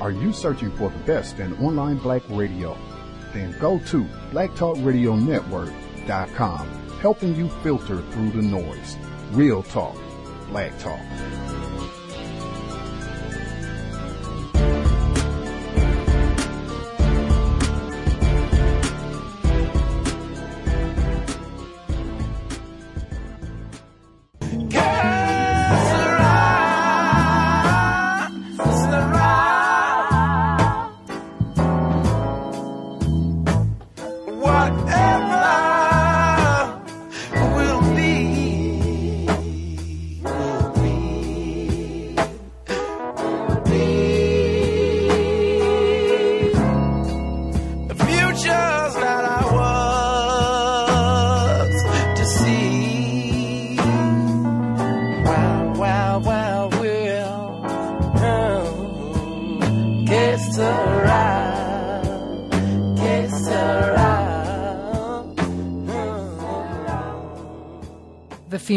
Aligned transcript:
Are 0.00 0.12
you 0.12 0.32
searching 0.32 0.70
for 0.76 0.90
the 0.90 0.98
best 1.00 1.40
in 1.40 1.58
online 1.58 1.98
black 1.98 2.22
radio? 2.28 2.78
Then 3.32 3.52
go 3.58 3.80
to 3.86 4.04
blacktalkradionetwork.com, 4.30 6.68
helping 7.00 7.34
you 7.34 7.48
filter 7.62 8.00
through 8.12 8.30
the 8.30 8.42
noise. 8.42 8.96
Real 9.32 9.64
talk, 9.64 9.96
black 10.50 10.78
talk. 10.78 11.00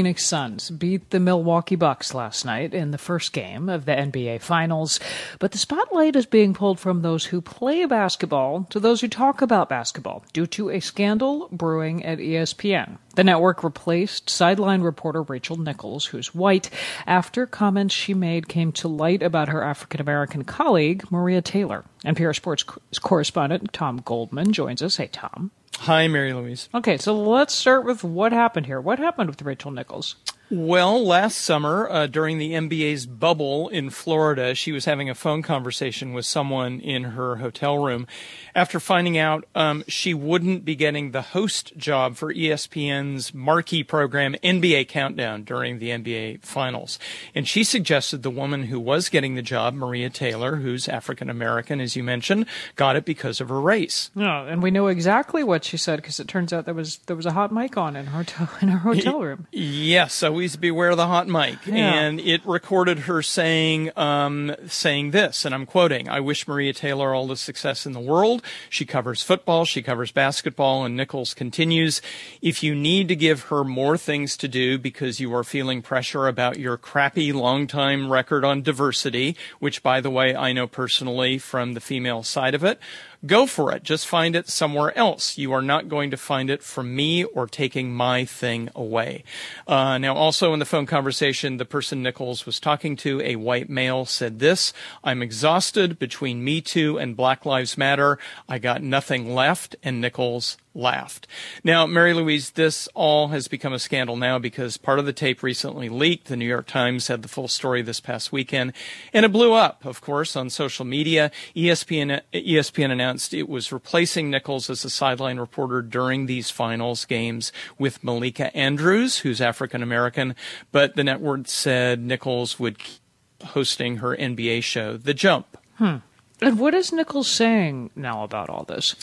seen 0.02 0.11
Phoenix 0.12 0.26
Suns 0.26 0.70
beat 0.72 1.10
the 1.12 1.22
Milwaukee 1.22 1.78
Bucks 1.78 2.14
last 2.14 2.44
night 2.44 2.74
in 2.74 2.92
the 2.92 2.98
first 2.98 3.32
game 3.32 3.70
of 3.70 3.86
the 3.86 3.94
NBA 3.94 4.42
Finals, 4.42 5.00
but 5.40 5.54
the 5.54 5.58
spotlight 5.58 6.18
is 6.18 6.26
being 6.26 6.54
pulled 6.54 6.82
from 6.82 7.02
those 7.02 7.28
who 7.28 7.40
play 7.40 7.86
basketball 7.86 8.68
to 8.72 8.82
those 8.82 9.00
who 9.00 9.08
talk 9.08 9.42
about 9.42 9.70
basketball 9.70 10.26
due 10.34 10.46
to 10.48 10.70
a 10.70 10.82
scandal 10.82 11.48
brewing 11.50 12.04
at 12.04 12.18
ESPN. 12.18 12.98
The 13.16 13.24
network 13.24 13.64
replaced 13.64 14.30
sideline 14.30 14.82
reporter 14.82 15.22
Rachel 15.22 15.56
Nichols, 15.56 16.08
who's 16.08 16.36
white, 16.36 16.70
after 17.08 17.46
comments 17.46 17.96
she 17.96 18.14
made 18.14 18.50
came 18.50 18.74
to 18.74 18.90
light 18.90 19.24
about 19.24 19.48
her 19.48 19.64
African 19.64 20.02
American 20.02 20.44
colleague, 20.44 21.10
Maria 21.10 21.42
Taylor. 21.42 21.86
NPR 22.04 22.36
Sports 22.36 22.64
correspondent 23.00 23.72
Tom 23.72 24.02
Goldman 24.04 24.52
joins 24.52 24.82
us. 24.82 24.98
Hey, 24.98 25.08
Tom. 25.08 25.52
Hi, 25.82 26.08
Mary 26.08 26.32
Louise. 26.32 26.70
Okay, 26.76 26.98
so 27.00 27.20
let's 27.20 27.56
start 27.56 27.86
with 27.86 28.04
what 28.04 28.32
happened 28.32 28.68
here. 28.68 28.80
What 28.80 29.00
happened 29.00 29.32
with 29.32 29.42
Rachel 29.42 29.72
Nichols? 29.72 30.01
emails 30.02 30.16
well, 30.54 31.06
last 31.06 31.38
summer, 31.38 31.88
uh, 31.90 32.08
during 32.08 32.38
the 32.38 32.52
NBA's 32.52 33.06
bubble 33.06 33.70
in 33.70 33.90
Florida, 33.90 34.54
she 34.54 34.74
was 34.74 34.84
having 34.84 35.10
a 35.10 35.16
phone 35.16 35.44
conversation 35.44 36.12
with 36.12 36.26
someone 36.26 36.82
in 36.82 37.04
her 37.04 37.38
hotel 37.38 37.78
room. 37.78 38.06
After 38.54 38.82
finding 38.82 39.18
out 39.18 39.46
um, 39.56 39.86
she 39.88 40.14
wouldn't 40.14 40.66
be 40.66 40.76
getting 40.76 41.12
the 41.12 41.22
host 41.22 41.78
job 41.78 42.18
for 42.18 42.34
ESPN's 42.34 43.34
marquee 43.34 43.86
program, 43.86 44.36
NBA 44.44 44.90
Countdown, 44.90 45.44
during 45.44 45.80
the 45.80 45.88
NBA 45.88 46.42
Finals. 46.42 47.00
And 47.34 47.48
she 47.48 47.64
suggested 47.64 48.22
the 48.22 48.30
woman 48.30 48.64
who 48.64 48.78
was 48.78 49.08
getting 49.08 49.36
the 49.36 49.42
job, 49.42 49.74
Maria 49.74 50.10
Taylor, 50.10 50.58
who's 50.58 50.90
African 50.90 51.30
American, 51.30 51.80
as 51.80 51.96
you 51.96 52.04
mentioned, 52.04 52.46
got 52.76 52.98
it 52.98 53.06
because 53.06 53.40
of 53.40 53.48
her 53.48 53.62
race. 53.62 54.12
Yeah, 54.16 54.44
and 54.44 54.62
we 54.62 54.70
know 54.70 54.88
exactly 54.88 55.46
what 55.46 55.64
she 55.64 55.78
said 55.78 55.96
because 56.02 56.20
it 56.20 56.28
turns 56.28 56.52
out 56.52 56.66
there 56.66 56.74
was 56.74 56.98
there 57.06 57.16
was 57.16 57.26
a 57.26 57.32
hot 57.32 57.54
mic 57.54 57.78
on 57.78 57.96
in 57.96 58.08
her 58.08 58.18
hotel, 58.18 58.50
in 58.62 58.68
her 58.68 58.80
hotel 58.80 59.22
room. 59.22 59.48
Yes, 59.54 60.14
so 60.14 60.41
always 60.42 60.56
beware 60.56 60.96
the 60.96 61.06
hot 61.06 61.28
mic. 61.28 61.68
Yeah. 61.68 61.94
And 61.94 62.20
it 62.20 62.44
recorded 62.48 63.02
her 63.02 63.22
saying, 63.22 63.92
um, 63.96 64.56
saying 64.66 65.12
this, 65.12 65.46
and 65.46 65.54
I'm 65.54 65.68
quoting, 65.68 66.10
I 66.10 66.20
wish 66.20 66.48
Maria 66.48 66.74
Taylor 66.74 67.14
all 67.14 67.28
the 67.28 67.38
success 67.38 67.86
in 67.86 67.94
the 67.94 68.00
world. 68.00 68.42
She 68.68 68.84
covers 68.84 69.22
football, 69.22 69.66
she 69.66 69.84
covers 69.84 70.12
basketball, 70.12 70.84
and 70.84 70.98
Nichols 70.98 71.36
continues, 71.36 72.02
if 72.42 72.64
you 72.64 72.74
need 72.74 73.08
to 73.10 73.16
give 73.16 73.44
her 73.44 73.64
more 73.64 74.00
things 74.00 74.36
to 74.38 74.48
do 74.48 74.80
because 74.80 75.20
you 75.20 75.32
are 75.36 75.44
feeling 75.44 75.84
pressure 75.84 76.26
about 76.26 76.58
your 76.58 76.76
crappy 76.76 77.32
long 77.32 77.68
time 77.68 78.12
record 78.12 78.44
on 78.44 78.64
diversity, 78.64 79.38
which 79.60 79.84
by 79.84 80.02
the 80.02 80.10
way, 80.10 80.36
I 80.36 80.54
know 80.54 80.66
personally 80.66 81.38
from 81.38 81.76
the 81.76 81.82
female 81.82 82.24
side 82.24 82.56
of 82.56 82.64
it, 82.64 82.80
Go 83.24 83.46
for 83.46 83.72
it. 83.72 83.84
Just 83.84 84.08
find 84.08 84.36
it 84.36 84.50
somewhere 84.50 84.98
else. 84.98 85.38
You 85.38 85.52
are 85.54 85.62
not 85.62 85.88
going 85.88 86.10
to 86.10 86.18
find 86.18 86.50
it 86.50 86.64
from 86.64 86.96
me 86.96 87.24
or 87.24 87.46
taking 87.46 87.94
my 87.94 88.26
thing 88.26 88.70
away. 88.76 89.24
Uh, 89.68 90.00
now, 90.00 90.16
also 90.16 90.54
in 90.54 90.60
the 90.60 90.66
phone 90.66 90.88
conversation, 90.88 91.58
the 91.58 91.66
person 91.66 92.02
Nichols 92.02 92.48
was 92.48 92.60
talking 92.60 92.96
to, 92.98 93.22
a 93.22 93.36
white 93.36 93.70
male, 93.70 94.06
said 94.06 94.40
this 94.40 94.74
I'm 95.04 95.22
exhausted 95.22 96.00
between 96.00 96.44
Me 96.44 96.62
Too 96.62 96.98
and 96.98 97.16
Black 97.16 97.46
Lives 97.46 97.78
Matter. 97.78 98.18
I 98.50 98.58
got 98.58 98.82
nothing 98.82 99.36
left. 99.36 99.76
And 99.84 100.02
Nichols 100.02 100.58
laughed. 100.74 101.28
Now, 101.64 101.86
Mary 101.86 102.14
Louise, 102.14 102.52
this 102.52 102.88
all 102.94 103.30
has 103.30 103.48
become 103.48 103.74
a 103.74 103.80
scandal 103.80 104.16
now 104.16 104.40
because 104.40 104.78
part 104.78 105.00
of 105.00 105.06
the 105.06 105.14
tape 105.14 105.44
recently 105.44 105.90
leaked. 105.90 106.28
The 106.28 106.38
New 106.38 106.46
York 106.48 106.68
Times 106.68 107.08
had 107.08 107.22
the 107.22 107.28
full 107.28 107.48
story 107.48 107.82
this 107.82 108.00
past 108.00 108.32
weekend, 108.32 108.74
and 109.14 109.26
it 109.26 109.32
blew 109.32 109.54
up, 109.54 109.86
of 109.86 110.02
course, 110.02 110.36
on 110.36 110.50
social 110.50 110.86
media. 110.86 111.32
ESPN, 111.56 112.22
ESPN 112.34 112.92
announced 112.92 113.34
it 113.34 113.50
was 113.50 113.72
replacing 113.72 114.30
Nichols 114.30 114.70
as 114.70 114.86
a 114.86 114.90
sideline 114.90 115.40
reporter 115.40 115.82
during 115.82 116.26
these 116.26 116.50
finals 116.50 117.06
games 117.06 117.52
with 117.78 118.04
Malika 118.04 118.56
Andrews, 118.56 119.20
who's 119.20 119.42
African 119.42 119.84
American, 119.84 120.36
but 120.72 120.96
the 120.96 121.04
network 121.04 121.48
said 121.48 122.02
Nichols 122.02 122.60
would 122.60 122.80
keep 122.80 123.00
hosting 123.44 123.98
her 123.98 124.16
NBA 124.16 124.64
show, 124.64 124.98
The 124.98 125.14
Jump. 125.14 125.58
Hmm. 125.76 125.98
And 126.42 126.58
what 126.58 126.74
is 126.74 126.92
Nichols 126.92 127.28
saying 127.28 127.92
now 127.96 128.24
about 128.24 128.50
all 128.50 128.64
this? 128.64 128.96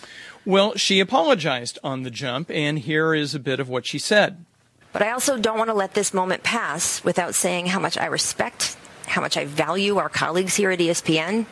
Well, 0.49 0.77
she 0.77 0.99
apologized 0.99 1.79
on 1.85 2.05
the 2.05 2.11
jump, 2.11 2.51
and 2.51 2.79
here 2.79 3.13
is 3.13 3.35
a 3.35 3.39
bit 3.39 3.61
of 3.61 3.69
what 3.69 3.85
she 3.85 3.99
said. 3.99 4.47
But 4.95 5.03
I 5.03 5.11
also 5.11 5.37
don't 5.37 5.59
want 5.59 5.69
to 5.69 5.75
let 5.75 5.93
this 5.93 6.15
moment 6.15 6.43
pass 6.43 7.05
without 7.05 7.35
saying 7.35 7.67
how 7.67 7.79
much 7.79 7.99
I 7.99 8.07
respect, 8.07 8.75
how 9.09 9.21
much 9.21 9.37
I 9.37 9.45
value 9.45 9.99
our 9.99 10.09
colleagues 10.09 10.57
here 10.57 10.71
at 10.71 10.79
ESPN, 10.79 11.45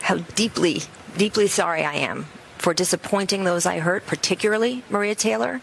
how 0.00 0.16
deeply, 0.34 0.80
deeply 1.18 1.46
sorry 1.46 1.84
I 1.84 1.92
am 1.92 2.24
for 2.56 2.72
disappointing 2.72 3.44
those 3.44 3.66
I 3.66 3.80
hurt, 3.80 4.06
particularly 4.06 4.82
Maria 4.88 5.14
Taylor. 5.14 5.60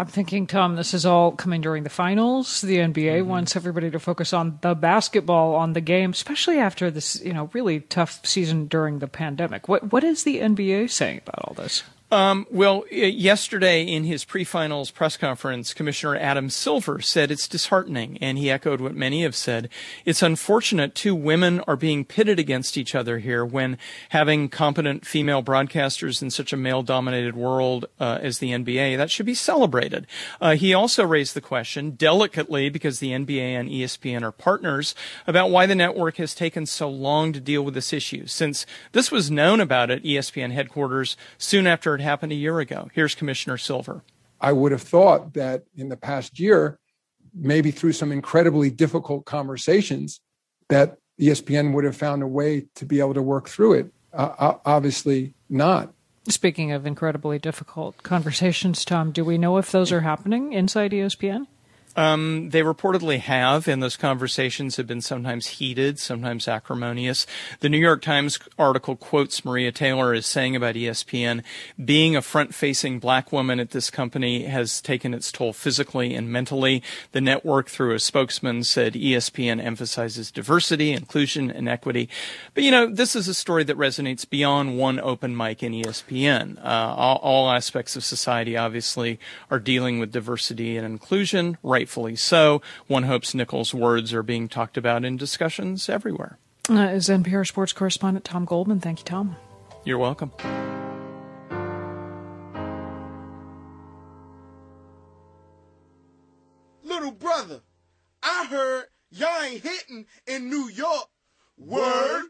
I'm 0.00 0.06
thinking, 0.06 0.46
Tom, 0.46 0.76
this 0.76 0.94
is 0.94 1.04
all 1.04 1.32
coming 1.32 1.60
during 1.60 1.82
the 1.82 1.90
finals. 1.90 2.60
The 2.60 2.76
NBA 2.76 3.18
mm-hmm. 3.18 3.28
wants 3.28 3.56
everybody 3.56 3.90
to 3.90 3.98
focus 3.98 4.32
on 4.32 4.58
the 4.62 4.76
basketball, 4.76 5.56
on 5.56 5.72
the 5.72 5.80
game, 5.80 6.10
especially 6.10 6.58
after 6.58 6.88
this, 6.88 7.20
you 7.20 7.32
know, 7.32 7.50
really 7.52 7.80
tough 7.80 8.24
season 8.24 8.68
during 8.68 9.00
the 9.00 9.08
pandemic. 9.08 9.66
What 9.66 9.92
what 9.92 10.04
is 10.04 10.22
the 10.22 10.38
NBA 10.38 10.90
saying 10.90 11.22
about 11.26 11.48
all 11.48 11.54
this? 11.54 11.82
Um, 12.10 12.46
well, 12.50 12.84
yesterday 12.90 13.82
in 13.82 14.04
his 14.04 14.24
pre-finals 14.24 14.90
press 14.90 15.18
conference, 15.18 15.74
Commissioner 15.74 16.16
Adam 16.16 16.48
Silver 16.48 17.02
said 17.02 17.30
it's 17.30 17.46
disheartening, 17.46 18.16
and 18.22 18.38
he 18.38 18.50
echoed 18.50 18.80
what 18.80 18.94
many 18.94 19.24
have 19.24 19.36
said. 19.36 19.68
It's 20.06 20.22
unfortunate 20.22 20.94
two 20.94 21.14
women 21.14 21.60
are 21.66 21.76
being 21.76 22.06
pitted 22.06 22.38
against 22.38 22.78
each 22.78 22.94
other 22.94 23.18
here 23.18 23.44
when 23.44 23.76
having 24.08 24.48
competent 24.48 25.04
female 25.04 25.42
broadcasters 25.42 26.22
in 26.22 26.30
such 26.30 26.50
a 26.50 26.56
male-dominated 26.56 27.36
world 27.36 27.84
uh, 28.00 28.18
as 28.22 28.38
the 28.38 28.52
NBA, 28.52 28.96
that 28.96 29.10
should 29.10 29.26
be 29.26 29.34
celebrated. 29.34 30.06
Uh, 30.40 30.54
he 30.54 30.72
also 30.72 31.04
raised 31.04 31.34
the 31.34 31.42
question, 31.42 31.90
delicately, 31.90 32.70
because 32.70 33.00
the 33.00 33.10
NBA 33.10 33.38
and 33.38 33.68
ESPN 33.68 34.22
are 34.22 34.32
partners, 34.32 34.94
about 35.26 35.50
why 35.50 35.66
the 35.66 35.74
network 35.74 36.16
has 36.16 36.34
taken 36.34 36.64
so 36.64 36.88
long 36.88 37.34
to 37.34 37.40
deal 37.40 37.62
with 37.62 37.74
this 37.74 37.92
issue. 37.92 38.26
Since 38.26 38.64
this 38.92 39.10
was 39.10 39.30
known 39.30 39.60
about 39.60 39.90
at 39.90 40.04
ESPN 40.04 40.52
headquarters 40.52 41.14
soon 41.36 41.66
after 41.66 41.97
it 41.98 42.02
happened 42.02 42.32
a 42.32 42.36
year 42.36 42.60
ago. 42.60 42.88
Here's 42.92 43.14
Commissioner 43.14 43.58
Silver. 43.58 44.02
I 44.40 44.52
would 44.52 44.72
have 44.72 44.82
thought 44.82 45.34
that 45.34 45.64
in 45.76 45.88
the 45.88 45.96
past 45.96 46.38
year, 46.38 46.78
maybe 47.34 47.70
through 47.70 47.92
some 47.92 48.12
incredibly 48.12 48.70
difficult 48.70 49.24
conversations, 49.24 50.20
that 50.68 50.98
ESPN 51.20 51.74
would 51.74 51.84
have 51.84 51.96
found 51.96 52.22
a 52.22 52.26
way 52.26 52.66
to 52.76 52.86
be 52.86 53.00
able 53.00 53.14
to 53.14 53.22
work 53.22 53.48
through 53.48 53.74
it. 53.74 53.92
Uh, 54.12 54.54
obviously, 54.64 55.34
not. 55.48 55.92
Speaking 56.28 56.72
of 56.72 56.86
incredibly 56.86 57.38
difficult 57.38 58.02
conversations, 58.02 58.84
Tom, 58.84 59.12
do 59.12 59.24
we 59.24 59.38
know 59.38 59.56
if 59.56 59.72
those 59.72 59.90
are 59.92 60.00
happening 60.00 60.52
inside 60.52 60.92
ESPN? 60.92 61.46
Um, 61.98 62.50
they 62.50 62.62
reportedly 62.62 63.18
have, 63.18 63.66
and 63.66 63.82
those 63.82 63.96
conversations 63.96 64.76
have 64.76 64.86
been 64.86 65.00
sometimes 65.00 65.48
heated, 65.48 65.98
sometimes 65.98 66.46
acrimonious. 66.46 67.26
The 67.58 67.68
New 67.68 67.78
York 67.78 68.02
Times 68.02 68.38
article 68.56 68.94
quotes 68.94 69.44
Maria 69.44 69.72
Taylor 69.72 70.14
as 70.14 70.24
saying 70.24 70.54
about 70.54 70.76
ESPN, 70.76 71.42
being 71.84 72.14
a 72.14 72.22
front 72.22 72.54
facing 72.54 73.00
black 73.00 73.32
woman 73.32 73.58
at 73.58 73.72
this 73.72 73.90
company 73.90 74.44
has 74.44 74.80
taken 74.80 75.12
its 75.12 75.32
toll 75.32 75.52
physically 75.52 76.14
and 76.14 76.30
mentally. 76.30 76.84
The 77.10 77.20
network, 77.20 77.68
through 77.68 77.96
a 77.96 77.98
spokesman, 77.98 78.62
said 78.62 78.92
ESPN 78.92 79.60
emphasizes 79.60 80.30
diversity, 80.30 80.92
inclusion, 80.92 81.50
and 81.50 81.68
equity. 81.68 82.08
But 82.54 82.62
you 82.62 82.70
know, 82.70 82.86
this 82.86 83.16
is 83.16 83.26
a 83.26 83.34
story 83.34 83.64
that 83.64 83.76
resonates 83.76 84.28
beyond 84.28 84.78
one 84.78 85.00
open 85.00 85.36
mic 85.36 85.64
in 85.64 85.72
ESPN. 85.72 86.58
Uh, 86.64 86.94
all, 86.96 87.16
all 87.16 87.50
aspects 87.50 87.96
of 87.96 88.04
society 88.04 88.56
obviously 88.56 89.18
are 89.50 89.58
dealing 89.58 89.98
with 89.98 90.12
diversity 90.12 90.76
and 90.76 90.86
inclusion, 90.86 91.58
rightfully 91.88 92.16
so. 92.16 92.60
One 92.86 93.04
hopes 93.04 93.34
Nichols' 93.34 93.72
words 93.72 94.12
are 94.12 94.22
being 94.22 94.46
talked 94.46 94.76
about 94.76 95.06
in 95.06 95.16
discussions 95.16 95.88
everywhere. 95.88 96.36
Uh, 96.68 96.90
is 96.92 97.08
NPR 97.08 97.46
sports 97.46 97.72
correspondent 97.72 98.26
Tom 98.26 98.44
Goldman. 98.44 98.78
Thank 98.78 98.98
you, 98.98 99.04
Tom. 99.06 99.36
You're 99.84 99.96
welcome. 99.96 100.30
Little 106.82 107.12
brother, 107.12 107.60
I 108.22 108.46
heard 108.50 108.84
y'all 109.10 109.42
ain't 109.42 109.62
hitting 109.62 110.04
in 110.26 110.50
New 110.50 110.68
York. 110.68 111.08
Word. 111.56 112.24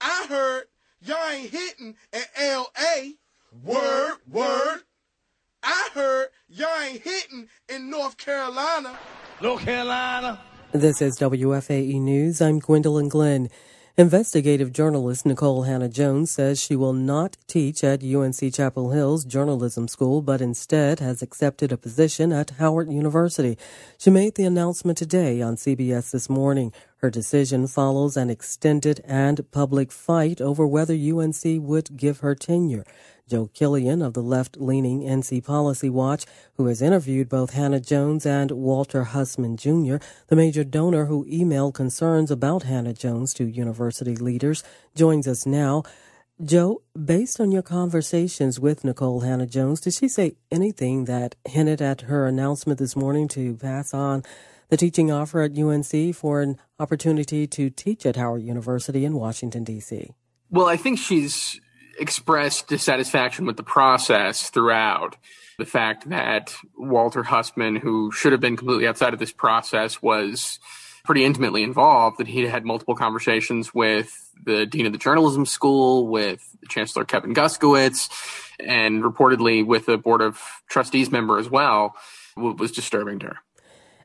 I 0.00 0.26
heard 0.30 0.64
y'all 1.02 1.30
ain't 1.30 1.50
hitting 1.50 1.94
in 2.12 2.22
L.A. 2.36 3.16
Word, 3.62 4.16
word. 4.26 4.80
I 5.62 5.90
heard 5.94 6.28
y'all 6.48 6.68
ain't 6.82 7.02
hitting 7.02 7.48
in 7.68 7.88
North 7.88 8.16
Carolina. 8.16 8.98
North 9.40 9.64
Carolina. 9.64 10.40
This 10.72 11.00
is 11.00 11.18
WFAE 11.18 12.00
News. 12.00 12.40
I'm 12.40 12.58
Gwendolyn 12.58 13.08
Glenn. 13.08 13.48
Investigative 13.96 14.72
journalist 14.72 15.26
Nikole 15.26 15.66
Hannah-Jones 15.66 16.30
says 16.30 16.58
she 16.58 16.74
will 16.74 16.94
not 16.94 17.36
teach 17.46 17.84
at 17.84 18.02
UNC 18.02 18.54
Chapel 18.54 18.90
Hill's 18.90 19.24
journalism 19.24 19.86
school, 19.86 20.22
but 20.22 20.40
instead 20.40 20.98
has 20.98 21.20
accepted 21.20 21.70
a 21.70 21.76
position 21.76 22.32
at 22.32 22.50
Howard 22.58 22.90
University. 22.90 23.58
She 23.98 24.08
made 24.08 24.34
the 24.34 24.46
announcement 24.46 24.96
today 24.96 25.42
on 25.42 25.56
CBS 25.56 26.10
This 26.10 26.30
Morning. 26.30 26.72
Her 26.96 27.10
decision 27.10 27.66
follows 27.66 28.16
an 28.16 28.30
extended 28.30 29.02
and 29.04 29.48
public 29.50 29.92
fight 29.92 30.40
over 30.40 30.66
whether 30.66 30.94
UNC 30.94 31.44
would 31.44 31.94
give 31.94 32.20
her 32.20 32.34
tenure. 32.34 32.84
Joe 33.32 33.48
Killian 33.54 34.02
of 34.02 34.12
the 34.12 34.22
left 34.22 34.58
leaning 34.58 35.04
NC 35.04 35.42
Policy 35.42 35.88
Watch, 35.88 36.26
who 36.58 36.66
has 36.66 36.82
interviewed 36.82 37.30
both 37.30 37.54
Hannah-Jones 37.54 38.26
and 38.26 38.50
Walter 38.50 39.04
Hussman 39.04 39.56
Jr., 39.56 39.96
the 40.26 40.36
major 40.36 40.64
donor 40.64 41.06
who 41.06 41.24
emailed 41.24 41.72
concerns 41.72 42.30
about 42.30 42.64
Hannah-Jones 42.64 43.32
to 43.32 43.44
university 43.44 44.14
leaders, 44.16 44.62
joins 44.94 45.26
us 45.26 45.46
now. 45.46 45.82
Joe, 46.44 46.82
based 46.94 47.40
on 47.40 47.50
your 47.50 47.62
conversations 47.62 48.60
with 48.60 48.82
Nikole 48.82 49.24
Hannah-Jones, 49.24 49.80
did 49.80 49.94
she 49.94 50.08
say 50.08 50.36
anything 50.50 51.06
that 51.06 51.34
hinted 51.48 51.80
at 51.80 52.02
her 52.02 52.26
announcement 52.26 52.78
this 52.78 52.94
morning 52.94 53.28
to 53.28 53.56
pass 53.56 53.94
on 53.94 54.24
the 54.68 54.76
teaching 54.76 55.10
offer 55.10 55.40
at 55.40 55.56
UNC 55.56 56.14
for 56.14 56.42
an 56.42 56.58
opportunity 56.78 57.46
to 57.46 57.70
teach 57.70 58.04
at 58.04 58.16
Howard 58.16 58.42
University 58.42 59.06
in 59.06 59.14
Washington, 59.14 59.64
D.C.? 59.64 60.10
Well, 60.50 60.66
I 60.66 60.76
think 60.76 60.98
she's 60.98 61.58
expressed 61.98 62.68
dissatisfaction 62.68 63.46
with 63.46 63.56
the 63.56 63.62
process 63.62 64.50
throughout. 64.50 65.16
The 65.58 65.66
fact 65.66 66.08
that 66.08 66.54
Walter 66.76 67.22
Hussman, 67.22 67.76
who 67.76 68.10
should 68.10 68.32
have 68.32 68.40
been 68.40 68.56
completely 68.56 68.86
outside 68.86 69.12
of 69.12 69.18
this 69.20 69.32
process, 69.32 70.00
was 70.00 70.58
pretty 71.04 71.24
intimately 71.24 71.62
involved, 71.62 72.18
that 72.18 72.28
he 72.28 72.46
had 72.46 72.64
multiple 72.64 72.94
conversations 72.94 73.74
with 73.74 74.30
the 74.44 74.66
dean 74.66 74.86
of 74.86 74.92
the 74.92 74.98
journalism 74.98 75.44
school, 75.44 76.06
with 76.06 76.56
Chancellor 76.68 77.04
Kevin 77.04 77.34
Guskiewicz, 77.34 78.08
and 78.60 79.02
reportedly 79.02 79.64
with 79.64 79.88
a 79.88 79.98
board 79.98 80.22
of 80.22 80.40
trustees 80.68 81.10
member 81.10 81.38
as 81.38 81.50
well, 81.50 81.96
was 82.36 82.72
disturbing 82.72 83.18
to 83.20 83.26
her. 83.26 83.36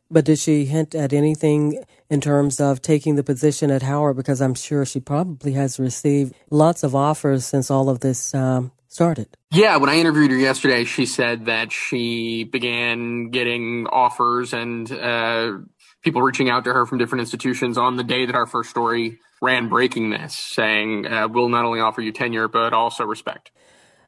But 0.10 0.26
did 0.26 0.40
she 0.40 0.66
hint 0.66 0.96
at 0.96 1.14
anything 1.14 1.84
in 2.10 2.22
terms 2.22 2.60
of 2.60 2.82
taking 2.82 3.16
the 3.16 3.24
position 3.24 3.72
at 3.72 3.82
Howard? 3.82 4.18
Because 4.18 4.42
I'm 4.42 4.56
sure 4.56 4.86
she 4.86 5.00
probably 5.00 5.54
has 5.54 5.80
received 5.80 6.34
lots 6.50 6.84
of 6.84 6.96
offers 6.96 7.46
since 7.46 7.70
all 7.70 7.90
of 7.90 8.00
this 8.00 8.34
um, 8.34 8.72
started. 8.88 9.28
Yeah, 9.52 9.78
when 9.78 9.90
I 9.90 9.96
interviewed 9.98 10.32
her 10.32 10.38
yesterday, 10.38 10.84
she 10.84 11.06
said 11.06 11.46
that 11.46 11.72
she 11.72 12.44
began 12.44 13.30
getting 13.30 13.88
offers 13.88 14.54
and 14.54 14.92
uh, 14.92 15.58
people 16.04 16.22
reaching 16.22 16.50
out 16.50 16.64
to 16.66 16.74
her 16.74 16.86
from 16.86 16.98
different 16.98 17.22
institutions 17.22 17.78
on 17.78 17.98
the 17.98 18.04
day 18.04 18.26
that 18.26 18.36
our 18.36 18.48
first 18.48 18.70
story 18.70 19.20
ran 19.42 19.70
breaking 19.70 20.10
this, 20.10 20.38
saying, 20.38 21.06
uh, 21.06 21.28
we'll 21.28 21.50
not 21.50 21.66
only 21.66 21.80
offer 21.80 22.02
you 22.02 22.12
tenure, 22.12 22.48
but 22.48 22.74
also 22.74 23.04
respect. 23.04 23.52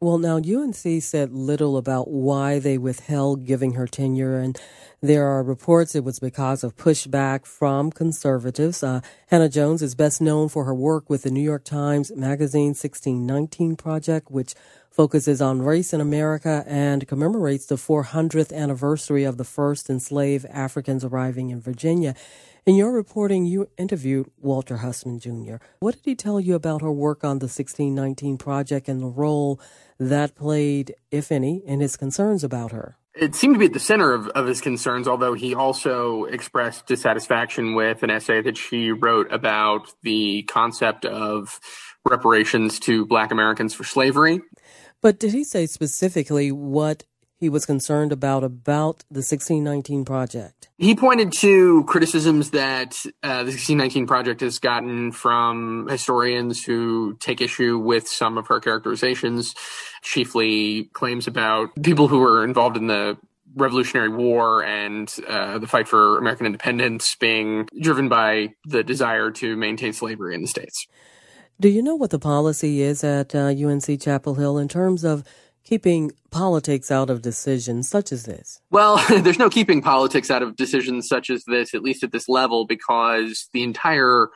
Well, 0.01 0.17
now 0.17 0.37
UNC 0.37 1.03
said 1.03 1.33
little 1.33 1.75
about 1.75 2.07
why 2.07 2.59
they 2.59 2.77
withheld 2.77 3.45
giving 3.45 3.73
her 3.73 3.85
tenure, 3.85 4.39
and 4.39 4.57
there 5.01 5.27
are 5.27 5.43
reports 5.43 5.93
it 5.93 6.05
was 6.05 6.19
because 6.19 6.63
of 6.63 6.77
pushback 6.77 7.45
from 7.45 7.91
conservatives. 7.91 8.81
Uh, 8.81 9.01
Hannah-Jones 9.27 9.81
is 9.81 9.95
best 9.95 10.21
known 10.21 10.47
for 10.47 10.63
her 10.63 10.73
work 10.73 11.09
with 11.09 11.23
the 11.23 11.29
New 11.29 11.41
York 11.41 11.65
Times 11.65 12.13
Magazine 12.15 12.69
1619 12.69 13.75
Project, 13.75 14.31
which 14.31 14.55
focuses 14.89 15.41
on 15.41 15.61
race 15.61 15.91
in 15.91 15.99
America 15.99 16.63
and 16.65 17.05
commemorates 17.05 17.65
the 17.65 17.75
400th 17.75 18.53
anniversary 18.53 19.25
of 19.25 19.35
the 19.35 19.43
first 19.43 19.89
enslaved 19.89 20.45
Africans 20.45 21.03
arriving 21.03 21.49
in 21.49 21.59
Virginia. 21.59 22.15
In 22.65 22.75
your 22.75 22.91
reporting, 22.91 23.45
you 23.45 23.69
interviewed 23.77 24.29
Walter 24.37 24.77
Hussman 24.77 25.19
Jr. 25.19 25.55
What 25.79 25.95
did 25.95 26.05
he 26.05 26.15
tell 26.15 26.39
you 26.39 26.55
about 26.55 26.81
her 26.81 26.91
work 26.91 27.23
on 27.23 27.39
the 27.39 27.45
1619 27.45 28.37
Project 28.37 28.87
and 28.87 29.01
the 29.01 29.07
role 29.07 29.59
that 29.99 30.35
played, 30.35 30.95
if 31.11 31.31
any, 31.31 31.61
in 31.65 31.79
his 31.79 31.97
concerns 31.97 32.43
about 32.43 32.71
her? 32.71 32.97
It 33.15 33.35
seemed 33.35 33.55
to 33.55 33.59
be 33.59 33.65
at 33.65 33.73
the 33.73 33.79
center 33.79 34.13
of, 34.13 34.27
of 34.29 34.47
his 34.47 34.61
concerns, 34.61 35.07
although 35.07 35.33
he 35.33 35.53
also 35.53 36.23
expressed 36.25 36.87
dissatisfaction 36.87 37.75
with 37.75 38.01
an 38.03 38.09
essay 38.09 38.41
that 38.41 38.55
she 38.55 38.91
wrote 38.91 39.31
about 39.31 39.91
the 40.03 40.43
concept 40.43 41.05
of 41.05 41.59
reparations 42.07 42.79
to 42.81 43.05
black 43.05 43.31
Americans 43.31 43.73
for 43.73 43.83
slavery. 43.83 44.41
But 45.01 45.19
did 45.19 45.33
he 45.33 45.43
say 45.43 45.65
specifically 45.65 46.51
what 46.51 47.03
he 47.39 47.49
was 47.49 47.65
concerned 47.65 48.11
about 48.11 48.43
about 48.43 48.99
the 49.09 49.19
1619 49.19 50.03
project? 50.05 50.69
He 50.77 50.95
pointed 50.95 51.31
to 51.33 51.83
criticisms 51.85 52.51
that 52.51 52.97
uh, 53.23 53.43
the 53.43 53.51
1619 53.51 54.07
project 54.07 54.41
has 54.41 54.59
gotten 54.59 55.11
from 55.11 55.87
historians 55.89 56.63
who 56.63 57.15
take 57.19 57.41
issue 57.41 57.77
with 57.77 58.07
some 58.07 58.37
of 58.37 58.47
her 58.47 58.59
characterizations, 58.59 59.55
chiefly 60.01 60.89
claims 60.93 61.27
about 61.27 61.69
people 61.81 62.07
who 62.07 62.19
were 62.19 62.43
involved 62.43 62.77
in 62.77 62.87
the 62.87 63.17
Revolutionary 63.55 64.09
War 64.09 64.63
and 64.63 65.13
uh, 65.27 65.57
the 65.57 65.67
fight 65.67 65.87
for 65.87 66.17
American 66.17 66.45
independence 66.45 67.15
being 67.15 67.67
driven 67.81 68.09
by 68.09 68.53
the 68.65 68.83
desire 68.83 69.31
to 69.31 69.55
maintain 69.55 69.93
slavery 69.93 70.35
in 70.35 70.41
the 70.41 70.47
states. 70.47 70.87
Do 71.59 71.67
you 71.67 71.81
know 71.81 71.95
what 71.95 72.11
the 72.11 72.19
policy 72.19 72.81
is 72.81 73.03
at 73.03 73.35
uh, 73.35 73.47
UNC 73.47 74.01
Chapel 74.01 74.35
Hill 74.35 74.57
in 74.57 74.69
terms 74.69 75.03
of 75.03 75.23
keeping 75.69 76.11
politics 76.31 76.89
out 76.89 77.11
of 77.11 77.21
decisions 77.21 77.87
such 77.87 78.11
as 78.11 78.23
this? 78.23 78.59
Well, 78.71 78.97
there's 79.21 79.37
no 79.37 79.51
keeping 79.51 79.83
politics 79.83 80.31
out 80.31 80.41
of 80.41 80.55
decisions 80.55 81.07
such 81.07 81.29
as 81.29 81.43
this, 81.45 81.75
at 81.75 81.83
least 81.83 82.03
at 82.03 82.11
this 82.11 82.27
level, 82.27 82.65
because 82.65 83.47
the 83.53 83.61
entire 83.61 84.29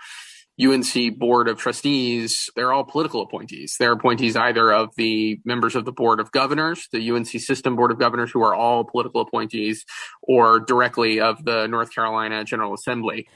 UNC 0.63 1.17
Board 1.17 1.47
of 1.47 1.57
Trustees, 1.57 2.51
they're 2.55 2.71
all 2.71 2.83
political 2.83 3.23
appointees. 3.23 3.75
They're 3.79 3.93
appointees 3.93 4.35
either 4.35 4.71
of 4.71 4.89
the 4.95 5.41
members 5.43 5.75
of 5.75 5.85
the 5.85 5.91
Board 5.91 6.19
of 6.19 6.31
Governors, 6.31 6.87
the 6.91 7.11
UNC 7.11 7.29
System 7.29 7.75
Board 7.75 7.89
of 7.89 7.97
Governors, 7.97 8.29
who 8.29 8.43
are 8.43 8.53
all 8.53 8.83
political 8.83 9.19
appointees, 9.19 9.83
or 10.21 10.59
directly 10.59 11.19
of 11.19 11.43
the 11.43 11.65
North 11.65 11.91
Carolina 11.91 12.43
General 12.43 12.75
Assembly. 12.75 13.27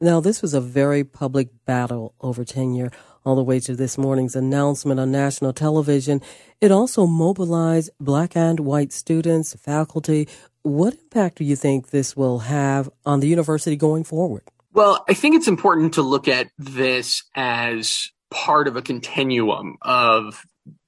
Now, 0.00 0.20
this 0.20 0.42
was 0.42 0.54
a 0.54 0.60
very 0.60 1.02
public 1.02 1.48
battle 1.64 2.14
over 2.20 2.44
tenure 2.44 2.92
all 3.24 3.36
the 3.36 3.42
way 3.42 3.60
to 3.60 3.74
this 3.74 3.96
morning's 3.96 4.36
announcement 4.36 5.00
on 5.00 5.10
national 5.10 5.52
television. 5.52 6.20
It 6.60 6.70
also 6.70 7.06
mobilized 7.06 7.90
black 8.00 8.36
and 8.36 8.60
white 8.60 8.92
students, 8.92 9.54
faculty. 9.54 10.28
What 10.62 10.94
impact 10.94 11.38
do 11.38 11.44
you 11.44 11.56
think 11.56 11.90
this 11.90 12.16
will 12.16 12.40
have 12.40 12.88
on 13.04 13.20
the 13.20 13.28
university 13.28 13.76
going 13.76 14.04
forward? 14.04 14.42
Well, 14.72 15.04
I 15.08 15.14
think 15.14 15.36
it's 15.36 15.48
important 15.48 15.94
to 15.94 16.02
look 16.02 16.28
at 16.28 16.48
this 16.56 17.22
as 17.34 18.08
part 18.30 18.68
of 18.68 18.76
a 18.76 18.82
continuum 18.82 19.76
of 19.82 20.44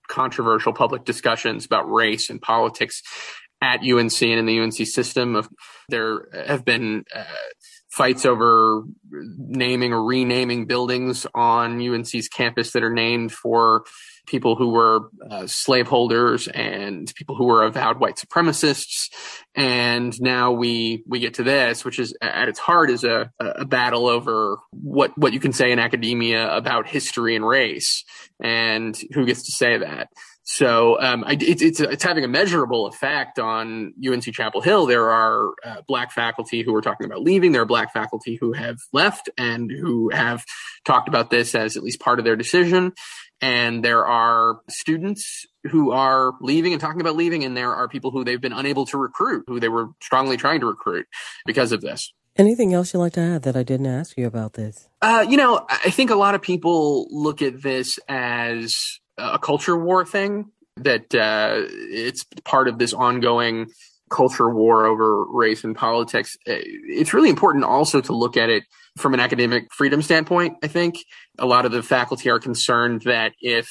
controversial 0.09 0.73
public 0.73 1.05
discussions 1.05 1.67
about 1.67 1.91
race 1.91 2.31
and 2.31 2.41
politics 2.41 3.03
at 3.61 3.81
UNC 3.81 4.23
and 4.23 4.39
in 4.39 4.47
the 4.47 4.61
UNC 4.61 4.87
system. 4.87 5.37
Of 5.37 5.49
there 5.89 6.29
have 6.47 6.65
been 6.65 7.05
uh, 7.15 7.25
fights 7.95 8.27
over 8.27 8.83
naming 9.13 9.93
or 9.93 10.03
renaming 10.03 10.67
buildings 10.67 11.29
on 11.33 11.81
UNC's 11.81 12.27
campus 12.27 12.73
that 12.73 12.83
are 12.83 12.93
named 12.93 13.31
for 13.31 13.85
people 14.27 14.57
who 14.57 14.71
were 14.71 15.11
uh, 15.31 15.47
slaveholders 15.47 16.49
and 16.49 17.15
people 17.15 17.37
who 17.37 17.45
were 17.45 17.63
avowed 17.63 18.01
white 18.01 18.17
supremacists. 18.17 19.11
And 19.55 20.13
now 20.21 20.51
we, 20.51 21.05
we 21.07 21.21
get 21.21 21.35
to 21.35 21.45
this, 21.45 21.85
which 21.85 22.01
is 22.01 22.17
at 22.21 22.49
its 22.49 22.59
heart 22.59 22.91
is 22.91 23.05
a, 23.05 23.31
a 23.39 23.65
battle 23.65 24.09
over 24.09 24.59
what, 24.73 25.17
what 25.17 25.33
you 25.33 25.39
can 25.39 25.53
say 25.53 25.71
in 25.71 25.79
academia 25.79 26.53
about 26.53 26.89
history 26.89 27.37
and 27.37 27.47
race 27.47 28.03
and 28.41 29.01
who 29.13 29.25
gets 29.25 29.45
to 29.45 29.53
say 29.53 29.79
that. 29.79 30.09
So 30.47 31.01
um, 31.01 31.25
I, 31.27 31.39
it's, 31.41 31.63
it's 31.63 31.81
it's 31.81 32.05
having 32.05 32.23
a 32.23 32.29
measurable 32.29 32.87
effect 32.87 33.39
on 33.39 33.95
UNC 34.07 34.25
Chapel 34.25 34.61
Hill. 34.61 34.85
There 34.85 35.11
are 35.11 35.49
uh, 35.65 35.81
black 35.89 36.13
faculty 36.13 36.63
who 36.63 36.75
are 36.75 36.83
talking 36.83 37.07
about 37.07 37.23
leaving. 37.23 37.53
There 37.53 37.63
are 37.63 37.67
black 37.67 37.95
faculty 37.95 38.37
who 38.37 38.53
have 38.53 38.77
left 38.93 39.31
and 39.39 39.71
who 39.71 40.11
have 40.11 40.45
talked 40.85 41.09
about 41.09 41.31
this 41.31 41.55
as 41.55 41.79
at 41.79 41.83
least 41.83 41.99
part 41.99 42.19
of 42.19 42.27
their 42.27 42.37
decision. 42.37 42.93
And 43.41 43.83
there 43.83 44.07
are 44.07 44.61
students 44.69 45.47
who 45.65 45.93
are 45.93 46.33
leaving 46.43 46.73
and 46.73 46.81
talking 46.81 47.01
about 47.01 47.17
leaving, 47.17 47.43
and 47.43 47.57
there 47.57 47.75
are 47.75 47.89
people 47.89 48.11
who 48.11 48.23
they've 48.23 48.41
been 48.41 48.53
unable 48.53 48.85
to 48.87 48.99
recruit, 48.99 49.45
who 49.47 49.61
they 49.61 49.69
were 49.69 49.89
strongly 50.03 50.37
trying 50.37 50.61
to 50.61 50.67
recruit 50.67 51.07
because 51.47 51.73
of 51.73 51.81
this. 51.81 52.13
Anything 52.37 52.75
else 52.75 52.93
you'd 52.93 53.01
like 53.01 53.13
to 53.15 53.21
add 53.21 53.43
that 53.43 53.57
I 53.57 53.63
didn't 53.63 53.87
ask 53.87 54.19
you 54.19 54.27
about 54.27 54.55
this? 54.55 54.89
Uh, 55.01 55.25
you 55.29 55.37
know, 55.37 55.65
I 55.69 55.91
think 55.91 56.11
a 56.11 56.17
lot 56.17 56.35
of 56.35 56.43
people 56.43 57.07
look 57.11 57.43
at 57.43 57.63
this 57.63 57.99
as 58.09 58.75
a 59.19 59.39
culture 59.39 59.77
war 59.77 60.05
thing 60.05 60.51
that 60.77 61.15
uh, 61.15 61.63
it's 61.91 62.25
part 62.45 62.69
of 62.69 62.79
this 62.79 62.93
ongoing 62.93 63.69
culture 64.11 64.53
war 64.53 64.87
over 64.87 65.25
race 65.25 65.65
and 65.65 65.77
politics. 65.77 66.37
Uh, 66.49 66.55
it's 66.59 67.15
really 67.15 67.31
important 67.31 67.65
also 67.65 68.01
to 68.01 68.15
look 68.15 68.37
at 68.37 68.51
it 68.51 68.65
from 68.97 69.15
an 69.15 69.21
academic 69.21 69.73
freedom 69.73 70.03
standpoint. 70.03 70.57
I 70.63 70.69
think 70.69 70.97
a 71.39 71.47
lot 71.47 71.65
of 71.65 71.73
the 71.73 71.83
faculty 71.83 72.31
are 72.31 72.39
concerned 72.39 73.03
that 73.03 73.33
if 73.41 73.69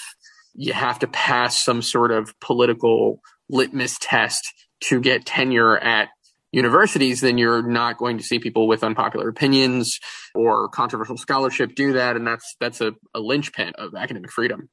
you 0.53 0.73
have 0.73 0.99
to 0.99 1.07
pass 1.07 1.57
some 1.57 1.81
sort 1.81 2.11
of 2.11 2.37
political 2.39 3.19
litmus 3.49 3.97
test 3.99 4.53
to 4.81 4.99
get 4.99 5.25
tenure 5.25 5.77
at 5.77 6.09
universities, 6.51 7.21
then 7.21 7.37
you're 7.37 7.63
not 7.63 7.97
going 7.97 8.17
to 8.17 8.23
see 8.23 8.37
people 8.37 8.67
with 8.67 8.83
unpopular 8.83 9.27
opinions 9.27 9.99
or 10.35 10.67
controversial 10.69 11.17
scholarship 11.17 11.73
do 11.75 11.93
that. 11.93 12.15
And 12.15 12.27
that's, 12.27 12.55
that's 12.59 12.81
a, 12.81 12.93
a 13.13 13.19
linchpin 13.19 13.73
of 13.77 13.95
academic 13.95 14.31
freedom. 14.31 14.69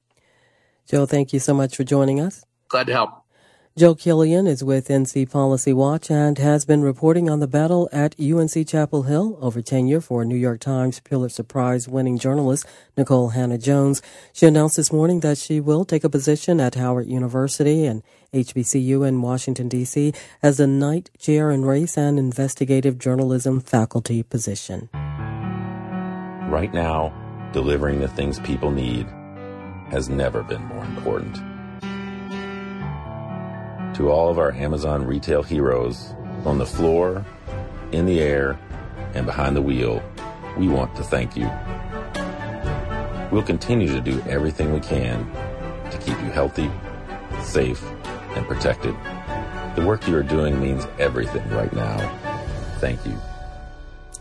Joe, 0.87 1.07
thank 1.07 1.33
you 1.33 1.39
so 1.39 1.55
much 1.55 1.77
for 1.77 1.85
joining 1.85 2.21
us. 2.21 2.45
Glad 2.69 2.87
to 2.89 2.93
help. 2.93 3.21
Joe 3.79 3.95
Killian 3.95 4.49
is 4.49 4.65
with 4.65 4.89
NC 4.89 5.31
Policy 5.31 5.73
Watch 5.73 6.11
and 6.11 6.37
has 6.39 6.65
been 6.65 6.83
reporting 6.83 7.31
on 7.31 7.39
the 7.39 7.47
battle 7.47 7.89
at 7.93 8.17
UNC 8.21 8.67
Chapel 8.67 9.05
Hill 9.05 9.39
over 9.41 9.63
tenure 9.63 10.01
for 10.01 10.25
New 10.25 10.37
York 10.37 10.59
Times 10.59 10.99
Pulitzer 10.99 11.45
Prize 11.45 11.89
winning 11.89 12.19
journalist 12.19 12.67
Nikole 12.97 13.33
Hannah-Jones. 13.33 14.03
She 14.33 14.45
announced 14.47 14.77
this 14.77 14.93
morning 14.93 15.21
that 15.21 15.39
she 15.39 15.61
will 15.61 15.85
take 15.85 16.03
a 16.03 16.11
position 16.11 16.61
at 16.61 16.75
Howard 16.75 17.07
University 17.07 17.87
and 17.87 18.03
HBCU 18.35 19.07
in 19.07 19.23
Washington, 19.23 19.69
D.C. 19.69 20.15
as 20.43 20.59
a 20.59 20.67
Knight 20.67 21.11
Chair 21.19 21.53
in 21.53 21.65
Race 21.65 21.97
and 21.97 22.19
Investigative 22.19 22.99
Journalism 22.99 23.61
faculty 23.61 24.25
position. 24.25 24.91
Right 26.51 26.75
now, 26.75 27.15
delivering 27.53 28.01
the 28.01 28.09
things 28.09 28.41
people 28.41 28.73
need 28.73 29.07
has 29.91 30.09
never 30.09 30.43
been 30.43 30.65
more 30.65 30.85
important. 30.85 31.37
To 33.97 34.11
all 34.11 34.31
of 34.31 34.39
our 34.39 34.53
Amazon 34.53 35.05
retail 35.05 35.43
heroes 35.43 36.15
on 36.45 36.59
the 36.59 36.67
floor, 36.67 37.25
in 37.93 38.07
the 38.07 38.21
air, 38.21 38.59
and 39.15 39.27
behind 39.27 39.57
the 39.57 39.63
wheel, 39.63 40.03
we 40.57 40.69
want 40.69 40.95
to 40.97 41.03
thank 41.03 41.37
you. 41.37 41.51
We'll 43.31 43.43
continue 43.43 43.89
to 43.89 44.01
do 44.01 44.21
everything 44.23 44.73
we 44.73 44.81
can 44.81 45.31
to 45.91 45.99
keep 45.99 46.21
you 46.23 46.31
healthy, 46.31 46.71
safe, 47.43 47.83
and 48.35 48.47
protected. 48.47 48.95
The 49.77 49.85
work 49.87 50.07
you 50.09 50.17
are 50.17 50.23
doing 50.23 50.61
means 50.61 50.87
everything 50.99 51.49
right 51.51 51.73
now. 51.73 51.99
Thank 52.79 53.05
you. 53.07 53.17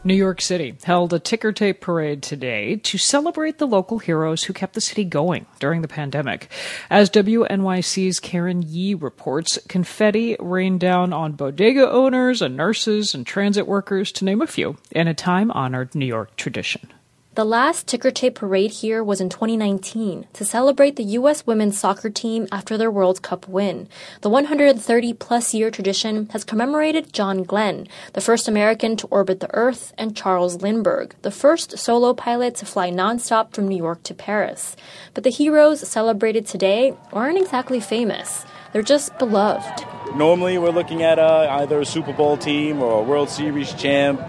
New 0.01 0.13
York 0.13 0.39
City 0.39 0.77
held 0.83 1.11
a 1.11 1.19
ticker 1.19 1.51
tape 1.51 1.81
parade 1.81 2.23
today 2.23 2.77
to 2.77 2.97
celebrate 2.97 3.57
the 3.57 3.67
local 3.67 3.99
heroes 3.99 4.45
who 4.45 4.53
kept 4.53 4.73
the 4.73 4.79
city 4.79 5.03
going 5.03 5.45
during 5.59 5.81
the 5.81 5.89
pandemic. 5.89 6.49
As 6.89 7.09
WNYC's 7.09 8.21
Karen 8.21 8.61
Yi 8.61 8.93
reports, 8.93 9.59
confetti 9.67 10.37
rained 10.39 10.79
down 10.79 11.11
on 11.11 11.33
bodega 11.33 11.91
owners 11.91 12.41
and 12.41 12.55
nurses 12.55 13.13
and 13.13 13.27
transit 13.27 13.67
workers, 13.67 14.13
to 14.13 14.25
name 14.25 14.41
a 14.41 14.47
few, 14.47 14.77
in 14.91 15.09
a 15.09 15.13
time 15.13 15.51
honored 15.51 15.93
New 15.93 16.05
York 16.05 16.37
tradition. 16.37 16.93
The 17.39 17.45
last 17.45 17.87
ticker 17.87 18.11
tape 18.11 18.35
parade 18.35 18.71
here 18.71 19.01
was 19.01 19.21
in 19.21 19.29
2019 19.29 20.27
to 20.33 20.43
celebrate 20.43 20.97
the 20.97 21.15
U.S. 21.19 21.47
women's 21.47 21.79
soccer 21.79 22.09
team 22.09 22.49
after 22.51 22.77
their 22.77 22.91
World 22.91 23.21
Cup 23.21 23.47
win. 23.47 23.87
The 24.19 24.29
130 24.29 25.13
plus 25.13 25.53
year 25.53 25.71
tradition 25.71 26.27
has 26.31 26.43
commemorated 26.43 27.13
John 27.13 27.43
Glenn, 27.43 27.87
the 28.11 28.19
first 28.19 28.49
American 28.49 28.97
to 28.97 29.07
orbit 29.07 29.39
the 29.39 29.55
Earth, 29.55 29.93
and 29.97 30.17
Charles 30.17 30.61
Lindbergh, 30.61 31.15
the 31.21 31.31
first 31.31 31.77
solo 31.77 32.13
pilot 32.13 32.55
to 32.55 32.65
fly 32.65 32.91
nonstop 32.91 33.53
from 33.53 33.69
New 33.69 33.77
York 33.77 34.03
to 34.03 34.13
Paris. 34.13 34.75
But 35.13 35.23
the 35.23 35.29
heroes 35.29 35.87
celebrated 35.87 36.45
today 36.45 36.93
aren't 37.13 37.37
exactly 37.37 37.79
famous. 37.79 38.45
They're 38.73 38.81
just 38.81 39.17
beloved. 39.17 39.85
Normally, 40.13 40.57
we're 40.57 40.71
looking 40.71 41.03
at 41.03 41.19
uh, 41.19 41.47
either 41.51 41.79
a 41.79 41.85
Super 41.85 42.11
Bowl 42.11 42.35
team 42.35 42.81
or 42.81 42.99
a 42.99 43.01
World 43.01 43.29
Series 43.29 43.71
champ, 43.75 44.21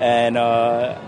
and 0.00 0.38
uh, 0.38 0.98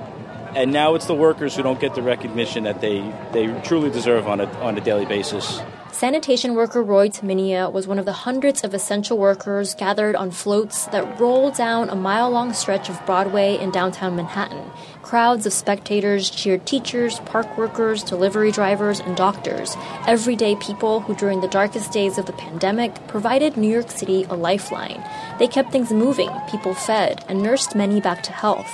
and 0.58 0.72
now 0.72 0.96
it's 0.96 1.06
the 1.06 1.14
workers 1.14 1.54
who 1.54 1.62
don't 1.62 1.78
get 1.78 1.94
the 1.94 2.02
recognition 2.02 2.64
that 2.64 2.80
they, 2.80 2.98
they 3.32 3.46
truly 3.62 3.90
deserve 3.90 4.26
on 4.26 4.40
a, 4.40 4.46
on 4.58 4.76
a 4.76 4.80
daily 4.80 5.06
basis. 5.06 5.60
Sanitation 5.92 6.54
worker 6.54 6.82
Roy 6.82 7.08
Taminia 7.08 7.72
was 7.72 7.86
one 7.86 7.98
of 7.98 8.04
the 8.04 8.12
hundreds 8.12 8.64
of 8.64 8.74
essential 8.74 9.18
workers 9.18 9.76
gathered 9.76 10.16
on 10.16 10.32
floats 10.32 10.86
that 10.86 11.20
rolled 11.20 11.54
down 11.54 11.88
a 11.88 11.94
mile 11.94 12.28
long 12.28 12.52
stretch 12.52 12.88
of 12.88 13.04
Broadway 13.06 13.56
in 13.56 13.70
downtown 13.70 14.16
Manhattan. 14.16 14.70
Crowds 15.02 15.46
of 15.46 15.52
spectators 15.52 16.28
cheered 16.28 16.66
teachers, 16.66 17.20
park 17.20 17.56
workers, 17.56 18.02
delivery 18.02 18.50
drivers, 18.50 18.98
and 18.98 19.16
doctors, 19.16 19.76
everyday 20.08 20.56
people 20.56 21.00
who, 21.00 21.14
during 21.14 21.40
the 21.40 21.48
darkest 21.48 21.92
days 21.92 22.18
of 22.18 22.26
the 22.26 22.32
pandemic, 22.32 23.06
provided 23.06 23.56
New 23.56 23.70
York 23.70 23.92
City 23.92 24.24
a 24.24 24.34
lifeline. 24.34 25.02
They 25.38 25.46
kept 25.46 25.70
things 25.70 25.92
moving, 25.92 26.30
people 26.50 26.74
fed, 26.74 27.24
and 27.28 27.42
nursed 27.42 27.76
many 27.76 28.00
back 28.00 28.24
to 28.24 28.32
health. 28.32 28.70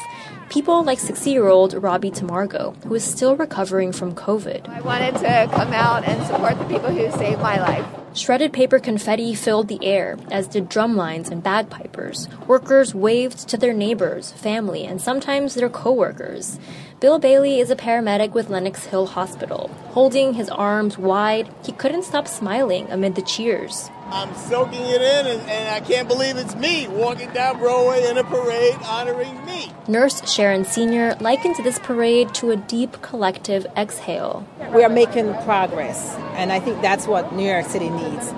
People 0.55 0.85
like 0.85 1.01
60 1.01 1.33
year 1.33 1.49
old 1.49 1.75
Robbie 1.75 2.13
Tamargo, 2.13 2.81
who 2.85 2.95
is 2.95 3.03
still 3.03 3.35
recovering 3.35 3.91
from 3.91 4.15
COVID. 4.15 4.69
I 4.69 4.83
wanted 4.83 5.17
to 5.17 5.51
come 5.53 5.73
out 5.73 6.07
and 6.07 6.25
support 6.29 6.57
the 6.61 6.65
people 6.67 6.91
who 6.91 7.11
saved 7.11 7.41
my 7.41 7.59
life. 7.59 7.85
Shredded 8.17 8.53
paper 8.53 8.79
confetti 8.79 9.35
filled 9.35 9.67
the 9.67 9.85
air, 9.85 10.17
as 10.31 10.47
did 10.47 10.71
drumlines 10.71 11.33
and 11.33 11.43
bagpipers. 11.43 12.29
Workers 12.47 12.95
waved 12.95 13.49
to 13.49 13.57
their 13.57 13.73
neighbors, 13.73 14.31
family, 14.31 14.85
and 14.85 15.03
sometimes 15.03 15.57
their 15.57 15.69
coworkers. 15.69 16.61
Bill 17.01 17.19
Bailey 17.19 17.59
is 17.59 17.71
a 17.71 17.77
paramedic 17.77 18.33
with 18.33 18.49
Lenox 18.49 18.87
Hill 18.87 19.07
Hospital. 19.07 19.69
Holding 19.89 20.35
his 20.35 20.49
arms 20.49 20.97
wide, 20.97 21.53
he 21.65 21.73
couldn't 21.73 22.05
stop 22.05 22.29
smiling 22.29 22.91
amid 22.91 23.15
the 23.15 23.23
cheers. 23.23 23.91
I'm 24.07 24.35
soaking 24.35 24.81
it 24.81 25.03
in, 25.03 25.27
and, 25.27 25.41
and, 25.51 25.69
I 25.71 25.81
can't 25.81 26.07
believe 26.07 26.37
it's 26.37 26.55
me 26.55 26.87
walking 26.89 27.31
down 27.33 27.59
Broadway 27.59 28.09
in 28.09 28.17
a 28.17 28.25
parade 28.25 28.77
honoring 28.85 29.45
me. 29.45 29.73
Nurse 29.89 30.31
Sharon 30.33 30.65
Sr. 30.65 31.17
likened 31.21 31.57
this 31.57 31.79
parade 31.81 32.33
to 32.35 32.53
a 32.53 32.57
deep 32.57 33.03
collective 33.03 33.67
exhale. 33.77 34.47
We 34.73 34.85
are 34.85 34.89
making 34.89 35.35
progress, 35.43 36.15
and 36.37 36.53
I 36.53 36.61
think 36.61 36.81
that's 36.81 37.07
what 37.07 37.35
New 37.35 37.47
York 37.49 37.67
City 37.67 37.91
needs 37.91 38.33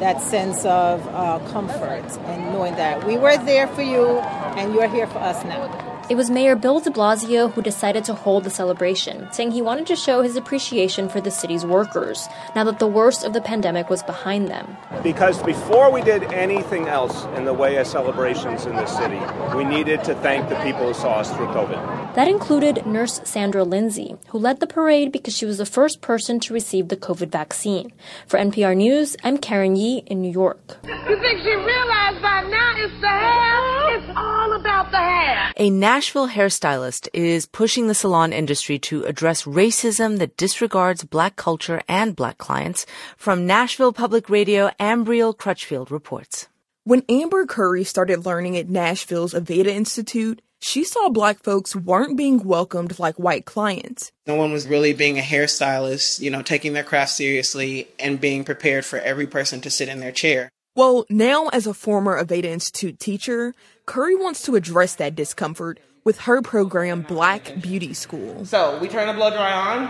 that 0.00 0.22
sense 0.22 0.64
of 0.64 1.06
uh, 1.08 1.38
comfort 1.50 2.06
and 2.24 2.54
knowing 2.54 2.74
that 2.76 3.06
we 3.06 3.18
were 3.18 3.36
there 3.44 3.66
for 3.68 3.82
you 3.82 4.18
and 4.56 4.72
you're 4.72 4.88
here 4.88 5.06
for 5.06 5.18
us 5.18 5.44
now. 5.44 5.89
It 6.10 6.16
was 6.16 6.28
Mayor 6.28 6.56
Bill 6.56 6.80
de 6.80 6.90
Blasio 6.90 7.52
who 7.52 7.62
decided 7.62 8.02
to 8.06 8.14
hold 8.14 8.42
the 8.42 8.50
celebration, 8.50 9.28
saying 9.30 9.52
he 9.52 9.62
wanted 9.62 9.86
to 9.86 9.94
show 9.94 10.22
his 10.22 10.34
appreciation 10.34 11.08
for 11.08 11.20
the 11.20 11.30
city's 11.30 11.64
workers, 11.64 12.26
now 12.56 12.64
that 12.64 12.80
the 12.80 12.88
worst 12.88 13.22
of 13.22 13.32
the 13.32 13.40
pandemic 13.40 13.88
was 13.88 14.02
behind 14.02 14.48
them. 14.48 14.76
Because 15.04 15.40
before 15.44 15.92
we 15.92 16.02
did 16.02 16.24
anything 16.32 16.88
else 16.88 17.26
in 17.36 17.44
the 17.44 17.54
way 17.54 17.76
of 17.76 17.86
celebrations 17.86 18.66
in 18.66 18.74
the 18.74 18.86
city, 18.86 19.20
we 19.56 19.62
needed 19.62 20.02
to 20.02 20.16
thank 20.16 20.48
the 20.48 20.56
people 20.64 20.88
who 20.88 20.94
saw 20.94 21.20
us 21.20 21.30
through 21.36 21.46
COVID. 21.46 22.14
That 22.16 22.26
included 22.26 22.84
Nurse 22.84 23.20
Sandra 23.22 23.62
Lindsay, 23.62 24.16
who 24.30 24.38
led 24.40 24.58
the 24.58 24.66
parade 24.66 25.12
because 25.12 25.36
she 25.36 25.46
was 25.46 25.58
the 25.58 25.64
first 25.64 26.00
person 26.00 26.40
to 26.40 26.52
receive 26.52 26.88
the 26.88 26.96
COVID 26.96 27.30
vaccine. 27.30 27.92
For 28.26 28.36
NPR 28.36 28.76
News, 28.76 29.16
I'm 29.22 29.38
Karen 29.38 29.76
Yi 29.76 30.02
in 30.06 30.20
New 30.20 30.32
York. 30.32 30.78
You 30.82 31.20
think 31.20 31.38
she 31.44 31.54
realized 31.54 32.20
by 32.20 32.42
now 32.50 32.74
it's 32.78 33.00
the 33.00 33.06
hair? 33.06 33.96
It's 33.96 34.12
all 34.16 34.52
about 34.54 34.90
the 34.90 34.98
hair. 34.98 35.52
A 35.56 35.70
Nashville 36.00 36.28
hairstylist 36.28 37.08
is 37.12 37.44
pushing 37.44 37.86
the 37.86 37.94
salon 37.94 38.32
industry 38.32 38.78
to 38.78 39.04
address 39.04 39.42
racism 39.42 40.16
that 40.16 40.34
disregards 40.38 41.04
black 41.04 41.36
culture 41.36 41.82
and 41.86 42.16
black 42.16 42.38
clients. 42.38 42.86
From 43.18 43.46
Nashville 43.46 43.92
Public 43.92 44.30
Radio, 44.30 44.70
Ambriel 44.80 45.36
Crutchfield 45.36 45.90
reports. 45.90 46.48
When 46.84 47.02
Amber 47.10 47.44
Curry 47.44 47.84
started 47.84 48.24
learning 48.24 48.56
at 48.56 48.70
Nashville's 48.70 49.34
Aveda 49.34 49.66
Institute, 49.66 50.40
she 50.62 50.84
saw 50.84 51.10
black 51.10 51.42
folks 51.42 51.76
weren't 51.76 52.16
being 52.16 52.44
welcomed 52.44 52.98
like 52.98 53.18
white 53.18 53.44
clients. 53.44 54.10
No 54.26 54.36
one 54.36 54.52
was 54.52 54.66
really 54.66 54.94
being 54.94 55.18
a 55.18 55.22
hairstylist, 55.22 56.18
you 56.18 56.30
know, 56.30 56.40
taking 56.40 56.72
their 56.72 56.82
craft 56.82 57.10
seriously 57.10 57.88
and 57.98 58.18
being 58.18 58.44
prepared 58.44 58.86
for 58.86 58.98
every 59.00 59.26
person 59.26 59.60
to 59.60 59.68
sit 59.68 59.90
in 59.90 60.00
their 60.00 60.12
chair. 60.12 60.48
Well, 60.74 61.04
now 61.10 61.48
as 61.48 61.66
a 61.66 61.74
former 61.74 62.18
Aveda 62.24 62.44
Institute 62.44 62.98
teacher, 62.98 63.54
Curry 63.84 64.14
wants 64.14 64.42
to 64.44 64.56
address 64.56 64.94
that 64.94 65.14
discomfort 65.14 65.78
with 66.04 66.20
her 66.20 66.42
program 66.42 67.02
Black 67.02 67.60
Beauty 67.60 67.94
School. 67.94 68.44
So 68.44 68.78
we 68.78 68.88
turn 68.88 69.06
the 69.06 69.12
blow 69.12 69.30
dry 69.30 69.52
on, 69.52 69.86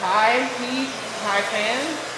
high 0.00 0.44
heat, 0.44 0.88
high 1.22 1.42
fan, 1.42 2.12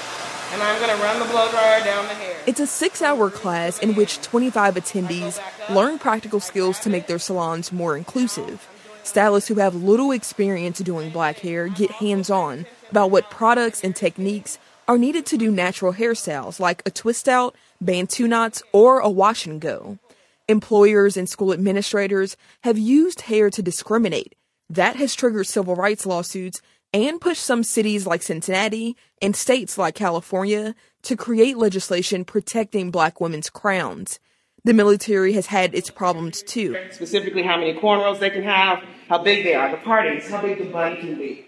and 0.52 0.62
I'm 0.62 0.81
going 0.81 0.97
to 0.97 1.02
run 1.02 1.19
the 1.19 1.26
blow 1.26 1.50
dryer 1.50 1.83
down 1.85 2.07
the 2.07 2.14
hair. 2.14 2.37
It's 2.47 2.61
a 2.61 2.66
six 2.66 3.02
hour 3.02 3.31
class 3.31 3.78
in 3.78 3.95
which 3.95 4.21
25 4.23 4.75
attendees 4.75 5.40
learn 5.75 5.99
practical 5.99 6.40
skills 6.40 6.78
to 6.81 6.90
make 6.90 7.07
their 7.07 7.19
salons 7.19 7.73
more 7.73 7.97
inclusive. 7.97 8.69
Stylists 9.02 9.49
who 9.49 9.57
have 9.57 9.75
little 9.75 10.12
experience 10.12 10.78
doing 10.78 11.11
black 11.11 11.38
hair 11.40 11.69
get 11.69 11.90
hands 11.90 12.31
on 12.31 12.66
about 12.90 13.11
what 13.11 13.31
products 13.31 13.83
and 13.83 13.95
techniques 13.95 14.59
are 14.87 14.99
needed 14.99 15.26
to 15.26 15.37
do 15.37 15.50
natural 15.50 15.93
hairstyles 15.93 16.61
like 16.61 16.83
a 16.87 16.90
twist 16.90 17.28
out, 17.28 17.54
bantu 17.81 18.28
knots, 18.28 18.62
or 18.73 19.00
a 19.00 19.11
wash 19.11 19.47
and 19.47 19.61
go. 19.61 19.99
Employers 20.47 21.17
and 21.17 21.27
school 21.27 21.55
administrators 21.55 22.37
have 22.65 22.77
used 22.77 23.23
hair 23.23 23.49
to 23.49 23.63
discriminate. 23.63 24.35
That 24.69 24.97
has 24.97 25.15
triggered 25.15 25.47
civil 25.47 25.75
rights 25.75 26.05
lawsuits 26.05 26.61
and 26.93 27.19
pushed 27.19 27.43
some 27.43 27.63
cities 27.63 28.07
like 28.07 28.23
Cincinnati 28.23 28.95
and 29.23 29.35
states 29.35 29.79
like 29.79 29.95
California 29.95 30.75
to 31.03 31.17
create 31.17 31.57
legislation 31.57 32.27
protecting 32.27 32.91
black 32.91 33.23
women's 33.23 33.49
crowns. 33.49 34.21
The 34.65 34.75
military 34.75 35.33
has 35.33 35.47
had 35.47 35.75
its 35.75 35.91
problems 35.91 36.43
too. 36.43 36.77
Specifically, 36.91 37.43
how 37.43 37.57
many 37.57 37.73
cornrows 37.75 38.19
they 38.19 38.31
can 38.31 38.43
have, 38.43 38.83
how 39.09 39.23
big 39.23 39.45
they 39.45 39.55
are, 39.55 39.71
the 39.71 39.79
parties, 39.79 40.29
how 40.29 40.43
big 40.43 40.59
the 40.59 40.65
bun 40.65 40.97
can 40.97 41.17
be. 41.17 41.47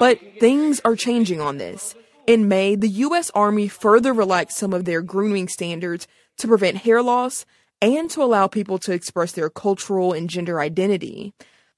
But 0.00 0.18
things 0.40 0.80
are 0.84 0.96
changing 0.96 1.40
on 1.40 1.58
this. 1.58 1.94
In 2.26 2.48
May, 2.48 2.74
the 2.74 2.88
U.S. 2.88 3.30
Army 3.34 3.68
further 3.68 4.12
relaxed 4.12 4.56
some 4.56 4.72
of 4.72 4.84
their 4.84 5.02
grooming 5.02 5.48
standards 5.48 6.08
to 6.38 6.48
prevent 6.48 6.78
hair 6.78 7.02
loss 7.02 7.44
and 7.82 8.08
to 8.12 8.22
allow 8.22 8.46
people 8.46 8.78
to 8.78 8.92
express 8.92 9.32
their 9.32 9.50
cultural 9.50 10.12
and 10.12 10.30
gender 10.30 10.60
identity. 10.60 11.34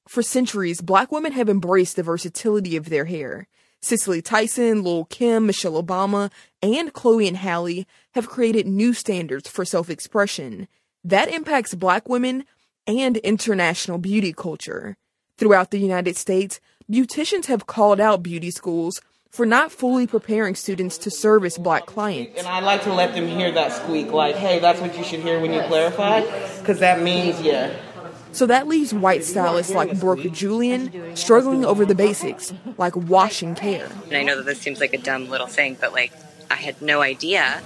For 0.07 0.23
centuries, 0.23 0.83
black 0.83 1.11
women 1.11 1.33
have 1.33 1.49
embraced 1.49 1.97
the 1.97 2.03
versatility 2.03 2.77
of 2.77 2.91
their 2.91 3.07
hair. 3.07 3.49
Cicely 3.81 4.21
Tyson, 4.21 4.83
Lil 4.83 5.07
Kim, 5.07 5.47
Michelle 5.47 5.83
Obama, 5.83 6.31
and 6.63 6.93
Chloe 6.93 7.27
and 7.27 7.39
Halle 7.39 7.87
have 8.13 8.29
created 8.29 8.67
new 8.67 8.93
standards 8.93 9.49
for 9.49 9.65
self 9.65 9.89
expression. 9.89 10.69
That 11.03 11.29
impacts 11.29 11.75
black 11.75 12.09
women 12.09 12.45
and 12.87 13.17
international 13.19 13.99
beauty 13.99 14.33
culture. 14.35 14.97
Throughout 15.39 15.71
the 15.71 15.79
United 15.79 16.17
States, 16.17 16.61
beauticians 16.91 17.47
have 17.47 17.67
called 17.67 17.99
out 17.99 18.23
beauty 18.23 18.51
schools 18.51 19.01
for 19.35 19.45
not 19.45 19.73
fully 19.73 20.07
preparing 20.07 20.55
students 20.55 20.97
to 20.97 21.11
service 21.11 21.59
black 21.59 21.87
clients. 21.87 22.39
And 22.39 22.47
I 22.47 22.61
like 22.61 22.85
to 22.85 22.93
let 22.93 23.17
them 23.17 23.27
hear 23.27 23.51
that 23.51 23.73
squeak, 23.73 24.13
like, 24.13 24.37
hey, 24.37 24.61
that's 24.61 24.81
what 24.81 24.97
you 24.97 25.03
should 25.03 25.19
hear 25.19 25.41
when 25.41 25.53
you 25.53 25.61
clarify, 25.63 26.21
because 26.61 26.79
that 26.79 27.03
means, 27.03 27.41
yeah. 27.41 27.75
So 28.31 28.47
that 28.47 28.69
leaves 28.69 28.95
white 28.95 29.25
stylists 29.25 29.75
like 29.75 29.99
Brooke 29.99 30.21
Julian 30.31 31.17
struggling 31.17 31.65
over 31.65 31.85
the 31.85 31.97
basics, 31.97 32.53
like 32.79 32.95
washing 32.95 33.57
care. 33.57 33.91
And 34.07 34.17
I 34.17 34.23
know 34.23 34.37
that 34.37 34.47
this 34.47 34.61
seems 34.61 34.79
like 34.79 34.95
a 34.95 34.99
dumb 34.99 35.29
little 35.29 35.49
thing, 35.49 35.77
but 35.81 35.93
like, 35.93 36.13
I 36.49 36.55
had 36.55 36.81
no 36.81 37.03
idea 37.03 37.61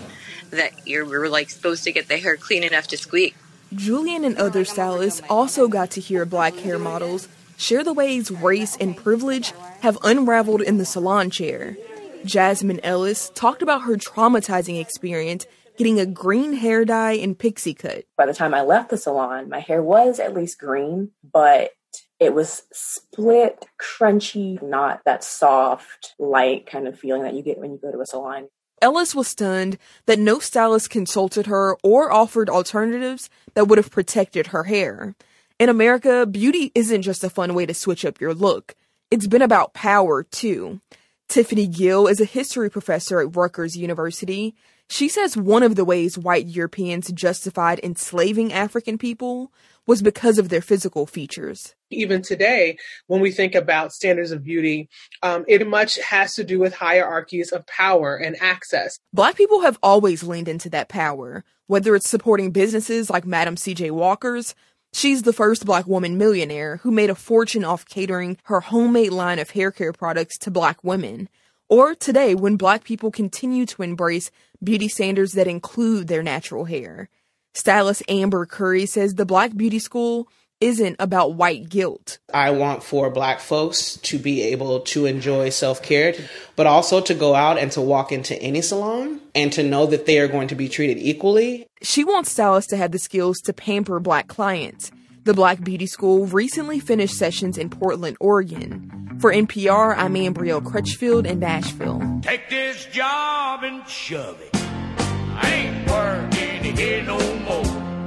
that 0.49 0.89
you 0.89 1.05
were 1.05 1.29
like 1.29 1.51
supposed 1.51 1.85
to 1.85 1.93
get 1.93 2.09
the 2.09 2.17
hair 2.17 2.39
clean 2.39 2.65
enough 2.65 2.87
to 2.89 2.97
squeak. 2.97 3.37
Julian 3.75 4.25
and 4.25 4.39
other 4.39 4.65
stylists 4.65 5.21
also 5.29 5.69
got 5.69 5.91
to 5.91 6.01
hear 6.01 6.25
black 6.25 6.55
hair 6.55 6.79
models 6.79 7.29
share 7.59 7.85
the 7.85 7.93
ways 7.93 8.31
race 8.31 8.77
and 8.77 8.97
privilege 8.97 9.53
have 9.81 9.99
unraveled 10.03 10.63
in 10.63 10.79
the 10.79 10.87
salon 10.87 11.29
chair. 11.29 11.77
Jasmine 12.25 12.81
Ellis 12.83 13.31
talked 13.35 13.61
about 13.61 13.83
her 13.83 13.97
traumatizing 13.97 14.81
experience 14.81 15.47
getting 15.77 16.01
a 16.01 16.07
green 16.07 16.55
hair 16.55 16.85
dye 16.85 17.13
and 17.13 17.39
pixie 17.39 17.75
cut. 17.75 18.05
By 18.17 18.27
the 18.27 18.35
time 18.35 18.55
I 18.55 18.63
left 18.63 18.91
the 18.91 18.97
salon, 18.97 19.49
my 19.49 19.61
hair 19.61 19.83
was 19.83 20.19
at 20.19 20.35
least 20.35 20.59
green, 20.59 21.11
but 21.33 21.71
it 22.19 22.35
was 22.35 22.63
split, 22.73 23.67
crunchy, 23.81 24.61
not 24.63 25.03
that 25.05 25.23
soft, 25.23 26.15
light 26.19 26.67
kind 26.67 26.89
of 26.89 26.99
feeling 26.99 27.23
that 27.23 27.35
you 27.35 27.43
get 27.43 27.59
when 27.59 27.71
you 27.71 27.79
go 27.79 27.93
to 27.93 28.01
a 28.01 28.07
salon. 28.07 28.49
Ellis 28.81 29.15
was 29.15 29.29
stunned 29.29 29.79
that 30.07 30.19
no 30.19 30.39
stylist 30.39 30.91
consulted 30.91 31.47
her 31.47 31.77
or 31.83 32.13
offered 32.13 32.49
alternatives 32.49 33.29
that 33.55 33.67
would 33.67 33.79
have 33.79 33.91
protected 33.91 34.49
her 34.49 34.65
hair. 34.65 35.15
In 35.59 35.69
America, 35.69 36.25
beauty 36.25 36.71
isn't 36.77 37.03
just 37.03 37.25
a 37.25 37.31
fun 37.31 37.53
way 37.53 37.67
to 37.67 37.75
switch 37.75 38.05
up 38.05 38.21
your 38.21 38.33
look. 38.33 38.77
It's 39.11 39.27
been 39.27 39.43
about 39.43 39.75
power, 39.75 40.23
too. 40.23 40.81
Tiffany 41.29 41.67
Gill 41.67 42.07
is 42.07 42.21
a 42.21 42.25
history 42.25 42.71
professor 42.71 43.21
at 43.21 43.35
Rutgers 43.35 43.77
University. 43.77 44.55
She 44.89 45.09
says 45.09 45.37
one 45.37 45.65
of 45.65 45.75
the 45.75 45.85
ways 45.85 46.17
white 46.17 46.47
Europeans 46.47 47.11
justified 47.11 47.81
enslaving 47.83 48.53
African 48.53 48.99
people 48.99 49.53
was 49.85 50.01
because 50.01 50.39
of 50.39 50.49
their 50.49 50.61
physical 50.61 51.07
features. 51.07 51.75
Even 51.91 52.23
today, 52.23 52.79
when 53.09 53.21
we 53.21 53.33
think 53.33 53.57
about 53.57 53.93
standards 53.93 54.31
of 54.31 54.45
beauty, 54.45 54.89
um, 55.25 55.45
it 55.49 55.67
much 55.67 55.97
has 55.97 56.35
to 56.35 56.45
do 56.45 56.61
with 56.61 56.73
hierarchies 56.73 57.51
of 57.51 57.67
power 57.67 58.15
and 58.15 58.41
access. 58.41 59.01
Black 59.13 59.35
people 59.35 59.63
have 59.63 59.79
always 59.83 60.23
leaned 60.23 60.47
into 60.47 60.71
that 60.71 60.89
power, 60.89 61.43
whether 61.67 61.97
it's 61.97 62.09
supporting 62.09 62.53
businesses 62.53 63.11
like 63.11 63.27
Madam 63.27 63.57
C.J. 63.57 63.91
Walker's, 63.91 64.55
She's 64.93 65.23
the 65.23 65.33
first 65.33 65.67
black 65.67 65.87
woman 65.87 66.19
millionaire 66.19 66.79
who 66.79 66.91
made 66.91 67.11
a 67.11 67.15
fortune 67.15 67.65
off 67.65 67.87
catering 67.87 68.39
her 68.45 68.61
homemade 68.61 69.13
line 69.13 69.39
of 69.39 69.51
hair 69.51 69.71
care 69.71 69.93
products 69.93 70.39
to 70.39 70.51
black 70.51 70.83
women. 70.83 71.29
Or 71.69 71.95
today, 71.95 72.35
when 72.35 72.57
black 72.57 72.85
people 72.85 73.11
continue 73.11 73.67
to 73.67 73.83
embrace 73.83 74.31
beauty 74.63 74.89
standards 74.89 75.33
that 75.33 75.47
include 75.47 76.09
their 76.09 76.23
natural 76.23 76.65
hair. 76.65 77.09
Stylist 77.55 78.03
Amber 78.09 78.47
Curry 78.47 78.87
says 78.87 79.15
the 79.15 79.27
Black 79.27 79.57
Beauty 79.57 79.79
School 79.79 80.29
isn't 80.61 80.97
about 80.99 81.35
white 81.35 81.69
guilt. 81.69 82.19
I 82.33 82.51
want 82.51 82.83
for 82.83 83.11
black 83.11 83.41
folks 83.41 83.97
to 83.99 84.19
be 84.19 84.43
able 84.43 84.81
to 84.81 85.07
enjoy 85.07 85.51
self 85.51 85.83
care, 85.83 86.15
but 86.57 86.67
also 86.67 87.01
to 87.01 87.15
go 87.15 87.35
out 87.35 87.59
and 87.59 87.71
to 87.73 87.81
walk 87.81 88.13
into 88.13 88.41
any 88.41 88.63
salon 88.63 89.21
and 89.35 89.53
to 89.53 89.63
know 89.63 89.87
that 89.87 90.07
they 90.07 90.19
are 90.19 90.29
going 90.29 90.49
to 90.49 90.55
be 90.55 90.69
treated 90.69 90.99
equally. 90.99 91.67
She 91.83 92.05
wants 92.05 92.31
stylists 92.31 92.71
to 92.71 92.77
have 92.77 92.93
the 92.93 92.99
skills 92.99 93.39
to 93.43 93.53
pamper 93.53 94.01
black 94.01 94.29
clients. 94.29 94.91
The 95.25 95.35
Black 95.35 95.63
Beauty 95.63 95.87
School 95.87 96.27
recently 96.27 96.81
finished 96.81 97.15
sessions 97.15 97.59
in 97.59 97.69
Portland, 97.69 98.17
Oregon. 98.19 99.19
For 99.21 99.33
NPR, 99.33 99.95
I'm 99.97 100.15
Ambrielle 100.15 100.65
Crutchfield 100.65 101.27
in 101.27 101.41
Nashville. 101.41 102.21
Take 102.23 102.49
this 102.49 102.87
job 102.87 103.63
and 103.63 103.87
shove 103.87 104.41
it. 104.41 104.51
I 104.55 105.51
ain't 105.53 105.91
working 105.91 106.77
here 106.77 107.03
no 107.03 107.19
more. 107.41 107.98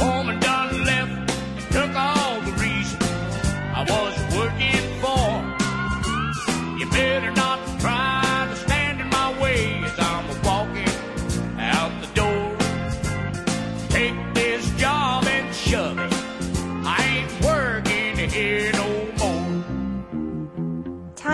Woman 0.00 0.38
done 0.40 0.84
left 0.84 1.28
took 1.72 1.94
all 1.94 2.40
the 2.40 2.52
reason 2.52 2.98
I 3.78 3.82
was 3.94 4.14
working 4.36 4.84
for. 5.02 6.78
You 6.78 6.86
better 6.90 7.30
not 7.32 7.67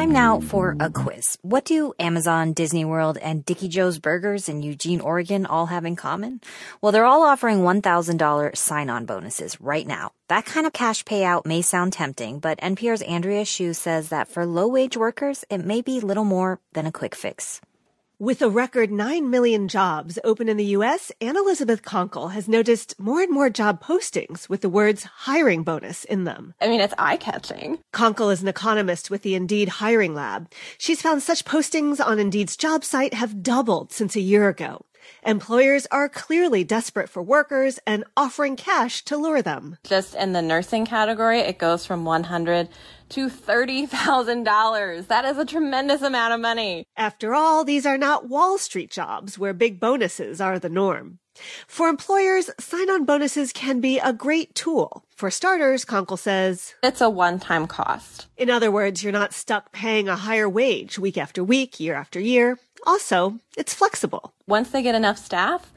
Time 0.04 0.12
now 0.12 0.38
for 0.38 0.76
a 0.80 0.90
quiz. 0.90 1.38
What 1.40 1.64
do 1.64 1.94
Amazon, 1.98 2.52
Disney 2.52 2.84
World, 2.84 3.16
and 3.16 3.42
Dickie 3.42 3.68
Jo's 3.68 3.98
Burgers 3.98 4.50
in 4.50 4.60
Eugene, 4.60 5.00
Oregon 5.00 5.46
all 5.46 5.64
have 5.64 5.86
in 5.86 5.96
common? 5.96 6.42
Well, 6.82 6.92
they're 6.92 7.06
all 7.06 7.22
offering 7.22 7.60
$1,000 7.60 8.54
sign-on 8.54 9.06
bonuses 9.06 9.58
right 9.62 9.86
now. 9.86 10.10
That 10.28 10.44
kind 10.44 10.66
of 10.66 10.74
cash 10.74 11.04
payout 11.04 11.46
may 11.46 11.62
sound 11.62 11.94
tempting, 11.94 12.38
but 12.38 12.58
NPR's 12.58 13.00
Andrea 13.00 13.46
Hsu 13.46 13.72
says 13.72 14.10
that 14.10 14.28
for 14.28 14.44
low-wage 14.44 14.98
workers, 14.98 15.42
it 15.48 15.64
may 15.64 15.80
be 15.80 16.00
little 16.00 16.24
more 16.24 16.60
than 16.74 16.84
a 16.84 16.92
quick 16.92 17.14
fix. 17.14 17.62
With 18.20 18.42
a 18.42 18.48
record 18.48 18.92
9 18.92 19.28
million 19.28 19.66
jobs 19.66 20.20
open 20.22 20.48
in 20.48 20.56
the 20.56 20.76
U.S., 20.76 21.10
Anne 21.20 21.36
Elizabeth 21.36 21.82
Konkel 21.82 22.30
has 22.30 22.46
noticed 22.46 22.94
more 22.96 23.20
and 23.20 23.32
more 23.32 23.50
job 23.50 23.82
postings 23.82 24.48
with 24.48 24.60
the 24.60 24.68
words 24.68 25.02
hiring 25.02 25.64
bonus 25.64 26.04
in 26.04 26.22
them. 26.22 26.54
I 26.60 26.68
mean, 26.68 26.80
it's 26.80 26.94
eye 26.96 27.16
catching. 27.16 27.80
Konkel 27.92 28.32
is 28.32 28.40
an 28.40 28.46
economist 28.46 29.10
with 29.10 29.22
the 29.22 29.34
Indeed 29.34 29.68
Hiring 29.68 30.14
Lab. 30.14 30.48
She's 30.78 31.02
found 31.02 31.24
such 31.24 31.44
postings 31.44 31.98
on 31.98 32.20
Indeed's 32.20 32.56
job 32.56 32.84
site 32.84 33.14
have 33.14 33.42
doubled 33.42 33.90
since 33.90 34.14
a 34.14 34.20
year 34.20 34.48
ago. 34.48 34.86
Employers 35.24 35.86
are 35.90 36.08
clearly 36.08 36.64
desperate 36.64 37.08
for 37.08 37.22
workers 37.22 37.78
and 37.86 38.04
offering 38.16 38.56
cash 38.56 39.02
to 39.06 39.16
lure 39.16 39.42
them. 39.42 39.76
Just 39.84 40.14
in 40.14 40.32
the 40.32 40.40
nursing 40.40 40.86
category, 40.86 41.40
it 41.40 41.58
goes 41.58 41.84
from 41.84 42.04
100 42.04 42.68
to 43.14 43.28
$30,000. 43.28 45.06
That 45.06 45.24
is 45.24 45.38
a 45.38 45.44
tremendous 45.44 46.02
amount 46.02 46.34
of 46.34 46.40
money. 46.40 46.84
After 46.96 47.32
all, 47.32 47.64
these 47.64 47.86
are 47.86 47.96
not 47.96 48.28
Wall 48.28 48.58
Street 48.58 48.90
jobs 48.90 49.38
where 49.38 49.54
big 49.54 49.78
bonuses 49.78 50.40
are 50.40 50.58
the 50.58 50.68
norm. 50.68 51.20
For 51.68 51.88
employers, 51.88 52.50
sign 52.58 52.90
on 52.90 53.04
bonuses 53.04 53.52
can 53.52 53.80
be 53.80 54.00
a 54.00 54.12
great 54.12 54.56
tool. 54.56 55.04
For 55.14 55.30
starters, 55.30 55.84
Konkel 55.84 56.18
says, 56.18 56.74
It's 56.82 57.00
a 57.00 57.08
one 57.08 57.38
time 57.38 57.68
cost. 57.68 58.26
In 58.36 58.50
other 58.50 58.72
words, 58.72 59.04
you're 59.04 59.12
not 59.12 59.32
stuck 59.32 59.70
paying 59.70 60.08
a 60.08 60.16
higher 60.16 60.48
wage 60.48 60.98
week 60.98 61.16
after 61.16 61.44
week, 61.44 61.78
year 61.78 61.94
after 61.94 62.18
year. 62.18 62.58
Also, 62.84 63.38
it's 63.56 63.74
flexible. 63.74 64.34
Once 64.48 64.70
they 64.70 64.82
get 64.82 64.96
enough 64.96 65.18
staff, 65.18 65.72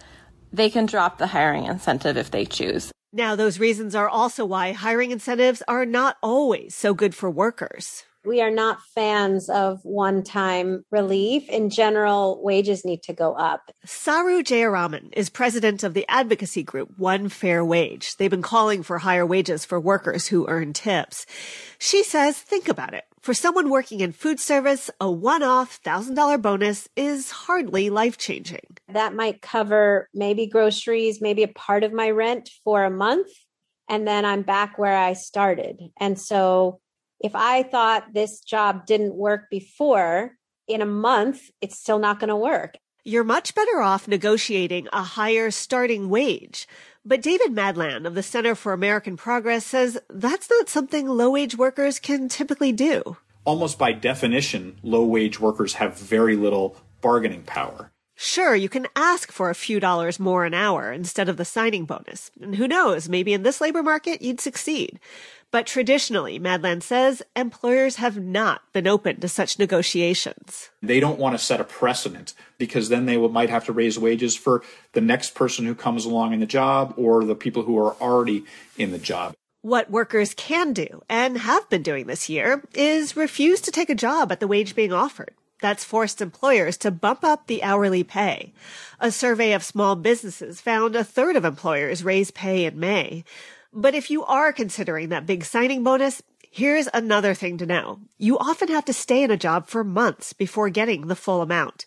they 0.52 0.72
can 0.72 0.88
drop 0.88 1.20
the 1.20 1.28
hiring 1.28 1.66
incentive 1.66 2.18
if 2.18 2.32
they 2.32 2.46
choose. 2.46 2.92
Now, 3.14 3.36
those 3.36 3.60
reasons 3.60 3.96
are 3.96 4.10
also 4.10 4.46
why 4.46 4.74
hiring 4.74 5.12
incentives 5.12 5.64
are 5.68 5.86
not 5.86 6.18
always 6.22 6.76
so 6.76 6.94
good 6.94 7.16
for 7.16 7.30
workers. 7.30 8.04
We 8.26 8.42
are 8.42 8.52
not 8.52 8.82
fans 8.94 9.50
of 9.50 9.80
one 9.84 10.22
time 10.22 10.84
relief. 10.92 11.48
In 11.48 11.70
general, 11.70 12.44
wages 12.44 12.84
need 12.84 13.02
to 13.04 13.14
go 13.14 13.34
up. 13.34 13.72
Saru 13.86 14.44
Jayaraman 14.44 15.14
is 15.14 15.30
president 15.30 15.82
of 15.82 15.94
the 15.94 16.06
advocacy 16.10 16.62
group 16.62 16.90
One 16.98 17.30
Fair 17.30 17.64
Wage. 17.64 18.18
They've 18.18 18.30
been 18.30 18.42
calling 18.42 18.84
for 18.84 18.98
higher 18.98 19.26
wages 19.26 19.64
for 19.64 19.80
workers 19.80 20.28
who 20.28 20.46
earn 20.50 20.74
tips. 20.74 21.26
She 21.80 22.04
says, 22.04 22.38
think 22.38 22.68
about 22.68 22.94
it. 22.94 23.06
For 23.22 23.34
someone 23.34 23.70
working 23.70 24.00
in 24.00 24.14
food 24.14 24.40
service, 24.40 24.90
a 25.02 25.12
one 25.12 25.44
off 25.44 25.82
$1,000 25.84 26.42
bonus 26.42 26.88
is 26.96 27.32
hardly 27.32 27.90
life 27.90 28.18
changing. 28.18 28.78
That 28.88 29.14
might 29.14 29.42
cover 29.42 30.08
maybe 30.14 30.48
groceries, 30.48 31.20
maybe 31.20 31.44
a 31.44 31.50
part 31.50 31.84
of 31.84 31.92
my 31.92 32.10
rent 32.12 32.50
for 32.64 32.84
a 32.84 32.92
month. 32.92 33.28
And 33.90 34.08
then 34.08 34.26
I'm 34.26 34.44
back 34.44 34.78
where 34.78 34.96
I 34.96 35.14
started. 35.14 35.82
And 36.00 36.20
so 36.20 36.80
if 37.20 37.36
I 37.36 37.64
thought 37.64 38.14
this 38.14 38.40
job 38.40 38.86
didn't 38.86 39.16
work 39.16 39.50
before, 39.50 40.34
in 40.68 40.82
a 40.82 40.86
month, 40.86 41.50
it's 41.62 41.80
still 41.80 42.00
not 42.00 42.20
going 42.20 42.30
to 42.30 42.36
work. 42.36 42.76
You're 43.08 43.24
much 43.24 43.56
better 43.56 43.80
off 43.80 44.06
negotiating 44.06 44.90
a 44.92 45.02
higher 45.02 45.50
starting 45.50 46.10
wage. 46.10 46.68
But 47.06 47.22
David 47.22 47.54
Madland 47.54 48.06
of 48.06 48.16
the 48.16 48.22
Center 48.22 48.54
for 48.54 48.74
American 48.74 49.16
Progress 49.16 49.66
says 49.66 49.98
that's 50.10 50.50
not 50.50 50.68
something 50.68 51.08
low 51.08 51.30
wage 51.30 51.58
workers 51.58 52.00
can 52.00 52.28
typically 52.28 52.74
do. 52.74 53.16
Almost 53.46 53.80
by 53.80 53.94
definition, 53.94 54.78
low 54.84 55.06
wage 55.06 55.40
workers 55.40 55.76
have 55.76 55.98
very 55.98 56.36
little 56.36 56.76
bargaining 57.00 57.44
power. 57.44 57.92
Sure, 58.20 58.56
you 58.56 58.68
can 58.68 58.88
ask 58.96 59.32
for 59.32 59.52
a 59.52 59.56
few 59.56 59.80
dollars 59.80 60.20
more 60.20 60.44
an 60.44 60.56
hour 60.56 60.92
instead 60.92 61.30
of 61.30 61.38
the 61.38 61.46
signing 61.46 61.86
bonus. 61.86 62.32
And 62.42 62.56
who 62.56 62.68
knows, 62.68 63.08
maybe 63.08 63.32
in 63.32 63.44
this 63.44 63.62
labor 63.62 63.84
market 63.84 64.24
you'd 64.24 64.42
succeed. 64.42 65.00
But 65.52 65.68
traditionally, 65.68 66.40
Madland 66.40 66.82
says, 66.82 67.22
employers 67.36 67.98
have 67.98 68.18
not 68.18 68.64
been 68.74 68.88
open 68.88 69.20
to 69.20 69.30
such 69.30 69.60
negotiations. 69.60 70.72
They 70.82 71.00
don't 71.00 71.20
want 71.20 71.38
to 71.38 71.46
set 71.46 71.62
a 71.62 71.64
precedent 71.64 72.34
because 72.58 72.90
then 72.90 73.06
they 73.06 73.18
might 73.18 73.52
have 73.52 73.66
to 73.66 73.72
raise 73.72 74.00
wages 74.00 74.36
for 74.36 74.64
the 74.94 75.02
next 75.02 75.36
person 75.36 75.68
who 75.68 75.76
comes 75.76 76.04
along 76.04 76.34
in 76.34 76.40
the 76.40 76.48
job 76.48 76.96
or 76.98 77.24
the 77.24 77.36
people 77.36 77.62
who 77.62 77.78
are 77.78 77.94
already 78.02 78.46
in 78.80 78.92
the 78.92 78.98
job. 78.98 79.36
What 79.62 79.92
workers 79.92 80.34
can 80.34 80.74
do 80.74 81.04
and 81.08 81.38
have 81.38 81.70
been 81.70 81.84
doing 81.84 82.08
this 82.08 82.30
year 82.30 82.64
is 82.74 83.16
refuse 83.16 83.62
to 83.62 83.72
take 83.72 83.92
a 83.92 83.96
job 83.96 84.32
at 84.32 84.40
the 84.40 84.48
wage 84.48 84.74
being 84.74 84.92
offered. 84.92 85.36
That's 85.62 85.84
forced 85.84 86.22
employers 86.22 86.78
to 86.78 86.92
bump 86.92 87.24
up 87.24 87.48
the 87.48 87.64
hourly 87.64 88.04
pay. 88.04 88.54
A 89.00 89.12
survey 89.12 89.54
of 89.54 89.64
small 89.64 89.96
businesses 89.96 90.62
found 90.62 90.96
a 90.96 91.04
third 91.04 91.36
of 91.36 91.46
employers 91.46 92.04
raise 92.04 92.30
pay 92.32 92.66
in 92.66 92.80
May. 92.80 93.24
But 93.74 93.96
if 93.96 94.12
you 94.12 94.24
are 94.26 94.54
considering 94.54 95.10
that 95.10 95.26
big 95.26 95.44
signing 95.44 95.84
bonus, 95.84 96.22
here's 96.52 96.88
another 96.94 97.34
thing 97.34 97.58
to 97.58 97.66
know. 97.66 98.00
You 98.18 98.38
often 98.38 98.68
have 98.70 98.86
to 98.86 98.94
stay 98.94 99.24
in 99.24 99.32
a 99.32 99.38
job 99.38 99.68
for 99.68 99.84
months 99.84 100.34
before 100.34 100.70
getting 100.70 101.08
the 101.08 101.16
full 101.16 101.42
amount. 101.42 101.86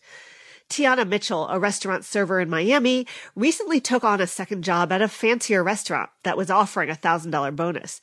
Tiana 0.68 1.06
Mitchell, 1.06 1.48
a 1.48 1.58
restaurant 1.58 2.04
server 2.04 2.40
in 2.40 2.48
Miami, 2.48 3.06
recently 3.34 3.80
took 3.80 4.04
on 4.04 4.20
a 4.20 4.26
second 4.26 4.62
job 4.62 4.92
at 4.92 5.02
a 5.02 5.08
fancier 5.08 5.64
restaurant 5.64 6.10
that 6.22 6.36
was 6.36 6.50
offering 6.50 6.90
a 6.90 6.94
$1,000 6.94 7.56
bonus. 7.56 8.00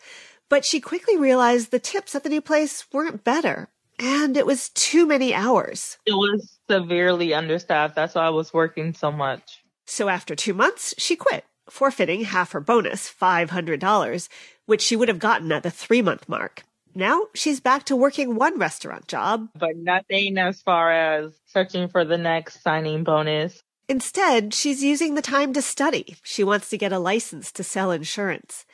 But 0.50 0.66
she 0.66 0.82
quickly 0.82 1.18
realized 1.18 1.72
the 1.72 1.80
tips 1.80 2.14
at 2.14 2.24
the 2.24 2.30
new 2.30 2.42
place 2.42 2.86
weren't 2.92 3.24
better. 3.24 3.70
And 4.00 4.38
it 4.38 4.46
was 4.46 4.70
too 4.70 5.06
many 5.08 5.34
hours. 5.34 5.98
It 6.06 6.14
was 6.14 6.60
severely 6.70 7.34
understaffed. 7.34 7.96
That's 7.96 8.16
why 8.16 8.28
I 8.28 8.30
was 8.30 8.54
working 8.54 8.94
so 8.94 9.12
much. 9.12 9.64
So 9.86 10.10
after 10.10 10.36
two 10.36 10.54
months, 10.54 10.94
she 10.98 11.16
quit 11.16 11.46
forfeiting 11.70 12.24
half 12.24 12.52
her 12.52 12.60
bonus, 12.60 13.12
$500, 13.12 14.30
which 14.66 14.82
she 14.82 14.96
would 14.96 15.08
have 15.08 15.20
gotten 15.20 15.52
at 15.52 15.64
the 15.64 15.72
three 15.72 16.02
month 16.02 16.28
mark. 16.30 16.64
Now 16.96 17.28
she's 17.36 17.60
back 17.60 17.86
to 17.86 17.96
working 17.96 18.36
one 18.36 18.58
restaurant 18.58 19.08
job. 19.08 19.50
But 19.56 19.78
nothing 19.78 20.38
as 20.38 20.62
far 20.62 20.92
as 20.92 21.34
searching 21.46 21.90
for 21.90 22.04
the 22.06 22.18
next 22.18 22.64
signing 22.64 23.04
bonus. 23.04 23.62
Instead, 23.90 24.54
she's 24.54 24.84
using 24.84 25.16
the 25.16 25.22
time 25.22 25.54
to 25.54 25.62
study. 25.62 26.18
She 26.24 26.44
wants 26.44 26.70
to 26.70 26.78
get 26.78 26.92
a 26.92 27.00
license 27.00 27.52
to 27.54 27.64
sell 27.64 27.92
insurance. 27.92 28.66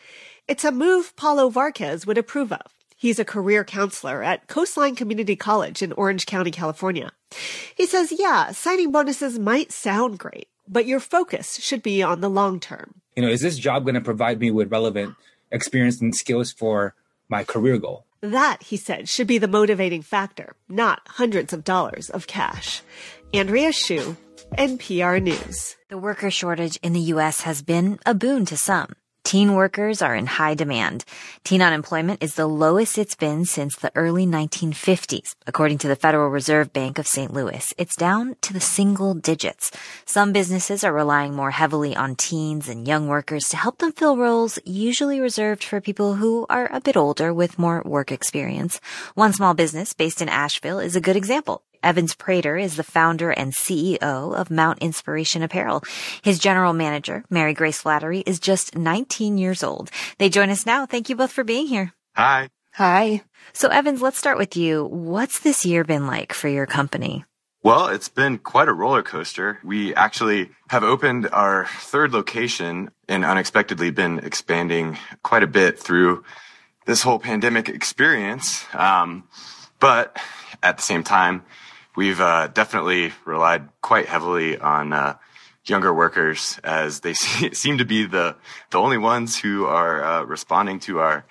It's 0.47 0.63
a 0.63 0.71
move 0.71 1.15
Paulo 1.15 1.49
Varquez 1.49 2.07
would 2.07 2.17
approve 2.17 2.51
of. 2.51 2.73
He's 3.03 3.19
a 3.19 3.25
career 3.25 3.65
counselor 3.65 4.23
at 4.23 4.47
Coastline 4.47 4.95
Community 4.95 5.35
College 5.35 5.81
in 5.81 5.91
Orange 5.91 6.25
County, 6.25 6.51
California. 6.51 7.11
He 7.75 7.85
says, 7.85 8.13
yeah, 8.17 8.53
signing 8.53 8.93
bonuses 8.93 9.37
might 9.37 9.73
sound 9.73 10.17
great, 10.17 10.47
but 10.69 10.85
your 10.85 11.01
focus 11.01 11.57
should 11.61 11.83
be 11.83 12.01
on 12.01 12.21
the 12.21 12.29
long 12.29 12.61
term. 12.61 13.01
You 13.17 13.23
know, 13.23 13.27
is 13.27 13.41
this 13.41 13.57
job 13.57 13.83
going 13.83 13.95
to 13.95 13.99
provide 13.99 14.39
me 14.39 14.51
with 14.51 14.71
relevant 14.71 15.15
experience 15.51 15.99
and 15.99 16.15
skills 16.15 16.53
for 16.53 16.95
my 17.27 17.43
career 17.43 17.77
goal? 17.77 18.05
That, 18.21 18.63
he 18.63 18.77
said, 18.77 19.09
should 19.09 19.27
be 19.27 19.37
the 19.37 19.49
motivating 19.49 20.01
factor, 20.01 20.55
not 20.69 21.01
hundreds 21.05 21.51
of 21.51 21.65
dollars 21.65 22.09
of 22.09 22.25
cash. 22.25 22.83
Andrea 23.33 23.73
Hsu, 23.73 24.15
NPR 24.57 25.21
News. 25.21 25.75
The 25.89 25.97
worker 25.97 26.31
shortage 26.31 26.79
in 26.81 26.93
the 26.93 27.01
U.S. 27.01 27.41
has 27.41 27.61
been 27.61 27.99
a 28.05 28.13
boon 28.13 28.45
to 28.45 28.55
some. 28.55 28.93
Teen 29.23 29.53
workers 29.53 30.01
are 30.01 30.15
in 30.15 30.27
high 30.27 30.53
demand. 30.53 31.05
Teen 31.43 31.61
unemployment 31.61 32.21
is 32.21 32.35
the 32.35 32.45
lowest 32.45 32.97
it's 32.97 33.15
been 33.15 33.45
since 33.45 33.75
the 33.75 33.91
early 33.95 34.25
1950s. 34.25 35.35
According 35.47 35.77
to 35.79 35.87
the 35.87 35.95
Federal 35.95 36.29
Reserve 36.29 36.73
Bank 36.73 36.99
of 36.99 37.07
St. 37.07 37.33
Louis, 37.33 37.73
it's 37.77 37.95
down 37.95 38.35
to 38.41 38.51
the 38.51 38.59
single 38.59 39.13
digits. 39.13 39.71
Some 40.05 40.33
businesses 40.33 40.83
are 40.83 40.93
relying 40.93 41.33
more 41.33 41.51
heavily 41.51 41.95
on 41.95 42.15
teens 42.15 42.67
and 42.67 42.87
young 42.87 43.07
workers 43.07 43.47
to 43.49 43.57
help 43.57 43.77
them 43.77 43.93
fill 43.93 44.17
roles 44.17 44.59
usually 44.65 45.21
reserved 45.21 45.63
for 45.63 45.79
people 45.79 46.15
who 46.15 46.45
are 46.49 46.69
a 46.71 46.81
bit 46.81 46.97
older 46.97 47.33
with 47.33 47.57
more 47.57 47.81
work 47.85 48.11
experience. 48.11 48.81
One 49.15 49.31
small 49.31 49.53
business 49.53 49.93
based 49.93 50.21
in 50.21 50.27
Asheville 50.27 50.79
is 50.79 50.95
a 50.95 51.01
good 51.01 51.15
example. 51.15 51.63
Evans 51.83 52.15
Prater 52.15 52.57
is 52.57 52.75
the 52.75 52.83
founder 52.83 53.29
and 53.31 53.53
CEO 53.53 54.01
of 54.01 54.49
Mount 54.49 54.79
Inspiration 54.79 55.43
Apparel. 55.43 55.83
His 56.21 56.39
general 56.39 56.73
manager, 56.73 57.23
Mary 57.29 57.53
Grace 57.53 57.81
Flattery, 57.81 58.21
is 58.21 58.39
just 58.39 58.75
19 58.77 59.37
years 59.37 59.63
old. 59.63 59.91
They 60.17 60.29
join 60.29 60.49
us 60.49 60.65
now. 60.65 60.85
Thank 60.85 61.09
you 61.09 61.15
both 61.15 61.31
for 61.31 61.43
being 61.43 61.67
here. 61.67 61.93
Hi. 62.15 62.49
Hi. 62.73 63.21
So 63.51 63.67
Evans, 63.67 64.01
let's 64.01 64.17
start 64.17 64.37
with 64.37 64.55
you. 64.55 64.85
What's 64.85 65.39
this 65.39 65.65
year 65.65 65.83
been 65.83 66.07
like 66.07 66.33
for 66.33 66.47
your 66.47 66.65
company? 66.65 67.25
Well, 67.63 67.87
it's 67.87 68.09
been 68.09 68.39
quite 68.39 68.67
a 68.67 68.73
roller 68.73 69.03
coaster. 69.03 69.59
We 69.63 69.95
actually 69.95 70.49
have 70.69 70.83
opened 70.83 71.29
our 71.31 71.65
third 71.79 72.11
location 72.11 72.91
and 73.07 73.23
unexpectedly 73.23 73.91
been 73.91 74.19
expanding 74.19 74.97
quite 75.23 75.43
a 75.43 75.47
bit 75.47 75.79
through 75.79 76.25
this 76.85 77.03
whole 77.03 77.19
pandemic 77.19 77.69
experience. 77.69 78.65
Um, 78.73 79.23
but 79.79 80.17
at 80.61 80.75
the 80.75 80.83
same 80.83 81.03
time, 81.03 81.43
we've 81.95 82.19
uh, 82.19 82.47
definitely 82.47 83.11
relied 83.25 83.69
quite 83.81 84.07
heavily 84.07 84.57
on 84.57 84.93
uh, 84.93 85.17
younger 85.65 85.93
workers 85.93 86.59
as 86.63 87.01
they 87.01 87.13
seem 87.53 87.77
to 87.77 87.85
be 87.85 88.05
the 88.05 88.35
the 88.71 88.79
only 88.79 88.97
ones 88.97 89.37
who 89.37 89.65
are 89.65 90.03
uh, 90.03 90.23
responding 90.23 90.79
to 90.81 90.99
our 90.99 91.25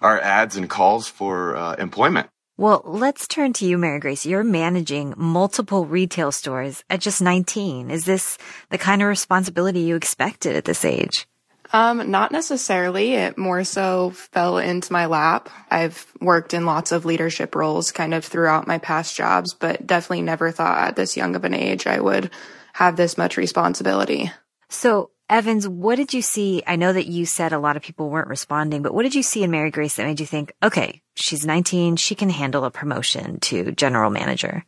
our 0.00 0.20
ads 0.20 0.56
and 0.56 0.68
calls 0.70 1.08
for 1.08 1.56
uh, 1.56 1.74
employment. 1.74 2.28
Well, 2.56 2.82
let's 2.84 3.28
turn 3.28 3.52
to 3.54 3.64
you, 3.64 3.78
Mary 3.78 4.00
Grace. 4.00 4.26
You're 4.26 4.42
managing 4.42 5.14
multiple 5.16 5.86
retail 5.86 6.32
stores 6.32 6.82
at 6.90 7.00
just 7.00 7.22
19. 7.22 7.88
Is 7.88 8.04
this 8.04 8.36
the 8.70 8.78
kind 8.78 9.00
of 9.00 9.06
responsibility 9.06 9.80
you 9.80 9.94
expected 9.94 10.56
at 10.56 10.64
this 10.64 10.84
age? 10.84 11.28
Um, 11.72 12.10
not 12.10 12.32
necessarily. 12.32 13.14
It 13.14 13.36
more 13.36 13.62
so 13.64 14.10
fell 14.10 14.58
into 14.58 14.92
my 14.92 15.06
lap. 15.06 15.50
I've 15.70 16.06
worked 16.20 16.54
in 16.54 16.64
lots 16.64 16.92
of 16.92 17.04
leadership 17.04 17.54
roles 17.54 17.92
kind 17.92 18.14
of 18.14 18.24
throughout 18.24 18.66
my 18.66 18.78
past 18.78 19.14
jobs, 19.14 19.54
but 19.54 19.86
definitely 19.86 20.22
never 20.22 20.50
thought 20.50 20.88
at 20.88 20.96
this 20.96 21.16
young 21.16 21.36
of 21.36 21.44
an 21.44 21.54
age 21.54 21.86
I 21.86 22.00
would 22.00 22.30
have 22.72 22.96
this 22.96 23.18
much 23.18 23.36
responsibility. 23.36 24.30
So, 24.70 25.10
Evans, 25.28 25.68
what 25.68 25.96
did 25.96 26.14
you 26.14 26.22
see? 26.22 26.62
I 26.66 26.76
know 26.76 26.92
that 26.92 27.06
you 27.06 27.26
said 27.26 27.52
a 27.52 27.58
lot 27.58 27.76
of 27.76 27.82
people 27.82 28.08
weren't 28.08 28.28
responding, 28.28 28.80
but 28.80 28.94
what 28.94 29.02
did 29.02 29.14
you 29.14 29.22
see 29.22 29.42
in 29.42 29.50
Mary 29.50 29.70
Grace 29.70 29.96
that 29.96 30.06
made 30.06 30.20
you 30.20 30.26
think, 30.26 30.52
okay, 30.62 31.02
she's 31.16 31.44
19, 31.44 31.96
she 31.96 32.14
can 32.14 32.30
handle 32.30 32.64
a 32.64 32.70
promotion 32.70 33.40
to 33.40 33.72
general 33.72 34.10
manager? 34.10 34.64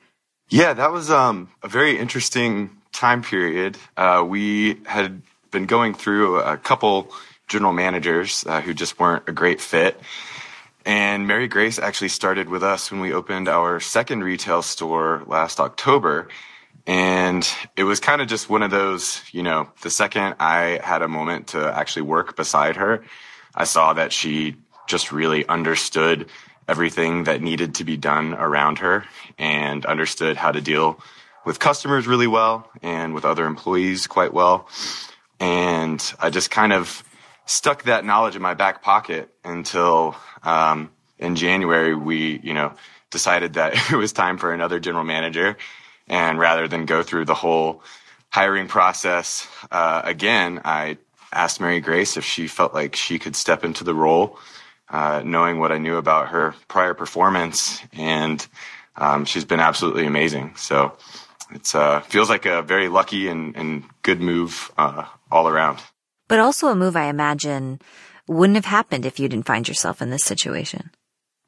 Yeah, 0.51 0.75
that 0.75 0.93
was 0.93 1.11
um, 1.11 1.49
a 1.63 1.69
very 1.69 1.97
interesting 1.99 2.77
time 2.93 3.23
period. 3.23 3.79
Uh, 3.97 4.25
we 4.27 4.81
had 4.85 5.23
been 5.51 5.67
going 5.67 5.95
through 5.95 6.41
a 6.41 6.57
couple 6.57 7.13
general 7.49 7.73
managers 7.73 8.45
uh, 8.47 8.61
who 8.61 8.73
just 8.73 8.99
weren't 8.99 9.29
a 9.29 9.33
great 9.33 9.61
fit. 9.61 10.01
And 10.87 11.27
Mary 11.27 11.49
Grace 11.49 11.79
actually 11.79 12.09
started 12.09 12.49
with 12.49 12.63
us 12.63 12.91
when 12.91 13.01
we 13.01 13.13
opened 13.13 13.49
our 13.49 13.81
second 13.81 14.25
retail 14.25 14.63
store 14.63 15.23
last 15.27 15.61
October. 15.61 16.29
And 16.87 17.47
it 17.77 17.85
was 17.85 18.01
kind 18.01 18.23
of 18.23 18.29
just 18.29 18.49
one 18.49 18.63
of 18.63 18.71
those, 18.71 19.21
you 19.33 19.43
know, 19.43 19.69
the 19.83 19.91
second 19.91 20.37
I 20.41 20.81
had 20.83 21.03
a 21.03 21.09
moment 21.09 21.49
to 21.49 21.77
actually 21.77 22.03
work 22.03 22.37
beside 22.37 22.77
her, 22.77 23.05
I 23.55 23.65
saw 23.65 23.93
that 23.93 24.13
she 24.13 24.57
just 24.87 25.13
really 25.13 25.47
understood 25.47 26.29
everything 26.67 27.25
that 27.25 27.43
needed 27.43 27.75
to 27.75 27.85
be 27.85 27.97
done 27.97 28.33
around 28.35 28.79
her 28.79 29.05
and 29.39 29.85
understood 29.85 30.37
how 30.37 30.53
to 30.53 30.61
deal 30.61 31.01
with 31.45 31.59
customers 31.59 32.07
really 32.07 32.27
well 32.27 32.71
and 32.83 33.13
with 33.13 33.25
other 33.25 33.47
employees 33.47 34.07
quite 34.07 34.33
well. 34.33 34.69
And 35.41 36.15
I 36.21 36.31
just 36.31 36.51
kind 36.51 36.73
of 36.73 37.03
stuck 37.47 37.85
that 37.85 38.05
knowledge 38.05 38.37
in 38.37 38.43
my 38.43 38.55
back 38.55 38.83
pocket 38.83 39.29
until 39.45 40.15
um, 40.43 40.91
in 41.19 41.35
January 41.35 41.95
we, 41.95 42.39
you 42.43 42.55
know, 42.55 42.75
decided 43.11 43.55
that 43.55 43.75
it 43.93 43.97
was 43.97 44.13
time 44.13 44.39
for 44.39 44.53
another 44.53 44.79
general 44.79 45.05
manager. 45.05 45.57
And 46.07 46.39
rather 46.39 46.69
than 46.69 46.87
go 46.87 47.03
through 47.03 47.25
the 47.25 47.35
whole 47.35 47.83
hiring 48.31 48.69
process 48.69 49.49
uh, 49.71 50.03
again, 50.05 50.61
I 50.65 50.99
asked 51.33 51.61
Mary 51.61 51.81
Grace 51.81 52.17
if 52.17 52.25
she 52.25 52.47
felt 52.49 52.75
like 52.75 52.97
she 52.97 53.19
could 53.19 53.37
step 53.37 53.65
into 53.65 53.85
the 53.85 53.95
role, 53.95 54.39
uh, 54.89 55.23
knowing 55.25 55.59
what 55.59 55.73
I 55.73 55.79
knew 55.79 55.97
about 55.97 56.29
her 56.29 56.55
prior 56.69 56.95
performance. 56.95 57.81
And 57.93 58.45
um, 58.97 59.25
she's 59.25 59.45
been 59.45 59.61
absolutely 59.61 60.07
amazing. 60.07 60.55
So 60.57 60.97
it 61.53 61.75
uh, 61.75 62.01
feels 62.01 62.29
like 62.29 62.47
a 62.47 62.63
very 62.63 62.89
lucky 62.89 63.29
and, 63.29 63.57
and 63.57 63.85
good 64.03 64.21
move 64.21 64.71
uh, 64.79 65.05
all 65.31 65.49
around. 65.49 65.79
But 66.29 66.39
also 66.39 66.69
a 66.69 66.77
move 66.77 66.97
I 66.97 67.07
imagine 67.07 67.81
wouldn't 68.29 68.57
have 68.57 68.65
happened 68.65 69.05
if 69.05 69.19
you 69.19 69.29
didn't 69.29 69.47
find 69.47 69.67
yourself 69.67 70.01
in 70.01 70.11
this 70.11 70.25
situation. 70.25 70.91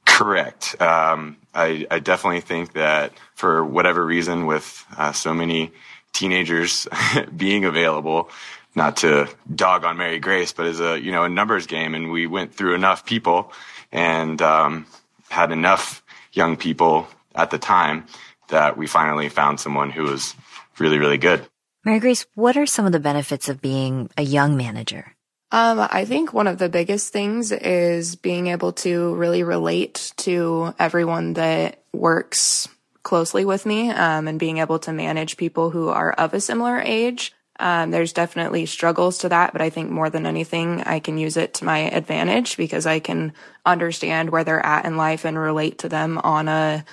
Correct. 0.04 0.80
Um, 0.80 1.36
I, 1.54 1.86
I, 1.90 2.00
definitely 2.00 2.40
think 2.40 2.72
that 2.72 3.12
for 3.34 3.64
whatever 3.64 4.04
reason, 4.04 4.46
with 4.46 4.84
uh, 4.96 5.12
so 5.12 5.32
many 5.32 5.70
teenagers 6.12 6.88
being 7.36 7.64
available, 7.64 8.28
not 8.74 8.96
to 8.98 9.28
dog 9.54 9.84
on 9.84 9.96
Mary 9.96 10.18
Grace, 10.18 10.52
but 10.52 10.66
as 10.66 10.80
a 10.80 10.98
you 11.00 11.12
know 11.12 11.22
a 11.22 11.28
numbers 11.28 11.66
game, 11.66 11.94
and 11.94 12.10
we 12.10 12.26
went 12.26 12.52
through 12.52 12.74
enough 12.74 13.06
people 13.06 13.52
and 13.92 14.42
um, 14.42 14.86
had 15.28 15.52
enough 15.52 16.02
young 16.32 16.56
people 16.56 17.06
at 17.34 17.50
the 17.50 17.58
time 17.58 18.06
that 18.52 18.78
we 18.78 18.86
finally 18.86 19.28
found 19.28 19.60
someone 19.60 19.90
who 19.90 20.04
was 20.04 20.34
really 20.78 20.98
really 20.98 21.18
good. 21.18 21.46
Mary 21.84 21.98
Grace, 21.98 22.24
what 22.34 22.56
are 22.56 22.66
some 22.66 22.86
of 22.86 22.92
the 22.92 23.00
benefits 23.00 23.48
of 23.48 23.60
being 23.60 24.08
a 24.16 24.22
young 24.22 24.56
manager? 24.56 25.16
Um, 25.50 25.86
I 25.90 26.06
think 26.06 26.32
one 26.32 26.46
of 26.46 26.58
the 26.58 26.70
biggest 26.70 27.12
things 27.12 27.52
is 27.52 28.16
being 28.16 28.46
able 28.46 28.72
to 28.74 29.14
really 29.16 29.42
relate 29.42 30.12
to 30.18 30.74
everyone 30.78 31.34
that 31.34 31.82
works 31.92 32.68
closely 33.02 33.44
with 33.44 33.66
me 33.66 33.90
um, 33.90 34.28
and 34.28 34.38
being 34.38 34.58
able 34.58 34.78
to 34.78 34.92
manage 34.92 35.36
people 35.36 35.68
who 35.68 35.88
are 35.88 36.12
of 36.12 36.32
a 36.32 36.40
similar 36.40 36.80
age. 36.80 37.34
Um, 37.60 37.90
there's 37.90 38.14
definitely 38.14 38.64
struggles 38.64 39.18
to 39.18 39.28
that, 39.28 39.52
but 39.52 39.60
I 39.60 39.68
think 39.68 39.90
more 39.90 40.08
than 40.08 40.24
anything, 40.24 40.82
I 40.82 41.00
can 41.00 41.18
use 41.18 41.36
it 41.36 41.54
to 41.54 41.66
my 41.66 41.80
advantage 41.80 42.56
because 42.56 42.86
I 42.86 42.98
can 42.98 43.34
understand 43.66 44.30
where 44.30 44.44
they're 44.44 44.64
at 44.64 44.86
in 44.86 44.96
life 44.96 45.26
and 45.26 45.38
relate 45.38 45.78
to 45.80 45.88
them 45.88 46.18
on 46.18 46.48
a 46.48 46.84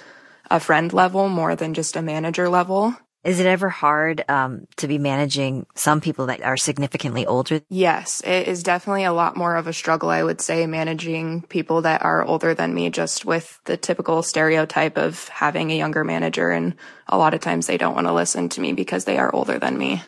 a 0.50 0.60
friend 0.60 0.92
level 0.94 1.30
more 1.30 1.56
than 1.56 1.74
just 1.74 1.96
a 1.96 2.02
manager 2.02 2.50
level. 2.50 2.96
Is 3.22 3.42
it 3.42 3.46
ever 3.46 3.68
hard 3.68 4.24
um, 4.30 4.66
to 4.78 4.88
be 4.88 4.98
managing 4.98 5.66
some 5.76 6.00
people 6.00 6.28
that 6.28 6.42
are 6.42 6.56
significantly 6.56 7.26
older? 7.26 7.62
Yes, 7.68 8.22
it 8.26 8.48
is 8.48 8.64
definitely 8.64 9.04
a 9.04 9.12
lot 9.12 9.36
more 9.36 9.58
of 9.58 9.68
a 9.68 9.74
struggle, 9.74 10.10
I 10.10 10.24
would 10.24 10.40
say, 10.40 10.66
managing 10.68 11.42
people 11.44 11.82
that 11.82 12.02
are 12.02 12.24
older 12.24 12.54
than 12.54 12.74
me, 12.74 12.90
just 12.90 13.26
with 13.26 13.60
the 13.66 13.76
typical 13.76 14.24
stereotype 14.24 14.98
of 14.98 15.28
having 15.28 15.70
a 15.70 15.78
younger 15.78 16.06
manager. 16.06 16.50
And 16.50 16.76
a 17.08 17.18
lot 17.18 17.34
of 17.34 17.42
times 17.42 17.68
they 17.68 17.78
don't 17.78 17.96
want 17.96 18.08
to 18.08 18.14
listen 18.14 18.48
to 18.50 18.62
me 18.62 18.72
because 18.72 19.04
they 19.04 19.18
are 19.18 19.34
older 19.36 19.60
than 19.60 19.78
me. 19.78 20.02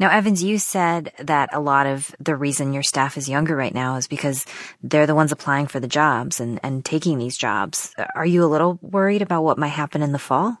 Now, 0.00 0.08
Evans, 0.08 0.42
you 0.42 0.58
said 0.58 1.12
that 1.18 1.50
a 1.52 1.60
lot 1.60 1.86
of 1.86 2.16
the 2.18 2.34
reason 2.34 2.72
your 2.72 2.82
staff 2.82 3.18
is 3.18 3.28
younger 3.28 3.54
right 3.54 3.74
now 3.74 3.96
is 3.96 4.08
because 4.08 4.46
they're 4.82 5.06
the 5.06 5.14
ones 5.14 5.30
applying 5.30 5.66
for 5.66 5.78
the 5.78 5.86
jobs 5.86 6.40
and, 6.40 6.58
and 6.62 6.82
taking 6.82 7.18
these 7.18 7.36
jobs. 7.36 7.94
Are 8.14 8.24
you 8.24 8.42
a 8.42 8.48
little 8.48 8.78
worried 8.80 9.20
about 9.20 9.44
what 9.44 9.58
might 9.58 9.68
happen 9.68 10.00
in 10.02 10.12
the 10.12 10.18
fall 10.18 10.56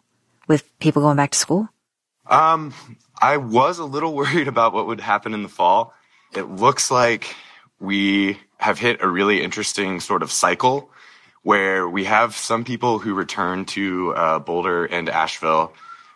with 0.46 0.78
people 0.78 1.00
going 1.00 1.16
back 1.16 1.30
to 1.30 1.38
school? 1.38 1.70
Um, 2.26 2.74
I 3.18 3.38
was 3.38 3.78
a 3.78 3.84
little 3.86 4.14
worried 4.22 4.46
about 4.46 4.74
what 4.74 4.86
would 4.86 5.00
happen 5.00 5.32
in 5.32 5.42
the 5.42 5.48
fall. 5.48 5.94
It 6.36 6.42
looks 6.42 6.90
like 6.90 7.34
we 7.80 8.38
have 8.58 8.78
hit 8.78 9.00
a 9.00 9.08
really 9.08 9.42
interesting 9.42 10.00
sort 10.00 10.22
of 10.22 10.30
cycle 10.30 10.90
where 11.44 11.88
we 11.88 12.04
have 12.04 12.36
some 12.36 12.62
people 12.62 12.98
who 12.98 13.14
return 13.14 13.64
to 13.64 14.12
uh, 14.14 14.38
Boulder 14.38 14.84
and 14.84 15.08
Asheville 15.08 15.72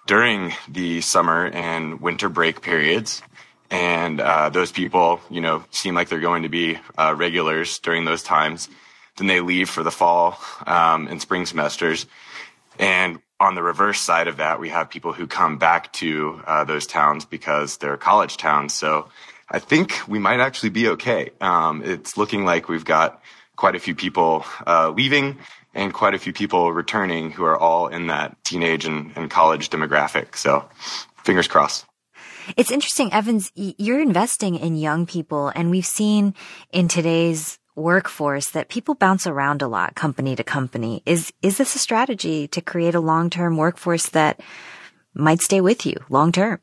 during 0.07 0.53
the 0.69 1.01
summer 1.01 1.47
and 1.47 2.01
winter 2.01 2.29
break 2.29 2.61
periods. 2.61 3.23
And 3.71 4.21
uh, 4.21 4.51
those 4.51 4.71
people, 4.71 5.21
you 5.31 5.41
know, 5.41 5.65
seem 5.71 5.95
like 5.95 6.09
they're 6.09 6.21
going 6.21 6.43
to 6.43 6.49
be 6.49 6.79
uh, 6.97 7.15
regulars 7.17 7.79
during 7.79 8.05
those 8.05 8.23
times. 8.23 8.69
Then 9.17 9.27
they 9.27 9.41
leave 9.41 9.71
for 9.71 9.83
the 9.83 9.91
fall 9.91 10.39
um, 10.67 11.09
and 11.09 11.21
spring 11.21 11.47
semesters. 11.47 12.07
And 12.79 13.21
on 13.41 13.55
the 13.55 13.63
reverse 13.63 14.01
side 14.01 14.29
of 14.29 14.37
that, 14.37 14.61
we 14.61 14.69
have 14.69 14.91
people 14.91 15.13
who 15.13 15.27
come 15.27 15.59
back 15.59 15.93
to 15.95 16.41
uh, 16.47 16.65
those 16.65 16.87
towns 16.87 17.25
because 17.25 17.79
they're 17.79 17.97
college 17.97 18.37
towns. 18.37 18.75
So 18.75 19.09
I 19.51 19.59
think 19.59 20.01
we 20.09 20.19
might 20.19 20.41
actually 20.41 20.71
be 20.71 20.89
okay. 20.89 21.31
Um, 21.41 21.83
it's 21.85 22.17
looking 22.17 22.45
like 22.45 22.69
we've 22.69 22.85
got 22.85 23.23
quite 23.57 23.75
a 23.75 23.81
few 23.81 23.95
people 23.95 24.45
uh, 24.67 24.91
leaving 24.91 25.39
and 25.75 25.93
quite 25.93 26.15
a 26.15 26.19
few 26.19 26.33
people 26.33 26.73
returning 26.73 27.31
who 27.31 27.45
are 27.45 27.59
all 27.59 27.89
in 27.89 28.07
that 28.09 28.37
teenage 28.45 28.85
and, 28.85 29.13
and 29.17 29.31
college 29.31 29.71
demographic. 29.71 30.37
So 30.37 30.69
fingers 31.25 31.49
crossed. 31.49 31.87
It's 32.57 32.71
interesting, 32.71 33.13
Evans, 33.13 33.51
you're 33.55 34.01
investing 34.01 34.57
in 34.57 34.77
young 34.77 35.07
people 35.07 35.51
and 35.55 35.71
we've 35.71 35.87
seen 35.87 36.35
in 36.73 36.89
today's 36.89 37.59
workforce 37.75 38.51
that 38.51 38.69
people 38.69 38.95
bounce 38.95 39.27
around 39.27 39.63
a 39.63 39.69
lot 39.69 39.95
company 39.95 40.37
to 40.37 40.45
company. 40.45 41.03
Is, 41.07 41.33
is 41.43 41.59
this 41.59 41.75
a 41.75 41.79
strategy 41.79 42.47
to 42.49 42.61
create 42.61 42.95
a 42.95 43.01
long-term 43.01 43.57
workforce 43.57 44.11
that 44.11 44.41
might 45.15 45.41
stay 45.41 45.61
with 45.61 45.87
you 45.87 45.97
long 46.09 46.33
term? 46.33 46.61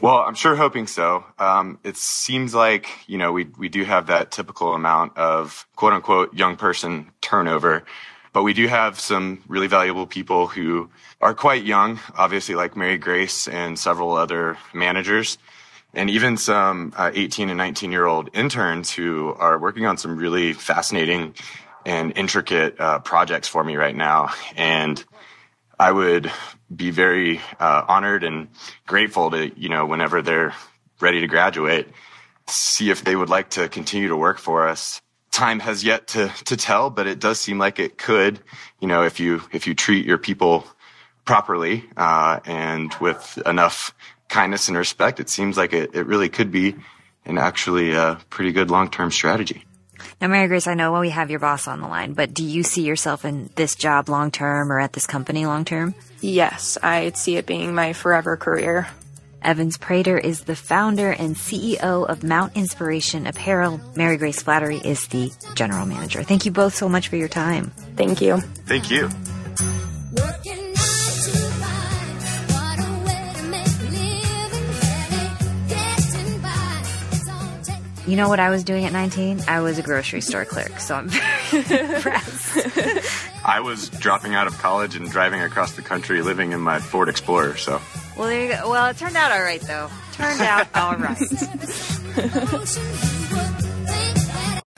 Well, 0.00 0.18
I'm 0.18 0.36
sure 0.36 0.54
hoping 0.54 0.86
so. 0.86 1.24
Um, 1.40 1.80
it 1.82 1.96
seems 1.96 2.54
like, 2.54 2.88
you 3.08 3.18
know, 3.18 3.32
we, 3.32 3.46
we 3.58 3.68
do 3.68 3.82
have 3.82 4.06
that 4.06 4.30
typical 4.30 4.74
amount 4.74 5.16
of 5.16 5.66
quote 5.74 5.92
unquote 5.92 6.34
young 6.34 6.56
person 6.56 7.10
turnover, 7.20 7.84
but 8.32 8.42
we 8.42 8.52
do 8.52 8.66
have 8.66 8.98
some 9.00 9.42
really 9.48 9.66
valuable 9.66 10.06
people 10.06 10.46
who 10.46 10.90
are 11.20 11.34
quite 11.34 11.64
young, 11.64 12.00
obviously 12.16 12.54
like 12.54 12.76
Mary 12.76 12.98
Grace 12.98 13.48
and 13.48 13.78
several 13.78 14.12
other 14.12 14.56
managers 14.72 15.38
and 15.94 16.10
even 16.10 16.36
some 16.36 16.92
uh, 16.96 17.10
18 17.14 17.48
and 17.48 17.58
19 17.58 17.92
year 17.92 18.06
old 18.06 18.30
interns 18.34 18.90
who 18.90 19.34
are 19.38 19.58
working 19.58 19.86
on 19.86 19.96
some 19.96 20.16
really 20.16 20.52
fascinating 20.52 21.34
and 21.86 22.16
intricate 22.16 22.78
uh, 22.80 22.98
projects 23.00 23.48
for 23.48 23.64
me 23.64 23.76
right 23.76 23.96
now. 23.96 24.30
And 24.56 25.02
I 25.78 25.92
would 25.92 26.30
be 26.74 26.90
very 26.90 27.40
uh, 27.58 27.84
honored 27.88 28.24
and 28.24 28.48
grateful 28.86 29.30
to, 29.30 29.50
you 29.58 29.68
know, 29.68 29.86
whenever 29.86 30.20
they're 30.20 30.54
ready 31.00 31.20
to 31.20 31.26
graduate, 31.26 31.88
see 32.46 32.90
if 32.90 33.04
they 33.04 33.16
would 33.16 33.28
like 33.28 33.50
to 33.50 33.68
continue 33.68 34.08
to 34.08 34.16
work 34.16 34.38
for 34.38 34.68
us. 34.68 35.00
Time 35.30 35.60
has 35.60 35.84
yet 35.84 36.08
to, 36.08 36.28
to 36.46 36.56
tell, 36.56 36.90
but 36.90 37.06
it 37.06 37.20
does 37.20 37.40
seem 37.40 37.58
like 37.58 37.78
it 37.78 37.98
could, 37.98 38.40
you 38.80 38.88
know, 38.88 39.04
if 39.04 39.20
you, 39.20 39.42
if 39.52 39.66
you 39.66 39.74
treat 39.74 40.04
your 40.04 40.18
people 40.18 40.66
properly, 41.24 41.84
uh, 41.96 42.40
and 42.44 42.92
with 43.00 43.38
enough 43.46 43.94
kindness 44.28 44.68
and 44.68 44.76
respect, 44.76 45.20
it 45.20 45.28
seems 45.28 45.56
like 45.56 45.72
it, 45.72 45.94
it 45.94 46.06
really 46.06 46.28
could 46.28 46.50
be 46.50 46.74
an 47.24 47.38
actually 47.38 47.92
a 47.92 48.02
uh, 48.02 48.18
pretty 48.30 48.52
good 48.52 48.70
long 48.70 48.90
term 48.90 49.10
strategy. 49.10 49.64
Now, 50.20 50.28
Mary 50.28 50.48
Grace, 50.48 50.66
I 50.66 50.74
know 50.74 50.98
we 50.98 51.10
have 51.10 51.30
your 51.30 51.40
boss 51.40 51.68
on 51.68 51.80
the 51.80 51.88
line, 51.88 52.12
but 52.12 52.32
do 52.32 52.44
you 52.44 52.62
see 52.62 52.82
yourself 52.82 53.24
in 53.24 53.50
this 53.56 53.74
job 53.74 54.08
long 54.08 54.30
term 54.30 54.72
or 54.72 54.80
at 54.80 54.92
this 54.92 55.06
company 55.06 55.46
long 55.46 55.64
term? 55.64 55.94
Yes, 56.20 56.78
I 56.82 57.10
see 57.10 57.36
it 57.36 57.46
being 57.46 57.74
my 57.74 57.92
forever 57.92 58.36
career. 58.36 58.88
Evans 59.42 59.78
Prater 59.78 60.18
is 60.18 60.42
the 60.42 60.56
founder 60.56 61.10
and 61.10 61.36
CEO 61.36 62.06
of 62.06 62.22
Mount 62.22 62.56
Inspiration 62.56 63.26
Apparel. 63.26 63.80
Mary 63.94 64.16
Grace 64.16 64.42
Flattery 64.42 64.78
is 64.78 65.06
the 65.08 65.30
general 65.54 65.86
manager. 65.86 66.22
Thank 66.22 66.44
you 66.44 66.50
both 66.50 66.74
so 66.74 66.88
much 66.88 67.08
for 67.08 67.16
your 67.16 67.28
time. 67.28 67.70
Thank 67.96 68.20
you. 68.20 68.38
Thank 68.66 68.90
you. 68.90 69.08
You 78.06 78.16
know 78.16 78.30
what 78.30 78.40
I 78.40 78.48
was 78.48 78.64
doing 78.64 78.86
at 78.86 78.92
19? 78.92 79.42
I 79.48 79.60
was 79.60 79.78
a 79.78 79.82
grocery 79.82 80.22
store 80.22 80.46
clerk, 80.46 80.80
so 80.80 80.94
I'm 80.94 81.08
very 81.50 81.94
impressed. 81.94 83.44
I 83.44 83.60
was 83.60 83.90
dropping 83.90 84.34
out 84.34 84.46
of 84.46 84.56
college 84.56 84.96
and 84.96 85.10
driving 85.10 85.42
across 85.42 85.72
the 85.72 85.82
country 85.82 86.22
living 86.22 86.52
in 86.52 86.60
my 86.60 86.80
Ford 86.80 87.10
Explorer, 87.10 87.58
so. 87.58 87.82
Well, 88.18 88.26
there 88.28 88.42
you 88.42 88.48
go. 88.52 88.68
Well, 88.68 88.86
it 88.88 88.98
turned 88.98 89.16
out 89.16 89.30
all 89.30 89.40
right, 89.40 89.60
though. 89.60 89.88
Turned 90.12 90.40
out 90.40 90.66
all 90.74 90.96
right. 90.96 91.16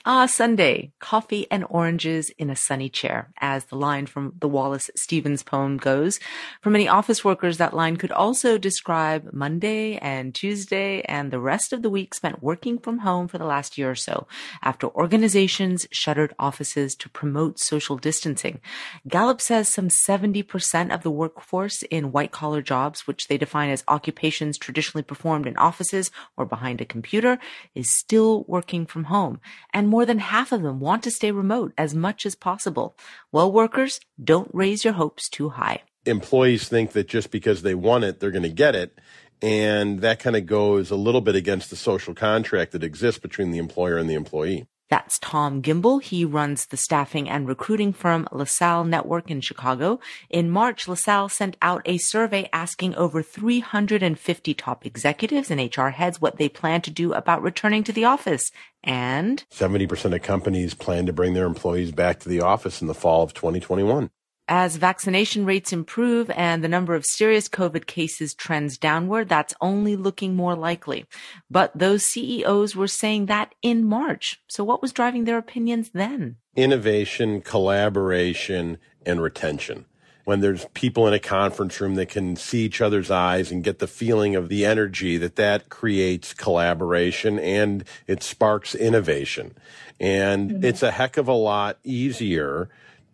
Ah, 0.06 0.24
Sunday, 0.24 0.92
coffee 0.98 1.46
and 1.50 1.62
oranges 1.68 2.30
in 2.38 2.48
a 2.48 2.56
sunny 2.56 2.88
chair, 2.88 3.28
as 3.38 3.66
the 3.66 3.76
line 3.76 4.06
from 4.06 4.32
the 4.40 4.48
Wallace 4.48 4.90
Stevens 4.96 5.42
poem 5.42 5.76
goes. 5.76 6.18
For 6.62 6.70
many 6.70 6.88
office 6.88 7.22
workers, 7.22 7.58
that 7.58 7.74
line 7.74 7.98
could 7.98 8.10
also 8.10 8.56
describe 8.56 9.28
Monday 9.34 9.98
and 9.98 10.34
Tuesday 10.34 11.02
and 11.02 11.30
the 11.30 11.38
rest 11.38 11.74
of 11.74 11.82
the 11.82 11.90
week 11.90 12.14
spent 12.14 12.42
working 12.42 12.78
from 12.78 13.00
home 13.00 13.28
for 13.28 13.36
the 13.36 13.44
last 13.44 13.76
year 13.76 13.90
or 13.90 13.94
so, 13.94 14.26
after 14.62 14.88
organizations 14.88 15.86
shuttered 15.90 16.34
offices 16.38 16.94
to 16.94 17.10
promote 17.10 17.58
social 17.58 17.98
distancing. 17.98 18.58
Gallup 19.06 19.42
says 19.42 19.68
some 19.68 19.88
70% 19.88 20.94
of 20.94 21.02
the 21.02 21.10
workforce 21.10 21.82
in 21.82 22.10
white 22.10 22.32
collar 22.32 22.62
jobs, 22.62 23.06
which 23.06 23.28
they 23.28 23.36
define 23.36 23.68
as 23.68 23.84
occupations 23.86 24.56
traditionally 24.56 25.02
performed 25.02 25.46
in 25.46 25.58
offices 25.58 26.10
or 26.38 26.46
behind 26.46 26.80
a 26.80 26.86
computer, 26.86 27.38
is 27.74 27.90
still 27.90 28.44
working 28.48 28.86
from 28.86 29.04
home. 29.04 29.40
And 29.74 29.89
more 29.90 30.06
than 30.06 30.18
half 30.18 30.52
of 30.52 30.62
them 30.62 30.80
want 30.80 31.02
to 31.02 31.10
stay 31.10 31.30
remote 31.32 31.72
as 31.76 31.94
much 31.94 32.24
as 32.24 32.34
possible. 32.34 32.96
Well, 33.32 33.50
workers, 33.50 34.00
don't 34.22 34.50
raise 34.54 34.84
your 34.84 34.94
hopes 34.94 35.28
too 35.28 35.50
high. 35.50 35.82
Employees 36.06 36.68
think 36.68 36.92
that 36.92 37.08
just 37.08 37.30
because 37.30 37.62
they 37.62 37.74
want 37.74 38.04
it, 38.04 38.20
they're 38.20 38.30
going 38.30 38.42
to 38.42 38.48
get 38.48 38.74
it. 38.74 38.98
And 39.42 40.00
that 40.00 40.20
kind 40.20 40.36
of 40.36 40.46
goes 40.46 40.90
a 40.90 40.96
little 40.96 41.20
bit 41.20 41.34
against 41.34 41.70
the 41.70 41.76
social 41.76 42.14
contract 42.14 42.72
that 42.72 42.84
exists 42.84 43.20
between 43.20 43.50
the 43.50 43.58
employer 43.58 43.96
and 43.98 44.08
the 44.08 44.14
employee. 44.14 44.66
That's 44.90 45.20
Tom 45.20 45.62
Gimbel. 45.62 46.02
He 46.02 46.24
runs 46.24 46.66
the 46.66 46.76
staffing 46.76 47.28
and 47.28 47.46
recruiting 47.46 47.92
firm 47.92 48.26
LaSalle 48.32 48.82
Network 48.82 49.30
in 49.30 49.40
Chicago. 49.40 50.00
In 50.28 50.50
March, 50.50 50.88
LaSalle 50.88 51.28
sent 51.28 51.56
out 51.62 51.82
a 51.84 51.96
survey 51.98 52.48
asking 52.52 52.96
over 52.96 53.22
350 53.22 54.54
top 54.54 54.84
executives 54.84 55.48
and 55.48 55.60
HR 55.76 55.90
heads 55.90 56.20
what 56.20 56.38
they 56.38 56.48
plan 56.48 56.82
to 56.82 56.90
do 56.90 57.12
about 57.12 57.40
returning 57.40 57.84
to 57.84 57.92
the 57.92 58.04
office. 58.04 58.50
And 58.82 59.44
70% 59.52 60.12
of 60.12 60.22
companies 60.22 60.74
plan 60.74 61.06
to 61.06 61.12
bring 61.12 61.34
their 61.34 61.46
employees 61.46 61.92
back 61.92 62.18
to 62.20 62.28
the 62.28 62.40
office 62.40 62.80
in 62.80 62.88
the 62.88 62.94
fall 62.94 63.22
of 63.22 63.32
2021. 63.32 64.10
As 64.52 64.74
vaccination 64.74 65.46
rates 65.46 65.72
improve 65.72 66.28
and 66.30 66.64
the 66.64 66.68
number 66.68 66.96
of 66.96 67.06
serious 67.06 67.48
COVID 67.48 67.86
cases 67.86 68.34
trends 68.34 68.76
downward, 68.76 69.28
that's 69.28 69.54
only 69.60 69.94
looking 69.94 70.34
more 70.34 70.56
likely. 70.56 71.06
But 71.48 71.70
those 71.72 72.04
CEOs 72.04 72.74
were 72.74 72.88
saying 72.88 73.26
that 73.26 73.54
in 73.62 73.84
March. 73.84 74.40
So 74.48 74.64
what 74.64 74.82
was 74.82 74.92
driving 74.92 75.22
their 75.22 75.38
opinions 75.38 75.90
then? 75.90 76.38
Innovation, 76.56 77.42
collaboration, 77.42 78.78
and 79.06 79.22
retention. 79.22 79.84
When 80.24 80.40
there's 80.40 80.66
people 80.74 81.06
in 81.06 81.14
a 81.14 81.20
conference 81.20 81.80
room 81.80 81.94
that 81.94 82.08
can 82.08 82.34
see 82.34 82.64
each 82.64 82.80
other's 82.80 83.10
eyes 83.10 83.52
and 83.52 83.62
get 83.62 83.78
the 83.78 83.86
feeling 83.86 84.34
of 84.34 84.48
the 84.48 84.66
energy 84.66 85.16
that 85.16 85.36
that 85.36 85.68
creates 85.68 86.34
collaboration 86.34 87.38
and 87.38 87.84
it 88.08 88.24
sparks 88.24 88.74
innovation. 88.74 89.56
And 90.00 90.50
mm-hmm. 90.50 90.64
it's 90.64 90.82
a 90.82 90.90
heck 90.90 91.18
of 91.18 91.28
a 91.28 91.32
lot 91.32 91.78
easier 91.84 92.68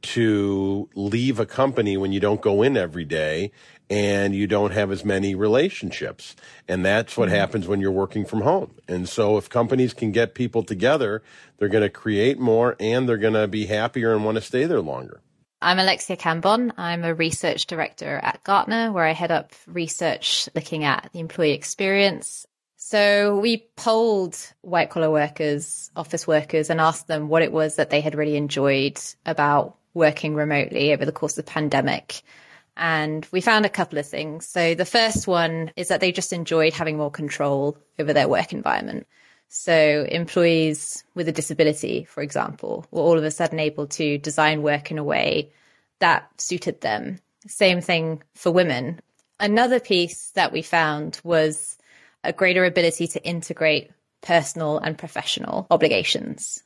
to 0.07 0.88
leave 0.95 1.40
a 1.40 1.47
company 1.47 1.97
when 1.97 2.12
you 2.12 2.21
don't 2.21 2.40
go 2.40 2.62
in 2.62 2.77
every 2.77 3.05
day 3.05 3.51
and 3.88 4.35
you 4.35 4.47
don't 4.47 4.73
have 4.73 4.90
as 4.90 5.05
many 5.05 5.35
relationships. 5.35 6.37
And 6.69 6.85
that's 6.85 7.16
what 7.16 7.29
mm-hmm. 7.29 7.37
happens 7.37 7.69
when 7.69 7.81
you're 7.81 7.90
working 7.90 8.25
from 8.25 8.42
home. 8.42 8.75
And 8.88 9.09
so 9.09 9.37
if 9.37 9.49
companies 9.49 9.95
can 9.95 10.12
get 10.12 10.35
people 10.35 10.62
together, 10.62 11.23
they're 11.59 11.69
going 11.69 11.83
to 11.83 11.90
create 11.90 12.38
more 12.38 12.77
and 12.81 13.09
they're 13.09 13.16
going 13.16 13.35
to 13.35 13.49
be 13.49 13.66
happier 13.66 14.14
and 14.14 14.25
want 14.25 14.37
to 14.37 14.42
stay 14.42 14.64
there 14.64 14.81
longer. 14.81 15.21
I'm 15.62 15.79
Alexia 15.79 16.16
Cambon. 16.16 16.73
I'm 16.77 17.03
a 17.03 17.14
research 17.14 17.66
director 17.66 18.21
at 18.23 18.45
Gartner, 18.45 18.92
where 18.92 19.07
I 19.07 19.12
head 19.12 19.31
up 19.31 19.53
research 19.66 20.49
looking 20.55 20.85
at 20.85 21.09
the 21.12 21.21
employee 21.21 21.53
experience. 21.53 22.47
So 22.77 23.38
we 23.38 23.66
polled 23.75 24.37
white 24.61 24.90
collar 24.90 25.11
workers, 25.11 25.90
office 25.97 26.27
workers, 26.27 26.69
and 26.71 26.81
asked 26.81 27.09
them 27.09 27.29
what 27.29 27.42
it 27.42 27.51
was 27.51 27.77
that 27.77 27.90
they 27.90 28.01
had 28.01 28.14
really 28.14 28.37
enjoyed 28.37 29.01
about 29.25 29.77
working 29.97 30.35
remotely 30.35 30.93
over 30.93 31.05
the 31.05 31.13
course 31.13 31.37
of 31.37 31.45
the 31.45 31.51
pandemic. 31.51 32.23
And 32.77 33.27
we 33.33 33.41
found 33.41 33.65
a 33.65 33.71
couple 33.71 33.99
of 33.99 34.07
things. 34.07 34.47
So 34.47 34.75
the 34.75 34.85
first 34.85 35.27
one 35.27 35.73
is 35.77 35.89
that 35.89 36.01
they 36.01 36.13
just 36.13 36.33
enjoyed 36.33 36.75
having 36.75 36.99
more 36.99 37.11
control 37.11 37.79
over 37.99 38.13
their 38.13 38.29
work 38.29 38.53
environment. 38.53 39.07
So 39.49 40.07
employees 40.09 41.03
with 41.15 41.29
a 41.29 41.33
disability, 41.33 42.05
for 42.05 42.23
example, 42.23 42.85
were 42.91 43.01
all 43.03 43.17
of 43.17 43.25
a 43.25 43.31
sudden 43.31 43.59
able 43.59 43.87
to 43.89 44.19
design 44.19 44.63
work 44.63 44.91
in 44.91 44.99
a 44.99 45.05
way 45.05 45.53
that 46.01 46.29
suited 46.39 46.83
them. 46.83 47.19
Same 47.47 47.81
thing 47.81 48.23
for 48.35 48.51
women. 48.53 49.01
Another 49.41 49.81
piece 49.81 50.31
that 50.33 50.53
we 50.53 50.63
found 50.63 51.21
was 51.25 51.79
a 52.23 52.33
greater 52.33 52.65
ability 52.65 53.07
to 53.09 53.25
integrate 53.25 53.91
personal 54.21 54.79
and 54.79 54.99
professional 54.99 55.67
obligations. 55.71 56.63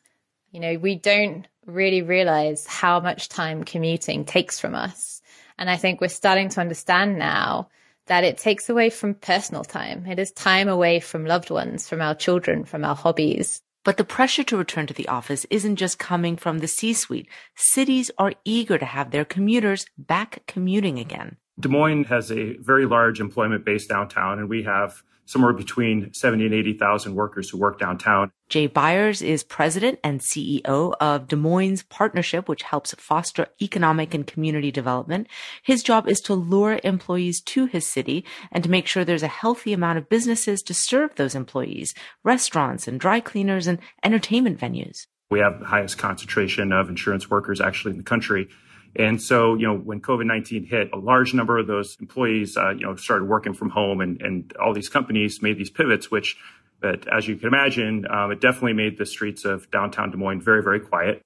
You 0.51 0.61
know, 0.61 0.79
we 0.79 0.97
don't 0.97 1.47
really 1.71 2.03
realize 2.03 2.67
how 2.67 3.01
much 3.01 3.29
time 3.29 3.65
commuting 3.65 4.25
takes 4.25 4.61
from 4.61 4.75
us. 4.75 5.23
And 5.59 5.71
I 5.71 5.77
think 5.77 6.01
we're 6.01 6.09
starting 6.09 6.49
to 6.51 6.61
understand 6.61 7.19
now 7.19 7.69
that 8.07 8.25
it 8.25 8.39
takes 8.39 8.69
away 8.69 8.91
from 8.91 9.15
personal 9.15 9.63
time. 9.63 10.07
It 10.07 10.19
is 10.19 10.33
time 10.33 10.69
away 10.69 11.01
from 11.01 11.27
loved 11.27 11.51
ones, 11.51 11.89
from 11.89 12.01
our 12.01 12.15
children, 12.15 12.65
from 12.65 12.85
our 12.85 12.97
hobbies. 12.97 13.63
But 13.85 13.97
the 13.97 14.05
pressure 14.05 14.45
to 14.45 14.57
return 14.57 14.87
to 14.89 14.95
the 14.95 15.09
office 15.09 15.47
isn't 15.49 15.77
just 15.77 15.99
coming 15.99 16.37
from 16.37 16.59
the 16.59 16.69
C 16.69 16.93
suite. 16.93 17.29
Cities 17.55 18.11
are 18.19 18.35
eager 18.45 18.79
to 18.79 18.85
have 18.85 19.11
their 19.11 19.25
commuters 19.25 19.87
back 19.97 20.43
commuting 20.47 20.99
again. 20.99 21.37
Des 21.59 21.69
Moines 21.69 22.05
has 22.05 22.31
a 22.31 22.57
very 22.59 22.85
large 22.87 23.21
employment 23.21 23.65
base 23.65 23.87
downtown, 23.87 24.39
and 24.39 24.49
we 24.49 24.65
have 24.65 25.03
somewhere 25.31 25.53
between 25.53 26.13
70 26.13 26.47
and 26.47 26.55
80,000 26.55 27.15
workers 27.15 27.49
who 27.49 27.57
work 27.57 27.79
downtown. 27.79 28.33
Jay 28.49 28.67
Byers 28.67 29.23
is 29.23 29.45
president 29.45 30.01
and 30.03 30.19
CEO 30.19 30.93
of 30.99 31.29
Des 31.29 31.37
Moines 31.37 31.85
Partnership, 31.85 32.49
which 32.49 32.65
helps 32.65 32.93
foster 32.95 33.47
economic 33.63 34.13
and 34.13 34.27
community 34.27 34.73
development. 34.73 35.29
His 35.63 35.85
job 35.85 36.09
is 36.09 36.21
to 36.23 36.35
lure 36.35 36.81
employees 36.83 37.41
to 37.43 37.67
his 37.67 37.87
city 37.87 38.25
and 38.51 38.65
to 38.65 38.71
make 38.71 38.89
sure 38.89 39.05
there's 39.05 39.23
a 39.23 39.29
healthy 39.29 39.73
amount 39.73 39.99
of 39.99 40.09
businesses 40.09 40.63
to 40.63 40.75
serve 40.75 41.15
those 41.15 41.37
employees, 41.37 41.95
restaurants 42.25 42.89
and 42.89 42.99
dry 42.99 43.21
cleaners 43.21 43.69
and 43.69 43.79
entertainment 44.03 44.59
venues. 44.59 45.07
We 45.31 45.39
have 45.39 45.61
the 45.61 45.67
highest 45.67 45.97
concentration 45.97 46.73
of 46.73 46.89
insurance 46.89 47.31
workers 47.31 47.61
actually 47.61 47.93
in 47.93 47.99
the 47.99 48.03
country. 48.03 48.49
And 48.97 49.23
so, 49.23 49.55
you 49.55 49.67
know, 49.67 49.77
when 49.77 50.01
COVID 50.01 50.27
19 50.27 50.65
hit, 50.67 50.91
a 50.93 50.99
large 50.99 51.33
number 51.33 51.59
of 51.59 51.67
those 51.67 51.97
employees, 52.01 52.57
uh, 52.57 52.71
you 52.71 52.87
know, 52.87 52.97
started 52.97 53.29
working 53.29 53.55
from 53.55 53.71
home 53.71 54.01
and, 54.01 54.21
and 54.21 54.53
all 54.57 54.75
these 54.75 54.89
companies 54.89 55.41
made 55.43 55.59
these 55.59 55.71
pivots, 55.71 56.11
which, 56.11 56.37
but 56.81 57.07
as 57.09 57.29
you 57.29 57.37
can 57.37 57.49
imagine, 57.49 58.07
um, 58.11 58.33
it 58.33 58.41
definitely 58.41 58.73
made 58.73 58.99
the 58.99 59.07
streets 59.07 59.45
of 59.45 59.71
downtown 59.71 60.11
Des 60.11 60.17
Moines 60.17 60.41
very, 60.41 60.63
very 60.63 60.81
quiet. 60.81 61.23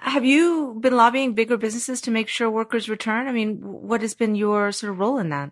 Have 0.00 0.24
you 0.24 0.76
been 0.80 0.96
lobbying 0.96 1.34
bigger 1.34 1.56
businesses 1.56 2.00
to 2.02 2.10
make 2.10 2.28
sure 2.28 2.48
workers 2.48 2.88
return? 2.88 3.26
I 3.26 3.32
mean, 3.32 3.56
what 3.56 4.02
has 4.02 4.14
been 4.14 4.36
your 4.36 4.70
sort 4.70 4.92
of 4.92 5.00
role 5.00 5.18
in 5.18 5.30
that? 5.30 5.50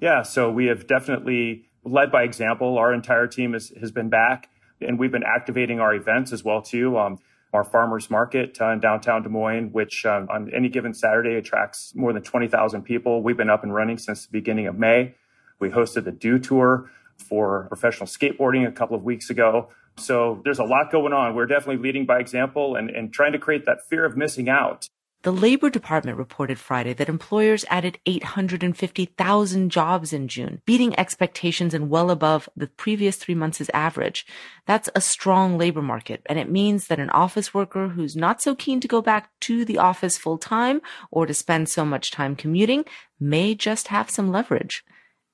Yeah, 0.00 0.22
so 0.22 0.50
we 0.50 0.66
have 0.66 0.86
definitely 0.86 1.70
led 1.84 2.12
by 2.12 2.24
example. 2.24 2.76
Our 2.76 2.92
entire 2.92 3.26
team 3.26 3.54
has, 3.54 3.72
has 3.80 3.90
been 3.90 4.10
back 4.10 4.50
and 4.80 4.98
we've 4.98 5.10
been 5.10 5.24
activating 5.24 5.80
our 5.80 5.94
events 5.94 6.32
as 6.32 6.44
well 6.44 6.62
too. 6.62 6.98
Um, 6.98 7.18
our 7.52 7.64
farmers 7.64 8.10
market 8.10 8.58
uh, 8.60 8.70
in 8.70 8.80
downtown 8.80 9.22
Des 9.22 9.28
Moines, 9.28 9.72
which 9.72 10.04
um, 10.04 10.28
on 10.30 10.52
any 10.54 10.68
given 10.68 10.92
Saturday 10.92 11.34
attracts 11.34 11.94
more 11.94 12.12
than 12.12 12.22
20,000 12.22 12.82
people. 12.82 13.22
We've 13.22 13.36
been 13.36 13.50
up 13.50 13.62
and 13.62 13.74
running 13.74 13.98
since 13.98 14.26
the 14.26 14.32
beginning 14.32 14.66
of 14.66 14.78
May. 14.78 15.14
We 15.58 15.70
hosted 15.70 16.04
the 16.04 16.12
Dew 16.12 16.38
Tour 16.38 16.90
for 17.16 17.66
professional 17.68 18.06
skateboarding 18.06 18.66
a 18.66 18.72
couple 18.72 18.96
of 18.96 19.02
weeks 19.02 19.30
ago. 19.30 19.68
So 19.96 20.40
there's 20.44 20.58
a 20.58 20.64
lot 20.64 20.92
going 20.92 21.12
on. 21.12 21.34
We're 21.34 21.46
definitely 21.46 21.82
leading 21.82 22.06
by 22.06 22.20
example 22.20 22.76
and, 22.76 22.90
and 22.90 23.12
trying 23.12 23.32
to 23.32 23.38
create 23.38 23.64
that 23.66 23.78
fear 23.88 24.04
of 24.04 24.16
missing 24.16 24.48
out. 24.48 24.88
The 25.22 25.32
Labor 25.32 25.68
Department 25.68 26.16
reported 26.16 26.60
Friday 26.60 26.92
that 26.92 27.08
employers 27.08 27.64
added 27.68 27.98
850,000 28.06 29.68
jobs 29.68 30.12
in 30.12 30.28
June, 30.28 30.62
beating 30.64 30.96
expectations 30.96 31.74
and 31.74 31.90
well 31.90 32.12
above 32.12 32.48
the 32.56 32.68
previous 32.68 33.16
three 33.16 33.34
months' 33.34 33.68
average. 33.74 34.24
That's 34.64 34.88
a 34.94 35.00
strong 35.00 35.58
labor 35.58 35.82
market, 35.82 36.22
and 36.26 36.38
it 36.38 36.48
means 36.48 36.86
that 36.86 37.00
an 37.00 37.10
office 37.10 37.52
worker 37.52 37.88
who's 37.88 38.14
not 38.14 38.40
so 38.40 38.54
keen 38.54 38.78
to 38.78 38.86
go 38.86 39.02
back 39.02 39.30
to 39.40 39.64
the 39.64 39.78
office 39.78 40.16
full 40.16 40.38
time 40.38 40.80
or 41.10 41.26
to 41.26 41.34
spend 41.34 41.68
so 41.68 41.84
much 41.84 42.12
time 42.12 42.36
commuting 42.36 42.84
may 43.18 43.56
just 43.56 43.88
have 43.88 44.10
some 44.10 44.30
leverage. 44.30 44.84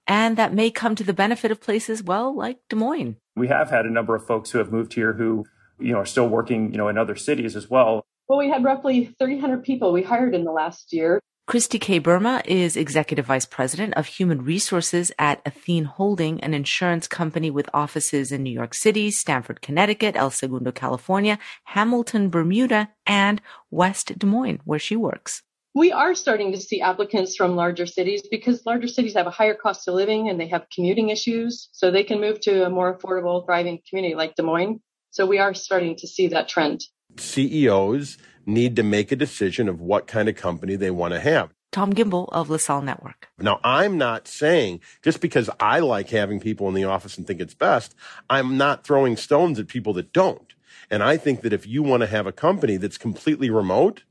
And 0.07 0.39
that 0.39 0.55
may 0.55 0.71
come 0.71 0.95
to 0.95 1.05
the 1.05 1.13
benefit 1.13 1.51
of 1.51 1.61
places, 1.61 2.03
well, 2.03 2.35
like 2.35 2.57
Des 2.71 2.77
Moines. 2.77 3.17
We 3.37 3.49
have 3.49 3.69
had 3.69 3.85
a 3.85 3.91
number 3.91 4.15
of 4.15 4.27
folks 4.27 4.51
who 4.51 4.59
have 4.59 4.73
moved 4.73 4.95
here 4.95 5.13
who, 5.13 5.45
you 5.79 5.93
know, 5.93 5.99
are 5.99 6.07
still 6.07 6.29
working, 6.29 6.73
you 6.73 6.79
know, 6.79 6.89
in 6.89 6.97
other 6.97 7.17
cities 7.17 7.55
as 7.55 7.69
well. 7.69 8.07
Well, 8.27 8.39
we 8.39 8.49
had 8.49 8.65
roughly 8.65 9.15
300 9.19 9.63
people 9.63 9.93
we 9.93 10.03
hired 10.03 10.35
in 10.35 10.45
the 10.45 10.53
last 10.53 10.95
year. 10.95 11.21
Christy 11.47 11.79
K. 11.79 11.99
Burma 11.99 12.41
is 12.47 12.75
Executive 12.75 13.27
Vice 13.27 13.45
President 13.45 13.93
of 13.99 14.07
Human 14.07 14.43
Resources 14.43 15.13
at 15.19 15.43
Athene 15.45 15.85
Holding, 15.85 16.41
an 16.41 16.55
insurance 16.55 17.07
company 17.07 17.51
with 17.51 17.69
offices 17.75 18.33
in 18.33 18.43
New 18.43 18.51
York 18.51 18.73
City, 18.73 19.11
Stamford, 19.11 19.61
Connecticut, 19.61 20.17
El 20.17 20.31
Segundo, 20.31 20.73
California, 20.73 21.39
Hamilton, 21.65 22.31
Bermuda, 22.31 22.89
and 23.05 23.43
West 23.71 24.19
Des 24.19 24.27
Moines, 24.27 24.61
where 24.65 24.79
she 24.79 24.97
works. 24.97 25.43
We 25.75 25.93
are 25.93 26.15
starting 26.15 26.51
to 26.53 26.61
see 26.61 26.81
applicants 26.81 27.37
from 27.37 27.57
larger 27.57 27.85
cities 27.85 28.23
because 28.31 28.65
larger 28.65 28.89
cities 28.89 29.13
have 29.13 29.27
a 29.27 29.31
higher 29.31 29.55
cost 29.55 29.87
of 29.87 29.97
living 29.97 30.31
and 30.31 30.41
they 30.41 30.49
have 30.49 30.65
commuting 30.75 31.11
issues, 31.11 31.69
so 31.73 31.91
they 31.91 32.05
can 32.05 32.23
move 32.23 32.41
to 32.41 32.65
a 32.65 32.71
more 32.71 32.97
affordable, 32.97 33.45
thriving 33.45 33.81
community 33.87 34.15
like 34.15 34.35
Des 34.35 34.43
Moines. 34.43 34.81
So 35.11 35.27
we 35.27 35.39
are 35.39 35.53
starting 35.53 35.97
to 35.97 36.07
see 36.07 36.29
that 36.29 36.49
trend. 36.49 36.85
CEOs 37.17 38.19
need 38.47 38.77
to 38.77 38.83
make 38.83 39.11
a 39.13 39.17
decision 39.17 39.69
of 39.69 39.81
what 39.81 40.07
kind 40.07 40.29
of 40.29 40.37
company 40.37 40.77
they 40.77 40.91
want 40.91 41.15
to 41.15 41.21
have. 41.21 41.55
Tom 41.73 41.93
Gimbel 41.93 42.29
of 42.31 42.51
LaSalle 42.51 42.83
Network. 42.83 43.29
Now, 43.39 43.59
I'm 43.65 43.99
not 43.99 44.29
saying 44.29 44.81
just 45.03 45.21
because 45.21 45.51
I 45.59 45.81
like 45.81 46.11
having 46.11 46.39
people 46.39 46.69
in 46.69 46.75
the 46.75 46.85
office 46.85 47.19
and 47.19 47.27
think 47.27 47.41
it's 47.41 47.55
best, 47.55 47.97
I'm 48.31 48.57
not 48.57 48.85
throwing 48.85 49.17
stones 49.17 49.59
at 49.59 49.67
people 49.67 49.93
that 49.95 50.13
don't. 50.13 50.55
And 50.89 51.03
I 51.03 51.17
think 51.17 51.41
that 51.41 51.53
if 51.53 51.67
you 51.67 51.83
want 51.83 52.03
to 52.03 52.07
have 52.07 52.27
a 52.27 52.33
company 52.33 52.77
that's 52.77 52.99
completely 52.99 53.51
remote, 53.51 54.05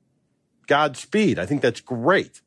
Godspeed. 0.67 1.39
I 1.39 1.45
think 1.45 1.61
that's 1.61 1.81
great. 1.81 2.41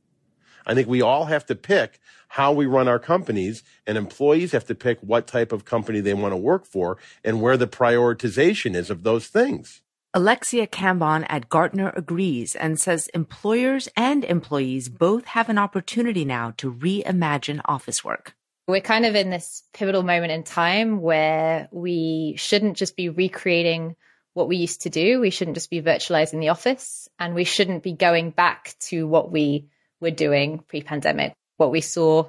I 0.67 0.75
think 0.75 0.89
we 0.89 1.01
all 1.01 1.27
have 1.27 1.47
to 1.47 1.55
pick 1.55 2.01
how 2.29 2.53
we 2.53 2.67
run 2.67 2.89
our 2.89 2.99
companies 2.99 3.63
and 3.87 3.97
employees 3.97 4.53
have 4.53 4.67
to 4.67 4.75
pick 4.75 4.99
what 5.01 5.27
type 5.27 5.53
of 5.53 5.65
company 5.65 6.01
they 6.01 6.15
want 6.15 6.33
to 6.33 6.37
work 6.37 6.67
for 6.67 6.99
and 7.25 7.41
where 7.41 7.57
the 7.57 7.69
prioritization 7.69 8.75
is 8.75 8.91
of 8.91 9.05
those 9.05 9.29
things. 9.29 9.83
Alexia 10.15 10.67
Cambon 10.67 11.27
at 11.29 11.49
Gartner 11.49 11.93
agrees 11.95 12.55
and 12.55 12.81
says 12.81 13.09
employers 13.09 13.89
and 13.97 14.25
employees 14.25 14.89
both 14.89 15.27
have 15.27 15.49
an 15.49 15.59
opportunity 15.59 16.25
now 16.25 16.55
to 16.57 16.73
reimagine 16.73 17.61
office 17.67 18.05
work. 18.05 18.35
We're 18.69 18.81
kind 18.81 19.07
of 19.07 19.15
in 19.15 19.31
this 19.31 19.63
pivotal 19.73 20.03
moment 20.03 20.33
in 20.33 20.43
time 20.43 21.01
where 21.01 21.69
we 21.71 22.35
shouldn't 22.37 22.77
just 22.77 22.97
be 22.97 23.09
recreating 23.09 23.95
what 24.35 24.49
we 24.49 24.57
used 24.59 24.83
to 24.83 24.91
do. 24.91 25.19
We 25.21 25.31
shouldn't 25.31 25.57
just 25.57 25.71
be 25.71 25.81
virtualizing 25.81 26.41
the 26.41 26.51
office 26.51 27.09
and 27.19 27.35
we 27.35 27.45
shouldn't 27.45 27.83
be 27.83 27.93
going 27.93 28.31
back 28.33 28.75
to 28.89 29.07
what 29.07 29.33
we 29.33 29.69
were 30.01 30.11
doing 30.11 30.59
pre 30.59 30.83
pandemic. 30.83 31.33
What 31.57 31.71
we 31.71 31.81
saw 31.81 32.29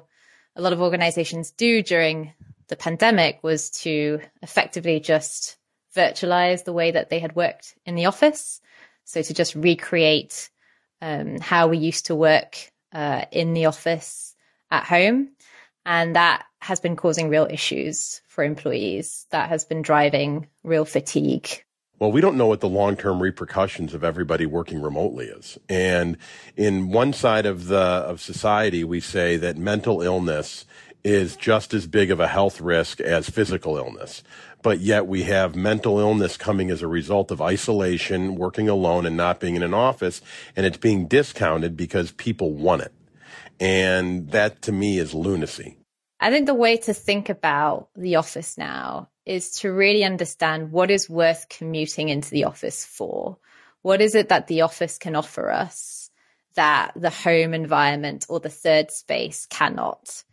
a 0.56 0.62
lot 0.62 0.72
of 0.72 0.80
organizations 0.80 1.50
do 1.50 1.82
during 1.82 2.32
the 2.68 2.76
pandemic 2.76 3.40
was 3.42 3.70
to 3.82 4.20
effectively 4.42 5.00
just 5.00 5.57
virtualize 5.96 6.64
the 6.64 6.72
way 6.72 6.90
that 6.90 7.10
they 7.10 7.18
had 7.18 7.36
worked 7.36 7.74
in 7.86 7.94
the 7.94 8.06
office. 8.06 8.60
So 9.04 9.22
to 9.22 9.34
just 9.34 9.54
recreate 9.54 10.50
um, 11.00 11.38
how 11.40 11.68
we 11.68 11.78
used 11.78 12.06
to 12.06 12.14
work 12.14 12.72
uh, 12.92 13.24
in 13.30 13.54
the 13.54 13.66
office 13.66 14.34
at 14.70 14.84
home. 14.84 15.30
And 15.86 16.16
that 16.16 16.44
has 16.60 16.80
been 16.80 16.96
causing 16.96 17.28
real 17.28 17.46
issues 17.50 18.20
for 18.28 18.44
employees. 18.44 19.26
That 19.30 19.48
has 19.48 19.64
been 19.64 19.82
driving 19.82 20.48
real 20.62 20.84
fatigue. 20.84 21.64
Well, 21.98 22.12
we 22.12 22.20
don't 22.20 22.36
know 22.36 22.46
what 22.46 22.60
the 22.60 22.68
long 22.68 22.96
term 22.96 23.20
repercussions 23.20 23.92
of 23.92 24.04
everybody 24.04 24.46
working 24.46 24.80
remotely 24.80 25.26
is. 25.26 25.58
And 25.68 26.16
in 26.56 26.92
one 26.92 27.12
side 27.12 27.44
of 27.44 27.66
the 27.66 27.78
of 27.78 28.20
society, 28.20 28.84
we 28.84 29.00
say 29.00 29.36
that 29.38 29.56
mental 29.56 30.00
illness 30.02 30.64
is 31.04 31.36
just 31.36 31.72
as 31.74 31.86
big 31.86 32.10
of 32.10 32.20
a 32.20 32.28
health 32.28 32.60
risk 32.60 33.00
as 33.00 33.30
physical 33.30 33.76
illness 33.76 34.22
but 34.62 34.80
yet 34.80 35.06
we 35.06 35.22
have 35.24 35.54
mental 35.54 35.98
illness 35.98 36.36
coming 36.36 36.70
as 36.70 36.82
a 36.82 36.88
result 36.88 37.30
of 37.30 37.40
isolation, 37.40 38.34
working 38.34 38.68
alone, 38.68 39.06
and 39.06 39.16
not 39.16 39.40
being 39.40 39.56
in 39.56 39.62
an 39.62 39.74
office, 39.74 40.20
and 40.56 40.66
it's 40.66 40.76
being 40.76 41.06
discounted 41.06 41.76
because 41.76 42.12
people 42.12 42.52
want 42.52 42.82
it. 42.82 42.92
And 43.60 44.30
that 44.30 44.62
to 44.62 44.72
me 44.72 44.98
is 44.98 45.14
lunacy. 45.14 45.76
I 46.20 46.30
think 46.30 46.46
the 46.46 46.54
way 46.54 46.76
to 46.78 46.94
think 46.94 47.28
about 47.28 47.88
the 47.96 48.16
office 48.16 48.58
now 48.58 49.08
is 49.24 49.52
to 49.60 49.72
really 49.72 50.02
understand 50.02 50.72
what 50.72 50.90
is 50.90 51.08
worth 51.08 51.48
commuting 51.48 52.08
into 52.08 52.30
the 52.30 52.44
office 52.44 52.84
for. 52.84 53.38
What 53.82 54.00
is 54.00 54.14
it 54.16 54.30
that 54.30 54.48
the 54.48 54.62
office 54.62 54.98
can 54.98 55.14
offer 55.14 55.50
us 55.50 56.10
that 56.56 56.92
the 56.96 57.10
home 57.10 57.54
environment 57.54 58.26
or 58.28 58.40
the 58.40 58.48
third 58.48 58.90
space 58.90 59.46
cannot? 59.46 60.24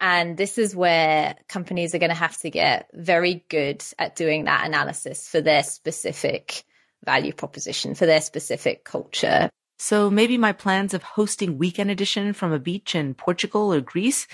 And 0.00 0.36
this 0.36 0.58
is 0.58 0.76
where 0.76 1.36
companies 1.48 1.94
are 1.94 1.98
going 1.98 2.10
to 2.10 2.14
have 2.14 2.36
to 2.38 2.50
get 2.50 2.88
very 2.92 3.44
good 3.48 3.82
at 3.98 4.14
doing 4.14 4.44
that 4.44 4.66
analysis 4.66 5.28
for 5.28 5.40
their 5.40 5.62
specific 5.62 6.64
value 7.04 7.32
proposition, 7.32 7.94
for 7.94 8.04
their 8.06 8.20
specific 8.20 8.84
culture. 8.84 9.48
So 9.78 10.10
maybe 10.10 10.38
my 10.38 10.52
plans 10.52 10.94
of 10.94 11.02
hosting 11.02 11.58
Weekend 11.58 11.90
Edition 11.90 12.32
from 12.32 12.52
a 12.52 12.58
beach 12.58 12.94
in 12.94 13.14
Portugal 13.14 13.72
or 13.72 13.80
Greece 13.80 14.26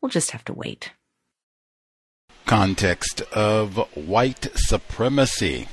will 0.00 0.08
just 0.08 0.30
have 0.30 0.44
to 0.46 0.52
wait. 0.52 0.92
Context 2.46 3.20
of 3.32 3.76
white 3.94 4.48
supremacy. 4.54 5.68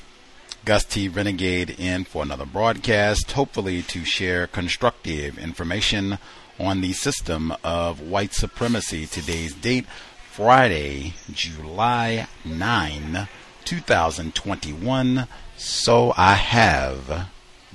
Gus 0.66 0.84
T. 0.84 1.08
Renegade 1.08 1.70
in 1.80 2.04
for 2.04 2.24
another 2.24 2.46
broadcast, 2.46 3.32
hopefully 3.32 3.82
to 3.84 4.04
share 4.04 4.48
constructive 4.48 5.38
information 5.38 6.18
on 6.60 6.82
the 6.82 6.94
system 6.94 7.54
of 7.64 8.02
white 8.02 8.34
supremacy. 8.34 9.06
Today's 9.06 9.54
date, 9.54 9.86
Friday, 10.32 11.14
July 11.32 12.28
9, 12.46 13.28
2021. 13.66 15.28
So 15.58 16.14
I 16.16 16.34
have 16.34 17.30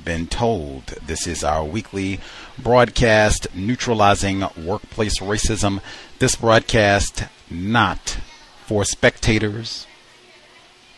been 0.04 0.26
told. 0.26 0.86
This 1.06 1.26
is 1.26 1.44
our 1.44 1.64
weekly 1.64 2.20
broadcast 2.58 3.54
neutralizing 3.54 4.44
workplace 4.56 5.20
racism. 5.20 5.80
This 6.18 6.36
broadcast 6.36 7.24
not 7.50 8.18
for 8.66 8.84
spectators, 8.84 9.86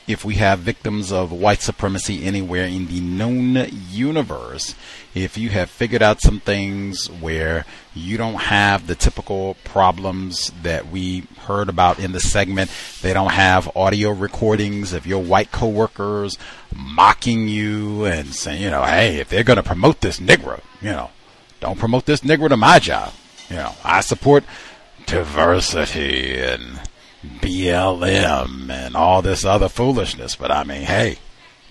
if 0.07 0.25
we 0.25 0.35
have 0.35 0.59
victims 0.59 1.11
of 1.11 1.33
white 1.33 1.63
supremacy 1.63 2.25
anywhere 2.25 2.67
in 2.67 2.89
the 2.89 3.01
known 3.01 3.67
universe, 3.91 4.75
if 5.15 5.39
you 5.39 5.49
have 5.51 5.71
figured 5.71 6.03
out 6.03 6.21
some 6.21 6.41
things 6.41 7.07
where 7.07 7.65
you 7.95 8.19
don't 8.19 8.35
have 8.35 8.87
the 8.87 8.95
typical 8.95 9.57
problems 9.65 10.53
that 10.63 10.89
we 10.89 11.21
heard 11.39 11.69
about 11.69 11.99
in 11.99 12.13
the 12.13 12.21
segment, 12.21 12.71
they 13.01 13.15
don't 13.15 13.33
have 13.33 13.75
audio 13.77 14.11
recordings 14.11 14.93
of 14.93 15.07
your 15.07 15.23
white 15.23 15.51
coworkers 15.51 16.37
mocking 16.75 17.49
you 17.49 18.05
and 18.05 18.35
saying, 18.35 18.61
you 18.61 18.71
know, 18.71 18.83
hey, 18.83 19.17
if 19.17 19.29
they're 19.31 19.45
going 19.45 19.57
to 19.57 19.63
promote 19.63 20.01
this 20.01 20.21
Negro, 20.21 20.61
you 20.83 20.91
know, 20.91 21.11
don't 21.61 21.79
promote 21.79 22.05
this 22.05 22.21
Negro 22.21 22.49
to 22.49 22.57
my 22.57 22.79
job. 22.79 23.13
You 23.49 23.57
know, 23.57 23.73
I 23.83 24.01
support 24.03 24.45
diversity 25.07 26.39
and 26.39 26.81
BLM 27.41 28.71
and 28.71 28.97
all 28.97 29.23
this 29.23 29.45
other 29.45 29.69
foolishness. 29.69 30.37
But 30.37 30.51
I 30.51 30.65
mean, 30.65 30.83
hey, 30.83 31.19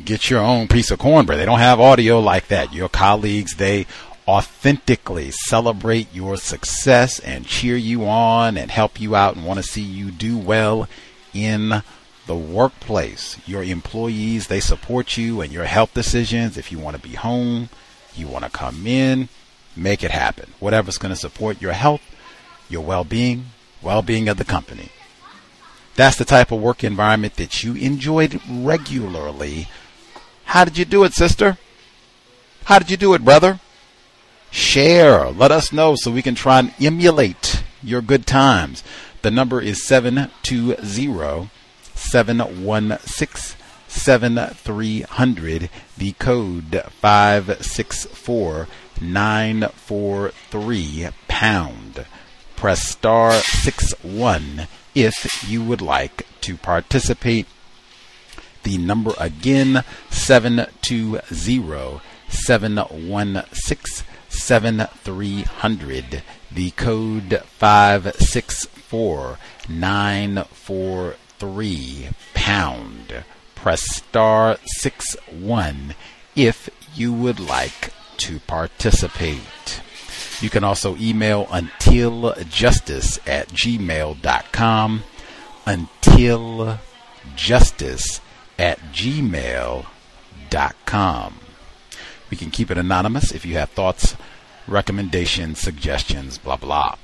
get 0.03 0.29
your 0.29 0.41
own 0.41 0.67
piece 0.67 0.91
of 0.91 0.99
cornbread. 0.99 1.39
They 1.39 1.45
don't 1.45 1.59
have 1.59 1.79
audio 1.79 2.19
like 2.19 2.47
that. 2.47 2.73
Your 2.73 2.89
colleagues, 2.89 3.55
they 3.55 3.85
authentically 4.27 5.31
celebrate 5.31 6.13
your 6.13 6.37
success 6.37 7.19
and 7.19 7.45
cheer 7.45 7.75
you 7.75 8.05
on 8.05 8.57
and 8.57 8.71
help 8.71 8.99
you 8.99 9.15
out 9.15 9.35
and 9.35 9.45
want 9.45 9.57
to 9.57 9.63
see 9.63 9.81
you 9.81 10.11
do 10.11 10.37
well 10.37 10.87
in 11.33 11.83
the 12.25 12.35
workplace. 12.35 13.37
Your 13.45 13.63
employees, 13.63 14.47
they 14.47 14.59
support 14.59 15.17
you 15.17 15.41
and 15.41 15.51
your 15.51 15.65
health 15.65 15.93
decisions. 15.93 16.57
If 16.57 16.71
you 16.71 16.79
want 16.79 16.95
to 16.95 17.01
be 17.01 17.15
home, 17.15 17.69
you 18.15 18.27
want 18.27 18.45
to 18.45 18.51
come 18.51 18.87
in, 18.87 19.29
make 19.75 20.03
it 20.03 20.11
happen. 20.11 20.53
Whatever's 20.59 20.97
going 20.97 21.13
to 21.13 21.19
support 21.19 21.61
your 21.61 21.73
health, 21.73 22.01
your 22.69 22.81
well 22.83 23.03
being, 23.03 23.47
well 23.81 24.01
being 24.01 24.29
of 24.29 24.37
the 24.37 24.45
company. 24.45 24.89
That's 25.95 26.17
the 26.17 26.25
type 26.25 26.51
of 26.51 26.61
work 26.61 26.83
environment 26.83 27.35
that 27.35 27.63
you 27.63 27.75
enjoyed 27.75 28.41
regularly. 28.49 29.67
How 30.45 30.65
did 30.65 30.77
you 30.77 30.85
do 30.85 31.03
it, 31.03 31.13
sister? 31.13 31.57
How 32.65 32.79
did 32.79 32.89
you 32.89 32.97
do 32.97 33.13
it, 33.13 33.23
brother? 33.23 33.59
Share. 34.49 35.29
Let 35.29 35.51
us 35.51 35.73
know 35.73 35.95
so 35.95 36.11
we 36.11 36.21
can 36.21 36.35
try 36.35 36.59
and 36.59 36.73
emulate 36.79 37.63
your 37.81 38.01
good 38.01 38.25
times. 38.25 38.83
The 39.21 39.31
number 39.31 39.61
is 39.61 39.85
720 39.85 41.49
716 41.95 43.59
7300. 43.87 45.69
The 45.97 46.11
code 46.13 46.83
564 47.01 48.67
943 49.01 51.09
pound. 51.27 52.05
Press 52.55 52.87
star 52.87 53.33
61 53.33 54.67
if 54.95 55.49
you 55.49 55.63
would 55.63 55.81
like 55.81 56.25
to 56.41 56.57
participate. 56.57 57.47
The 58.63 58.77
number 58.77 59.13
again 59.19 59.83
720 60.09 62.01
716 62.29 64.05
7300. 64.29 66.23
The 66.51 66.71
code 66.71 67.41
564 67.45 69.37
943 69.69 72.09
pound. 72.33 73.23
Press 73.55 73.95
star 73.95 74.57
61 74.65 75.95
if 76.35 76.69
you 76.95 77.13
would 77.13 77.39
like 77.39 77.93
to 78.17 78.39
participate. 78.39 79.81
You 80.41 80.49
can 80.49 80.63
also 80.63 80.95
email 80.97 81.45
untiljustice 81.45 83.19
at 83.27 83.49
gmail.com. 83.49 85.03
Untiljustice 85.65 88.19
at 88.59 88.79
gmail.com. 88.79 89.85
We 92.29 92.37
can 92.37 92.51
keep 92.51 92.69
it 92.71 92.77
anonymous 92.77 93.31
if 93.31 93.45
you 93.45 93.57
have 93.57 93.69
thoughts, 93.69 94.15
recommendations, 94.67 95.59
suggestions, 95.59 96.37
blah, 96.37 96.57
blah. 96.57 96.95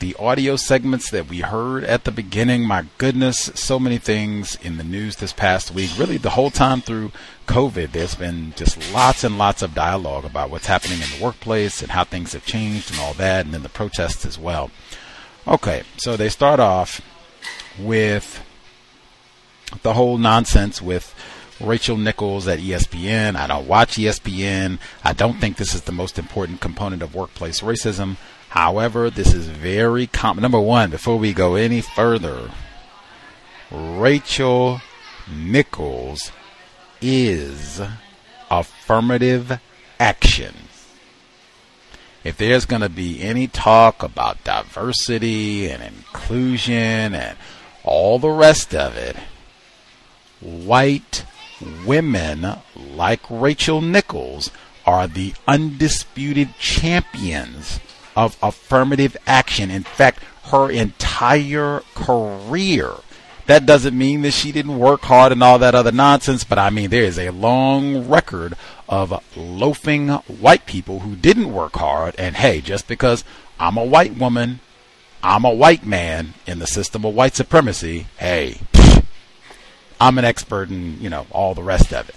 The 0.00 0.16
audio 0.18 0.56
segments 0.56 1.10
that 1.10 1.28
we 1.28 1.40
heard 1.40 1.84
at 1.84 2.04
the 2.04 2.10
beginning. 2.10 2.64
My 2.66 2.86
goodness, 2.98 3.50
so 3.54 3.78
many 3.78 3.98
things 3.98 4.56
in 4.56 4.78
the 4.78 4.84
news 4.84 5.16
this 5.16 5.32
past 5.32 5.72
week. 5.72 5.90
Really, 5.98 6.16
the 6.16 6.30
whole 6.30 6.50
time 6.50 6.80
through 6.80 7.12
COVID, 7.46 7.92
there's 7.92 8.14
been 8.14 8.52
just 8.56 8.92
lots 8.92 9.24
and 9.24 9.38
lots 9.38 9.62
of 9.62 9.74
dialogue 9.74 10.24
about 10.24 10.50
what's 10.50 10.66
happening 10.66 11.00
in 11.00 11.18
the 11.18 11.24
workplace 11.24 11.82
and 11.82 11.92
how 11.92 12.04
things 12.04 12.32
have 12.32 12.46
changed 12.46 12.90
and 12.90 12.98
all 12.98 13.14
that, 13.14 13.44
and 13.44 13.54
then 13.54 13.62
the 13.62 13.68
protests 13.68 14.24
as 14.24 14.38
well. 14.38 14.70
Okay, 15.46 15.82
so 15.98 16.16
they 16.16 16.30
start 16.30 16.60
off 16.60 17.00
with 17.78 18.42
the 19.82 19.94
whole 19.94 20.16
nonsense 20.16 20.80
with 20.80 21.14
Rachel 21.60 21.98
Nichols 21.98 22.48
at 22.48 22.58
ESPN. 22.58 23.36
I 23.36 23.46
don't 23.46 23.68
watch 23.68 23.96
ESPN. 23.96 24.78
I 25.04 25.12
don't 25.12 25.38
think 25.40 25.56
this 25.56 25.74
is 25.74 25.82
the 25.82 25.92
most 25.92 26.18
important 26.18 26.60
component 26.60 27.02
of 27.02 27.14
workplace 27.14 27.60
racism. 27.60 28.16
However, 28.50 29.10
this 29.10 29.32
is 29.32 29.46
very 29.46 30.08
common. 30.08 30.42
Number 30.42 30.60
one, 30.60 30.90
before 30.90 31.16
we 31.16 31.32
go 31.32 31.54
any 31.54 31.80
further, 31.80 32.50
Rachel 33.70 34.80
Nichols 35.32 36.32
is 37.00 37.80
affirmative 38.50 39.60
action. 40.00 40.54
If 42.24 42.36
there's 42.38 42.66
going 42.66 42.82
to 42.82 42.88
be 42.88 43.22
any 43.22 43.46
talk 43.46 44.02
about 44.02 44.42
diversity 44.42 45.70
and 45.70 45.80
inclusion 45.80 47.14
and 47.14 47.38
all 47.84 48.18
the 48.18 48.30
rest 48.30 48.74
of 48.74 48.96
it, 48.96 49.16
white 50.40 51.24
women 51.86 52.56
like 52.76 53.20
Rachel 53.30 53.80
Nichols 53.80 54.50
are 54.84 55.06
the 55.06 55.34
undisputed 55.46 56.48
champions 56.58 57.78
of 58.16 58.36
affirmative 58.42 59.16
action. 59.26 59.70
In 59.70 59.82
fact, 59.82 60.22
her 60.44 60.70
entire 60.70 61.82
career. 61.94 62.92
That 63.46 63.66
doesn't 63.66 63.98
mean 63.98 64.22
that 64.22 64.32
she 64.32 64.52
didn't 64.52 64.78
work 64.78 65.02
hard 65.02 65.32
and 65.32 65.42
all 65.42 65.58
that 65.58 65.74
other 65.74 65.90
nonsense, 65.90 66.44
but 66.44 66.58
I 66.58 66.70
mean, 66.70 66.90
there 66.90 67.02
is 67.02 67.18
a 67.18 67.30
long 67.30 68.08
record 68.08 68.54
of 68.88 69.24
loafing 69.36 70.08
white 70.08 70.66
people 70.66 71.00
who 71.00 71.16
didn't 71.16 71.52
work 71.52 71.74
hard. 71.74 72.14
And 72.16 72.36
hey, 72.36 72.60
just 72.60 72.86
because 72.86 73.24
I'm 73.58 73.76
a 73.76 73.84
white 73.84 74.16
woman, 74.16 74.60
I'm 75.22 75.44
a 75.44 75.52
white 75.52 75.84
man 75.84 76.34
in 76.46 76.60
the 76.60 76.66
system 76.66 77.04
of 77.04 77.14
white 77.14 77.34
supremacy, 77.34 78.06
hey, 78.18 78.60
I'm 80.00 80.16
an 80.16 80.24
expert 80.24 80.70
in, 80.70 81.00
you 81.00 81.10
know, 81.10 81.26
all 81.30 81.54
the 81.54 81.62
rest 81.62 81.92
of 81.92 82.08
it. 82.08 82.14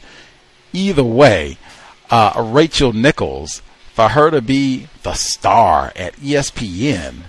Either 0.72 1.04
way, 1.04 1.58
uh, 2.10 2.50
Rachel 2.52 2.94
Nichols, 2.94 3.62
for 3.94 4.10
her 4.10 4.32
to 4.32 4.42
be 4.42 4.88
the 5.04 5.14
star 5.14 5.94
at 5.96 6.16
ESPN, 6.16 7.24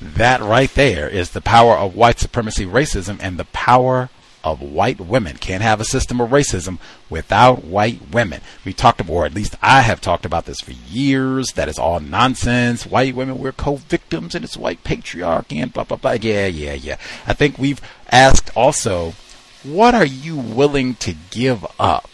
that 0.00 0.40
right 0.40 0.72
there 0.74 1.08
is 1.08 1.30
the 1.30 1.40
power 1.40 1.76
of 1.76 1.94
white 1.94 2.18
supremacy 2.18 2.66
racism 2.66 3.18
and 3.20 3.38
the 3.38 3.44
power 3.46 4.10
of 4.42 4.60
white 4.60 5.00
women. 5.00 5.36
Can't 5.36 5.62
have 5.62 5.80
a 5.80 5.84
system 5.84 6.20
of 6.20 6.30
racism 6.30 6.78
without 7.08 7.64
white 7.64 8.10
women. 8.10 8.40
We 8.64 8.72
talked 8.72 9.00
about, 9.00 9.12
or 9.12 9.24
at 9.24 9.34
least 9.34 9.54
I 9.62 9.82
have 9.82 10.00
talked 10.00 10.26
about 10.26 10.46
this 10.46 10.60
for 10.60 10.72
years. 10.72 11.52
That 11.54 11.68
is 11.68 11.78
all 11.78 12.00
nonsense. 12.00 12.84
White 12.84 13.14
women, 13.14 13.38
we're 13.38 13.52
co-victims 13.52 14.34
and 14.34 14.44
it's 14.44 14.56
white 14.56 14.82
patriarchy 14.82 15.62
and 15.62 15.72
blah, 15.72 15.84
blah, 15.84 15.98
blah. 15.98 16.12
Yeah, 16.20 16.46
yeah, 16.46 16.74
yeah. 16.74 16.96
I 17.28 17.34
think 17.34 17.58
we've 17.58 17.80
asked 18.10 18.50
also, 18.56 19.14
what 19.62 19.94
are 19.94 20.04
you 20.04 20.36
willing 20.36 20.96
to 20.96 21.14
give 21.30 21.64
up? 21.78 22.08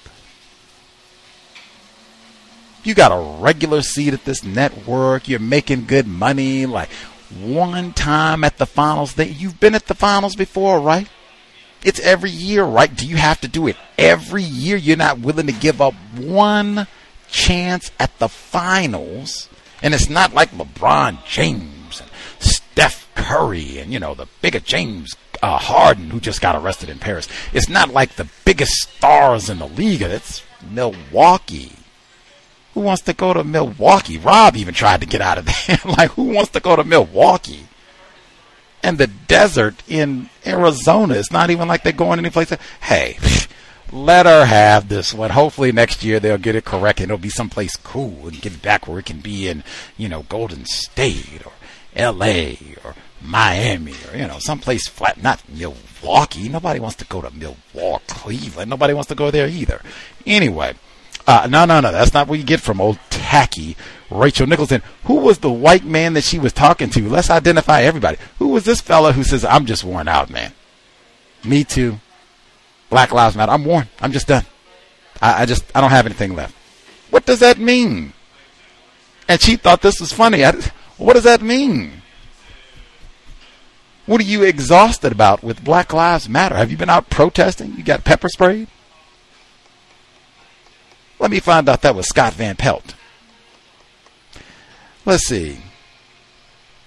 You 2.84 2.94
got 2.94 3.12
a 3.12 3.40
regular 3.42 3.82
seat 3.82 4.14
at 4.14 4.24
this 4.24 4.44
network. 4.44 5.28
You're 5.28 5.40
making 5.40 5.86
good 5.86 6.06
money. 6.06 6.66
Like 6.66 6.90
one 7.40 7.92
time 7.92 8.44
at 8.44 8.58
the 8.58 8.66
finals, 8.66 9.14
that 9.14 9.28
you've 9.28 9.60
been 9.60 9.74
at 9.74 9.86
the 9.86 9.94
finals 9.94 10.36
before, 10.36 10.80
right? 10.80 11.08
It's 11.84 12.00
every 12.00 12.30
year, 12.30 12.64
right? 12.64 12.94
Do 12.94 13.06
you 13.06 13.16
have 13.16 13.40
to 13.42 13.48
do 13.48 13.66
it 13.66 13.76
every 13.96 14.42
year? 14.42 14.76
You're 14.76 14.96
not 14.96 15.20
willing 15.20 15.46
to 15.46 15.52
give 15.52 15.80
up 15.80 15.94
one 16.16 16.86
chance 17.28 17.90
at 17.98 18.18
the 18.18 18.28
finals. 18.28 19.48
And 19.82 19.94
it's 19.94 20.10
not 20.10 20.34
like 20.34 20.50
LeBron 20.50 21.24
James 21.24 22.00
and 22.00 22.10
Steph 22.40 23.08
Curry 23.14 23.78
and, 23.78 23.92
you 23.92 24.00
know, 24.00 24.14
the 24.14 24.26
bigger 24.42 24.60
James 24.60 25.14
uh, 25.42 25.58
Harden 25.58 26.10
who 26.10 26.18
just 26.20 26.40
got 26.40 26.56
arrested 26.56 26.88
in 26.88 26.98
Paris. 26.98 27.28
It's 27.52 27.68
not 27.68 27.90
like 27.90 28.14
the 28.14 28.28
biggest 28.44 28.72
stars 28.72 29.48
in 29.48 29.58
the 29.58 29.68
league. 29.68 30.02
It's 30.02 30.42
Milwaukee. 30.68 31.77
Who 32.78 32.84
wants 32.84 33.02
to 33.02 33.12
go 33.12 33.34
to 33.34 33.42
Milwaukee? 33.42 34.18
Rob 34.18 34.54
even 34.54 34.72
tried 34.72 35.00
to 35.00 35.06
get 35.08 35.20
out 35.20 35.36
of 35.36 35.46
there. 35.46 35.78
like, 35.84 36.12
who 36.12 36.22
wants 36.22 36.52
to 36.52 36.60
go 36.60 36.76
to 36.76 36.84
Milwaukee? 36.84 37.66
And 38.84 38.98
the 38.98 39.08
desert 39.08 39.82
in 39.88 40.30
Arizona. 40.46 41.14
It's 41.14 41.32
not 41.32 41.50
even 41.50 41.66
like 41.66 41.82
they're 41.82 41.92
going 41.92 42.20
any 42.20 42.28
anyplace. 42.28 42.56
Hey, 42.80 43.18
let 43.92 44.26
her 44.26 44.44
have 44.44 44.88
this 44.88 45.12
one. 45.12 45.30
Hopefully 45.30 45.72
next 45.72 46.04
year 46.04 46.20
they'll 46.20 46.38
get 46.38 46.54
it 46.54 46.64
correct 46.64 47.00
and 47.00 47.10
it'll 47.10 47.18
be 47.18 47.30
someplace 47.30 47.74
cool 47.74 48.28
and 48.28 48.40
get 48.40 48.62
back 48.62 48.86
where 48.86 49.00
it 49.00 49.06
can 49.06 49.18
be 49.18 49.48
in, 49.48 49.64
you 49.96 50.08
know, 50.08 50.22
Golden 50.28 50.64
State 50.64 51.44
or 51.44 51.50
L.A. 51.96 52.60
or 52.84 52.94
Miami 53.20 53.94
or, 54.08 54.16
you 54.16 54.28
know, 54.28 54.38
someplace 54.38 54.86
flat, 54.86 55.20
not 55.20 55.42
Milwaukee. 55.48 56.48
Nobody 56.48 56.78
wants 56.78 56.98
to 56.98 57.04
go 57.06 57.22
to 57.22 57.32
Milwaukee, 57.32 58.04
Cleveland. 58.06 58.70
Nobody 58.70 58.94
wants 58.94 59.08
to 59.08 59.16
go 59.16 59.32
there 59.32 59.48
either. 59.48 59.82
Anyway, 60.24 60.74
uh, 61.28 61.46
no, 61.48 61.66
no, 61.66 61.80
no. 61.80 61.92
That's 61.92 62.14
not 62.14 62.26
what 62.26 62.38
you 62.38 62.44
get 62.44 62.60
from 62.60 62.80
old 62.80 62.98
tacky 63.10 63.76
Rachel 64.10 64.46
Nicholson. 64.46 64.82
Who 65.04 65.16
was 65.16 65.38
the 65.38 65.52
white 65.52 65.84
man 65.84 66.14
that 66.14 66.24
she 66.24 66.38
was 66.38 66.54
talking 66.54 66.88
to? 66.90 67.06
Let's 67.06 67.28
identify 67.28 67.82
everybody. 67.82 68.16
Who 68.38 68.48
was 68.48 68.64
this 68.64 68.80
fella 68.80 69.12
who 69.12 69.22
says, 69.22 69.44
I'm 69.44 69.66
just 69.66 69.84
worn 69.84 70.08
out, 70.08 70.30
man? 70.30 70.52
Me 71.44 71.64
too. 71.64 72.00
Black 72.88 73.12
Lives 73.12 73.36
Matter. 73.36 73.52
I'm 73.52 73.66
worn. 73.66 73.88
I'm 74.00 74.10
just 74.10 74.26
done. 74.26 74.46
I, 75.20 75.42
I 75.42 75.46
just, 75.46 75.64
I 75.74 75.82
don't 75.82 75.90
have 75.90 76.06
anything 76.06 76.34
left. 76.34 76.56
What 77.10 77.26
does 77.26 77.40
that 77.40 77.58
mean? 77.58 78.14
And 79.28 79.38
she 79.38 79.56
thought 79.56 79.82
this 79.82 80.00
was 80.00 80.14
funny. 80.14 80.46
I, 80.46 80.52
what 80.96 81.12
does 81.12 81.24
that 81.24 81.42
mean? 81.42 82.02
What 84.06 84.22
are 84.22 84.24
you 84.24 84.44
exhausted 84.44 85.12
about 85.12 85.42
with 85.42 85.62
Black 85.62 85.92
Lives 85.92 86.26
Matter? 86.26 86.56
Have 86.56 86.70
you 86.70 86.78
been 86.78 86.88
out 86.88 87.10
protesting? 87.10 87.74
You 87.76 87.82
got 87.84 88.04
pepper 88.04 88.30
sprayed? 88.30 88.68
Let 91.18 91.30
me 91.30 91.40
find 91.40 91.68
out 91.68 91.82
that 91.82 91.94
was 91.94 92.08
Scott 92.08 92.34
Van 92.34 92.56
Pelt. 92.56 92.94
Let's 95.04 95.26
see. 95.26 95.60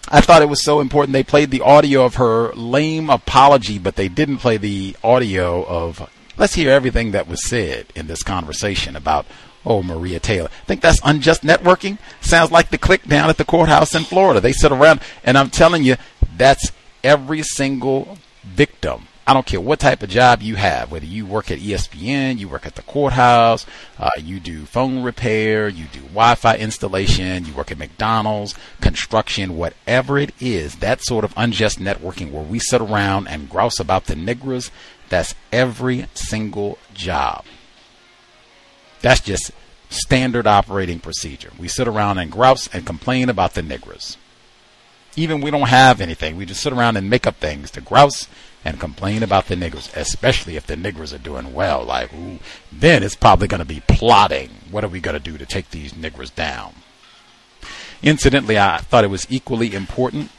I 0.08 0.22
thought 0.22 0.42
it 0.42 0.50
was 0.50 0.64
so 0.64 0.80
important 0.80 1.14
they 1.14 1.24
played 1.24 1.52
the 1.52 1.62
audio 1.62 2.04
of 2.06 2.16
her 2.16 2.54
lame 2.54 3.10
apology, 3.10 3.80
but 3.80 3.96
they 3.96 4.10
didn't 4.10 4.38
play 4.38 4.58
the 4.58 4.96
audio 5.04 5.66
of. 5.66 6.10
Let's 6.38 6.56
hear 6.56 6.72
everything 6.72 7.12
that 7.12 7.28
was 7.28 7.48
said 7.48 7.88
in 7.96 8.08
this 8.08 8.24
conversation 8.24 8.96
about 8.96 9.26
oh 9.66 9.84
Maria 9.84 10.20
Taylor. 10.20 10.50
Think 10.66 10.82
that's 10.82 11.00
unjust 11.04 11.44
networking? 11.44 11.98
Sounds 12.20 12.52
like 12.52 12.70
the 12.70 12.78
clique 12.78 13.08
down 13.08 13.30
at 13.30 13.38
the 13.38 13.46
courthouse 13.46 13.96
in 13.96 14.04
Florida. 14.04 14.40
They 14.40 14.54
sit 14.54 14.72
around, 14.72 15.02
and 15.24 15.38
I'm 15.38 15.50
telling 15.50 15.84
you, 15.84 15.96
that's 16.36 16.72
every 17.04 17.44
single 17.44 18.18
victim 18.44 19.08
I 19.32 19.34
don't 19.34 19.46
care 19.46 19.62
what 19.62 19.80
type 19.80 20.04
of 20.04 20.10
job 20.10 20.42
you 20.42 20.56
have, 20.56 20.92
whether 20.92 21.06
you 21.06 21.26
work 21.26 21.52
at 21.52 21.60
ESPN, 21.60 22.38
you 22.38 22.50
work 22.50 22.66
at 22.66 22.76
the 22.76 22.82
courthouse, 22.82 23.66
uh, 23.98 24.10
you 24.18 24.42
do 24.42 24.66
phone 24.66 25.04
repair, 25.04 25.70
you 25.70 25.86
do 25.86 26.02
Wi-Fi 26.02 26.58
installation, 26.58 27.46
you 27.46 27.54
work 27.54 27.72
at 27.72 27.78
McDonald's, 27.78 28.56
construction, 28.82 29.56
whatever 29.56 30.18
it 30.18 30.34
is, 30.42 30.76
that 30.76 31.02
sort 31.02 31.24
of 31.24 31.34
unjust 31.38 31.80
networking 31.80 32.32
where 32.32 32.44
we 32.44 32.60
sit 32.60 32.82
around 32.82 33.30
and 33.30 33.50
grouse 33.50 33.80
about 33.80 34.08
the 34.08 34.16
niggers, 34.16 34.70
that's 35.08 35.34
every 35.54 36.08
single 36.14 36.78
job. 36.94 37.46
That's 39.00 39.22
just 39.22 39.52
standard 39.90 40.46
operating 40.46 41.00
procedure. 41.00 41.52
We 41.58 41.70
sit 41.70 41.88
around 41.88 42.18
and 42.18 42.30
grouse 42.30 42.68
and 42.74 42.86
complain 42.86 43.30
about 43.30 43.54
the 43.54 43.62
niggers. 43.62 44.18
Even 45.16 45.40
we 45.40 45.52
don't 45.52 45.70
have 45.70 46.02
anything. 46.02 46.36
We 46.36 46.46
just 46.46 46.62
sit 46.62 46.74
around 46.74 46.98
and 46.98 47.10
make 47.10 47.26
up 47.26 47.38
things 47.38 47.72
to 47.72 47.80
grouse 47.80 48.28
and 48.64 48.80
complain 48.80 49.24
about 49.24 49.48
the 49.48 49.56
niggers, 49.56 49.96
especially 49.96 50.56
if 50.56 50.68
the 50.68 50.76
niggers 50.76 51.14
are 51.14 51.22
doing 51.22 51.54
well. 51.54 51.84
Like, 51.84 52.14
ooh, 52.14 52.40
then 52.72 53.04
it's 53.04 53.16
probably 53.16 53.48
going 53.48 53.60
to 53.60 53.66
be 53.66 53.82
plotting. 53.88 54.50
What 54.70 54.84
are 54.84 54.90
we 54.90 55.00
going 55.00 55.18
to 55.18 55.32
do 55.32 55.38
to 55.38 55.46
take 55.46 55.72
these 55.72 55.94
niggers 55.94 56.34
down? 56.34 56.76
Incidentally, 58.04 58.58
I 58.58 58.78
thought 58.78 59.04
it 59.04 59.10
was 59.10 59.28
equally 59.30 59.74
important. 59.74 60.32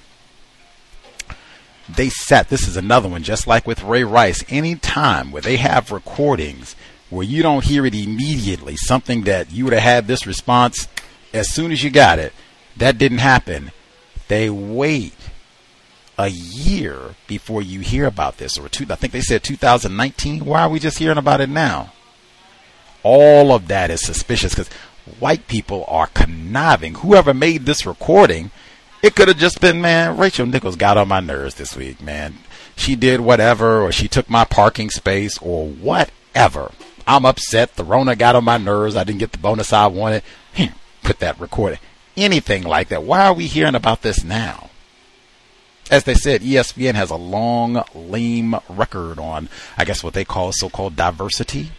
They 1.88 2.08
sat, 2.08 2.48
this 2.48 2.68
is 2.68 2.76
another 2.76 3.08
one, 3.08 3.22
just 3.22 3.46
like 3.46 3.66
with 3.66 3.82
Ray 3.82 4.04
Rice, 4.04 4.44
any 4.48 4.76
time 4.76 5.30
where 5.30 5.42
they 5.42 5.56
have 5.56 5.90
recordings 5.90 6.76
where 7.10 7.26
you 7.26 7.42
don't 7.42 7.64
hear 7.64 7.84
it 7.84 7.94
immediately, 7.94 8.76
something 8.76 9.22
that 9.24 9.52
you 9.52 9.64
would 9.64 9.74
have 9.74 9.82
had 9.82 10.06
this 10.06 10.26
response 10.26 10.88
as 11.34 11.52
soon 11.52 11.70
as 11.70 11.82
you 11.84 11.90
got 11.90 12.18
it, 12.18 12.32
that 12.76 12.98
didn't 12.98 13.18
happen. 13.18 13.70
They 14.28 14.48
wait 14.48 15.12
a 16.18 16.28
year 16.28 17.14
before 17.26 17.62
you 17.62 17.80
hear 17.80 18.06
about 18.06 18.38
this, 18.38 18.58
or 18.58 18.68
two, 18.68 18.86
I 18.90 18.94
think 18.96 19.12
they 19.12 19.20
said 19.20 19.42
2019. 19.42 20.44
Why 20.44 20.62
are 20.62 20.68
we 20.68 20.78
just 20.78 20.98
hearing 20.98 21.18
about 21.18 21.40
it 21.40 21.48
now? 21.48 21.92
All 23.02 23.52
of 23.52 23.68
that 23.68 23.90
is 23.90 24.04
suspicious 24.04 24.54
because 24.54 24.68
white 25.18 25.48
people 25.48 25.84
are 25.88 26.06
conniving. 26.08 26.94
Whoever 26.96 27.34
made 27.34 27.66
this 27.66 27.84
recording 27.86 28.50
It 29.02 29.16
could 29.16 29.26
have 29.26 29.36
just 29.38 29.60
been, 29.60 29.80
man, 29.80 30.16
Rachel 30.16 30.46
Nichols 30.46 30.76
got 30.76 30.96
on 30.96 31.08
my 31.08 31.18
nerves 31.18 31.56
this 31.56 31.76
week, 31.76 32.00
man. 32.00 32.38
She 32.76 32.94
did 32.94 33.20
whatever, 33.20 33.82
or 33.82 33.90
she 33.90 34.06
took 34.06 34.30
my 34.30 34.44
parking 34.44 34.90
space, 34.90 35.38
or 35.38 35.66
whatever. 35.66 36.70
I'm 37.04 37.26
upset. 37.26 37.74
The 37.74 37.82
Rona 37.82 38.14
got 38.14 38.36
on 38.36 38.44
my 38.44 38.58
nerves. 38.58 38.94
I 38.94 39.02
didn't 39.02 39.18
get 39.18 39.32
the 39.32 39.38
bonus 39.38 39.72
I 39.72 39.88
wanted. 39.88 40.22
Put 41.02 41.18
that 41.18 41.40
recording. 41.40 41.80
Anything 42.16 42.62
like 42.62 42.88
that. 42.88 43.02
Why 43.02 43.26
are 43.26 43.34
we 43.34 43.48
hearing 43.48 43.74
about 43.74 44.02
this 44.02 44.22
now? 44.22 44.70
As 45.92 46.04
they 46.04 46.14
said, 46.14 46.40
ESPN 46.40 46.94
has 46.94 47.10
a 47.10 47.16
long, 47.16 47.84
lame 47.94 48.56
record 48.70 49.18
on, 49.18 49.50
I 49.76 49.84
guess, 49.84 50.02
what 50.02 50.14
they 50.14 50.24
call 50.24 50.50
so 50.50 50.70
called 50.70 50.96
diversity. 50.96 51.70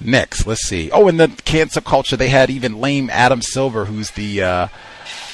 Next, 0.00 0.46
let's 0.46 0.66
see. 0.66 0.90
Oh, 0.90 1.08
in 1.08 1.18
the 1.18 1.28
cancer 1.44 1.82
culture, 1.82 2.16
they 2.16 2.30
had 2.30 2.48
even 2.48 2.80
lame 2.80 3.10
Adam 3.10 3.42
Silver, 3.42 3.84
who's 3.84 4.12
the 4.12 4.42
uh, 4.42 4.68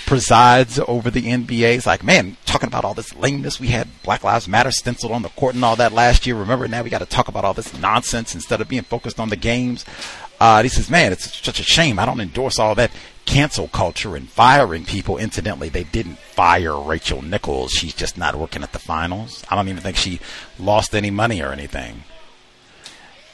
presides 0.07 0.81
over 0.89 1.09
the 1.09 1.23
NBA. 1.23 1.77
It's 1.77 1.87
like, 1.87 2.03
man, 2.03 2.37
talking 2.47 2.67
about 2.67 2.85
all 2.85 2.95
this 2.95 3.15
lameness. 3.15 3.61
We 3.61 3.69
had 3.69 3.87
Black 4.03 4.25
Lives 4.25 4.49
Matter 4.49 4.73
stenciled 4.73 5.13
on 5.13 5.23
the 5.23 5.29
court 5.31 5.55
and 5.55 5.65
all 5.65 5.77
that 5.77 5.93
last 5.93 6.27
year. 6.27 6.35
Remember, 6.35 6.67
now 6.67 6.83
we 6.83 6.91
got 6.91 6.99
to 6.99 7.07
talk 7.07 7.29
about 7.29 7.45
all 7.45 7.55
this 7.55 7.79
nonsense 7.79 8.35
instead 8.35 8.61
of 8.61 8.69
being 8.69 8.83
focused 8.83 9.21
on 9.21 9.29
the 9.29 9.37
games. 9.37 9.85
Uh, 10.45 10.63
he 10.63 10.69
says, 10.69 10.91
man, 10.91 11.11
it's 11.11 11.43
such 11.43 11.59
a 11.59 11.63
shame. 11.63 11.99
I 11.99 12.05
don't 12.05 12.21
endorse 12.21 12.59
all 12.59 12.75
that 12.75 12.91
cancel 13.25 13.67
culture 13.67 14.15
and 14.15 14.29
firing 14.29 14.85
people. 14.85 15.17
Incidentally, 15.17 15.71
they 15.71 15.85
didn't 15.85 16.19
fire 16.19 16.79
Rachel 16.79 17.23
Nichols. 17.23 17.73
She's 17.73 17.95
just 17.95 18.19
not 18.19 18.35
working 18.35 18.63
at 18.63 18.73
the 18.73 18.79
finals. 18.79 19.43
I 19.49 19.57
don't 19.57 19.71
even 19.71 19.83
think 19.83 19.97
she 19.97 20.21
lost 20.59 20.95
any 20.95 21.09
money 21.09 21.41
or 21.41 21.51
anything. 21.51 22.05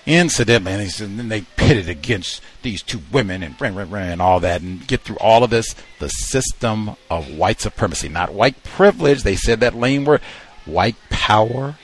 Incidentally, 0.06 0.72
and, 0.72 0.88
said, 0.88 1.08
and 1.08 1.18
then 1.18 1.28
they 1.30 1.40
pitted 1.40 1.88
against 1.88 2.42
these 2.62 2.80
two 2.80 3.00
women 3.11 3.42
and, 3.42 3.61
and 3.61 4.22
all 4.22 4.38
that 4.38 4.62
and 4.62 4.86
get 4.86 5.00
through 5.00 5.18
all 5.18 5.42
of 5.42 5.50
this. 5.50 5.74
The 5.98 6.11
system 6.11 6.94
of 7.11 7.28
white 7.28 7.61
supremacy, 7.61 8.08
not 8.08 8.32
white 8.32 8.62
privilege. 8.62 9.24
They 9.24 9.34
said 9.34 9.58
that 9.58 9.74
lame 9.74 10.04
word. 10.04 10.20
White 10.64 10.94
power, 11.08 11.74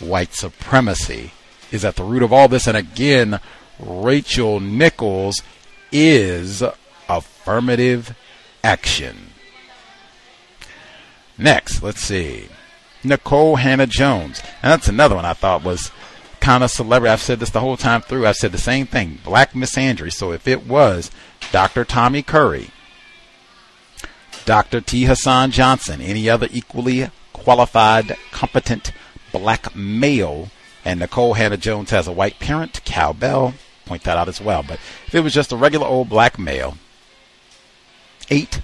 white 0.00 0.34
supremacy 0.34 1.30
is 1.70 1.84
at 1.84 1.94
the 1.94 2.02
root 2.02 2.24
of 2.24 2.32
all 2.32 2.48
this. 2.48 2.66
And 2.66 2.76
again, 2.76 3.38
Rachel 3.78 4.60
Nichols 4.60 5.42
is 5.92 6.62
affirmative 7.08 8.16
action. 8.64 9.32
Next, 11.38 11.82
let's 11.82 12.00
see. 12.00 12.48
Nikole 13.02 13.58
Hannah 13.58 13.86
Jones. 13.86 14.42
And 14.62 14.72
that's 14.72 14.88
another 14.88 15.14
one 15.14 15.24
I 15.24 15.34
thought 15.34 15.62
was 15.62 15.90
kind 16.40 16.64
of 16.64 16.70
celebrity. 16.70 17.12
I've 17.12 17.22
said 17.22 17.40
this 17.40 17.50
the 17.50 17.60
whole 17.60 17.76
time 17.76 18.02
through. 18.02 18.26
I've 18.26 18.36
said 18.36 18.52
the 18.52 18.58
same 18.58 18.86
thing. 18.86 19.18
Black 19.24 19.54
Miss 19.54 19.74
misandry. 19.74 20.12
So 20.12 20.32
if 20.32 20.48
it 20.48 20.66
was 20.66 21.10
Dr. 21.52 21.84
Tommy 21.84 22.22
Curry, 22.22 22.70
Dr. 24.44 24.80
T. 24.80 25.04
Hasan 25.04 25.50
Johnson, 25.50 26.00
any 26.00 26.30
other 26.30 26.48
equally 26.50 27.10
qualified, 27.32 28.16
competent 28.30 28.92
black 29.32 29.74
male, 29.74 30.50
and 30.84 31.00
Nikole 31.00 31.36
Hannah 31.36 31.56
Jones 31.56 31.90
has 31.90 32.06
a 32.06 32.12
white 32.12 32.38
parent, 32.38 32.80
Cal 32.84 33.12
Bell, 33.12 33.54
point 33.86 34.02
that 34.04 34.18
out 34.18 34.28
as 34.28 34.40
well. 34.40 34.62
But 34.62 34.78
if 35.06 35.14
it 35.14 35.20
was 35.20 35.32
just 35.32 35.52
a 35.52 35.56
regular 35.56 35.86
old 35.86 36.08
black 36.08 36.38
male, 36.38 36.76
eight 38.28 38.60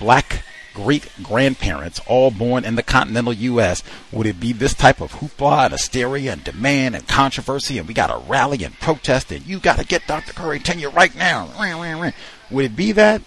black 0.00 0.42
great 0.74 1.08
grandparents, 1.22 2.00
all 2.06 2.30
born 2.30 2.64
in 2.64 2.74
the 2.74 2.82
continental 2.82 3.32
U.S., 3.32 3.82
would 4.10 4.26
it 4.26 4.40
be 4.40 4.52
this 4.52 4.74
type 4.74 5.00
of 5.00 5.12
hoopla 5.12 5.64
and 5.64 5.72
hysteria 5.72 6.32
and 6.32 6.42
demand 6.42 6.96
and 6.96 7.06
controversy 7.06 7.78
and 7.78 7.86
we 7.86 7.94
got 7.94 8.08
to 8.08 8.28
rally 8.28 8.64
and 8.64 8.78
protest 8.80 9.30
and 9.30 9.46
you 9.46 9.60
got 9.60 9.78
to 9.78 9.86
get 9.86 10.06
Dr. 10.06 10.32
Curry 10.32 10.58
tenure 10.58 10.90
right 10.90 11.14
now? 11.14 11.48
Would 12.50 12.64
it 12.64 12.76
be 12.76 12.92
that? 12.92 13.22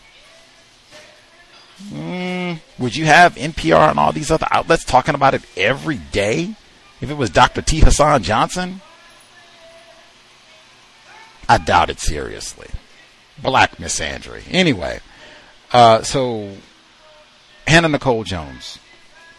Mm, 1.89 2.59
would 2.79 2.95
you 2.95 3.05
have 3.05 3.35
NPR 3.35 3.91
and 3.91 3.99
all 3.99 4.11
these 4.11 4.31
other 4.31 4.47
outlets 4.51 4.83
talking 4.83 5.15
about 5.15 5.33
it 5.33 5.43
every 5.55 5.97
day? 5.97 6.55
If 6.99 7.09
it 7.11 7.17
was 7.17 7.29
Dr. 7.29 7.61
T. 7.61 7.79
Hasan 7.79 8.23
Johnson? 8.23 8.81
I 11.49 11.57
doubt 11.57 11.89
it 11.89 11.99
seriously. 11.99 12.67
Black 13.41 13.77
misandry. 13.77 14.43
Anyway, 14.49 14.99
uh, 15.71 16.01
so 16.01 16.55
Hannah 17.67 17.89
Nikole 17.89 18.25
Jones 18.25 18.79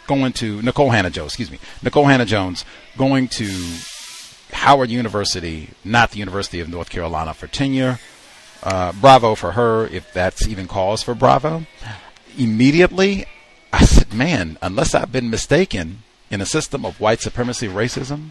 going 0.07 0.33
to 0.35 0.61
Nikole 0.61 0.91
Hannah 0.91 1.11
Jones, 1.11 1.33
excuse 1.33 1.51
me, 1.51 1.59
Nikole 1.83 2.05
Hannah 2.05 2.25
Jones 2.25 2.65
going 2.97 3.29
to 3.29 3.51
Howard 4.53 4.91
University, 4.91 5.71
not 5.85 6.13
the 6.13 6.19
University 6.19 6.61
of 6.61 6.69
North 6.69 6.91
Carolina, 6.91 7.35
for 7.35 7.47
tenure. 7.47 7.99
Uh, 8.63 8.93
bravo 8.93 9.37
for 9.37 9.53
her, 9.53 9.87
if 9.87 10.13
that's 10.13 10.49
even 10.49 10.67
cause 10.67 11.03
for 11.03 11.15
bravo. 11.15 11.65
Immediately, 12.37 13.27
I 13.73 13.85
said, 13.85 14.13
man, 14.13 14.59
unless 14.61 14.95
I've 14.95 15.13
been 15.13 15.31
mistaken, 15.31 16.03
in 16.31 16.41
a 16.41 16.47
system 16.47 16.85
of 16.85 17.01
white 17.01 17.21
supremacy 17.21 17.69
racism, 17.69 18.31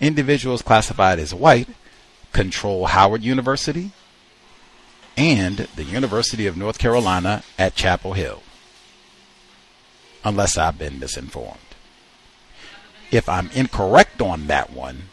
individuals 0.00 0.62
classified 0.62 1.18
as 1.18 1.34
white 1.34 1.68
control 2.32 2.86
Howard 2.86 3.22
University 3.22 3.90
and 5.16 5.68
the 5.76 5.84
University 5.84 6.46
of 6.46 6.56
North 6.56 6.78
Carolina 6.78 7.42
at 7.58 7.74
Chapel 7.74 8.14
Hill 8.14 8.42
unless 10.24 10.56
I've 10.56 10.78
been 10.78 10.98
misinformed. 10.98 11.58
If 13.10 13.28
I'm 13.28 13.50
incorrect 13.52 14.22
on 14.22 14.46
that 14.46 14.72
one, 14.72 15.04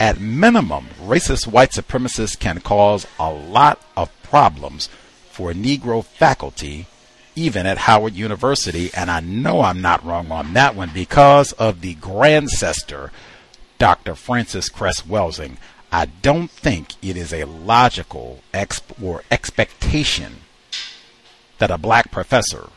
at 0.00 0.20
minimum, 0.20 0.88
racist 1.02 1.46
white 1.46 1.72
supremacists 1.72 2.38
can 2.38 2.60
cause 2.60 3.06
a 3.18 3.32
lot 3.32 3.82
of 3.96 4.10
problems 4.22 4.88
for 5.30 5.52
Negro 5.52 6.04
faculty, 6.04 6.86
even 7.34 7.66
at 7.66 7.78
Howard 7.78 8.14
University. 8.14 8.90
And 8.94 9.10
I 9.10 9.20
know 9.20 9.60
I'm 9.60 9.80
not 9.80 10.04
wrong 10.04 10.30
on 10.30 10.54
that 10.54 10.74
one 10.74 10.90
because 10.94 11.52
of 11.52 11.80
the 11.80 11.96
grandcestor, 11.96 13.10
Dr. 13.78 14.14
Frances 14.14 14.68
Cress 14.68 15.02
Welsing. 15.02 15.58
I 15.90 16.06
don't 16.06 16.50
think 16.50 16.92
it 17.02 17.16
is 17.16 17.32
a 17.32 17.44
logical 17.44 18.40
exp- 18.52 19.02
or 19.02 19.22
expectation 19.30 20.40
that 21.58 21.70
a 21.70 21.78
black 21.78 22.10
professor 22.10 22.68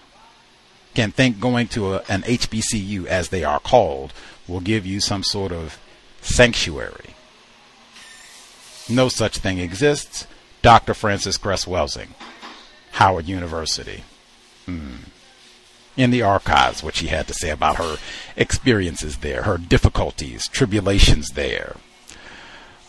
can 0.94 1.12
think 1.12 1.40
going 1.40 1.68
to 1.70 1.94
a, 1.94 1.98
an 2.10 2.22
HBCU, 2.24 3.06
as 3.06 3.30
they 3.30 3.44
are 3.44 3.60
called, 3.60 4.14
will 4.48 4.60
give 4.60 4.86
you 4.86 5.00
some 5.00 5.24
sort 5.24 5.52
of 5.52 5.80
sanctuary. 6.22 7.16
No 8.90 9.08
such 9.10 9.38
thing 9.38 9.60
exists. 9.60 10.28
Dr. 10.62 10.94
Frances 10.94 11.38
Cress 11.38 11.66
Welsing, 11.66 12.10
Howard 12.92 13.28
University. 13.28 14.04
Hmm. 14.66 14.98
In 15.98 16.12
the 16.12 16.22
archives, 16.22 16.84
what 16.84 16.96
she 16.96 17.08
had 17.08 17.28
to 17.28 17.34
say 17.34 17.50
about 17.50 17.78
her 17.78 17.98
experiences 18.36 19.18
there, 19.18 19.44
her 19.44 19.58
difficulties, 19.58 20.48
tribulations 20.48 21.30
there. 21.30 21.76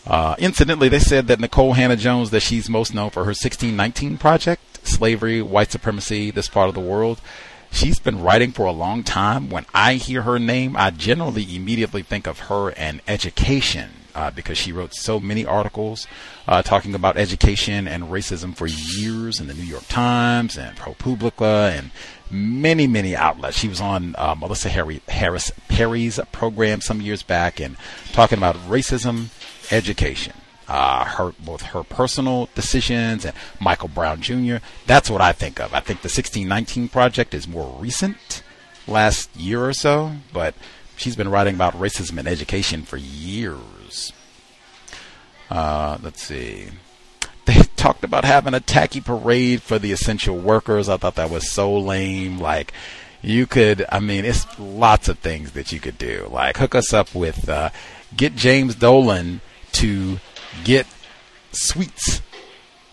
Uh, 0.06 0.34
incidentally, 0.38 0.88
they 0.88 0.98
said 0.98 1.28
that 1.28 1.38
Nikole 1.38 1.76
Hannah 1.76 1.96
Jones, 1.96 2.30
that 2.30 2.40
she's 2.40 2.68
most 2.68 2.94
known 2.94 3.10
for 3.10 3.20
her 3.20 3.30
1619 3.30 4.18
project, 4.18 4.86
slavery, 4.86 5.40
white 5.40 5.70
supremacy, 5.70 6.30
this 6.30 6.48
part 6.48 6.68
of 6.68 6.74
the 6.74 6.80
world. 6.80 7.20
She's 7.70 7.98
been 7.98 8.20
writing 8.20 8.52
for 8.52 8.66
a 8.66 8.72
long 8.72 9.02
time. 9.02 9.48
When 9.48 9.64
I 9.72 9.94
hear 9.94 10.22
her 10.22 10.38
name, 10.38 10.76
I 10.76 10.90
generally 10.90 11.56
immediately 11.56 12.02
think 12.02 12.26
of 12.26 12.40
her 12.40 12.70
and 12.70 13.00
education 13.08 13.90
uh, 14.14 14.30
because 14.30 14.58
she 14.58 14.72
wrote 14.72 14.94
so 14.94 15.18
many 15.18 15.46
articles 15.46 16.06
uh, 16.46 16.60
talking 16.60 16.94
about 16.94 17.16
education 17.16 17.88
and 17.88 18.04
racism 18.04 18.54
for 18.54 18.66
years 18.66 19.40
in 19.40 19.46
the 19.46 19.54
New 19.54 19.62
York 19.62 19.86
Times 19.88 20.58
and 20.58 20.76
ProPublica 20.76 21.70
and 21.78 21.90
many, 22.30 22.86
many 22.86 23.16
outlets. 23.16 23.58
She 23.58 23.68
was 23.68 23.80
on 23.80 24.14
uh, 24.18 24.34
Melissa 24.34 24.68
Harry, 24.68 25.00
Harris 25.08 25.50
Perry's 25.68 26.20
program 26.30 26.80
some 26.80 27.00
years 27.00 27.22
back 27.22 27.60
and 27.60 27.76
talking 28.12 28.36
about 28.36 28.56
racism 28.68 29.28
education 29.72 30.34
uh, 30.68 31.04
her 31.04 31.34
both 31.38 31.62
her 31.62 31.82
personal 31.82 32.48
decisions 32.54 33.24
and 33.24 33.34
Michael 33.60 33.88
Brown 33.88 34.20
Jr. 34.22 34.56
That's 34.86 35.10
what 35.10 35.20
I 35.20 35.32
think 35.32 35.60
of. 35.60 35.74
I 35.74 35.80
think 35.80 36.00
the 36.00 36.08
1619 36.08 36.88
project 36.88 37.34
is 37.34 37.46
more 37.46 37.76
recent, 37.78 38.42
last 38.86 39.34
year 39.36 39.64
or 39.64 39.74
so, 39.74 40.12
but 40.32 40.54
she's 40.96 41.16
been 41.16 41.28
writing 41.28 41.54
about 41.54 41.74
racism 41.74 42.18
in 42.18 42.26
education 42.26 42.84
for 42.84 42.96
years. 42.96 44.12
Uh, 45.50 45.98
let's 46.02 46.22
see. 46.22 46.68
They 47.44 47.54
talked 47.76 48.04
about 48.04 48.24
having 48.24 48.54
a 48.54 48.60
tacky 48.60 49.00
parade 49.00 49.62
for 49.62 49.78
the 49.78 49.92
essential 49.92 50.38
workers. 50.38 50.88
I 50.88 50.96
thought 50.96 51.16
that 51.16 51.30
was 51.30 51.50
so 51.50 51.76
lame. 51.76 52.38
Like, 52.38 52.72
you 53.20 53.46
could, 53.46 53.84
I 53.90 54.00
mean, 54.00 54.24
it's 54.24 54.46
lots 54.58 55.08
of 55.08 55.18
things 55.18 55.52
that 55.52 55.70
you 55.70 55.80
could 55.80 55.98
do. 55.98 56.28
Like, 56.30 56.56
hook 56.56 56.74
us 56.74 56.94
up 56.94 57.14
with, 57.14 57.48
uh, 57.48 57.70
get 58.16 58.36
James 58.36 58.74
Dolan 58.74 59.42
to 59.72 60.18
get 60.64 60.86
suites 61.52 62.22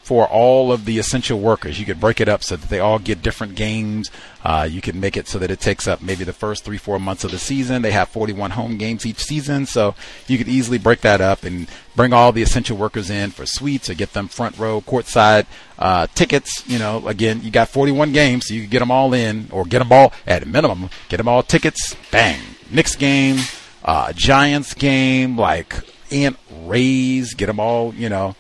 for 0.10 0.28
all 0.28 0.72
of 0.72 0.86
the 0.86 0.98
essential 0.98 1.40
workers. 1.40 1.80
You 1.80 1.86
could 1.86 2.00
break 2.00 2.20
it 2.20 2.28
up 2.28 2.44
so 2.44 2.56
that 2.56 2.68
they 2.68 2.80
all 2.80 2.98
get 2.98 3.22
different 3.22 3.54
games. 3.54 4.10
Uh, 4.44 4.68
you 4.68 4.82
can 4.82 5.00
make 5.00 5.16
it 5.16 5.28
so 5.28 5.38
that 5.38 5.52
it 5.52 5.60
takes 5.60 5.88
up 5.88 6.02
maybe 6.02 6.24
the 6.24 6.34
first 6.34 6.66
three, 6.66 6.80
four 6.80 7.00
months 7.00 7.24
of 7.24 7.30
the 7.30 7.38
season. 7.38 7.84
They 7.84 7.92
have 7.92 8.10
41 8.10 8.50
home 8.50 8.80
games 8.80 9.06
each 9.06 9.20
season, 9.20 9.68
so 9.68 9.94
you 10.26 10.40
could 10.40 10.48
easily 10.48 10.80
break 10.80 11.02
that 11.02 11.22
up 11.22 11.44
and 11.44 11.68
bring 11.96 12.12
all 12.12 12.32
the 12.32 12.42
essential 12.42 12.76
workers 12.76 13.12
in 13.12 13.30
for 13.30 13.46
suites 13.46 13.88
or 13.88 13.94
get 13.94 14.14
them 14.14 14.28
front 14.28 14.58
row, 14.58 14.82
courtside 14.82 15.46
uh, 15.78 16.08
tickets. 16.16 16.68
You 16.68 16.80
know, 16.80 17.08
again, 17.08 17.42
you 17.44 17.52
got 17.52 17.70
41 17.70 18.12
games, 18.12 18.48
so 18.48 18.56
you 18.56 18.62
could 18.62 18.72
get 18.72 18.80
them 18.80 18.90
all 18.90 19.14
in 19.14 19.48
or 19.52 19.64
get 19.64 19.78
them 19.78 19.92
all 19.92 20.12
at 20.26 20.42
a 20.42 20.48
minimum, 20.48 20.90
get 21.10 21.18
them 21.18 21.28
all 21.28 21.44
tickets. 21.44 21.96
Bang, 22.10 22.42
Knicks 22.72 22.96
game, 22.96 23.38
uh, 23.86 24.12
Giants 24.14 24.74
game, 24.74 25.38
like 25.38 25.76
and 26.12 26.36
Rays, 26.64 27.34
get 27.34 27.48
them 27.48 27.60
all. 27.60 27.94
You 27.94 28.10
know 28.10 28.36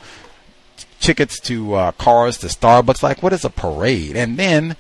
tickets 0.99 1.39
to 1.39 1.74
uh, 1.74 1.91
cars 1.93 2.38
to 2.39 2.47
Starbucks. 2.47 3.01
Like, 3.01 3.24
what 3.24 3.34
is 3.34 3.45
a 3.45 3.49
parade? 3.49 4.15
And 4.15 4.38
then 4.38 4.76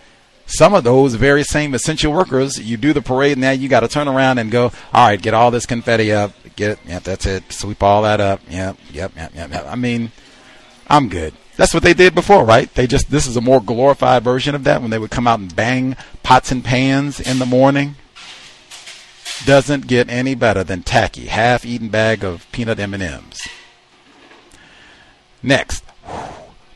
some 0.45 0.73
of 0.73 0.83
those 0.83 1.15
very 1.15 1.43
same 1.43 1.73
essential 1.73 2.11
workers, 2.11 2.59
you 2.59 2.77
do 2.77 2.93
the 2.93 3.01
parade, 3.01 3.33
and 3.33 3.41
now 3.41 3.51
you 3.51 3.69
got 3.69 3.81
to 3.81 3.87
turn 3.87 4.07
around 4.07 4.39
and 4.39 4.51
go, 4.51 4.71
all 4.93 5.07
right, 5.07 5.21
get 5.21 5.33
all 5.33 5.51
this 5.51 5.65
confetti 5.65 6.11
up, 6.11 6.33
get 6.55 6.71
it, 6.71 6.79
yep, 6.87 7.03
that's 7.03 7.25
it, 7.25 7.43
sweep 7.51 7.83
all 7.83 8.03
that 8.03 8.19
up, 8.19 8.41
yep, 8.49 8.77
yep, 8.91 9.11
yep, 9.15 9.33
yep, 9.35 9.51
yep. 9.51 9.65
I 9.67 9.75
mean, 9.75 10.11
I'm 10.87 11.07
good. 11.07 11.33
That's 11.55 11.73
what 11.73 11.83
they 11.83 11.93
did 11.93 12.15
before, 12.15 12.45
right? 12.45 12.73
They 12.73 12.87
just, 12.87 13.11
this 13.11 13.27
is 13.27 13.37
a 13.37 13.41
more 13.41 13.61
glorified 13.61 14.23
version 14.23 14.55
of 14.55 14.63
that 14.63 14.81
when 14.81 14.91
they 14.91 14.99
would 14.99 15.11
come 15.11 15.27
out 15.27 15.39
and 15.39 15.55
bang 15.55 15.95
pots 16.23 16.51
and 16.51 16.63
pans 16.63 17.19
in 17.19 17.37
the 17.37 17.45
morning. 17.45 17.95
Doesn't 19.45 19.87
get 19.87 20.09
any 20.09 20.35
better 20.35 20.63
than 20.63 20.83
tacky, 20.83 21.27
half-eaten 21.27 21.89
bag 21.89 22.23
of 22.23 22.45
peanut 22.51 22.79
M&Ms. 22.79 23.47
Next, 25.41 25.83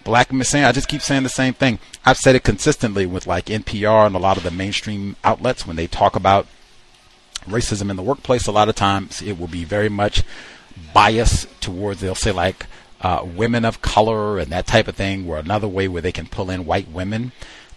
Black 0.03 0.31
saying, 0.43 0.65
I 0.65 0.71
just 0.71 0.87
keep 0.87 1.01
saying 1.01 1.23
the 1.23 1.29
same 1.29 1.53
thing. 1.53 1.79
I've 2.05 2.17
said 2.17 2.35
it 2.35 2.43
consistently 2.43 3.05
with 3.05 3.27
like 3.27 3.45
NPR 3.45 4.07
and 4.07 4.15
a 4.15 4.19
lot 4.19 4.37
of 4.37 4.43
the 4.43 4.51
mainstream 4.51 5.15
outlets 5.23 5.65
when 5.65 5.75
they 5.75 5.87
talk 5.87 6.15
about 6.15 6.47
racism 7.45 7.89
in 7.89 7.95
the 7.95 8.03
workplace. 8.03 8.47
A 8.47 8.51
lot 8.51 8.69
of 8.69 8.75
times 8.75 9.21
it 9.21 9.39
will 9.39 9.47
be 9.47 9.63
very 9.63 9.89
much 9.89 10.23
biased 10.93 11.61
towards, 11.61 12.01
they'll 12.01 12.15
say 12.15 12.31
like 12.31 12.65
uh, 13.01 13.25
women 13.25 13.65
of 13.65 13.81
color 13.81 14.39
and 14.39 14.51
that 14.51 14.67
type 14.67 14.87
of 14.87 14.95
thing, 14.95 15.27
or 15.27 15.37
another 15.37 15.67
way 15.67 15.87
where 15.87 16.01
they 16.01 16.11
can 16.11 16.27
pull 16.27 16.49
in 16.49 16.65
white 16.65 16.89
women. 16.89 17.31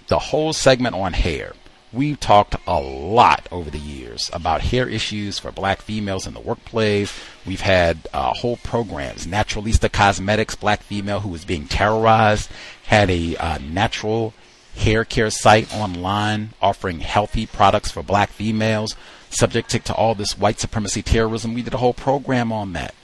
The 0.09 0.19
whole 0.19 0.53
segment 0.53 0.95
on 0.95 1.13
hair 1.13 1.55
We've 1.93 2.19
talked 2.19 2.57
a 2.67 2.81
lot 2.81 3.49
over 3.53 3.71
the 3.71 3.79
years 3.79 4.29
about 4.33 4.61
hair 4.61 4.89
issues 4.89 5.39
for 5.39 5.53
black 5.53 5.81
females 5.81 6.27
in 6.27 6.35
the 6.35 6.41
workplace. 6.41 7.17
We've 7.47 7.61
had 7.61 8.09
uh, 8.13 8.35
whole 8.35 8.57
programs. 8.57 9.27
Naturalista 9.27 9.91
Cosmetics, 9.91 10.57
black 10.57 10.83
female 10.83 11.21
who 11.21 11.29
was 11.29 11.45
being 11.45 11.69
terrorized, 11.69 12.51
had 12.85 13.09
a 13.09 13.37
uh, 13.37 13.59
natural 13.59 14.35
hair 14.75 15.05
care 15.05 15.31
site 15.31 15.73
online 15.75 16.51
offering 16.61 17.01
healthy 17.01 17.47
products 17.47 17.91
for 17.91 18.03
black 18.03 18.31
females, 18.31 18.97
subject 19.31 19.71
to, 19.71 19.95
all 19.95 20.15
this 20.15 20.37
white 20.37 20.59
supremacy 20.59 21.03
terrorism. 21.03 21.55
We 21.55 21.63
did 21.63 21.75
a 21.75 21.79
whole 21.79 21.95
program 21.95 22.53
on 22.53 22.73
that. 22.73 22.95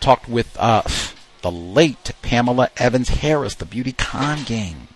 Talked 0.00 0.28
with 0.28 0.56
uh, 0.58 0.82
the 1.42 1.52
late 1.52 2.10
Pamela 2.22 2.70
Evans 2.78 3.10
Harris, 3.10 3.54
the 3.54 3.66
beauty 3.66 3.92
con 3.92 4.42
game 4.44 4.88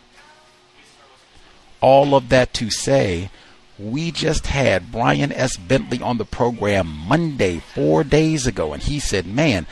all 1.81 2.15
of 2.15 2.29
that 2.31 2.55
to 2.55 2.71
say, 2.71 3.31
we 3.79 4.11
just 4.11 4.47
had 4.47 4.91
Brian 4.91 5.33
S. 5.33 5.57
Bentley 5.57 6.01
on 6.01 6.19
the 6.19 6.25
program 6.25 6.87
Monday, 6.87 7.61
four 7.75 8.05
days 8.05 8.47
ago, 8.47 8.73
and 8.73 8.83
he 8.83 8.99
said, 8.99 9.27
Man, 9.27 9.67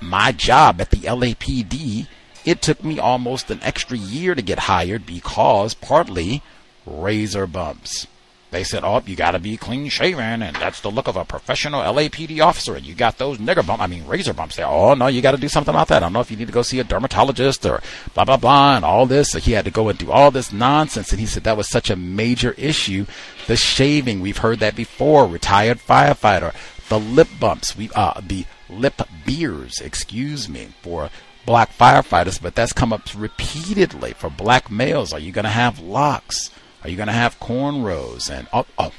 my 0.00 0.32
job 0.32 0.80
at 0.80 0.90
the 0.90 0.98
LAPD, 0.98 2.06
it 2.44 2.62
took 2.62 2.82
me 2.84 2.98
almost 2.98 3.50
an 3.50 3.60
extra 3.62 3.96
year 3.96 4.34
to 4.34 4.42
get 4.42 4.60
hired 4.60 5.06
because 5.06 5.74
partly 5.74 6.42
razor 6.86 7.46
bumps. 7.46 8.06
They 8.50 8.64
said, 8.64 8.82
"Oh, 8.84 9.02
you 9.06 9.14
got 9.14 9.32
to 9.32 9.38
be 9.38 9.56
clean 9.56 9.88
shaven, 9.88 10.42
and 10.42 10.56
that's 10.56 10.80
the 10.80 10.90
look 10.90 11.06
of 11.06 11.16
a 11.16 11.24
professional 11.24 11.82
LAPD 11.82 12.40
officer." 12.44 12.74
And 12.74 12.84
you 12.84 12.94
got 12.94 13.18
those 13.18 13.38
nigger 13.38 13.64
bumps, 13.64 13.82
I 13.82 13.86
mean 13.86 14.06
razor 14.06 14.32
bumps. 14.32 14.56
There, 14.56 14.66
oh 14.66 14.94
no, 14.94 15.06
you 15.06 15.22
got 15.22 15.32
to 15.32 15.36
do 15.36 15.48
something 15.48 15.74
about 15.74 15.88
that. 15.88 15.98
I 15.98 16.06
don't 16.06 16.12
know 16.12 16.20
if 16.20 16.30
you 16.30 16.36
need 16.36 16.48
to 16.48 16.52
go 16.52 16.62
see 16.62 16.80
a 16.80 16.84
dermatologist 16.84 17.64
or 17.64 17.80
blah 18.14 18.24
blah 18.24 18.36
blah, 18.36 18.76
and 18.76 18.84
all 18.84 19.06
this. 19.06 19.30
So 19.30 19.38
he 19.38 19.52
had 19.52 19.64
to 19.66 19.70
go 19.70 19.88
and 19.88 19.98
do 19.98 20.10
all 20.10 20.30
this 20.30 20.52
nonsense, 20.52 21.12
and 21.12 21.20
he 21.20 21.26
said 21.26 21.44
that 21.44 21.56
was 21.56 21.70
such 21.70 21.90
a 21.90 21.96
major 21.96 22.52
issue. 22.52 23.06
The 23.46 23.56
shaving, 23.56 24.20
we've 24.20 24.38
heard 24.38 24.58
that 24.60 24.74
before. 24.74 25.26
Retired 25.26 25.78
firefighter, 25.78 26.54
the 26.88 26.98
lip 26.98 27.28
bumps, 27.38 27.76
we 27.76 27.90
uh, 27.94 28.20
the 28.20 28.46
lip 28.68 29.00
beers, 29.24 29.80
excuse 29.80 30.48
me, 30.48 30.68
for 30.82 31.10
black 31.46 31.72
firefighters, 31.76 32.40
but 32.40 32.54
that's 32.54 32.72
come 32.72 32.92
up 32.92 33.02
repeatedly 33.16 34.12
for 34.12 34.30
black 34.30 34.70
males. 34.70 35.12
Are 35.12 35.18
you 35.18 35.32
going 35.32 35.44
to 35.44 35.50
have 35.50 35.80
locks? 35.80 36.50
Are 36.82 36.90
you 36.90 36.96
going 36.96 37.08
to 37.08 37.12
have 37.12 37.38
cornrows 37.40 38.30
and 38.30 38.48
all, 38.52 38.66
all, 38.78 38.92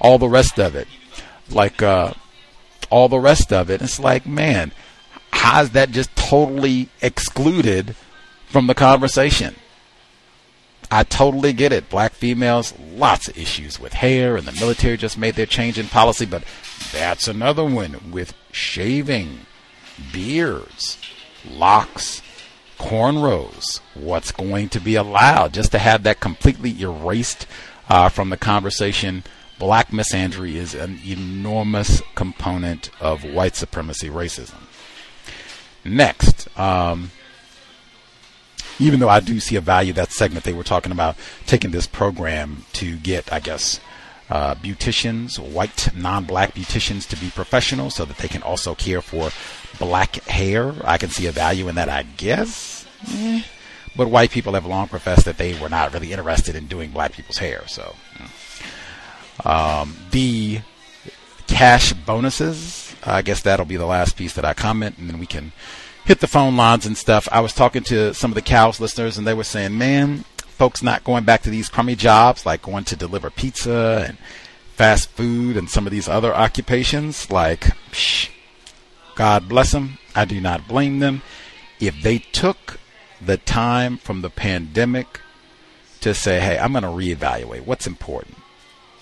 all, 0.00 0.18
the 0.18 0.28
rest 0.28 0.58
of 0.58 0.74
it? 0.74 0.88
Like 1.50 1.82
uh, 1.82 2.12
all 2.90 3.08
the 3.08 3.20
rest 3.20 3.52
of 3.52 3.70
it. 3.70 3.80
It's 3.80 4.00
like, 4.00 4.26
man, 4.26 4.72
how 5.32 5.62
is 5.62 5.70
that 5.70 5.90
just 5.90 6.14
totally 6.16 6.88
excluded 7.00 7.94
from 8.46 8.66
the 8.66 8.74
conversation? 8.74 9.54
I 10.90 11.04
totally 11.04 11.52
get 11.52 11.72
it. 11.72 11.90
Black 11.90 12.12
females, 12.12 12.72
lots 12.94 13.28
of 13.28 13.36
issues 13.36 13.78
with 13.78 13.92
hair, 13.92 14.36
and 14.36 14.46
the 14.46 14.58
military 14.58 14.96
just 14.96 15.18
made 15.18 15.34
their 15.34 15.46
change 15.46 15.78
in 15.78 15.86
policy, 15.86 16.24
but 16.24 16.44
that's 16.92 17.28
another 17.28 17.64
one 17.64 18.10
with 18.10 18.32
shaving, 18.52 19.40
beards, 20.12 20.96
locks, 21.48 22.22
cornrows, 22.78 23.80
what's 23.94 24.32
going 24.32 24.68
to 24.70 24.80
be 24.80 24.94
allowed, 24.94 25.52
just 25.52 25.72
to 25.72 25.78
have 25.78 26.02
that 26.04 26.20
completely 26.20 26.80
erased 26.80 27.46
uh, 27.88 28.08
from 28.08 28.30
the 28.30 28.36
conversation. 28.36 29.24
Black 29.58 29.88
misandry 29.90 30.54
is 30.54 30.74
an 30.74 31.00
enormous 31.04 32.00
component 32.14 32.90
of 33.00 33.24
white 33.24 33.56
supremacy 33.56 34.08
racism. 34.08 34.60
Next, 35.84 36.48
um, 36.58 37.10
even 38.78 39.00
though 39.00 39.08
I 39.08 39.20
do 39.20 39.40
see 39.40 39.56
a 39.56 39.60
value 39.60 39.92
that 39.94 40.12
segment 40.12 40.44
they 40.44 40.52
were 40.52 40.62
talking 40.62 40.92
about 40.92 41.16
taking 41.46 41.72
this 41.72 41.86
program 41.86 42.64
to 42.74 42.96
get, 42.96 43.32
I 43.32 43.40
guess, 43.40 43.80
uh, 44.30 44.54
beauticians, 44.56 45.38
white 45.38 45.88
non-black 45.94 46.54
beauticians, 46.54 47.08
to 47.08 47.16
be 47.16 47.30
professional 47.30 47.90
so 47.90 48.04
that 48.04 48.18
they 48.18 48.28
can 48.28 48.42
also 48.42 48.74
care 48.74 49.00
for 49.00 49.30
black 49.78 50.16
hair. 50.24 50.74
I 50.84 50.98
can 50.98 51.10
see 51.10 51.26
a 51.26 51.32
value 51.32 51.68
in 51.68 51.76
that, 51.76 51.88
I 51.88 52.02
guess. 52.02 52.86
Eh. 53.10 53.42
But 53.96 54.08
white 54.10 54.30
people 54.30 54.52
have 54.52 54.66
long 54.66 54.88
professed 54.88 55.24
that 55.24 55.38
they 55.38 55.58
were 55.58 55.68
not 55.68 55.92
really 55.92 56.12
interested 56.12 56.54
in 56.54 56.66
doing 56.66 56.90
black 56.90 57.12
people's 57.12 57.38
hair. 57.38 57.64
So, 57.66 57.94
um, 59.44 59.96
the 60.10 60.60
cash 61.46 61.92
bonuses, 61.92 62.94
I 63.04 63.22
guess 63.22 63.42
that'll 63.42 63.66
be 63.66 63.76
the 63.76 63.86
last 63.86 64.16
piece 64.16 64.34
that 64.34 64.44
I 64.44 64.54
comment, 64.54 64.98
and 64.98 65.08
then 65.08 65.18
we 65.18 65.26
can 65.26 65.52
hit 66.04 66.20
the 66.20 66.26
phone 66.26 66.56
lines 66.56 66.86
and 66.86 66.96
stuff. 66.96 67.28
I 67.32 67.40
was 67.40 67.52
talking 67.52 67.82
to 67.84 68.14
some 68.14 68.30
of 68.30 68.34
the 68.34 68.42
cows 68.42 68.80
listeners, 68.80 69.18
and 69.18 69.26
they 69.26 69.34
were 69.34 69.44
saying, 69.44 69.76
man, 69.76 70.24
folks 70.58 70.82
not 70.82 71.04
going 71.04 71.24
back 71.24 71.42
to 71.42 71.50
these 71.50 71.68
crummy 71.68 71.94
jobs 71.94 72.44
like 72.44 72.62
going 72.62 72.84
to 72.84 72.96
deliver 72.96 73.30
pizza 73.30 74.04
and 74.08 74.18
fast 74.74 75.08
food 75.10 75.56
and 75.56 75.70
some 75.70 75.86
of 75.86 75.92
these 75.92 76.08
other 76.08 76.34
occupations, 76.34 77.30
like, 77.30 77.60
psh, 77.90 78.28
God 79.14 79.48
bless 79.48 79.72
them. 79.72 79.98
I 80.14 80.24
do 80.24 80.40
not 80.40 80.68
blame 80.68 80.98
them. 80.98 81.22
If 81.80 82.02
they 82.02 82.18
took 82.18 82.78
the 83.20 83.36
time 83.36 83.98
from 83.98 84.22
the 84.22 84.30
pandemic 84.30 85.20
to 86.00 86.12
say, 86.12 86.40
hey, 86.40 86.58
I'm 86.58 86.72
going 86.72 86.82
to 86.82 86.88
reevaluate 86.88 87.64
what's 87.64 87.86
important. 87.86 88.36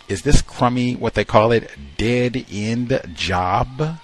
Is 0.09 0.23
this 0.23 0.43
crummy, 0.43 0.95
what 0.95 1.15
they 1.15 1.25
call 1.25 1.53
it, 1.53 1.71
dead 1.97 2.47
end 2.51 3.01
job? 3.15 3.99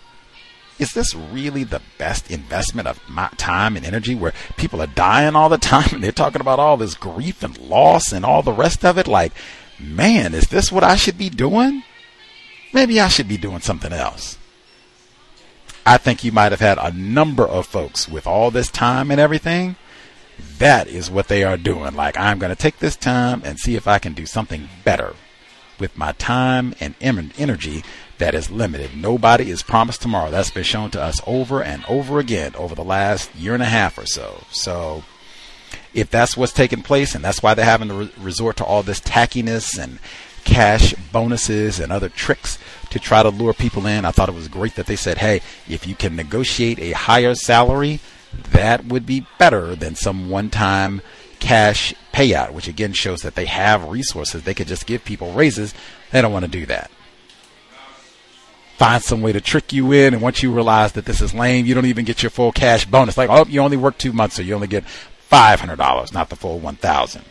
Is 0.82 0.94
this 0.94 1.14
really 1.14 1.62
the 1.62 1.80
best 1.96 2.28
investment 2.28 2.88
of 2.88 3.00
my 3.08 3.28
time 3.36 3.76
and 3.76 3.86
energy 3.86 4.16
where 4.16 4.32
people 4.56 4.82
are 4.82 4.88
dying 4.88 5.36
all 5.36 5.48
the 5.48 5.56
time 5.56 5.88
and 5.92 6.02
they're 6.02 6.10
talking 6.10 6.40
about 6.40 6.58
all 6.58 6.76
this 6.76 6.96
grief 6.96 7.44
and 7.44 7.56
loss 7.56 8.10
and 8.10 8.24
all 8.24 8.42
the 8.42 8.52
rest 8.52 8.84
of 8.84 8.98
it? 8.98 9.06
Like, 9.06 9.30
man, 9.78 10.34
is 10.34 10.48
this 10.48 10.72
what 10.72 10.82
I 10.82 10.96
should 10.96 11.16
be 11.16 11.30
doing? 11.30 11.84
Maybe 12.72 12.98
I 12.98 13.06
should 13.06 13.28
be 13.28 13.36
doing 13.36 13.60
something 13.60 13.92
else. 13.92 14.36
I 15.86 15.98
think 15.98 16.24
you 16.24 16.32
might 16.32 16.50
have 16.50 16.60
had 16.60 16.78
a 16.78 16.90
number 16.90 17.46
of 17.46 17.64
folks 17.64 18.08
with 18.08 18.26
all 18.26 18.50
this 18.50 18.68
time 18.68 19.12
and 19.12 19.20
everything. 19.20 19.76
That 20.58 20.88
is 20.88 21.12
what 21.12 21.28
they 21.28 21.44
are 21.44 21.56
doing. 21.56 21.94
Like, 21.94 22.18
I'm 22.18 22.40
going 22.40 22.52
to 22.52 22.60
take 22.60 22.80
this 22.80 22.96
time 22.96 23.42
and 23.44 23.56
see 23.56 23.76
if 23.76 23.86
I 23.86 24.00
can 24.00 24.14
do 24.14 24.26
something 24.26 24.68
better 24.82 25.14
with 25.78 25.96
my 25.96 26.10
time 26.12 26.74
and 26.80 26.96
energy 27.00 27.84
that 28.18 28.34
is 28.34 28.50
limited. 28.50 28.96
Nobody 28.96 29.50
is 29.50 29.62
promised 29.62 30.02
tomorrow. 30.02 30.30
That's 30.30 30.50
been 30.50 30.64
shown 30.64 30.90
to 30.92 31.02
us 31.02 31.20
over 31.26 31.62
and 31.62 31.84
over 31.86 32.18
again 32.18 32.54
over 32.56 32.74
the 32.74 32.84
last 32.84 33.34
year 33.34 33.54
and 33.54 33.62
a 33.62 33.66
half 33.66 33.98
or 33.98 34.06
so. 34.06 34.44
So, 34.50 35.04
if 35.94 36.10
that's 36.10 36.36
what's 36.36 36.52
taking 36.52 36.82
place 36.82 37.14
and 37.14 37.24
that's 37.24 37.42
why 37.42 37.54
they're 37.54 37.64
having 37.64 37.88
to 37.88 37.94
re- 37.94 38.12
resort 38.18 38.56
to 38.58 38.64
all 38.64 38.82
this 38.82 39.00
tackiness 39.00 39.78
and 39.78 39.98
cash 40.44 40.94
bonuses 41.12 41.78
and 41.78 41.92
other 41.92 42.08
tricks 42.08 42.58
to 42.90 42.98
try 42.98 43.22
to 43.22 43.28
lure 43.28 43.54
people 43.54 43.86
in. 43.86 44.04
I 44.04 44.10
thought 44.10 44.28
it 44.28 44.34
was 44.34 44.48
great 44.48 44.74
that 44.76 44.86
they 44.86 44.96
said, 44.96 45.18
hey, 45.18 45.40
if 45.68 45.86
you 45.86 45.94
can 45.94 46.16
negotiate 46.16 46.78
a 46.78 46.92
higher 46.92 47.34
salary, 47.34 48.00
that 48.50 48.86
would 48.86 49.06
be 49.06 49.26
better 49.38 49.74
than 49.74 49.94
some 49.94 50.30
one 50.30 50.50
time 50.50 51.02
cash 51.38 51.94
payout, 52.14 52.52
which 52.52 52.68
again 52.68 52.92
shows 52.92 53.20
that 53.20 53.34
they 53.34 53.46
have 53.46 53.88
resources. 53.88 54.42
They 54.42 54.54
could 54.54 54.68
just 54.68 54.86
give 54.86 55.04
people 55.04 55.32
raises. 55.32 55.74
They 56.10 56.22
don't 56.22 56.32
want 56.32 56.44
to 56.44 56.50
do 56.50 56.66
that. 56.66 56.90
Find 58.82 59.00
some 59.00 59.22
way 59.22 59.30
to 59.30 59.40
trick 59.40 59.72
you 59.72 59.92
in, 59.92 60.12
and 60.12 60.20
once 60.20 60.42
you 60.42 60.50
realize 60.50 60.90
that 60.94 61.04
this 61.04 61.20
is 61.20 61.32
lame, 61.32 61.66
you 61.66 61.72
don't 61.72 61.86
even 61.86 62.04
get 62.04 62.20
your 62.20 62.30
full 62.30 62.50
cash 62.50 62.84
bonus. 62.84 63.16
Like, 63.16 63.30
oh, 63.30 63.46
you 63.46 63.60
only 63.60 63.76
work 63.76 63.96
two 63.96 64.12
months, 64.12 64.34
so 64.34 64.42
you 64.42 64.56
only 64.56 64.66
get 64.66 64.84
five 64.84 65.60
hundred 65.60 65.76
dollars, 65.76 66.12
not 66.12 66.30
the 66.30 66.34
full 66.34 66.58
one 66.58 66.74
thousand. 66.74 67.24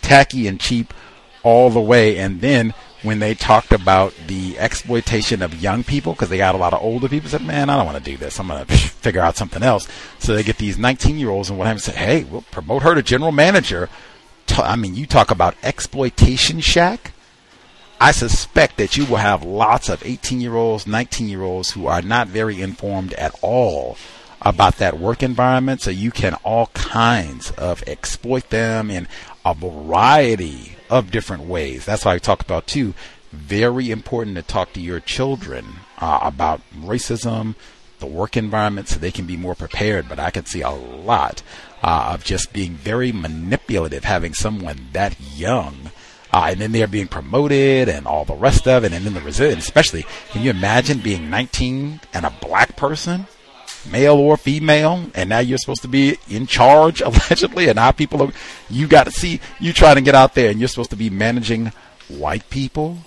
Tacky 0.00 0.48
and 0.48 0.58
cheap 0.58 0.94
all 1.42 1.68
the 1.68 1.82
way, 1.82 2.16
and 2.16 2.40
then 2.40 2.72
when 3.02 3.18
they 3.18 3.34
talked 3.34 3.72
about 3.72 4.14
the 4.26 4.58
exploitation 4.58 5.42
of 5.42 5.60
young 5.60 5.84
people 5.84 6.14
because 6.14 6.30
they 6.30 6.38
got 6.38 6.54
a 6.54 6.58
lot 6.58 6.72
of 6.72 6.80
older 6.80 7.10
people 7.10 7.28
said, 7.28 7.44
"Man, 7.44 7.68
I 7.68 7.76
don't 7.76 7.84
want 7.84 8.02
to 8.02 8.10
do 8.10 8.16
this. 8.16 8.40
I'm 8.40 8.48
going 8.48 8.64
to 8.66 8.74
figure 8.74 9.20
out 9.20 9.36
something 9.36 9.62
else." 9.62 9.86
So 10.18 10.34
they 10.34 10.42
get 10.42 10.56
these 10.56 10.78
19 10.78 11.18
year 11.18 11.28
olds 11.28 11.50
and 11.50 11.58
what 11.58 11.66
happens? 11.66 11.84
Say, 11.84 11.92
"Hey, 11.92 12.24
we'll 12.24 12.40
promote 12.40 12.84
her 12.84 12.94
to 12.94 13.02
general 13.02 13.32
manager." 13.32 13.90
I 14.56 14.76
mean, 14.76 14.94
you 14.94 15.04
talk 15.04 15.30
about 15.30 15.56
exploitation 15.62 16.60
shack. 16.60 17.12
I 17.98 18.12
suspect 18.12 18.76
that 18.76 18.96
you 18.96 19.06
will 19.06 19.16
have 19.16 19.42
lots 19.42 19.88
of 19.88 20.04
18 20.04 20.40
year 20.40 20.54
olds, 20.54 20.86
19 20.86 21.28
year 21.28 21.42
olds 21.42 21.70
who 21.70 21.86
are 21.86 22.02
not 22.02 22.28
very 22.28 22.60
informed 22.60 23.14
at 23.14 23.34
all 23.42 23.96
about 24.42 24.76
that 24.76 24.98
work 24.98 25.22
environment. 25.22 25.80
So 25.80 25.90
you 25.90 26.10
can 26.10 26.34
all 26.44 26.66
kinds 26.68 27.50
of 27.52 27.82
exploit 27.86 28.50
them 28.50 28.90
in 28.90 29.08
a 29.44 29.54
variety 29.54 30.76
of 30.90 31.10
different 31.10 31.44
ways. 31.44 31.86
That's 31.86 32.04
why 32.04 32.14
I 32.14 32.18
talk 32.18 32.42
about 32.42 32.66
too. 32.66 32.94
Very 33.32 33.90
important 33.90 34.36
to 34.36 34.42
talk 34.42 34.72
to 34.74 34.80
your 34.80 35.00
children 35.00 35.64
uh, 35.98 36.20
about 36.22 36.60
racism, 36.78 37.54
the 37.98 38.06
work 38.06 38.36
environment, 38.36 38.88
so 38.88 38.98
they 38.98 39.10
can 39.10 39.26
be 39.26 39.36
more 39.36 39.54
prepared. 39.54 40.08
But 40.08 40.18
I 40.18 40.30
can 40.30 40.44
see 40.44 40.62
a 40.62 40.70
lot 40.70 41.42
uh, 41.82 42.10
of 42.14 42.24
just 42.24 42.52
being 42.52 42.74
very 42.74 43.10
manipulative, 43.10 44.04
having 44.04 44.34
someone 44.34 44.88
that 44.92 45.16
young. 45.20 45.90
Uh, 46.32 46.48
and 46.50 46.60
then 46.60 46.72
they're 46.72 46.86
being 46.86 47.08
promoted 47.08 47.88
and 47.88 48.06
all 48.06 48.24
the 48.24 48.34
rest 48.34 48.66
of 48.66 48.84
it, 48.84 48.92
and 48.92 49.04
then 49.04 49.14
the 49.14 49.20
resilience. 49.20 49.64
Especially, 49.64 50.04
can 50.30 50.42
you 50.42 50.50
imagine 50.50 50.98
being 50.98 51.30
19 51.30 52.00
and 52.12 52.26
a 52.26 52.30
black 52.40 52.76
person? 52.76 53.26
male 53.90 54.16
or 54.16 54.36
female, 54.36 55.06
and 55.14 55.28
now 55.28 55.38
you're 55.38 55.58
supposed 55.58 55.82
to 55.82 55.88
be 55.88 56.18
in 56.28 56.46
charge 56.46 57.00
allegedly, 57.02 57.68
and 57.68 57.76
now 57.76 57.92
people 57.92 58.22
are, 58.22 58.32
you 58.68 58.86
got 58.86 59.04
to 59.04 59.10
see 59.10 59.40
you 59.60 59.72
trying 59.72 59.96
to 59.96 60.02
get 60.02 60.14
out 60.14 60.34
there, 60.34 60.50
and 60.50 60.58
you're 60.58 60.68
supposed 60.68 60.90
to 60.90 60.96
be 60.96 61.10
managing 61.10 61.72
white 62.08 62.48
people, 62.50 62.98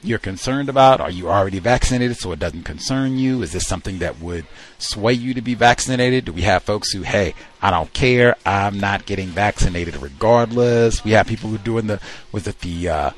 you're 0.02 0.18
concerned 0.18 0.68
about? 0.68 1.00
Are 1.00 1.10
you 1.10 1.28
already 1.28 1.58
vaccinated 1.58 2.16
so 2.16 2.32
it 2.32 2.38
doesn't 2.38 2.64
concern 2.64 3.18
you? 3.18 3.42
Is 3.42 3.52
this 3.52 3.66
something 3.68 3.98
that 3.98 4.18
would 4.18 4.46
sway 4.78 5.12
you 5.12 5.34
to 5.34 5.42
be 5.42 5.54
vaccinated? 5.54 6.24
Do 6.24 6.32
we 6.32 6.42
have 6.42 6.62
folks 6.62 6.90
who, 6.90 7.02
hey, 7.02 7.34
I 7.60 7.70
don't 7.70 7.92
care, 7.92 8.34
I'm 8.46 8.80
not 8.80 9.04
getting 9.06 9.28
vaccinated 9.28 9.96
regardless? 9.96 11.04
We 11.04 11.10
have 11.12 11.26
people 11.26 11.50
who 11.50 11.56
are 11.56 11.58
doing 11.58 11.86
the, 11.86 12.00
was 12.32 12.48
it 12.48 12.60
the, 12.60 12.88
uh, 12.88 13.10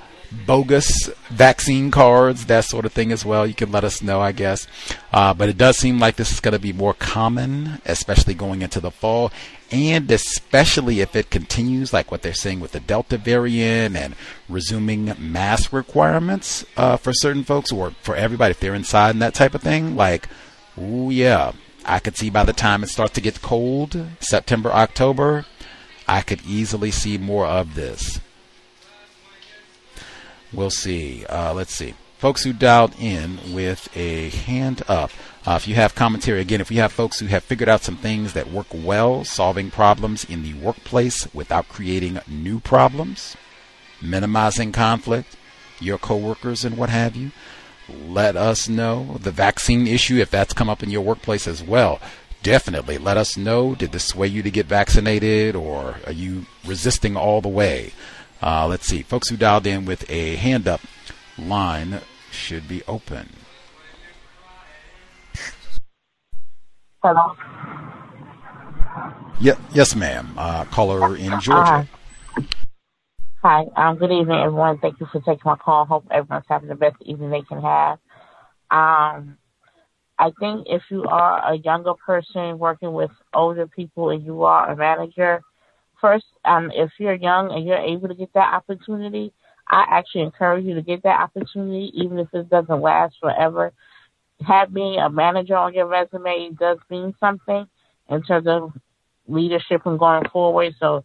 bogus 0.47 1.11
vaccine 1.29 1.91
cards, 1.91 2.47
that 2.47 2.65
sort 2.65 2.87
of 2.87 2.93
thing 2.93 3.13
as 3.13 3.25
well. 3.25 3.47
You 3.47 3.55
can 3.55 3.71
let 3.71 3.85
us 3.85 4.03
know, 4.03 4.21
I 4.21 4.33
guess. 4.33 4.67
Uh, 5.13 5.35
but 5.35 5.49
it 5.49 5.59
does 5.59 5.79
seem 5.79 5.99
like 5.99 6.17
this 6.17 6.33
is 6.33 6.41
going 6.41 6.53
to 6.53 6.59
be 6.59 6.73
more 6.73 6.95
common, 6.95 7.81
especially 7.85 8.35
going 8.35 8.63
into 8.63 8.81
the 8.81 8.91
fall, 8.91 9.31
and 9.73 10.11
especially 10.11 11.01
if 11.01 11.17
it 11.17 11.31
continues, 11.31 11.93
like 11.93 12.11
what 12.11 12.21
they're 12.23 12.35
saying 12.35 12.61
with 12.61 12.73
the 12.73 12.81
Delta 12.81 13.17
variant 13.17 13.97
and 13.97 14.15
resuming 14.49 15.15
mask 15.19 15.73
requirements 15.73 16.65
uh, 16.77 16.99
for 16.99 17.13
certain 17.15 17.43
folks 17.43 17.73
or 17.73 17.93
for 18.03 18.15
everybody 18.15 18.51
if 18.51 18.61
they're 18.61 18.75
inside 18.75 19.11
and 19.11 19.23
that 19.23 19.35
type 19.35 19.55
of 19.55 19.63
thing. 19.63 19.97
Like, 19.97 20.29
oh 20.79 21.09
yeah, 21.09 21.53
I 21.87 21.99
could 22.01 22.17
see 22.17 22.29
by 22.29 22.45
the 22.45 22.53
time 22.53 22.83
it 22.83 22.91
starts 22.91 23.15
to 23.15 23.23
get 23.23 23.41
cold, 23.41 24.07
September, 24.21 24.71
October, 24.71 25.47
I 26.07 26.21
could 26.21 26.43
easily 26.47 26.91
see 26.91 27.17
more 27.17 27.47
of 27.47 27.75
this. 27.75 28.21
We'll 30.53 30.71
see. 30.71 31.25
Uh, 31.27 31.55
let's 31.55 31.75
see. 31.75 31.95
Folks 32.23 32.45
who 32.45 32.53
dialed 32.53 32.95
in 33.01 33.53
with 33.53 33.89
a 33.97 34.29
hand 34.29 34.85
up. 34.87 35.11
Uh, 35.45 35.59
if 35.61 35.67
you 35.67 35.75
have 35.75 35.97
commentary, 35.97 36.41
again, 36.41 36.61
if 36.61 36.71
you 36.71 36.79
have 36.79 36.93
folks 36.93 37.19
who 37.19 37.27
have 37.27 37.43
figured 37.43 37.69
out 37.69 37.83
some 37.83 37.97
things 37.97 38.33
that 38.35 38.53
work 38.53 38.69
well, 38.73 39.25
solving 39.25 39.73
problems 39.73 40.23
in 40.27 40.45
the 40.45 40.55
workplace 40.55 41.27
without 41.35 41.69
creating 41.69 42.21
new 42.29 42.61
problems, 42.61 43.37
minimizing 44.01 44.71
conflict, 44.71 45.37
your 45.81 45.99
coworkers 45.99 46.65
and 46.65 46.79
what 46.79 46.91
have 46.91 47.17
you, 47.17 47.33
let 47.89 48.37
us 48.37 48.69
know. 48.69 49.19
The 49.21 49.33
vaccine 49.33 49.89
issue, 49.89 50.19
if 50.19 50.31
that's 50.31 50.55
come 50.55 50.71
up 50.71 50.85
in 50.85 50.91
your 50.91 51.03
workplace 51.03 51.49
as 51.49 51.61
well, 51.61 52.01
definitely 52.45 52.99
let 52.99 53.17
us 53.17 53.37
know. 53.37 53.75
Did 53.75 53.91
this 53.91 54.05
sway 54.05 54.29
you 54.29 54.45
to 54.45 54.51
get 54.53 54.67
vaccinated 54.67 55.57
or 55.57 55.97
are 56.07 56.13
you 56.13 56.47
resisting 56.65 57.17
all 57.17 57.41
the 57.41 57.49
way? 57.49 57.93
Uh, 58.41 58.69
let's 58.69 58.87
see. 58.87 59.03
Folks 59.03 59.29
who 59.29 59.37
dialed 59.37 59.67
in 59.67 59.85
with 59.85 60.09
a 60.09 60.37
hand 60.37 60.69
up 60.69 60.83
line 61.37 62.01
should 62.33 62.67
be 62.69 62.83
open. 62.89 63.29
Hello. 67.03 67.37
Yeah, 69.41 69.59
yes, 69.73 69.97
ma'am. 69.97 70.35
Uh, 70.37 70.65
caller 70.67 71.17
in 71.17 71.39
Georgia. 71.41 71.89
Uh, 72.37 72.43
hi. 73.43 73.65
Um, 73.77 73.99
good 73.99 74.13
evening, 74.13 74.39
everyone. 74.39 74.79
Thank 74.79 75.01
you 75.01 75.07
for 75.11 75.21
taking 75.21 75.43
my 75.45 75.57
call. 75.57 75.85
Hope 75.85 76.07
everyone's 76.11 76.45
having 76.49 76.69
the 76.69 76.77
best 76.77 76.97
evening 77.03 77.31
they 77.31 77.43
can 77.43 77.61
have. 77.61 77.99
Um, 78.71 79.37
I 80.19 80.31
think 80.39 80.69
if 80.71 80.83
you 80.91 81.05
are 81.05 81.53
a 81.53 81.57
younger 81.57 81.95
person 81.95 82.59
working 82.59 82.93
with 82.93 83.11
older 83.35 83.67
people 83.67 84.11
and 84.11 84.25
you 84.25 84.45
are 84.45 84.71
a 84.71 84.77
manager, 84.77 85.43
first, 86.01 86.27
um, 86.45 86.71
if 86.73 86.91
you're 86.99 87.15
young 87.15 87.51
and 87.51 87.67
you're 87.67 87.79
able 87.79 88.09
to 88.09 88.15
get 88.15 88.33
that 88.35 88.55
opportunity, 88.55 89.33
I 89.73 89.87
actually 89.91 90.23
encourage 90.23 90.65
you 90.65 90.75
to 90.75 90.83
get 90.83 91.03
that 91.03 91.21
opportunity, 91.21 91.91
even 91.95 92.19
if 92.19 92.29
it 92.33 92.49
doesn't 92.49 92.81
last 92.81 93.17
forever 93.21 93.73
having 94.47 94.97
a 94.99 95.09
manager 95.09 95.57
on 95.57 95.75
your 95.75 95.87
resume 95.87 96.51
does 96.59 96.79
mean 96.91 97.15
something 97.21 97.67
in 98.11 98.23
terms 98.23 98.47
of 98.47 98.73
leadership 99.27 99.83
and 99.87 99.99
going 99.99 100.29
forward. 100.33 100.75
So 100.81 101.05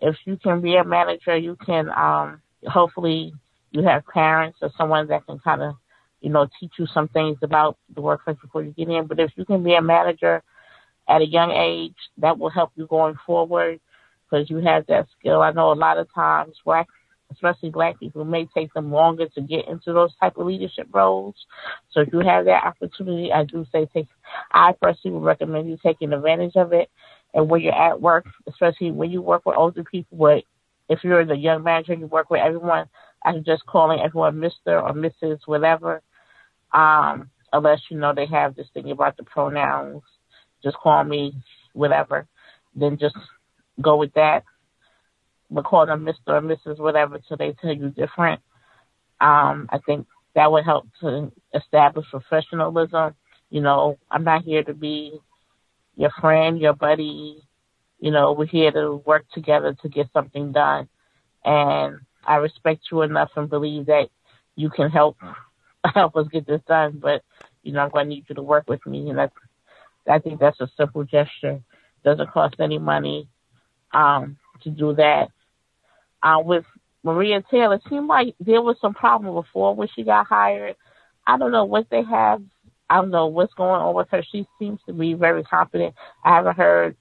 if 0.00 0.16
you 0.24 0.36
can 0.36 0.60
be 0.60 0.76
a 0.76 0.84
manager, 0.84 1.36
you 1.36 1.56
can 1.64 1.88
um, 1.90 2.42
hopefully 2.64 3.32
you 3.70 3.82
have 3.82 4.06
parents 4.06 4.58
or 4.62 4.70
someone 4.76 5.08
that 5.08 5.26
can 5.26 5.38
kind 5.38 5.62
of 5.62 5.74
you 6.20 6.30
know, 6.30 6.48
teach 6.58 6.72
you 6.78 6.86
some 6.92 7.08
things 7.08 7.38
about 7.42 7.76
the 7.94 8.00
workplace 8.00 8.38
before 8.40 8.62
you 8.62 8.72
get 8.72 8.88
in. 8.88 9.06
But 9.06 9.20
if 9.20 9.30
you 9.36 9.44
can 9.44 9.62
be 9.62 9.74
a 9.74 9.82
manager 9.82 10.42
at 11.08 11.20
a 11.20 11.26
young 11.26 11.52
age, 11.52 11.94
that 12.18 12.38
will 12.38 12.50
help 12.50 12.72
you 12.74 12.86
going 12.86 13.16
forward 13.26 13.80
because 14.24 14.50
you 14.50 14.56
have 14.58 14.86
that 14.86 15.06
skill. 15.18 15.42
I 15.42 15.52
know 15.52 15.72
a 15.72 15.74
lot 15.74 15.98
of 15.98 16.12
times 16.12 16.56
black, 16.64 16.88
especially 17.32 17.70
black 17.70 17.98
people, 17.98 18.24
may 18.24 18.46
take 18.54 18.72
them 18.74 18.92
longer 18.92 19.26
to 19.28 19.40
get 19.40 19.68
into 19.68 19.92
those 19.92 20.14
type 20.20 20.36
of 20.36 20.46
leadership 20.46 20.88
roles. 20.92 21.34
So 21.90 22.00
if 22.00 22.08
you 22.12 22.20
have 22.20 22.44
that 22.46 22.64
opportunity, 22.64 23.32
I 23.32 23.44
do 23.44 23.66
say 23.72 23.86
take. 23.92 24.06
I 24.52 24.74
personally 24.80 25.18
would 25.18 25.26
recommend 25.26 25.68
you 25.68 25.78
taking 25.82 26.12
advantage 26.12 26.56
of 26.56 26.72
it. 26.72 26.90
And 27.34 27.50
when 27.50 27.60
you're 27.60 27.74
at 27.74 28.00
work, 28.00 28.26
especially 28.48 28.90
when 28.90 29.10
you 29.10 29.20
work 29.20 29.44
with 29.44 29.56
older 29.56 29.84
people, 29.84 30.16
but 30.18 30.44
if 30.88 31.02
you're 31.02 31.24
the 31.24 31.36
young 31.36 31.64
manager, 31.64 31.94
you 31.94 32.06
work 32.06 32.30
with 32.30 32.40
everyone. 32.40 32.86
I'm 33.24 33.44
just 33.44 33.66
calling 33.66 34.00
everyone 34.00 34.36
Mr. 34.36 34.82
or 34.82 34.92
Mrs. 34.92 35.40
whatever. 35.46 36.00
Um, 36.72 37.30
unless 37.52 37.80
you 37.90 37.98
know 37.98 38.14
they 38.14 38.26
have 38.26 38.54
this 38.54 38.68
thing 38.72 38.90
about 38.90 39.16
the 39.16 39.24
pronouns. 39.24 40.02
Just 40.62 40.76
call 40.76 41.04
me 41.04 41.32
whatever. 41.72 42.26
Then 42.74 42.98
just 42.98 43.16
go 43.80 43.96
with 43.96 44.12
that. 44.14 44.44
But 45.50 45.64
call 45.64 45.86
them 45.86 46.04
Mr. 46.04 46.14
or 46.28 46.40
Mrs. 46.40 46.78
whatever 46.78 47.18
till 47.18 47.36
they 47.36 47.54
tell 47.60 47.72
you 47.72 47.90
different. 47.90 48.40
Um, 49.20 49.68
I 49.70 49.78
think 49.84 50.06
that 50.34 50.50
would 50.50 50.64
help 50.64 50.86
to 51.00 51.32
establish 51.54 52.06
professionalism. 52.10 53.14
You 53.50 53.60
know, 53.60 53.98
I'm 54.10 54.24
not 54.24 54.42
here 54.42 54.62
to 54.64 54.74
be 54.74 55.18
your 55.96 56.10
friend, 56.20 56.60
your 56.60 56.74
buddy. 56.74 57.42
You 57.98 58.10
know, 58.10 58.32
we're 58.32 58.46
here 58.46 58.70
to 58.72 58.96
work 59.06 59.24
together 59.32 59.76
to 59.82 59.88
get 59.88 60.08
something 60.12 60.52
done. 60.52 60.88
And 61.44 62.00
I 62.26 62.36
respect 62.36 62.82
you 62.90 63.02
enough 63.02 63.30
and 63.36 63.48
believe 63.48 63.86
that 63.86 64.08
you 64.56 64.68
can 64.68 64.90
help 64.90 65.16
help 65.94 66.16
us 66.16 66.26
get 66.32 66.46
this 66.46 66.60
done. 66.66 66.98
But 67.00 67.22
you 67.62 67.72
know, 67.72 67.80
I'm 67.80 67.90
going 67.90 68.06
to 68.06 68.14
need 68.14 68.26
you 68.28 68.34
to 68.34 68.42
work 68.42 68.68
with 68.68 68.84
me, 68.86 69.08
and 69.08 69.18
that's 69.18 69.34
I 70.08 70.18
think 70.18 70.40
that's 70.40 70.60
a 70.60 70.68
simple 70.76 71.04
gesture. 71.04 71.60
Doesn't 72.04 72.30
cost 72.30 72.56
any 72.60 72.78
money 72.78 73.28
um, 73.92 74.36
to 74.62 74.70
do 74.70 74.94
that. 74.94 75.30
Uh, 76.26 76.40
with 76.40 76.64
Maria 77.04 77.40
Taylor, 77.48 77.80
seemed 77.88 78.08
like 78.08 78.34
there 78.40 78.60
was 78.60 78.76
some 78.80 78.94
problem 78.94 79.32
before 79.32 79.76
when 79.76 79.86
she 79.94 80.02
got 80.02 80.26
hired. 80.26 80.74
I 81.24 81.38
don't 81.38 81.52
know 81.52 81.64
what 81.64 81.86
they 81.88 82.02
have. 82.02 82.42
I 82.90 82.96
don't 82.96 83.12
know 83.12 83.28
what's 83.28 83.54
going 83.54 83.80
on 83.80 83.94
with 83.94 84.08
her. 84.10 84.24
She 84.32 84.44
seems 84.58 84.80
to 84.86 84.92
be 84.92 85.14
very 85.14 85.44
confident. 85.44 85.94
I 86.24 86.34
haven't 86.34 86.56
heard 86.56 86.96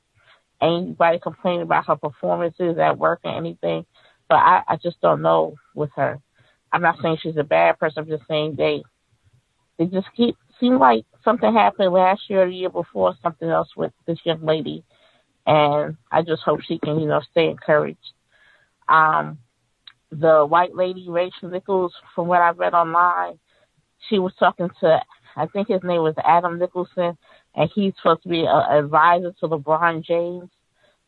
anybody 0.61 1.17
complain 1.17 1.61
about 1.61 1.87
her 1.87 1.95
performances 1.95 2.77
at 2.77 2.99
work 2.99 3.21
or 3.23 3.35
anything. 3.35 3.87
But 4.29 4.35
I, 4.35 4.61
I 4.67 4.75
just 4.75 5.01
don't 5.01 5.23
know 5.23 5.55
with 5.73 5.89
her. 5.95 6.19
I'm 6.71 6.83
not 6.83 6.97
saying 7.01 7.17
she's 7.23 7.37
a 7.37 7.43
bad 7.43 7.79
person. 7.79 8.03
I'm 8.03 8.09
just 8.09 8.27
saying 8.27 8.55
they 8.57 8.83
they 9.79 9.85
just 9.85 10.07
keep 10.15 10.35
seem 10.59 10.77
like 10.77 11.03
something 11.23 11.51
happened 11.51 11.93
last 11.93 12.21
year 12.29 12.43
or 12.43 12.47
the 12.47 12.55
year 12.55 12.69
before, 12.69 13.15
something 13.23 13.49
else 13.49 13.69
with 13.75 13.91
this 14.05 14.19
young 14.23 14.45
lady. 14.45 14.83
And 15.47 15.97
I 16.11 16.21
just 16.21 16.43
hope 16.43 16.61
she 16.61 16.77
can, 16.77 16.99
you 16.99 17.07
know, 17.07 17.21
stay 17.31 17.49
encouraged. 17.49 18.13
Um, 18.87 19.39
the 20.11 20.45
white 20.45 20.75
lady, 20.75 21.07
Rachel 21.09 21.49
Nichols, 21.49 21.93
from 22.13 22.27
what 22.27 22.41
I 22.41 22.51
read 22.51 22.73
online, 22.73 23.39
she 24.09 24.19
was 24.19 24.33
talking 24.39 24.69
to, 24.81 25.01
I 25.35 25.47
think 25.47 25.67
his 25.67 25.83
name 25.83 26.01
was 26.01 26.15
Adam 26.23 26.59
Nicholson, 26.59 27.17
and 27.55 27.69
he's 27.73 27.93
supposed 27.97 28.23
to 28.23 28.29
be 28.29 28.41
an 28.41 28.83
advisor 28.83 29.33
to 29.39 29.47
LeBron 29.47 30.03
James. 30.03 30.49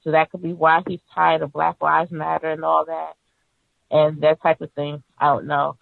So 0.03 0.11
that 0.11 0.31
could 0.31 0.41
be 0.41 0.53
why 0.53 0.81
he's 0.87 0.99
tired 1.13 1.41
of 1.41 1.51
Black 1.51 1.81
Lives 1.81 2.11
Matter 2.11 2.49
and 2.49 2.63
all 2.63 2.85
that 2.85 3.13
and 3.89 4.21
that 4.21 4.41
type 4.41 4.61
of 4.61 4.71
thing. 4.73 5.03
I 5.17 5.27
don't 5.27 5.47
know. 5.47 5.77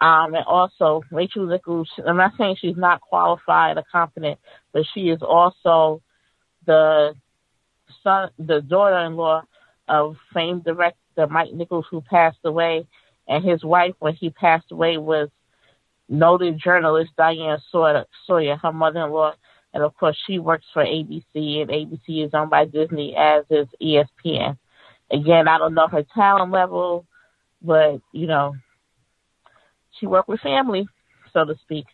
Um, 0.00 0.34
and 0.34 0.44
also 0.46 1.02
Rachel 1.10 1.46
Nichols, 1.46 1.88
I'm 2.06 2.16
not 2.16 2.32
saying 2.36 2.56
she's 2.60 2.76
not 2.76 3.00
qualified 3.00 3.78
or 3.78 3.84
competent, 3.90 4.38
but 4.72 4.84
she 4.92 5.08
is 5.08 5.22
also 5.22 6.02
the 6.66 7.14
son, 8.02 8.30
the 8.38 8.60
daughter-in-law 8.60 9.42
of 9.88 10.16
famed 10.34 10.64
director 10.64 10.98
Mike 11.30 11.52
Nichols, 11.52 11.86
who 11.90 12.00
passed 12.00 12.38
away, 12.44 12.86
and 13.28 13.44
his 13.44 13.64
wife, 13.64 13.94
when 13.98 14.14
he 14.14 14.30
passed 14.30 14.70
away, 14.70 14.98
was 14.98 15.28
noted 16.08 16.60
journalist 16.62 17.10
Diane 17.16 17.58
Sawyer, 17.70 18.04
Sawyer 18.26 18.56
her 18.56 18.72
mother-in-law, 18.72 19.32
and 19.74 19.82
of 19.82 19.94
course, 19.96 20.16
she 20.26 20.38
works 20.38 20.64
for 20.72 20.84
ABC, 20.84 21.24
and 21.34 21.70
ABC 21.70 22.24
is 22.24 22.30
owned 22.32 22.50
by 22.50 22.64
Disney, 22.64 23.14
as 23.16 23.44
is 23.50 23.66
ESPN. 23.82 24.56
Again, 25.10 25.48
I 25.48 25.58
don't 25.58 25.74
know 25.74 25.88
her 25.88 26.04
talent 26.14 26.50
level, 26.50 27.06
but 27.62 28.00
you 28.12 28.26
know, 28.26 28.54
she 29.98 30.06
worked 30.06 30.28
with 30.28 30.40
family, 30.40 30.86
so 31.32 31.44
to 31.44 31.54
speak. 31.62 31.86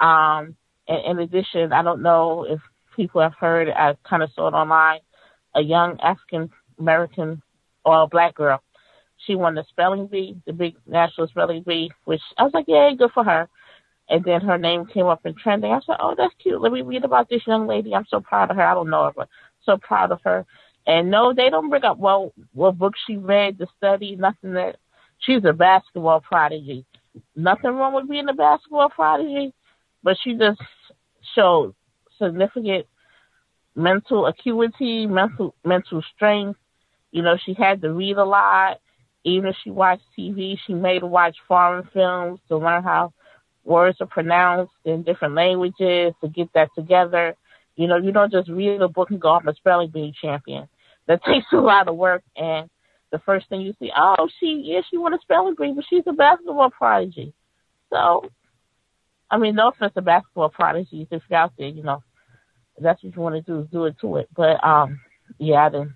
Um, 0.00 0.56
and 0.88 1.04
in 1.06 1.18
addition, 1.18 1.72
I 1.72 1.82
don't 1.82 2.02
know 2.02 2.46
if 2.48 2.60
people 2.96 3.20
have 3.20 3.34
heard. 3.34 3.68
I 3.68 3.96
kind 4.08 4.22
of 4.22 4.30
saw 4.34 4.48
it 4.48 4.54
online. 4.54 5.00
A 5.54 5.60
young 5.60 5.98
African 6.00 6.50
American 6.78 7.42
or 7.84 8.02
a 8.02 8.06
black 8.06 8.34
girl. 8.34 8.62
She 9.26 9.34
won 9.34 9.54
the 9.54 9.64
spelling 9.68 10.06
bee, 10.06 10.36
the 10.46 10.52
big 10.52 10.76
national 10.86 11.28
spelling 11.28 11.62
bee, 11.62 11.90
which 12.04 12.20
I 12.36 12.42
was 12.42 12.52
like, 12.54 12.64
yeah, 12.68 12.90
good 12.96 13.12
for 13.12 13.24
her. 13.24 13.48
And 14.08 14.24
then 14.24 14.40
her 14.40 14.58
name 14.58 14.86
came 14.86 15.06
up 15.06 15.24
in 15.24 15.34
trending. 15.34 15.72
I 15.72 15.80
said, 15.86 15.96
oh, 16.00 16.14
that's 16.16 16.34
cute. 16.42 16.60
Let 16.60 16.72
me 16.72 16.82
read 16.82 17.04
about 17.04 17.28
this 17.28 17.46
young 17.46 17.66
lady. 17.66 17.94
I'm 17.94 18.06
so 18.08 18.20
proud 18.20 18.50
of 18.50 18.56
her. 18.56 18.62
I 18.62 18.74
don't 18.74 18.90
know 18.90 19.04
her, 19.04 19.12
but 19.16 19.28
so 19.64 19.76
proud 19.76 20.10
of 20.10 20.20
her. 20.24 20.44
And 20.86 21.10
no, 21.10 21.32
they 21.32 21.50
don't 21.50 21.70
bring 21.70 21.84
up, 21.84 21.98
well, 21.98 22.32
what 22.52 22.78
book 22.78 22.94
she 23.06 23.16
read, 23.16 23.58
the 23.58 23.68
study, 23.78 24.16
nothing 24.16 24.54
that. 24.54 24.76
She's 25.18 25.44
a 25.44 25.52
basketball 25.52 26.20
prodigy. 26.20 26.84
Nothing 27.36 27.76
wrong 27.76 27.94
with 27.94 28.10
being 28.10 28.28
a 28.28 28.34
basketball 28.34 28.88
prodigy, 28.88 29.54
but 30.02 30.16
she 30.22 30.34
just 30.34 30.60
showed 31.36 31.74
significant 32.20 32.86
mental 33.76 34.26
acuity, 34.26 35.06
mental 35.06 35.54
mental 35.64 36.02
strength. 36.14 36.58
You 37.12 37.22
know, 37.22 37.36
she 37.44 37.54
had 37.54 37.82
to 37.82 37.92
read 37.92 38.16
a 38.16 38.24
lot. 38.24 38.78
Even 39.24 39.50
if 39.50 39.56
she 39.62 39.70
watched 39.70 40.02
TV, 40.18 40.56
she 40.66 40.74
made 40.74 41.02
her 41.02 41.06
watch 41.06 41.36
foreign 41.46 41.88
films 41.92 42.40
to 42.48 42.56
learn 42.56 42.82
how 42.82 43.12
words 43.64 43.98
are 44.00 44.06
pronounced 44.06 44.72
in 44.84 45.04
different 45.04 45.34
languages 45.34 46.14
to 46.20 46.28
get 46.28 46.52
that 46.54 46.70
together. 46.74 47.36
You 47.76 47.86
know, 47.86 47.98
you 47.98 48.10
don't 48.10 48.32
just 48.32 48.48
read 48.48 48.82
a 48.82 48.88
book 48.88 49.10
and 49.10 49.20
go, 49.20 49.30
I'm 49.30 49.46
a 49.46 49.54
spelling 49.54 49.90
bee 49.90 50.12
champion. 50.20 50.68
That 51.06 51.22
takes 51.26 51.46
a 51.52 51.56
lot 51.56 51.86
of 51.86 51.96
work 51.96 52.24
and 52.36 52.68
the 53.12 53.20
first 53.20 53.48
thing 53.48 53.60
you 53.60 53.74
see, 53.78 53.90
oh, 53.94 54.26
she, 54.40 54.62
yeah, 54.64 54.80
she 54.90 54.96
won 54.96 55.14
a 55.14 55.18
spelling 55.20 55.54
bee, 55.56 55.72
but 55.76 55.84
she's 55.88 56.02
a 56.06 56.12
basketball 56.12 56.70
prodigy. 56.70 57.34
So, 57.90 58.24
I 59.30 59.36
mean, 59.36 59.54
no 59.54 59.68
offense 59.68 59.92
to 59.94 60.02
basketball 60.02 60.48
prodigies. 60.48 61.08
If 61.10 61.22
you're 61.28 61.38
out 61.38 61.52
there, 61.58 61.68
you 61.68 61.82
know, 61.82 62.02
that's 62.80 63.04
what 63.04 63.14
you 63.14 63.22
want 63.22 63.34
to 63.34 63.42
do 63.42 63.60
is 63.60 63.68
do 63.70 63.84
it 63.84 63.96
to 64.00 64.16
it. 64.16 64.28
But, 64.34 64.64
um, 64.64 65.00
yeah, 65.38 65.66
I 65.66 65.68
didn't, 65.68 65.92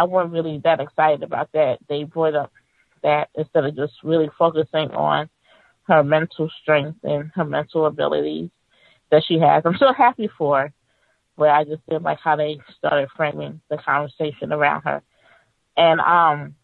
I 0.00 0.04
wasn't 0.04 0.32
really 0.32 0.58
that 0.64 0.80
excited 0.80 1.22
about 1.22 1.52
that. 1.52 1.78
They 1.86 2.04
brought 2.04 2.34
up 2.34 2.50
that 3.02 3.28
instead 3.34 3.66
of 3.66 3.76
just 3.76 3.92
really 4.02 4.30
focusing 4.38 4.90
on 4.92 5.28
her 5.88 6.02
mental 6.02 6.50
strength 6.62 7.00
and 7.02 7.30
her 7.34 7.44
mental 7.44 7.84
abilities 7.84 8.48
that 9.10 9.22
she 9.26 9.38
has. 9.38 9.62
I'm 9.66 9.76
so 9.76 9.92
happy 9.92 10.30
for 10.38 10.58
her, 10.58 10.72
but 11.36 11.50
I 11.50 11.64
just 11.64 11.84
didn't 11.86 12.04
like 12.04 12.18
how 12.18 12.36
they 12.36 12.60
started 12.78 13.10
framing 13.14 13.60
the 13.68 13.76
conversation 13.76 14.54
around 14.54 14.82
her. 14.84 15.02
And 15.76 16.00
um, 16.00 16.54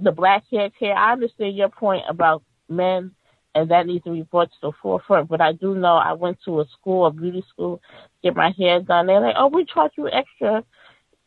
the 0.00 0.10
black 0.10 0.42
hair 0.50 0.68
care, 0.70 0.96
I 0.96 1.12
understand 1.12 1.56
your 1.56 1.68
point 1.68 2.02
about 2.08 2.42
men, 2.68 3.12
and 3.54 3.70
that 3.70 3.86
needs 3.86 4.02
to 4.02 4.10
be 4.10 4.22
brought 4.22 4.50
to 4.50 4.58
the 4.62 4.72
forefront. 4.82 5.28
But 5.28 5.40
I 5.40 5.52
do 5.52 5.76
know 5.76 5.94
I 5.94 6.14
went 6.14 6.38
to 6.46 6.60
a 6.60 6.64
school, 6.76 7.06
a 7.06 7.12
beauty 7.12 7.44
school, 7.50 7.80
get 8.20 8.34
my 8.34 8.52
hair 8.58 8.80
done. 8.80 9.06
They're 9.06 9.20
like, 9.20 9.36
oh, 9.38 9.46
we 9.46 9.64
charge 9.64 9.92
you 9.96 10.08
extra 10.08 10.64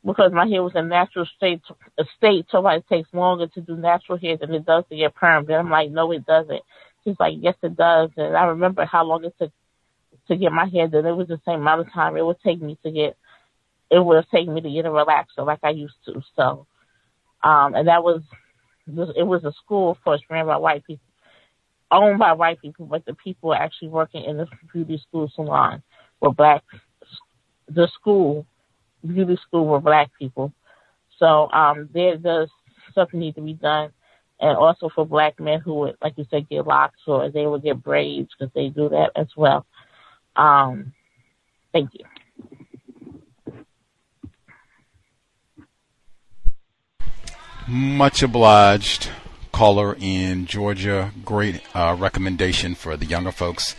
because 0.07 0.31
my 0.31 0.47
hair 0.47 0.63
was 0.63 0.71
a 0.75 0.81
natural 0.81 1.27
state, 1.35 1.61
state, 2.15 2.45
so 2.49 2.65
it 2.69 2.85
takes 2.87 3.13
longer 3.13 3.47
to 3.47 3.59
do 3.59 3.75
natural 3.75 4.17
hair 4.17 4.37
than 4.37 4.53
it 4.53 4.65
does 4.65 4.85
to 4.89 4.95
get 4.95 5.13
perm. 5.13 5.45
And 5.47 5.55
I'm 5.55 5.69
like, 5.69 5.91
no, 5.91 6.13
it 6.13 6.25
doesn't. 6.25 6.61
She's 7.03 7.17
like, 7.19 7.35
yes, 7.37 7.55
it 7.61 7.75
does. 7.75 8.09
And 8.15 8.37
I 8.37 8.45
remember 8.45 8.85
how 8.85 9.03
long 9.03 9.25
it 9.25 9.35
took 9.37 9.51
to 10.29 10.37
get 10.37 10.53
my 10.53 10.65
hair 10.67 10.87
done. 10.87 11.05
It 11.05 11.11
was 11.11 11.27
the 11.27 11.41
same 11.45 11.59
amount 11.59 11.81
of 11.81 11.91
time 11.91 12.15
it 12.15 12.25
would 12.25 12.39
take 12.41 12.61
me 12.61 12.77
to 12.83 12.91
get, 12.91 13.17
it 13.91 13.99
would 13.99 14.15
have 14.15 14.29
taken 14.29 14.53
me 14.53 14.61
to 14.61 14.71
get 14.71 14.85
a 14.85 14.89
relaxer 14.89 15.45
like 15.45 15.59
I 15.61 15.71
used 15.71 15.95
to. 16.05 16.21
So, 16.37 16.67
um, 17.43 17.75
and 17.75 17.89
that 17.89 18.01
was, 18.01 18.21
it 18.87 19.27
was 19.27 19.43
a 19.43 19.51
school, 19.63 19.91
of 19.91 20.01
course, 20.05 20.21
ran 20.29 20.45
by 20.45 20.55
white 20.55 20.85
people, 20.85 21.03
owned 21.91 22.19
by 22.19 22.31
white 22.31 22.61
people, 22.61 22.85
but 22.85 23.05
the 23.05 23.13
people 23.13 23.53
actually 23.53 23.89
working 23.89 24.23
in 24.23 24.37
the 24.37 24.47
beauty 24.71 25.01
school 25.05 25.29
salon 25.35 25.83
were 26.21 26.31
black. 26.31 26.63
The 27.67 27.89
school, 27.99 28.45
beauty 29.05 29.37
school, 29.47 29.65
were 29.65 29.79
black 29.79 30.09
people. 30.17 30.53
So 31.19 31.49
um, 31.51 31.89
there 31.93 32.17
does 32.17 32.49
something 32.93 33.19
need 33.19 33.35
to 33.35 33.41
be 33.41 33.53
done, 33.53 33.91
and 34.39 34.57
also 34.57 34.89
for 34.89 35.05
black 35.05 35.39
men 35.39 35.59
who 35.59 35.75
would, 35.75 35.97
like 36.01 36.13
you 36.17 36.25
said, 36.29 36.49
get 36.49 36.67
locks 36.67 36.99
or 37.07 37.29
they 37.29 37.45
would 37.45 37.63
get 37.63 37.81
braids 37.81 38.29
because 38.37 38.53
they 38.53 38.69
do 38.69 38.89
that 38.89 39.11
as 39.15 39.27
well. 39.35 39.65
Um, 40.35 40.93
thank 41.73 41.91
you. 41.93 42.05
Much 47.67 48.23
obliged, 48.23 49.09
caller 49.51 49.97
in 49.99 50.45
Georgia. 50.45 51.11
Great 51.25 51.61
uh, 51.75 51.97
recommendation 51.99 52.75
for 52.75 52.95
the 52.95 53.05
younger 53.05 53.31
folks 53.31 53.75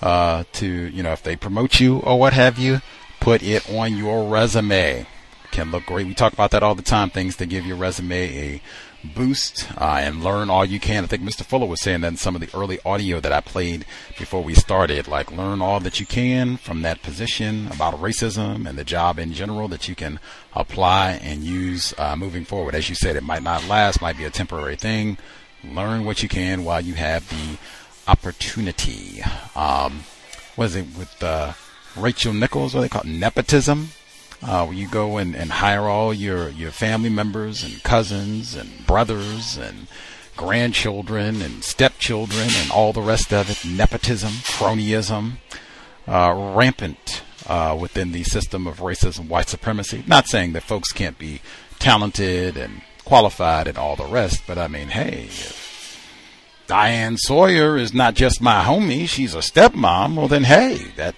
uh, 0.00 0.44
to, 0.52 0.66
you 0.66 1.02
know, 1.02 1.12
if 1.12 1.22
they 1.24 1.34
promote 1.34 1.80
you 1.80 1.98
or 1.98 2.20
what 2.20 2.34
have 2.34 2.58
you, 2.58 2.80
put 3.22 3.40
it 3.40 3.70
on 3.70 3.96
your 3.96 4.28
resume. 4.28 5.06
Can 5.52 5.70
look 5.70 5.86
great. 5.86 6.08
We 6.08 6.14
talk 6.14 6.32
about 6.32 6.50
that 6.50 6.64
all 6.64 6.74
the 6.74 6.82
time. 6.82 7.08
Things 7.08 7.36
to 7.36 7.46
give 7.46 7.64
your 7.64 7.76
resume 7.76 8.16
a 8.16 8.62
boost 9.14 9.70
uh, 9.80 9.98
and 10.00 10.24
learn 10.24 10.50
all 10.50 10.64
you 10.64 10.80
can. 10.80 11.04
I 11.04 11.06
think 11.06 11.22
Mr. 11.22 11.44
Fuller 11.44 11.66
was 11.66 11.80
saying 11.80 12.00
that 12.00 12.08
in 12.08 12.16
some 12.16 12.34
of 12.34 12.40
the 12.40 12.50
early 12.52 12.80
audio 12.84 13.20
that 13.20 13.30
I 13.30 13.40
played 13.40 13.84
before 14.18 14.42
we 14.42 14.54
started. 14.54 15.06
Like, 15.06 15.30
learn 15.30 15.62
all 15.62 15.78
that 15.80 16.00
you 16.00 16.06
can 16.06 16.56
from 16.56 16.82
that 16.82 17.02
position 17.02 17.68
about 17.68 17.94
racism 18.00 18.68
and 18.68 18.76
the 18.76 18.82
job 18.82 19.20
in 19.20 19.32
general 19.32 19.68
that 19.68 19.88
you 19.88 19.94
can 19.94 20.18
apply 20.54 21.12
and 21.22 21.44
use 21.44 21.94
uh, 21.98 22.16
moving 22.16 22.44
forward. 22.44 22.74
As 22.74 22.88
you 22.88 22.96
said, 22.96 23.14
it 23.14 23.22
might 23.22 23.44
not 23.44 23.68
last, 23.68 24.02
might 24.02 24.18
be 24.18 24.24
a 24.24 24.30
temporary 24.30 24.76
thing. 24.76 25.16
Learn 25.62 26.04
what 26.04 26.24
you 26.24 26.28
can 26.28 26.64
while 26.64 26.80
you 26.80 26.94
have 26.94 27.28
the 27.28 27.56
opportunity. 28.10 29.22
Um, 29.54 30.00
was 30.56 30.74
it 30.74 30.86
with 30.98 31.22
uh, 31.22 31.52
Rachel 31.96 32.32
Nichols? 32.32 32.74
What 32.74 32.82
they 32.82 32.88
call 32.88 33.02
it? 33.02 33.08
nepotism? 33.08 33.88
uh, 34.42 34.64
where 34.64 34.76
you 34.76 34.88
go 34.88 35.18
and, 35.18 35.36
and 35.36 35.50
hire 35.52 35.82
all 35.82 36.12
your, 36.12 36.48
your 36.50 36.70
family 36.70 37.08
members 37.08 37.62
and 37.62 37.82
cousins 37.82 38.54
and 38.54 38.86
brothers 38.86 39.56
and 39.56 39.86
grandchildren 40.36 41.40
and 41.42 41.62
stepchildren 41.62 42.48
and 42.56 42.70
all 42.70 42.92
the 42.92 43.02
rest 43.02 43.32
of 43.32 43.50
it, 43.50 43.68
nepotism, 43.68 44.32
cronyism, 44.32 45.34
uh, 46.08 46.52
rampant 46.56 47.22
uh, 47.46 47.76
within 47.78 48.12
the 48.12 48.24
system 48.24 48.66
of 48.66 48.78
racism, 48.78 49.28
white 49.28 49.48
supremacy. 49.48 50.02
Not 50.06 50.26
saying 50.26 50.52
that 50.54 50.64
folks 50.64 50.90
can't 50.90 51.18
be 51.18 51.40
talented 51.78 52.56
and 52.56 52.82
qualified 53.04 53.68
and 53.68 53.78
all 53.78 53.94
the 53.94 54.06
rest, 54.06 54.42
but 54.46 54.58
I 54.58 54.66
mean, 54.68 54.88
hey, 54.88 55.28
Diane 56.66 57.16
Sawyer 57.16 57.76
is 57.76 57.92
not 57.92 58.14
just 58.14 58.40
my 58.40 58.64
homie, 58.64 59.08
she's 59.08 59.34
a 59.34 59.38
stepmom, 59.38 60.16
well 60.16 60.28
then 60.28 60.44
hey, 60.44 60.92
that 60.96 61.14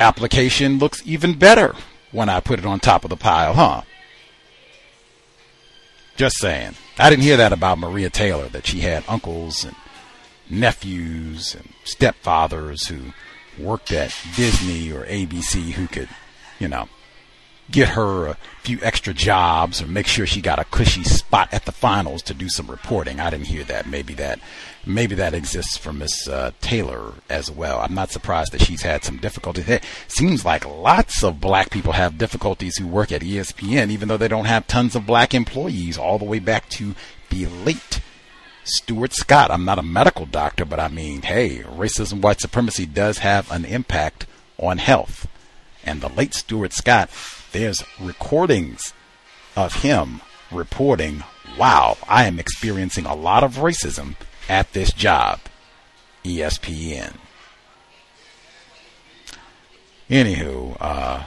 application 0.00 0.78
looks 0.78 1.02
even 1.04 1.38
better 1.38 1.76
when 2.10 2.28
I 2.28 2.40
put 2.40 2.58
it 2.58 2.66
on 2.66 2.80
top 2.80 3.04
of 3.04 3.10
the 3.10 3.16
pile, 3.16 3.54
huh? 3.54 3.82
Just 6.16 6.38
saying. 6.38 6.74
I 6.98 7.08
didn't 7.08 7.22
hear 7.22 7.36
that 7.36 7.52
about 7.52 7.78
Maria 7.78 8.10
Taylor, 8.10 8.48
that 8.48 8.66
she 8.66 8.80
had 8.80 9.04
uncles 9.08 9.64
and 9.64 9.76
nephews 10.50 11.54
and 11.54 11.72
stepfathers 11.84 12.88
who 12.88 13.12
worked 13.62 13.92
at 13.92 14.14
Disney 14.36 14.90
or 14.90 15.04
ABC 15.04 15.72
who 15.72 15.86
could, 15.86 16.08
you 16.58 16.68
know, 16.68 16.88
get 17.70 17.90
her 17.90 18.26
a 18.26 18.36
few 18.62 18.78
extra 18.82 19.14
jobs 19.14 19.80
or 19.80 19.86
make 19.86 20.06
sure 20.06 20.26
she 20.26 20.40
got 20.40 20.58
a 20.58 20.64
cushy 20.64 21.04
spot 21.04 21.48
at 21.52 21.64
the 21.64 21.72
finals 21.72 22.22
to 22.22 22.34
do 22.34 22.48
some 22.48 22.70
reporting. 22.70 23.20
I 23.20 23.30
didn't 23.30 23.46
hear 23.46 23.64
that. 23.64 23.86
Maybe 23.86 24.14
that 24.14 24.40
maybe 24.86 25.14
that 25.14 25.34
exists 25.34 25.76
for 25.76 25.92
Miss 25.92 26.28
uh, 26.28 26.52
Taylor 26.60 27.14
as 27.28 27.50
well. 27.50 27.80
I'm 27.80 27.94
not 27.94 28.10
surprised 28.10 28.52
that 28.52 28.62
she's 28.62 28.82
had 28.82 29.04
some 29.04 29.18
difficulties. 29.18 29.68
It 29.68 29.84
seems 30.08 30.44
like 30.44 30.66
lots 30.66 31.22
of 31.22 31.40
black 31.40 31.70
people 31.70 31.92
have 31.92 32.18
difficulties 32.18 32.76
who 32.76 32.86
work 32.86 33.12
at 33.12 33.22
ESPN, 33.22 33.90
even 33.90 34.08
though 34.08 34.16
they 34.16 34.28
don't 34.28 34.46
have 34.46 34.66
tons 34.66 34.96
of 34.96 35.06
black 35.06 35.34
employees, 35.34 35.98
all 35.98 36.18
the 36.18 36.24
way 36.24 36.38
back 36.38 36.68
to 36.70 36.94
the 37.28 37.46
late 37.46 38.00
Stuart 38.64 39.12
Scott. 39.12 39.50
I'm 39.50 39.64
not 39.64 39.78
a 39.78 39.82
medical 39.82 40.26
doctor, 40.26 40.64
but 40.64 40.80
I 40.80 40.88
mean, 40.88 41.22
hey, 41.22 41.58
racism, 41.58 42.20
white 42.20 42.40
supremacy 42.40 42.86
does 42.86 43.18
have 43.18 43.50
an 43.50 43.64
impact 43.64 44.26
on 44.58 44.78
health. 44.78 45.26
And 45.84 46.00
the 46.00 46.08
late 46.08 46.34
Stuart 46.34 46.72
Scott, 46.72 47.10
there's 47.52 47.84
recordings 48.00 48.92
of 49.56 49.82
him 49.82 50.20
reporting, 50.50 51.24
wow, 51.58 51.96
I 52.08 52.24
am 52.24 52.38
experiencing 52.38 53.06
a 53.06 53.14
lot 53.14 53.44
of 53.44 53.56
racism 53.56 54.16
at 54.48 54.72
this 54.72 54.92
job, 54.92 55.40
ESPN. 56.24 57.14
Anywho, 60.08 60.76
uh, 60.80 61.24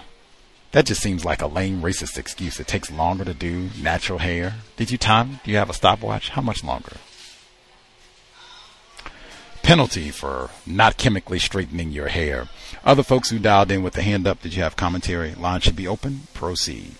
that 0.71 0.85
just 0.85 1.01
seems 1.01 1.23
like 1.23 1.41
a 1.41 1.47
lame 1.47 1.81
racist 1.81 2.17
excuse. 2.17 2.59
It 2.59 2.67
takes 2.67 2.91
longer 2.91 3.23
to 3.23 3.33
do 3.33 3.69
natural 3.81 4.19
hair. 4.19 4.55
Did 4.75 4.91
you 4.91 4.97
time? 4.97 5.39
Do 5.43 5.51
you 5.51 5.57
have 5.57 5.69
a 5.69 5.73
stopwatch? 5.73 6.29
How 6.29 6.41
much 6.41 6.63
longer? 6.63 6.97
Penalty 9.63 10.11
for 10.11 10.49
not 10.65 10.97
chemically 10.97 11.39
straightening 11.39 11.91
your 11.91 12.09
hair. 12.09 12.49
Other 12.83 13.01
folks 13.01 13.29
who 13.29 13.39
dialed 13.39 13.71
in 13.71 13.81
with 13.81 13.93
the 13.93 14.01
hand 14.03 14.27
up, 14.27 14.41
did 14.41 14.53
you 14.53 14.61
have 14.61 14.75
commentary? 14.75 15.33
Line 15.33 15.61
should 15.61 15.75
be 15.75 15.87
open. 15.87 16.27
Proceed. 16.33 16.95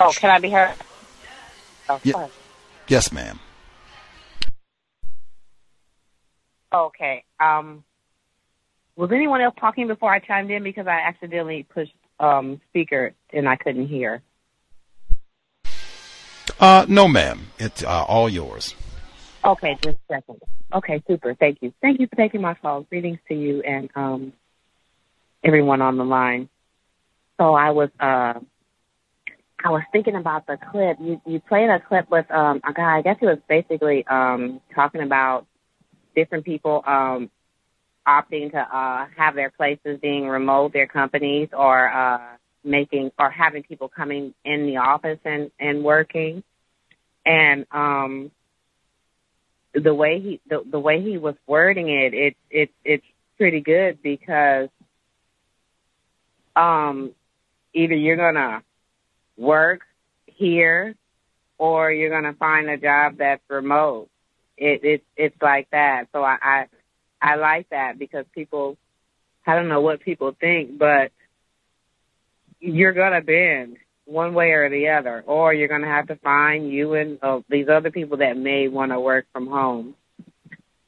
Oh, 0.00 0.12
can 0.14 0.30
I 0.30 0.38
be 0.38 0.50
heard? 0.50 0.74
Oh, 1.88 2.00
Ye- 2.04 2.14
yes, 2.86 3.10
ma'am. 3.10 3.40
Okay. 6.72 7.24
Um, 7.40 7.82
was 8.94 9.10
anyone 9.12 9.40
else 9.40 9.54
talking 9.58 9.88
before 9.88 10.12
I 10.12 10.20
chimed 10.20 10.50
in 10.50 10.62
because 10.62 10.86
I 10.86 11.00
accidentally 11.00 11.64
pushed 11.64 11.94
um, 12.20 12.60
speaker 12.68 13.12
and 13.32 13.48
I 13.48 13.56
couldn't 13.56 13.88
hear? 13.88 14.22
Uh, 16.60 16.86
no, 16.88 17.06
ma'am. 17.06 17.48
It's 17.58 17.82
uh, 17.84 18.04
all 18.04 18.28
yours. 18.28 18.74
Okay, 19.44 19.76
just 19.82 19.96
a 20.10 20.14
second. 20.14 20.40
Okay, 20.74 21.02
super. 21.06 21.34
Thank 21.34 21.58
you. 21.62 21.72
Thank 21.80 22.00
you 22.00 22.08
for 22.08 22.16
taking 22.16 22.40
my 22.40 22.54
call. 22.54 22.82
Greetings 22.82 23.18
to 23.28 23.34
you 23.34 23.62
and 23.62 23.88
um, 23.94 24.32
everyone 25.44 25.80
on 25.80 25.96
the 25.96 26.04
line. 26.04 26.48
So 27.38 27.54
I 27.54 27.70
was 27.70 27.90
uh, 28.00 28.34
I 29.64 29.70
was 29.70 29.82
thinking 29.92 30.16
about 30.16 30.46
the 30.46 30.58
clip. 30.70 30.98
You 31.00 31.20
you 31.24 31.40
played 31.40 31.70
a 31.70 31.80
clip 31.80 32.10
with 32.10 32.30
um, 32.30 32.60
a 32.68 32.72
guy. 32.72 32.98
I 32.98 33.02
guess 33.02 33.16
he 33.20 33.26
was 33.26 33.38
basically 33.48 34.06
um, 34.06 34.60
talking 34.74 35.02
about 35.02 35.46
different 36.16 36.44
people 36.44 36.82
um, 36.86 37.30
opting 38.08 38.52
to 38.52 38.58
uh, 38.58 39.06
have 39.16 39.34
their 39.34 39.50
places 39.50 39.98
being 40.00 40.26
remote, 40.28 40.72
their 40.72 40.86
companies, 40.86 41.50
or 41.52 41.88
uh, 41.92 42.36
making 42.64 43.10
or 43.18 43.30
having 43.30 43.62
people 43.62 43.88
coming 43.88 44.34
in 44.44 44.66
the 44.66 44.78
office 44.78 45.18
and 45.24 45.50
and 45.60 45.84
working. 45.84 46.42
And 47.26 47.66
um, 47.72 48.30
the 49.74 49.94
way 49.94 50.20
he 50.20 50.40
the, 50.48 50.62
the 50.68 50.80
way 50.80 51.02
he 51.02 51.18
was 51.18 51.34
wording 51.46 51.88
it, 51.88 52.14
it 52.14 52.36
it 52.50 52.70
it's 52.84 53.04
pretty 53.36 53.60
good 53.60 54.02
because 54.02 54.68
um, 56.56 57.12
either 57.74 57.94
you're 57.94 58.16
gonna 58.16 58.62
work 59.36 59.82
here 60.26 60.94
or 61.58 61.92
you're 61.92 62.10
gonna 62.10 62.34
find 62.34 62.68
a 62.70 62.78
job 62.78 63.18
that's 63.18 63.42
remote. 63.48 64.08
It 64.56 64.84
it 64.84 65.04
it's 65.16 65.42
like 65.42 65.68
that. 65.70 66.06
So 66.12 66.22
I, 66.22 66.38
I 66.42 66.66
I 67.20 67.36
like 67.36 67.68
that 67.70 67.98
because 67.98 68.24
people 68.34 68.76
I 69.46 69.54
don't 69.54 69.68
know 69.68 69.80
what 69.80 70.00
people 70.00 70.36
think, 70.38 70.78
but 70.78 71.10
you're 72.60 72.92
gonna 72.92 73.22
bend 73.22 73.78
one 74.04 74.34
way 74.34 74.50
or 74.50 74.68
the 74.68 74.88
other, 74.88 75.22
or 75.26 75.54
you're 75.54 75.68
gonna 75.68 75.86
have 75.86 76.08
to 76.08 76.16
find 76.16 76.70
you 76.70 76.94
and 76.94 77.18
uh, 77.22 77.40
these 77.48 77.68
other 77.68 77.90
people 77.90 78.18
that 78.18 78.36
may 78.36 78.68
want 78.68 78.92
to 78.92 79.00
work 79.00 79.26
from 79.32 79.46
home. 79.46 79.94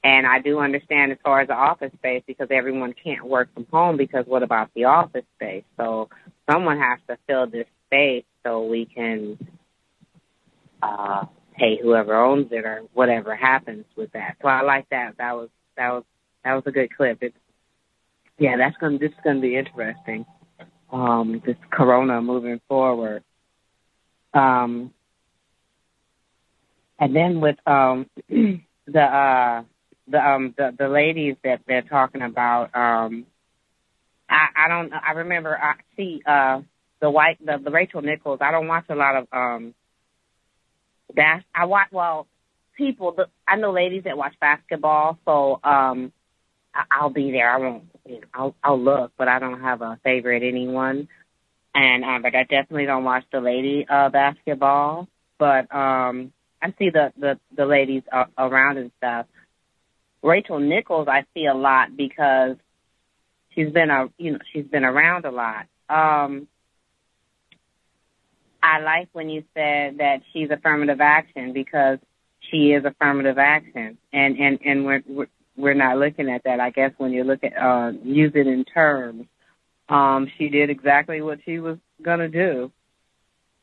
And 0.02 0.26
I 0.26 0.40
do 0.40 0.58
understand 0.58 1.12
as 1.12 1.18
far 1.22 1.40
as 1.40 1.48
the 1.48 1.54
office 1.54 1.92
space 1.94 2.22
because 2.26 2.48
everyone 2.50 2.94
can't 2.94 3.24
work 3.24 3.52
from 3.52 3.66
home 3.70 3.96
because 3.96 4.24
what 4.26 4.42
about 4.42 4.70
the 4.74 4.84
office 4.84 5.24
space? 5.36 5.64
So 5.76 6.08
someone 6.50 6.78
has 6.78 6.98
to 7.08 7.18
fill 7.26 7.46
this 7.46 7.66
space 7.86 8.24
so 8.44 8.66
we 8.66 8.86
can 8.86 9.38
uh 10.82 11.26
pay 11.56 11.78
whoever 11.80 12.14
owns 12.14 12.50
it 12.52 12.64
or 12.64 12.82
whatever 12.94 13.34
happens 13.36 13.84
with 13.96 14.12
that. 14.12 14.36
So 14.40 14.48
I 14.48 14.62
like 14.62 14.88
that. 14.90 15.18
That 15.18 15.36
was 15.36 15.50
that 15.76 15.92
was 15.92 16.04
that 16.44 16.54
was 16.54 16.62
a 16.66 16.70
good 16.70 16.94
clip. 16.94 17.22
Yeah, 18.38 18.56
that's 18.56 18.76
gonna 18.78 18.98
this 18.98 19.10
is 19.10 19.18
gonna 19.22 19.40
be 19.40 19.56
interesting. 19.56 20.24
Um, 20.92 21.42
this 21.44 21.56
corona 21.70 22.20
moving 22.20 22.60
forward. 22.68 23.22
Um 24.34 24.92
and 27.00 27.16
then 27.16 27.40
with 27.40 27.56
um 27.66 28.06
the 28.28 29.00
uh 29.00 29.62
the 30.06 30.18
um 30.18 30.54
the 30.56 30.74
the 30.78 30.88
ladies 30.88 31.36
that 31.42 31.60
they're 31.66 31.82
talking 31.82 32.22
about 32.22 32.74
um 32.74 33.26
I 34.28 34.48
I 34.56 34.68
don't 34.68 34.92
I 34.92 35.12
remember 35.12 35.58
I 35.58 35.74
see 35.96 36.22
uh 36.26 36.60
the 37.00 37.10
white 37.10 37.44
the, 37.44 37.58
the 37.62 37.70
Rachel 37.70 38.02
Nichols 38.02 38.38
I 38.40 38.50
don't 38.52 38.68
watch 38.68 38.84
a 38.90 38.94
lot 38.94 39.16
of 39.16 39.26
um 39.32 39.74
that 41.16 41.42
I 41.54 41.64
watch 41.64 41.88
well 41.90 42.26
people 42.76 43.12
the, 43.12 43.26
I 43.48 43.56
know 43.56 43.72
ladies 43.72 44.04
that 44.04 44.16
watch 44.16 44.34
basketball 44.40 45.18
so 45.24 45.60
um 45.64 46.12
I'll 46.90 47.10
be 47.10 47.32
there. 47.32 47.50
I 47.50 47.58
won't 47.58 47.84
you 48.06 48.20
know 48.20 48.26
I'll 48.34 48.54
I'll 48.62 48.80
look 48.80 49.12
but 49.16 49.28
I 49.28 49.38
don't 49.38 49.60
have 49.60 49.82
a 49.82 49.98
favorite 50.04 50.42
anyone. 50.42 51.08
And 51.74 52.04
um 52.04 52.22
but 52.22 52.34
I 52.34 52.42
definitely 52.42 52.86
don't 52.86 53.04
watch 53.04 53.24
the 53.32 53.40
lady 53.40 53.86
uh 53.88 54.08
basketball 54.08 55.08
but 55.38 55.72
um 55.74 56.32
I 56.62 56.74
see 56.78 56.90
the 56.90 57.12
the 57.18 57.38
the 57.56 57.64
ladies 57.64 58.02
uh, 58.12 58.26
around 58.36 58.78
and 58.78 58.90
stuff. 58.98 59.26
Rachel 60.22 60.60
Nichols 60.60 61.08
I 61.08 61.24
see 61.34 61.46
a 61.46 61.54
lot 61.54 61.96
because 61.96 62.56
she's 63.54 63.72
been 63.72 63.90
a 63.90 64.08
you 64.18 64.32
know 64.32 64.38
she's 64.52 64.66
been 64.66 64.84
around 64.84 65.24
a 65.24 65.30
lot. 65.30 65.66
Um, 65.88 66.46
I 68.62 68.80
like 68.80 69.08
when 69.12 69.30
you 69.30 69.44
said 69.54 69.98
that 69.98 70.20
she's 70.32 70.50
affirmative 70.50 71.00
action 71.00 71.52
because 71.52 71.98
she 72.40 72.72
is 72.72 72.84
affirmative 72.84 73.38
action, 73.38 73.98
and 74.12 74.38
and 74.38 74.58
and 74.64 74.84
we're 74.84 75.02
we're, 75.06 75.28
we're 75.60 75.74
not 75.74 75.98
looking 75.98 76.30
at 76.30 76.44
that. 76.44 76.60
I 76.60 76.70
guess 76.70 76.92
when 76.98 77.12
you 77.12 77.24
look 77.24 77.44
at 77.44 77.56
uh, 77.56 77.92
use 78.02 78.32
it 78.34 78.46
in 78.46 78.64
terms, 78.64 79.26
um, 79.88 80.28
she 80.38 80.48
did 80.48 80.70
exactly 80.70 81.20
what 81.20 81.40
she 81.44 81.58
was 81.58 81.78
gonna 82.02 82.28
do, 82.28 82.70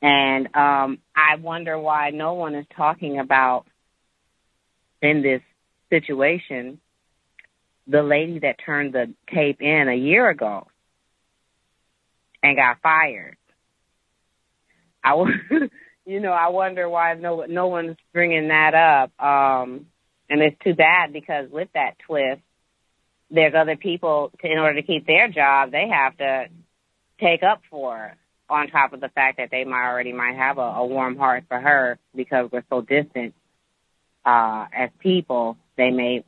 and 0.01 0.47
um, 0.55 0.99
I 1.15 1.35
wonder 1.39 1.77
why 1.79 2.11
no 2.11 2.33
one 2.33 2.55
is 2.55 2.65
talking 2.75 3.19
about 3.19 3.65
in 5.01 5.21
this 5.21 5.41
situation 5.89 6.79
the 7.87 8.03
lady 8.03 8.39
that 8.39 8.57
turned 8.63 8.93
the 8.93 9.13
tape 9.33 9.61
in 9.61 9.87
a 9.87 9.95
year 9.95 10.29
ago 10.29 10.67
and 12.43 12.57
got 12.57 12.81
fired. 12.81 13.37
I, 15.03 15.15
you 16.05 16.19
know, 16.19 16.31
I 16.31 16.49
wonder 16.49 16.89
why 16.89 17.13
no 17.13 17.45
no 17.47 17.67
one's 17.67 17.97
bringing 18.13 18.49
that 18.49 18.73
up. 18.73 19.23
Um, 19.23 19.87
and 20.29 20.41
it's 20.41 20.57
too 20.63 20.73
bad 20.73 21.13
because 21.13 21.49
with 21.49 21.69
that 21.73 21.97
twist, 22.05 22.41
there's 23.29 23.53
other 23.55 23.75
people 23.75 24.31
to, 24.41 24.51
in 24.51 24.57
order 24.57 24.81
to 24.81 24.87
keep 24.87 25.05
their 25.05 25.27
job, 25.27 25.71
they 25.71 25.87
have 25.89 26.17
to 26.17 26.45
take 27.19 27.43
up 27.43 27.61
for. 27.69 28.15
On 28.49 28.69
top 28.69 28.93
of 28.93 29.01
the 29.01 29.09
fact 29.09 29.39
that 29.39 29.49
they 29.51 29.65
might 29.65 29.89
already 29.89 30.13
might 30.13 30.37
have 30.37 30.57
a, 30.57 30.61
a 30.61 30.85
warm 30.85 31.17
heart 31.17 31.43
for 31.49 31.59
her 31.59 31.99
because 32.15 32.49
we're 32.49 32.63
so 32.69 32.79
distant 32.79 33.33
uh, 34.25 34.67
as 34.73 34.89
people, 34.99 35.57
they 35.75 35.89
may 35.89 36.23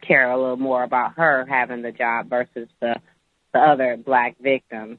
care 0.00 0.30
a 0.30 0.40
little 0.40 0.56
more 0.56 0.82
about 0.82 1.14
her 1.16 1.44
having 1.46 1.82
the 1.82 1.92
job 1.92 2.30
versus 2.30 2.68
the 2.80 2.96
the 3.52 3.58
other 3.58 3.98
black 3.98 4.36
victim. 4.40 4.98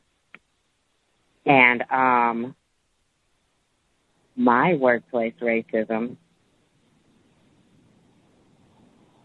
And 1.45 1.83
um 1.91 2.55
my 4.35 4.75
workplace 4.75 5.33
racism. 5.41 6.17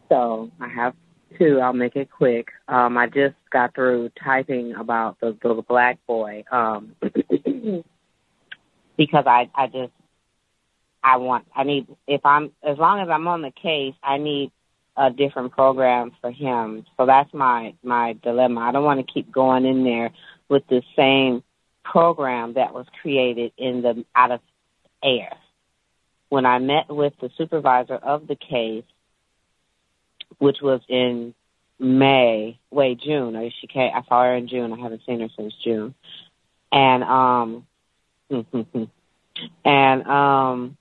So 0.09 0.51
I 0.60 0.68
have 0.68 0.94
two. 1.39 1.60
I'll 1.60 1.72
make 1.72 1.97
it 1.97 2.10
quick. 2.10 2.48
Um, 2.68 2.97
I 2.97 3.06
just 3.06 3.35
got 3.51 3.74
through 3.74 4.10
typing 4.22 4.74
about 4.74 5.20
the 5.20 5.36
the 5.43 5.62
black 5.68 5.98
boy 6.06 6.44
um, 6.51 6.94
because 8.97 9.24
I 9.26 9.51
I 9.55 9.66
just 9.66 9.93
I 11.02 11.16
want 11.16 11.47
I 11.55 11.64
need 11.64 11.86
if 12.06 12.24
I'm 12.24 12.52
as 12.62 12.78
long 12.78 13.01
as 13.01 13.09
I'm 13.09 13.28
on 13.28 13.43
the 13.43 13.51
case 13.51 13.94
I 14.02 14.18
need 14.18 14.52
a 14.97 15.10
different 15.10 15.52
program 15.52 16.12
for 16.20 16.30
him. 16.30 16.85
So 16.97 17.06
that's 17.06 17.32
my 17.32 17.74
my 17.82 18.16
dilemma. 18.22 18.60
I 18.60 18.72
don't 18.72 18.85
want 18.85 19.05
to 19.06 19.12
keep 19.12 19.30
going 19.30 19.64
in 19.64 19.85
there 19.85 20.10
with 20.48 20.66
the 20.68 20.82
same 20.97 21.43
program 21.85 22.55
that 22.55 22.74
was 22.74 22.86
created 23.01 23.52
in 23.56 23.82
the 23.82 24.05
out 24.14 24.32
of 24.32 24.40
air. 25.02 25.32
When 26.28 26.44
I 26.44 26.59
met 26.59 26.90
with 26.90 27.14
the 27.20 27.30
supervisor 27.39 27.94
of 27.94 28.26
the 28.26 28.36
case, 28.36 28.85
which 30.39 30.59
was 30.62 30.81
in 30.89 31.35
May, 31.78 32.59
wait, 32.70 33.01
June. 33.01 33.36
Or 33.36 33.51
she 33.60 33.66
came. 33.66 33.93
I 33.94 34.02
saw 34.09 34.24
her 34.24 34.35
in 34.35 34.48
June. 34.48 34.73
I 34.73 34.81
haven't 34.81 35.02
seen 35.06 35.20
her 35.20 35.28
since 35.36 35.55
June, 35.62 35.94
and 36.73 37.05
um, 37.05 37.66
and 39.65 40.06
um, 40.06 40.77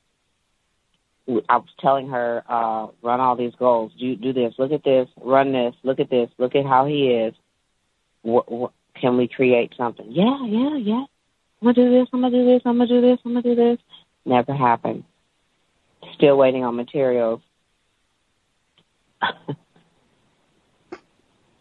I 1.49 1.57
was 1.57 1.69
telling 1.79 2.09
her, 2.09 2.43
uh, 2.47 2.88
run 3.01 3.19
all 3.19 3.35
these 3.35 3.53
goals. 3.59 3.91
Do 3.99 4.15
do 4.15 4.34
this. 4.34 4.53
Look 4.57 4.71
at 4.71 4.84
this. 4.84 5.07
Run 5.17 5.51
this. 5.51 5.75
Look 5.84 5.99
at 5.99 6.09
this. 6.09 6.29
Look 6.38 6.55
at 6.55 6.65
how 6.65 6.85
he 6.85 7.09
is. 7.09 7.34
What, 8.21 8.51
what, 8.51 8.71
can 8.95 9.17
we 9.17 9.27
create 9.27 9.73
something? 9.77 10.07
Yeah, 10.09 10.45
yeah, 10.45 10.75
yeah. 10.77 11.05
I'm 11.61 11.73
gonna 11.73 11.73
do 11.73 11.91
this. 11.91 12.07
I'm 12.13 12.21
gonna 12.21 12.35
do 12.35 12.45
this. 12.45 12.61
I'm 12.65 12.77
gonna 12.77 12.88
do 12.88 13.01
this. 13.01 13.19
I'm 13.25 13.34
gonna 13.34 13.41
do 13.41 13.55
this. 13.55 13.79
Never 14.25 14.53
happened. 14.53 15.03
Still 16.15 16.38
waiting 16.38 16.63
on 16.63 16.75
materials. 16.75 17.41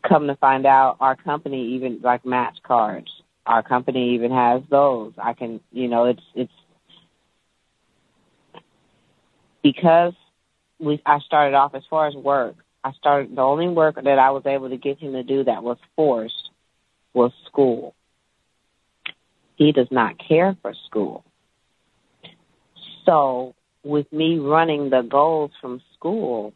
Come 0.09 0.27
to 0.29 0.37
find 0.37 0.67
out, 0.67 0.97
our 1.01 1.17
company 1.17 1.75
even 1.75 2.01
like 2.03 2.25
match 2.25 2.59
cards. 2.63 3.11
Our 3.45 3.63
company 3.63 4.15
even 4.15 4.31
has 4.33 4.63
those. 4.71 5.13
I 5.19 5.33
can, 5.35 5.61
you 5.73 5.89
know, 5.89 6.07
it's 6.07 6.23
it's 6.35 6.53
because 9.63 10.15
we 10.79 11.01
I 11.07 11.19
started 11.21 11.57
off 11.57 11.75
as 11.75 11.83
far 11.89 12.07
as 12.07 12.15
work. 12.15 12.57
I 12.85 12.93
started 12.93 13.35
the 13.35 13.43
only 13.43 13.69
work 13.69 13.97
that 13.97 14.19
I 14.19 14.31
was 14.31 14.47
able 14.47 14.69
to 14.69 14.77
get 14.77 14.99
him 14.99 15.13
to 15.13 15.23
do 15.23 15.45
that 15.45 15.63
was 15.63 15.79
forced 15.97 16.51
was 17.15 17.33
school. 17.47 17.95
He 19.57 19.73
does 19.73 19.89
not 19.91 20.19
care 20.19 20.57
for 20.63 20.73
school. 20.87 21.25
So 23.05 23.55
with 23.83 24.13
me 24.13 24.39
running 24.39 24.91
the 24.91 25.03
goals 25.03 25.53
from 25.61 25.81
school, 25.95 26.53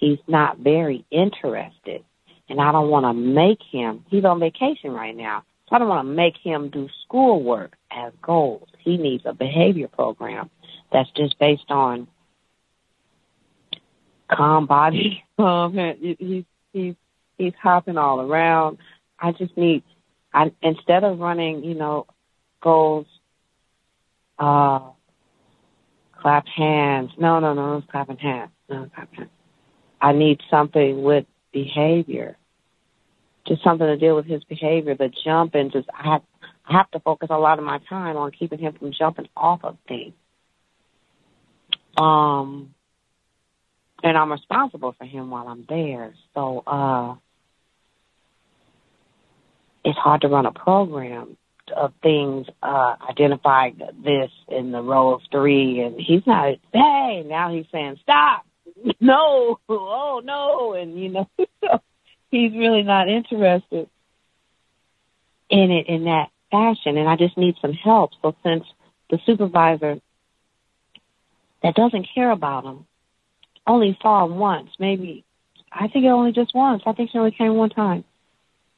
he's 0.00 0.18
not 0.26 0.58
very 0.58 1.04
interested. 1.10 2.04
And 2.48 2.60
I 2.60 2.72
don't 2.72 2.88
want 2.88 3.04
to 3.04 3.12
make 3.12 3.60
him, 3.70 4.04
he's 4.08 4.24
on 4.24 4.40
vacation 4.40 4.92
right 4.92 5.16
now. 5.16 5.44
So 5.68 5.76
I 5.76 5.78
don't 5.78 5.88
want 5.88 6.08
to 6.08 6.14
make 6.14 6.36
him 6.42 6.70
do 6.70 6.88
schoolwork 7.04 7.76
as 7.90 8.12
goals. 8.22 8.68
He 8.78 8.96
needs 8.96 9.24
a 9.26 9.34
behavior 9.34 9.88
program 9.88 10.50
that's 10.90 11.10
just 11.10 11.38
based 11.38 11.70
on 11.70 12.08
calm 14.30 14.66
body. 14.66 15.24
Um, 15.38 15.78
he's 16.18 16.44
he's 16.72 16.94
he's 17.36 17.52
hopping 17.62 17.96
all 17.96 18.20
around. 18.20 18.78
I 19.20 19.30
just 19.30 19.56
need, 19.56 19.84
I 20.34 20.52
instead 20.62 21.04
of 21.04 21.20
running, 21.20 21.62
you 21.62 21.74
know, 21.74 22.06
goals, 22.60 23.06
uh, 24.38 24.80
clap 26.20 26.46
hands. 26.48 27.10
No, 27.18 27.38
no, 27.38 27.54
no, 27.54 27.74
no 27.78 27.82
clapping 27.88 28.16
hands. 28.16 28.50
No, 28.68 28.90
clap 28.94 29.14
hands. 29.14 29.30
I 30.00 30.12
need 30.12 30.40
something 30.50 31.02
with 31.02 31.26
behavior. 31.52 32.36
Just 33.46 33.64
something 33.64 33.86
to 33.86 33.96
deal 33.96 34.16
with 34.16 34.26
his 34.26 34.44
behavior. 34.44 34.94
The 34.94 35.10
jump 35.24 35.54
and 35.54 35.72
just 35.72 35.88
I 35.92 36.12
have 36.12 36.22
I 36.66 36.76
have 36.76 36.90
to 36.92 37.00
focus 37.00 37.28
a 37.30 37.38
lot 37.38 37.58
of 37.58 37.64
my 37.64 37.80
time 37.88 38.16
on 38.16 38.30
keeping 38.30 38.58
him 38.58 38.74
from 38.78 38.92
jumping 38.92 39.28
off 39.36 39.60
of 39.64 39.78
things. 39.86 40.12
Um, 41.96 42.74
and 44.02 44.16
I'm 44.16 44.30
responsible 44.30 44.94
for 44.96 45.04
him 45.04 45.30
while 45.30 45.48
I'm 45.48 45.64
there. 45.68 46.14
So, 46.34 46.62
uh, 46.66 47.14
it's 49.84 49.98
hard 49.98 50.20
to 50.20 50.28
run 50.28 50.44
a 50.44 50.52
program 50.52 51.36
of 51.74 51.92
things, 52.02 52.46
uh, 52.62 52.96
identify 53.08 53.70
this 54.04 54.30
in 54.48 54.72
the 54.72 54.82
row 54.82 55.14
of 55.14 55.20
three 55.30 55.80
and 55.80 56.00
he's 56.00 56.26
not, 56.26 56.54
hey, 56.72 57.24
now 57.26 57.52
he's 57.52 57.66
saying, 57.72 57.98
stop, 58.02 58.44
no, 59.00 59.58
oh 59.68 60.22
no, 60.24 60.74
and 60.74 60.98
you 60.98 61.08
know, 61.10 61.28
so 61.60 61.80
he's 62.30 62.52
really 62.52 62.82
not 62.82 63.08
interested 63.08 63.88
in 65.50 65.70
it 65.70 65.88
in 65.88 66.04
that 66.04 66.28
fashion 66.50 66.96
and 66.96 67.08
I 67.08 67.16
just 67.16 67.36
need 67.36 67.56
some 67.60 67.72
help. 67.72 68.10
So 68.22 68.34
since 68.42 68.64
the 69.10 69.18
supervisor 69.24 70.00
that 71.62 71.74
doesn't 71.74 72.08
care 72.14 72.30
about 72.30 72.64
him 72.64 72.86
only 73.66 73.98
saw 74.00 74.24
him 74.24 74.36
once, 74.38 74.70
maybe. 74.78 75.24
I 75.70 75.88
think 75.88 76.04
it 76.04 76.08
only 76.08 76.32
just 76.32 76.54
once. 76.54 76.82
I 76.86 76.92
think 76.92 77.10
she 77.10 77.18
only 77.18 77.30
came 77.30 77.54
one 77.54 77.70
time. 77.70 78.04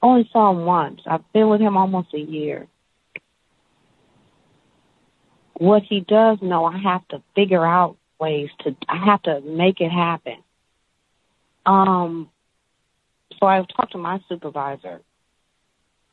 Only 0.02 0.28
saw 0.32 0.51
him 0.51 0.64
once. 0.64 1.01
I've 1.06 1.31
been 1.32 1.48
with 1.48 1.60
him 1.60 1.77
almost 1.77 2.14
a 2.14 2.18
year. 2.18 2.66
What 5.55 5.82
he 5.82 6.01
does 6.01 6.39
know, 6.40 6.64
I 6.64 6.78
have 6.78 7.06
to 7.09 7.22
figure 7.35 7.64
out 7.64 7.97
ways 8.20 8.51
to. 8.60 8.76
I 8.88 9.05
have 9.06 9.22
to 9.22 9.40
make 9.40 9.80
it 9.80 9.90
happen. 9.90 10.36
Um. 11.66 12.30
So 13.38 13.47
I 13.47 13.64
talked 13.74 13.92
to 13.92 13.98
my 13.98 14.20
supervisor 14.28 15.01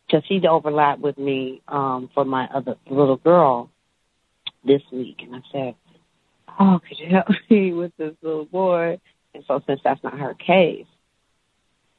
because 0.08 0.24
he'd 0.28 0.46
overlapped 0.46 1.02
with 1.02 1.18
me 1.18 1.62
um, 1.68 2.10
for 2.14 2.24
my 2.24 2.48
other 2.54 2.76
little 2.90 3.18
girl 3.18 3.70
this 4.64 4.82
week, 4.92 5.18
and 5.22 5.36
I 5.36 5.42
said, 5.52 5.76
oh, 6.60 6.80
could 6.88 7.00
you 7.00 7.08
help 7.10 7.28
me 7.50 7.74
with 7.74 7.92
this 7.98 8.14
little 8.22 8.46
boy? 8.46 9.00
And 9.34 9.44
so 9.48 9.62
since 9.68 9.82
that's 9.84 10.04
not 10.04 10.18
her 10.18 10.34
case, 10.34 10.86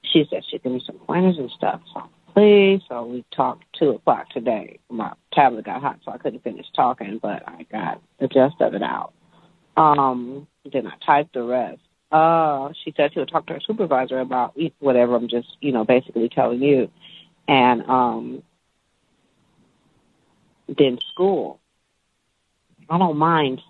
she 0.02 0.24
said 0.30 0.42
she'd 0.50 0.62
give 0.62 0.72
me 0.72 0.82
some 0.86 0.98
pointers 0.98 1.38
and 1.38 1.50
stuff. 1.50 1.80
So 1.92 2.02
please, 2.34 2.80
so 2.88 3.04
we 3.04 3.24
talked 3.34 3.64
two 3.78 3.90
o'clock 3.90 4.30
today. 4.30 4.78
My 4.90 5.12
tablet 5.32 5.66
got 5.66 5.82
hot, 5.82 6.00
so 6.04 6.12
I 6.12 6.18
couldn't 6.18 6.42
finish 6.42 6.66
talking, 6.74 7.18
but 7.20 7.42
I 7.46 7.66
got 7.70 8.00
the 8.18 8.28
gist 8.28 8.60
of 8.60 8.74
it 8.74 8.82
out. 8.82 9.12
Um, 9.78 10.46
then 10.70 10.86
I 10.86 10.94
typed 11.04 11.34
the 11.34 11.42
rest. 11.42 11.80
Uh, 12.10 12.70
she 12.84 12.92
said 12.96 13.12
she 13.12 13.20
would 13.20 13.28
talk 13.28 13.46
to 13.46 13.54
her 13.54 13.60
supervisor 13.60 14.18
about 14.18 14.56
whatever 14.80 15.16
I'm 15.16 15.28
just, 15.28 15.48
you 15.60 15.72
know, 15.72 15.84
basically 15.84 16.28
telling 16.28 16.62
you. 16.62 16.90
And 17.46 17.82
um, 17.88 18.42
then 20.68 20.98
school. 21.12 21.60
I 22.90 22.98
don't 22.98 23.18
mind 23.18 23.60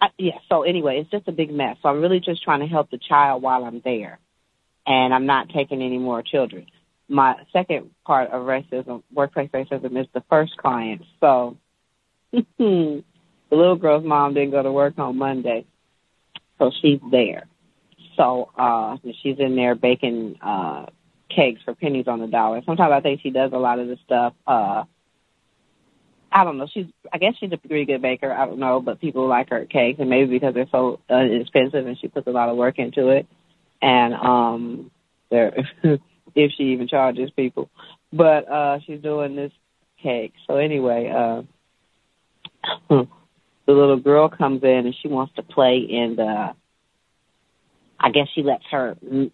I, 0.00 0.08
yeah. 0.18 0.38
So 0.50 0.62
anyway, 0.62 1.00
it's 1.00 1.10
just 1.10 1.28
a 1.28 1.32
big 1.32 1.52
mess. 1.52 1.78
So 1.82 1.88
I'm 1.88 2.00
really 2.00 2.20
just 2.20 2.42
trying 2.42 2.60
to 2.60 2.66
help 2.66 2.90
the 2.90 2.98
child 2.98 3.42
while 3.42 3.64
I'm 3.64 3.80
there, 3.84 4.18
and 4.86 5.14
I'm 5.14 5.26
not 5.26 5.48
taking 5.48 5.82
any 5.82 5.98
more 5.98 6.22
children. 6.22 6.66
my 7.08 7.36
second 7.52 7.90
part 8.06 8.30
of 8.30 8.42
racism, 8.42 9.02
workplace 9.12 9.50
racism, 9.50 9.98
is 10.00 10.06
the 10.12 10.22
first 10.28 10.56
client. 10.58 11.02
So 11.20 11.56
the 13.54 13.60
little 13.60 13.76
girl's 13.76 14.04
mom 14.04 14.34
didn't 14.34 14.50
go 14.50 14.62
to 14.62 14.72
work 14.72 14.98
on 14.98 15.16
Monday, 15.16 15.64
so 16.58 16.72
she's 16.82 16.98
there. 17.10 17.46
So 18.16 18.50
uh 18.58 18.96
she's 19.22 19.38
in 19.38 19.54
there 19.54 19.76
baking 19.76 20.38
uh 20.42 20.86
cakes 21.34 21.60
for 21.64 21.74
pennies 21.74 22.08
on 22.08 22.18
the 22.18 22.26
dollar. 22.26 22.62
Sometimes 22.66 22.92
I 22.92 23.00
think 23.00 23.20
she 23.20 23.30
does 23.30 23.52
a 23.52 23.58
lot 23.58 23.78
of 23.78 23.86
the 23.86 23.96
stuff. 24.04 24.34
Uh 24.44 24.84
I 26.32 26.42
don't 26.42 26.58
know. 26.58 26.66
She's 26.72 26.86
I 27.12 27.18
guess 27.18 27.34
she's 27.38 27.52
a 27.52 27.56
pretty 27.56 27.84
good 27.84 28.02
baker. 28.02 28.32
I 28.32 28.44
don't 28.44 28.58
know, 28.58 28.80
but 28.80 29.00
people 29.00 29.28
like 29.28 29.50
her 29.50 29.64
cakes, 29.66 30.00
and 30.00 30.10
maybe 30.10 30.30
because 30.30 30.54
they're 30.54 30.66
so 30.72 30.98
uh, 31.08 31.18
expensive 31.18 31.86
and 31.86 31.96
she 32.00 32.08
puts 32.08 32.26
a 32.26 32.32
lot 32.32 32.48
of 32.48 32.56
work 32.56 32.80
into 32.80 33.10
it. 33.10 33.28
And 33.80 34.14
um, 34.14 34.90
they're 35.30 35.54
if 36.34 36.50
she 36.56 36.64
even 36.72 36.88
charges 36.88 37.30
people. 37.30 37.70
But 38.12 38.48
uh 38.48 38.80
she's 38.84 39.00
doing 39.00 39.36
this 39.36 39.52
cake. 40.02 40.32
So 40.48 40.56
anyway, 40.56 41.44
uh 42.90 43.04
the 43.66 43.72
little 43.72 43.98
girl 43.98 44.28
comes 44.28 44.62
in 44.62 44.86
and 44.86 44.94
she 45.00 45.08
wants 45.08 45.34
to 45.36 45.42
play 45.42 45.78
in 45.78 46.16
the 46.16 46.54
I 47.98 48.10
guess 48.10 48.28
she 48.34 48.42
lets 48.42 48.64
her 48.70 48.96
mm, 49.04 49.30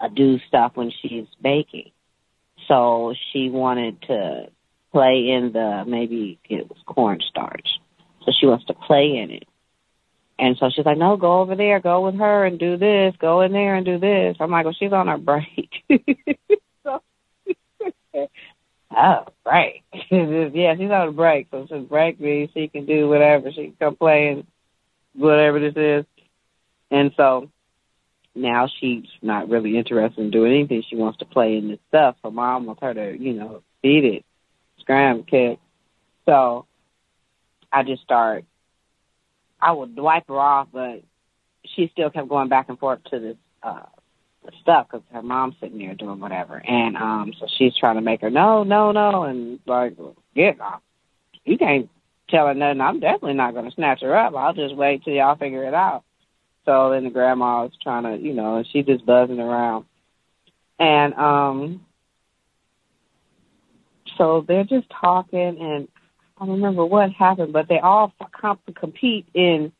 uh, 0.00 0.08
do 0.08 0.38
stuff 0.48 0.72
when 0.74 0.90
she's 1.02 1.26
baking. 1.42 1.90
So 2.68 3.14
she 3.32 3.50
wanted 3.50 4.00
to 4.02 4.46
play 4.92 5.28
in 5.30 5.52
the 5.52 5.84
maybe 5.86 6.38
it 6.48 6.68
was 6.68 6.78
cornstarch. 6.86 7.68
So 8.24 8.32
she 8.38 8.46
wants 8.46 8.64
to 8.66 8.74
play 8.74 9.16
in 9.18 9.30
it. 9.30 9.46
And 10.38 10.56
so 10.58 10.70
she's 10.74 10.86
like, 10.86 10.98
No, 10.98 11.16
go 11.16 11.40
over 11.40 11.54
there, 11.54 11.80
go 11.80 12.00
with 12.06 12.16
her 12.16 12.44
and 12.44 12.58
do 12.58 12.76
this, 12.76 13.14
go 13.18 13.42
in 13.42 13.52
there 13.52 13.74
and 13.74 13.84
do 13.84 13.98
this. 13.98 14.36
I'm 14.40 14.50
like, 14.50 14.64
Well, 14.64 14.74
she's 14.78 14.92
on 14.92 15.08
her 15.08 15.18
break. 15.18 15.70
so, 16.82 17.02
oh, 18.96 19.26
break. 19.44 19.82
yeah, 20.10 20.74
she's 20.76 20.90
on 20.90 21.08
a 21.08 21.12
break. 21.12 21.48
So 21.50 21.66
she's 21.68 21.86
break 21.86 22.20
means 22.20 22.50
she 22.54 22.68
can 22.68 22.86
do 22.86 23.08
whatever. 23.08 23.50
She 23.50 23.64
can 23.64 23.76
come 23.78 23.96
play 23.96 24.28
and 24.28 24.46
whatever 25.14 25.60
this 25.60 25.74
is. 25.76 26.04
And 26.90 27.12
so 27.16 27.50
now 28.34 28.68
she's 28.80 29.06
not 29.22 29.48
really 29.48 29.76
interested 29.76 30.20
in 30.20 30.30
doing 30.30 30.52
anything. 30.52 30.82
She 30.88 30.96
wants 30.96 31.18
to 31.18 31.24
play 31.24 31.56
in 31.56 31.68
this 31.68 31.78
stuff. 31.88 32.16
Her 32.22 32.30
mom 32.30 32.66
wants 32.66 32.82
her 32.82 32.94
to, 32.94 33.16
you 33.18 33.32
know, 33.32 33.62
beat 33.82 34.04
it, 34.04 34.24
scram, 34.80 35.24
kick. 35.24 35.58
So 36.26 36.66
I 37.72 37.82
just 37.82 38.02
start. 38.02 38.44
I 39.60 39.72
would 39.72 39.96
wipe 39.96 40.28
her 40.28 40.38
off, 40.38 40.68
but 40.72 41.02
she 41.64 41.88
still 41.92 42.10
kept 42.10 42.28
going 42.28 42.48
back 42.48 42.68
and 42.68 42.78
forth 42.78 43.02
to 43.10 43.18
this 43.18 43.36
uh 43.62 43.82
stuff 44.60 44.88
because 44.90 45.04
her 45.12 45.22
mom's 45.22 45.54
sitting 45.60 45.78
there 45.78 45.94
doing 45.94 46.20
whatever, 46.20 46.56
and 46.56 46.96
um, 46.96 47.32
so 47.38 47.46
she's 47.58 47.76
trying 47.76 47.96
to 47.96 48.02
make 48.02 48.20
her 48.20 48.30
no, 48.30 48.64
no, 48.64 48.92
no, 48.92 49.24
and 49.24 49.60
like, 49.66 49.96
off. 50.60 50.80
You 51.44 51.58
can't 51.58 51.90
tell 52.28 52.46
her 52.46 52.54
nothing. 52.54 52.80
I'm 52.80 53.00
definitely 53.00 53.34
not 53.34 53.54
going 53.54 53.66
to 53.66 53.74
snatch 53.74 54.00
her 54.02 54.16
up. 54.16 54.34
I'll 54.34 54.54
just 54.54 54.74
wait 54.74 55.04
till 55.04 55.14
y'all 55.14 55.36
figure 55.36 55.64
it 55.64 55.74
out. 55.74 56.04
So 56.64 56.90
then 56.90 57.04
the 57.04 57.10
grandma 57.10 57.64
was 57.64 57.72
trying 57.82 58.04
to, 58.04 58.16
you 58.16 58.32
know, 58.32 58.56
and 58.56 58.66
she's 58.72 58.86
just 58.86 59.04
buzzing 59.04 59.40
around. 59.40 59.84
And 60.78 61.14
um 61.14 61.84
so 64.16 64.44
they're 64.46 64.64
just 64.64 64.86
talking 64.90 65.58
and 65.60 65.88
I 66.36 66.46
don't 66.46 66.56
remember 66.56 66.84
what 66.84 67.12
happened, 67.12 67.52
but 67.52 67.68
they 67.68 67.78
all 67.78 68.12
comp- 68.32 68.74
compete 68.74 69.26
in 69.34 69.72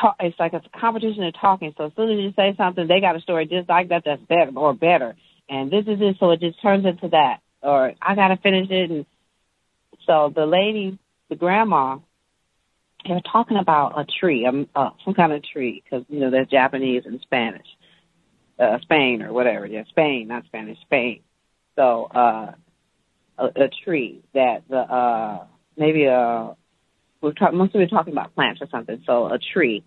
talk. 0.00 0.16
It's 0.20 0.38
like 0.38 0.52
a 0.52 0.62
competition 0.78 1.24
of 1.24 1.34
talking. 1.40 1.74
So 1.76 1.86
as 1.86 1.92
soon 1.96 2.10
as 2.10 2.18
you 2.18 2.32
say 2.36 2.54
something, 2.56 2.86
they 2.86 3.00
got 3.00 3.16
a 3.16 3.20
story 3.20 3.46
just 3.46 3.68
like 3.68 3.88
that 3.88 4.02
that's 4.04 4.22
better 4.22 4.52
or 4.56 4.74
better. 4.74 5.14
And 5.48 5.70
this 5.70 5.84
is 5.86 6.00
it. 6.00 6.16
So 6.18 6.30
it 6.30 6.40
just 6.40 6.60
turns 6.62 6.86
into 6.86 7.08
that. 7.08 7.38
Or 7.62 7.92
I 8.00 8.14
got 8.14 8.28
to 8.28 8.36
finish 8.36 8.68
it. 8.70 8.90
And 8.90 9.06
so 10.06 10.32
the 10.34 10.46
lady, 10.46 10.98
the 11.28 11.36
grandma, 11.36 11.98
they 13.06 13.14
were 13.14 13.20
talking 13.20 13.56
about 13.56 13.98
a 13.98 14.04
tree, 14.20 14.46
um, 14.46 14.68
uh, 14.74 14.90
some 15.04 15.14
kind 15.14 15.32
of 15.32 15.42
tree, 15.44 15.82
because 15.84 16.04
you 16.08 16.20
know 16.20 16.30
there's 16.30 16.48
Japanese 16.48 17.02
and 17.04 17.20
Spanish, 17.20 17.66
uh, 18.58 18.78
Spain 18.82 19.22
or 19.22 19.32
whatever. 19.32 19.66
Yeah, 19.66 19.84
Spain, 19.88 20.28
not 20.28 20.44
Spanish, 20.46 20.78
Spain. 20.82 21.20
So 21.76 22.04
uh, 22.04 22.52
a, 23.38 23.44
a 23.44 23.68
tree 23.84 24.22
that 24.34 24.62
the 24.68 24.78
uh, 24.78 25.46
maybe 25.76 26.04
a 26.04 26.56
we're 27.22 27.32
talking 27.32 27.58
must 27.58 27.72
have 27.72 27.80
been 27.80 27.88
talking 27.88 28.12
about 28.12 28.34
plants 28.34 28.60
or 28.60 28.68
something. 28.70 29.02
So 29.06 29.26
a 29.26 29.38
tree, 29.38 29.84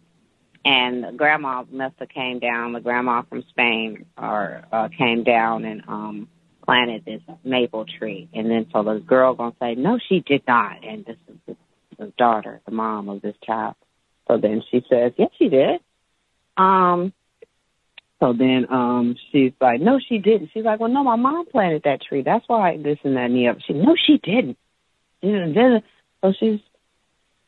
and 0.63 1.17
grandma 1.17 1.63
must 1.69 1.95
have 1.99 2.09
came 2.09 2.39
down. 2.39 2.73
The 2.73 2.79
grandma 2.79 3.23
from 3.23 3.43
Spain 3.49 4.05
or 4.17 4.63
uh, 4.71 4.89
came 4.97 5.23
down 5.23 5.65
and 5.65 5.83
um 5.87 6.27
planted 6.63 7.05
this 7.05 7.21
maple 7.43 7.85
tree, 7.85 8.27
and 8.33 8.49
then 8.49 8.65
so 8.73 8.83
the 8.83 8.99
girl 8.99 9.35
gonna 9.35 9.55
say 9.59 9.75
no, 9.75 9.99
she 10.09 10.21
did 10.21 10.41
not, 10.47 10.83
and 10.83 11.05
this 11.05 11.17
is 11.27 11.35
the 11.45 11.55
the 11.97 12.11
daughter, 12.17 12.61
the 12.65 12.71
mom 12.71 13.09
of 13.09 13.21
this 13.21 13.35
child. 13.45 13.75
So 14.27 14.37
then 14.37 14.63
she 14.71 14.83
says, 14.89 15.13
yes, 15.17 15.29
she 15.37 15.49
did. 15.49 15.79
Um, 16.57 17.13
so 18.19 18.33
then 18.33 18.65
um 18.69 19.15
she's 19.31 19.51
like, 19.59 19.81
no, 19.81 19.99
she 19.99 20.17
didn't. 20.17 20.49
She's 20.53 20.63
like, 20.63 20.79
well, 20.79 20.89
no, 20.89 21.03
my 21.03 21.15
mom 21.15 21.45
planted 21.45 21.83
that 21.83 22.01
tree. 22.01 22.23
That's 22.23 22.45
why 22.47 22.77
this 22.77 22.97
and 23.03 23.15
that 23.17 23.25
and 23.25 23.35
the 23.35 23.47
other. 23.49 23.59
She, 23.65 23.73
no, 23.73 23.95
she 23.95 24.17
didn't. 24.17 24.57
And 25.21 25.55
then, 25.55 25.83
so 26.21 26.33
she's, 26.39 26.59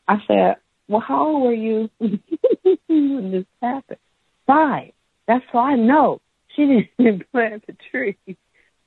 I 0.08 0.22
said, 0.26 0.56
well, 0.88 1.00
how 1.00 1.26
old 1.26 1.42
were 1.42 1.52
you 1.52 1.90
when 1.98 3.30
this 3.30 3.44
happened? 3.62 3.98
Five. 4.46 4.92
That's 5.26 5.44
why 5.52 5.72
I 5.72 5.76
know 5.76 6.20
she 6.56 6.88
didn't 6.98 7.30
plant 7.32 7.64
the 7.66 7.76
tree. 7.90 8.16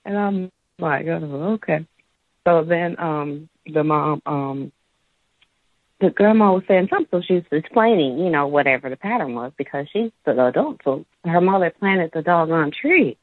And 0.04 0.18
I'm 0.18 0.52
like, 0.80 1.06
oh, 1.06 1.54
okay. 1.54 1.86
So 2.46 2.64
then 2.64 3.00
um 3.00 3.50
the 3.72 3.84
mom 3.84 4.22
um 4.26 4.72
the 6.00 6.10
grandma 6.10 6.54
was 6.54 6.64
saying 6.68 6.88
something, 6.90 7.08
so 7.12 7.22
she 7.22 7.36
was 7.36 7.44
explaining, 7.52 8.18
you 8.18 8.32
know, 8.32 8.48
whatever 8.48 8.90
the 8.90 8.96
pattern 8.96 9.36
was 9.36 9.52
because 9.56 9.86
she's 9.94 10.10
the 10.26 10.48
adult. 10.48 10.82
So 10.84 11.06
her 11.24 11.42
mother 11.42 11.70
planted 11.70 12.10
the 12.12 12.24
doggone 12.24 12.72
tree. 12.72 13.18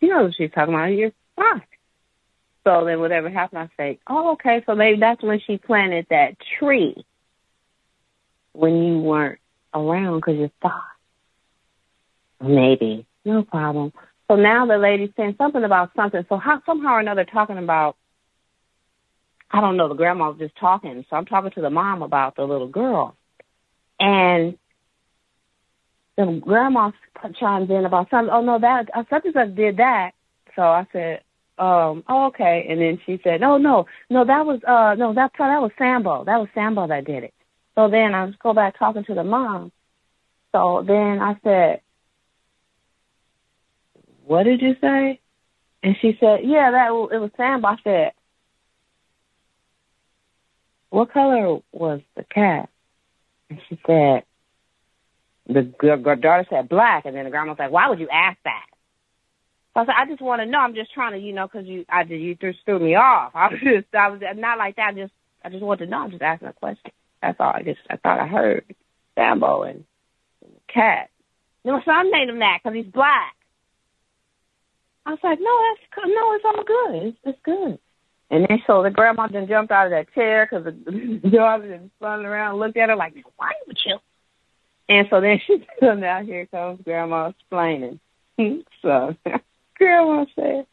She 0.00 0.08
knows 0.08 0.26
what 0.26 0.34
she's 0.36 0.50
talking 0.50 0.74
about. 0.74 0.88
You're 0.88 1.12
five. 1.36 1.62
So 2.64 2.84
then 2.84 3.00
whatever 3.00 3.30
happened, 3.30 3.60
I 3.60 3.70
say, 3.82 3.98
oh, 4.06 4.32
okay, 4.32 4.62
so 4.66 4.74
maybe 4.74 5.00
that's 5.00 5.22
when 5.22 5.40
she 5.40 5.56
planted 5.56 6.06
that 6.10 6.36
tree 6.58 7.02
when 8.58 8.82
you 8.82 8.98
weren't 8.98 9.38
around 9.72 10.16
because 10.16 10.36
you're 10.36 10.50
five. 10.60 10.72
Maybe. 12.40 13.06
No 13.24 13.42
problem. 13.44 13.92
So 14.28 14.36
now 14.36 14.66
the 14.66 14.78
lady's 14.78 15.10
saying 15.16 15.36
something 15.38 15.62
about 15.62 15.90
something. 15.94 16.24
So 16.28 16.36
how 16.36 16.62
somehow 16.66 16.94
or 16.94 17.00
another 17.00 17.24
talking 17.24 17.58
about 17.58 17.96
I 19.50 19.60
don't 19.60 19.76
know, 19.76 19.88
the 19.88 19.94
grandma 19.94 20.28
was 20.28 20.38
just 20.38 20.56
talking. 20.56 21.04
So 21.08 21.16
I'm 21.16 21.24
talking 21.24 21.52
to 21.52 21.62
the 21.62 21.70
mom 21.70 22.02
about 22.02 22.36
the 22.36 22.44
little 22.44 22.68
girl. 22.68 23.16
And 23.98 24.58
the 26.16 26.40
grandma 26.44 26.90
chimes 27.38 27.70
in 27.70 27.86
about 27.86 28.10
something. 28.10 28.30
Oh, 28.30 28.42
no, 28.42 28.58
that, 28.58 28.90
uh, 28.94 29.04
such 29.08 29.24
and 29.24 29.34
such 29.34 29.54
did 29.54 29.78
that. 29.78 30.12
So 30.54 30.62
I 30.62 30.86
said, 30.92 31.22
um, 31.58 32.04
oh, 32.08 32.26
okay. 32.26 32.66
And 32.68 32.80
then 32.80 33.00
she 33.06 33.20
said, 33.24 33.40
no, 33.40 33.56
no, 33.56 33.86
no, 34.10 34.24
that 34.24 34.44
was, 34.44 34.60
uh, 34.64 34.94
no, 34.98 35.14
that, 35.14 35.32
that 35.38 35.62
was 35.62 35.70
Sambo. 35.78 36.24
That 36.24 36.38
was 36.38 36.48
Sambo 36.54 36.86
that 36.86 37.06
did 37.06 37.24
it. 37.24 37.34
So 37.78 37.88
then 37.88 38.12
I 38.12 38.28
go 38.42 38.54
back 38.54 38.76
talking 38.76 39.04
to 39.04 39.14
the 39.14 39.22
mom. 39.22 39.70
So 40.50 40.84
then 40.84 41.20
I 41.20 41.38
said, 41.44 41.80
what 44.26 44.42
did 44.42 44.60
you 44.60 44.74
say? 44.80 45.20
And 45.84 45.96
she 46.02 46.16
said, 46.18 46.40
yeah, 46.42 46.72
that 46.72 46.88
it 46.88 47.20
was 47.20 47.30
Sambo. 47.36 47.68
I 47.68 47.76
said, 47.84 48.12
what 50.90 51.12
color 51.12 51.60
was 51.70 52.00
the 52.16 52.24
cat? 52.24 52.68
And 53.48 53.60
she 53.68 53.78
said, 53.86 54.24
the 55.46 55.62
daughter 56.20 56.46
said 56.50 56.68
black, 56.68 57.04
and 57.04 57.14
then 57.14 57.26
the 57.26 57.30
grandma 57.30 57.52
was 57.52 57.60
like, 57.60 57.70
why 57.70 57.88
would 57.88 58.00
you 58.00 58.08
ask 58.08 58.38
that? 58.42 58.66
I 59.76 59.86
said, 59.86 59.94
I 59.96 60.06
just 60.06 60.20
want 60.20 60.42
to 60.42 60.46
know. 60.46 60.58
I'm 60.58 60.74
just 60.74 60.92
trying 60.92 61.12
to, 61.12 61.18
you 61.18 61.32
know, 61.32 61.46
because 61.46 61.68
you, 61.68 61.84
I 61.88 62.02
you 62.02 62.36
threw 62.64 62.80
me 62.80 62.96
off. 62.96 63.30
I 63.36 63.50
was 63.50 63.60
just, 63.62 63.94
I 63.94 64.08
was 64.08 64.20
not 64.34 64.58
like 64.58 64.74
that. 64.76 64.88
I 64.88 64.92
just, 64.94 65.12
I 65.44 65.48
just 65.50 65.62
wanted 65.62 65.84
to 65.84 65.90
know. 65.92 65.98
I'm 65.98 66.10
just 66.10 66.22
asking 66.22 66.48
a 66.48 66.52
question. 66.54 66.90
That's 67.22 67.38
all. 67.40 67.52
I 67.54 67.62
just, 67.62 67.80
I 67.90 67.96
thought 67.96 68.20
I 68.20 68.26
heard 68.26 68.64
Sambo 69.16 69.62
and 69.62 69.84
cat. 70.72 71.10
No, 71.64 71.80
son 71.84 72.10
named 72.10 72.30
him 72.30 72.38
that 72.38 72.60
because 72.62 72.76
he's 72.76 72.92
black. 72.92 73.34
I 75.04 75.10
was 75.10 75.18
like, 75.22 75.38
no, 75.40 75.50
that's 75.68 76.06
no, 76.06 76.34
it's 76.34 76.44
all 76.44 76.64
good. 76.64 77.08
It's, 77.08 77.18
it's 77.24 77.38
good. 77.42 77.78
And 78.30 78.46
then 78.46 78.62
so 78.66 78.82
the 78.82 78.90
grandma 78.90 79.26
then 79.26 79.48
jumped 79.48 79.72
out 79.72 79.86
of 79.86 79.92
that 79.92 80.12
chair 80.14 80.46
because 80.46 80.64
the 80.64 81.30
daughter 81.30 81.68
then 81.68 81.90
spun 81.98 82.26
around, 82.26 82.58
looked 82.58 82.76
at 82.76 82.90
her 82.90 82.96
like, 82.96 83.14
"Why 83.36 83.52
you?" 83.86 83.98
And 84.88 85.06
so 85.08 85.20
then 85.20 85.40
she 85.46 85.66
said, 85.80 85.98
"Now 85.98 86.22
here 86.22 86.46
comes 86.46 86.82
grandma 86.82 87.28
explaining." 87.28 88.00
so 88.82 89.16
grandma 89.76 90.26
said, 90.36 90.66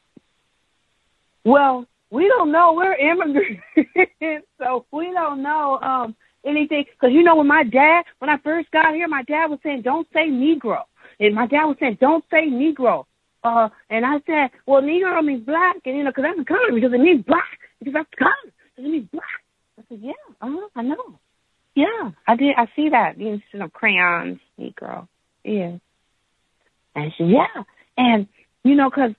"Well, 1.46 1.88
we 2.10 2.28
don't 2.28 2.52
know. 2.52 2.74
We're 2.74 2.94
immigrants, 2.94 4.48
so 4.60 4.86
we 4.92 5.14
don't 5.14 5.42
know 5.42 5.80
um 5.82 6.16
anything. 6.46 6.86
Because 6.92 7.14
you 7.14 7.24
know, 7.24 7.36
when 7.36 7.48
my 7.48 7.64
dad, 7.64 8.04
when 8.20 8.30
I 8.30 8.38
first 8.38 8.72
got 8.72 8.94
here, 8.94 9.08
my 9.08 9.24
dad 9.24 9.48
was 9.48 9.60
saying, 9.64 9.82
"Don't 9.82 10.08
say 10.14 10.30
Negro," 10.30 10.84
and 11.20 11.36
my 11.36 11.48
dad 11.48 11.66
was 11.66 11.78
saying, 11.80 11.98
"Don't 12.00 12.24
say 12.32 12.48
Negro." 12.48 13.06
uh, 13.46 13.70
and 13.92 14.06
I 14.06 14.16
said, 14.26 14.50
well, 14.66 14.82
Negro 14.82 15.24
means 15.24 15.46
black, 15.46 15.78
and 15.86 15.98
you 15.98 16.04
know, 16.04 16.10
because 16.10 16.24
that's 16.24 16.40
the 16.40 16.46
color, 16.46 16.74
because 16.74 16.92
it 16.94 17.00
means 17.00 17.24
black, 17.24 17.60
because 17.80 17.94
that's 17.94 18.10
the 18.10 18.18
color, 18.18 18.34
because 18.76 18.86
it 18.86 18.92
means 18.92 19.08
black. 19.12 19.24
I 19.78 19.84
said, 19.88 20.00
yeah, 20.02 20.12
uh-huh, 20.42 20.68
I 20.76 20.82
know. 20.82 21.20
Yeah, 21.76 22.12
I 22.28 22.36
did. 22.36 22.56
I 22.58 22.66
see 22.76 22.90
that. 22.90 23.18
the 23.18 23.24
You 23.24 23.60
know, 23.60 23.70
crayons, 23.70 24.40
Negro. 24.60 25.08
Yeah. 25.44 25.78
And 26.96 27.14
she, 27.18 27.26
yeah, 27.26 27.64
and 27.98 28.28
you 28.64 28.76
know, 28.76 28.90
because 28.90 29.12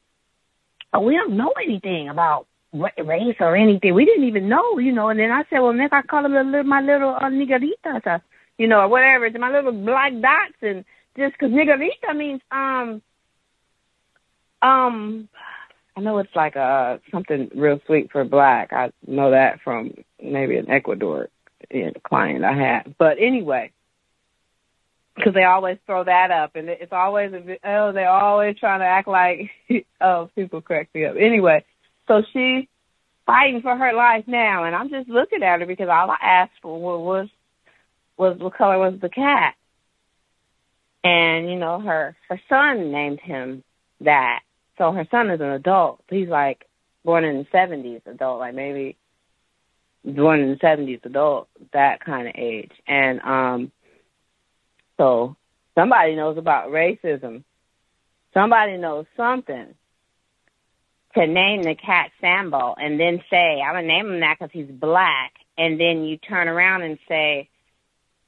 we 1.01 1.15
don't 1.15 1.37
know 1.37 1.53
anything 1.63 2.09
about 2.09 2.47
race 2.81 3.37
or 3.41 3.57
anything. 3.57 3.95
We 3.95 4.05
didn't 4.05 4.25
even 4.25 4.49
know, 4.49 4.79
you 4.79 4.93
know. 4.93 5.09
And 5.09 5.19
then 5.19 5.31
I 5.31 5.45
said, 5.51 5.61
well, 5.61 5.73
Nick, 5.73 5.93
I 5.93 6.03
call 6.03 6.23
them 6.23 6.35
little, 6.35 6.65
my 6.65 6.81
little 6.81 7.15
uh, 7.15 7.31
nigeritas, 7.31 8.07
uh, 8.07 8.19
you 8.59 8.67
know, 8.67 8.81
or 8.81 8.89
whatever. 8.89 9.27
It's 9.27 9.39
my 9.39 9.51
little 9.51 9.73
black 9.73 10.13
dots, 10.21 10.55
and 10.63 10.85
just 11.17 11.33
because 11.33 11.51
nigarita 11.51 12.15
means 12.15 12.41
um 12.51 13.03
um 14.63 15.29
I 15.97 16.01
know 16.01 16.19
it's 16.19 16.35
like 16.35 16.57
uh 16.57 16.99
something 17.11 17.51
real 17.55 17.81
sweet 17.87 18.11
for 18.13 18.25
black. 18.25 18.73
I 18.73 18.93
know 19.07 19.31
that 19.31 19.61
from 19.63 19.95
maybe 20.23 20.57
an 20.57 20.71
Ecuador 20.71 21.29
client 22.05 22.45
I 22.45 22.53
had. 22.53 22.95
But 22.99 23.19
anyway, 23.19 23.73
because 25.17 25.35
they 25.35 25.45
always 25.45 25.79
throw 25.87 26.05
that 26.05 26.31
up, 26.31 26.57
and 26.57 26.69
it's 26.69 26.93
always 26.93 27.33
a 27.33 27.59
oh 27.65 27.93
they're 27.93 28.11
always 28.11 28.57
trying 28.59 28.81
to 28.81 28.87
act 28.87 29.09
like 29.09 29.51
oh 30.01 30.31
people 30.35 30.61
crack 30.61 30.89
me 30.95 31.07
up. 31.07 31.17
Anyway, 31.19 31.65
so 32.09 32.23
she's 32.33 32.67
fighting 33.27 33.61
for 33.63 33.77
her 33.77 33.93
life 33.93 34.25
now, 34.27 34.65
and 34.65 34.75
I'm 34.75 34.89
just 34.89 35.09
looking 35.09 35.43
at 35.43 35.61
her 35.61 35.67
because 35.67 35.89
all 35.89 36.11
I 36.11 36.19
asked 36.23 36.61
for 36.63 36.81
was 36.81 37.29
was 38.17 38.39
what 38.39 38.57
color 38.57 38.79
was 38.79 38.99
the 39.01 39.09
cat, 39.09 39.55
and 41.05 41.51
you 41.51 41.57
know 41.57 41.81
her 41.81 42.17
her 42.29 42.41
son 42.49 42.91
named 42.93 43.21
him 43.21 43.63
that. 44.01 44.41
So 44.79 44.93
her 44.93 45.07
son 45.11 45.31
is 45.31 45.41
an 45.41 45.51
adult. 45.51 46.03
He's 46.11 46.29
like 46.29 46.67
born 47.05 47.25
in 47.25 47.39
the 47.39 47.47
seventies, 47.51 48.03
adult, 48.07 48.41
like 48.41 48.55
maybe 48.55 48.97
born 50.05 50.41
in 50.41 50.51
the 50.51 50.59
seventies, 50.61 51.01
adult, 51.05 51.49
that 51.73 52.05
kind 52.05 52.29
of 52.29 52.35
age. 52.37 52.73
And 52.87 53.21
um 53.21 53.73
so 54.97 55.37
somebody 55.75 56.15
knows 56.15 56.39
about 56.39 56.71
racism. 56.71 57.45
Somebody 58.33 58.77
knows 58.77 59.07
something 59.17 59.75
to 61.17 61.27
name 61.27 61.63
the 61.63 61.75
cat 61.75 62.11
Sambo 62.21 62.75
and 62.79 63.01
then 63.01 63.23
say, 63.31 63.61
I'm 63.61 63.75
gonna 63.75 63.87
name 63.87 64.07
him 64.07 64.21
that 64.21 64.39
because 64.39 64.53
he's 64.53 64.71
black, 64.71 65.33
and 65.59 65.81
then 65.81 66.05
you 66.05 66.19
turn 66.19 66.49
around 66.49 66.83
and 66.83 66.99
say, 67.09 67.49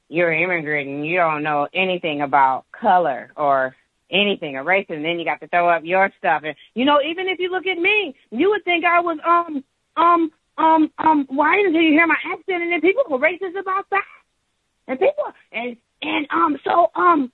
you're 0.09 0.31
an 0.31 0.41
immigrant 0.41 0.89
and 0.89 1.05
you 1.05 1.17
don't 1.17 1.43
know 1.43 1.67
anything 1.73 2.21
about 2.21 2.65
color 2.71 3.31
or 3.37 3.75
anything 4.09 4.55
or 4.55 4.63
race, 4.63 4.87
and 4.89 5.05
then 5.05 5.19
you 5.19 5.25
got 5.25 5.39
to 5.41 5.47
throw 5.47 5.69
up 5.69 5.83
your 5.85 6.11
stuff. 6.17 6.41
And 6.43 6.55
you 6.73 6.83
know, 6.83 6.99
even 7.01 7.27
if 7.27 7.39
you 7.39 7.51
look 7.51 7.67
at 7.67 7.77
me, 7.77 8.15
you 8.31 8.49
would 8.49 8.65
think 8.65 8.85
I 8.85 9.01
was 9.01 9.19
um 9.25 9.63
um 9.95 10.31
um 10.57 10.91
um 10.97 11.25
white 11.29 11.63
until 11.65 11.81
you 11.81 11.91
hear 11.91 12.07
my 12.07 12.17
accent, 12.25 12.63
and 12.63 12.71
then 12.71 12.81
people 12.81 13.03
were 13.07 13.19
racist 13.19 13.59
about 13.59 13.85
that. 13.91 14.03
And 14.87 14.99
people 14.99 15.25
and 15.51 15.77
and 16.01 16.27
um 16.31 16.57
so 16.63 16.89
um 16.95 17.31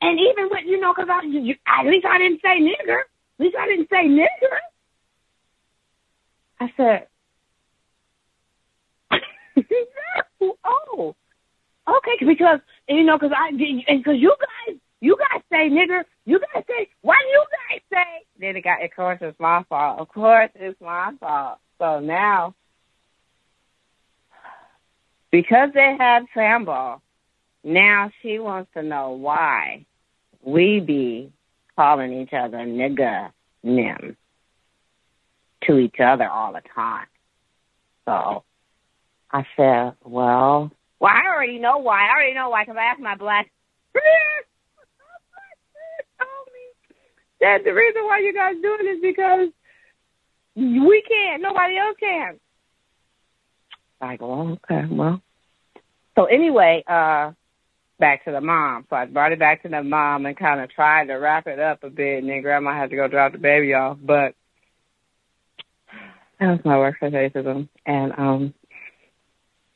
and 0.00 0.18
even 0.18 0.48
with 0.50 0.64
you 0.66 0.80
know, 0.80 0.92
because 0.92 1.08
I 1.10 1.24
you, 1.26 1.54
at 1.66 1.86
least 1.86 2.06
I 2.06 2.18
didn't 2.18 2.40
say 2.42 2.60
nigger. 2.60 3.00
At 3.38 3.44
least 3.44 3.56
I 3.56 3.66
didn't 3.66 3.88
say 3.88 4.08
nigger. 4.08 4.58
I 6.60 6.72
said, 6.76 7.06
oh, 10.64 11.16
okay, 11.88 12.24
because 12.26 12.60
you 12.88 13.04
know, 13.04 13.18
because 13.18 13.34
I 13.36 13.50
because 13.52 14.16
you 14.18 14.36
guys 14.38 14.76
you 15.00 15.16
guys 15.16 15.42
say 15.50 15.70
nigger. 15.70 16.04
You 16.26 16.38
guys 16.38 16.64
say, 16.68 16.88
why 17.00 17.16
do 17.22 17.28
you 17.28 17.44
guys 17.70 17.80
say? 17.90 18.26
Then 18.38 18.56
it 18.56 18.62
got, 18.62 18.84
of 18.84 18.90
course, 18.94 19.18
it's 19.20 19.40
my 19.40 19.64
fault. 19.68 19.98
Of 19.98 20.08
course, 20.08 20.50
it's 20.54 20.80
my 20.80 21.12
fault. 21.18 21.58
So 21.78 22.00
now, 22.00 22.54
because 25.30 25.70
they 25.74 25.96
had 25.98 26.26
Sambo, 26.34 27.00
now 27.64 28.10
she 28.20 28.38
wants 28.38 28.70
to 28.74 28.82
know 28.82 29.10
why 29.12 29.86
we 30.42 30.80
be 30.80 31.32
calling 31.76 32.12
each 32.20 32.32
other 32.32 32.58
nigger 32.58 33.30
nim 33.62 34.16
to 35.66 35.78
each 35.78 35.96
other 36.02 36.28
all 36.28 36.52
the 36.52 36.62
time. 36.74 37.06
So 38.04 38.44
I 39.30 39.46
said, 39.56 39.94
well, 40.04 40.70
well, 40.98 41.12
I 41.12 41.28
already 41.28 41.58
know 41.58 41.78
why. 41.78 42.06
I 42.06 42.12
already 42.12 42.34
know 42.34 42.50
why 42.50 42.64
because 42.64 42.76
I 42.78 42.84
asked 42.84 43.00
my 43.00 43.16
black 43.16 43.50
that 47.40 47.64
the 47.64 47.72
reason 47.72 48.02
why 48.04 48.18
you 48.18 48.34
guys 48.34 48.54
doing 48.60 48.84
this 48.84 49.00
because 49.02 49.48
we 50.54 51.02
can't. 51.08 51.42
Nobody 51.42 51.78
else 51.78 51.96
can. 51.98 52.38
I 54.00 54.16
go, 54.16 54.32
oh, 54.32 54.58
okay, 54.64 54.86
well. 54.90 55.22
So 56.16 56.24
anyway, 56.24 56.84
uh, 56.86 57.32
back 57.98 58.24
to 58.24 58.32
the 58.32 58.40
mom. 58.40 58.86
So 58.90 58.96
I 58.96 59.06
brought 59.06 59.32
it 59.32 59.38
back 59.38 59.62
to 59.62 59.68
the 59.68 59.82
mom 59.82 60.26
and 60.26 60.36
kind 60.36 60.60
of 60.60 60.70
tried 60.70 61.06
to 61.06 61.14
wrap 61.14 61.46
it 61.46 61.58
up 61.58 61.82
a 61.82 61.90
bit, 61.90 62.22
and 62.22 62.28
then 62.28 62.42
grandma 62.42 62.74
had 62.74 62.90
to 62.90 62.96
go 62.96 63.08
drop 63.08 63.32
the 63.32 63.38
baby 63.38 63.74
off. 63.74 63.98
But 64.02 64.34
that 66.40 66.50
was 66.50 66.64
my 66.64 66.78
work 66.78 66.98
for 66.98 67.10
racism. 67.10 67.68
And 67.86 68.12
um, 68.18 68.54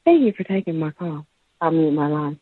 thank 0.05 0.23
you 0.23 0.33
for 0.33 0.45
taking 0.45 0.79
my 0.79 0.91
call. 0.91 1.27
I'll 1.61 1.71
mute 1.71 1.93
my 1.93 2.09
line. 2.09 2.41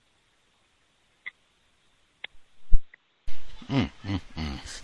Mm, 3.69 3.91
mm, 4.07 4.21
mm 4.37 4.83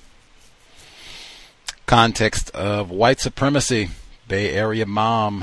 context 1.89 2.51
of 2.51 2.90
white 2.90 3.19
supremacy, 3.19 3.89
Bay 4.28 4.52
Area 4.52 4.85
mom, 4.85 5.43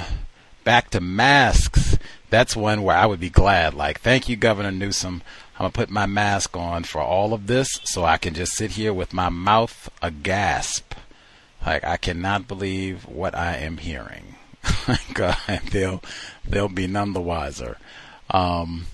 back 0.63 0.91
to 0.91 1.01
masks. 1.01 1.97
That's 2.29 2.55
one 2.55 2.83
where 2.83 2.95
I 2.95 3.07
would 3.07 3.19
be 3.19 3.31
glad. 3.31 3.73
Like, 3.73 3.99
thank 3.99 4.29
you, 4.29 4.35
Governor 4.35 4.71
Newsom. 4.71 5.23
I'm 5.55 5.63
going 5.63 5.71
to 5.71 5.75
put 5.75 5.89
my 5.89 6.05
mask 6.05 6.55
on 6.55 6.83
for 6.83 7.01
all 7.01 7.33
of 7.33 7.47
this 7.47 7.81
so 7.85 8.05
I 8.05 8.17
can 8.17 8.35
just 8.35 8.51
sit 8.51 8.71
here 8.71 8.93
with 8.93 9.11
my 9.11 9.29
mouth 9.29 9.89
agasp. 10.03 10.83
Like, 11.65 11.83
I 11.83 11.97
cannot 11.97 12.47
believe 12.47 13.07
what 13.07 13.35
I 13.35 13.57
am 13.57 13.77
hearing. 13.77 14.35
God, 15.13 15.37
they'll, 15.71 16.03
they'll 16.47 16.69
be 16.69 16.87
none 16.87 17.13
the 17.13 17.21
wiser. 17.21 17.77
Um, 18.29 18.85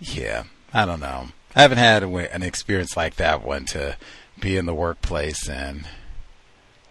yeah, 0.00 0.44
I 0.72 0.84
don't 0.84 1.00
know. 1.00 1.28
I 1.54 1.62
haven't 1.62 1.78
had 1.78 2.02
an 2.02 2.42
experience 2.42 2.96
like 2.96 3.16
that 3.16 3.44
one 3.44 3.64
to 3.66 3.96
be 4.38 4.56
in 4.56 4.66
the 4.66 4.74
workplace 4.74 5.48
and 5.48 5.86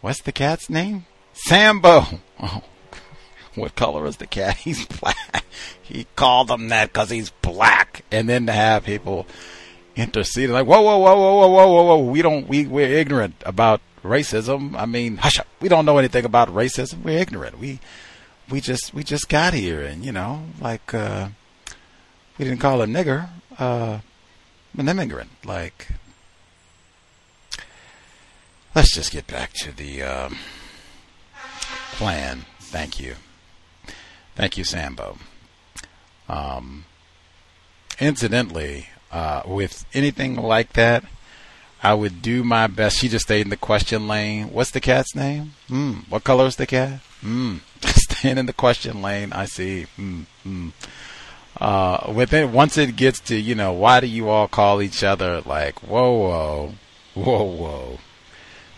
what's 0.01 0.21
the 0.21 0.31
cat's 0.31 0.69
name? 0.69 1.05
Sambo. 1.33 2.05
Oh, 2.39 2.61
what 3.55 3.73
color 3.73 4.05
is 4.05 4.17
the 4.17 4.27
cat? 4.27 4.57
He's 4.57 4.85
black. 4.85 5.43
He 5.81 6.05
called 6.15 6.51
him 6.51 6.69
that 6.69 6.93
because 6.93 7.09
he's 7.09 7.31
black. 7.31 8.03
And 8.11 8.29
then 8.29 8.45
to 8.45 8.51
have 8.51 8.83
people 8.83 9.25
intercede 9.97 10.49
like, 10.49 10.65
whoa, 10.65 10.81
whoa, 10.81 10.97
whoa, 10.97 11.15
whoa, 11.15 11.47
whoa, 11.47 11.67
whoa, 11.67 11.83
whoa, 11.83 12.11
we 12.11 12.21
don't, 12.21 12.47
we 12.47 12.65
we're 12.65 12.87
ignorant 12.87 13.35
about 13.45 13.81
racism. 14.03 14.75
I 14.75 14.85
mean, 14.85 15.17
hush 15.17 15.39
up. 15.39 15.47
We 15.59 15.69
don't 15.69 15.85
know 15.85 15.97
anything 15.97 16.25
about 16.25 16.49
racism. 16.49 17.03
We're 17.03 17.19
ignorant. 17.19 17.59
We 17.59 17.79
we 18.49 18.61
just 18.61 18.93
we 18.93 19.03
just 19.03 19.27
got 19.29 19.53
here, 19.53 19.81
and 19.81 20.05
you 20.05 20.11
know, 20.11 20.43
like 20.61 20.93
uh, 20.93 21.29
we 22.37 22.45
didn't 22.45 22.59
call 22.59 22.81
a 22.81 22.85
nigger. 22.85 23.29
Uh, 23.57 23.99
an 24.77 24.87
immigrant. 24.87 25.31
Like, 25.43 25.89
let's 28.75 28.93
just 28.93 29.11
get 29.11 29.27
back 29.27 29.53
to 29.53 29.75
the 29.75 30.03
um, 30.03 30.37
plan. 31.93 32.45
Thank 32.59 32.99
you. 32.99 33.15
Thank 34.35 34.57
you, 34.57 34.63
Sambo. 34.63 35.17
Um, 36.29 36.85
incidentally, 37.99 38.89
uh, 39.11 39.43
with 39.45 39.85
anything 39.93 40.35
like 40.35 40.73
that, 40.73 41.03
I 41.81 41.93
would 41.93 42.21
do 42.21 42.43
my 42.43 42.67
best. 42.67 42.97
She 42.97 43.07
just 43.07 43.25
stayed 43.25 43.41
in 43.41 43.49
the 43.49 43.57
question 43.57 44.07
lane. 44.07 44.51
What's 44.51 44.71
the 44.71 44.81
cat's 44.81 45.15
name? 45.15 45.53
Hmm. 45.67 45.99
What 46.09 46.23
color 46.23 46.45
is 46.45 46.55
the 46.55 46.65
cat? 46.65 46.99
Hmm. 47.21 47.57
Staying 47.81 48.37
in 48.37 48.45
the 48.45 48.53
question 48.53 49.01
lane. 49.01 49.31
I 49.33 49.45
see. 49.45 49.83
Hmm. 49.83 50.21
Hmm 50.43 50.69
uh, 51.59 52.11
within 52.13 52.53
once 52.53 52.77
it 52.77 52.95
gets 52.95 53.19
to 53.19 53.35
you 53.35 53.55
know 53.55 53.73
why 53.73 53.99
do 53.99 54.07
you 54.07 54.29
all 54.29 54.47
call 54.47 54.81
each 54.81 55.03
other 55.03 55.41
like 55.41 55.79
whoa 55.79 56.11
whoa 56.11 56.73
whoa 57.15 57.43
whoa 57.43 57.99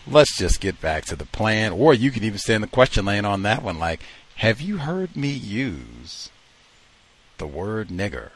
let's 0.06 0.36
just 0.36 0.60
get 0.60 0.80
back 0.80 1.04
to 1.04 1.16
the 1.16 1.26
plan 1.26 1.72
or 1.72 1.92
you 1.92 2.10
can 2.10 2.24
even 2.24 2.38
stay 2.38 2.54
in 2.54 2.60
the 2.60 2.66
question 2.66 3.04
lane 3.04 3.24
on 3.24 3.42
that 3.42 3.62
one 3.62 3.78
like 3.78 4.00
have 4.36 4.60
you 4.60 4.78
heard 4.78 5.14
me 5.14 5.30
use 5.30 6.30
the 7.38 7.46
word 7.46 7.88
nigger 7.88 8.30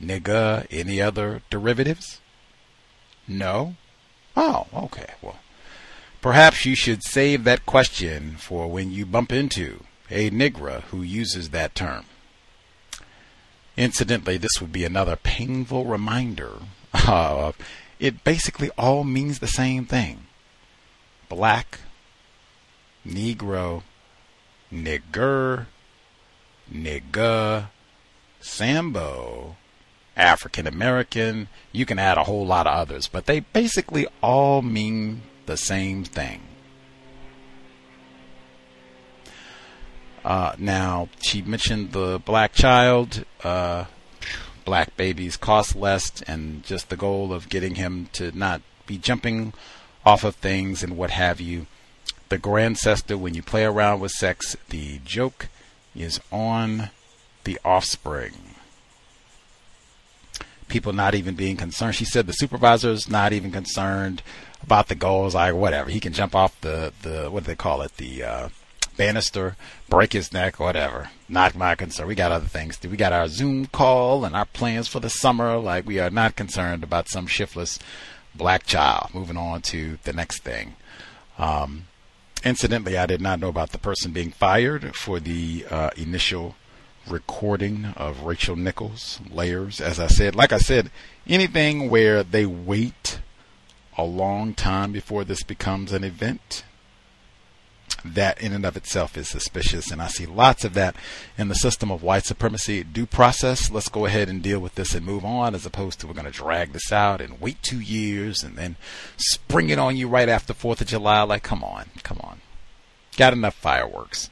nigga 0.00 0.66
any 0.70 1.00
other 1.00 1.42
derivatives? 1.50 2.20
No? 3.26 3.76
Oh 4.36 4.66
okay 4.74 5.14
well 5.20 5.38
perhaps 6.22 6.64
you 6.64 6.74
should 6.74 7.02
save 7.02 7.44
that 7.44 7.66
question 7.66 8.36
for 8.36 8.68
when 8.68 8.90
you 8.90 9.04
bump 9.04 9.32
into 9.32 9.84
a 10.10 10.30
nigra 10.30 10.82
who 10.84 11.02
uses 11.02 11.50
that 11.50 11.74
term. 11.74 12.04
Incidentally, 13.76 14.36
this 14.36 14.60
would 14.60 14.72
be 14.72 14.84
another 14.84 15.16
painful 15.16 15.84
reminder 15.84 16.52
of 17.08 17.56
it 17.98 18.22
basically 18.22 18.70
all 18.78 19.04
means 19.04 19.38
the 19.38 19.46
same 19.46 19.84
thing. 19.84 20.26
Black, 21.28 21.80
Negro, 23.06 23.82
nigger, 24.72 25.66
nigga, 26.72 27.68
Sambo, 28.40 29.56
African 30.16 30.66
American. 30.66 31.48
You 31.72 31.86
can 31.86 31.98
add 31.98 32.18
a 32.18 32.24
whole 32.24 32.46
lot 32.46 32.66
of 32.66 32.74
others, 32.74 33.08
but 33.08 33.26
they 33.26 33.40
basically 33.40 34.06
all 34.22 34.62
mean 34.62 35.22
the 35.46 35.56
same 35.56 36.04
thing. 36.04 36.40
Uh, 40.24 40.54
now, 40.58 41.08
she 41.20 41.42
mentioned 41.42 41.92
the 41.92 42.20
black 42.24 42.52
child. 42.52 43.24
Uh, 43.42 43.86
black 44.64 44.96
babies 44.96 45.36
cost 45.36 45.74
less, 45.74 46.22
and 46.22 46.62
just 46.62 46.88
the 46.88 46.96
goal 46.96 47.32
of 47.32 47.48
getting 47.48 47.74
him 47.74 48.08
to 48.12 48.36
not 48.36 48.62
be 48.86 48.98
jumping 48.98 49.52
off 50.04 50.24
of 50.24 50.36
things 50.36 50.82
and 50.82 50.96
what 50.96 51.10
have 51.10 51.40
you. 51.40 51.66
The 52.28 52.38
grandcester, 52.38 53.18
when 53.18 53.34
you 53.34 53.42
play 53.42 53.64
around 53.64 54.00
with 54.00 54.12
sex, 54.12 54.56
the 54.68 55.00
joke 55.04 55.48
is 55.94 56.20
on 56.30 56.90
the 57.44 57.58
offspring. 57.64 58.51
People 60.72 60.94
not 60.94 61.14
even 61.14 61.34
being 61.34 61.58
concerned. 61.58 61.94
She 61.94 62.06
said 62.06 62.26
the 62.26 62.32
supervisor's 62.32 63.06
not 63.06 63.34
even 63.34 63.50
concerned 63.50 64.22
about 64.62 64.88
the 64.88 64.94
goals. 64.94 65.34
Like 65.34 65.54
whatever, 65.54 65.90
he 65.90 66.00
can 66.00 66.14
jump 66.14 66.34
off 66.34 66.58
the 66.62 66.94
the 67.02 67.28
what 67.30 67.44
do 67.44 67.48
they 67.48 67.56
call 67.56 67.82
it? 67.82 67.98
The 67.98 68.24
uh, 68.24 68.48
banister, 68.96 69.56
break 69.90 70.14
his 70.14 70.32
neck, 70.32 70.58
whatever. 70.58 71.10
Not 71.28 71.54
my 71.54 71.74
concern. 71.74 72.06
We 72.06 72.14
got 72.14 72.32
other 72.32 72.46
things. 72.46 72.78
We 72.82 72.96
got 72.96 73.12
our 73.12 73.28
Zoom 73.28 73.66
call 73.66 74.24
and 74.24 74.34
our 74.34 74.46
plans 74.46 74.88
for 74.88 74.98
the 74.98 75.10
summer. 75.10 75.58
Like 75.58 75.84
we 75.86 75.98
are 75.98 76.08
not 76.08 76.36
concerned 76.36 76.82
about 76.82 77.10
some 77.10 77.26
shiftless 77.26 77.78
black 78.34 78.64
child. 78.64 79.10
Moving 79.12 79.36
on 79.36 79.60
to 79.62 79.98
the 80.04 80.14
next 80.14 80.38
thing. 80.38 80.76
Um, 81.36 81.84
incidentally, 82.46 82.96
I 82.96 83.04
did 83.04 83.20
not 83.20 83.40
know 83.40 83.48
about 83.50 83.72
the 83.72 83.78
person 83.78 84.12
being 84.12 84.30
fired 84.30 84.96
for 84.96 85.20
the 85.20 85.66
uh, 85.68 85.90
initial 85.98 86.54
recording 87.08 87.86
of 87.96 88.22
Rachel 88.22 88.56
Nichols 88.56 89.20
layers. 89.30 89.80
As 89.80 89.98
I 89.98 90.06
said, 90.06 90.34
like 90.34 90.52
I 90.52 90.58
said, 90.58 90.90
anything 91.26 91.90
where 91.90 92.22
they 92.22 92.46
wait 92.46 93.20
a 93.96 94.04
long 94.04 94.54
time 94.54 94.92
before 94.92 95.24
this 95.24 95.42
becomes 95.42 95.92
an 95.92 96.04
event 96.04 96.64
that 98.04 98.40
in 98.40 98.52
and 98.52 98.64
of 98.64 98.76
itself 98.76 99.16
is 99.16 99.28
suspicious. 99.28 99.90
And 99.90 100.00
I 100.00 100.08
see 100.08 100.26
lots 100.26 100.64
of 100.64 100.74
that 100.74 100.96
in 101.38 101.48
the 101.48 101.54
system 101.54 101.90
of 101.90 102.02
white 102.02 102.24
supremacy 102.24 102.82
due 102.82 103.06
process. 103.06 103.70
Let's 103.70 103.88
go 103.88 104.06
ahead 104.06 104.28
and 104.28 104.42
deal 104.42 104.60
with 104.60 104.74
this 104.74 104.94
and 104.94 105.04
move 105.04 105.24
on 105.24 105.54
as 105.54 105.66
opposed 105.66 106.00
to 106.00 106.06
we're 106.06 106.14
going 106.14 106.24
to 106.26 106.30
drag 106.30 106.72
this 106.72 106.92
out 106.92 107.20
and 107.20 107.40
wait 107.40 107.62
two 107.62 107.80
years 107.80 108.42
and 108.42 108.56
then 108.56 108.76
spring 109.16 109.70
it 109.70 109.78
on 109.78 109.96
you 109.96 110.08
right 110.08 110.28
after 110.28 110.52
4th 110.52 110.80
of 110.80 110.86
July. 110.88 111.22
Like, 111.22 111.42
come 111.42 111.62
on, 111.62 111.90
come 112.02 112.18
on. 112.22 112.40
Got 113.16 113.34
enough 113.34 113.54
fireworks. 113.54 114.30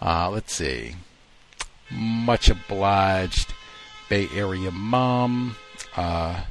Uh, 0.00 0.30
let's 0.30 0.54
see. 0.54 0.94
Much 1.90 2.48
obliged, 2.48 3.54
Bay 4.08 4.28
Area 4.34 4.70
mom. 4.70 5.56
Uh, 5.96 6.42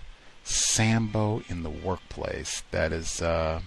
Sambo 0.43 1.41
in 1.49 1.64
the 1.64 1.69
workplace. 1.69 2.64
That 2.72 2.91
is, 2.91 3.22
uh, 3.22 3.61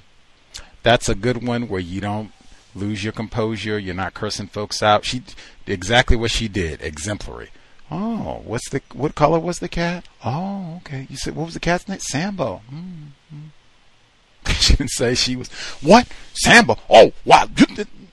that's 0.83 1.09
a 1.09 1.15
good 1.15 1.47
one 1.47 1.69
where 1.69 1.81
you 1.81 2.01
don't 2.01 2.33
lose 2.75 3.05
your 3.05 3.13
composure. 3.13 3.79
You're 3.79 3.95
not 3.95 4.15
cursing 4.15 4.47
folks 4.47 4.83
out. 4.83 5.05
She 5.05 5.23
exactly 5.67 6.17
what 6.17 6.31
she 6.31 6.49
did. 6.49 6.83
Exemplary. 6.83 7.51
Oh, 7.91 8.43
what's 8.45 8.69
the 8.71 8.81
what 8.93 9.15
color 9.15 9.39
was 9.39 9.59
the 9.59 9.69
cat? 9.69 10.07
Oh, 10.25 10.77
okay. 10.79 11.07
You 11.11 11.17
said 11.17 11.35
what 11.35 11.47
was 11.47 11.55
the 11.55 11.61
cat's 11.61 11.89
name? 11.89 11.99
Sambo. 12.01 12.63
Mm-hmm. 12.73 13.49
she 14.53 14.77
didn't 14.77 14.91
say 14.91 15.15
she 15.15 15.37
was 15.37 15.49
what 15.83 16.09
Sambo. 16.35 16.79
Oh, 16.89 17.13
wow. 17.25 17.47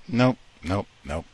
Nope, 0.10 0.38
nope, 0.64 0.88
nope. 1.06 1.26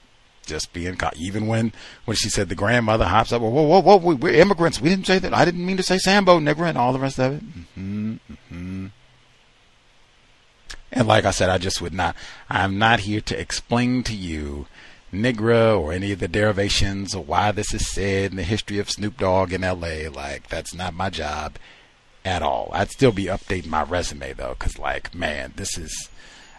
Just 0.45 0.73
being 0.73 0.95
caught. 0.95 1.15
Even 1.17 1.47
when 1.47 1.73
when 2.05 2.15
she 2.15 2.29
said 2.29 2.49
the 2.49 2.55
grandmother 2.55 3.05
hops 3.05 3.31
up. 3.31 3.41
Whoa, 3.41 3.49
whoa, 3.49 3.79
whoa, 3.79 3.97
whoa. 3.97 4.15
We're 4.15 4.33
immigrants. 4.33 4.81
We 4.81 4.89
didn't 4.89 5.07
say 5.07 5.19
that. 5.19 5.33
I 5.33 5.45
didn't 5.45 5.65
mean 5.65 5.77
to 5.77 5.83
say 5.83 5.97
Sambo, 5.97 6.39
nigger, 6.39 6.67
and 6.67 6.77
all 6.77 6.93
the 6.93 6.99
rest 6.99 7.19
of 7.19 7.33
it. 7.33 7.43
Mm-hmm, 7.43 8.13
mm-hmm. 8.31 8.87
And 10.93 11.07
like 11.07 11.25
I 11.25 11.31
said, 11.31 11.49
I 11.49 11.57
just 11.57 11.81
would 11.81 11.93
not, 11.93 12.15
I'm 12.49 12.77
not 12.77 13.01
here 13.01 13.21
to 13.21 13.39
explain 13.39 14.03
to 14.03 14.13
you 14.15 14.67
Nigra 15.11 15.79
or 15.79 15.91
any 15.91 16.11
of 16.11 16.19
the 16.19 16.27
derivations 16.27 17.15
or 17.15 17.23
why 17.23 17.51
this 17.51 17.73
is 17.73 17.89
said 17.89 18.31
in 18.31 18.37
the 18.37 18.43
history 18.43 18.77
of 18.77 18.91
Snoop 18.91 19.17
Dogg 19.17 19.53
in 19.53 19.61
LA. 19.61 20.09
Like, 20.11 20.47
that's 20.49 20.73
not 20.73 20.93
my 20.93 21.09
job 21.09 21.57
at 22.23 22.43
all. 22.43 22.69
I'd 22.73 22.91
still 22.91 23.11
be 23.11 23.25
updating 23.25 23.67
my 23.67 23.83
resume 23.83 24.33
though, 24.33 24.55
because 24.57 24.77
like, 24.77 25.15
man, 25.15 25.53
this 25.55 25.77
is, 25.77 26.09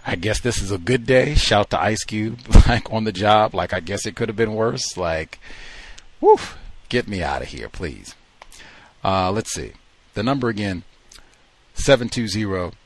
I 0.06 0.16
guess 0.16 0.40
this 0.40 0.60
is 0.60 0.70
a 0.70 0.76
good 0.76 1.06
day. 1.06 1.34
Shout 1.34 1.70
to 1.70 1.80
Ice 1.80 2.04
Cube, 2.04 2.38
like 2.68 2.92
on 2.92 3.04
the 3.04 3.12
job. 3.12 3.54
Like, 3.54 3.72
I 3.72 3.80
guess 3.80 4.04
it 4.04 4.14
could 4.14 4.28
have 4.28 4.36
been 4.36 4.54
worse. 4.54 4.98
Like, 4.98 5.38
woof, 6.20 6.58
get 6.90 7.08
me 7.08 7.22
out 7.22 7.40
of 7.40 7.48
here, 7.48 7.70
please. 7.70 8.14
Uh, 9.02 9.30
let's 9.30 9.50
see. 9.52 9.72
The 10.12 10.22
number 10.22 10.48
again, 10.48 10.84
720 11.74 12.76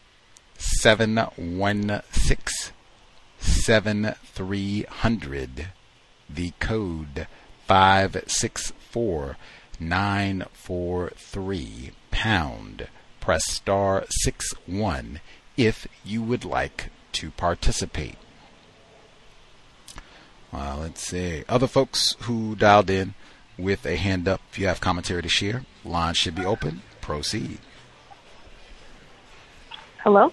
716 0.57 2.73
7300. 3.41 5.67
The 6.31 6.53
code 6.61 7.27
564 7.67 9.37
943 9.81 11.91
pound. 12.11 12.89
Press 13.21 13.47
star 13.47 14.05
6 14.09 14.53
1 14.67 15.21
if 15.57 15.87
you 16.05 16.23
would 16.23 16.45
like 16.45 16.91
to 17.19 17.33
participate. 17.33 18.15
Uh, 20.53 20.77
let's 20.81 21.03
see. 21.03 21.45
Other 21.49 21.67
folks 21.67 22.15
who 22.21 22.55
dialed 22.55 22.89
in 22.89 23.15
with 23.59 23.85
a 23.85 23.97
hand 23.97 24.29
up, 24.29 24.41
if 24.53 24.59
you 24.59 24.69
have 24.69 24.81
commentary 24.81 25.23
to 25.23 25.29
share, 25.29 25.65
line 25.85 26.15
should 26.15 26.37
be 26.37 26.45
open. 26.45 26.83
Proceed. 27.01 27.59
Hello? 30.05 30.33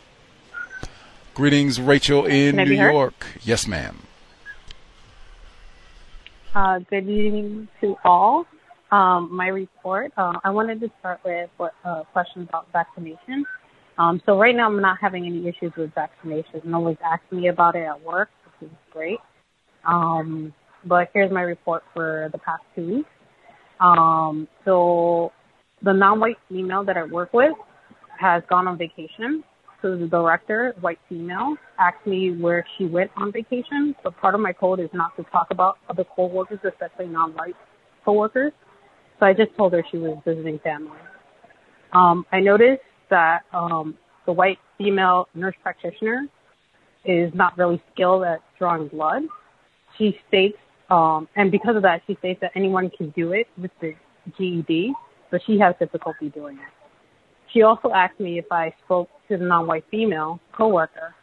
Greetings, 1.33 1.81
Rachel 1.81 2.25
in 2.25 2.55
New 2.55 2.65
York. 2.65 3.25
Yes, 3.41 3.67
ma'am. 3.67 4.03
Uh, 6.53 6.79
good 6.79 7.09
evening 7.09 7.67
to 7.81 7.97
all. 8.05 8.45
Um, 8.91 9.29
my 9.35 9.47
report, 9.47 10.13
uh, 10.15 10.39
I 10.43 10.51
wanted 10.51 10.79
to 10.81 10.91
start 10.99 11.19
with 11.25 11.49
a 11.59 11.63
uh, 11.83 12.03
question 12.13 12.43
about 12.43 12.71
vaccination. 12.71 13.43
Um, 13.97 14.21
so 14.25 14.37
right 14.37 14.55
now 14.55 14.67
I'm 14.67 14.81
not 14.81 14.97
having 14.99 15.25
any 15.25 15.47
issues 15.47 15.71
with 15.77 15.91
vaccinations. 15.91 16.65
No 16.65 16.79
one's 16.79 16.97
asking 17.03 17.41
me 17.41 17.47
about 17.47 17.75
it 17.75 17.83
at 17.83 18.01
work, 18.01 18.29
which 18.59 18.69
is 18.69 18.75
great. 18.91 19.19
Um, 19.87 20.53
but 20.85 21.09
here's 21.13 21.31
my 21.31 21.41
report 21.41 21.83
for 21.93 22.29
the 22.31 22.37
past 22.37 22.63
two 22.75 22.97
weeks. 22.97 23.09
Um, 23.79 24.47
so 24.65 25.31
the 25.81 25.93
non-white 25.93 26.37
female 26.49 26.83
that 26.83 26.97
I 26.97 27.03
work 27.03 27.33
with 27.33 27.53
has 28.19 28.43
gone 28.49 28.67
on 28.67 28.77
vacation 28.77 29.43
so 29.85 29.95
the 29.95 30.07
director, 30.07 30.73
white 30.81 30.97
female, 31.07 31.55
asked 31.77 32.07
me 32.07 32.31
where 32.31 32.65
she 32.75 32.85
went 32.85 33.11
on 33.15 33.31
vacation. 33.31 33.95
But 34.03 34.17
part 34.17 34.33
of 34.33 34.41
my 34.41 34.51
code 34.51 34.79
is 34.79 34.89
not 34.93 35.15
to 35.17 35.23
talk 35.31 35.47
about 35.51 35.77
other 35.87 36.03
coworkers, 36.03 36.57
especially 36.63 37.05
non-white 37.05 37.55
coworkers. 38.03 38.51
So 39.19 39.27
I 39.27 39.33
just 39.33 39.55
told 39.55 39.73
her 39.73 39.83
she 39.91 39.97
was 39.97 40.17
visiting 40.25 40.57
family. 40.63 40.97
Um, 41.93 42.25
I 42.31 42.39
noticed 42.39 42.81
that 43.09 43.41
um, 43.53 43.97
the 44.25 44.31
white 44.31 44.59
female 44.77 45.27
nurse 45.33 45.55
practitioner 45.61 46.27
is 47.05 47.31
not 47.33 47.57
really 47.57 47.81
skilled 47.93 48.23
at 48.23 48.39
drawing 48.57 48.87
blood. 48.87 49.23
She 49.97 50.17
states, 50.27 50.57
um, 50.89 51.27
and 51.35 51.51
because 51.51 51.75
of 51.75 51.83
that, 51.83 52.01
she 52.07 52.15
states 52.15 52.39
that 52.41 52.51
anyone 52.55 52.89
can 52.89 53.11
do 53.11 53.31
it 53.33 53.47
with 53.57 53.71
the 53.81 53.93
GED, 54.37 54.93
but 55.31 55.41
she 55.45 55.59
has 55.59 55.75
difficulty 55.79 56.29
doing 56.29 56.55
it. 56.55 56.73
She 57.53 57.61
also 57.61 57.91
asked 57.91 58.19
me 58.19 58.37
if 58.39 58.45
I 58.51 58.73
spoke 58.83 59.09
to 59.29 59.37
the 59.37 59.45
non-white 59.45 59.85
female 59.89 60.39
coworker, 60.51 61.15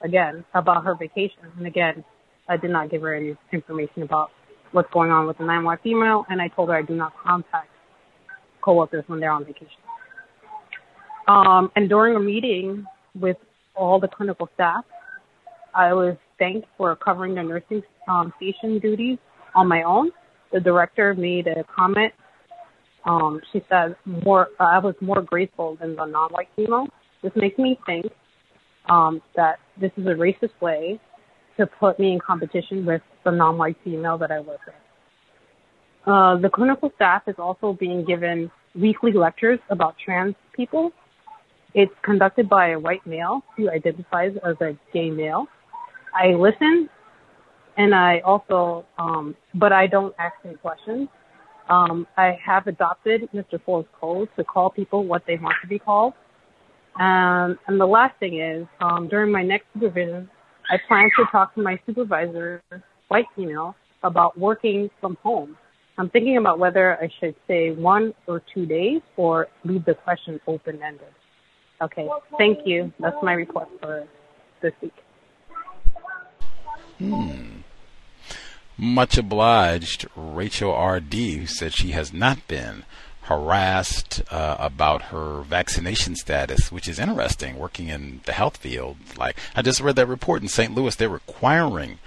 again, 0.00 0.44
about 0.54 0.84
her 0.84 0.94
vacation. 0.94 1.40
And 1.58 1.66
again, 1.66 2.04
I 2.48 2.56
did 2.56 2.70
not 2.70 2.90
give 2.90 3.02
her 3.02 3.14
any 3.14 3.36
information 3.52 4.02
about 4.02 4.30
what's 4.72 4.90
going 4.92 5.10
on 5.10 5.26
with 5.26 5.38
the 5.38 5.44
non-white 5.44 5.82
female, 5.82 6.24
and 6.30 6.40
I 6.40 6.48
told 6.48 6.68
her 6.70 6.76
I 6.76 6.82
do 6.82 6.94
not 6.94 7.12
contact 7.22 7.68
coworkers 8.62 9.04
when 9.06 9.20
they're 9.20 9.30
on 9.30 9.44
vacation. 9.44 9.68
Um, 11.28 11.70
and 11.76 11.88
during 11.88 12.16
a 12.16 12.20
meeting 12.20 12.86
with 13.14 13.36
all 13.74 14.00
the 14.00 14.08
clinical 14.08 14.48
staff, 14.54 14.84
I 15.74 15.92
was 15.92 16.16
thanked 16.38 16.66
for 16.76 16.96
covering 16.96 17.34
the 17.34 17.42
nursing 17.42 17.82
um, 18.08 18.32
station 18.36 18.78
duties 18.78 19.18
on 19.54 19.68
my 19.68 19.82
own. 19.82 20.10
The 20.52 20.60
director 20.60 21.14
made 21.14 21.46
a 21.46 21.64
comment 21.64 22.12
um, 23.08 23.40
she 23.52 23.64
said 23.68 23.96
more. 24.04 24.48
Uh, 24.60 24.64
I 24.64 24.78
was 24.78 24.94
more 25.00 25.22
graceful 25.22 25.76
than 25.80 25.96
the 25.96 26.04
non-white 26.04 26.48
female. 26.54 26.86
This 27.22 27.32
makes 27.36 27.58
me 27.58 27.78
think 27.86 28.06
um, 28.88 29.22
that 29.34 29.58
this 29.80 29.90
is 29.96 30.06
a 30.06 30.10
racist 30.10 30.60
way 30.60 31.00
to 31.56 31.66
put 31.66 31.98
me 31.98 32.12
in 32.12 32.18
competition 32.20 32.84
with 32.84 33.02
the 33.24 33.30
non-white 33.30 33.76
female 33.82 34.18
that 34.18 34.30
I 34.30 34.40
work 34.40 34.60
with. 34.66 34.74
Uh, 36.06 36.36
the 36.36 36.48
clinical 36.48 36.92
staff 36.96 37.22
is 37.26 37.34
also 37.38 37.72
being 37.72 38.04
given 38.04 38.50
weekly 38.74 39.12
lectures 39.12 39.58
about 39.70 39.96
trans 40.02 40.34
people. 40.54 40.92
It's 41.74 41.92
conducted 42.02 42.48
by 42.48 42.70
a 42.70 42.78
white 42.78 43.06
male 43.06 43.42
who 43.56 43.70
identifies 43.70 44.32
as 44.44 44.56
a 44.60 44.76
gay 44.92 45.10
male. 45.10 45.46
I 46.14 46.28
listen, 46.28 46.88
and 47.76 47.94
I 47.94 48.20
also, 48.20 48.86
um, 48.98 49.36
but 49.54 49.72
I 49.72 49.86
don't 49.86 50.14
ask 50.18 50.34
any 50.44 50.56
questions. 50.56 51.08
Um, 51.68 52.06
I 52.16 52.38
have 52.44 52.66
adopted 52.66 53.28
Mr. 53.34 53.62
Ford's 53.64 53.88
code 54.00 54.28
to 54.36 54.44
call 54.44 54.70
people 54.70 55.04
what 55.04 55.24
they 55.26 55.36
want 55.36 55.56
to 55.60 55.68
be 55.68 55.78
called. 55.78 56.14
Um, 56.98 57.58
and 57.66 57.78
the 57.78 57.86
last 57.86 58.18
thing 58.18 58.40
is, 58.40 58.66
um, 58.80 59.06
during 59.08 59.30
my 59.30 59.42
next 59.42 59.66
supervision, 59.74 60.28
I 60.70 60.78
plan 60.88 61.10
to 61.16 61.24
talk 61.30 61.54
to 61.54 61.62
my 61.62 61.78
supervisor, 61.86 62.62
white 63.08 63.26
female, 63.36 63.76
about 64.02 64.38
working 64.38 64.90
from 65.00 65.16
home. 65.22 65.56
I'm 65.98 66.08
thinking 66.10 66.36
about 66.36 66.58
whether 66.58 66.96
I 66.96 67.08
should 67.20 67.34
say 67.46 67.72
one 67.72 68.14
or 68.26 68.42
two 68.54 68.66
days 68.66 69.02
or 69.16 69.48
leave 69.64 69.84
the 69.84 69.94
question 69.94 70.40
open 70.46 70.80
ended. 70.82 71.08
Okay, 71.80 72.08
thank 72.36 72.66
you. 72.66 72.92
That's 72.98 73.22
my 73.22 73.34
report 73.34 73.68
for 73.80 74.06
this 74.60 74.72
week. 74.82 74.94
Hmm. 76.98 77.58
Much 78.76 79.18
obliged, 79.18 80.06
Rachel 80.16 80.72
R.D., 80.72 81.36
who 81.36 81.46
said 81.46 81.72
she 81.74 81.90
has 81.90 82.12
not 82.12 82.46
been 82.48 82.84
harassed 83.22 84.22
uh, 84.30 84.56
about 84.58 85.02
her 85.02 85.42
vaccination 85.42 86.16
status, 86.16 86.72
which 86.72 86.88
is 86.88 86.98
interesting. 86.98 87.58
Working 87.58 87.88
in 87.88 88.20
the 88.24 88.32
health 88.32 88.56
field, 88.56 88.96
like 89.16 89.36
I 89.54 89.62
just 89.62 89.80
read 89.80 89.96
that 89.96 90.06
report 90.06 90.42
in 90.42 90.48
St. 90.48 90.74
Louis, 90.74 90.96
they're 90.96 91.08
requiring 91.08 91.98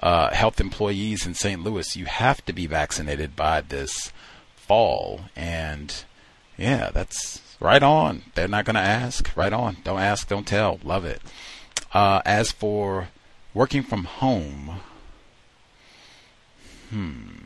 uh, 0.00 0.30
health 0.30 0.60
employees 0.60 1.26
in 1.26 1.34
St. 1.34 1.62
Louis 1.62 1.94
you 1.94 2.06
have 2.06 2.44
to 2.46 2.52
be 2.52 2.66
vaccinated 2.66 3.36
by 3.36 3.60
this 3.60 4.12
fall, 4.56 5.22
and 5.36 6.04
yeah, 6.56 6.90
that's 6.90 7.49
right 7.60 7.82
on. 7.82 8.22
They're 8.34 8.48
not 8.48 8.64
going 8.64 8.74
to 8.74 8.80
ask. 8.80 9.30
Right 9.36 9.52
on. 9.52 9.76
Don't 9.84 10.00
ask. 10.00 10.28
Don't 10.28 10.46
tell. 10.46 10.80
Love 10.82 11.04
it. 11.04 11.22
Uh, 11.92 12.22
as 12.24 12.50
for 12.50 13.08
working 13.54 13.82
from 13.82 14.04
home, 14.04 14.80
hmm 16.90 17.40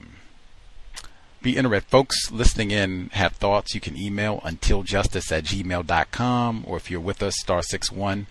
be 1.45 1.57
interested. 1.57 1.89
Folks 1.91 2.33
listening 2.33 2.71
in 2.73 3.11
have 3.13 3.33
thoughts. 3.33 3.75
You 3.75 3.81
can 3.81 3.97
email 3.97 4.41
untiljustice 4.41 5.31
at 5.31 5.45
gmail.com 5.45 6.65
or 6.67 6.79
if 6.79 6.91
you're 6.91 7.01
with 7.01 7.23
us, 7.23 7.35
star 7.39 7.63
six 7.63 7.93
one, 7.93 8.27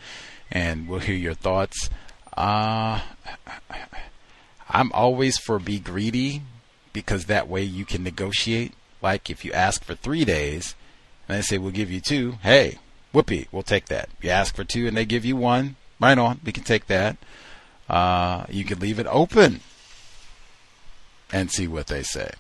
and 0.52 0.90
we'll 0.90 1.00
hear 1.00 1.16
your 1.16 1.36
thoughts. 1.36 1.90
Uh, 2.36 3.02
I'm 4.70 4.92
always 4.94 5.38
for 5.38 5.60
be 5.60 5.80
greedy 5.80 6.42
because 6.92 7.26
that 7.26 7.48
way 7.48 7.62
you 7.62 7.86
can 7.86 8.04
negotiate. 8.04 8.74
Like 9.02 9.30
if 9.30 9.46
you 9.46 9.54
ask 9.54 9.84
for 9.84 9.94
three 9.94 10.26
days 10.26 10.76
and 11.28 11.38
they 11.38 11.42
say 11.42 11.58
we'll 11.58 11.72
give 11.72 11.92
you 11.92 12.02
two, 12.02 12.34
hey, 12.44 12.78
whoopee, 13.12 13.48
we'll 13.52 13.64
take 13.64 13.86
that. 13.88 14.10
You 14.22 14.30
ask 14.30 14.56
for 14.56 14.64
two 14.64 14.88
and 14.88 14.98
they 14.98 15.06
give 15.06 15.26
you 15.26 15.36
one, 15.36 15.76
right 16.00 16.18
on, 16.18 16.42
we 16.44 16.52
can 16.52 16.64
take 16.64 16.88
that. 16.88 17.18
Uh, 17.90 18.46
you 18.50 18.64
can 18.64 18.80
leave 18.80 19.00
it 19.00 19.08
open 19.08 19.62
and 21.32 21.52
see 21.52 21.68
what 21.68 21.88
they 21.88 22.04
say. 22.04 22.32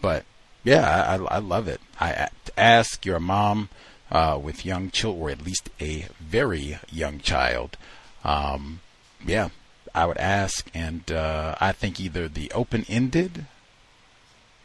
But 0.00 0.24
yeah, 0.64 1.06
I, 1.08 1.36
I 1.36 1.38
love 1.38 1.68
it. 1.68 1.80
I 2.00 2.28
ask 2.56 3.04
your 3.06 3.20
mom 3.20 3.68
uh, 4.10 4.38
with 4.42 4.66
young 4.66 4.90
children, 4.90 5.22
or 5.22 5.30
at 5.30 5.44
least 5.44 5.70
a 5.80 6.06
very 6.20 6.78
young 6.90 7.20
child. 7.20 7.76
Um, 8.24 8.80
yeah, 9.24 9.50
I 9.94 10.06
would 10.06 10.18
ask, 10.18 10.68
and 10.74 11.10
uh, 11.10 11.54
I 11.60 11.72
think 11.72 12.00
either 12.00 12.28
the 12.28 12.50
open-ended 12.52 13.46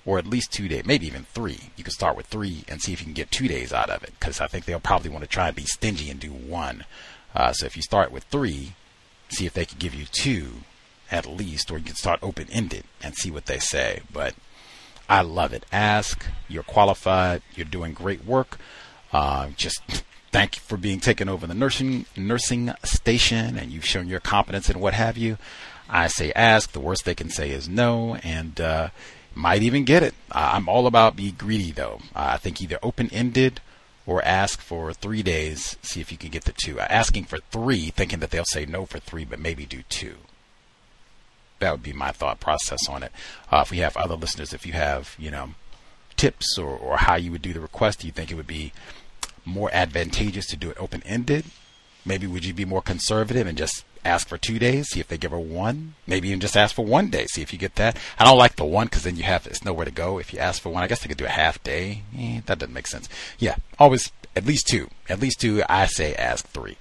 or 0.05 0.17
at 0.17 0.27
least 0.27 0.51
two 0.51 0.67
days, 0.67 0.85
maybe 0.85 1.07
even 1.07 1.23
three. 1.25 1.59
You 1.77 1.83
can 1.83 1.93
start 1.93 2.17
with 2.17 2.25
three 2.27 2.63
and 2.67 2.81
see 2.81 2.93
if 2.93 3.01
you 3.01 3.05
can 3.05 3.13
get 3.13 3.31
two 3.31 3.47
days 3.47 3.71
out 3.71 3.89
of 3.89 4.03
it, 4.03 4.13
because 4.19 4.41
I 4.41 4.47
think 4.47 4.65
they'll 4.65 4.79
probably 4.79 5.09
want 5.09 5.23
to 5.23 5.29
try 5.29 5.47
and 5.47 5.55
be 5.55 5.65
stingy 5.65 6.09
and 6.09 6.19
do 6.19 6.31
one. 6.31 6.85
Uh, 7.35 7.53
so 7.53 7.65
if 7.65 7.75
you 7.75 7.81
start 7.81 8.11
with 8.11 8.23
three, 8.25 8.73
see 9.29 9.45
if 9.45 9.53
they 9.53 9.65
can 9.65 9.77
give 9.77 9.93
you 9.93 10.05
two 10.05 10.61
at 11.11 11.25
least, 11.25 11.69
or 11.71 11.77
you 11.77 11.83
can 11.83 11.95
start 11.95 12.19
open-ended 12.23 12.85
and 13.01 13.15
see 13.15 13.29
what 13.29 13.45
they 13.45 13.59
say. 13.59 14.01
But 14.11 14.33
I 15.09 15.21
love 15.21 15.51
it. 15.53 15.65
Ask. 15.71 16.25
You're 16.47 16.63
qualified. 16.63 17.41
You're 17.53 17.65
doing 17.65 17.93
great 17.93 18.25
work. 18.25 18.57
Uh, 19.11 19.49
just 19.57 19.81
thank 20.31 20.55
you 20.55 20.61
for 20.61 20.77
being 20.77 20.99
taken 21.01 21.27
over 21.27 21.45
the 21.45 21.53
nursing 21.53 22.05
nursing 22.15 22.71
station, 22.83 23.57
and 23.57 23.71
you've 23.71 23.85
shown 23.85 24.07
your 24.07 24.21
competence 24.21 24.69
and 24.69 24.81
what 24.81 24.93
have 24.93 25.17
you. 25.17 25.37
I 25.89 26.07
say 26.07 26.31
ask. 26.33 26.71
The 26.71 26.79
worst 26.79 27.03
they 27.03 27.15
can 27.15 27.29
say 27.29 27.51
is 27.51 27.67
no, 27.67 28.15
and 28.23 28.59
uh, 28.61 28.89
might 29.33 29.63
even 29.63 29.83
get 29.83 30.03
it. 30.03 30.13
Uh, 30.31 30.51
I'm 30.53 30.67
all 30.67 30.87
about 30.87 31.15
be 31.15 31.31
greedy 31.31 31.71
though. 31.71 32.01
I 32.15 32.37
think 32.37 32.61
either 32.61 32.79
open 32.83 33.09
ended 33.11 33.61
or 34.05 34.23
ask 34.23 34.59
for 34.59 34.93
three 34.93 35.23
days. 35.23 35.77
See 35.81 36.01
if 36.01 36.11
you 36.11 36.17
can 36.17 36.29
get 36.29 36.45
the 36.45 36.53
two. 36.53 36.79
asking 36.79 37.25
for 37.25 37.37
three, 37.51 37.89
thinking 37.89 38.19
that 38.19 38.31
they'll 38.31 38.45
say 38.45 38.65
no 38.65 38.85
for 38.85 38.99
three, 38.99 39.25
but 39.25 39.39
maybe 39.39 39.65
do 39.65 39.83
two 39.89 40.17
that 41.61 41.71
would 41.71 41.83
be 41.83 41.93
my 41.93 42.11
thought 42.11 42.41
process 42.41 42.89
on 42.89 43.03
it. 43.03 43.11
Uh, 43.49 43.61
if 43.63 43.71
we 43.71 43.77
have 43.77 43.95
other 43.95 44.15
listeners, 44.15 44.51
if 44.51 44.65
you 44.65 44.73
have 44.73 45.15
you 45.17 45.31
know 45.31 45.51
tips 46.17 46.57
or, 46.57 46.75
or 46.75 46.97
how 46.97 47.15
you 47.15 47.31
would 47.31 47.41
do 47.41 47.53
the 47.53 47.61
request, 47.61 48.01
do 48.01 48.07
you 48.07 48.13
think 48.13 48.29
it 48.29 48.35
would 48.35 48.45
be 48.45 48.73
more 49.45 49.69
advantageous 49.71 50.45
to 50.47 50.57
do 50.57 50.69
it 50.69 50.77
open 50.79 51.01
ended? 51.05 51.45
Maybe 52.05 52.27
would 52.27 52.43
you 52.43 52.53
be 52.53 52.65
more 52.65 52.81
conservative 52.81 53.47
and 53.47 53.57
just 53.57 53.85
ask 54.03 54.27
for 54.27 54.37
two 54.37 54.59
days, 54.59 54.89
see 54.89 54.99
if 54.99 55.07
they 55.07 55.17
give 55.17 55.31
her 55.31 55.39
one? 55.39 55.95
Maybe 56.07 56.29
even 56.29 56.39
just 56.39 56.57
ask 56.57 56.75
for 56.75 56.85
one 56.85 57.09
day, 57.09 57.25
see 57.27 57.41
if 57.41 57.53
you 57.53 57.59
get 57.59 57.75
that. 57.75 57.97
I 58.17 58.25
don't 58.25 58.37
like 58.37 58.55
the 58.55 58.65
one 58.65 58.87
because 58.87 59.03
then 59.03 59.15
you 59.15 59.23
have 59.23 59.47
it's 59.47 59.65
nowhere 59.65 59.85
to 59.85 59.91
go. 59.91 60.17
If 60.17 60.33
you 60.33 60.39
ask 60.39 60.61
for 60.61 60.69
one, 60.69 60.83
I 60.83 60.87
guess 60.87 61.01
they 61.01 61.07
could 61.07 61.17
do 61.17 61.25
a 61.25 61.29
half 61.29 61.63
day. 61.63 62.03
Eh, 62.17 62.41
that 62.45 62.59
doesn't 62.59 62.73
make 62.73 62.87
sense. 62.87 63.07
Yeah, 63.39 63.55
always 63.79 64.11
at 64.35 64.45
least 64.45 64.67
two. 64.67 64.89
At 65.09 65.19
least 65.19 65.41
two. 65.41 65.63
I 65.67 65.85
say 65.85 66.15
ask 66.15 66.47
three. 66.47 66.77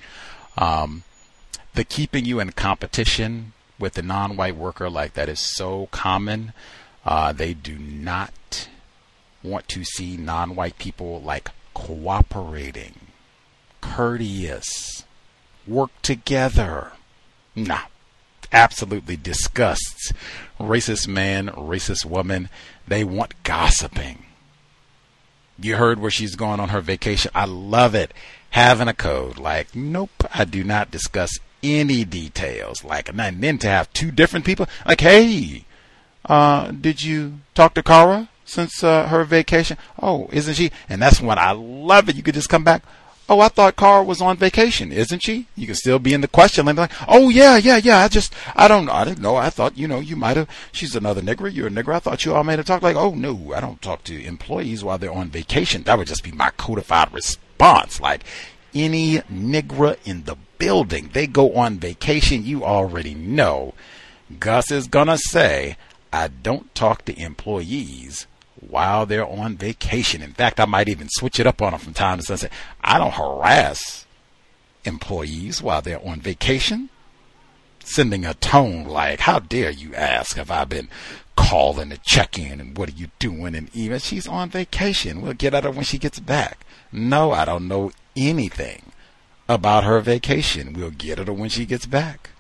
Um, 0.57 1.05
the 1.75 1.85
keeping 1.85 2.25
you 2.25 2.41
in 2.41 2.53
competition 2.53 3.53
with 3.79 3.95
the 3.95 4.03
non-white 4.03 4.57
worker 4.57 4.91
like 4.91 5.15
that 5.15 5.29
is 5.29 5.41
so 5.41 5.89
common. 5.91 6.53
Uh, 7.05 7.33
they 7.33 7.55
do 7.55 7.79
not 7.79 8.69
want 9.43 9.69
to 9.69 9.85
see 9.85 10.17
non-white 10.17 10.79
people 10.79 11.21
like 11.21 11.51
cooperating, 11.73 12.95
courteous, 13.81 15.05
work 15.67 15.91
together. 16.03 16.93
Nah, 17.67 17.83
absolutely 18.53 19.17
disgusts 19.17 20.13
racist 20.61 21.09
man, 21.09 21.49
racist 21.49 22.05
woman. 22.05 22.49
They 22.87 23.03
want 23.03 23.43
gossiping. 23.43 24.25
You 25.59 25.77
heard 25.77 25.99
where 25.99 26.11
she's 26.11 26.37
going 26.37 26.61
on 26.61 26.71
her 26.71 26.81
vacation. 26.81 27.31
I 27.35 27.47
love 27.47 27.95
it. 27.95 28.13
Having 28.51 28.89
a 28.89 28.95
code 28.95 29.39
like, 29.39 29.75
nope, 29.75 30.11
I 30.35 30.45
do 30.45 30.65
not 30.65 30.91
discuss 30.91 31.39
any 31.63 32.05
details. 32.05 32.85
Like, 32.85 33.09
and 33.09 33.43
then 33.43 33.59
to 33.59 33.69
have 33.69 33.93
two 33.93 34.11
different 34.11 34.45
people, 34.45 34.69
like, 34.87 35.01
hey, 35.01 35.65
uh, 36.25 36.71
did 36.73 37.03
you 37.03 37.41
talk 37.55 37.75
to 37.75 37.83
Kara 37.83 38.29
since 38.45 38.83
uh, 38.83 39.09
her 39.09 39.25
vacation? 39.25 39.77
Oh, 40.01 40.29
isn't 40.33 40.55
she? 40.55 40.73
And 40.89 41.01
that's 41.01 41.21
when 41.21 41.39
I 41.39 41.53
love 41.53 42.09
it. 42.09 42.17
You 42.17 42.23
could 42.23 42.35
just 42.35 42.49
come 42.49 42.65
back. 42.65 42.83
Oh, 43.31 43.39
I 43.39 43.47
thought 43.47 43.77
Kara 43.77 44.03
was 44.03 44.21
on 44.21 44.39
vacation, 44.39 44.91
isn't 44.91 45.23
she? 45.23 45.47
You 45.55 45.67
can 45.67 45.77
still 45.77 46.01
be 46.01 46.13
in 46.13 46.21
the 46.21 46.27
question 46.27 46.67
and 46.67 46.77
like, 46.77 46.91
oh 47.07 47.29
yeah, 47.29 47.57
yeah, 47.59 47.77
yeah. 47.77 47.99
I 47.99 48.09
just, 48.09 48.35
I 48.57 48.67
don't. 48.67 48.89
I 48.89 49.05
didn't 49.05 49.21
know. 49.21 49.37
I 49.37 49.51
thought, 49.51 49.79
you 49.79 49.87
know, 49.87 50.01
you 50.01 50.17
might 50.17 50.37
have, 50.37 50.49
she's 50.73 50.97
another 50.97 51.23
nigger. 51.23 51.53
You're 51.53 51.69
a 51.69 51.71
nigger. 51.71 51.95
I 51.95 52.01
thought 52.01 52.25
you 52.25 52.35
all 52.35 52.43
made 52.43 52.59
a 52.59 52.65
talk 52.65 52.83
like, 52.83 52.97
oh 52.97 53.15
no, 53.15 53.55
I 53.55 53.61
don't 53.61 53.81
talk 53.81 54.03
to 54.05 54.21
employees 54.21 54.83
while 54.83 54.99
they're 54.99 55.13
on 55.13 55.29
vacation. 55.29 55.85
That 55.85 55.97
would 55.97 56.09
just 56.09 56.25
be 56.25 56.33
my 56.33 56.51
codified 56.57 57.15
response. 57.15 58.01
Like 58.01 58.25
any 58.75 59.19
nigger 59.19 59.97
in 60.05 60.25
the 60.25 60.35
building. 60.59 61.11
They 61.13 61.29
go 61.29 61.55
on 61.55 61.79
vacation. 61.79 62.45
You 62.45 62.65
already 62.65 63.15
know. 63.15 63.75
Gus 64.41 64.73
is 64.73 64.89
to 64.89 65.19
say, 65.19 65.77
I 66.13 66.27
don't 66.27 66.75
talk 66.75 67.05
to 67.05 67.17
employees 67.17 68.27
while 68.71 69.07
they're 69.07 69.27
on 69.27 69.57
vacation. 69.57 70.23
In 70.23 70.33
fact, 70.33 70.61
I 70.61 70.65
might 70.65 70.89
even 70.89 71.09
switch 71.11 71.41
it 71.41 71.47
up 71.47 71.61
on 71.61 71.73
them 71.73 71.81
from 71.81 71.95
time 71.95 72.19
to 72.19 72.25
time. 72.27 72.37
Say, 72.37 72.51
I 72.83 72.99
don't 72.99 73.15
harass 73.15 74.07
employees 74.85 75.63
while 75.63 75.83
they're 75.83 76.07
on 76.07 76.21
vacation. 76.21 76.89
Sending 77.83 78.25
a 78.25 78.35
tone 78.35 78.85
like, 78.85 79.21
how 79.21 79.39
dare 79.39 79.71
you 79.71 79.95
ask, 79.95 80.37
have 80.37 80.51
I 80.51 80.65
been 80.65 80.89
calling 81.35 81.91
to 81.91 81.99
check 82.05 82.39
in 82.39 82.61
and 82.61 82.77
what 82.77 82.89
are 82.91 82.97
you 82.97 83.09
doing? 83.19 83.55
And 83.55 83.75
even 83.75 83.99
she's 83.99 84.29
on 84.29 84.51
vacation. 84.51 85.23
We'll 85.23 85.33
get 85.33 85.55
at 85.55 85.65
her 85.65 85.71
when 85.71 85.85
she 85.85 85.99
gets 85.99 86.21
back. 86.21 86.65
No, 86.93 87.33
I 87.33 87.45
don't 87.45 87.69
know 87.69 87.93
anything 88.15 88.93
about 89.49 89.85
her 89.85 90.01
vacation. 90.01 90.75
We'll 90.75 90.91
get 90.91 91.19
at 91.19 91.27
her 91.27 91.33
when 91.33 91.49
she 91.49 91.67
gets 91.67 91.87
back. 91.87 92.31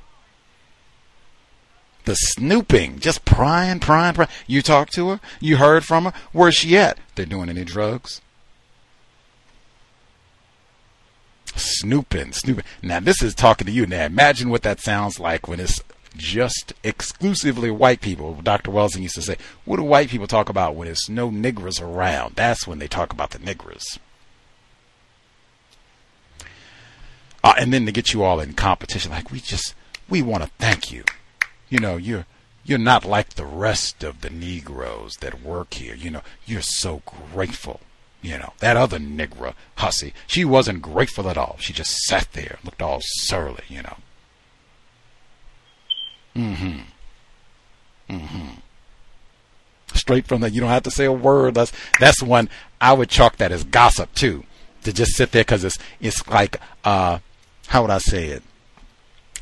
The 2.04 2.14
snooping, 2.14 2.98
just 2.98 3.24
prying, 3.24 3.78
prying, 3.78 4.14
prying. 4.14 4.30
You 4.46 4.62
talked 4.62 4.92
to 4.94 5.10
her? 5.10 5.20
You 5.40 5.58
heard 5.58 5.84
from 5.84 6.04
her? 6.06 6.12
Where's 6.32 6.54
she 6.54 6.76
at? 6.76 6.98
They're 7.14 7.26
doing 7.26 7.48
any 7.48 7.64
drugs? 7.64 8.20
Snooping, 11.54 12.32
snooping. 12.32 12.64
Now 12.82 13.00
this 13.00 13.22
is 13.22 13.34
talking 13.34 13.66
to 13.66 13.72
you. 13.72 13.86
Now 13.86 14.04
imagine 14.04 14.50
what 14.50 14.62
that 14.62 14.80
sounds 14.80 15.20
like 15.20 15.46
when 15.46 15.60
it's 15.60 15.82
just 16.16 16.72
exclusively 16.82 17.70
white 17.70 18.00
people. 18.00 18.34
Dr. 18.42 18.70
Welsing 18.70 19.02
used 19.02 19.14
to 19.16 19.22
say, 19.22 19.36
what 19.64 19.76
do 19.76 19.82
white 19.82 20.08
people 20.08 20.26
talk 20.26 20.48
about 20.48 20.74
when 20.74 20.86
there's 20.86 21.08
no 21.08 21.30
niggers 21.30 21.80
around? 21.80 22.36
That's 22.36 22.66
when 22.66 22.78
they 22.78 22.88
talk 22.88 23.12
about 23.12 23.30
the 23.30 23.38
niggers. 23.38 23.98
Uh, 27.42 27.54
and 27.58 27.72
then 27.72 27.86
to 27.86 27.92
get 27.92 28.12
you 28.12 28.22
all 28.22 28.40
in 28.40 28.52
competition, 28.52 29.10
like 29.10 29.30
we 29.30 29.40
just, 29.40 29.74
we 30.08 30.22
want 30.22 30.42
to 30.42 30.50
thank 30.58 30.92
you. 30.92 31.04
You 31.70 31.78
know, 31.78 31.96
you're, 31.96 32.26
you're 32.64 32.78
not 32.78 33.04
like 33.06 33.30
the 33.30 33.46
rest 33.46 34.04
of 34.04 34.20
the 34.20 34.28
Negroes 34.28 35.16
that 35.20 35.42
work 35.42 35.74
here. 35.74 35.94
You 35.94 36.10
know, 36.10 36.22
you're 36.44 36.60
so 36.60 37.02
grateful. 37.32 37.80
You 38.22 38.36
know, 38.36 38.52
that 38.58 38.76
other 38.76 38.98
Negro, 38.98 39.54
Hussy, 39.76 40.12
she 40.26 40.44
wasn't 40.44 40.82
grateful 40.82 41.30
at 41.30 41.38
all. 41.38 41.56
She 41.58 41.72
just 41.72 41.96
sat 42.00 42.28
there, 42.34 42.58
looked 42.62 42.82
all 42.82 42.98
surly, 43.02 43.64
you 43.68 43.82
know. 43.82 43.96
Mm-hmm. 46.36 46.80
Mm-hmm. 48.10 48.48
Straight 49.94 50.26
from 50.26 50.42
that, 50.42 50.52
you 50.52 50.60
don't 50.60 50.70
have 50.70 50.82
to 50.82 50.90
say 50.90 51.06
a 51.06 51.12
word. 51.12 51.54
That's 51.54 51.72
that's 51.98 52.22
one 52.22 52.48
I 52.80 52.92
would 52.92 53.08
chalk 53.08 53.36
that 53.36 53.52
as 53.52 53.64
gossip 53.64 54.14
too. 54.14 54.44
To 54.84 54.92
just 54.92 55.16
sit 55.16 55.32
there 55.32 55.42
because 55.42 55.64
it's 55.64 55.78
it's 56.00 56.26
like 56.28 56.60
uh, 56.84 57.18
how 57.68 57.82
would 57.82 57.90
I 57.90 57.98
say 57.98 58.26
it? 58.26 58.42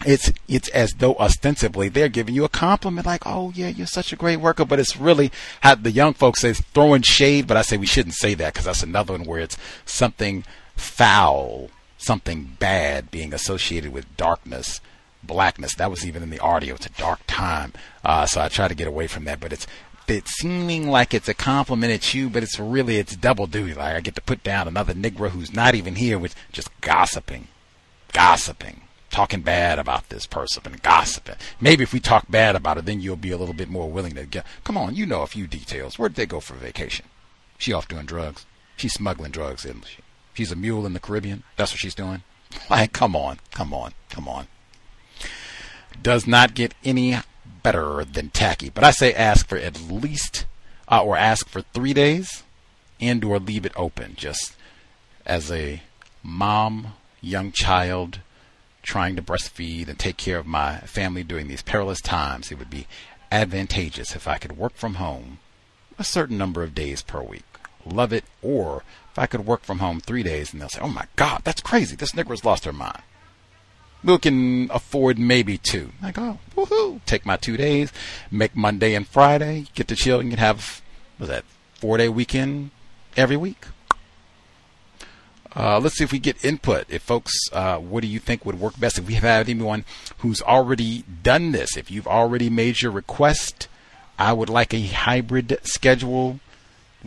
It's 0.07 0.33
it's 0.47 0.69
as 0.69 0.93
though 0.99 1.15
ostensibly 1.17 1.89
they're 1.89 2.09
giving 2.09 2.35
you 2.35 2.45
a 2.45 2.49
compliment, 2.49 3.07
like, 3.07 3.27
"Oh 3.27 3.53
yeah, 3.55 3.69
you're 3.69 3.87
such 3.87 4.13
a 4.13 4.17
great 4.17 4.37
worker," 4.37 4.65
but 4.65 4.79
it's 4.79 4.97
really 4.97 5.33
how 5.61 5.75
the 5.75 5.91
young 5.91 6.15
folks 6.15 6.41
say 6.41 6.53
throwing 6.53 7.03
shade. 7.03 7.47
But 7.47 7.57
I 7.57 7.63
say 7.63 7.77
we 7.77 7.87
shouldn't 7.87 8.15
say 8.15 8.35
that 8.35 8.53
because 8.53 8.67
that's 8.67 8.83
another 8.83 9.15
one 9.15 9.25
where 9.25 9.41
it's 9.41 9.57
something 9.85 10.45
foul, 10.77 11.71
something 11.97 12.57
bad 12.59 13.11
being 13.11 13.35
associated 13.35 13.93
with 13.93 14.17
darkness 14.17 14.81
blackness. 15.23 15.75
That 15.75 15.91
was 15.91 16.05
even 16.05 16.23
in 16.23 16.31
the 16.31 16.41
audio. 16.41 16.75
It's 16.75 16.87
a 16.87 16.91
dark 16.91 17.21
time. 17.27 17.73
Uh, 18.05 18.27
so 18.27 18.41
I 18.41 18.49
try 18.49 18.67
to 18.67 18.75
get 18.75 18.89
away 18.89 19.07
from 19.07 19.25
that, 19.25 19.41
but 19.41 19.53
it's, 19.53 19.67
it's 20.09 20.33
seeming 20.33 20.89
like 20.89 21.15
it's 21.15 21.29
a 21.29 21.35
compliment 21.35 21.93
at 21.93 22.15
you, 22.15 22.29
but 22.31 22.43
it's 22.43 22.59
really, 22.59 22.97
it's 22.97 23.15
double 23.15 23.47
duty. 23.47 23.75
Like 23.75 23.95
I 23.95 24.01
get 24.01 24.17
to 24.17 24.23
put 24.23 24.43
down 24.43 24.67
another 24.67 24.95
Negro 24.95 25.31
who's 25.31 25.53
not 25.53 25.75
even 25.75 25.97
here 25.97 26.19
with 26.19 26.35
just 26.51 26.69
gossiping, 26.81 27.49
gossiping, 28.13 28.83
talking 29.11 29.41
bad 29.41 29.79
about 29.79 30.09
this 30.09 30.27
person 30.27 30.63
and 30.67 30.83
gossiping. 30.83 31.37
Maybe 31.61 31.83
if 31.83 31.93
we 31.93 32.01
talk 32.01 32.31
bad 32.31 32.57
about 32.57 32.79
it, 32.79 32.85
then 32.85 33.01
you'll 33.01 33.17
be 33.17 33.31
a 33.31 33.39
little 33.39 33.55
bit 33.55 33.69
more 33.69 33.91
willing 33.91 34.15
to 34.15 34.27
get, 34.27 34.47
come 34.65 34.77
on, 34.77 34.95
you 34.95 35.07
know 35.07 35.23
a 35.23 35.27
few 35.27 35.47
details. 35.47 35.99
Where'd 35.99 36.15
they 36.15 36.27
go 36.27 36.41
for 36.41 36.55
vacation? 36.55 37.07
She 37.59 37.73
off 37.73 37.89
doing 37.89 38.07
drugs. 38.07 38.47
She's 38.77 38.93
smuggling 38.93 39.33
drugs, 39.33 39.65
isn't 39.65 39.87
she? 39.87 40.03
She's 40.35 40.53
a 40.53 40.57
mule 40.57 40.87
in 40.87 40.93
the 40.93 41.01
Caribbean. 41.01 41.43
That's 41.57 41.73
what 41.73 41.81
she's 41.81 41.95
doing. 41.95 42.23
Like, 42.71 42.95
come 42.95 43.15
on, 43.15 43.41
come 43.51 43.75
on, 43.75 43.93
come 44.09 44.27
on 44.27 44.47
does 46.03 46.27
not 46.27 46.55
get 46.55 46.75
any 46.85 47.17
better 47.63 48.05
than 48.05 48.31
tacky. 48.31 48.71
But 48.71 48.85
I 48.85 48.91
say 48.91 49.13
ask 49.13 49.47
for 49.49 49.59
at 49.59 49.81
least, 49.81 50.47
uh, 50.89 51.03
or 51.03 51.17
ask 51.17 51.49
for 51.49 51.63
three 51.63 51.93
days, 51.93 52.45
and 53.01 53.25
or 53.25 53.39
leave 53.39 53.67
it 53.67 53.73
open. 53.77 54.15
Just 54.17 54.57
as 55.27 55.51
a 55.51 55.83
mom, 56.23 56.95
young 57.21 57.53
child, 57.53 58.21
trying 58.83 59.17
to 59.17 59.23
breastfeed 59.23 59.89
and 59.89 59.99
take 59.99 60.17
care 60.17 60.39
of 60.39 60.47
my 60.47 60.79
family 60.79 61.23
during 61.23 61.49
these 61.49 61.63
perilous 61.63 62.01
times, 62.01 62.51
it 62.51 62.59
would 62.59 62.71
be 62.71 62.87
advantageous 63.31 64.15
if 64.17 64.27
I 64.27 64.39
could 64.39 64.57
work 64.57 64.75
from 64.75 64.95
home 64.95 65.39
a 65.99 66.05
certain 66.05 66.39
number 66.39 66.63
of 66.63 66.75
days 66.75 67.03
per 67.03 67.21
week. 67.21 67.45
Love 67.85 68.13
it. 68.13 68.25
Or 68.43 68.85
if 69.11 69.19
I 69.19 69.27
could 69.27 69.47
work 69.47 69.63
from 69.63 69.79
home 69.81 70.01
three 70.01 70.23
days 70.23 70.53
and 70.53 70.61
they'll 70.61 70.69
say, 70.69 70.81
oh 70.81 70.89
my 70.89 71.07
God, 71.17 71.43
that's 71.45 71.61
crazy. 71.61 71.97
This 71.97 72.13
nigger's 72.13 72.45
lost 72.45 72.65
her 72.65 72.73
mind 72.73 73.03
we 74.05 74.19
can 74.19 74.71
afford 74.71 75.19
maybe 75.19 75.59
two. 75.59 75.91
I 76.03 76.13
go, 76.13 76.39
oh, 76.57 76.65
woohoo! 76.67 77.01
Take 77.05 77.27
my 77.27 77.37
two 77.37 77.57
days, 77.57 77.93
make 78.31 78.55
Monday 78.55 78.95
and 78.95 79.07
Friday, 79.07 79.67
get 79.75 79.89
to 79.89 79.97
chill, 79.97 80.21
and 80.21 80.33
have 80.35 80.83
was 81.19 81.29
that 81.29 81.45
four 81.75 81.99
day 81.99 82.09
weekend 82.09 82.71
every 83.17 83.37
week. 83.37 83.67
Uh, 85.59 85.81
let's 85.81 85.97
see 85.97 86.05
if 86.05 86.13
we 86.13 86.21
get 86.21 86.45
input. 86.45 86.87
If 86.89 87.03
folks, 87.03 87.33
uh, 87.53 87.79
what 87.79 88.03
do 88.03 88.07
you 88.07 88.21
think 88.21 88.47
would 88.47 88.61
work 88.61 88.79
best? 88.79 88.97
If 88.97 89.09
we 89.09 89.15
have 89.15 89.49
anyone 89.49 89.85
who's 90.19 90.41
already 90.41 91.03
done 91.25 91.51
this, 91.51 91.77
if 91.77 91.91
you've 91.91 92.07
already 92.07 92.49
made 92.49 92.81
your 92.81 92.93
request, 92.93 93.67
I 94.21 94.33
would 94.33 94.49
like 94.49 94.73
a 94.73 94.81
hybrid 94.81 95.59
schedule. 95.65 96.39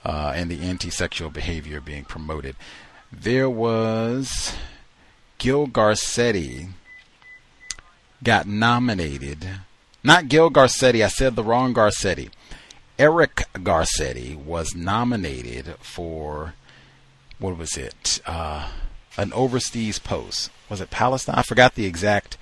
uh, 0.02 0.32
and 0.34 0.50
the 0.50 0.62
anti 0.62 0.88
sexual 0.88 1.28
behavior 1.28 1.82
being 1.82 2.04
promoted. 2.04 2.56
There 3.12 3.50
was 3.50 4.54
Gil 5.36 5.66
Garcetti 5.66 6.70
got 8.24 8.46
nominated. 8.46 9.46
Not 10.02 10.28
Gil 10.28 10.50
Garcetti, 10.50 11.04
I 11.04 11.08
said 11.08 11.36
the 11.36 11.44
wrong 11.44 11.74
Garcetti. 11.74 12.30
Eric 13.00 13.46
Garcetti 13.54 14.36
was 14.36 14.74
nominated 14.74 15.74
for 15.80 16.52
what 17.38 17.56
was 17.56 17.78
it? 17.78 18.20
Uh, 18.26 18.68
an 19.16 19.32
overseas 19.32 19.98
post. 19.98 20.50
Was 20.68 20.82
it 20.82 20.90
Palestine? 20.90 21.36
I 21.36 21.42
forgot 21.42 21.76
the 21.76 21.86
exact 21.86 22.36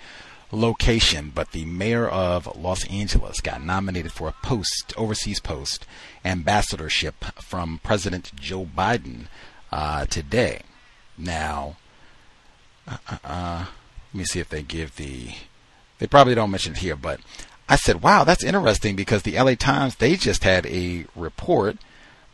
location, 0.50 1.30
but 1.32 1.52
the 1.52 1.64
mayor 1.64 2.08
of 2.08 2.56
Los 2.56 2.84
Angeles 2.88 3.40
got 3.40 3.62
nominated 3.62 4.10
for 4.10 4.26
a 4.26 4.34
post, 4.42 4.92
overseas 4.96 5.38
post, 5.38 5.86
ambassadorship 6.24 7.24
from 7.40 7.78
President 7.84 8.32
Joe 8.34 8.64
Biden 8.64 9.26
uh, 9.70 10.06
today. 10.06 10.62
Now, 11.16 11.76
uh, 12.88 12.96
uh, 13.08 13.18
uh 13.22 13.66
let 14.12 14.18
me 14.18 14.24
see 14.24 14.40
if 14.40 14.48
they 14.48 14.64
give 14.64 14.96
the. 14.96 15.34
They 16.00 16.08
probably 16.08 16.34
don't 16.34 16.50
mention 16.50 16.72
it 16.72 16.78
here, 16.78 16.96
but 16.96 17.20
I 17.68 17.76
said, 17.76 18.02
wow, 18.02 18.24
that's 18.24 18.44
interesting 18.44 18.96
because 18.96 19.22
the 19.22 19.38
LA 19.38 19.54
Times, 19.54 19.96
they 19.96 20.16
just 20.16 20.44
had 20.44 20.64
a 20.66 21.04
report 21.14 21.76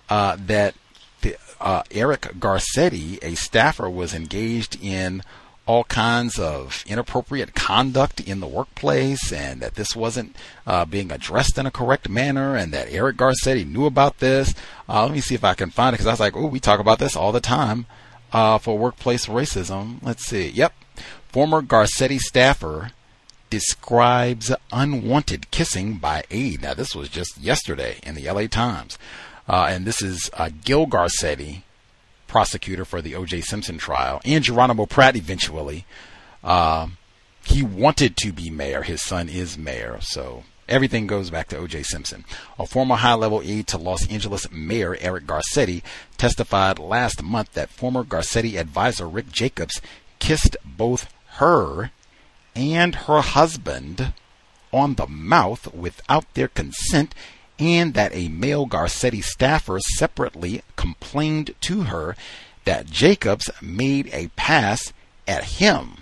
uh, 0.09 0.37
that 0.39 0.75
the, 1.23 1.37
uh, 1.61 1.83
Eric 1.91 2.23
Garcetti, 2.39 3.19
a 3.23 3.35
staffer, 3.35 3.91
was 3.91 4.15
engaged 4.15 4.79
in 4.81 5.23
all 5.67 5.85
kinds 5.85 6.39
of 6.39 6.85
inappropriate 6.87 7.55
conduct 7.55 8.21
in 8.21 8.41
the 8.41 8.47
workplace 8.47 9.33
and 9.33 9.63
that 9.63 9.77
this 9.77 9.97
wasn't 9.97 10.37
uh, 10.67 10.85
being 10.85 11.11
addressed 11.11 11.57
in 11.57 11.65
a 11.65 11.71
correct 11.71 12.09
manner 12.09 12.55
and 12.55 12.73
that 12.73 12.93
Eric 12.93 13.17
Garcetti 13.17 13.67
knew 13.67 13.87
about 13.87 14.19
this. 14.19 14.55
Uh, 14.89 15.05
let 15.05 15.13
me 15.13 15.21
see 15.21 15.35
if 15.35 15.43
I 15.43 15.55
can 15.55 15.71
find 15.71 15.95
it 15.95 15.99
because 15.99 16.07
I 16.07 16.13
was 16.13 16.21
like, 16.21 16.37
oh, 16.37 16.47
we 16.47 16.61
talk 16.61 16.81
about 16.81 16.99
this 16.99 17.17
all 17.17 17.33
the 17.33 17.41
time 17.41 17.87
uh, 18.33 18.59
for 18.59 18.77
workplace 18.77 19.27
racism. 19.27 19.99
Let's 20.03 20.27
see. 20.27 20.49
Yep. 20.49 20.75
Former 21.29 21.63
Garcetti 21.63 22.19
staffer 22.19 22.91
describes 23.51 24.53
unwanted 24.73 25.51
kissing 25.51 25.95
by 25.95 26.25
aide. 26.31 26.63
Now, 26.63 26.75
this 26.75 26.95
was 26.95 27.09
just 27.09 27.39
yesterday 27.39 27.99
in 28.03 28.15
the 28.15 28.31
LA 28.31 28.47
Times. 28.47 28.99
Uh, 29.49 29.67
and 29.69 29.85
this 29.85 30.01
is 30.03 30.31
uh, 30.35 30.51
Gil 30.65 30.87
Garcetti, 30.87 31.63
prosecutor 32.27 32.85
for 32.85 33.03
the 33.03 33.15
O.J. 33.15 33.43
Simpson 33.43 33.79
trial, 33.79 34.21
and 34.25 34.43
Geronimo 34.43 34.87
Pratt 34.87 35.17
eventually. 35.17 35.85
Uh, 36.43 36.89
he 37.45 37.63
wanted 37.63 38.17
to 38.19 38.33
be 38.33 38.51
mayor. 38.51 38.83
His 38.83 39.03
son 39.03 39.29
is 39.29 39.59
mayor. 39.59 39.99
So 40.01 40.45
everything 40.69 41.07
goes 41.07 41.31
back 41.31 41.49
to 41.49 41.59
O.J. 41.59 41.83
Simpson. 41.83 42.25
A 42.59 42.67
former 42.67 42.97
high 42.97 43.15
level 43.15 43.43
aide 43.45 43.67
to 43.69 43.79
Los 43.79 44.09
Angeles 44.09 44.51
Mayor 44.51 44.97
Eric 45.01 45.27
Garcetti 45.27 45.83
testified 46.17 46.79
last 46.79 47.23
month 47.23 47.53
that 47.53 47.69
former 47.69 48.03
Garcetti 48.03 48.59
advisor 48.59 49.09
Rick 49.09 49.31
Jacobs 49.31 49.81
kissed 50.19 50.57
both 50.65 51.13
her 51.37 51.91
and 52.55 52.95
her 52.95 53.21
husband 53.21 54.13
on 54.73 54.95
the 54.95 55.07
mouth 55.07 55.73
without 55.75 56.33
their 56.35 56.49
consent 56.49 57.15
and 57.59 57.95
that 57.95 58.15
a 58.15 58.29
male 58.29 58.67
Garcetti 58.67 59.23
staffer 59.23 59.79
separately 59.81 60.63
complained 60.77 61.55
to 61.61 61.83
her 61.83 62.17
that 62.65 62.87
Jacobs 62.87 63.51
made 63.61 64.09
a 64.13 64.29
pass 64.37 64.93
at 65.29 65.45
him. 65.45 65.99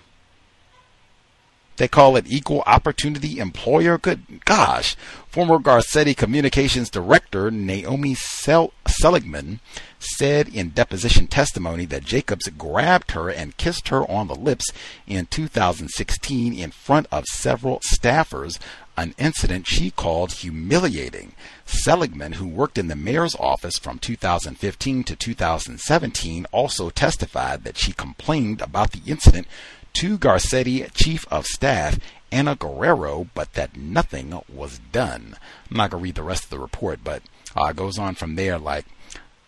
They 1.76 1.88
call 1.88 2.16
it 2.16 2.26
equal 2.28 2.62
opportunity 2.66 3.38
employer. 3.38 3.98
Good 3.98 4.44
gosh. 4.44 4.94
Former 5.28 5.58
Garcetti 5.58 6.16
communications 6.16 6.90
director 6.90 7.50
Naomi 7.50 8.14
Sel- 8.14 8.72
Seligman 8.86 9.60
said 9.98 10.48
in 10.48 10.70
deposition 10.70 11.26
testimony 11.26 11.86
that 11.86 12.04
Jacobs 12.04 12.48
grabbed 12.48 13.12
her 13.12 13.30
and 13.30 13.56
kissed 13.56 13.88
her 13.88 14.08
on 14.10 14.26
the 14.26 14.34
lips 14.34 14.66
in 15.06 15.26
2016 15.26 16.52
in 16.52 16.70
front 16.70 17.06
of 17.10 17.24
several 17.26 17.80
staffers 17.80 18.58
an 18.96 19.14
incident 19.16 19.66
she 19.66 19.90
called 19.90 20.32
humiliating. 20.32 21.32
Seligman, 21.64 22.32
who 22.32 22.46
worked 22.46 22.76
in 22.76 22.88
the 22.88 22.96
mayor's 22.96 23.34
office 23.36 23.78
from 23.78 23.98
2015 23.98 25.04
to 25.04 25.16
2017, 25.16 26.46
also 26.52 26.90
testified 26.90 27.64
that 27.64 27.78
she 27.78 27.92
complained 27.92 28.60
about 28.60 28.92
the 28.92 29.00
incident 29.10 29.46
to 29.94 30.18
Garcetti 30.18 30.88
chief 30.94 31.26
of 31.30 31.46
staff 31.46 31.98
Ana 32.30 32.56
Guerrero, 32.56 33.28
but 33.34 33.52
that 33.54 33.76
nothing 33.76 34.40
was 34.48 34.78
done. 34.90 35.36
I'm 35.70 35.76
not 35.76 35.90
going 35.90 36.00
to 36.00 36.04
read 36.04 36.14
the 36.14 36.22
rest 36.22 36.44
of 36.44 36.50
the 36.50 36.58
report, 36.58 37.00
but 37.04 37.22
uh, 37.56 37.66
it 37.66 37.76
goes 37.76 37.98
on 37.98 38.14
from 38.14 38.36
there 38.36 38.58
like, 38.58 38.86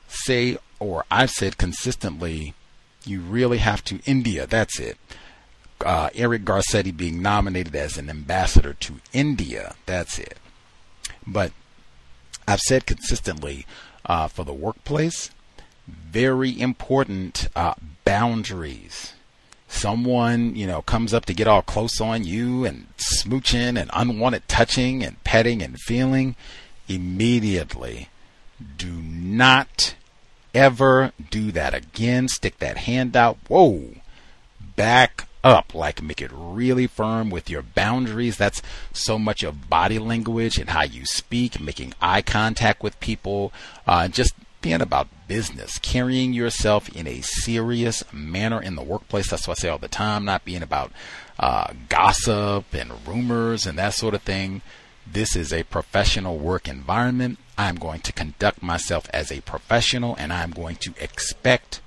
say, 0.09 0.59
or 0.79 1.05
I've 1.11 1.31
said 1.31 1.57
consistently, 1.57 2.55
you 3.07 3.21
really 3.21 3.59
have 3.59 3.83
to, 3.85 4.01
India, 4.05 4.47
that's 4.47 4.79
it 4.79 4.99
uh, 5.85 6.11
Eric 6.15 6.45
Garcetti 6.45 6.97
being 6.97 7.23
nominated 7.23 7.75
as 7.77 7.97
an 7.97 8.09
ambassador 8.09 8.75
to 8.75 8.95
India. 9.13 9.75
That's 9.87 10.19
it. 10.19 10.39
But 11.27 11.53
I've 12.49 12.61
said 12.61 12.87
consistently 12.87 13.67
uh, 14.07 14.29
for 14.29 14.45
the 14.45 14.53
workplace, 14.53 15.31
very 15.87 16.59
important 16.59 17.49
uh, 17.55 17.75
boundaries. 18.05 19.15
Someone, 19.75 20.55
you 20.55 20.67
know, 20.67 20.83
comes 20.83 21.13
up 21.13 21.27
to 21.27 21.35
get 21.35 21.49
all 21.49 21.61
close 21.61 22.01
on 22.01 22.25
you 22.25 22.65
and 22.65 22.87
smooching 22.97 23.79
and 23.79 23.91
unwanted 23.93 24.47
touching 24.49 25.03
and 25.03 25.23
petting 25.25 25.63
and 25.63 25.79
feeling. 25.79 26.37
Immediately, 26.89 28.09
do 28.79 28.93
not 28.93 29.95
ever 30.55 31.13
do 31.31 31.51
that 31.53 31.75
again. 31.75 32.29
Stick 32.29 32.59
that 32.59 32.79
hand 32.79 33.17
out. 33.17 33.37
Whoa. 33.49 33.97
Back 34.77 35.27
up, 35.43 35.75
like 35.75 36.01
make 36.03 36.23
it 36.23 36.31
really 36.33 36.87
firm 36.87 37.29
with 37.29 37.51
your 37.51 37.63
boundaries. 37.63 38.39
That's 38.39 38.63
so 38.93 39.19
much 39.19 39.43
of 39.43 39.69
body 39.69 39.99
language 39.99 40.57
and 40.57 40.71
how 40.71 40.85
you 40.85 41.05
speak, 41.05 41.61
making 41.61 41.95
eye 42.01 42.23
contact 42.23 42.83
with 42.83 42.99
people, 43.01 43.53
uh, 43.87 44.09
just 44.09 44.35
being 44.63 44.81
about 44.81 45.09
business, 45.27 45.79
carrying 45.79 46.33
yourself 46.33 46.89
in 46.95 47.07
a 47.07 47.21
serious 47.21 48.05
manner 48.13 48.61
in 48.61 48.75
the 48.75 48.83
workplace. 48.83 49.31
That's 49.31 49.49
what 49.49 49.59
I 49.59 49.61
say 49.63 49.69
all 49.69 49.79
the 49.79 49.89
time, 49.89 50.25
not 50.25 50.45
being 50.45 50.63
about 50.63 50.93
uh, 51.39 51.73
gossip 51.89 52.67
and 52.73 53.07
rumors 53.07 53.67
and 53.67 53.79
that 53.79 53.95
sort 53.95 54.15
of 54.15 54.23
thing. 54.23 54.63
This 55.07 55.37
is 55.37 55.53
a 55.53 55.65
professional 55.65 56.39
work 56.39 56.69
environment. 56.69 57.39
I'm 57.59 57.77
going 57.77 58.01
to 58.01 58.13
conduct 58.13 58.63
myself 58.63 59.09
as 59.13 59.31
a 59.31 59.41
professional 59.43 60.17
and 60.17 60.33
I'm 60.33 60.51
going 60.51 60.77
to 60.77 60.95
expect 60.99 61.81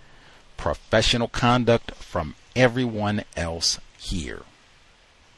professional 0.55 1.27
conduct 1.27 1.91
from 1.95 2.35
everyone 2.55 3.23
else 3.35 3.80
here. 3.97 4.43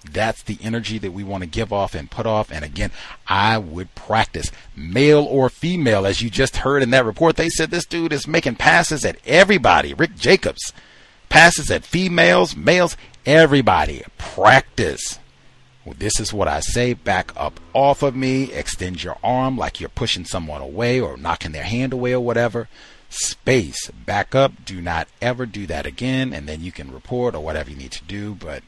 That's 0.03 0.43
the 0.43 0.57
energy 0.61 0.97
that 0.99 1.11
we 1.11 1.23
want 1.23 1.43
to 1.43 1.49
give 1.49 1.73
off 1.73 1.93
and 1.93 2.09
put 2.09 2.25
off. 2.25 2.51
And 2.51 2.63
again, 2.63 2.91
I 3.27 3.57
would 3.57 3.93
practice 3.95 4.51
male 4.75 5.23
or 5.23 5.49
female, 5.49 6.05
as 6.05 6.21
you 6.21 6.29
just 6.29 6.57
heard 6.57 6.81
in 6.81 6.91
that 6.91 7.05
report. 7.05 7.35
They 7.35 7.49
said 7.49 7.69
this 7.69 7.85
dude 7.85 8.13
is 8.13 8.27
making 8.27 8.55
passes 8.55 9.03
at 9.03 9.17
everybody. 9.25 9.93
Rick 9.93 10.15
Jacobs 10.15 10.73
passes 11.27 11.69
at 11.69 11.83
females, 11.83 12.55
males, 12.55 12.95
everybody. 13.25 14.03
Practice. 14.17 15.19
Well, 15.85 15.95
this 15.97 16.19
is 16.19 16.33
what 16.33 16.47
I 16.47 16.59
say. 16.59 16.93
Back 16.93 17.31
up 17.35 17.59
off 17.73 18.03
of 18.03 18.15
me. 18.15 18.53
Extend 18.53 19.03
your 19.03 19.17
arm 19.23 19.57
like 19.57 19.79
you're 19.79 19.89
pushing 19.89 20.25
someone 20.25 20.61
away 20.61 20.99
or 20.99 21.17
knocking 21.17 21.51
their 21.51 21.63
hand 21.63 21.93
away 21.93 22.13
or 22.13 22.19
whatever 22.21 22.67
space. 23.09 23.89
Back 23.91 24.35
up. 24.35 24.65
Do 24.65 24.81
not 24.81 25.07
ever 25.21 25.45
do 25.45 25.65
that 25.67 25.85
again. 25.85 26.33
And 26.33 26.47
then 26.47 26.61
you 26.61 26.71
can 26.71 26.91
report 26.91 27.35
or 27.35 27.41
whatever 27.41 27.71
you 27.71 27.75
need 27.75 27.91
to 27.93 28.03
do. 28.03 28.35
But 28.35 28.63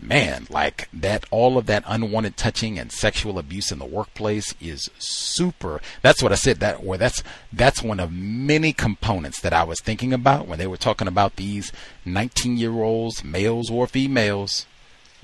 man, 0.00 0.46
like 0.50 0.88
that, 0.92 1.24
all 1.30 1.58
of 1.58 1.66
that 1.66 1.84
unwanted 1.86 2.36
touching 2.36 2.78
and 2.78 2.92
sexual 2.92 3.38
abuse 3.38 3.70
in 3.70 3.78
the 3.78 3.84
workplace 3.84 4.54
is 4.60 4.90
super. 4.98 5.80
That's 6.02 6.22
what 6.22 6.32
I 6.32 6.36
said. 6.36 6.60
That 6.60 6.80
or 6.84 6.96
that's 6.96 7.22
that's 7.52 7.82
one 7.82 8.00
of 8.00 8.12
many 8.12 8.72
components 8.72 9.40
that 9.40 9.52
I 9.52 9.64
was 9.64 9.80
thinking 9.80 10.12
about 10.12 10.46
when 10.46 10.58
they 10.58 10.66
were 10.66 10.76
talking 10.76 11.08
about 11.08 11.36
these 11.36 11.72
19 12.04 12.56
year 12.56 12.82
olds, 12.82 13.24
males 13.24 13.70
or 13.70 13.86
females, 13.86 14.66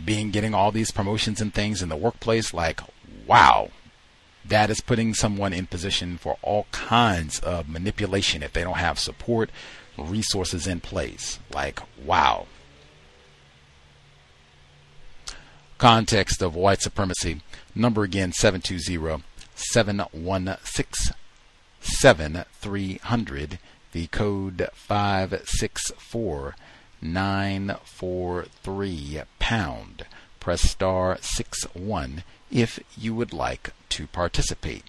being 0.02 0.30
getting 0.30 0.54
all 0.54 0.72
these 0.72 0.90
promotions 0.90 1.40
and 1.40 1.52
things 1.52 1.82
in 1.82 1.88
the 1.88 1.96
workplace. 1.96 2.52
Like, 2.52 2.80
wow, 3.26 3.70
that 4.44 4.70
is 4.70 4.80
putting 4.80 5.14
someone 5.14 5.52
in 5.52 5.66
position 5.66 6.18
for 6.18 6.36
all 6.42 6.66
kinds 6.72 7.38
of 7.40 7.68
manipulation 7.68 8.42
if 8.42 8.52
they 8.52 8.62
don't 8.62 8.78
have 8.78 8.98
support 8.98 9.50
resources 9.96 10.66
in 10.66 10.80
place. 10.80 11.38
Like, 11.52 11.80
wow. 12.04 12.46
Context 15.78 16.42
of 16.42 16.54
white 16.54 16.80
supremacy. 16.80 17.40
Number 17.74 18.04
again 18.04 18.32
720 18.32 19.24
716 19.54 21.16
7300. 21.80 23.58
The 23.92 24.06
code 24.08 24.68
564 24.72 26.56
943 27.02 29.22
pound. 29.38 30.06
Press 30.40 30.62
star 30.62 31.18
61 31.20 32.24
if 32.50 32.80
you 32.96 33.14
would 33.14 33.32
like 33.32 33.70
to 33.90 34.06
participate. 34.06 34.84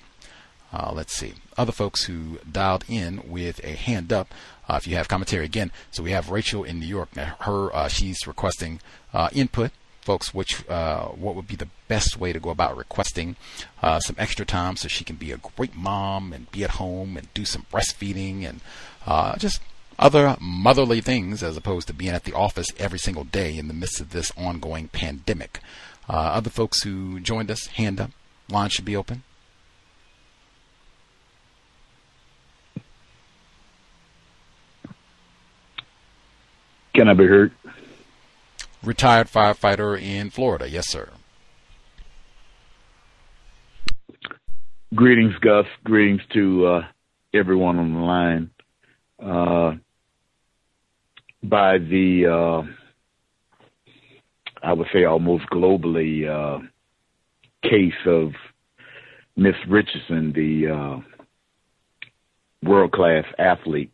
Uh, 0.73 0.91
let's 0.93 1.15
see. 1.15 1.33
Other 1.57 1.71
folks 1.71 2.05
who 2.05 2.39
dialed 2.49 2.85
in 2.87 3.29
with 3.29 3.63
a 3.63 3.75
hand 3.75 4.11
up. 4.11 4.33
Uh, 4.67 4.77
if 4.77 4.87
you 4.87 4.95
have 4.95 5.07
commentary 5.07 5.45
again, 5.45 5.71
so 5.91 6.01
we 6.03 6.11
have 6.11 6.31
Rachel 6.31 6.63
in 6.63 6.79
New 6.79 6.87
York. 6.87 7.13
Her 7.15 7.73
uh, 7.73 7.87
she's 7.87 8.27
requesting 8.27 8.81
uh, 9.13 9.29
input, 9.31 9.71
folks. 10.05 10.33
Which 10.33 10.67
uh, 10.69 11.07
what 11.07 11.35
would 11.35 11.47
be 11.47 11.55
the 11.55 11.67
best 11.87 12.17
way 12.17 12.31
to 12.31 12.39
go 12.39 12.49
about 12.49 12.77
requesting 12.77 13.35
uh, 13.81 13.99
some 13.99 14.15
extra 14.17 14.45
time 14.45 14.77
so 14.77 14.87
she 14.87 15.03
can 15.03 15.17
be 15.17 15.31
a 15.31 15.37
great 15.37 15.75
mom 15.75 16.31
and 16.31 16.49
be 16.51 16.63
at 16.63 16.71
home 16.71 17.17
and 17.17 17.33
do 17.33 17.43
some 17.43 17.65
breastfeeding 17.71 18.47
and 18.47 18.61
just 19.39 19.61
other 19.97 20.37
motherly 20.39 21.01
things 21.01 21.41
as 21.43 21.57
opposed 21.57 21.87
to 21.87 21.93
being 21.93 22.11
at 22.11 22.23
the 22.23 22.33
office 22.33 22.67
every 22.77 22.99
single 22.99 23.23
day 23.23 23.57
in 23.57 23.67
the 23.67 23.73
midst 23.73 23.99
of 23.99 24.11
this 24.11 24.31
ongoing 24.37 24.87
pandemic. 24.87 25.59
other 26.07 26.49
folks 26.49 26.83
who 26.83 27.19
joined 27.19 27.51
us, 27.51 27.67
hand 27.67 27.99
up. 27.99 28.11
Line 28.49 28.69
should 28.69 28.85
be 28.85 28.95
open. 28.95 29.23
Can 36.95 37.09
I 37.09 37.13
be 37.13 37.25
heard? 37.25 37.51
Retired 38.85 39.27
firefighter 39.27 39.99
in 39.99 40.29
Florida. 40.29 40.69
Yes, 40.69 40.87
sir. 40.87 41.09
Greetings, 44.93 45.33
Gus. 45.41 45.65
Greetings 45.83 46.21
to 46.33 46.65
uh, 46.67 46.81
everyone 47.33 47.79
on 47.79 47.93
the 47.93 47.99
line. 47.99 48.49
Uh, 49.19 49.73
by 51.43 51.77
the 51.77 52.25
uh, 52.27 52.71
I 54.65 54.73
would 54.73 54.87
say 54.93 55.03
almost 55.03 55.45
globally, 55.51 56.27
uh, 56.27 56.59
case 57.63 57.93
of 58.07 58.31
Miss 59.35 59.55
Richardson, 59.67 60.33
the 60.33 60.73
uh, 60.73 62.07
world 62.67 62.91
class 62.91 63.25
athlete. 63.37 63.91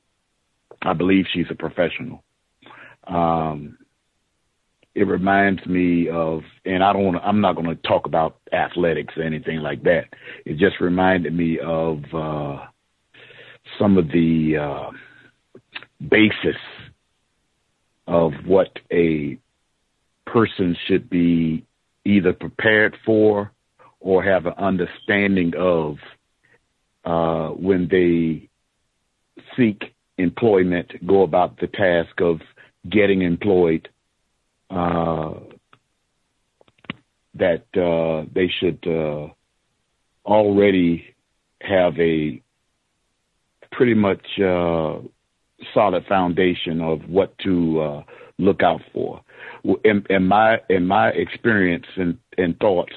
I 0.82 0.94
believe 0.94 1.26
she's 1.34 1.48
a 1.50 1.56
professional. 1.56 2.24
Um, 3.06 3.78
it 4.94 5.04
reminds 5.04 5.66
me 5.66 6.10
of, 6.10 6.42
and 6.66 6.84
I 6.84 6.92
don't 6.92 7.06
want 7.06 7.18
to, 7.18 7.24
I'm 7.24 7.42
not 7.42 7.56
going 7.56 7.68
to 7.68 7.76
talk 7.88 8.06
about 8.06 8.38
athletics 8.52 9.14
or 9.16 9.24
anything 9.24 9.60
like 9.60 9.84
that. 9.84 10.06
It 10.46 10.58
just 10.58 10.82
reminded 10.82 11.34
me 11.34 11.60
of 11.60 12.04
uh, 12.14 12.66
some 13.80 13.98
of 13.98 14.08
the 14.10 14.58
uh, 14.58 14.92
basis 16.10 16.60
of 18.08 18.34
what 18.46 18.78
a 18.92 19.38
person 20.26 20.76
should 20.88 21.10
be 21.10 21.66
either 22.04 22.34
prepared 22.34 22.98
for 23.06 23.52
or 24.00 24.24
have 24.24 24.46
an 24.46 24.54
understanding 24.58 25.54
of 25.58 25.98
uh, 27.06 27.54
when 27.54 27.88
they 27.90 28.50
seek 29.56 29.94
employment, 30.18 30.92
go 31.08 31.24
about 31.24 31.60
the 31.60 31.68
task 31.68 32.20
of 32.20 32.42
getting 32.90 33.22
employed, 33.22 33.88
that 37.36 37.64
uh, 37.76 38.30
they 38.34 38.50
should 38.60 38.80
uh, 38.88 39.28
already 40.26 41.06
have 41.62 41.98
a 42.00 42.42
pretty 43.72 43.94
much 43.94 44.26
uh, 44.40 45.00
solid 45.74 46.06
foundation 46.08 46.82
of 46.82 47.02
what 47.08 47.38
to 47.40 47.80
uh, 47.80 48.04
look 48.38 48.62
out 48.64 48.82
for. 48.94 49.22
In, 49.86 50.04
in 50.10 50.28
my 50.28 50.60
in 50.70 50.88
my 50.88 51.10
experience 51.10 51.86
and, 51.96 52.18
and 52.38 52.58
thoughts 52.60 52.94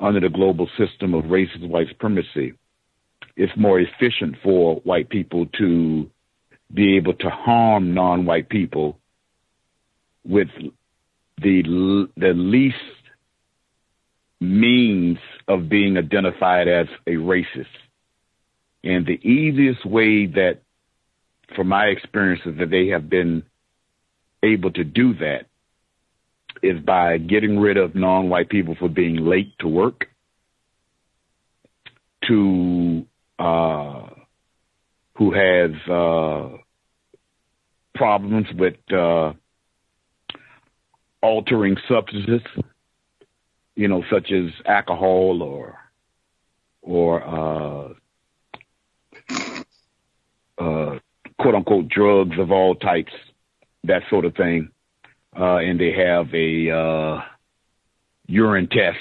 under 0.00 0.20
the 0.20 0.28
global 0.28 0.68
system 0.78 1.14
of 1.14 1.24
racist 1.24 1.68
white 1.68 1.88
supremacy, 1.88 2.54
it's 3.36 3.52
more 3.56 3.80
efficient 3.80 4.36
for 4.42 4.76
white 4.84 5.08
people 5.08 5.46
to 5.58 6.08
be 6.72 6.96
able 6.96 7.14
to 7.14 7.28
harm 7.30 7.94
non-white 7.94 8.48
people 8.48 8.98
with 10.24 10.48
the 11.40 12.08
the 12.16 12.32
least 12.34 12.76
means 14.40 15.18
of 15.46 15.68
being 15.68 15.96
identified 15.96 16.68
as 16.68 16.86
a 17.06 17.12
racist. 17.12 17.66
And 18.84 19.06
the 19.06 19.20
easiest 19.28 19.84
way 19.84 20.26
that, 20.26 20.60
from 21.56 21.68
my 21.68 21.86
experiences, 21.86 22.56
that 22.58 22.70
they 22.70 22.88
have 22.88 23.10
been 23.10 23.42
able 24.42 24.70
to 24.72 24.84
do 24.84 25.14
that 25.14 25.46
is 26.62 26.80
by 26.80 27.18
getting 27.18 27.58
rid 27.58 27.76
of 27.76 27.94
non-white 27.94 28.48
people 28.48 28.76
for 28.78 28.88
being 28.88 29.16
late 29.16 29.58
to 29.60 29.68
work, 29.68 30.06
to 32.26 33.06
uh, 33.38 34.06
who 35.14 35.32
has 35.32 35.70
uh, 35.90 36.56
problems 37.94 38.46
with 38.56 38.76
uh, 38.92 39.32
altering 41.22 41.76
substances, 41.88 42.42
you 43.74 43.88
know, 43.88 44.02
such 44.10 44.30
as 44.32 44.50
alcohol 44.66 45.42
or 45.42 45.78
or 46.82 47.22
uh, 47.22 47.88
uh, 50.58 50.98
quote 51.38 51.54
unquote 51.54 51.88
drugs 51.88 52.38
of 52.38 52.50
all 52.50 52.74
types, 52.74 53.12
that 53.84 54.02
sort 54.10 54.24
of 54.24 54.34
thing. 54.34 54.70
Uh, 55.38 55.58
and 55.58 55.78
they 55.78 55.92
have 55.92 56.32
a 56.34 56.70
uh, 56.70 57.20
urine 58.26 58.68
test, 58.68 58.98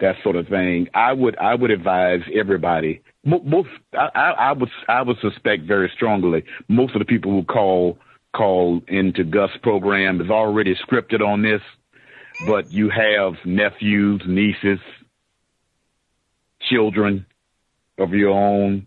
that 0.00 0.16
sort 0.22 0.36
of 0.36 0.46
thing. 0.48 0.88
I 0.94 1.12
would 1.12 1.36
I 1.38 1.54
would 1.54 1.70
advise 1.70 2.20
everybody. 2.34 3.02
Most 3.24 3.68
I, 3.92 4.32
I 4.38 4.52
would 4.52 4.70
I 4.88 5.02
would 5.02 5.18
suspect 5.20 5.64
very 5.64 5.90
strongly 5.94 6.44
most 6.68 6.94
of 6.94 7.00
the 7.00 7.04
people 7.04 7.32
who 7.32 7.44
call 7.44 7.98
call 8.34 8.80
into 8.88 9.24
Gus 9.24 9.50
program 9.62 10.20
is 10.20 10.30
already 10.30 10.74
scripted 10.76 11.20
on 11.26 11.42
this, 11.42 11.62
but 12.46 12.70
you 12.70 12.90
have 12.90 13.34
nephews, 13.44 14.22
nieces, 14.26 14.80
children 16.68 17.26
of 17.98 18.12
your 18.12 18.30
own. 18.30 18.86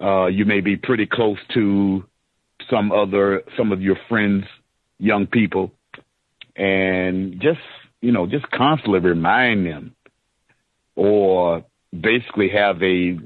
Uh, 0.00 0.26
you 0.26 0.44
may 0.44 0.60
be 0.60 0.76
pretty 0.76 1.06
close 1.06 1.38
to 1.54 2.04
some 2.70 2.92
other, 2.92 3.42
some 3.56 3.72
of 3.72 3.80
your 3.80 3.96
friends, 4.08 4.44
young 4.98 5.26
people, 5.26 5.72
and 6.56 7.40
just, 7.40 7.60
you 8.00 8.12
know, 8.12 8.26
just 8.26 8.48
constantly 8.50 9.00
remind 9.00 9.66
them 9.66 9.94
or 10.96 11.64
basically 11.98 12.50
have 12.50 12.82
a 12.82 13.18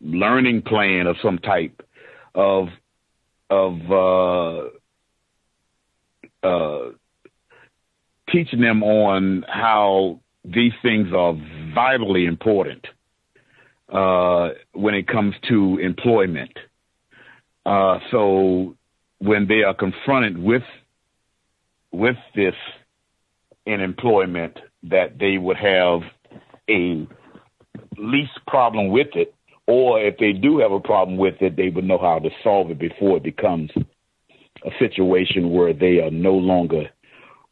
learning 0.00 0.62
plan 0.62 1.06
of 1.06 1.16
some 1.22 1.38
type 1.38 1.82
of 2.34 2.68
of 3.50 3.90
uh, 3.90 4.68
uh, 6.46 6.90
teaching 8.30 8.60
them 8.60 8.82
on 8.82 9.44
how 9.48 10.20
these 10.44 10.72
things 10.82 11.08
are 11.12 11.34
vitally 11.74 12.24
important 12.26 12.86
uh, 13.92 14.50
when 14.72 14.94
it 14.94 15.06
comes 15.06 15.34
to 15.48 15.78
employment. 15.78 16.56
Uh, 17.66 17.98
so 18.10 18.76
when 19.18 19.46
they 19.46 19.62
are 19.62 19.74
confronted 19.74 20.38
with 20.38 20.62
with 21.92 22.16
this 22.36 22.54
in 23.66 23.80
employment, 23.80 24.58
that 24.84 25.18
they 25.18 25.36
would 25.36 25.56
have 25.56 26.02
a 26.68 27.06
least 27.98 28.38
problem 28.46 28.88
with 28.88 29.08
it 29.14 29.34
or 29.70 30.02
if 30.02 30.16
they 30.18 30.32
do 30.32 30.58
have 30.58 30.72
a 30.72 30.80
problem 30.80 31.16
with 31.16 31.40
it, 31.40 31.56
they 31.56 31.68
would 31.68 31.84
know 31.84 31.98
how 31.98 32.18
to 32.18 32.28
solve 32.42 32.72
it 32.72 32.78
before 32.80 33.18
it 33.18 33.22
becomes 33.22 33.70
a 34.66 34.70
situation 34.80 35.52
where 35.52 35.72
they 35.72 36.00
are 36.00 36.10
no 36.10 36.32
longer 36.32 36.90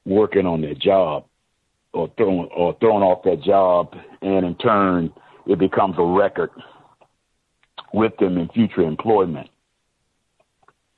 working 0.05 0.45
on 0.45 0.61
their 0.61 0.75
job 0.75 1.25
or 1.93 2.11
throwing 2.17 2.49
or 2.57 2.77
throwing 2.81 3.05
off 3.05 3.23
their 3.23 3.37
job, 3.37 3.95
and 4.21 4.45
in 4.45 4.57
turn, 4.57 5.13
it 5.47 5.61
becomes 5.61 5.95
a 5.97 6.03
record 6.03 6.51
with 7.95 8.17
them 8.19 8.37
in 8.37 8.49
future 8.49 8.83
employment. 8.83 9.49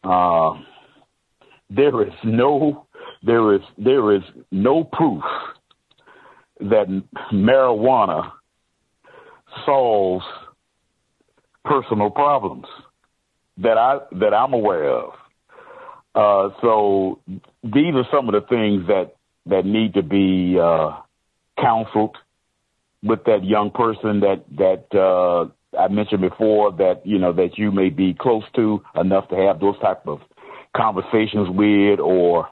Uh, 0.03 0.53
there 1.69 2.03
is 2.03 2.15
no 2.25 2.87
there 3.23 3.55
is 3.55 3.61
there 3.77 4.15
is 4.15 4.23
no 4.51 4.85
proof 4.85 5.23
that 6.61 6.87
marijuana 7.31 8.33
solves 9.67 10.25
personal 11.65 12.11
problems 12.11 12.67
that 13.59 13.77
I 13.79 13.99
that 14.21 14.35
I'm 14.35 14.53
aware 14.53 14.91
of. 14.91 15.13
Uh, 16.15 16.55
so 16.61 17.21
these 17.63 17.95
are 17.95 18.07
some 18.11 18.29
of 18.29 18.35
the 18.35 18.47
things 18.49 18.87
that 18.89 19.13
that 19.47 19.65
need 19.65 19.95
to 19.95 20.03
be 20.03 20.59
uh, 20.59 20.99
counseled 21.61 22.17
with 23.03 23.25
that 23.25 23.45
young 23.45 23.71
person 23.71 24.21
that 24.21 24.45
that 24.57 24.87
uh, 24.99 25.49
I 25.79 25.89
mentioned 25.89 26.21
before 26.21 26.73
that 26.73 27.03
you 27.07 27.19
know 27.19 27.33
that 27.35 27.59
you 27.59 27.71
may 27.71 27.91
be 27.91 28.15
close 28.15 28.45
to 28.57 28.83
enough 28.97 29.29
to 29.29 29.37
have 29.37 29.61
those 29.61 29.79
type 29.81 30.07
of 30.07 30.21
conversations 30.77 31.49
with 31.51 32.01
or 32.01 32.49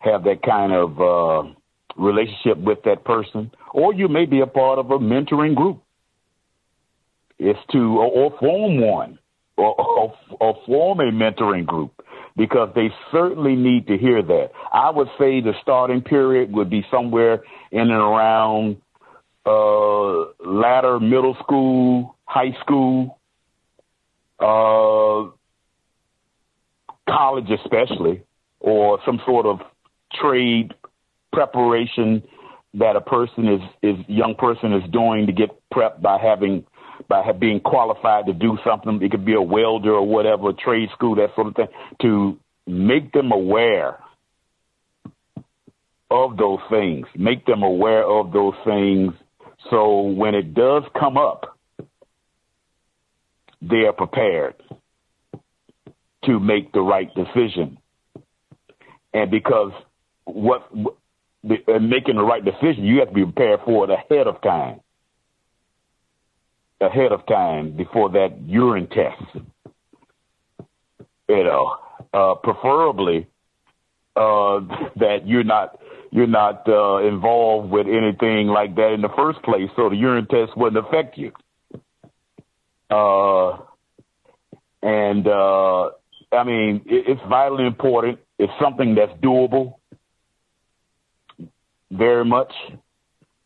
have 0.00 0.24
that 0.24 0.42
kind 0.42 0.72
of 0.72 1.00
uh, 1.00 1.48
relationship 1.96 2.58
with 2.58 2.82
that 2.84 3.04
person, 3.04 3.50
or 3.72 3.94
you 3.94 4.08
may 4.08 4.26
be 4.26 4.40
a 4.40 4.46
part 4.46 4.78
of 4.78 4.90
a 4.90 4.98
mentoring 4.98 5.54
group 5.54 5.82
is 7.42 7.56
to 7.72 7.98
or, 7.98 8.06
or 8.06 8.38
form 8.38 8.80
one 8.80 9.18
or, 9.56 9.80
or, 9.80 10.14
or 10.40 10.58
form 10.66 11.00
a 11.00 11.10
mentoring 11.10 11.66
group 11.66 11.92
because 12.36 12.70
they 12.74 12.88
certainly 13.10 13.54
need 13.54 13.86
to 13.88 13.98
hear 13.98 14.22
that. 14.22 14.50
I 14.72 14.90
would 14.90 15.08
say 15.18 15.40
the 15.40 15.52
starting 15.60 16.00
period 16.02 16.52
would 16.52 16.70
be 16.70 16.84
somewhere 16.90 17.42
in 17.70 17.80
and 17.80 17.90
around 17.92 18.76
uh, 19.44 20.48
latter 20.48 20.98
middle 21.00 21.36
school, 21.42 22.16
high 22.24 22.56
school, 22.62 23.18
uh, 24.38 25.30
college 27.08 27.50
especially, 27.50 28.22
or 28.60 28.98
some 29.04 29.20
sort 29.26 29.46
of 29.46 29.60
trade 30.14 30.72
preparation 31.32 32.22
that 32.74 32.96
a 32.96 33.00
person 33.00 33.48
is 33.48 33.60
is 33.82 33.96
young 34.08 34.34
person 34.34 34.72
is 34.72 34.90
doing 34.90 35.26
to 35.26 35.32
get 35.32 35.50
prepped 35.72 36.00
by 36.00 36.18
having 36.18 36.64
by 37.08 37.30
being 37.32 37.60
qualified 37.60 38.26
to 38.26 38.32
do 38.32 38.58
something. 38.64 39.00
It 39.02 39.10
could 39.10 39.24
be 39.24 39.34
a 39.34 39.42
welder 39.42 39.94
or 39.94 40.06
whatever, 40.06 40.52
trade 40.52 40.88
school, 40.94 41.16
that 41.16 41.34
sort 41.34 41.48
of 41.48 41.54
thing, 41.54 41.68
to 42.02 42.38
make 42.66 43.12
them 43.12 43.32
aware 43.32 43.98
of 46.10 46.36
those 46.36 46.60
things, 46.70 47.06
make 47.16 47.46
them 47.46 47.62
aware 47.62 48.04
of 48.04 48.32
those 48.32 48.54
things. 48.64 49.12
So 49.70 50.02
when 50.02 50.34
it 50.34 50.54
does 50.54 50.82
come 50.98 51.16
up, 51.16 51.58
they 53.62 53.86
are 53.86 53.92
prepared 53.92 54.54
to 56.24 56.38
make 56.38 56.72
the 56.72 56.80
right 56.80 57.08
decision. 57.14 57.78
And 59.14 59.30
because 59.30 59.72
what 60.24 60.68
the, 61.44 61.56
uh, 61.68 61.78
making 61.78 62.16
the 62.16 62.22
right 62.22 62.44
decision, 62.44 62.84
you 62.84 63.00
have 63.00 63.08
to 63.08 63.14
be 63.14 63.24
prepared 63.24 63.60
for 63.64 63.84
it 63.84 63.90
ahead 63.90 64.26
of 64.26 64.40
time. 64.42 64.80
Ahead 66.82 67.12
of 67.12 67.24
time 67.26 67.76
before 67.76 68.10
that 68.10 68.40
urine 68.44 68.88
test. 68.88 69.44
You 71.28 71.44
know, 71.44 71.76
uh, 72.12 72.34
preferably 72.42 73.28
uh, 74.16 74.60
that 74.96 75.20
you're 75.26 75.44
not 75.44 75.78
you're 76.10 76.26
not 76.26 76.68
uh, 76.68 76.98
involved 77.06 77.70
with 77.70 77.86
anything 77.86 78.48
like 78.48 78.74
that 78.76 78.92
in 78.92 79.00
the 79.00 79.08
first 79.16 79.42
place, 79.42 79.70
so 79.76 79.88
the 79.88 79.96
urine 79.96 80.26
test 80.26 80.56
wouldn't 80.56 80.86
affect 80.86 81.16
you. 81.16 81.32
Uh, 82.90 83.56
and 84.82 85.26
uh, 85.26 85.90
I 86.32 86.44
mean, 86.44 86.82
it, 86.84 87.04
it's 87.08 87.20
vitally 87.28 87.66
important. 87.66 88.18
It's 88.38 88.52
something 88.60 88.94
that's 88.94 89.12
doable. 89.22 89.76
Very 91.90 92.24
much. 92.24 92.52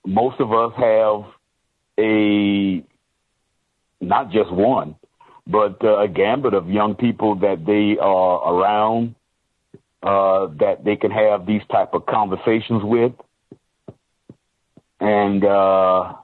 Most 0.04 0.40
of 0.40 0.52
us 0.52 0.72
have 0.76 1.24
a 1.98 2.82
not 4.06 4.30
just 4.30 4.50
one, 4.50 4.96
but 5.46 5.82
uh, 5.84 5.98
a 5.98 6.08
gambit 6.08 6.54
of 6.54 6.68
young 6.68 6.94
people 6.94 7.36
that 7.36 7.64
they 7.66 7.98
are 8.00 8.54
around 8.54 9.14
uh, 10.02 10.46
that 10.58 10.84
they 10.84 10.96
can 10.96 11.10
have 11.10 11.46
these 11.46 11.62
type 11.70 11.92
of 11.92 12.06
conversations 12.06 12.82
with, 12.84 13.12
and 15.00 15.44
uh, 15.44 16.14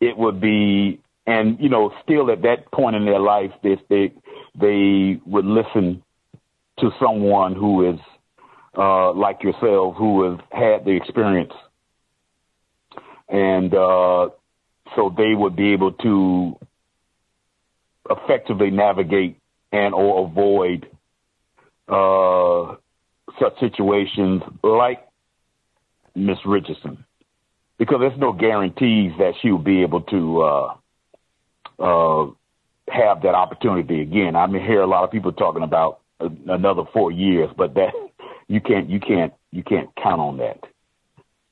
it 0.00 0.16
would 0.16 0.40
be, 0.40 1.00
and 1.26 1.58
you 1.60 1.68
know, 1.68 1.92
still 2.02 2.30
at 2.30 2.42
that 2.42 2.70
point 2.72 2.96
in 2.96 3.04
their 3.04 3.20
life, 3.20 3.52
they 3.62 3.76
they 3.88 4.12
they 4.58 5.20
would 5.26 5.44
listen 5.44 6.02
to 6.80 6.90
someone 7.00 7.54
who 7.54 7.90
is 7.90 8.00
uh, 8.76 9.12
like 9.12 9.42
yourself, 9.42 9.94
who 9.96 10.30
has 10.30 10.40
had 10.50 10.84
the 10.84 10.90
experience, 10.90 11.52
and 13.28 13.72
uh, 13.74 14.28
so 14.96 15.14
they 15.16 15.34
would 15.34 15.56
be 15.56 15.72
able 15.72 15.92
to 15.92 16.58
effectively 18.10 18.70
navigate 18.70 19.38
and 19.72 19.94
or 19.94 20.26
avoid 20.26 20.86
uh, 21.88 22.76
such 23.40 23.58
situations 23.60 24.42
like 24.62 25.06
Miss 26.14 26.38
Richardson, 26.46 27.04
because 27.78 27.98
there's 28.00 28.18
no 28.18 28.32
guarantees 28.32 29.12
that 29.18 29.32
she 29.42 29.50
will 29.50 29.58
be 29.58 29.82
able 29.82 30.02
to 30.02 30.42
uh, 30.42 30.74
uh, 31.78 32.30
have 32.88 33.22
that 33.22 33.34
opportunity 33.34 34.00
again. 34.00 34.36
I 34.36 34.46
mean, 34.46 34.62
hear 34.64 34.82
a 34.82 34.86
lot 34.86 35.04
of 35.04 35.10
people 35.10 35.32
talking 35.32 35.62
about 35.62 36.00
another 36.20 36.82
four 36.92 37.10
years, 37.10 37.50
but 37.56 37.74
that 37.74 37.92
you 38.48 38.60
can't, 38.60 38.88
you 38.88 39.00
can't, 39.00 39.32
you 39.50 39.62
can't 39.62 39.90
count 39.96 40.20
on 40.20 40.38
that. 40.38 40.60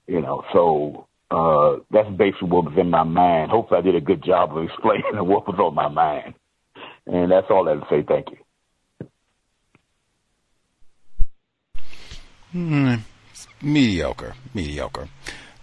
You 0.07 0.21
know, 0.21 0.45
so 0.53 1.07
uh, 1.31 1.83
that's 1.91 2.11
basically 2.11 2.49
what 2.49 2.65
was 2.65 2.75
in 2.79 2.91
my 2.91 3.05
mind. 3.05 3.51
Hopefully, 3.51 3.79
I 3.79 3.83
did 3.83 3.95
a 3.95 4.01
good 4.01 4.23
job 4.23 4.57
of 4.57 4.65
explaining 4.69 5.27
what 5.27 5.47
was 5.47 5.59
on 5.59 5.75
my 5.75 5.89
mind, 5.89 6.35
and 7.07 7.31
that's 7.31 7.47
all 7.51 7.69
I 7.69 7.73
have 7.73 7.81
to 7.81 7.87
say. 7.89 8.03
Thank 8.03 8.31
you. 8.31 8.39
Hmm, 12.53 12.95
mediocre, 13.63 14.35
mediocre. 14.53 15.09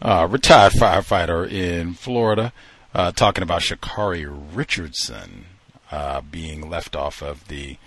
Uh, 0.01 0.27
retired 0.29 0.73
firefighter 0.73 1.49
in 1.49 1.93
Florida, 1.93 2.53
uh, 2.95 3.11
talking 3.11 3.43
about 3.43 3.61
Sha'Carri 3.61 4.27
Richardson 4.53 5.45
uh, 5.91 6.21
being 6.21 6.69
left 6.69 6.95
off 6.95 7.21
of 7.21 7.47
the 7.47 7.77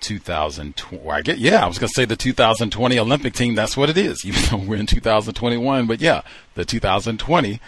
2020. 0.00 1.10
I 1.10 1.22
get, 1.22 1.38
yeah, 1.38 1.64
I 1.64 1.68
was 1.68 1.78
going 1.78 1.88
to 1.88 1.94
say 1.94 2.04
the 2.04 2.16
2020 2.16 2.98
Olympic 2.98 3.34
team. 3.34 3.54
That's 3.54 3.76
what 3.76 3.90
it 3.90 3.98
is, 3.98 4.24
even 4.24 4.42
though 4.50 4.66
we're 4.68 4.76
in 4.76 4.86
2021. 4.86 5.86
But 5.86 6.00
yeah, 6.00 6.22
the 6.54 6.64
2020 6.64 7.60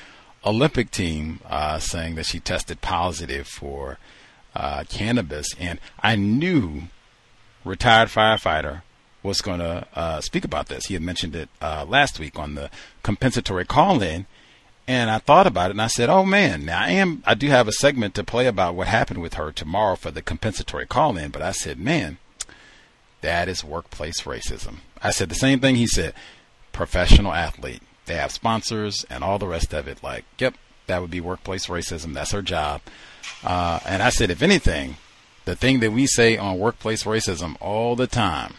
Olympic 0.44 0.90
team 0.90 1.40
uh, 1.48 1.78
saying 1.78 2.14
that 2.16 2.26
she 2.26 2.40
tested 2.40 2.80
positive 2.80 3.46
for 3.46 3.98
uh, 4.54 4.84
cannabis, 4.88 5.48
and 5.58 5.78
I 6.00 6.16
knew 6.16 6.82
retired 7.64 8.08
firefighter 8.08 8.82
was 9.22 9.40
going 9.40 9.60
to 9.60 9.86
uh, 9.94 10.20
speak 10.20 10.44
about 10.44 10.66
this. 10.66 10.86
He 10.86 10.94
had 10.94 11.02
mentioned 11.02 11.36
it 11.36 11.48
uh, 11.60 11.84
last 11.88 12.18
week 12.18 12.38
on 12.38 12.54
the 12.54 12.70
compensatory 13.02 13.64
call-in, 13.64 14.26
and 14.88 15.10
I 15.10 15.18
thought 15.18 15.46
about 15.46 15.70
it 15.70 15.72
and 15.72 15.82
I 15.82 15.86
said, 15.86 16.10
"Oh 16.10 16.24
man, 16.24 16.64
now 16.64 16.80
I 16.80 16.90
am 16.90 17.22
I 17.24 17.34
do 17.34 17.48
have 17.48 17.68
a 17.68 17.72
segment 17.72 18.14
to 18.16 18.24
play 18.24 18.46
about 18.46 18.74
what 18.74 18.88
happened 18.88 19.22
with 19.22 19.34
her 19.34 19.52
tomorrow 19.52 19.96
for 19.96 20.10
the 20.10 20.22
compensatory 20.22 20.86
call-in." 20.86 21.30
But 21.30 21.42
I 21.42 21.52
said, 21.52 21.78
"Man, 21.78 22.18
that 23.20 23.48
is 23.48 23.62
workplace 23.62 24.22
racism." 24.22 24.78
I 25.02 25.10
said 25.10 25.28
the 25.28 25.36
same 25.36 25.60
thing 25.60 25.76
he 25.76 25.86
said. 25.86 26.14
Professional 26.72 27.32
athlete, 27.32 27.82
they 28.06 28.14
have 28.14 28.32
sponsors 28.32 29.04
and 29.10 29.22
all 29.22 29.38
the 29.38 29.46
rest 29.46 29.72
of 29.72 29.86
it. 29.86 30.02
Like, 30.02 30.24
yep, 30.38 30.54
that 30.86 31.00
would 31.00 31.10
be 31.10 31.20
workplace 31.20 31.66
racism. 31.66 32.14
That's 32.14 32.32
her 32.32 32.42
job. 32.42 32.80
Uh, 33.44 33.80
and 33.86 34.02
I 34.02 34.10
said, 34.10 34.30
if 34.30 34.42
anything, 34.42 34.96
the 35.44 35.56
thing 35.56 35.80
that 35.80 35.92
we 35.92 36.06
say 36.06 36.36
on 36.36 36.58
workplace 36.58 37.04
racism 37.04 37.56
all 37.60 37.96
the 37.96 38.06
time 38.06 38.54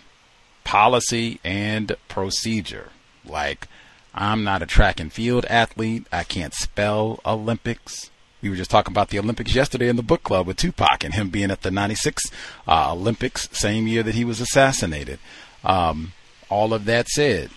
policy 0.63 1.39
and 1.43 1.95
procedure. 2.07 2.89
Like, 3.25 3.67
I'm 4.13 4.43
not 4.43 4.61
a 4.61 4.65
track 4.65 4.99
and 4.99 5.11
field 5.11 5.45
athlete. 5.45 6.07
I 6.11 6.23
can't 6.23 6.53
spell 6.53 7.19
Olympics. 7.25 8.09
We 8.41 8.49
were 8.49 8.55
just 8.55 8.71
talking 8.71 8.91
about 8.93 9.09
the 9.09 9.19
Olympics 9.19 9.55
yesterday 9.55 9.87
in 9.87 9.95
the 9.95 10.03
book 10.03 10.23
club 10.23 10.47
with 10.47 10.57
Tupac 10.57 11.03
and 11.03 11.13
him 11.13 11.29
being 11.29 11.51
at 11.51 11.61
the 11.61 11.71
96 11.71 12.23
uh, 12.67 12.91
Olympics, 12.93 13.49
same 13.53 13.87
year 13.87 14.03
that 14.03 14.15
he 14.15 14.25
was 14.25 14.41
assassinated. 14.41 15.19
Um, 15.63 16.13
all 16.49 16.73
of 16.73 16.85
that 16.85 17.07
said, 17.07 17.51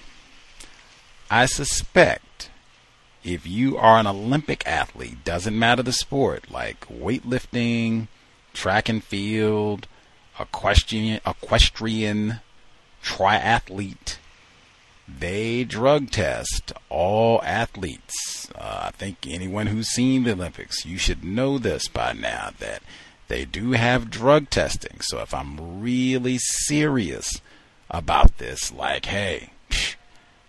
I 1.30 1.46
suspect 1.46 2.24
if 3.26 3.44
you 3.44 3.76
are 3.76 3.98
an 3.98 4.06
Olympic 4.06 4.64
athlete, 4.66 5.24
doesn't 5.24 5.58
matter 5.58 5.82
the 5.82 5.92
sport, 5.92 6.48
like 6.50 6.86
weightlifting, 6.88 8.06
track 8.54 8.88
and 8.88 9.02
field, 9.02 9.88
equestrian, 10.38 11.20
equestrian 11.26 12.40
triathlete. 13.02 14.18
They 15.08 15.64
drug 15.64 16.10
test 16.10 16.72
all 16.88 17.42
athletes. 17.42 18.48
Uh, 18.54 18.84
I 18.86 18.90
think 18.92 19.26
anyone 19.26 19.66
who's 19.66 19.88
seen 19.88 20.22
the 20.22 20.32
Olympics, 20.32 20.86
you 20.86 20.96
should 20.96 21.24
know 21.24 21.58
this 21.58 21.88
by 21.88 22.12
now 22.12 22.50
that 22.60 22.82
they 23.26 23.44
do 23.44 23.72
have 23.72 24.10
drug 24.10 24.50
testing. 24.50 25.00
So 25.00 25.20
if 25.20 25.34
I'm 25.34 25.80
really 25.80 26.38
serious 26.38 27.40
about 27.90 28.38
this, 28.38 28.72
like, 28.72 29.06
hey, 29.06 29.50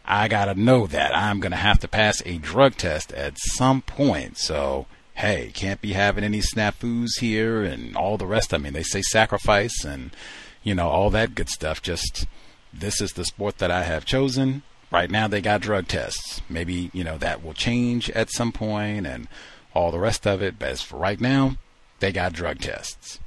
I 0.08 0.28
gotta 0.28 0.56
know 0.56 0.88
that 0.88 1.16
I'm 1.16 1.40
gonna 1.40 1.58
have 1.58 1.80
to 1.80 1.88
pass 1.88 2.22
a 2.26 2.38
drug 2.38 2.76
test 2.76 3.12
at 3.14 3.38
some 3.38 3.82
point. 3.82 4.38
So 4.38 4.86
hey, 5.16 5.52
can't 5.54 5.82
be 5.82 5.94
having 5.94 6.24
any 6.24 6.40
snafus 6.40 7.20
here 7.20 7.64
and 7.64 7.96
all 7.96 8.18
the 8.18 8.28
rest. 8.28 8.54
I 8.54 8.60
mean, 8.60 8.74
they 8.74 8.84
say 8.84 9.02
sacrifice 9.02 9.84
and 9.84 10.16
you 10.64 10.76
know 10.76 10.90
all 10.90 11.10
that 11.10 11.36
good 11.36 11.50
stuff. 11.50 11.82
Just 11.82 12.26
this 12.74 13.02
is 13.02 13.14
the 13.14 13.26
sport 13.26 13.58
that 13.58 13.72
I 13.72 13.84
have 13.84 14.06
chosen. 14.06 14.64
Right 14.90 15.12
now, 15.12 15.28
they 15.28 15.42
got 15.42 15.62
drug 15.62 15.88
tests. 15.88 16.42
Maybe, 16.48 16.90
you 16.94 17.04
know, 17.04 17.18
that 17.18 17.44
will 17.44 17.54
change 17.54 18.10
at 18.12 18.30
some 18.30 18.54
point 18.54 19.06
and 19.06 19.28
all 19.74 19.92
the 19.92 20.00
rest 20.00 20.26
of 20.26 20.42
it. 20.42 20.58
But 20.58 20.70
as 20.70 20.82
for 20.82 20.98
right 20.98 21.20
now, 21.20 21.58
they 22.00 22.12
got 22.12 22.32
drug 22.32 22.60
tests. 22.60 23.20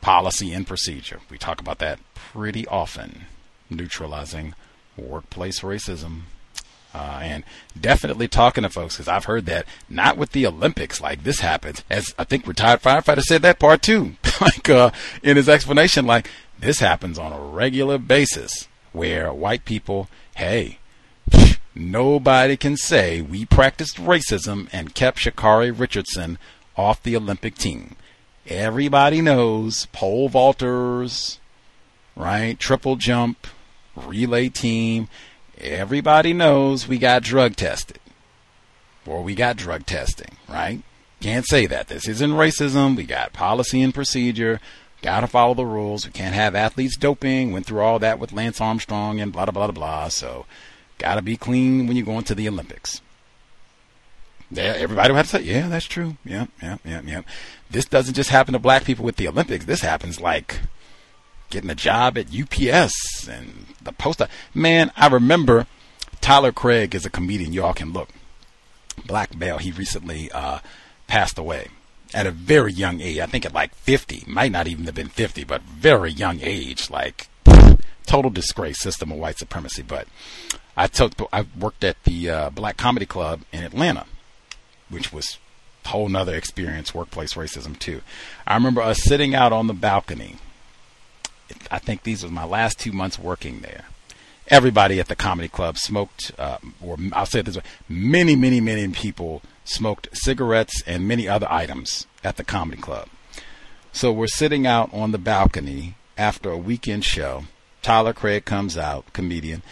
Policy 0.00 0.52
and 0.52 0.66
procedure. 0.66 1.20
We 1.30 1.38
talk 1.38 1.60
about 1.60 1.78
that 1.78 2.00
pretty 2.14 2.66
often. 2.66 3.26
Neutralizing 3.70 4.54
workplace 4.96 5.60
racism. 5.60 6.22
Uh, 6.94 7.20
and 7.22 7.44
definitely 7.78 8.26
talking 8.26 8.62
to 8.62 8.70
folks 8.70 8.96
because 8.96 9.08
I've 9.08 9.26
heard 9.26 9.44
that 9.46 9.66
not 9.90 10.16
with 10.16 10.32
the 10.32 10.46
Olympics 10.46 11.00
like 11.00 11.22
this 11.22 11.40
happens. 11.40 11.84
As 11.90 12.14
I 12.18 12.24
think 12.24 12.46
retired 12.46 12.80
firefighter 12.80 13.22
said 13.22 13.42
that 13.42 13.58
part 13.58 13.82
too, 13.82 14.14
like 14.40 14.68
uh, 14.70 14.90
in 15.22 15.36
his 15.36 15.48
explanation, 15.48 16.06
like 16.06 16.30
this 16.58 16.80
happens 16.80 17.18
on 17.18 17.32
a 17.32 17.40
regular 17.40 17.98
basis 17.98 18.68
where 18.92 19.32
white 19.32 19.64
people, 19.64 20.08
hey, 20.36 20.78
nobody 21.74 22.56
can 22.56 22.76
say 22.76 23.20
we 23.20 23.44
practiced 23.44 23.98
racism 23.98 24.68
and 24.72 24.94
kept 24.94 25.18
Sha'Carri 25.18 25.78
Richardson 25.78 26.38
off 26.76 27.02
the 27.02 27.16
Olympic 27.16 27.56
team. 27.56 27.96
Everybody 28.46 29.20
knows 29.20 29.86
pole 29.92 30.30
vaulters, 30.30 31.38
right? 32.16 32.58
Triple 32.58 32.96
jump, 32.96 33.46
relay 33.98 34.48
team. 34.48 35.08
Everybody 35.58 36.32
knows 36.32 36.86
we 36.86 36.98
got 36.98 37.22
drug 37.22 37.56
tested 37.56 37.98
or 39.06 39.22
we 39.22 39.34
got 39.34 39.56
drug 39.56 39.86
testing, 39.86 40.36
right? 40.48 40.82
Can't 41.20 41.46
say 41.46 41.66
that. 41.66 41.88
This 41.88 42.06
isn't 42.06 42.30
racism. 42.30 42.96
We 42.96 43.04
got 43.04 43.32
policy 43.32 43.82
and 43.82 43.92
procedure. 43.92 44.60
Got 45.02 45.20
to 45.20 45.26
follow 45.26 45.54
the 45.54 45.66
rules. 45.66 46.06
We 46.06 46.12
can't 46.12 46.34
have 46.34 46.54
athletes 46.54 46.96
doping. 46.96 47.52
Went 47.52 47.66
through 47.66 47.80
all 47.80 47.98
that 47.98 48.18
with 48.18 48.32
Lance 48.32 48.60
Armstrong 48.60 49.20
and 49.20 49.32
blah, 49.32 49.46
blah, 49.46 49.66
blah, 49.66 49.72
blah. 49.72 50.08
So, 50.08 50.46
got 50.98 51.16
to 51.16 51.22
be 51.22 51.36
clean 51.36 51.86
when 51.86 51.96
you 51.96 52.04
go 52.04 52.18
into 52.18 52.34
the 52.34 52.48
Olympics. 52.48 53.00
Yeah, 54.50 54.74
everybody 54.76 55.12
would 55.12 55.18
have 55.18 55.30
to 55.30 55.38
say, 55.38 55.42
yeah, 55.42 55.68
that's 55.68 55.86
true. 55.86 56.16
Yeah, 56.24 56.46
yeah, 56.62 56.78
yeah, 56.84 57.02
yeah. 57.04 57.22
This 57.70 57.84
doesn't 57.84 58.14
just 58.14 58.30
happen 58.30 58.54
to 58.54 58.58
black 58.58 58.84
people 58.84 59.04
with 59.04 59.16
the 59.16 59.28
Olympics. 59.28 59.66
This 59.66 59.82
happens 59.82 60.20
like 60.20 60.60
getting 61.50 61.70
a 61.70 61.74
job 61.74 62.18
at 62.18 62.26
UPS 62.34 63.28
and 63.28 63.66
the 63.82 63.92
post. 63.92 64.22
Man, 64.54 64.92
I 64.96 65.08
remember 65.08 65.66
Tyler 66.20 66.52
Craig 66.52 66.94
is 66.94 67.06
a 67.06 67.10
comedian. 67.10 67.52
Y'all 67.52 67.74
can 67.74 67.92
look. 67.92 68.08
Black 69.06 69.36
male. 69.36 69.58
He 69.58 69.70
recently 69.70 70.30
uh, 70.32 70.58
passed 71.06 71.38
away 71.38 71.68
at 72.14 72.26
a 72.26 72.30
very 72.30 72.72
young 72.72 73.00
age. 73.00 73.18
I 73.18 73.26
think 73.26 73.46
at 73.46 73.54
like 73.54 73.74
50. 73.74 74.24
Might 74.26 74.52
not 74.52 74.66
even 74.66 74.84
have 74.86 74.94
been 74.94 75.08
50, 75.08 75.44
but 75.44 75.62
very 75.62 76.10
young 76.10 76.40
age. 76.40 76.90
Like 76.90 77.28
total 78.06 78.30
disgrace, 78.30 78.80
system 78.80 79.12
of 79.12 79.18
white 79.18 79.38
supremacy. 79.38 79.82
But 79.82 80.08
I 80.76 80.86
took 80.86 81.12
I 81.32 81.46
worked 81.58 81.84
at 81.84 82.02
the 82.04 82.30
uh, 82.30 82.50
Black 82.50 82.76
Comedy 82.76 83.06
Club 83.06 83.42
in 83.52 83.62
Atlanta, 83.62 84.06
which 84.88 85.12
was 85.12 85.38
a 85.84 85.88
whole 85.88 86.08
nother 86.08 86.34
experience, 86.34 86.94
workplace 86.94 87.34
racism 87.34 87.78
too. 87.78 88.02
I 88.46 88.54
remember 88.54 88.80
us 88.80 89.02
sitting 89.02 89.34
out 89.34 89.52
on 89.52 89.66
the 89.66 89.74
balcony. 89.74 90.36
I 91.70 91.78
think 91.78 92.02
these 92.02 92.24
were 92.24 92.30
my 92.30 92.44
last 92.44 92.78
two 92.78 92.92
months 92.92 93.18
working 93.18 93.60
there. 93.60 93.84
Everybody 94.48 94.98
at 94.98 95.08
the 95.08 95.16
comedy 95.16 95.48
club 95.48 95.76
smoked, 95.76 96.32
uh, 96.38 96.58
or 96.82 96.96
I'll 97.12 97.26
say 97.26 97.40
it 97.40 97.46
this 97.46 97.56
way: 97.56 97.62
many, 97.88 98.34
many, 98.34 98.60
many 98.60 98.88
people 98.88 99.42
smoked 99.64 100.08
cigarettes 100.12 100.82
and 100.86 101.06
many 101.06 101.28
other 101.28 101.46
items 101.50 102.06
at 102.24 102.36
the 102.36 102.44
comedy 102.44 102.80
club. 102.80 103.08
So 103.92 104.12
we're 104.12 104.26
sitting 104.26 104.66
out 104.66 104.92
on 104.92 105.12
the 105.12 105.18
balcony 105.18 105.96
after 106.16 106.50
a 106.50 106.56
weekend 106.56 107.04
show 107.04 107.44
Tyler 107.82 108.12
Craig 108.12 108.44
comes 108.44 108.76
out, 108.76 109.12
comedian. 109.12 109.62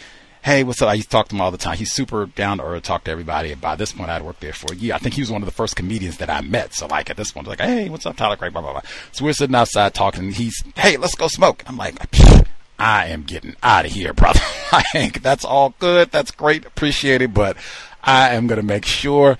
Hey, 0.47 0.63
what's 0.63 0.81
up? 0.81 0.87
I 0.87 0.93
used 0.93 1.09
to 1.09 1.11
talk 1.11 1.27
to 1.27 1.35
him 1.35 1.41
all 1.41 1.51
the 1.51 1.57
time. 1.57 1.75
He's 1.75 1.91
super 1.91 2.25
down 2.25 2.59
to 2.59 2.63
earth, 2.63 2.83
talk 2.83 3.03
to 3.03 3.11
everybody. 3.11 3.53
By 3.53 3.75
this 3.75 3.91
point, 3.91 4.09
I'd 4.09 4.21
worked 4.21 4.39
there 4.39 4.53
for 4.53 4.71
a 4.71 4.77
year. 4.77 4.93
I 4.93 4.97
think 4.97 5.15
he 5.15 5.21
was 5.21 5.29
one 5.29 5.41
of 5.41 5.45
the 5.45 5.51
first 5.51 5.75
comedians 5.75 6.19
that 6.19 6.29
I 6.29 6.39
met. 6.39 6.73
So, 6.73 6.87
like, 6.87 7.09
at 7.09 7.17
this 7.17 7.33
point, 7.33 7.47
like, 7.47 7.59
hey, 7.59 7.89
what's 7.89 8.05
up, 8.05 8.15
Tyler 8.15 8.37
Craig? 8.37 8.53
Blah, 8.53 8.61
blah, 8.61 8.71
blah. 8.71 8.81
So 9.11 9.25
we're 9.25 9.33
sitting 9.33 9.57
outside 9.57 9.93
talking, 9.93 10.31
he's, 10.31 10.63
hey, 10.77 10.95
let's 10.95 11.15
go 11.15 11.27
smoke. 11.27 11.65
I'm 11.67 11.75
like, 11.75 11.95
I 12.79 13.07
am 13.07 13.23
getting 13.23 13.57
out 13.61 13.87
of 13.87 13.91
here, 13.91 14.13
brother. 14.13 14.39
Hank, 14.93 15.21
that's 15.21 15.43
all 15.43 15.73
good. 15.79 16.11
That's 16.11 16.31
great. 16.31 16.65
Appreciate 16.65 17.21
it. 17.21 17.33
But 17.33 17.57
I 18.01 18.29
am 18.29 18.47
going 18.47 18.61
to 18.61 18.65
make 18.65 18.85
sure 18.85 19.37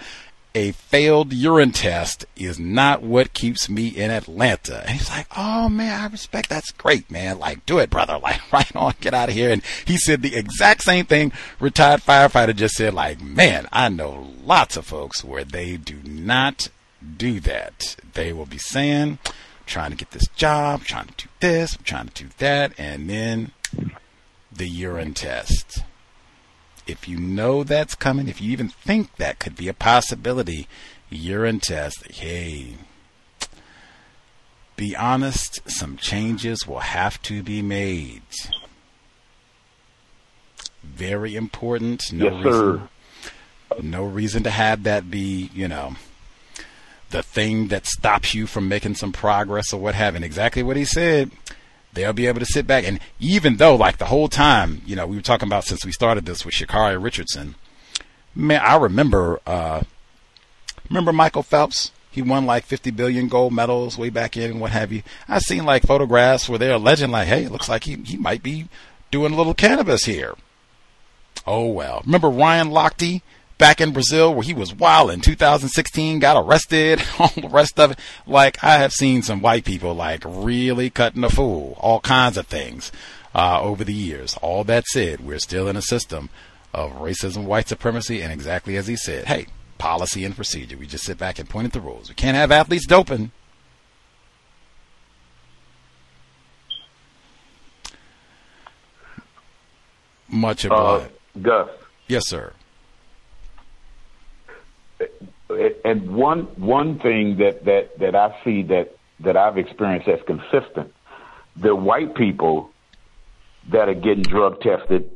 a 0.58 0.72
failed 0.72 1.34
urine 1.34 1.72
test 1.72 2.26
is 2.36 2.58
not 2.58 3.04
what 3.04 3.36
keeps 3.36 3.70
me 3.70 3.90
in 3.90 4.10
Atlanta. 4.10 4.82
And 4.82 4.90
he's 4.90 5.10
like, 5.12 5.28
Oh 5.38 5.70
man, 5.70 6.02
I 6.02 6.08
respect 6.08 6.50
that's 6.50 6.72
great, 6.72 7.12
man. 7.12 7.38
Like, 7.38 7.64
do 7.68 7.78
it, 7.78 7.92
brother. 7.92 8.20
Like, 8.28 8.52
right 8.52 8.76
on, 8.76 8.94
get 9.00 9.14
out 9.14 9.30
of 9.30 9.36
here. 9.36 9.52
And 9.52 9.64
he 9.86 9.96
said 9.98 10.22
the 10.22 10.36
exact 10.36 10.82
same 10.84 11.06
thing 11.06 11.32
retired 11.62 12.02
firefighter 12.02 12.54
just 12.54 12.74
said, 12.76 12.94
like, 12.94 13.22
man, 13.22 13.70
I 13.72 13.88
know 13.88 14.34
lots 14.44 14.76
of 14.76 14.86
folks 14.86 15.24
where 15.24 15.46
they 15.46 15.78
do 15.78 15.98
not 16.04 16.70
do 17.18 17.40
that. 17.42 17.96
They 18.16 18.34
will 18.34 18.48
be 18.48 18.58
saying, 18.58 19.20
trying 19.66 19.92
to 19.92 19.98
get 19.98 20.12
this 20.12 20.28
job, 20.36 20.84
trying 20.84 21.08
to 21.08 21.26
do 21.26 21.30
this, 21.40 21.78
I'm 21.78 21.84
trying 21.84 22.08
to 22.10 22.24
do 22.24 22.30
that, 22.40 22.74
and 22.78 23.10
then 23.10 23.52
the 24.52 24.68
urine 24.68 25.14
test 25.14 25.84
if 26.88 27.08
you 27.08 27.20
know 27.20 27.64
that's 27.64 27.96
coming, 27.96 28.28
if 28.28 28.42
you 28.42 28.52
even 28.52 28.70
think 28.70 29.16
that 29.18 29.40
could 29.40 29.56
be 29.56 29.68
a 29.68 29.74
possibility, 29.74 30.68
urine 31.10 31.60
test, 31.60 32.12
hey, 32.12 32.76
be 34.76 34.96
honest, 34.96 35.60
some 35.70 35.98
changes 35.98 36.68
will 36.68 36.80
have 36.80 37.22
to 37.24 37.44
be 37.44 37.62
made. 37.62 38.22
Very 40.84 41.36
important. 41.36 42.02
No 42.12 42.26
yes, 42.26 42.46
reason, 42.46 42.80
sir. 42.80 43.82
No 43.82 44.06
reason 44.06 44.44
to 44.44 44.50
have 44.50 44.84
that 44.84 45.12
be, 45.12 45.50
you 45.54 45.68
know, 45.68 45.96
the 47.10 47.24
thing 47.24 47.68
that 47.68 47.86
stops 47.86 48.34
you 48.34 48.48
from 48.48 48.68
making 48.68 48.96
some 48.96 49.12
progress 49.12 49.74
or 49.74 49.80
what 49.80 49.96
have. 49.96 50.16
And 50.16 50.24
exactly 50.24 50.64
what 50.64 50.78
he 50.78 50.86
said 50.86 51.32
they'll 51.94 52.14
be 52.14 52.28
able 52.28 52.40
to 52.40 52.46
sit 52.46 52.68
back. 52.68 52.86
And 52.86 53.00
even 53.20 53.58
though, 53.58 53.76
like 53.76 53.98
the 53.98 54.06
whole 54.06 54.28
time, 54.28 54.82
you 54.86 54.96
know, 54.96 55.08
we 55.08 55.16
were 55.16 55.22
talking 55.22 55.48
about 55.48 55.64
since 55.66 55.86
we 55.86 55.92
started 55.92 56.26
this 56.26 56.46
with 56.46 56.54
Sha'Carri 56.54 57.02
Richardson, 57.02 57.56
man, 58.36 58.62
I 58.64 58.78
remember, 58.78 59.40
uh, 59.46 59.82
remember 60.90 61.14
Michael 61.14 61.44
Phelps? 61.44 61.92
He 62.10 62.22
won 62.22 62.46
like 62.48 62.66
50 62.66 62.92
billion 62.92 63.28
gold 63.28 63.54
medals 63.54 63.98
way 63.98 64.10
back 64.10 64.36
in 64.38 64.52
and 64.52 64.62
what 64.62 64.72
have 64.72 64.92
you. 64.92 65.04
I've 65.28 65.44
seen 65.44 65.66
like 65.66 65.84
photographs 65.84 66.50
where 66.50 66.58
they're 66.58 66.74
alleging 66.74 67.12
like, 67.12 67.28
hey, 67.28 67.44
it 67.44 67.52
looks 67.52 67.70
like 67.70 67.84
he, 67.84 67.96
he 67.96 68.18
might 68.18 68.42
be 68.42 68.70
doing 69.12 69.34
a 69.34 69.38
little 69.38 69.54
cannabis 69.54 70.06
here. 70.06 70.34
Oh 71.46 71.68
well. 71.68 72.02
Remember 72.06 72.30
Ryan 72.30 72.70
Lochte? 72.70 73.22
Back 73.58 73.82
in 73.82 73.92
Brazil 73.92 74.34
where 74.34 74.44
he 74.44 74.54
was 74.54 74.74
wild 74.74 75.12
in 75.12 75.22
2016, 75.22 76.20
got 76.20 76.38
arrested, 76.38 77.02
all 77.20 77.32
the 77.36 77.50
rest 77.50 77.80
of 77.80 77.92
it. 77.92 78.00
Like 78.26 78.64
I 78.64 78.76
have 78.76 78.94
seen 78.94 79.22
some 79.22 79.42
white 79.42 79.66
people 79.66 79.94
like 79.94 80.24
really 80.26 80.90
cutting 80.90 81.24
a 81.24 81.30
fool, 81.30 81.76
all 81.80 82.00
kinds 82.00 82.38
of 82.38 82.48
things 82.48 82.92
uh, 83.34 83.62
over 83.62 83.84
the 83.84 83.94
years. 83.94 84.36
All 84.42 84.64
that 84.66 84.86
said, 84.86 85.22
we're 85.22 85.40
still 85.40 85.68
in 85.68 85.76
a 85.76 85.82
system 85.82 86.30
of 86.74 86.94
racism, 86.94 87.46
white 87.46 87.68
supremacy, 87.68 88.22
and 88.22 88.32
exactly 88.32 88.78
as 88.78 88.88
he 88.88 88.96
said, 88.96 89.26
hey, 89.26 89.48
policy 89.78 90.24
and 90.26 90.36
procedure. 90.36 90.78
We 90.78 90.88
just 90.88 91.06
sit 91.06 91.18
back 91.18 91.40
and 91.40 91.50
point 91.50 91.68
at 91.68 91.74
the 91.74 91.82
rules. 91.82 92.10
We 92.10 92.16
can't 92.16 92.38
have 92.38 92.52
athletes 92.52 92.86
doping. 92.86 93.32
Much 100.30 100.66
obliged. 100.66 101.06
Uh, 101.06 101.40
Gus. 101.42 101.70
Yes, 102.08 102.24
sir 102.28 102.52
and 105.86 106.16
one 106.16 106.44
one 106.58 107.00
thing 107.00 107.38
that 107.38 107.66
that 107.66 108.00
that 108.00 108.16
I 108.16 108.36
see 108.44 108.64
that 108.64 108.96
that 109.22 109.38
I've 109.38 109.58
experienced 109.58 110.08
that's 110.08 110.24
consistent, 110.24 110.94
the 111.56 111.76
white 111.76 112.16
people 112.16 112.70
that 113.72 113.90
are 113.90 113.94
getting 113.94 114.24
drug 114.24 114.62
tested, 114.62 115.10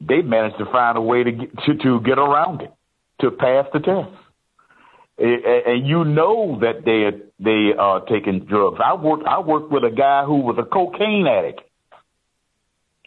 they 0.00 0.22
manage 0.22 0.56
to 0.58 0.64
find 0.66 0.96
a 0.96 1.00
way 1.00 1.24
to 1.24 1.32
get, 1.32 1.58
to, 1.64 1.74
to 1.74 2.00
get 2.00 2.18
around 2.18 2.62
it, 2.62 2.72
to 3.20 3.30
pass 3.30 3.66
the 3.72 3.80
test. 3.80 4.10
And 5.18 5.84
you 5.86 6.04
know 6.04 6.60
that 6.60 6.84
they 6.84 7.02
are, 7.04 7.20
they 7.40 7.76
are 7.76 8.00
taking 8.02 8.44
drugs. 8.44 8.78
I 8.82 8.94
worked 8.94 9.26
I 9.26 9.40
worked 9.40 9.72
with 9.72 9.82
a 9.82 9.90
guy 9.90 10.24
who 10.24 10.36
was 10.36 10.56
a 10.58 10.62
cocaine 10.62 11.26
addict, 11.26 11.60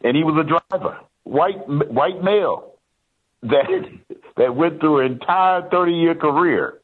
and 0.04 0.18
he 0.18 0.24
was 0.24 0.36
a 0.38 0.44
driver, 0.44 0.98
white 1.24 1.68
white 1.68 2.22
male 2.22 2.71
that 3.44 3.84
that 4.38 4.56
went 4.56 4.80
through 4.80 5.00
an 5.00 5.14
entire 5.14 5.70
30 5.70 5.92
year 5.94 6.16
career 6.16 6.80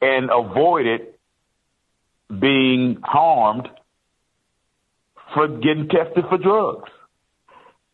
and 0.00 0.30
avoided 0.30 1.00
being 2.28 2.98
harmed 3.02 3.68
for 5.34 5.48
getting 5.48 5.88
tested 5.88 6.24
for 6.28 6.38
drugs. 6.38 6.90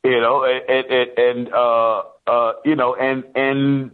You 0.04 0.20
know, 0.20 0.44
and 0.44 0.90
and, 0.90 1.18
and 1.18 1.52
uh, 1.52 2.02
uh, 2.26 2.52
you 2.64 2.74
know, 2.74 2.94
and 2.96 3.24
and 3.36 3.90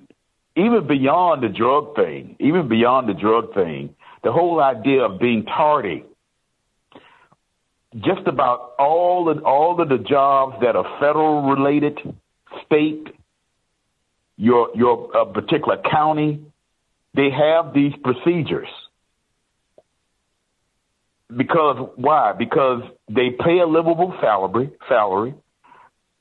even 0.57 0.87
beyond 0.87 1.43
the 1.43 1.49
drug 1.49 1.95
thing, 1.95 2.37
even 2.41 2.69
beyond 2.69 3.09
the 3.09 3.15
drug 3.15 3.55
thing, 3.55 3.95
the 4.25 4.33
whole 4.33 4.61
idea 4.61 5.03
of 5.03 5.21
being 5.21 5.45
tardy. 5.45 6.05
Just 7.97 8.27
about 8.27 8.75
all 8.79 9.29
of 9.29 9.45
all 9.45 9.81
of 9.81 9.89
the 9.89 9.99
jobs 9.99 10.57
that 10.63 10.77
are 10.77 10.99
federal 10.99 11.43
related 11.43 11.99
state, 12.67 13.09
your 14.37 14.71
your 14.75 15.17
uh, 15.17 15.25
particular 15.27 15.79
county, 15.91 16.41
they 17.15 17.31
have 17.31 17.75
these 17.75 17.93
procedures. 18.03 18.69
Because 21.35 21.91
why? 21.97 22.33
Because 22.33 22.83
they 23.09 23.31
pay 23.31 23.59
a 23.59 23.67
livable 23.67 24.15
salary, 24.21 24.71
salary, 24.89 25.35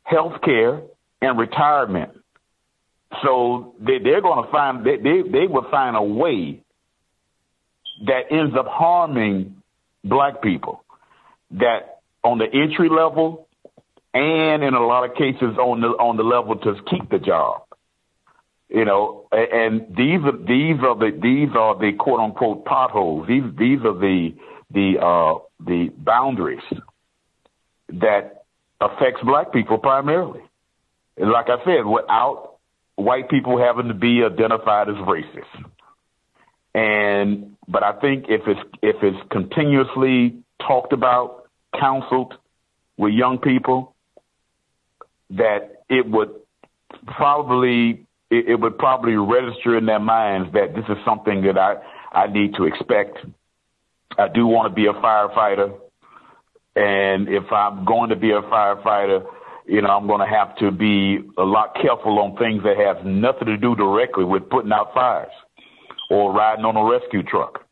health 0.03 0.41
care, 0.43 0.81
and 1.21 1.39
retirement. 1.39 2.11
So 3.23 3.75
they, 3.79 3.99
they're 3.99 4.21
going 4.21 4.43
to 4.43 4.51
find 4.51 4.85
they, 4.85 4.97
they 4.97 5.21
they 5.21 5.47
will 5.47 5.67
find 5.71 5.95
a 5.95 6.03
way 6.03 6.61
that 8.05 8.31
ends 8.31 8.55
up 8.57 8.67
harming 8.67 9.61
black 10.03 10.41
people. 10.41 10.83
That 11.51 12.01
on 12.23 12.37
the 12.37 12.45
entry 12.45 12.89
level, 12.89 13.46
and 14.13 14.63
in 14.63 14.73
a 14.73 14.85
lot 14.85 15.09
of 15.09 15.15
cases 15.15 15.57
on 15.57 15.81
the 15.81 15.87
on 15.87 16.17
the 16.17 16.23
level 16.23 16.55
to 16.55 16.75
keep 16.89 17.09
the 17.09 17.19
job. 17.19 17.63
You 18.69 18.83
know, 18.83 19.27
and 19.31 19.95
these 19.95 20.19
are 20.25 20.37
these 20.37 20.83
are 20.83 20.95
the 20.95 21.17
these 21.21 21.55
are 21.55 21.77
the 21.77 21.93
quote 21.97 22.19
unquote 22.19 22.65
potholes. 22.65 23.27
These 23.27 23.43
these 23.57 23.79
are 23.79 23.97
the 23.97 24.35
the 24.71 24.99
uh, 24.99 25.39
the 25.65 25.89
boundaries 25.97 26.63
that 27.89 28.43
affects 28.81 29.21
black 29.23 29.53
people 29.53 29.77
primarily. 29.77 30.41
And 31.15 31.31
like 31.31 31.47
I 31.49 31.63
said, 31.63 31.85
without 31.85 32.57
white 32.95 33.29
people 33.29 33.57
having 33.57 33.87
to 33.87 33.93
be 33.93 34.23
identified 34.23 34.89
as 34.89 34.95
racist. 34.95 35.45
And 36.75 37.55
but 37.67 37.83
I 37.83 37.93
think 37.99 38.25
if 38.29 38.41
it's 38.47 38.59
if 38.81 38.97
it's 39.01 39.17
continuously 39.31 40.43
talked 40.59 40.93
about, 40.93 41.47
counseled 41.79 42.33
with 42.97 43.13
young 43.13 43.37
people, 43.39 43.95
that 45.31 45.83
it 45.89 46.09
would 46.09 46.31
probably 47.05 48.05
it, 48.29 48.49
it 48.49 48.59
would 48.59 48.77
probably 48.77 49.15
register 49.15 49.77
in 49.77 49.85
their 49.85 49.99
minds 49.99 50.51
that 50.53 50.75
this 50.75 50.85
is 50.89 50.97
something 51.05 51.41
that 51.43 51.57
I 51.57 51.75
I 52.11 52.27
need 52.27 52.55
to 52.55 52.63
expect. 52.63 53.17
I 54.17 54.27
do 54.27 54.47
want 54.47 54.71
to 54.71 54.75
be 54.75 54.87
a 54.87 54.93
firefighter. 54.93 55.77
And 56.75 57.27
if 57.27 57.51
I'm 57.51 57.85
going 57.85 58.09
to 58.09 58.15
be 58.15 58.31
a 58.31 58.41
firefighter, 58.41 59.25
you 59.67 59.81
know, 59.81 59.89
I'm 59.89 60.07
going 60.07 60.19
to 60.19 60.33
have 60.33 60.55
to 60.57 60.71
be 60.71 61.19
a 61.37 61.43
lot 61.43 61.75
careful 61.75 62.19
on 62.19 62.37
things 62.37 62.63
that 62.63 62.77
have 62.77 63.05
nothing 63.05 63.47
to 63.47 63.57
do 63.57 63.75
directly 63.75 64.23
with 64.23 64.49
putting 64.49 64.71
out 64.71 64.93
fires 64.93 65.31
or 66.09 66.33
riding 66.33 66.65
on 66.65 66.77
a 66.77 66.83
rescue 66.83 67.23
truck. 67.23 67.66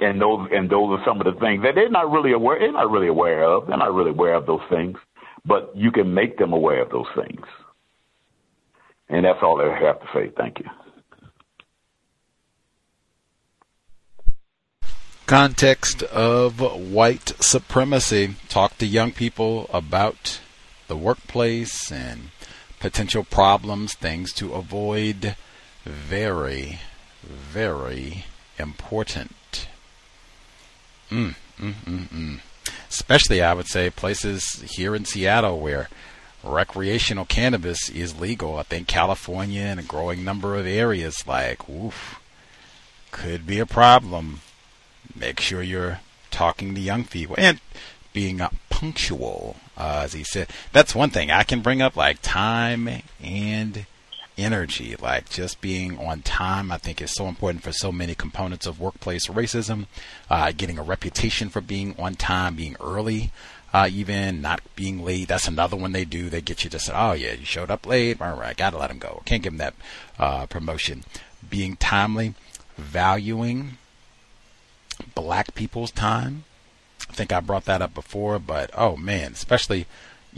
And 0.00 0.20
those 0.20 0.48
and 0.52 0.70
those 0.70 0.98
are 0.98 1.04
some 1.04 1.20
of 1.20 1.24
the 1.24 1.38
things 1.40 1.62
that 1.64 1.74
they're 1.74 1.90
not 1.90 2.10
really 2.10 2.32
aware 2.32 2.58
they're 2.60 2.72
not 2.72 2.90
really 2.90 3.08
aware 3.08 3.42
of. 3.42 3.66
They're 3.66 3.76
not 3.76 3.92
really 3.92 4.10
aware 4.10 4.34
of 4.34 4.46
those 4.46 4.60
things. 4.70 4.96
But 5.44 5.72
you 5.74 5.90
can 5.90 6.14
make 6.14 6.38
them 6.38 6.52
aware 6.52 6.82
of 6.82 6.90
those 6.90 7.06
things. 7.16 7.44
And 9.08 9.24
that's 9.24 9.38
all 9.42 9.60
I 9.60 9.76
have 9.78 10.00
to 10.00 10.06
say. 10.14 10.30
Thank 10.36 10.60
you. 10.60 10.66
Context 15.26 16.02
of 16.04 16.60
white 16.60 17.32
supremacy. 17.40 18.36
Talk 18.48 18.78
to 18.78 18.86
young 18.86 19.12
people 19.12 19.68
about 19.72 20.40
the 20.86 20.96
workplace 20.96 21.92
and 21.92 22.30
potential 22.80 23.24
problems, 23.24 23.94
things 23.94 24.32
to 24.34 24.54
avoid. 24.54 25.36
Very, 25.84 26.80
very 27.22 28.24
important. 28.58 29.34
Mm, 31.10 31.34
mm, 31.58 31.72
mm, 31.72 32.08
mm. 32.08 32.40
Especially, 32.88 33.42
I 33.42 33.54
would 33.54 33.68
say, 33.68 33.90
places 33.90 34.64
here 34.70 34.94
in 34.94 35.04
Seattle 35.04 35.60
where 35.60 35.88
recreational 36.42 37.24
cannabis 37.24 37.88
is 37.88 38.20
legal. 38.20 38.56
I 38.58 38.62
think 38.62 38.88
California 38.88 39.62
and 39.62 39.80
a 39.80 39.82
growing 39.82 40.24
number 40.24 40.56
of 40.56 40.66
areas, 40.66 41.26
like, 41.26 41.68
oof, 41.68 42.20
could 43.10 43.46
be 43.46 43.58
a 43.58 43.66
problem. 43.66 44.40
Make 45.14 45.40
sure 45.40 45.62
you're 45.62 46.00
talking 46.30 46.74
to 46.74 46.80
young 46.80 47.04
people 47.04 47.34
and 47.38 47.60
being 48.12 48.40
punctual, 48.68 49.56
uh, 49.76 50.02
as 50.04 50.12
he 50.12 50.24
said. 50.24 50.48
That's 50.72 50.94
one 50.94 51.10
thing 51.10 51.30
I 51.30 51.42
can 51.42 51.60
bring 51.60 51.82
up, 51.82 51.96
like 51.96 52.22
time 52.22 52.88
and 53.22 53.86
energy, 54.38 54.96
like 54.96 55.28
just 55.28 55.60
being 55.60 55.98
on 55.98 56.22
time, 56.22 56.70
I 56.70 56.78
think 56.78 57.02
is 57.02 57.12
so 57.12 57.26
important 57.26 57.62
for 57.62 57.72
so 57.72 57.92
many 57.92 58.14
components 58.14 58.66
of 58.66 58.80
workplace 58.80 59.26
racism. 59.26 59.86
Uh, 60.30 60.52
getting 60.56 60.78
a 60.78 60.82
reputation 60.82 61.48
for 61.48 61.60
being 61.60 61.94
on 61.98 62.14
time, 62.14 62.54
being 62.54 62.76
early, 62.80 63.32
uh, 63.72 63.88
even 63.90 64.40
not 64.40 64.60
being 64.76 65.04
late. 65.04 65.28
That's 65.28 65.48
another 65.48 65.76
one 65.76 65.92
they 65.92 66.04
do. 66.04 66.30
They 66.30 66.40
get 66.40 66.64
you 66.64 66.70
to 66.70 66.78
say, 66.78 66.92
oh 66.94 67.12
yeah, 67.12 67.32
you 67.32 67.44
showed 67.44 67.70
up 67.70 67.86
late. 67.86 68.20
All 68.22 68.36
right, 68.36 68.56
gotta 68.56 68.78
let 68.78 68.90
him 68.90 68.98
go. 68.98 69.22
Can't 69.24 69.42
give 69.42 69.52
him 69.52 69.58
that 69.58 69.74
uh, 70.18 70.46
promotion. 70.46 71.04
Being 71.48 71.76
timely, 71.76 72.34
valuing 72.76 73.78
black 75.14 75.54
people's 75.54 75.90
time. 75.90 76.44
I 77.08 77.12
think 77.12 77.32
I 77.32 77.40
brought 77.40 77.64
that 77.66 77.82
up 77.82 77.94
before, 77.94 78.38
but 78.38 78.70
oh 78.76 78.96
man, 78.96 79.32
especially 79.32 79.86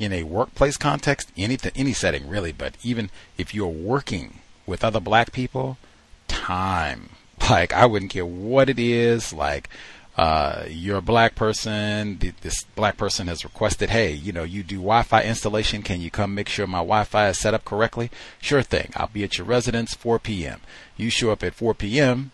in 0.01 0.13
a 0.13 0.25
workplace 0.25 0.77
context, 0.77 1.31
any 1.37 1.59
any 1.77 1.93
setting 1.93 2.29
really, 2.29 2.53
but 2.53 2.75
even 2.83 3.11
if 3.37 3.55
you're 3.55 3.69
working 3.69 4.41
with 4.67 4.83
other 4.83 5.01
black 5.01 5.33
people, 5.33 5.79
time. 6.27 7.11
Like 7.49 7.73
I 7.73 7.87
wouldn't 7.87 8.13
care 8.13 8.27
what 8.27 8.69
it 8.69 8.79
is. 8.79 9.33
Like 9.33 9.71
uh, 10.17 10.65
you're 10.69 10.99
a 10.99 11.03
black 11.03 11.35
person. 11.35 12.19
This 12.43 12.65
black 12.77 12.99
person 12.99 13.29
has 13.29 13.45
requested, 13.45 13.89
hey, 13.89 14.13
you 14.13 14.31
know, 14.31 14.43
you 14.43 14.63
do 14.63 14.77
Wi-Fi 14.77 15.23
installation. 15.23 15.83
Can 15.83 16.03
you 16.03 16.11
come 16.11 16.35
make 16.35 16.51
sure 16.51 16.67
my 16.67 16.79
Wi-Fi 16.79 17.31
is 17.31 17.39
set 17.39 17.55
up 17.55 17.65
correctly? 17.65 18.11
Sure 18.43 18.63
thing. 18.63 18.91
I'll 18.95 19.09
be 19.09 19.25
at 19.25 19.39
your 19.39 19.47
residence 19.47 19.95
4 19.95 20.19
p.m. 20.19 20.61
You 20.99 21.09
show 21.09 21.31
up 21.31 21.43
at 21.43 21.55
4 21.55 21.73
p.m. 21.73 22.33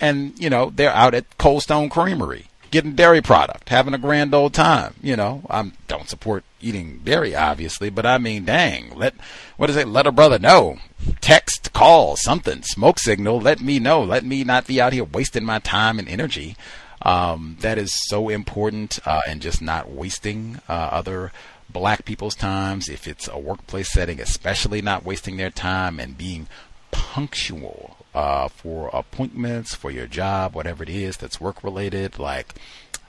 and 0.00 0.38
you 0.38 0.48
know 0.48 0.70
they're 0.70 0.94
out 0.94 1.12
at 1.12 1.36
Cold 1.36 1.64
Stone 1.64 1.90
Creamery 1.90 2.46
getting 2.70 2.94
dairy 2.94 3.20
product, 3.20 3.68
having 3.68 3.94
a 3.94 3.98
grand 3.98 4.34
old 4.34 4.54
time. 4.54 4.94
You 5.02 5.16
know, 5.16 5.42
I 5.50 5.70
don't 5.88 6.08
support 6.08 6.44
eating 6.60 7.00
dairy, 7.04 7.34
obviously, 7.34 7.90
but 7.90 8.06
I 8.06 8.18
mean, 8.18 8.44
dang, 8.44 8.94
let 8.96 9.14
what 9.56 9.70
is 9.70 9.76
it? 9.76 9.88
Let 9.88 10.06
a 10.06 10.12
brother 10.12 10.38
know. 10.38 10.78
Text, 11.20 11.72
call, 11.72 12.16
something, 12.16 12.62
smoke 12.62 12.98
signal. 12.98 13.40
Let 13.40 13.60
me 13.60 13.78
know. 13.78 14.02
Let 14.02 14.24
me 14.24 14.44
not 14.44 14.66
be 14.66 14.80
out 14.80 14.92
here 14.92 15.04
wasting 15.04 15.44
my 15.44 15.58
time 15.58 15.98
and 15.98 16.08
energy. 16.08 16.56
Um, 17.02 17.56
that 17.60 17.78
is 17.78 17.92
so 18.08 18.28
important, 18.28 18.98
uh, 19.06 19.22
and 19.26 19.40
just 19.40 19.62
not 19.62 19.90
wasting 19.90 20.60
uh, 20.68 20.72
other 20.72 21.32
black 21.70 22.04
people's 22.04 22.34
times. 22.34 22.88
If 22.88 23.08
it's 23.08 23.28
a 23.28 23.38
workplace 23.38 23.90
setting, 23.90 24.20
especially 24.20 24.82
not 24.82 25.04
wasting 25.04 25.36
their 25.36 25.50
time 25.50 25.98
and 25.98 26.18
being 26.18 26.46
punctual 26.90 27.96
uh, 28.14 28.48
for 28.48 28.90
appointments, 28.92 29.74
for 29.74 29.90
your 29.90 30.06
job, 30.06 30.54
whatever 30.54 30.82
it 30.82 30.88
is 30.88 31.16
that's 31.16 31.40
work 31.40 31.62
related. 31.62 32.18
Like, 32.18 32.54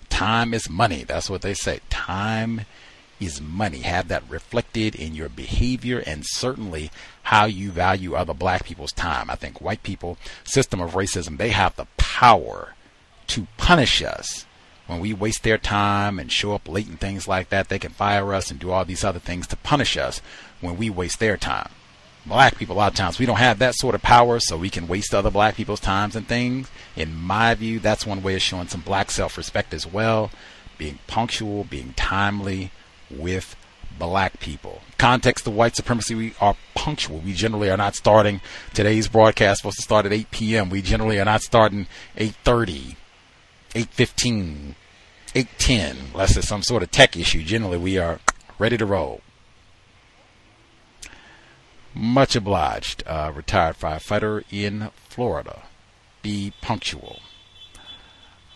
time 0.09 0.53
is 0.53 0.69
money. 0.69 1.03
That's 1.03 1.29
what 1.29 1.41
they 1.41 1.53
say. 1.53 1.79
Time 1.89 2.61
is 3.19 3.41
money. 3.41 3.79
Have 3.79 4.07
that 4.09 4.29
reflected 4.29 4.95
in 4.95 5.13
your 5.15 5.29
behavior 5.29 6.03
and 6.05 6.23
certainly 6.25 6.91
how 7.23 7.45
you 7.45 7.71
value 7.71 8.15
other 8.15 8.33
black 8.33 8.65
people's 8.65 8.91
time. 8.91 9.29
I 9.29 9.35
think 9.35 9.61
white 9.61 9.83
people, 9.83 10.17
system 10.43 10.81
of 10.81 10.93
racism, 10.93 11.37
they 11.37 11.49
have 11.49 11.75
the 11.75 11.87
power 11.97 12.75
to 13.27 13.47
punish 13.57 14.01
us 14.01 14.45
when 14.87 14.99
we 14.99 15.13
waste 15.13 15.43
their 15.43 15.57
time 15.57 16.19
and 16.19 16.31
show 16.31 16.53
up 16.53 16.67
late 16.67 16.87
and 16.87 16.99
things 16.99 17.27
like 17.27 17.49
that. 17.49 17.69
They 17.69 17.79
can 17.79 17.91
fire 17.91 18.33
us 18.33 18.51
and 18.51 18.59
do 18.59 18.71
all 18.71 18.85
these 18.85 19.03
other 19.03 19.19
things 19.19 19.47
to 19.47 19.55
punish 19.55 19.97
us 19.97 20.21
when 20.59 20.77
we 20.77 20.89
waste 20.89 21.19
their 21.19 21.37
time 21.37 21.69
black 22.25 22.57
people 22.57 22.75
a 22.75 22.77
lot 22.77 22.91
of 22.91 22.97
times 22.97 23.19
we 23.19 23.25
don't 23.25 23.37
have 23.37 23.59
that 23.59 23.75
sort 23.75 23.95
of 23.95 24.01
power 24.01 24.39
so 24.39 24.57
we 24.57 24.69
can 24.69 24.87
waste 24.87 25.13
other 25.13 25.31
black 25.31 25.55
people's 25.55 25.79
times 25.79 26.15
and 26.15 26.27
things. 26.27 26.69
In 26.95 27.15
my 27.15 27.55
view 27.55 27.79
that's 27.79 28.05
one 28.05 28.21
way 28.21 28.35
of 28.35 28.41
showing 28.41 28.67
some 28.67 28.81
black 28.81 29.11
self-respect 29.11 29.73
as 29.73 29.87
well 29.87 30.31
being 30.77 30.99
punctual 31.07 31.63
being 31.63 31.93
timely 31.93 32.71
with 33.09 33.55
black 33.97 34.39
people. 34.39 34.81
Context 34.97 35.47
of 35.47 35.53
white 35.53 35.75
supremacy 35.75 36.15
we 36.15 36.33
are 36.39 36.55
punctual. 36.75 37.19
We 37.19 37.33
generally 37.33 37.69
are 37.69 37.77
not 37.77 37.95
starting 37.95 38.41
today's 38.73 39.07
broadcast 39.07 39.61
supposed 39.61 39.77
to 39.77 39.83
start 39.83 40.05
at 40.05 40.13
8 40.13 40.31
p.m 40.31 40.69
we 40.69 40.81
generally 40.81 41.19
are 41.19 41.25
not 41.25 41.41
starting 41.41 41.87
8.30 42.17 42.95
8.15 43.73 44.75
8.10 45.33 45.95
unless 46.13 46.35
it's 46.35 46.47
some 46.47 46.61
sort 46.61 46.83
of 46.83 46.91
tech 46.91 47.15
issue. 47.17 47.41
Generally 47.41 47.77
we 47.77 47.97
are 47.97 48.19
ready 48.59 48.77
to 48.77 48.85
roll 48.85 49.21
much 51.93 52.35
obliged. 52.35 53.03
Uh, 53.05 53.31
retired 53.33 53.77
firefighter 53.77 54.43
in 54.51 54.89
Florida. 55.09 55.63
Be 56.21 56.53
punctual. 56.61 57.19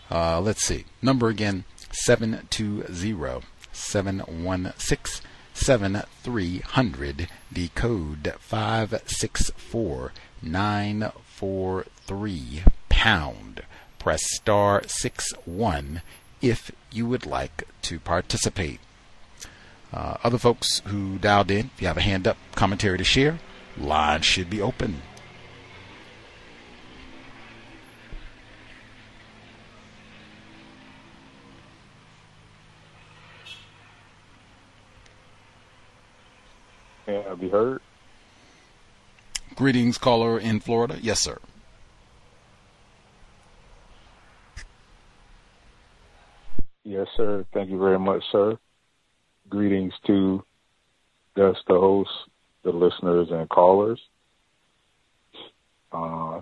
Uh, 0.10 0.40
let's 0.40 0.66
see. 0.66 0.86
Number 1.02 1.28
again 1.30 1.66
720 1.92 3.46
716 3.72 5.26
7300. 5.54 7.28
The 7.52 7.68
code 7.70 8.34
564 8.40 10.12
943 10.42 12.64
pound. 12.90 13.62
Press 13.98 14.22
star 14.36 14.84
6 14.86 15.32
1 15.46 16.02
if 16.42 16.72
you 16.92 17.08
would 17.08 17.26
like 17.26 17.64
to 17.84 17.98
participate. 18.00 18.82
Uh, 19.94 20.18
other 20.24 20.38
folks 20.38 20.82
who 20.88 21.18
dialed 21.18 21.50
in, 21.50 21.70
if 21.74 21.82
you 21.82 21.88
have 21.88 21.98
a 21.98 22.02
hand 22.02 22.28
up, 22.28 22.38
commentary 22.54 22.98
to 22.98 23.04
share, 23.04 23.40
line 23.78 24.22
should 24.22 24.50
be 24.50 24.62
open. 24.62 25.02
Have 37.06 37.44
you 37.44 37.50
heard? 37.50 37.82
Greetings, 39.56 39.98
caller 39.98 40.40
in 40.40 40.60
Florida. 40.60 40.98
Yes, 41.02 41.20
sir. 41.20 41.38
Yes, 46.84 47.08
sir. 47.16 47.46
Thank 47.54 47.70
you 47.70 47.78
very 47.78 48.00
much, 48.00 48.24
sir 48.32 48.58
greetings 49.56 49.94
to 50.06 50.44
Gus, 51.38 51.56
the 51.66 51.76
host, 51.76 52.10
the 52.66 52.72
listeners, 52.72 53.30
and 53.32 53.48
callers. 53.48 54.02
Uh, 55.94 56.42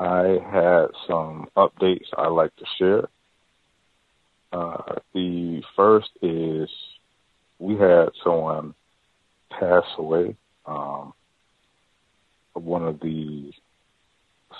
I 0.00 0.38
had 0.50 0.86
some 1.06 1.46
updates 1.56 2.08
I'd 2.18 2.26
like 2.32 2.50
to 2.56 2.64
share. 2.78 3.08
Uh, 4.52 4.96
the 5.14 5.62
first 5.76 6.08
is 6.20 6.68
we 7.60 7.76
had 7.76 8.08
someone 8.24 8.74
pass 9.48 9.84
away, 9.96 10.34
um, 10.66 11.12
one 12.54 12.82
of 12.82 12.98
the 12.98 13.52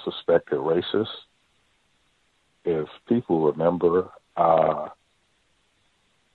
suspected 0.05 0.61
racists. 0.61 1.09
If 2.65 2.87
people 3.09 3.51
remember, 3.51 4.09
uh, 4.37 4.91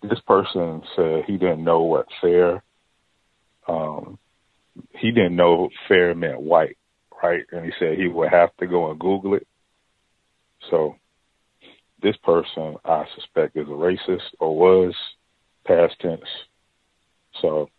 this 0.02 0.19
person 0.22 0.82
said 0.95 1.26
he 1.26 1.34
didn't 1.34 1.64
know 1.64 1.82
what 1.82 2.07
fair. 2.22 2.64
Um, 3.68 4.18
he 4.98 5.11
didn't 5.11 5.36
know 5.36 5.69
fair 5.88 6.15
meant 6.15 6.41
white, 6.41 6.78
right? 7.22 7.44
And 7.52 7.65
he 7.65 7.72
said 7.80 7.98
he 7.98 8.07
would 8.07 8.30
have 8.30 8.56
to 8.57 8.68
go 8.68 8.90
and 8.90 8.99
Google 8.99 9.36
it. 9.36 9.48
So 10.69 10.95
this 12.02 12.15
person 12.18 12.76
I 12.84 13.06
suspect 13.15 13.57
is 13.57 13.68
a 13.68 13.72
racist 13.72 14.22
or 14.40 14.57
was 14.57 14.95
past 15.65 15.95
tense. 15.99 16.22
So, 17.41 17.69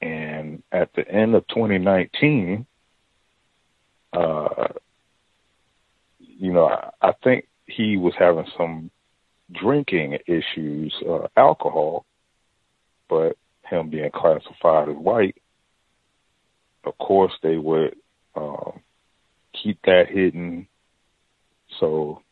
and 0.00 0.62
at 0.72 0.90
the 0.94 1.08
end 1.08 1.34
of 1.34 1.46
2019, 1.48 2.66
uh, 4.12 4.68
you 6.18 6.52
know, 6.52 6.66
I, 6.66 6.90
I 7.08 7.12
think 7.24 7.48
he 7.66 7.96
was 7.96 8.14
having 8.18 8.46
some 8.56 8.90
drinking 9.52 10.18
issues, 10.26 10.94
uh, 11.08 11.26
alcohol, 11.36 12.04
but 13.08 13.36
him 13.62 13.90
being 13.90 14.10
classified 14.12 14.88
as 14.88 14.96
white, 14.96 15.36
of 16.84 16.96
course 16.98 17.32
they 17.42 17.56
would 17.56 17.96
um, 18.34 18.80
keep 19.52 19.78
that 19.84 20.08
hidden. 20.08 20.66
So 21.80 22.22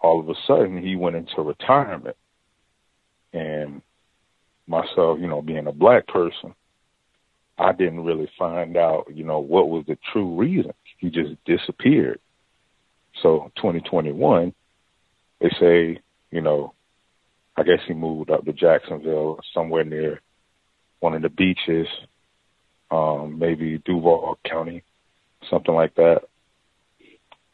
all 0.00 0.20
of 0.20 0.28
a 0.28 0.34
sudden 0.46 0.82
he 0.82 0.96
went 0.96 1.16
into 1.16 1.42
retirement. 1.42 2.16
And 3.32 3.80
myself, 4.66 5.18
you 5.20 5.26
know, 5.26 5.40
being 5.40 5.66
a 5.66 5.72
black 5.72 6.06
person, 6.06 6.54
I 7.58 7.72
didn't 7.72 8.04
really 8.04 8.30
find 8.38 8.76
out, 8.76 9.06
you 9.12 9.24
know, 9.24 9.38
what 9.38 9.68
was 9.68 9.84
the 9.86 9.96
true 10.12 10.36
reason. 10.36 10.72
He 10.98 11.10
just 11.10 11.32
disappeared. 11.44 12.20
So 13.22 13.50
2021, 13.56 14.54
they 15.40 15.50
say, 15.60 16.00
you 16.32 16.40
know, 16.40 16.74
I 17.56 17.62
guess 17.62 17.78
he 17.86 17.94
moved 17.94 18.30
up 18.30 18.44
to 18.44 18.52
Jacksonville, 18.52 19.38
somewhere 19.54 19.84
near 19.84 20.20
one 21.00 21.14
of 21.14 21.22
the 21.22 21.28
beaches, 21.28 21.86
um, 22.90 23.38
maybe 23.38 23.80
Duval 23.84 24.38
County, 24.48 24.82
something 25.50 25.74
like 25.74 25.94
that. 25.96 26.22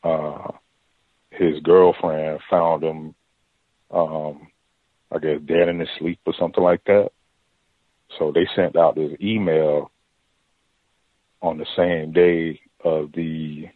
Uh, 0.03 0.53
his 1.31 1.61
girlfriend 1.63 2.41
found 2.49 2.85
him, 2.85 3.15
um, 3.91 4.49
I 5.11 5.19
guess 5.19 5.41
dead 5.45 5.69
in 5.69 5.81
his 5.81 5.89
sleep 5.99 6.21
or 6.25 6.35
something 6.39 6.63
like 6.63 6.85
that. 6.85 7.11
So 8.19 8.33
they 8.33 8.47
sent 8.55 8.77
out 8.77 8.95
this 8.95 9.13
email 9.21 9.91
on 11.43 11.59
the 11.59 11.67
same 11.77 12.13
day 12.13 12.61
of 12.85 13.11
the 13.13 13.69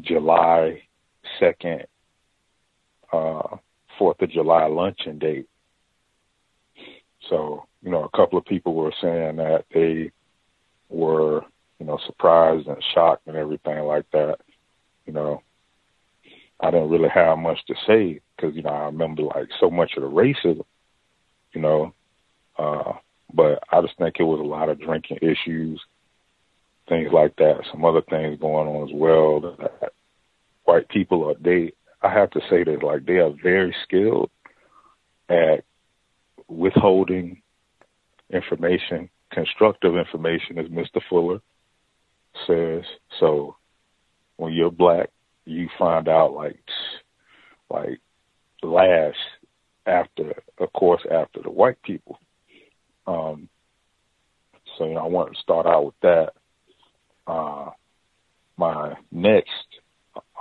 July 0.00 0.82
2nd, 1.40 1.84
uh, 3.12 3.56
4th 3.98 4.22
of 4.22 4.30
July 4.30 4.66
luncheon 4.66 5.18
date. 5.18 5.48
So, 7.28 7.66
you 7.82 7.90
know, 7.90 8.04
a 8.04 8.16
couple 8.16 8.38
of 8.38 8.44
people 8.44 8.74
were 8.74 8.92
saying 9.00 9.36
that 9.36 9.64
they 9.72 10.10
were, 10.88 11.42
you 11.78 11.86
know, 11.86 11.98
surprised 12.06 12.66
and 12.66 12.82
shocked 12.94 13.26
and 13.26 13.36
everything 13.36 13.80
like 13.80 14.10
that. 14.12 14.38
You 15.06 15.12
know, 15.12 15.42
I 16.60 16.70
didn't 16.70 16.90
really 16.90 17.08
have 17.10 17.38
much 17.38 17.58
to 17.66 17.74
say 17.86 18.20
because, 18.36 18.54
you 18.54 18.62
know, 18.62 18.70
I 18.70 18.86
remember 18.86 19.22
like 19.22 19.48
so 19.60 19.70
much 19.70 19.92
of 19.96 20.02
the 20.02 20.08
racism, 20.08 20.64
you 21.52 21.60
know, 21.60 21.92
uh, 22.58 22.92
but 23.32 23.62
I 23.70 23.80
just 23.80 23.96
think 23.98 24.16
it 24.18 24.24
was 24.24 24.40
a 24.40 24.42
lot 24.42 24.68
of 24.68 24.80
drinking 24.80 25.18
issues, 25.22 25.80
things 26.88 27.10
like 27.12 27.36
that. 27.36 27.64
Some 27.70 27.84
other 27.84 28.02
things 28.02 28.40
going 28.40 28.68
on 28.68 28.88
as 28.88 28.94
well 28.94 29.40
that 29.40 29.92
white 30.64 30.88
people 30.88 31.30
are, 31.30 31.34
they, 31.40 31.72
I 32.02 32.12
have 32.12 32.30
to 32.30 32.40
say 32.48 32.64
that 32.64 32.82
like 32.82 33.06
they 33.06 33.18
are 33.18 33.32
very 33.42 33.74
skilled 33.84 34.30
at 35.28 35.64
withholding 36.48 37.42
information, 38.30 39.10
constructive 39.30 39.96
information, 39.96 40.58
as 40.58 40.66
Mr. 40.66 41.00
Fuller 41.08 41.40
says. 42.46 42.84
So 43.18 43.56
when 44.36 44.52
you're 44.52 44.70
black, 44.70 45.10
you 45.44 45.68
find 45.78 46.08
out 46.08 46.32
like 46.34 46.58
like 47.70 48.00
last 48.62 49.16
after, 49.86 50.34
of 50.58 50.72
course, 50.72 51.02
after 51.10 51.42
the 51.42 51.50
white 51.50 51.80
people. 51.82 52.18
Um, 53.06 53.48
so 54.76 54.86
you 54.86 54.94
know, 54.94 55.04
I 55.04 55.08
want 55.08 55.34
to 55.34 55.40
start 55.40 55.66
out 55.66 55.86
with 55.86 56.00
that. 56.02 56.32
Uh, 57.26 57.70
my 58.56 58.94
next 59.10 59.50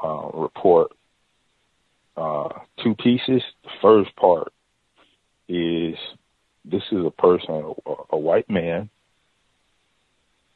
uh, 0.04 0.30
report, 0.34 0.92
uh, 2.18 2.50
two 2.84 2.96
pieces. 2.96 3.44
The 3.64 3.70
first 3.82 4.16
part 4.16 4.52
is 5.48 5.96
this 6.66 6.84
is 6.92 7.06
a 7.06 7.12
person, 7.12 7.74
a, 7.86 7.94
a 8.10 8.18
white 8.18 8.50
man, 8.50 8.90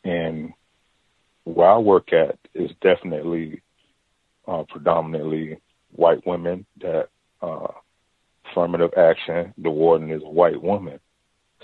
and 0.03 0.53
where 1.43 1.69
I 1.69 1.77
work 1.77 2.11
at 2.13 2.38
is 2.53 2.71
definitely 2.81 3.61
uh, 4.47 4.63
predominantly 4.67 5.59
white 5.93 6.25
women 6.25 6.65
that 6.81 7.09
uh, 7.41 7.67
affirmative 8.49 8.91
action. 8.97 9.53
The 9.57 9.69
warden 9.69 10.11
is 10.11 10.23
a 10.23 10.29
white 10.29 10.61
woman, 10.61 10.99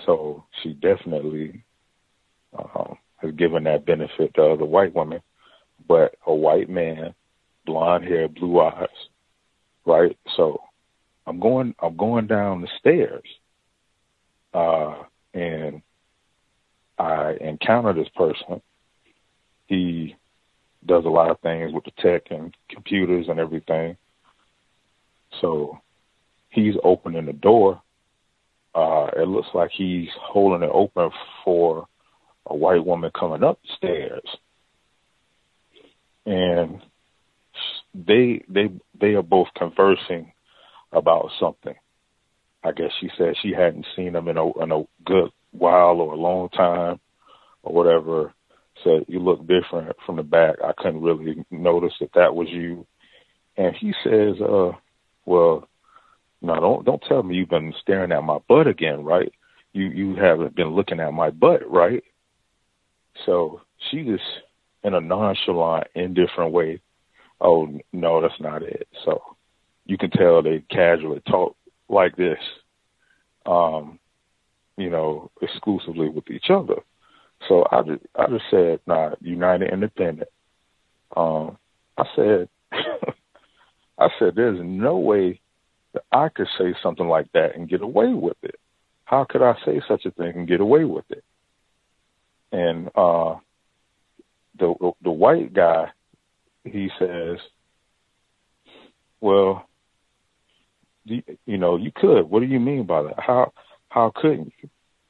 so 0.06 0.46
she 0.62 0.74
definitely 0.74 1.64
uh, 2.58 2.94
has 3.18 3.32
given 3.34 3.64
that 3.64 3.86
benefit 3.86 4.34
to 4.36 4.44
other 4.44 4.66
white 4.66 4.96
women. 4.96 5.22
But 5.88 6.16
a 6.26 6.34
white 6.34 6.70
man, 6.70 7.14
blonde 7.66 8.06
hair, 8.06 8.28
blue 8.28 8.62
eyes, 8.62 8.88
right? 9.88 10.16
So 10.36 10.62
I'm 11.26 11.40
going, 11.40 11.74
I'm 11.80 11.98
going 11.98 12.28
down 12.28 12.62
the 12.62 12.68
stairs, 12.80 13.26
uh, 14.54 15.04
and 15.34 15.82
I 17.00 17.36
encounter 17.42 17.94
this 17.94 18.10
person. 18.16 18.62
He 19.68 20.16
does 20.86 21.06
a 21.06 21.10
lot 21.10 21.32
of 21.32 21.40
things 21.40 21.74
with 21.74 21.84
the 21.86 21.92
tech 22.02 22.24
and 22.30 22.56
computers 22.70 23.28
and 23.30 23.40
everything. 23.40 23.98
So 25.42 25.80
he's 26.50 26.76
opening 26.84 27.26
the 27.26 27.34
door. 27.34 27.82
Uh, 28.74 29.10
it 29.16 29.28
looks 29.28 29.50
like 29.54 29.72
he's 29.72 30.10
holding 30.20 30.68
it 30.68 30.72
open 30.72 31.10
for 31.44 31.88
a 32.46 32.56
white 32.56 32.86
woman 32.86 33.12
coming 33.18 33.44
up 33.44 33.60
the 33.62 33.74
stairs. 33.76 34.38
And 36.26 36.82
they 37.94 38.44
they 38.48 38.70
they 39.00 39.14
are 39.16 39.24
both 39.24 39.48
conversing 39.56 40.32
about 40.92 41.30
something. 41.40 41.76
I 42.64 42.72
guess 42.72 42.92
she 43.00 43.10
said 43.18 43.36
she 43.42 43.52
hadn't 43.52 43.86
seen 43.96 44.16
him 44.16 44.28
in 44.28 44.38
a 44.38 44.64
in 44.64 44.72
a 44.72 44.84
good 45.06 45.32
while 45.52 46.02
or 46.02 46.14
a 46.14 46.18
long 46.18 46.50
time 46.50 47.00
or 47.64 47.74
whatever 47.74 48.34
said, 48.84 49.06
you 49.08 49.20
look 49.20 49.42
different 49.48 49.96
from 50.06 50.18
the 50.18 50.24
back. 50.24 50.56
I 50.64 50.72
couldn't 50.78 51.02
really 51.02 51.46
notice 51.52 51.94
that 52.00 52.14
that 52.16 52.36
was 52.36 52.48
you. 52.50 52.86
And 53.56 53.76
he 53.76 53.94
says, 54.04 54.36
uh, 54.42 54.72
well, 55.26 55.68
no, 56.42 56.56
don't, 56.60 56.86
don't 56.86 57.04
tell 57.08 57.24
me 57.24 57.36
you've 57.36 57.50
been 57.50 57.74
staring 57.82 58.12
at 58.12 58.24
my 58.24 58.38
butt 58.48 58.68
again, 58.68 59.04
right? 59.04 59.32
You, 59.74 59.86
you 59.86 60.16
haven't 60.16 60.56
been 60.56 60.70
looking 60.76 61.00
at 61.00 61.14
my 61.14 61.32
butt, 61.32 61.70
right? 61.70 62.04
So 63.26 63.62
she 63.90 64.04
just, 64.04 64.24
in 64.84 64.94
a 64.94 65.02
nonchalant, 65.02 65.88
indifferent 65.96 66.52
way, 66.52 66.82
oh, 67.42 67.68
no, 67.94 68.22
that's 68.22 68.40
not 68.40 68.64
it. 68.64 68.88
So 69.06 69.22
you 69.86 69.98
can 69.98 70.12
tell 70.12 70.42
they 70.42 70.64
casually 70.70 71.22
talk 71.22 71.56
like 71.90 72.16
this, 72.16 72.40
um, 73.46 74.00
you 74.78 74.90
know, 74.90 75.32
exclusively 75.42 76.10
with 76.10 76.30
each 76.30 76.50
other. 76.50 76.82
So 77.48 77.66
I 77.72 77.82
just 77.84 78.02
I 78.16 78.28
just 78.28 78.46
said, 78.50 78.80
nah, 78.88 79.12
United 79.22 79.72
Independent. 79.72 80.30
Um, 81.16 81.58
I 81.98 82.06
said, 82.16 82.50
I 82.72 84.10
said, 84.20 84.34
there's 84.36 84.60
no 84.62 84.98
way 84.98 85.40
that 85.94 86.04
I 86.12 86.30
could 86.30 86.48
say 86.58 86.76
something 86.84 87.08
like 87.08 87.32
that 87.34 87.56
and 87.56 87.70
get 87.70 87.82
away 87.82 88.14
with 88.14 88.38
it. 88.44 88.60
How 89.06 89.24
could 89.24 89.42
I 89.42 89.56
say 89.66 89.82
such 89.88 90.06
a 90.06 90.12
thing 90.12 90.34
and 90.36 90.48
get 90.48 90.60
away 90.60 90.84
with 90.84 91.06
it? 91.10 91.24
And 92.52 92.90
uh, 92.96 93.36
the 94.60 94.94
the 95.02 95.12
white 95.12 95.54
guy, 95.54 95.92
he 96.72 96.90
says, 97.00 97.38
well, 99.22 99.68
you, 101.06 101.24
you 101.46 101.58
know, 101.58 101.78
you 101.78 101.92
could. 101.96 102.30
What 102.30 102.42
do 102.42 102.46
you 102.46 102.60
mean 102.60 102.86
by 102.86 103.04
that? 103.04 103.20
How 103.20 103.54
how 103.90 104.12
couldn't 104.16 104.54
you? 104.62 104.70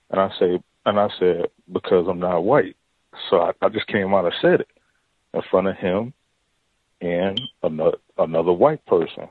And 0.09 0.19
I 0.19 0.29
say, 0.39 0.59
and 0.85 0.99
I 0.99 1.09
said, 1.19 1.47
because 1.71 2.07
I'm 2.07 2.19
not 2.19 2.43
white. 2.43 2.75
So 3.29 3.41
I, 3.41 3.51
I 3.61 3.69
just 3.69 3.88
came 3.88 4.13
out 4.13 4.25
and 4.25 4.34
said 4.41 4.61
it 4.61 4.69
in 5.34 5.41
front 5.49 5.67
of 5.67 5.75
him 5.75 6.13
and 7.01 7.41
another 7.63 7.97
another 8.17 8.53
white 8.53 8.85
person. 8.85 9.27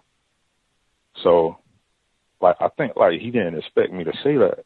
So 1.22 1.58
like 2.40 2.56
I 2.60 2.68
think 2.76 2.96
like 2.96 3.20
he 3.20 3.30
didn't 3.30 3.58
expect 3.58 3.92
me 3.92 4.04
to 4.04 4.12
say 4.22 4.36
that. 4.36 4.64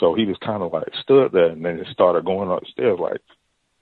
So 0.00 0.14
he 0.14 0.26
just 0.26 0.40
kind 0.40 0.62
of 0.62 0.72
like 0.72 0.88
stood 1.02 1.32
there 1.32 1.50
and 1.50 1.64
then 1.64 1.78
just 1.78 1.92
started 1.92 2.24
going 2.24 2.50
upstairs 2.50 2.98
like, 3.00 3.20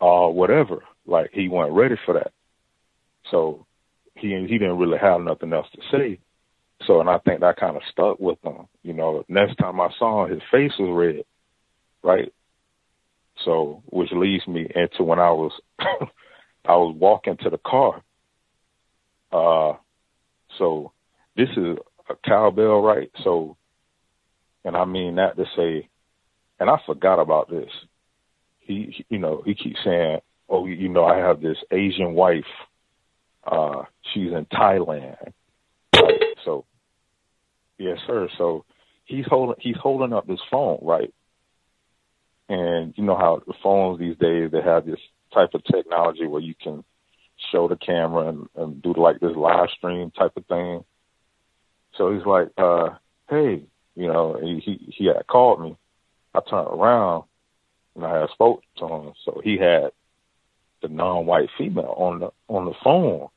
oh, 0.01 0.29
whatever. 0.29 0.85
Like 1.07 1.31
he 1.33 1.49
wasn't 1.49 1.77
ready 1.77 1.97
for 2.05 2.15
that. 2.15 2.33
So 3.31 3.67
he 4.15 4.29
he 4.49 4.59
didn't 4.59 4.79
really 4.79 4.99
have 4.99 5.21
nothing 5.21 5.53
else 5.53 5.67
to 5.75 5.81
say. 5.91 6.19
So 6.87 7.01
and 7.01 7.09
I 7.09 7.19
think 7.19 7.41
that 7.41 7.57
kind 7.57 7.77
of 7.77 7.83
stuck 7.91 8.19
with 8.21 8.39
him. 8.45 8.67
You 8.83 8.93
know, 8.93 9.25
next 9.29 9.57
time 9.57 9.81
I 9.81 9.89
saw 9.99 10.25
him, 10.25 10.33
his 10.33 10.43
face 10.51 10.73
was 10.79 10.91
red 10.93 11.25
right? 12.05 12.33
So, 13.45 13.83
which 13.87 14.13
leads 14.13 14.47
me 14.47 14.71
into 14.75 15.03
when 15.03 15.19
I 15.19 15.31
was 15.31 15.53
I 15.81 16.77
was 16.77 16.95
walking 16.97 17.37
to 17.39 17.51
the 17.51 17.59
car. 17.59 18.03
Uh, 19.33 19.77
so 20.59 20.93
this 21.37 21.49
is 21.57 21.79
a 22.09 22.15
cowbell, 22.25 22.81
right? 22.83 23.11
So, 23.25 23.57
and 24.65 24.77
I 24.77 24.85
mean 24.85 25.17
that 25.17 25.37
to 25.37 25.45
say, 25.57 25.89
and 26.61 26.71
I 26.71 26.77
forgot 26.87 27.19
about 27.19 27.51
this. 27.51 27.71
He, 28.61 28.95
he 28.97 29.07
you 29.09 29.19
know, 29.19 29.43
he 29.45 29.55
keeps 29.55 29.81
saying, 29.85 30.21
"Oh, 30.49 30.67
you 30.67 30.89
know, 30.89 31.05
I 31.05 31.19
have 31.19 31.41
this 31.41 31.59
Asian 31.73 32.15
wife. 32.15 32.45
Uh, 33.47 33.85
she's 34.13 34.33
in 34.33 34.47
Thailand." 34.47 35.33
Right? 35.95 36.21
So, 36.45 36.65
yes, 37.79 37.99
sir. 38.07 38.29
So 38.39 38.65
he's 39.05 39.27
holding 39.27 39.57
he's 39.61 39.77
holding 39.77 40.13
up 40.13 40.27
this 40.27 40.41
phone, 40.51 40.79
right? 40.83 41.13
And 42.49 42.95
you 42.97 43.05
know 43.05 43.17
how 43.17 43.43
the 43.47 43.55
phones 43.63 43.99
these 43.99 44.17
days 44.19 44.51
they 44.51 44.61
have 44.61 44.85
this 44.85 45.01
type 45.33 45.55
of 45.55 45.65
technology 45.65 46.27
where 46.27 46.43
you 46.43 46.55
can 46.55 46.85
show 47.51 47.69
the 47.69 47.77
camera 47.77 48.29
and, 48.29 48.49
and 48.57 48.83
do 48.83 48.95
like 48.97 49.21
this 49.21 49.37
live 49.37 49.69
stream 49.77 50.11
type 50.11 50.33
of 50.37 50.47
thing. 50.47 50.85
So 51.97 52.13
he's 52.13 52.27
like, 52.27 52.49
uh, 52.57 52.91
hey, 53.29 53.63
you 53.95 54.07
know, 54.07 54.39
he, 54.41 54.61
he, 54.61 54.95
he 54.97 55.07
had 55.07 55.27
called 55.27 55.61
me. 55.61 55.77
I 56.35 56.41
turned 56.41 56.69
around 56.69 57.25
and 57.95 58.05
I 58.05 58.21
had 58.21 58.31
spoke 58.31 58.63
to 58.79 58.87
him. 58.87 59.13
So 59.25 59.41
he 59.43 59.57
had 59.59 59.93
the 60.83 60.89
non-white 60.89 61.51
female 61.57 61.95
on 61.97 62.21
the, 62.21 62.31
on 62.49 62.65
the 62.67 62.75
phone. 62.83 63.29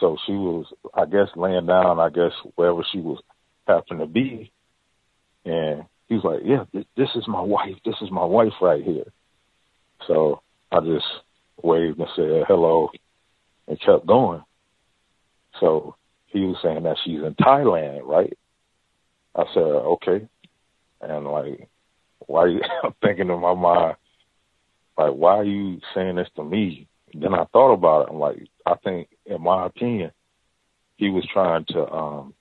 So 0.00 0.16
she 0.26 0.32
was, 0.32 0.66
I 0.94 1.04
guess, 1.04 1.28
laying 1.36 1.66
down, 1.66 2.00
I 2.00 2.08
guess, 2.08 2.32
wherever 2.56 2.84
she 2.90 2.98
was 2.98 3.20
happened 3.66 4.00
to 4.00 4.06
be. 4.06 4.50
And 5.44 5.84
he 6.08 6.14
was 6.14 6.24
like, 6.24 6.40
yeah, 6.44 6.64
this, 6.72 6.84
this 6.96 7.10
is 7.14 7.28
my 7.28 7.40
wife. 7.40 7.76
This 7.84 7.96
is 8.00 8.10
my 8.10 8.24
wife 8.24 8.52
right 8.60 8.82
here. 8.82 9.04
So 10.06 10.42
I 10.72 10.80
just 10.80 11.04
waved 11.62 11.98
and 11.98 12.08
said 12.16 12.44
hello 12.48 12.88
and 13.68 13.80
kept 13.80 14.06
going. 14.06 14.42
So 15.60 15.96
he 16.26 16.40
was 16.40 16.56
saying 16.62 16.84
that 16.84 16.96
she's 17.04 17.22
in 17.22 17.34
Thailand, 17.34 18.00
right? 18.04 18.36
I 19.34 19.44
said, 19.52 19.60
okay. 19.60 20.28
And 21.00 21.26
like, 21.26 21.68
why 22.26 22.46
you, 22.48 22.60
thinking 23.02 23.30
in 23.30 23.40
my 23.40 23.54
mind, 23.54 23.96
like, 24.96 25.12
why 25.12 25.36
are 25.36 25.44
you 25.44 25.80
saying 25.94 26.16
this 26.16 26.28
to 26.36 26.44
me? 26.44 26.88
Then 27.14 27.34
I 27.34 27.44
thought 27.52 27.72
about 27.72 28.02
it. 28.02 28.08
I'm 28.10 28.18
like, 28.18 28.46
I 28.66 28.74
think, 28.76 29.08
in 29.26 29.42
my 29.42 29.66
opinion, 29.66 30.12
he 30.96 31.08
was 31.10 31.26
trying 31.32 31.64
to 31.66 31.90
um 31.90 32.34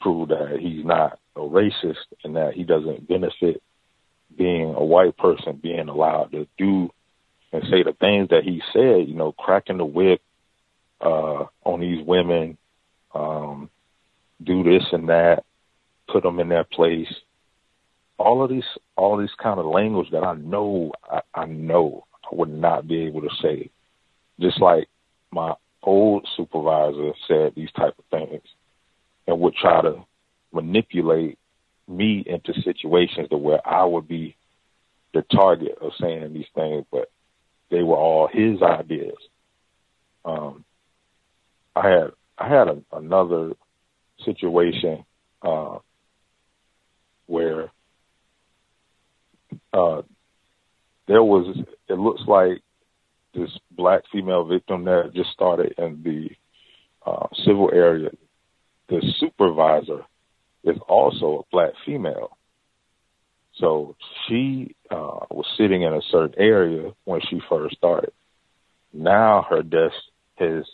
prove 0.00 0.28
that 0.28 0.58
he's 0.60 0.84
not 0.84 1.18
a 1.34 1.40
racist 1.40 2.04
and 2.22 2.36
that 2.36 2.52
he 2.54 2.62
doesn't 2.62 3.08
benefit 3.08 3.62
being 4.36 4.74
a 4.74 4.84
white 4.84 5.16
person 5.16 5.58
being 5.62 5.88
allowed 5.88 6.30
to 6.32 6.46
do 6.58 6.90
and 7.52 7.62
say 7.70 7.82
the 7.82 7.94
things 8.00 8.28
that 8.30 8.42
he 8.42 8.60
said, 8.72 9.08
you 9.08 9.14
know, 9.14 9.32
cracking 9.32 9.78
the 9.78 9.84
whip 9.84 10.20
uh, 11.00 11.44
on 11.64 11.80
these 11.80 12.04
women, 12.04 12.58
um, 13.14 13.70
do 14.42 14.62
this 14.64 14.82
and 14.92 15.08
that, 15.08 15.44
put 16.08 16.24
them 16.24 16.40
in 16.40 16.48
their 16.48 16.64
place. 16.64 17.08
All 18.18 18.42
of 18.42 18.50
these, 18.50 18.64
all 18.96 19.16
these 19.16 19.34
kind 19.40 19.60
of 19.60 19.66
language 19.66 20.10
that 20.10 20.24
I 20.24 20.34
know, 20.34 20.92
I, 21.08 21.20
I 21.32 21.46
know 21.46 22.04
I 22.30 22.34
would 22.34 22.50
not 22.50 22.86
be 22.88 23.06
able 23.06 23.22
to 23.22 23.30
say. 23.42 23.70
Just 24.40 24.60
like 24.60 24.88
my 25.30 25.54
old 25.82 26.26
supervisor 26.36 27.12
said 27.28 27.54
these 27.54 27.70
type 27.72 27.94
of 27.98 28.04
things 28.10 28.42
and 29.26 29.40
would 29.40 29.54
try 29.54 29.82
to 29.82 30.04
manipulate 30.52 31.38
me 31.86 32.24
into 32.26 32.58
situations 32.62 33.28
to 33.28 33.36
where 33.36 33.66
I 33.66 33.84
would 33.84 34.08
be 34.08 34.36
the 35.12 35.22
target 35.22 35.78
of 35.80 35.92
saying 36.00 36.32
these 36.32 36.46
things, 36.54 36.84
but 36.90 37.10
they 37.70 37.82
were 37.82 37.96
all 37.96 38.28
his 38.28 38.62
ideas. 38.62 39.16
Um, 40.24 40.64
I 41.76 41.88
had 41.88 42.10
I 42.38 42.48
had 42.48 42.68
a, 42.68 42.82
another 42.92 43.52
situation 44.24 45.04
uh, 45.42 45.78
where 47.26 47.70
uh, 49.72 50.02
there 51.06 51.22
was 51.22 51.56
it 51.88 51.98
looks 51.98 52.22
like 52.26 52.62
this 53.34 53.50
black 53.72 54.02
female 54.12 54.44
victim 54.44 54.84
that 54.84 55.12
just 55.14 55.30
started 55.30 55.74
in 55.78 56.02
the 56.02 56.30
uh, 57.08 57.26
civil 57.44 57.70
area. 57.72 58.10
The 58.88 59.02
supervisor 59.18 60.04
is 60.62 60.76
also 60.88 61.40
a 61.40 61.50
black 61.50 61.72
female. 61.84 62.36
So 63.56 63.96
she 64.26 64.74
uh, 64.90 65.26
was 65.30 65.46
sitting 65.56 65.82
in 65.82 65.92
a 65.92 66.02
certain 66.10 66.34
area 66.38 66.92
when 67.04 67.20
she 67.28 67.40
first 67.48 67.76
started. 67.76 68.12
Now 68.92 69.46
her 69.48 69.62
desk 69.62 69.94
has 70.36 70.64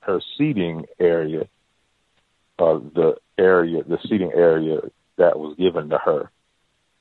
her 0.00 0.20
seating 0.36 0.86
area, 0.98 1.48
uh, 2.58 2.78
the 2.94 3.16
area, 3.38 3.82
the 3.82 3.98
seating 4.02 4.32
area 4.34 4.80
that 5.16 5.38
was 5.38 5.56
given 5.56 5.88
to 5.90 5.98
her 5.98 6.30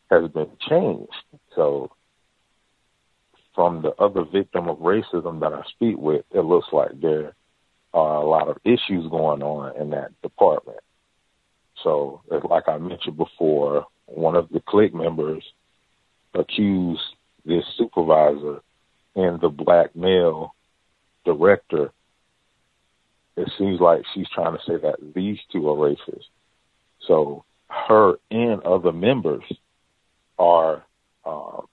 has 0.09 0.29
been 0.31 0.49
changed. 0.69 1.11
So 1.55 1.91
from 3.55 3.81
the 3.81 3.93
other 4.01 4.23
victim 4.23 4.67
of 4.67 4.79
racism 4.79 5.39
that 5.41 5.53
I 5.53 5.63
speak 5.69 5.97
with, 5.97 6.25
it 6.31 6.41
looks 6.41 6.67
like 6.71 6.99
there 6.99 7.33
are 7.93 8.15
a 8.15 8.27
lot 8.27 8.47
of 8.47 8.57
issues 8.63 9.09
going 9.09 9.43
on 9.43 9.79
in 9.79 9.91
that 9.91 10.19
department. 10.21 10.79
So, 11.83 12.21
like 12.29 12.67
I 12.67 12.77
mentioned 12.77 13.17
before, 13.17 13.85
one 14.05 14.35
of 14.35 14.49
the 14.49 14.61
clique 14.61 14.93
members 14.93 15.43
accused 16.33 17.01
this 17.45 17.63
supervisor 17.77 18.61
and 19.15 19.39
the 19.39 19.49
black 19.49 19.95
male 19.95 20.55
director. 21.25 21.91
It 23.35 23.51
seems 23.57 23.79
like 23.79 24.03
she's 24.13 24.29
trying 24.33 24.57
to 24.57 24.63
say 24.65 24.77
that 24.77 24.95
these 25.13 25.37
two 25.51 25.69
are 25.69 25.75
racist. 25.75 26.25
So 27.07 27.43
her 27.67 28.15
and 28.31 28.61
other 28.63 28.91
members 28.91 29.43
are 30.37 30.83
um, 31.25 31.65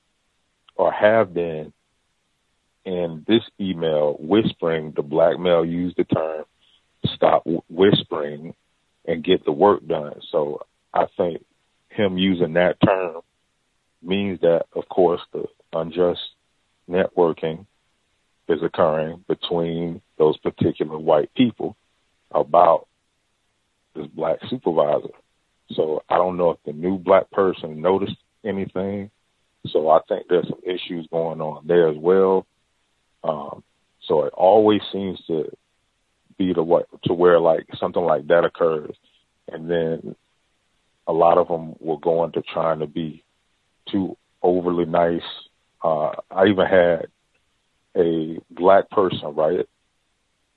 or 0.80 0.90
have 0.90 1.34
been 1.34 1.74
in 2.86 3.22
this 3.28 3.42
email 3.60 4.16
whispering. 4.18 4.94
The 4.96 5.02
black 5.02 5.38
male 5.38 5.62
used 5.62 5.98
the 5.98 6.04
term 6.04 6.44
"stop 7.04 7.46
whispering" 7.68 8.54
and 9.04 9.22
get 9.22 9.44
the 9.44 9.52
work 9.52 9.86
done. 9.86 10.14
So 10.32 10.62
I 10.94 11.04
think 11.18 11.44
him 11.90 12.16
using 12.16 12.54
that 12.54 12.80
term 12.80 13.20
means 14.02 14.40
that, 14.40 14.64
of 14.74 14.88
course, 14.88 15.20
the 15.34 15.44
unjust 15.74 16.20
networking 16.88 17.66
is 18.48 18.62
occurring 18.62 19.22
between 19.28 20.00
those 20.16 20.38
particular 20.38 20.98
white 20.98 21.32
people 21.34 21.76
about 22.30 22.86
this 23.94 24.06
black 24.06 24.38
supervisor. 24.48 25.12
So 25.72 26.04
I 26.08 26.16
don't 26.16 26.38
know 26.38 26.52
if 26.52 26.58
the 26.64 26.72
new 26.72 26.96
black 26.96 27.30
person 27.30 27.82
noticed 27.82 28.16
anything. 28.46 29.10
So 29.66 29.88
I 29.90 30.00
think 30.08 30.26
there's 30.28 30.48
some 30.48 30.60
issues 30.64 31.06
going 31.10 31.40
on 31.40 31.66
there 31.66 31.88
as 31.88 31.96
well. 31.98 32.46
Um, 33.22 33.62
so 34.06 34.24
it 34.24 34.32
always 34.32 34.80
seems 34.92 35.20
to 35.26 35.50
be 36.38 36.52
the 36.54 36.62
what 36.62 36.86
to 37.04 37.12
where 37.12 37.38
like 37.38 37.66
something 37.78 38.02
like 38.02 38.26
that 38.28 38.44
occurs, 38.44 38.94
and 39.48 39.70
then 39.70 40.16
a 41.06 41.12
lot 41.12 41.38
of 41.38 41.48
them 41.48 41.74
will 41.80 41.98
go 41.98 42.24
into 42.24 42.42
trying 42.42 42.78
to 42.78 42.86
be 42.86 43.22
too 43.90 44.16
overly 44.42 44.86
nice. 44.86 45.22
Uh, 45.82 46.12
I 46.30 46.46
even 46.46 46.66
had 46.66 47.08
a 47.96 48.38
black 48.50 48.88
person 48.90 49.34
right, 49.34 49.68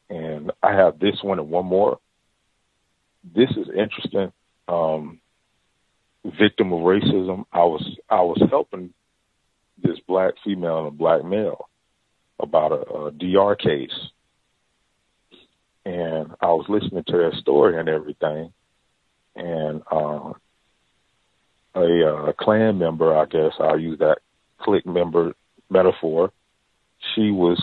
and 0.09 0.51
I 0.61 0.73
have 0.73 0.99
this 0.99 1.21
one 1.21 1.39
and 1.39 1.49
one 1.49 1.65
more. 1.65 1.99
This 3.35 3.49
is 3.51 3.67
interesting. 3.69 4.31
Um, 4.67 5.19
victim 6.23 6.73
of 6.73 6.79
racism. 6.79 7.45
I 7.51 7.63
was 7.63 7.97
I 8.09 8.21
was 8.21 8.41
helping 8.49 8.93
this 9.81 9.99
black 10.07 10.33
female 10.43 10.79
and 10.79 10.87
a 10.87 10.91
black 10.91 11.23
male 11.23 11.69
about 12.39 12.71
a, 12.71 13.05
a 13.05 13.11
DR 13.11 13.55
case, 13.55 13.91
and 15.85 16.31
I 16.41 16.47
was 16.47 16.65
listening 16.69 17.03
to 17.07 17.17
their 17.17 17.33
story 17.33 17.79
and 17.79 17.89
everything, 17.89 18.53
and 19.35 19.81
uh, 19.91 20.33
a, 21.75 21.79
uh, 21.79 22.25
a 22.27 22.33
clan 22.33 22.77
member, 22.77 23.15
I 23.17 23.25
guess 23.25 23.53
I'll 23.59 23.79
use 23.79 23.99
that 23.99 24.19
clique 24.59 24.85
member 24.85 25.33
metaphor. 25.69 26.31
She 27.15 27.31
was 27.31 27.59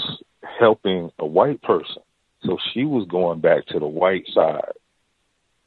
helping 0.58 1.10
a 1.18 1.26
white 1.26 1.62
person, 1.62 2.02
so 2.44 2.58
she 2.72 2.84
was 2.84 3.06
going 3.08 3.40
back 3.40 3.66
to 3.66 3.78
the 3.78 3.86
white 3.86 4.26
side 4.34 4.72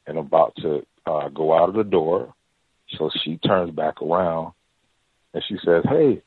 and 0.06 0.18
about 0.18 0.54
to 0.56 0.86
uh, 1.06 1.28
go 1.28 1.56
out 1.56 1.68
of 1.68 1.74
the 1.74 1.84
door. 1.84 2.34
So 2.90 3.10
she 3.24 3.38
turns 3.38 3.74
back 3.74 4.00
around 4.02 4.52
and 5.32 5.42
she 5.48 5.56
says, 5.64 5.84
"Hey, 5.88 6.22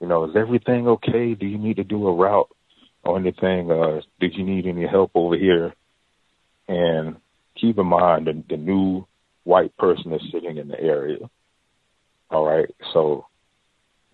you 0.00 0.06
know, 0.06 0.24
is 0.24 0.36
everything 0.36 0.86
okay? 0.88 1.34
Do 1.34 1.46
you 1.46 1.58
need 1.58 1.76
to 1.76 1.84
do 1.84 2.06
a 2.06 2.14
route 2.14 2.50
or 3.04 3.18
anything? 3.18 3.70
Uh, 3.70 4.00
did 4.20 4.34
you 4.34 4.44
need 4.44 4.66
any 4.66 4.86
help 4.86 5.12
over 5.14 5.36
here?" 5.36 5.74
And 6.68 7.16
keep 7.56 7.78
in 7.78 7.86
mind 7.86 8.26
the, 8.26 8.42
the 8.48 8.56
new 8.56 9.06
white 9.44 9.76
person 9.76 10.12
is 10.12 10.22
sitting 10.32 10.56
in 10.56 10.68
the 10.68 10.80
area. 10.80 11.18
All 12.30 12.46
right. 12.46 12.68
So, 12.92 13.26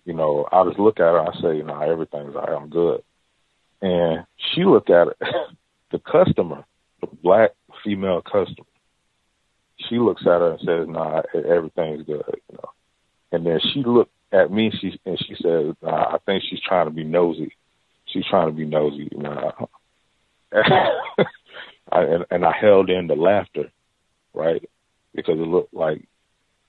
you 0.05 0.13
know, 0.13 0.47
I 0.51 0.63
just 0.65 0.79
look 0.79 0.99
at 0.99 1.03
her, 1.03 1.19
I 1.19 1.33
say, 1.41 1.57
you 1.57 1.63
know, 1.63 1.79
everything's 1.79 2.35
all 2.35 2.41
right, 2.41 2.61
I'm 2.61 2.69
good. 2.69 3.01
And 3.81 4.25
she 4.37 4.63
looked 4.63 4.89
at 4.89 5.09
it, 5.09 5.17
the 5.91 5.99
customer, 5.99 6.65
the 7.01 7.07
black 7.21 7.51
female 7.83 8.21
customer. 8.21 8.66
She 9.89 9.99
looks 9.99 10.21
at 10.21 10.41
her 10.41 10.51
and 10.51 10.59
says, 10.59 10.87
"Nah, 10.87 11.21
everything's 11.33 12.05
good," 12.05 12.23
you 12.49 12.57
know. 12.57 12.69
And 13.31 13.45
then 13.45 13.59
she 13.73 13.83
looked 13.83 14.13
at 14.31 14.51
me, 14.51 14.71
she 14.71 14.99
and 15.05 15.17
she 15.19 15.35
says, 15.35 15.75
nah, 15.81 16.15
"I 16.15 16.17
think 16.25 16.43
she's 16.49 16.61
trying 16.61 16.85
to 16.87 16.91
be 16.91 17.03
nosy. 17.03 17.53
She's 18.05 18.25
trying 18.25 18.47
to 18.47 18.53
be 18.53 18.65
nosy." 18.65 19.09
Know. 19.11 19.69
I, 20.53 22.01
and, 22.03 22.25
and 22.31 22.45
I 22.45 22.51
held 22.59 22.89
in 22.89 23.07
the 23.07 23.15
laughter, 23.15 23.71
right? 24.33 24.67
Because 25.13 25.39
it 25.39 25.47
looked 25.47 25.73
like 25.73 26.07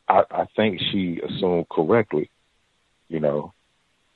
I, 0.09 0.23
I 0.31 0.47
think 0.57 0.81
she 0.81 1.20
assumed 1.20 1.69
correctly, 1.69 2.31
you 3.09 3.20
know, 3.20 3.53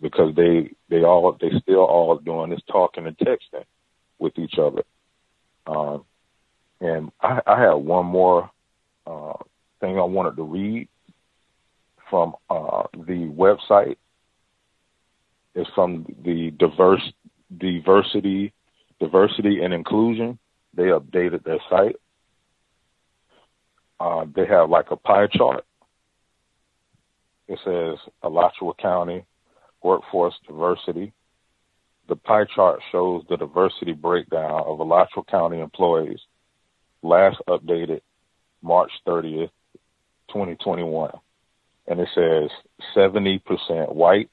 because 0.01 0.35
they 0.35 0.70
they 0.89 1.03
all 1.05 1.37
they 1.41 1.51
still 1.61 1.85
all 1.85 2.16
doing 2.19 2.51
this 2.51 2.62
talking 2.70 3.07
and 3.07 3.16
texting 3.19 3.65
with 4.19 4.39
each 4.39 4.59
other. 4.59 4.83
Um, 5.66 6.05
and 6.81 7.12
I, 7.20 7.41
I 7.47 7.61
had 7.61 7.74
one 7.74 8.07
more 8.07 8.51
uh, 9.07 9.33
thing 9.81 9.99
I 9.99 10.05
wanted 10.05 10.37
to 10.37 10.43
read 10.43 10.89
from 12.11 12.35
uh, 12.51 12.85
the 12.95 13.33
website. 13.37 13.97
It's 15.55 15.70
from 15.74 16.07
the 16.24 16.51
diverse 16.59 17.03
diversity 17.59 18.53
diversity 19.03 19.62
and 19.62 19.74
inclusion. 19.74 20.39
They 20.74 20.85
updated 20.85 21.45
their 21.45 21.59
site. 21.69 21.97
Uh, 23.99 24.24
they 24.35 24.47
have 24.47 24.70
like 24.70 24.91
a 24.91 24.97
pie 24.97 25.27
chart. 25.27 25.65
It 27.49 27.59
says 27.65 27.99
Alachua 28.23 28.73
County 28.81 29.24
workforce 29.83 30.35
diversity. 30.47 31.12
The 32.09 32.16
pie 32.16 32.47
chart 32.55 32.81
shows 32.91 33.24
the 33.29 33.37
diversity 33.37 33.93
breakdown 33.93 34.62
of 34.66 34.81
Alachua 34.81 35.24
County 35.24 35.61
employees 35.61 36.20
last 37.03 37.39
updated 37.49 38.01
March 38.63 38.91
30th, 39.07 39.51
2021. 40.29 41.13
And 41.87 42.01
it 42.01 42.09
says 42.15 42.51
70% 42.97 43.95
white, 43.95 44.31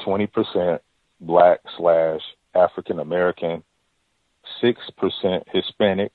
20% 0.00 0.78
black 1.20 1.60
slash 1.76 2.20
African 2.54 3.00
American, 3.00 3.62
6% 4.62 5.42
Hispanic, 5.52 6.12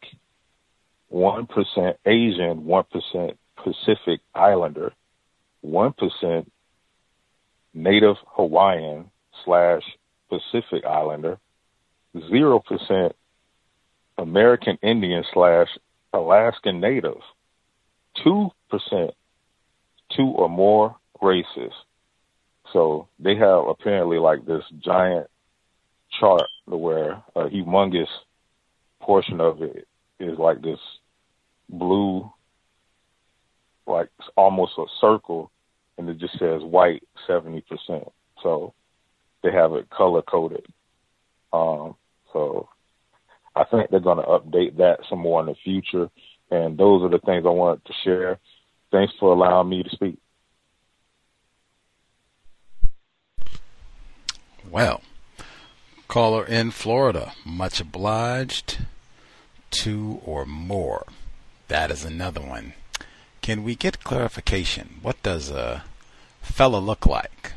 1% 1.11 1.95
Asian, 2.05 2.63
1% 2.63 3.37
Pacific 3.57 4.21
Islander, 4.33 4.93
1% 5.65 6.45
Native 7.73 8.15
Hawaiian 8.27 9.11
slash 9.45 9.83
Pacific 10.29 10.85
Islander, 10.85 11.37
0% 12.15 13.11
American 14.17 14.77
Indian 14.81 15.23
slash 15.33 15.67
Alaskan 16.13 16.79
Native, 16.79 17.21
2% 18.25 18.51
two 20.15 20.23
or 20.23 20.49
more 20.49 20.95
races. 21.21 21.71
So 22.73 23.07
they 23.19 23.35
have 23.35 23.67
apparently 23.67 24.17
like 24.17 24.45
this 24.45 24.63
giant 24.79 25.27
chart 26.19 26.43
where 26.65 27.23
a 27.35 27.45
humongous 27.49 28.07
portion 29.01 29.41
of 29.41 29.61
it 29.61 29.87
is 30.19 30.37
like 30.37 30.61
this 30.61 30.79
blue, 31.69 32.31
like 33.87 34.09
almost 34.35 34.73
a 34.77 34.85
circle, 34.99 35.51
and 35.97 36.09
it 36.09 36.17
just 36.17 36.37
says 36.39 36.61
white 36.61 37.03
70%. 37.27 37.63
So 38.41 38.73
they 39.43 39.51
have 39.51 39.73
it 39.73 39.89
color 39.89 40.21
coded. 40.21 40.65
Um, 41.51 41.95
so 42.31 42.69
I 43.55 43.63
think 43.65 43.89
they're 43.89 43.99
going 43.99 44.17
to 44.17 44.23
update 44.23 44.77
that 44.77 44.99
some 45.09 45.19
more 45.19 45.41
in 45.41 45.47
the 45.47 45.55
future. 45.63 46.09
And 46.49 46.77
those 46.77 47.03
are 47.03 47.09
the 47.09 47.19
things 47.19 47.45
I 47.45 47.49
wanted 47.49 47.85
to 47.85 47.93
share. 48.03 48.39
Thanks 48.91 49.13
for 49.19 49.33
allowing 49.33 49.69
me 49.69 49.83
to 49.83 49.89
speak. 49.89 50.17
Well, 54.69 55.01
caller 56.07 56.45
in 56.45 56.71
Florida, 56.71 57.33
much 57.45 57.81
obliged. 57.81 58.79
Two 59.69 60.21
or 60.25 60.45
more. 60.45 61.05
That 61.69 61.91
is 61.91 62.03
another 62.03 62.41
one. 62.41 62.73
Can 63.41 63.63
we 63.63 63.75
get 63.75 64.03
clarification? 64.03 64.99
What 65.01 65.23
does 65.23 65.49
a 65.49 65.83
fella 66.41 66.77
look 66.77 67.05
like? 67.05 67.53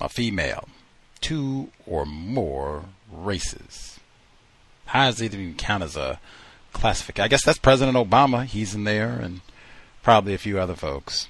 A 0.00 0.08
female. 0.08 0.68
Two 1.20 1.70
or 1.86 2.04
more 2.04 2.86
races. 3.10 4.00
How 4.92 5.06
does 5.06 5.22
it 5.22 5.32
even 5.32 5.54
count 5.54 5.82
as 5.82 5.96
a 5.96 6.20
classification? 6.74 7.24
I 7.24 7.28
guess 7.28 7.46
that's 7.46 7.58
President 7.58 7.96
Obama. 7.96 8.44
He's 8.44 8.74
in 8.74 8.84
there, 8.84 9.12
and 9.12 9.40
probably 10.02 10.34
a 10.34 10.38
few 10.38 10.58
other 10.58 10.74
folks. 10.74 11.28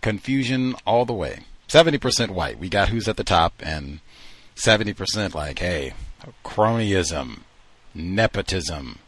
Confusion 0.00 0.74
all 0.84 1.04
the 1.04 1.12
way. 1.12 1.44
70% 1.68 2.30
white. 2.30 2.58
We 2.58 2.68
got 2.68 2.88
who's 2.88 3.06
at 3.06 3.16
the 3.16 3.22
top, 3.22 3.54
and 3.60 4.00
70% 4.56 5.36
like, 5.36 5.60
hey, 5.60 5.92
cronyism, 6.44 7.42
nepotism. 7.94 8.98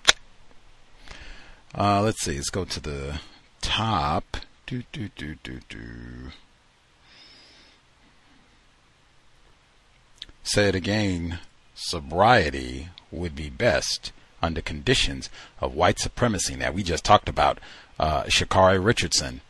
Uh, 1.77 2.03
let's 2.03 2.23
see. 2.23 2.37
Let's 2.37 2.51
go 2.51 2.65
to 2.65 2.79
the 2.79 3.19
top. 3.63 4.37
Do, 4.65 4.85
do, 4.93 5.09
do, 5.17 5.35
do, 5.43 5.59
do. 5.69 5.79
Say 10.45 10.69
it 10.69 10.77
again. 10.77 11.41
Sobriety 11.85 12.89
would 13.11 13.35
be 13.35 13.51
best 13.51 14.13
under 14.41 14.61
conditions 14.61 15.29
of 15.61 15.75
white 15.75 15.99
supremacy. 15.99 16.55
Now, 16.55 16.71
we 16.71 16.85
just 16.85 17.05
talked 17.05 17.29
about 17.29 17.59
uh, 17.99 18.23
Sha'Carri 18.25 18.83
Richardson. 18.83 19.41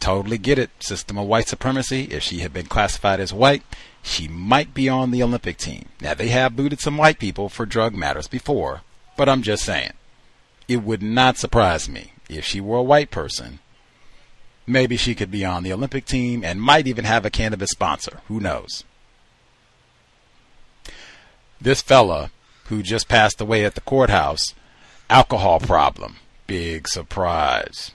Totally 0.00 0.38
get 0.38 0.58
it. 0.58 0.70
System 0.80 1.18
of 1.18 1.26
white 1.26 1.48
supremacy. 1.48 2.04
If 2.04 2.22
she 2.22 2.38
had 2.38 2.54
been 2.54 2.66
classified 2.66 3.20
as 3.20 3.34
white, 3.34 3.62
she 4.02 4.28
might 4.28 4.72
be 4.72 4.88
on 4.88 5.10
the 5.10 5.22
Olympic 5.22 5.58
team. 5.58 5.90
Now, 6.00 6.14
they 6.14 6.28
have 6.28 6.56
booted 6.56 6.80
some 6.80 6.96
white 6.96 7.18
people 7.18 7.50
for 7.50 7.66
drug 7.66 7.94
matters 7.94 8.28
before, 8.28 8.80
but 9.16 9.28
I'm 9.28 9.42
just 9.42 9.62
saying. 9.62 9.92
It 10.68 10.82
would 10.82 11.02
not 11.02 11.36
surprise 11.36 11.86
me 11.86 12.12
if 12.30 12.46
she 12.46 12.60
were 12.62 12.78
a 12.78 12.82
white 12.82 13.10
person. 13.10 13.58
Maybe 14.66 14.96
she 14.96 15.14
could 15.14 15.30
be 15.30 15.44
on 15.44 15.64
the 15.64 15.72
Olympic 15.72 16.06
team 16.06 16.42
and 16.42 16.62
might 16.62 16.86
even 16.86 17.04
have 17.04 17.26
a 17.26 17.30
cannabis 17.30 17.70
sponsor. 17.70 18.20
Who 18.28 18.40
knows? 18.40 18.84
This 21.62 21.80
fella 21.80 22.32
who 22.64 22.82
just 22.82 23.06
passed 23.06 23.40
away 23.40 23.64
at 23.64 23.76
the 23.76 23.80
courthouse, 23.82 24.52
alcohol 25.08 25.60
problem. 25.60 26.16
Big 26.48 26.88
surprise. 26.88 27.92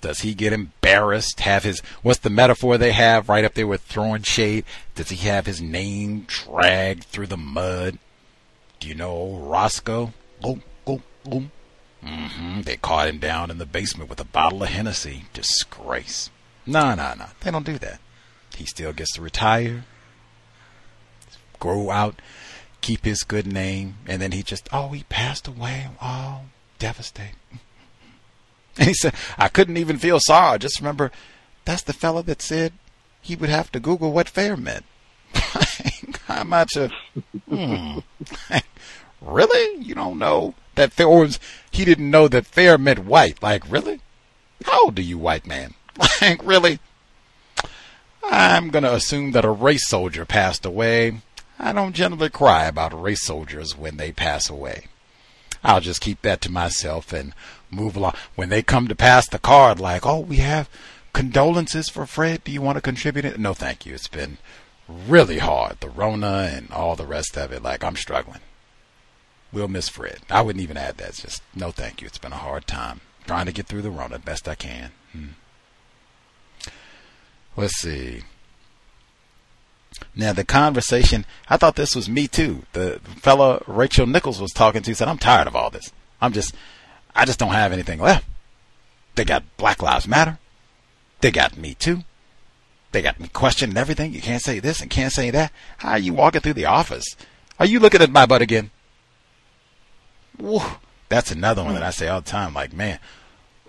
Does 0.00 0.20
he 0.20 0.34
get 0.34 0.52
embarrassed? 0.52 1.40
Have 1.40 1.64
his 1.64 1.80
what's 2.02 2.20
the 2.20 2.30
metaphor 2.30 2.78
they 2.78 2.92
have 2.92 3.28
right 3.28 3.44
up 3.44 3.54
there 3.54 3.66
with 3.66 3.82
throwing 3.82 4.22
shade? 4.22 4.64
Does 4.94 5.08
he 5.08 5.28
have 5.28 5.46
his 5.46 5.60
name 5.60 6.24
dragged 6.28 7.02
through 7.02 7.26
the 7.26 7.36
mud? 7.36 7.98
Do 8.78 8.86
you 8.86 8.94
know 8.94 9.10
old 9.10 9.50
Roscoe? 9.50 10.12
Boom, 10.40 10.62
boom, 10.84 11.02
boom. 11.24 11.50
Mm-hmm. 12.04 12.60
They 12.62 12.76
caught 12.76 13.08
him 13.08 13.18
down 13.18 13.50
in 13.50 13.58
the 13.58 13.66
basement 13.66 14.08
with 14.08 14.20
a 14.20 14.24
bottle 14.24 14.62
of 14.62 14.68
Hennessy. 14.68 15.24
Disgrace. 15.32 16.30
No, 16.64 16.94
no, 16.94 17.14
no. 17.18 17.26
They 17.40 17.50
don't 17.50 17.66
do 17.66 17.76
that. 17.78 17.98
He 18.54 18.66
still 18.66 18.92
gets 18.92 19.14
to 19.14 19.22
retire, 19.22 19.84
grow 21.60 21.90
out, 21.90 22.20
keep 22.80 23.04
his 23.04 23.22
good 23.22 23.46
name, 23.46 23.96
and 24.06 24.20
then 24.20 24.32
he 24.32 24.42
just, 24.42 24.68
oh, 24.72 24.88
he 24.88 25.04
passed 25.04 25.46
away. 25.46 25.88
Oh, 26.02 26.40
devastating. 26.78 27.36
And 28.78 28.86
he 28.86 28.94
said, 28.94 29.14
I 29.36 29.48
couldn't 29.48 29.76
even 29.76 29.98
feel 29.98 30.20
sorry. 30.20 30.58
Just 30.60 30.80
remember, 30.80 31.10
that's 31.64 31.82
the 31.82 31.92
fellow 31.92 32.22
that 32.22 32.40
said 32.40 32.72
he 33.20 33.34
would 33.36 33.50
have 33.50 33.70
to 33.72 33.80
Google 33.80 34.12
what 34.12 34.28
fair 34.28 34.56
meant. 34.56 34.84
How 36.26 36.44
much 36.44 36.76
of, 36.76 36.92
really? 39.20 39.82
You 39.82 39.94
don't 39.94 40.18
know 40.18 40.54
that 40.76 40.92
fair, 40.92 41.06
or 41.06 41.28
he 41.70 41.84
didn't 41.84 42.10
know 42.10 42.28
that 42.28 42.46
fair 42.46 42.78
meant 42.78 43.00
white. 43.00 43.42
Like, 43.42 43.70
really? 43.70 44.00
How 44.64 44.84
old 44.84 44.98
are 44.98 45.02
you, 45.02 45.18
white 45.18 45.46
man? 45.46 45.74
Like, 46.22 46.40
really? 46.44 46.78
I'm 48.22 48.70
going 48.70 48.84
to 48.84 48.94
assume 48.94 49.32
that 49.32 49.44
a 49.44 49.50
race 49.50 49.88
soldier 49.88 50.24
passed 50.24 50.64
away. 50.64 51.20
I 51.62 51.72
don't 51.74 51.94
generally 51.94 52.30
cry 52.30 52.64
about 52.64 53.00
race 53.00 53.22
soldiers 53.22 53.76
when 53.76 53.98
they 53.98 54.12
pass 54.12 54.48
away. 54.48 54.86
I'll 55.62 55.82
just 55.82 56.00
keep 56.00 56.22
that 56.22 56.40
to 56.42 56.50
myself 56.50 57.12
and 57.12 57.34
move 57.70 57.96
along. 57.96 58.14
When 58.34 58.48
they 58.48 58.62
come 58.62 58.88
to 58.88 58.94
pass 58.94 59.28
the 59.28 59.38
card, 59.38 59.78
like, 59.78 60.06
oh, 60.06 60.20
we 60.20 60.36
have 60.36 60.70
condolences 61.12 61.90
for 61.90 62.06
Fred. 62.06 62.44
Do 62.44 62.50
you 62.50 62.62
want 62.62 62.76
to 62.76 62.82
contribute 62.82 63.26
it? 63.26 63.38
No, 63.38 63.52
thank 63.52 63.84
you. 63.84 63.92
It's 63.92 64.08
been 64.08 64.38
really 64.88 65.38
hard. 65.38 65.80
The 65.80 65.90
Rona 65.90 66.50
and 66.50 66.70
all 66.70 66.96
the 66.96 67.06
rest 67.06 67.36
of 67.36 67.52
it. 67.52 67.62
Like, 67.62 67.84
I'm 67.84 67.96
struggling. 67.96 68.40
We'll 69.52 69.68
miss 69.68 69.90
Fred. 69.90 70.20
I 70.30 70.40
wouldn't 70.40 70.62
even 70.62 70.78
add 70.78 70.96
that. 70.96 71.10
It's 71.10 71.22
just, 71.22 71.42
no, 71.54 71.72
thank 71.72 72.00
you. 72.00 72.06
It's 72.06 72.18
been 72.18 72.32
a 72.32 72.36
hard 72.36 72.66
time. 72.66 73.02
Trying 73.26 73.46
to 73.46 73.52
get 73.52 73.66
through 73.66 73.82
the 73.82 73.90
Rona 73.90 74.18
best 74.18 74.48
I 74.48 74.54
can. 74.54 74.92
Hmm. 75.12 75.26
Let's 77.54 77.76
see. 77.78 78.22
Now 80.14 80.32
the 80.32 80.44
conversation, 80.44 81.24
I 81.48 81.56
thought 81.56 81.76
this 81.76 81.94
was 81.94 82.08
me 82.08 82.28
too. 82.28 82.62
The 82.72 83.00
fellow 83.16 83.62
Rachel 83.66 84.06
Nichols 84.06 84.40
was 84.40 84.52
talking 84.52 84.82
to 84.82 84.94
said, 84.94 85.08
"I'm 85.08 85.18
tired 85.18 85.46
of 85.46 85.56
all 85.56 85.70
this. 85.70 85.92
I'm 86.20 86.32
just, 86.32 86.54
I 87.14 87.24
just 87.24 87.38
don't 87.38 87.52
have 87.52 87.72
anything 87.72 88.00
left. 88.00 88.26
They 89.14 89.24
got 89.24 89.44
Black 89.56 89.82
Lives 89.82 90.06
Matter. 90.08 90.38
They 91.20 91.30
got 91.30 91.56
me 91.56 91.74
too. 91.74 92.04
They 92.92 93.02
got 93.02 93.20
me 93.20 93.28
questioning 93.28 93.76
everything. 93.76 94.12
You 94.12 94.20
can't 94.20 94.42
say 94.42 94.58
this 94.58 94.80
and 94.80 94.90
can't 94.90 95.12
say 95.12 95.30
that. 95.30 95.52
How 95.78 95.92
are 95.92 95.98
you 95.98 96.12
walking 96.12 96.40
through 96.40 96.54
the 96.54 96.64
office? 96.66 97.04
Are 97.58 97.66
you 97.66 97.78
looking 97.78 98.02
at 98.02 98.10
my 98.10 98.26
butt 98.26 98.42
again? 98.42 98.70
That's 101.08 101.30
another 101.30 101.62
one 101.62 101.74
that 101.74 101.82
I 101.82 101.90
say 101.90 102.08
all 102.08 102.20
the 102.20 102.30
time. 102.30 102.54
Like, 102.54 102.72
man, 102.72 102.98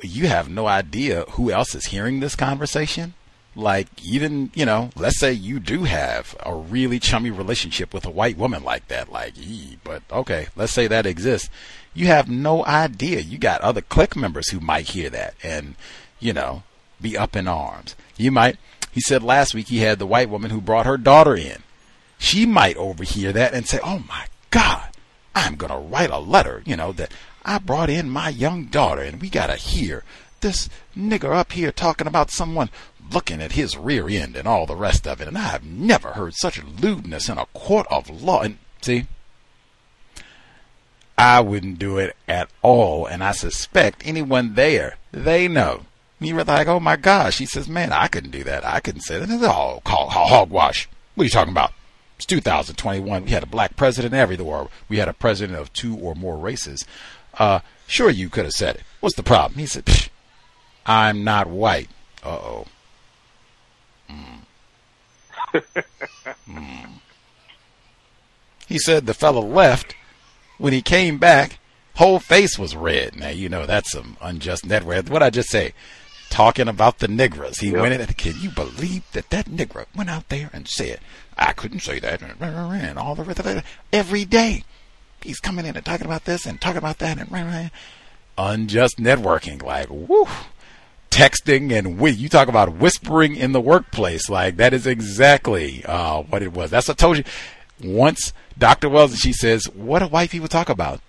you 0.02 0.28
have 0.28 0.50
no 0.50 0.68
idea 0.68 1.26
who 1.32 1.52
else 1.52 1.76
is 1.76 1.86
hearing 1.88 2.20
this 2.20 2.36
conversation. 2.36 3.14
Like, 3.56 3.88
even, 4.04 4.50
you 4.54 4.66
know, 4.66 4.92
let's 4.96 5.20
say 5.20 5.34
you 5.34 5.60
do 5.60 5.84
have 5.84 6.36
a 6.46 6.56
really 6.56 7.00
chummy 7.00 7.32
relationship 7.32 7.94
with 7.94 8.06
a 8.06 8.10
white 8.12 8.38
woman 8.38 8.64
like 8.64 8.88
that. 8.88 9.12
Like, 9.12 9.38
ee, 9.38 9.78
but 9.84 10.04
okay, 10.10 10.48
let's 10.56 10.72
say 10.72 10.88
that 10.88 11.06
exists. 11.06 11.50
You 11.94 12.08
have 12.08 12.30
no 12.30 12.66
idea. 12.66 13.20
You 13.20 13.38
got 13.38 13.62
other 13.62 13.82
clique 13.82 14.16
members 14.16 14.50
who 14.50 14.62
might 14.62 14.90
hear 14.90 15.10
that 15.10 15.36
and, 15.44 15.76
you 16.20 16.32
know, 16.32 16.64
be 17.02 17.18
up 17.18 17.36
in 17.36 17.48
arms. 17.48 17.96
You 18.16 18.32
might, 18.32 18.58
he 18.92 19.02
said 19.02 19.22
last 19.22 19.54
week 19.54 19.68
he 19.68 19.80
had 19.80 20.00
the 20.00 20.06
white 20.06 20.30
woman 20.30 20.52
who 20.52 20.62
brought 20.62 20.86
her 20.86 20.98
daughter 20.98 21.36
in. 21.36 21.64
She 22.18 22.46
might 22.46 22.78
overhear 22.78 23.34
that 23.34 23.54
and 23.54 23.68
say, 23.68 23.80
oh 23.84 24.04
my 24.08 24.28
God, 24.52 24.90
I'm 25.36 25.56
going 25.56 25.72
to 25.72 25.78
write 25.78 26.12
a 26.12 26.20
letter, 26.20 26.64
you 26.66 26.78
know, 26.78 26.94
that 26.94 27.12
I 27.44 27.58
brought 27.58 27.90
in 27.90 28.10
my 28.10 28.30
young 28.30 28.66
daughter 28.66 29.02
and 29.02 29.20
we 29.22 29.30
got 29.30 29.48
to 29.48 29.56
hear 29.56 30.04
this 30.42 30.70
nigger 30.96 31.36
up 31.36 31.52
here 31.52 31.72
talking 31.72 32.08
about 32.08 32.32
someone 32.32 32.70
looking 33.14 33.42
at 33.42 33.54
his 33.54 33.78
rear 33.78 34.08
end 34.08 34.36
and 34.36 34.48
all 34.48 34.66
the 34.66 34.76
rest 34.76 35.08
of 35.08 35.22
it. 35.22 35.28
And 35.28 35.38
I 35.38 35.50
have 35.50 35.64
never 35.64 36.10
heard 36.10 36.34
such 36.36 36.64
lewdness 36.64 37.30
in 37.30 37.38
a 37.38 37.46
court 37.48 37.88
of 37.90 38.10
law. 38.10 38.42
And 38.42 38.58
see, 38.82 39.08
I 41.18 41.40
wouldn't 41.40 41.80
do 41.80 41.98
it 41.98 42.16
at 42.28 42.50
all. 42.62 43.06
And 43.06 43.24
I 43.24 43.32
suspect 43.32 44.04
anyone 44.06 44.56
there, 44.56 44.98
they 45.12 45.48
know. 45.48 45.86
You 46.20 46.36
were 46.36 46.44
like, 46.44 46.68
oh 46.68 46.80
my 46.80 46.98
gosh. 46.98 47.40
He 47.40 47.46
says, 47.46 47.68
man, 47.68 47.92
I 47.92 48.08
couldn't 48.08 48.32
do 48.32 48.44
that. 48.44 48.66
I 48.66 48.80
couldn't 48.80 49.02
say 49.02 49.20
that. 49.20 49.30
It's 49.30 49.44
all 49.44 49.82
hogwash. 49.86 50.88
What 51.16 51.24
are 51.24 51.26
you 51.26 51.32
talking 51.32 51.52
about? 51.52 51.74
It's 52.18 52.28
2021. 52.28 53.26
We 53.26 53.32
had 53.32 53.42
a 53.42 53.48
black 53.48 53.76
president 53.76 54.14
Every 54.14 54.36
everywhere. 54.36 54.68
We 54.88 54.98
had 54.98 55.08
a 55.08 55.14
president 55.14 55.58
of 55.58 55.74
two 55.74 55.98
or 55.98 56.14
more 56.14 56.38
races. 56.38 56.86
Uh, 57.34 57.62
sure, 57.88 58.12
you 58.12 58.30
could 58.30 58.46
have 58.46 58.54
said 58.54 58.76
it. 58.76 58.84
What's 59.00 59.16
the 59.16 59.24
problem? 59.24 59.60
He 59.60 59.66
said, 59.66 59.90
I'm 60.86 61.24
not 61.24 61.48
white. 61.48 61.90
Uh 62.24 62.30
oh. 62.30 62.68
Mm. 66.48 66.58
mm. 66.58 66.90
He 68.68 68.80
said 68.80 69.06
the 69.06 69.14
fellow 69.14 69.42
left. 69.42 69.96
When 70.58 70.74
he 70.74 70.82
came 70.82 71.18
back, 71.18 71.60
whole 71.96 72.20
face 72.20 72.58
was 72.58 72.76
red. 72.76 73.16
Now 73.16 73.30
you 73.30 73.50
know 73.50 73.66
that's 73.66 73.92
some 73.92 74.18
unjust 74.22 74.66
network. 74.66 75.08
What 75.08 75.24
I 75.24 75.30
just 75.30 75.50
say, 75.50 75.74
talking 76.30 76.68
about 76.68 77.00
the 77.00 77.08
niggers. 77.08 77.60
He 77.60 77.72
yep. 77.72 77.82
went 77.82 77.94
in. 77.94 78.06
Can 78.08 78.40
you 78.40 78.50
believe 78.50 79.04
that 79.12 79.30
that 79.32 79.48
nigger 79.48 79.86
went 79.96 80.10
out 80.10 80.30
there 80.30 80.50
and 80.54 80.68
said, 80.68 81.00
"I 81.38 81.54
couldn't 81.54 81.82
say 81.82 82.00
that," 82.00 82.22
and 82.22 83.00
all 83.00 83.16
the 83.16 83.24
rest 83.24 83.40
of 83.40 83.48
it 83.48 83.64
every 83.92 84.26
day 84.26 84.64
he's 85.24 85.40
coming 85.40 85.66
in 85.66 85.76
and 85.76 85.86
talking 85.86 86.06
about 86.06 86.26
this 86.26 86.46
and 86.46 86.60
talking 86.60 86.78
about 86.78 87.00
that 87.00 87.18
and 87.18 87.72
unjust 88.38 88.98
networking. 88.98 89.62
Like, 89.62 89.88
woo, 89.90 90.28
texting 91.12 91.72
and 91.72 92.00
we. 92.00 92.12
You 92.12 92.30
talk 92.30 92.48
about 92.48 92.78
whispering 92.78 93.36
in 93.36 93.52
the 93.52 93.62
workplace. 93.62 94.30
Like 94.30 94.58
that 94.58 94.74
is 94.74 94.88
exactly 94.88 95.86
uh, 95.86 96.24
what 96.24 96.42
it 96.42 96.54
was. 96.54 96.72
That's 96.72 96.88
what 96.88 97.00
I 97.00 97.02
told 97.02 97.18
you. 97.18 97.24
Once 97.84 98.34
Dr. 98.58 98.90
Welsing 98.90 99.22
she 99.22 99.34
says, 99.34 99.66
"What 99.66 100.00
do 100.00 100.08
white 100.08 100.32
people 100.32 100.48
talk 100.48 100.70
about?" 100.70 101.02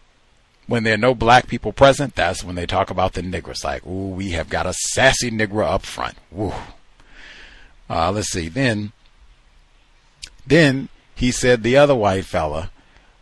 When 0.67 0.85
there 0.85 0.95
are 0.95 0.99
no 0.99 1.15
black 1.15 1.49
people 1.49 1.73
present, 1.73 2.15
that's 2.15 2.45
when 2.45 2.55
they 2.55 2.67
talk 2.67 2.89
about 2.91 3.15
the 3.15 3.23
niggers. 3.23 3.65
Like, 3.65 3.85
ooh, 3.85 4.11
we 4.11 4.31
have 4.31 4.49
got 4.49 4.67
a 4.67 4.73
sassy 4.73 5.31
nigger 5.31 5.67
up 5.67 5.83
front. 5.83 6.17
Woo. 6.31 6.53
Uh, 7.91 8.13
let's 8.13 8.31
see. 8.31 8.49
Then, 8.49 8.93
then 10.47 10.89
he 11.15 11.33
said 11.33 11.63
the 11.63 11.77
other 11.77 11.97
white 11.97 12.25
fella 12.25 12.71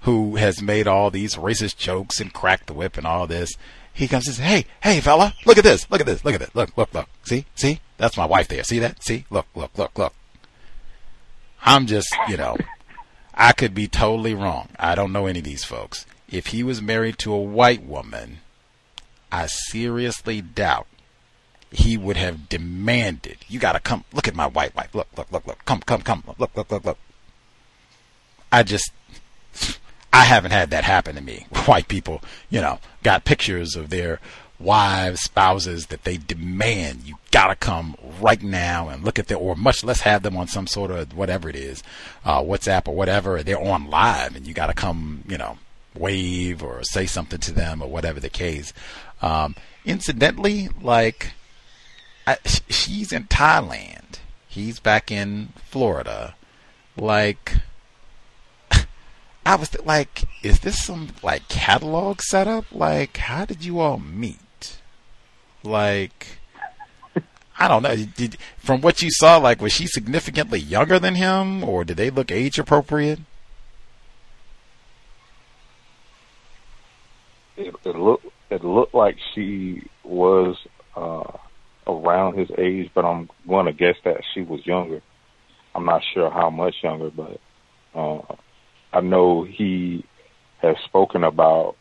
who 0.03 0.37
has 0.37 0.63
made 0.63 0.87
all 0.87 1.11
these 1.11 1.37
racist 1.37 1.77
jokes 1.77 2.21
and 2.21 2.33
cracked 2.33 2.67
the 2.67 2.75
whip 2.75 2.97
and 2.97 3.07
all 3.07 3.27
this. 3.27 3.51
He 3.93 4.09
comes 4.09 4.27
and 4.27 4.37
says, 4.37 4.45
"Hey, 4.45 4.67
hey, 4.83 5.01
fella, 5.01 5.35
look 5.45 5.59
at 5.59 5.65
this, 5.65 5.91
look 5.91 6.01
at 6.01 6.07
this, 6.07 6.25
look 6.25 6.35
at 6.35 6.41
this, 6.41 6.55
look, 6.55 6.77
look, 6.77 6.95
look. 6.95 7.09
See, 7.25 7.45
see, 7.55 7.81
that's 7.99 8.17
my 8.17 8.25
wife 8.25 8.49
there. 8.49 8.65
See 8.65 8.79
that? 8.79 9.03
See, 9.03 9.27
look, 9.31 9.47
look, 9.55 9.77
look, 9.77 9.99
look." 9.99 10.15
I'm 11.63 11.87
just, 11.87 12.09
you 12.29 12.37
know, 12.37 12.57
I 13.35 13.53
could 13.53 13.75
be 13.75 13.87
totally 13.87 14.35
wrong. 14.35 14.69
I 14.79 14.95
don't 14.95 15.13
know 15.13 15.27
any 15.27 15.41
of 15.41 15.45
these 15.45 15.65
folks. 15.65 16.07
If 16.29 16.49
he 16.49 16.63
was 16.63 16.81
married 16.81 17.19
to 17.19 17.33
a 17.33 17.41
white 17.41 17.85
woman, 17.85 18.41
I 19.31 19.47
seriously 19.47 20.41
doubt 20.41 20.87
he 21.71 21.97
would 21.97 22.17
have 22.17 22.49
demanded, 22.49 23.39
"You 23.49 23.59
got 23.59 23.73
to 23.73 23.81
come. 23.81 24.05
Look 24.13 24.29
at 24.29 24.35
my 24.35 24.47
white 24.47 24.75
wife. 24.75 24.95
Look, 24.95 25.09
look, 25.17 25.31
look, 25.31 25.47
look. 25.47 25.65
Come, 25.65 25.81
come, 25.81 26.03
come. 26.03 26.25
Look, 26.39 26.57
look, 26.57 26.71
look, 26.71 26.85
look." 26.85 26.99
I 28.53 28.63
just 28.63 28.93
I 30.13 30.25
haven't 30.25 30.51
had 30.51 30.71
that 30.71 30.85
happen 30.85 31.15
to 31.15 31.21
me. 31.21 31.47
White 31.67 31.89
people, 31.89 32.23
you 32.49 32.61
know, 32.61 32.79
got 33.03 33.25
pictures 33.25 33.77
of 33.77 33.91
their 33.91 34.21
wives, 34.59 35.23
spouses 35.23 35.87
that 35.87 36.05
they 36.05 36.19
demand 36.19 37.03
you 37.05 37.15
gotta 37.31 37.57
come 37.57 37.97
right 38.21 38.43
now 38.43 38.89
and 38.89 39.03
look 39.03 39.19
at 39.19 39.29
their, 39.29 39.39
or 39.39 39.57
much 39.57 39.83
less 39.83 40.03
have 40.03 40.23
them 40.23 40.37
on 40.37 40.47
some 40.47 40.67
sort 40.67 40.91
of 40.91 41.17
whatever 41.17 41.49
it 41.49 41.57
is, 41.57 41.83
uh, 42.25 42.41
WhatsApp 42.41 42.87
or 42.87 42.95
whatever. 42.95 43.43
They're 43.43 43.61
on 43.61 43.89
live 43.89 44.37
and 44.37 44.47
you 44.47 44.53
gotta 44.53 44.75
come, 44.75 45.25
you 45.27 45.39
know, 45.39 45.59
wave 45.95 46.63
or 46.63 46.83
say 46.83 47.07
something 47.07 47.41
to 47.41 47.53
them 47.53 47.83
or 47.83 47.89
whatever 47.89 48.21
the 48.21 48.29
case. 48.29 48.73
Um, 49.23 49.55
incidentally, 49.85 50.69
like, 50.81 51.33
I, 52.27 52.39
she's 52.69 53.13
in 53.13 53.25
Thailand. 53.25 54.19
He's 54.49 54.81
back 54.81 55.11
in 55.11 55.53
Florida. 55.65 56.35
Like, 56.97 57.55
I 59.51 59.57
was 59.57 59.77
like, 59.85 60.23
is 60.45 60.61
this 60.61 60.85
some 60.85 61.09
like 61.25 61.49
catalog 61.49 62.21
setup? 62.21 62.67
Like, 62.71 63.17
how 63.17 63.45
did 63.45 63.65
you 63.65 63.81
all 63.81 63.99
meet? 63.99 64.79
Like, 65.65 66.39
I 67.59 67.67
don't 67.67 67.83
know. 67.83 67.97
Did, 67.97 68.37
from 68.59 68.81
what 68.81 69.03
you 69.03 69.09
saw, 69.11 69.39
like, 69.39 69.61
was 69.61 69.73
she 69.73 69.89
significantly 69.89 70.61
younger 70.61 71.01
than 71.01 71.17
him, 71.17 71.65
or 71.65 71.83
did 71.83 71.97
they 71.97 72.11
look 72.11 72.31
age 72.31 72.61
appropriate? 72.61 73.19
It, 77.57 77.75
it 77.85 77.97
looked 77.97 78.27
it 78.51 78.63
looked 78.63 78.95
like 78.95 79.17
she 79.35 79.83
was 80.05 80.57
uh, 80.95 81.25
around 81.89 82.39
his 82.39 82.51
age, 82.57 82.89
but 82.95 83.05
I'm 83.05 83.29
going 83.49 83.67
to 83.67 83.73
guess 83.73 83.97
that 84.05 84.23
she 84.33 84.43
was 84.43 84.65
younger. 84.65 85.03
I'm 85.75 85.87
not 85.87 86.03
sure 86.15 86.31
how 86.31 86.51
much 86.51 86.77
younger, 86.85 87.11
but 87.11 87.41
uh, 87.97 88.37
I 88.93 89.01
know 89.01 89.45
he 89.45 90.05
has 90.63 90.77
spoken 90.85 91.25
about 91.25 91.77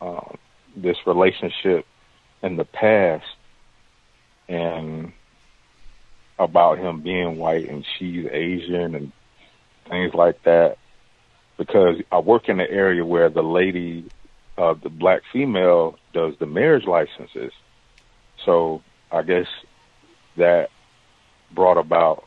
um, 0.00 0.36
this 0.76 0.96
relationship 1.06 1.86
in 2.42 2.56
the 2.56 2.64
past 2.64 3.24
and 4.48 5.12
about 6.38 6.78
him 6.78 7.00
being 7.00 7.38
white 7.38 7.68
and 7.68 7.84
she's 7.98 8.26
Asian 8.30 8.94
and 8.94 9.12
things 9.88 10.12
like 10.14 10.42
that. 10.44 10.76
Because 11.56 11.96
I 12.10 12.18
work 12.18 12.48
in 12.48 12.56
the 12.56 12.68
area 12.68 13.04
where 13.04 13.30
the 13.30 13.42
lady, 13.42 14.10
uh, 14.58 14.74
the 14.82 14.90
black 14.90 15.22
female, 15.32 15.96
does 16.12 16.34
the 16.40 16.46
marriage 16.46 16.84
licenses. 16.86 17.52
So 18.44 18.82
I 19.10 19.22
guess 19.22 19.46
that 20.36 20.68
brought 21.54 21.78
about 21.78 22.24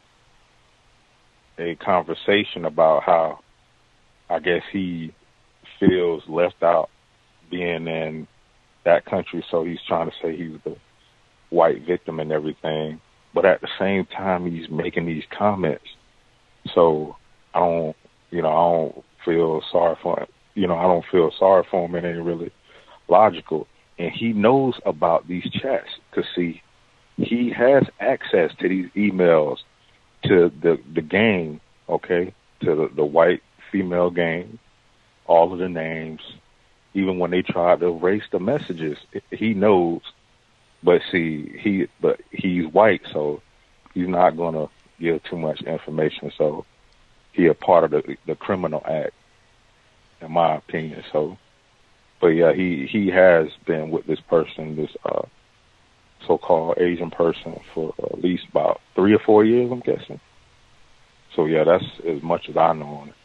a 1.60 1.76
conversation 1.76 2.66
about 2.66 3.04
how 3.04 3.40
I 4.30 4.40
guess 4.40 4.62
he 4.72 5.14
feels 5.80 6.24
left 6.28 6.62
out 6.64 6.90
being 7.50 7.88
in 7.88 8.28
that 8.86 9.06
country, 9.06 9.44
so 9.50 9.64
he's 9.64 9.80
trying 9.88 10.10
to 10.10 10.16
say 10.22 10.36
he's 10.36 10.60
the 10.64 10.76
white 11.50 11.86
victim 11.86 12.20
and 12.20 12.32
everything. 12.32 13.00
But 13.34 13.46
at 13.46 13.62
the 13.62 13.68
same 13.80 14.06
time, 14.06 14.52
he's 14.52 14.70
making 14.70 15.06
these 15.06 15.24
comments. 15.38 15.86
So 16.74 17.16
I 17.54 17.60
don't, 17.60 17.96
you 18.32 18.42
know, 18.42 18.50
I 18.50 18.78
don't 18.78 19.06
feel 19.24 19.62
sorry 19.72 19.96
for 20.02 20.20
him. 20.20 20.28
You 20.56 20.68
know, 20.68 20.76
I 20.76 20.84
don't 20.84 21.06
feel 21.12 21.32
sorry 21.38 21.66
for 21.70 21.86
him. 21.86 21.96
It 21.96 22.06
ain't 22.06 22.26
really 22.26 22.52
logical. 23.08 23.68
And 24.00 24.12
he 24.12 24.34
knows 24.34 24.74
about 24.86 25.28
these 25.28 25.48
chats 25.62 25.90
because 26.10 26.30
see, 26.36 26.62
he 27.18 27.52
has 27.52 27.84
access 28.00 28.52
to 28.60 28.70
these 28.70 28.90
emails 28.96 29.58
to 30.24 30.52
the 30.62 30.78
the 30.94 31.02
game, 31.02 31.62
okay, 31.90 32.34
to 32.62 32.76
the, 32.76 32.90
the 32.96 33.06
white 33.06 33.42
female 33.72 34.10
game, 34.10 34.60
all 35.26 35.54
of 35.54 35.60
the 35.60 35.70
names, 35.70 36.22
even 36.94 37.20
when 37.20 37.32
they 37.32 37.42
tried 37.42 37.80
to 37.82 37.88
erase 37.88 38.24
the 38.32 38.40
messages, 38.40 38.98
he 39.32 39.54
knows. 39.54 40.02
But 40.84 41.02
see, 41.12 41.58
he 41.60 41.88
but 42.00 42.22
he's 42.32 42.68
white, 42.68 43.02
so 43.12 43.42
he's 43.94 44.08
not 44.08 44.38
going 44.38 44.54
to 44.54 44.70
give 45.00 45.24
too 45.24 45.38
much 45.38 45.62
information. 45.62 46.32
So 46.38 46.66
he 47.34 47.48
a 47.48 47.54
part 47.54 47.84
of 47.84 47.92
the 47.92 48.18
the 48.26 48.36
criminal 48.36 48.84
act, 48.86 49.14
in 50.22 50.32
my 50.32 50.56
opinion. 50.56 51.04
So 51.12 51.38
but 52.20 52.28
yeah, 52.28 52.54
he 52.54 52.88
he 52.88 53.10
has 53.10 53.48
been 53.66 53.92
with 53.92 54.06
this 54.08 54.20
person, 54.20 54.76
this 54.76 54.96
uh, 55.06 55.24
so-called 56.26 56.80
Asian 56.80 57.12
person, 57.12 57.60
for 57.74 57.94
at 58.04 58.24
least 58.24 58.46
about 58.50 58.82
three 58.96 59.14
or 59.14 59.20
four 59.20 59.46
years. 59.46 59.72
I'm 59.72 59.80
guessing. 59.80 60.20
So 61.36 61.46
yeah, 61.46 61.64
that's 61.64 61.86
as 62.06 62.24
much 62.24 62.50
as 62.50 62.58
I 62.58 62.74
know 62.74 62.86
on 62.86 63.10
it. 63.10 63.16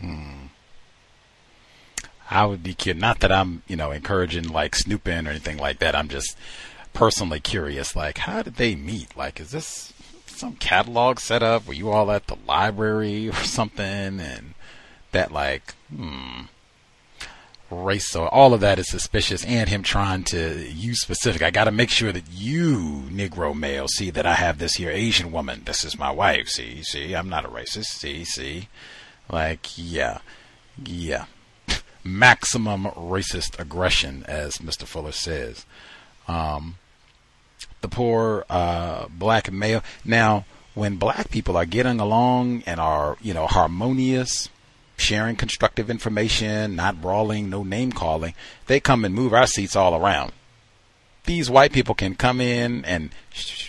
Hmm. 0.00 0.46
I 2.30 2.44
would 2.44 2.62
be 2.62 2.74
curious. 2.74 3.00
Not 3.00 3.20
that 3.20 3.32
I'm, 3.32 3.62
you 3.66 3.76
know, 3.76 3.90
encouraging 3.90 4.48
like 4.48 4.74
snooping 4.74 5.26
or 5.26 5.30
anything 5.30 5.56
like 5.56 5.78
that. 5.78 5.94
I'm 5.94 6.08
just 6.08 6.36
personally 6.92 7.40
curious. 7.40 7.96
Like, 7.96 8.18
how 8.18 8.42
did 8.42 8.56
they 8.56 8.74
meet? 8.74 9.16
Like, 9.16 9.40
is 9.40 9.50
this 9.50 9.92
some 10.26 10.54
catalog 10.56 11.20
set 11.20 11.42
up? 11.42 11.66
Were 11.66 11.74
you 11.74 11.90
all 11.90 12.10
at 12.10 12.26
the 12.26 12.36
library 12.46 13.28
or 13.30 13.34
something? 13.34 14.20
And 14.20 14.54
that, 15.12 15.32
like, 15.32 15.74
hmm, 15.94 16.42
race. 17.70 18.10
So 18.10 18.26
all 18.26 18.54
of 18.54 18.60
that 18.60 18.78
is 18.78 18.88
suspicious, 18.88 19.44
and 19.44 19.68
him 19.68 19.82
trying 19.82 20.24
to 20.24 20.68
use 20.68 21.00
specific. 21.00 21.42
I 21.42 21.50
got 21.50 21.64
to 21.64 21.70
make 21.70 21.90
sure 21.90 22.12
that 22.12 22.30
you, 22.30 23.04
Negro 23.10 23.56
male, 23.56 23.88
see 23.88 24.10
that 24.10 24.26
I 24.26 24.34
have 24.34 24.58
this 24.58 24.74
here 24.74 24.90
Asian 24.90 25.32
woman. 25.32 25.62
This 25.64 25.84
is 25.84 25.98
my 25.98 26.10
wife. 26.10 26.48
See, 26.48 26.82
see, 26.82 27.14
I'm 27.14 27.28
not 27.28 27.44
a 27.44 27.48
racist. 27.48 27.86
See, 27.86 28.24
see, 28.24 28.68
like, 29.30 29.76
yeah, 29.76 30.18
yeah 30.84 31.26
maximum 32.08 32.84
racist 32.86 33.58
aggression, 33.58 34.24
as 34.26 34.58
Mr. 34.58 34.84
Fuller 34.84 35.12
says. 35.12 35.66
Um, 36.26 36.76
the 37.80 37.88
poor 37.88 38.44
uh, 38.48 39.06
black 39.08 39.52
male. 39.52 39.82
Now, 40.04 40.44
when 40.74 40.96
black 40.96 41.30
people 41.30 41.56
are 41.56 41.66
getting 41.66 42.00
along 42.00 42.62
and 42.66 42.80
are, 42.80 43.16
you 43.20 43.34
know, 43.34 43.46
harmonious, 43.46 44.48
sharing 44.96 45.36
constructive 45.36 45.90
information, 45.90 46.76
not 46.76 47.00
brawling, 47.00 47.50
no 47.50 47.62
name 47.62 47.92
calling, 47.92 48.34
they 48.66 48.80
come 48.80 49.04
and 49.04 49.14
move 49.14 49.32
our 49.32 49.46
seats 49.46 49.76
all 49.76 49.94
around. 49.94 50.32
These 51.24 51.50
white 51.50 51.72
people 51.72 51.94
can 51.94 52.14
come 52.14 52.40
in 52.40 52.84
and. 52.84 53.10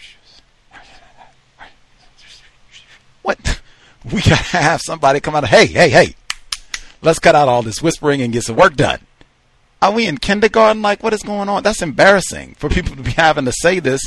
What? 3.21 3.58
We 4.13 4.21
gotta 4.21 4.57
have 4.57 4.81
somebody 4.81 5.19
come 5.19 5.35
out. 5.35 5.43
of, 5.43 5.49
Hey, 5.49 5.65
hey, 5.67 5.89
hey! 5.89 6.15
Let's 7.01 7.19
cut 7.19 7.35
out 7.35 7.47
all 7.47 7.61
this 7.61 7.81
whispering 7.81 8.21
and 8.21 8.33
get 8.33 8.43
some 8.43 8.55
work 8.55 8.75
done. 8.75 8.99
Are 9.81 9.91
we 9.91 10.07
in 10.07 10.17
kindergarten? 10.17 10.81
Like, 10.81 11.01
what 11.01 11.13
is 11.13 11.23
going 11.23 11.47
on? 11.47 11.63
That's 11.63 11.81
embarrassing 11.81 12.55
for 12.55 12.69
people 12.69 12.95
to 12.95 13.01
be 13.01 13.11
having 13.11 13.45
to 13.45 13.53
say 13.53 13.79
this 13.79 14.01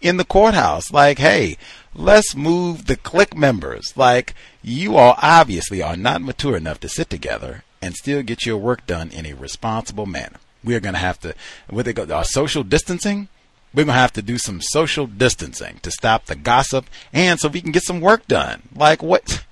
in 0.00 0.16
the 0.16 0.24
courthouse. 0.24 0.92
Like, 0.92 1.18
hey, 1.18 1.56
let's 1.94 2.34
move 2.34 2.86
the 2.86 2.96
clique 2.96 3.36
members. 3.36 3.96
Like, 3.96 4.34
you 4.62 4.96
all 4.96 5.14
obviously 5.22 5.82
are 5.82 5.96
not 5.96 6.22
mature 6.22 6.56
enough 6.56 6.80
to 6.80 6.88
sit 6.88 7.10
together 7.10 7.62
and 7.80 7.94
still 7.94 8.22
get 8.22 8.46
your 8.46 8.56
work 8.56 8.86
done 8.86 9.10
in 9.10 9.26
a 9.26 9.34
responsible 9.34 10.06
manner. 10.06 10.38
We 10.64 10.74
are 10.74 10.80
going 10.80 10.94
to 10.94 11.00
have 11.00 11.20
to, 11.20 11.34
with 11.70 12.10
our 12.10 12.24
social 12.24 12.64
distancing, 12.64 13.28
we're 13.74 13.84
going 13.84 13.94
to 13.94 14.00
have 14.00 14.12
to 14.12 14.22
do 14.22 14.38
some 14.38 14.60
social 14.60 15.06
distancing 15.06 15.80
to 15.82 15.90
stop 15.90 16.26
the 16.26 16.36
gossip 16.36 16.86
and 17.12 17.40
so 17.40 17.48
we 17.48 17.60
can 17.60 17.72
get 17.72 17.82
some 17.82 18.00
work 18.00 18.26
done. 18.28 18.62
Like, 18.74 19.02
what? 19.02 19.44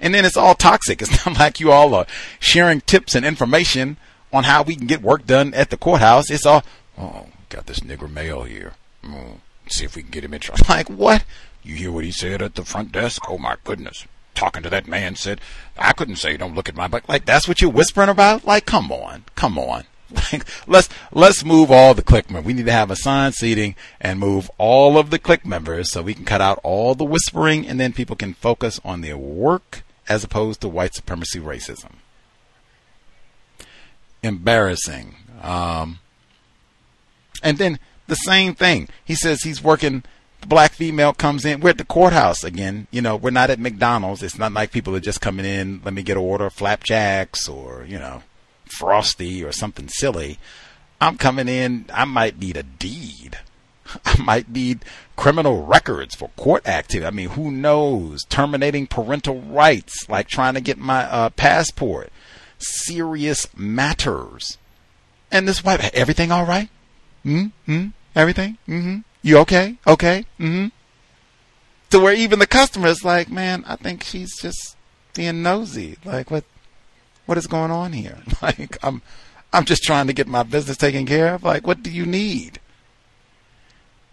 And 0.00 0.14
then 0.14 0.24
it's 0.24 0.36
all 0.36 0.54
toxic. 0.54 1.02
It's 1.02 1.26
not 1.26 1.38
like 1.38 1.60
you 1.60 1.70
all 1.70 1.94
are 1.94 2.06
sharing 2.38 2.80
tips 2.80 3.14
and 3.14 3.24
information 3.24 3.98
on 4.32 4.44
how 4.44 4.62
we 4.62 4.76
can 4.76 4.86
get 4.86 5.02
work 5.02 5.26
done 5.26 5.52
at 5.54 5.70
the 5.70 5.76
courthouse. 5.76 6.30
It's 6.30 6.46
all, 6.46 6.64
oh, 6.98 7.26
got 7.48 7.66
this 7.66 7.80
nigger 7.80 8.10
male 8.10 8.44
here. 8.44 8.74
Oh, 9.04 9.40
see 9.68 9.84
if 9.84 9.96
we 9.96 10.02
can 10.02 10.10
get 10.10 10.24
him 10.24 10.34
in 10.34 10.40
trouble. 10.40 10.64
Like, 10.68 10.88
what? 10.88 11.24
You 11.62 11.74
hear 11.74 11.92
what 11.92 12.04
he 12.04 12.12
said 12.12 12.40
at 12.40 12.54
the 12.54 12.64
front 12.64 12.92
desk? 12.92 13.22
Oh 13.28 13.36
my 13.36 13.56
goodness. 13.64 14.06
Talking 14.34 14.62
to 14.62 14.70
that 14.70 14.88
man 14.88 15.16
said, 15.16 15.40
I 15.76 15.92
couldn't 15.92 16.16
say 16.16 16.36
don't 16.36 16.54
look 16.54 16.68
at 16.68 16.76
my 16.76 16.88
butt. 16.88 17.08
Like, 17.08 17.26
that's 17.26 17.46
what 17.46 17.60
you're 17.60 17.70
whispering 17.70 18.08
about? 18.08 18.46
Like, 18.46 18.64
come 18.64 18.90
on. 18.90 19.24
Come 19.34 19.58
on. 19.58 19.84
Let's 20.66 20.88
let's 21.12 21.44
move 21.44 21.70
all 21.70 21.94
the 21.94 22.02
clique 22.02 22.30
members. 22.30 22.46
We 22.46 22.52
need 22.52 22.66
to 22.66 22.72
have 22.72 22.90
assigned 22.90 23.34
seating 23.34 23.74
and 24.00 24.18
move 24.18 24.50
all 24.58 24.98
of 24.98 25.10
the 25.10 25.18
clique 25.18 25.46
members 25.46 25.90
so 25.92 26.02
we 26.02 26.14
can 26.14 26.24
cut 26.24 26.40
out 26.40 26.58
all 26.62 26.94
the 26.94 27.04
whispering 27.04 27.66
and 27.66 27.78
then 27.78 27.92
people 27.92 28.16
can 28.16 28.34
focus 28.34 28.80
on 28.84 29.00
their 29.00 29.16
work 29.16 29.82
as 30.08 30.24
opposed 30.24 30.60
to 30.60 30.68
white 30.68 30.94
supremacy 30.94 31.38
racism. 31.38 31.92
Embarrassing. 34.22 35.16
Um, 35.42 36.00
and 37.42 37.58
then 37.58 37.78
the 38.06 38.16
same 38.16 38.54
thing. 38.54 38.88
He 39.04 39.14
says 39.14 39.42
he's 39.42 39.62
working. 39.62 40.02
The 40.40 40.46
black 40.46 40.72
female 40.72 41.12
comes 41.12 41.44
in. 41.44 41.60
We're 41.60 41.70
at 41.70 41.78
the 41.78 41.84
courthouse 41.84 42.44
again. 42.44 42.86
You 42.90 43.02
know, 43.02 43.16
we're 43.16 43.30
not 43.30 43.50
at 43.50 43.60
McDonald's. 43.60 44.22
It's 44.22 44.38
not 44.38 44.52
like 44.52 44.72
people 44.72 44.96
are 44.96 45.00
just 45.00 45.20
coming 45.20 45.46
in. 45.46 45.80
Let 45.84 45.94
me 45.94 46.02
get 46.02 46.16
an 46.16 46.22
order 46.22 46.46
of 46.46 46.54
flapjacks 46.54 47.48
or 47.48 47.84
you 47.86 47.98
know, 47.98 48.22
frosty 48.70 49.44
or 49.44 49.52
something 49.52 49.88
silly. 49.88 50.38
I'm 51.00 51.16
coming 51.16 51.48
in. 51.48 51.86
I 51.92 52.04
might 52.04 52.38
need 52.38 52.56
a 52.56 52.62
deed. 52.62 53.38
I 54.04 54.20
might 54.22 54.48
need 54.48 54.84
criminal 55.16 55.64
records 55.64 56.14
for 56.14 56.28
court 56.36 56.66
activity. 56.66 57.06
I 57.06 57.10
mean, 57.10 57.30
who 57.30 57.50
knows? 57.50 58.24
Terminating 58.24 58.86
parental 58.86 59.40
rights, 59.40 60.08
like 60.08 60.28
trying 60.28 60.54
to 60.54 60.60
get 60.60 60.78
my 60.78 61.04
uh, 61.04 61.30
passport. 61.30 62.12
Serious 62.58 63.46
matters. 63.56 64.58
And 65.30 65.46
this 65.46 65.64
wife, 65.64 65.90
everything 65.94 66.30
all 66.32 66.44
right? 66.44 66.68
Mm-hmm. 67.24 67.88
Everything? 68.14 68.58
Mm-hmm. 68.68 68.98
You 69.22 69.38
okay? 69.38 69.76
Okay? 69.86 70.24
Mm-hmm. 70.38 70.68
To 71.90 71.98
where 71.98 72.14
even 72.14 72.38
the 72.38 72.46
customer 72.46 72.88
is 72.88 73.04
like, 73.04 73.30
man, 73.30 73.64
I 73.66 73.76
think 73.76 74.02
she's 74.02 74.40
just 74.40 74.76
being 75.14 75.42
nosy. 75.42 75.96
Like, 76.04 76.30
what? 76.30 76.44
What 77.26 77.38
is 77.38 77.46
going 77.46 77.70
on 77.70 77.92
here? 77.92 78.18
Like, 78.42 78.78
I'm, 78.82 79.02
I'm 79.52 79.64
just 79.66 79.82
trying 79.82 80.06
to 80.06 80.12
get 80.12 80.26
my 80.26 80.42
business 80.42 80.76
taken 80.76 81.04
care 81.04 81.34
of. 81.34 81.42
Like, 81.42 81.66
what 81.66 81.82
do 81.82 81.90
you 81.90 82.06
need? 82.06 82.58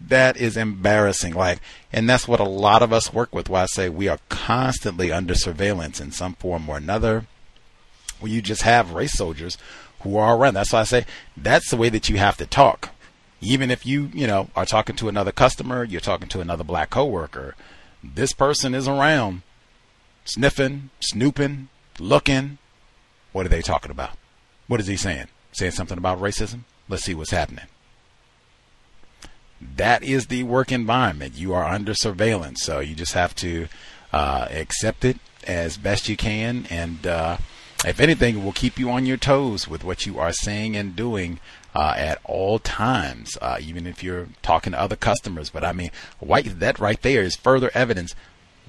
that 0.00 0.36
is 0.36 0.56
embarrassing. 0.56 1.34
Like, 1.34 1.60
and 1.92 2.08
that's 2.08 2.28
what 2.28 2.40
a 2.40 2.44
lot 2.44 2.82
of 2.82 2.92
us 2.92 3.12
work 3.12 3.34
with. 3.34 3.48
Why 3.48 3.62
I 3.62 3.66
say 3.66 3.88
we 3.88 4.08
are 4.08 4.18
constantly 4.28 5.12
under 5.12 5.34
surveillance 5.34 6.00
in 6.00 6.12
some 6.12 6.34
form 6.34 6.68
or 6.68 6.76
another. 6.76 7.26
Where 8.20 8.32
you 8.32 8.42
just 8.42 8.62
have 8.62 8.92
race 8.92 9.16
soldiers 9.16 9.58
who 10.00 10.16
are 10.16 10.36
around. 10.36 10.54
That's 10.54 10.72
why 10.72 10.80
I 10.80 10.84
say 10.84 11.06
that's 11.36 11.70
the 11.70 11.76
way 11.76 11.88
that 11.88 12.08
you 12.08 12.18
have 12.18 12.36
to 12.38 12.46
talk. 12.46 12.90
Even 13.40 13.70
if 13.70 13.86
you, 13.86 14.10
you 14.12 14.26
know, 14.26 14.48
are 14.56 14.66
talking 14.66 14.96
to 14.96 15.08
another 15.08 15.30
customer, 15.30 15.84
you're 15.84 16.00
talking 16.00 16.28
to 16.28 16.40
another 16.40 16.64
black 16.64 16.90
coworker. 16.90 17.54
This 18.02 18.32
person 18.32 18.74
is 18.74 18.88
around, 18.88 19.42
sniffing, 20.24 20.90
snooping, 21.00 21.68
looking. 22.00 22.58
What 23.38 23.46
are 23.46 23.50
they 23.50 23.62
talking 23.62 23.92
about? 23.92 24.16
What 24.66 24.80
is 24.80 24.88
he 24.88 24.96
saying? 24.96 25.28
Saying 25.52 25.70
something 25.70 25.96
about 25.96 26.20
racism? 26.20 26.62
Let's 26.88 27.04
see 27.04 27.14
what's 27.14 27.30
happening 27.30 27.66
that 29.76 30.02
is 30.02 30.26
the 30.26 30.42
work 30.42 30.72
environment. 30.72 31.34
You 31.36 31.54
are 31.54 31.64
under 31.64 31.94
surveillance, 31.94 32.62
so 32.62 32.80
you 32.80 32.96
just 32.96 33.12
have 33.12 33.34
to 33.36 33.68
uh, 34.12 34.48
accept 34.50 35.04
it 35.04 35.18
as 35.46 35.76
best 35.76 36.08
you 36.08 36.16
can. 36.16 36.66
And 36.68 37.06
uh, 37.06 37.38
if 37.84 38.00
anything, 38.00 38.38
it 38.38 38.44
will 38.44 38.52
keep 38.52 38.78
you 38.78 38.90
on 38.90 39.06
your 39.06 39.16
toes 39.16 39.68
with 39.68 39.84
what 39.84 40.04
you 40.04 40.18
are 40.18 40.32
saying 40.32 40.76
and 40.76 40.96
doing 40.96 41.38
uh, 41.74 41.94
at 41.96 42.18
all 42.24 42.58
times, 42.58 43.38
uh, 43.40 43.58
even 43.60 43.86
if 43.86 44.02
you're 44.02 44.28
talking 44.42 44.72
to 44.72 44.80
other 44.80 44.96
customers. 44.96 45.50
But 45.50 45.64
I 45.64 45.72
mean, 45.72 45.90
white 46.18 46.58
that 46.58 46.78
right 46.80 47.00
there 47.02 47.22
is 47.22 47.36
further 47.36 47.70
evidence. 47.72 48.14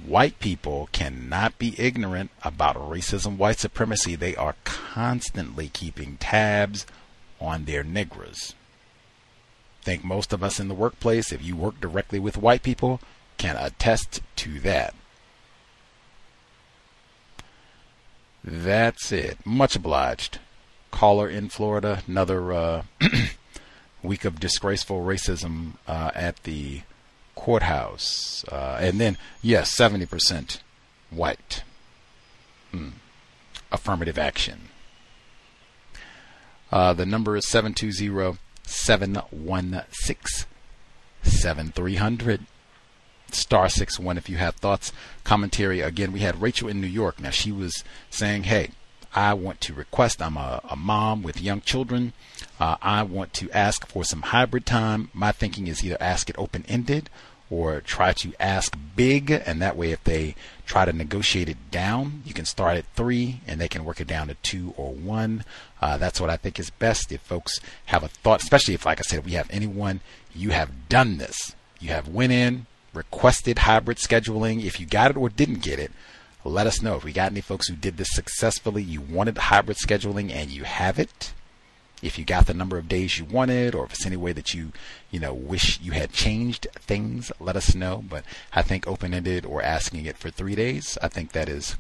White 0.06 0.40
people 0.40 0.90
cannot 0.92 1.58
be 1.60 1.80
ignorant 1.80 2.32
about 2.44 2.76
racism, 2.76 3.38
white 3.38 3.60
supremacy. 3.60 4.16
They 4.16 4.36
are 4.36 4.56
constantly 4.64 5.70
keeping 5.70 6.18
tabs 6.18 6.86
on 7.40 7.66
their 7.66 7.84
niggers 7.84 8.54
think 9.90 10.04
most 10.04 10.34
of 10.34 10.44
us 10.44 10.60
in 10.60 10.68
the 10.68 10.76
workplace, 10.76 11.32
if 11.32 11.44
you 11.44 11.56
work 11.56 11.82
directly 11.82 12.20
with 12.20 12.38
white 12.38 12.62
people, 12.62 13.00
can 13.38 13.56
attest 13.56 14.22
to 14.36 14.60
that. 14.60 14.94
That's 18.44 19.12
it. 19.12 19.44
Much 19.44 19.76
obliged. 19.76 20.38
Caller 20.92 21.28
in 21.28 21.50
Florida, 21.50 22.04
another 22.08 22.54
uh, 22.54 22.84
week 24.04 24.26
of 24.26 24.40
disgraceful 24.40 25.02
racism 25.02 25.74
uh, 25.88 26.12
at 26.14 26.44
the 26.44 26.82
courthouse. 27.40 28.44
Uh, 28.52 28.78
and 28.82 29.00
then, 29.00 29.18
yes, 29.42 29.74
70% 29.80 30.60
white. 31.10 31.64
Hmm. 32.72 32.90
Affirmative 33.72 34.18
action. 34.18 34.70
Uh, 36.72 36.94
the 36.94 37.06
number 37.06 37.36
is 37.36 37.48
720 37.48 38.38
716 38.64 40.48
7300 41.24 42.46
star 43.32 43.70
61 43.70 44.18
if 44.18 44.30
you 44.30 44.38
have 44.38 44.56
thoughts 44.56 44.92
commentary 45.24 45.82
again 45.82 46.12
we 46.12 46.20
had 46.20 46.42
rachel 46.42 46.68
in 46.68 46.80
new 46.80 46.88
york 46.88 47.20
now 47.20 47.30
she 47.30 47.52
was 47.52 47.84
saying 48.10 48.44
hey 48.44 48.70
i 49.14 49.34
want 49.34 49.60
to 49.62 49.74
request 49.74 50.22
i'm 50.22 50.38
a, 50.38 50.62
a 50.70 50.76
mom 50.76 51.22
with 51.22 51.42
young 51.42 51.62
children 51.62 52.14
uh, 52.60 52.78
i 52.82 53.04
want 53.04 53.34
to 53.34 53.50
ask 53.52 53.88
for 53.88 54.04
some 54.04 54.22
hybrid 54.22 54.66
time 54.66 55.10
my 55.14 55.32
thinking 55.32 55.68
is 55.68 55.84
either 55.84 55.98
ask 56.00 56.30
it 56.30 56.36
open-ended 56.38 57.10
or 57.50 57.82
try 57.82 58.14
to 58.14 58.34
ask 58.40 58.78
big, 58.96 59.32
and 59.32 59.62
that 59.62 59.76
way, 59.76 59.92
if 59.92 60.04
they 60.04 60.36
try 60.66 60.86
to 60.86 60.94
negotiate 60.94 61.50
it 61.50 61.72
down, 61.72 62.22
you 62.26 62.34
can 62.34 62.46
start 62.46 62.78
at 62.78 62.86
three 62.96 63.42
and 63.48 63.60
they 63.60 63.68
can 63.68 63.84
work 63.84 64.00
it 64.00 64.08
down 64.08 64.28
to 64.28 64.36
two 64.36 64.74
or 64.78 64.94
one. 64.94 65.44
Uh, 65.82 65.98
that's 65.98 66.22
what 66.22 66.30
I 66.30 66.38
think 66.38 66.60
is 66.60 66.70
best. 66.70 67.12
If 67.12 67.22
folks 67.22 67.60
have 67.88 68.04
a 68.04 68.08
thought, 68.08 68.44
especially 68.44 68.76
if, 68.76 68.86
like 68.86 69.00
I 69.00 69.02
said, 69.02 69.26
we 69.26 69.32
have 69.32 69.50
anyone, 69.50 70.02
you 70.36 70.52
have 70.52 70.88
done 70.90 71.18
this, 71.18 71.56
you 71.80 71.90
have 71.90 72.08
went 72.08 72.32
in, 72.32 72.68
requested 72.94 73.60
hybrid 73.60 73.98
scheduling. 73.98 74.64
If 74.64 74.80
you 74.80 74.86
got 74.86 75.12
it 75.12 75.18
or 75.18 75.30
didn't 75.30 75.64
get 75.64 75.80
it, 75.80 75.92
let 76.44 76.68
us 76.68 76.82
know. 76.82 76.96
If 76.96 77.04
we 77.04 77.14
got 77.14 77.32
any 77.32 77.42
folks 77.42 77.68
who 77.68 77.76
did 77.76 77.98
this 77.98 78.12
successfully, 78.12 78.84
you 78.84 79.02
wanted 79.02 79.38
hybrid 79.38 79.78
scheduling 79.78 80.32
and 80.32 80.52
you 80.52 80.64
have 80.64 81.00
it, 81.00 81.34
if 82.02 82.18
you 82.18 82.26
got 82.26 82.46
the 82.46 82.54
number 82.54 82.78
of 82.78 82.88
days 82.88 83.18
you 83.18 83.26
wanted 83.26 83.76
or 83.76 83.86
if 83.86 83.92
it's 83.92 84.06
any 84.06 84.18
way 84.18 84.32
that 84.34 84.54
you 84.54 84.72
you 85.12 85.20
know 85.20 85.34
wish 85.34 85.80
you 85.82 85.92
had 85.92 86.12
changed 86.12 86.68
things 86.74 87.32
let 87.40 87.56
us 87.56 87.76
know. 87.76 88.04
But 88.08 88.24
i 88.54 88.62
think 88.62 88.88
open-ended 88.88 89.46
or 89.46 89.62
asking 89.62 90.06
it 90.06 90.18
for 90.18 90.30
three 90.30 90.56
days 90.56 90.98
i 91.02 91.08
think 91.08 91.32
that 91.32 91.50
is 91.50 91.78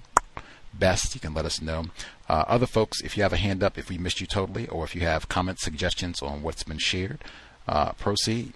best. 0.71 1.15
You 1.15 1.21
can 1.21 1.33
let 1.33 1.45
us 1.45 1.61
know. 1.61 1.85
Uh, 2.27 2.45
other 2.47 2.67
folks 2.67 3.01
if 3.01 3.17
you 3.17 3.23
have 3.23 3.33
a 3.33 3.37
hand 3.37 3.63
up 3.63 3.77
if 3.77 3.89
we 3.89 3.97
missed 3.97 4.21
you 4.21 4.27
totally 4.27 4.67
or 4.67 4.83
if 4.83 4.95
you 4.95 5.01
have 5.01 5.29
comments 5.29 5.63
suggestions 5.63 6.21
on 6.21 6.43
what's 6.43 6.63
been 6.63 6.77
shared 6.77 7.19
uh, 7.67 7.91
proceed 7.93 8.53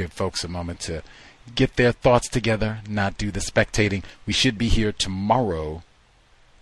give 0.00 0.12
folks 0.12 0.44
a 0.44 0.48
moment 0.48 0.80
to 0.80 1.02
get 1.54 1.76
their 1.76 1.92
thoughts 1.92 2.28
together, 2.28 2.78
not 2.88 3.18
do 3.18 3.30
the 3.30 3.40
spectating. 3.40 4.02
We 4.26 4.32
should 4.32 4.56
be 4.56 4.68
here 4.68 4.92
tomorrow. 4.92 5.82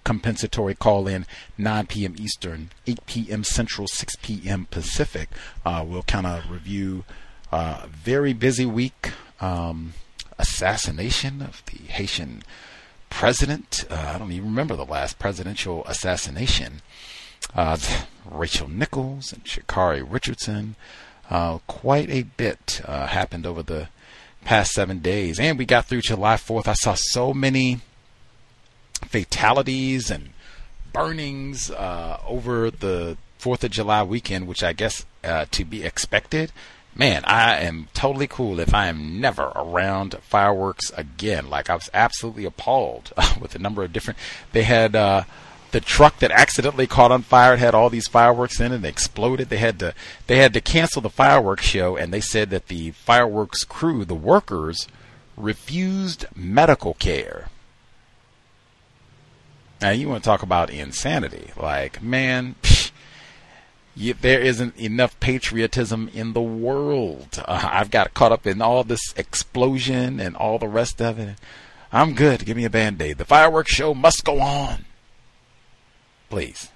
Compensatory 0.05 0.75
call 0.75 1.07
in 1.07 1.26
9 1.58 1.86
p.m. 1.86 2.15
Eastern, 2.18 2.70
8 2.86 3.07
p.m. 3.07 3.44
Central, 3.44 3.86
6 3.86 4.17
p.m. 4.23 4.67
Pacific. 4.70 5.28
Uh, 5.65 5.84
we'll 5.86 6.02
kind 6.02 6.26
of 6.26 6.50
review 6.50 7.05
a 7.52 7.57
uh, 7.57 7.86
very 7.92 8.33
busy 8.33 8.67
week. 8.67 9.12
Um, 9.41 9.92
assassination 10.39 11.42
of 11.42 11.62
the 11.67 11.78
Haitian 11.92 12.42
president. 13.10 13.84
Uh, 13.91 14.12
I 14.15 14.18
don't 14.18 14.33
even 14.33 14.49
remember 14.49 14.76
the 14.76 14.84
last 14.84 15.18
presidential 15.18 15.84
assassination. 15.86 16.81
Uh, 17.55 17.76
Rachel 18.25 18.68
Nichols 18.68 19.33
and 19.33 19.44
Sha'Carri 19.44 20.05
Richardson. 20.08 20.76
Uh, 21.31 21.58
quite 21.66 22.10
a 22.10 22.23
bit 22.23 22.81
uh, 22.84 23.07
happened 23.07 23.47
over 23.47 23.62
the 23.62 23.89
past 24.44 24.73
seven 24.73 25.00
days. 25.00 25.39
And 25.39 25.58
we 25.58 25.66
got 25.66 25.84
through 25.84 26.00
July 26.02 26.36
4th. 26.36 26.66
I 26.66 26.73
saw 26.73 26.94
so 26.94 27.34
many 27.34 27.81
fatalities 29.07 30.10
and 30.10 30.31
burnings 30.92 31.70
uh, 31.70 32.18
over 32.26 32.70
the 32.70 33.18
4th 33.40 33.65
of 33.65 33.70
July 33.70 34.02
weekend, 34.02 34.48
which 34.48 34.62
I 34.62 34.73
guess 34.73 35.05
uh, 35.23 35.44
to 35.50 35.65
be 35.65 35.84
expected. 35.84 36.50
Man, 36.94 37.24
I 37.26 37.58
am 37.60 37.89
totally 37.94 38.26
cool 38.26 38.58
if 38.58 38.74
I 38.74 38.89
am 38.89 39.20
never 39.20 39.52
around 39.55 40.16
fireworks 40.20 40.90
again. 40.97 41.48
Like 41.48 41.70
I 41.70 41.74
was 41.74 41.89
absolutely 41.94 42.44
appalled 42.44 43.12
with 43.40 43.52
the 43.52 43.58
number 43.58 43.84
of 43.84 43.92
different. 43.92 44.18
They 44.52 44.65
had 44.65 44.97
uh, 44.97 45.23
the 45.71 45.81
truck 45.81 46.19
that 46.19 46.31
accidentally 46.31 46.87
caught 46.87 47.13
on 47.13 47.23
fire 47.23 47.57
had 47.57 47.75
all 47.75 47.91
these 47.91 48.09
fireworks 48.09 48.61
in 48.61 48.73
it 48.73 48.77
and 48.77 48.87
exploded. 48.87 49.49
They 49.49 49.59
had 49.59 49.79
to 49.81 49.95
they 50.27 50.39
had 50.39 50.55
to 50.55 50.61
cancel 50.61 51.03
the 51.03 51.11
fireworks 51.11 51.65
show 51.65 51.97
and 51.97 52.13
they 52.13 52.21
said 52.21 52.51
that 52.51 52.69
the 52.69 52.93
fireworks 52.93 53.65
crew, 53.65 54.05
the 54.05 54.15
workers, 54.15 54.89
refused 55.37 56.27
medical 56.35 56.95
care. 56.95 57.49
Now 59.81 59.91
you 59.91 60.09
want 60.09 60.25
to 60.25 60.29
talk 60.29 60.43
about 60.43 60.71
insanity? 60.71 61.51
Like, 61.57 62.03
man, 62.03 62.57
psh, 62.63 62.91
you, 63.95 64.15
there 64.15 64.41
isn't 64.41 64.77
enough 64.77 65.19
patriotism 65.21 66.11
in 66.13 66.33
the 66.33 66.43
world. 66.43 67.43
Uh, 67.47 67.69
I've 67.71 67.91
got 67.91 68.15
caught 68.15 68.33
up 68.33 68.47
in 68.47 68.61
all 68.61 68.83
this 68.83 69.13
explosion 69.17 70.19
and 70.19 70.35
all 70.35 70.59
the 70.59 70.69
rest 70.69 71.01
of 71.01 71.19
it. 71.19 71.37
I'm 71.93 72.15
good. 72.15 72.45
Give 72.45 72.57
me 72.57 72.65
a 72.65 72.71
band 72.71 73.01
aid. 73.01 73.19
The 73.19 73.25
fireworks 73.25 73.73
show 73.73 73.95
must 73.95 74.25
go 74.25 74.41
on 74.41 74.85
please. 76.28 76.70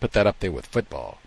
Put 0.00 0.12
that 0.12 0.26
up 0.26 0.40
there 0.40 0.52
with 0.52 0.66
football. 0.66 1.18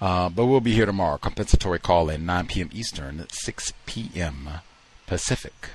Uh, 0.00 0.30
but 0.30 0.46
we'll 0.46 0.60
be 0.60 0.74
here 0.74 0.86
tomorrow. 0.86 1.18
Compensatory 1.18 1.78
call 1.78 2.08
in 2.08 2.24
9 2.24 2.46
p.m. 2.46 2.70
Eastern, 2.72 3.26
6 3.30 3.72
p.m. 3.84 4.48
Pacific. 5.06 5.70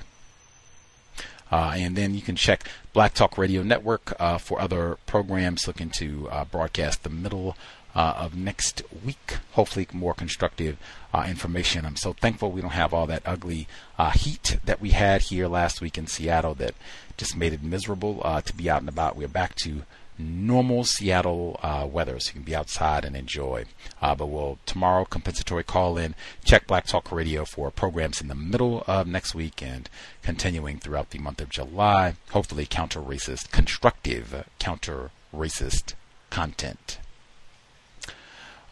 Uh, 1.50 1.74
and 1.76 1.94
then 1.94 2.14
you 2.14 2.22
can 2.22 2.34
check 2.34 2.68
Black 2.92 3.14
Talk 3.14 3.38
Radio 3.38 3.62
Network 3.62 4.14
uh, 4.18 4.38
for 4.38 4.60
other 4.60 4.98
programs 5.06 5.66
looking 5.66 5.90
to 5.90 6.28
uh, 6.30 6.44
broadcast 6.44 7.04
the 7.04 7.10
middle 7.10 7.56
uh, 7.94 8.14
of 8.16 8.34
next 8.36 8.82
week. 9.04 9.36
Hopefully, 9.52 9.86
more 9.92 10.12
constructive 10.12 10.76
uh, 11.14 11.24
information. 11.28 11.86
I'm 11.86 11.96
so 11.96 12.12
thankful 12.12 12.50
we 12.50 12.60
don't 12.60 12.70
have 12.70 12.92
all 12.92 13.06
that 13.06 13.22
ugly 13.24 13.68
heat 14.14 14.58
that 14.64 14.80
we 14.80 14.90
had 14.90 15.22
here 15.22 15.46
last 15.46 15.80
week 15.80 15.96
in 15.96 16.08
Seattle 16.08 16.54
that 16.56 16.74
just 17.16 17.36
made 17.36 17.52
it 17.52 17.62
miserable 17.62 18.20
to 18.44 18.54
be 18.54 18.68
out 18.68 18.80
and 18.80 18.88
about. 18.88 19.16
We're 19.16 19.28
back 19.28 19.54
to 19.56 19.82
normal 20.18 20.84
Seattle 20.84 21.58
uh, 21.62 21.86
weather, 21.90 22.18
so 22.18 22.28
you 22.28 22.34
can 22.34 22.42
be 22.42 22.54
outside 22.54 23.04
and 23.04 23.16
enjoy. 23.16 23.64
Uh, 24.00 24.14
but 24.14 24.26
we'll 24.26 24.58
tomorrow 24.66 25.04
compensatory 25.04 25.64
call 25.64 25.98
in. 25.98 26.14
Check 26.44 26.66
Black 26.66 26.86
Talk 26.86 27.12
Radio 27.12 27.44
for 27.44 27.70
programs 27.70 28.20
in 28.20 28.28
the 28.28 28.34
middle 28.34 28.84
of 28.86 29.06
next 29.06 29.34
week 29.34 29.62
and 29.62 29.88
continuing 30.22 30.78
throughout 30.78 31.10
the 31.10 31.18
month 31.18 31.40
of 31.40 31.50
July. 31.50 32.14
Hopefully, 32.30 32.66
counter 32.66 33.00
racist, 33.00 33.50
constructive 33.50 34.46
counter 34.58 35.10
racist 35.34 35.94
content. 36.30 36.98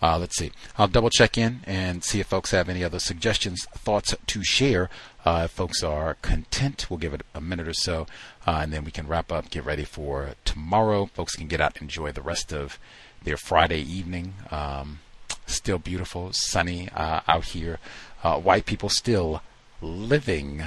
Uh, 0.02 0.18
let's 0.18 0.36
see. 0.36 0.52
I'll 0.76 0.86
double 0.86 1.08
check 1.08 1.38
in 1.38 1.60
and 1.66 2.04
see 2.04 2.20
if 2.20 2.26
folks 2.26 2.50
have 2.50 2.68
any 2.68 2.84
other 2.84 2.98
suggestions, 2.98 3.64
thoughts 3.74 4.14
to 4.26 4.44
share. 4.44 4.90
Uh, 5.24 5.42
if 5.44 5.50
folks 5.50 5.82
are 5.82 6.14
content, 6.20 6.86
we'll 6.90 6.98
give 6.98 7.14
it 7.14 7.22
a 7.34 7.40
minute 7.40 7.66
or 7.66 7.74
so, 7.74 8.06
uh, 8.46 8.58
and 8.62 8.72
then 8.72 8.84
we 8.84 8.90
can 8.90 9.08
wrap 9.08 9.32
up, 9.32 9.50
get 9.50 9.64
ready 9.64 9.84
for 9.84 10.34
tomorrow. 10.44 11.06
Folks 11.06 11.34
can 11.34 11.48
get 11.48 11.60
out 11.60 11.74
and 11.74 11.82
enjoy 11.82 12.12
the 12.12 12.20
rest 12.20 12.52
of 12.52 12.78
their 13.22 13.36
Friday 13.38 13.80
evening. 13.80 14.34
Um, 14.50 15.00
still 15.46 15.78
beautiful, 15.78 16.30
sunny 16.32 16.88
uh, 16.90 17.20
out 17.26 17.46
here. 17.46 17.78
Uh, 18.22 18.38
white 18.38 18.66
people 18.66 18.88
still 18.88 19.42
living 19.80 20.62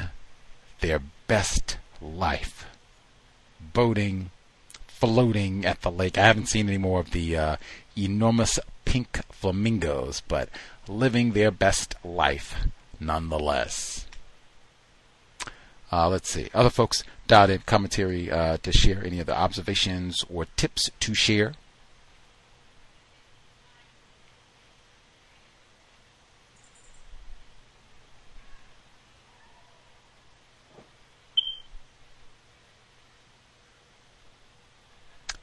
their 0.81 1.01
best 1.27 1.77
life, 2.01 2.65
boating, 3.73 4.31
floating 4.87 5.65
at 5.65 5.81
the 5.81 5.91
lake. 5.91 6.17
I 6.17 6.25
haven't 6.25 6.47
seen 6.47 6.67
any 6.67 6.77
more 6.77 6.99
of 6.99 7.11
the 7.11 7.37
uh, 7.37 7.55
enormous 7.95 8.59
pink 8.85 9.19
flamingos, 9.31 10.21
but 10.27 10.49
living 10.87 11.33
their 11.33 11.51
best 11.51 11.95
life 12.03 12.55
nonetheless. 12.99 13.96
Uh, 15.91 16.09
let's 16.09 16.29
see. 16.29 16.49
Other 16.53 16.69
folks 16.69 17.03
dialed 17.27 17.49
in 17.49 17.59
commentary 17.59 18.29
uh, 18.31 18.57
to 18.57 18.71
share 18.71 19.03
any 19.05 19.21
other 19.21 19.33
observations 19.33 20.23
or 20.29 20.45
tips 20.57 20.89
to 20.99 21.13
share. 21.13 21.53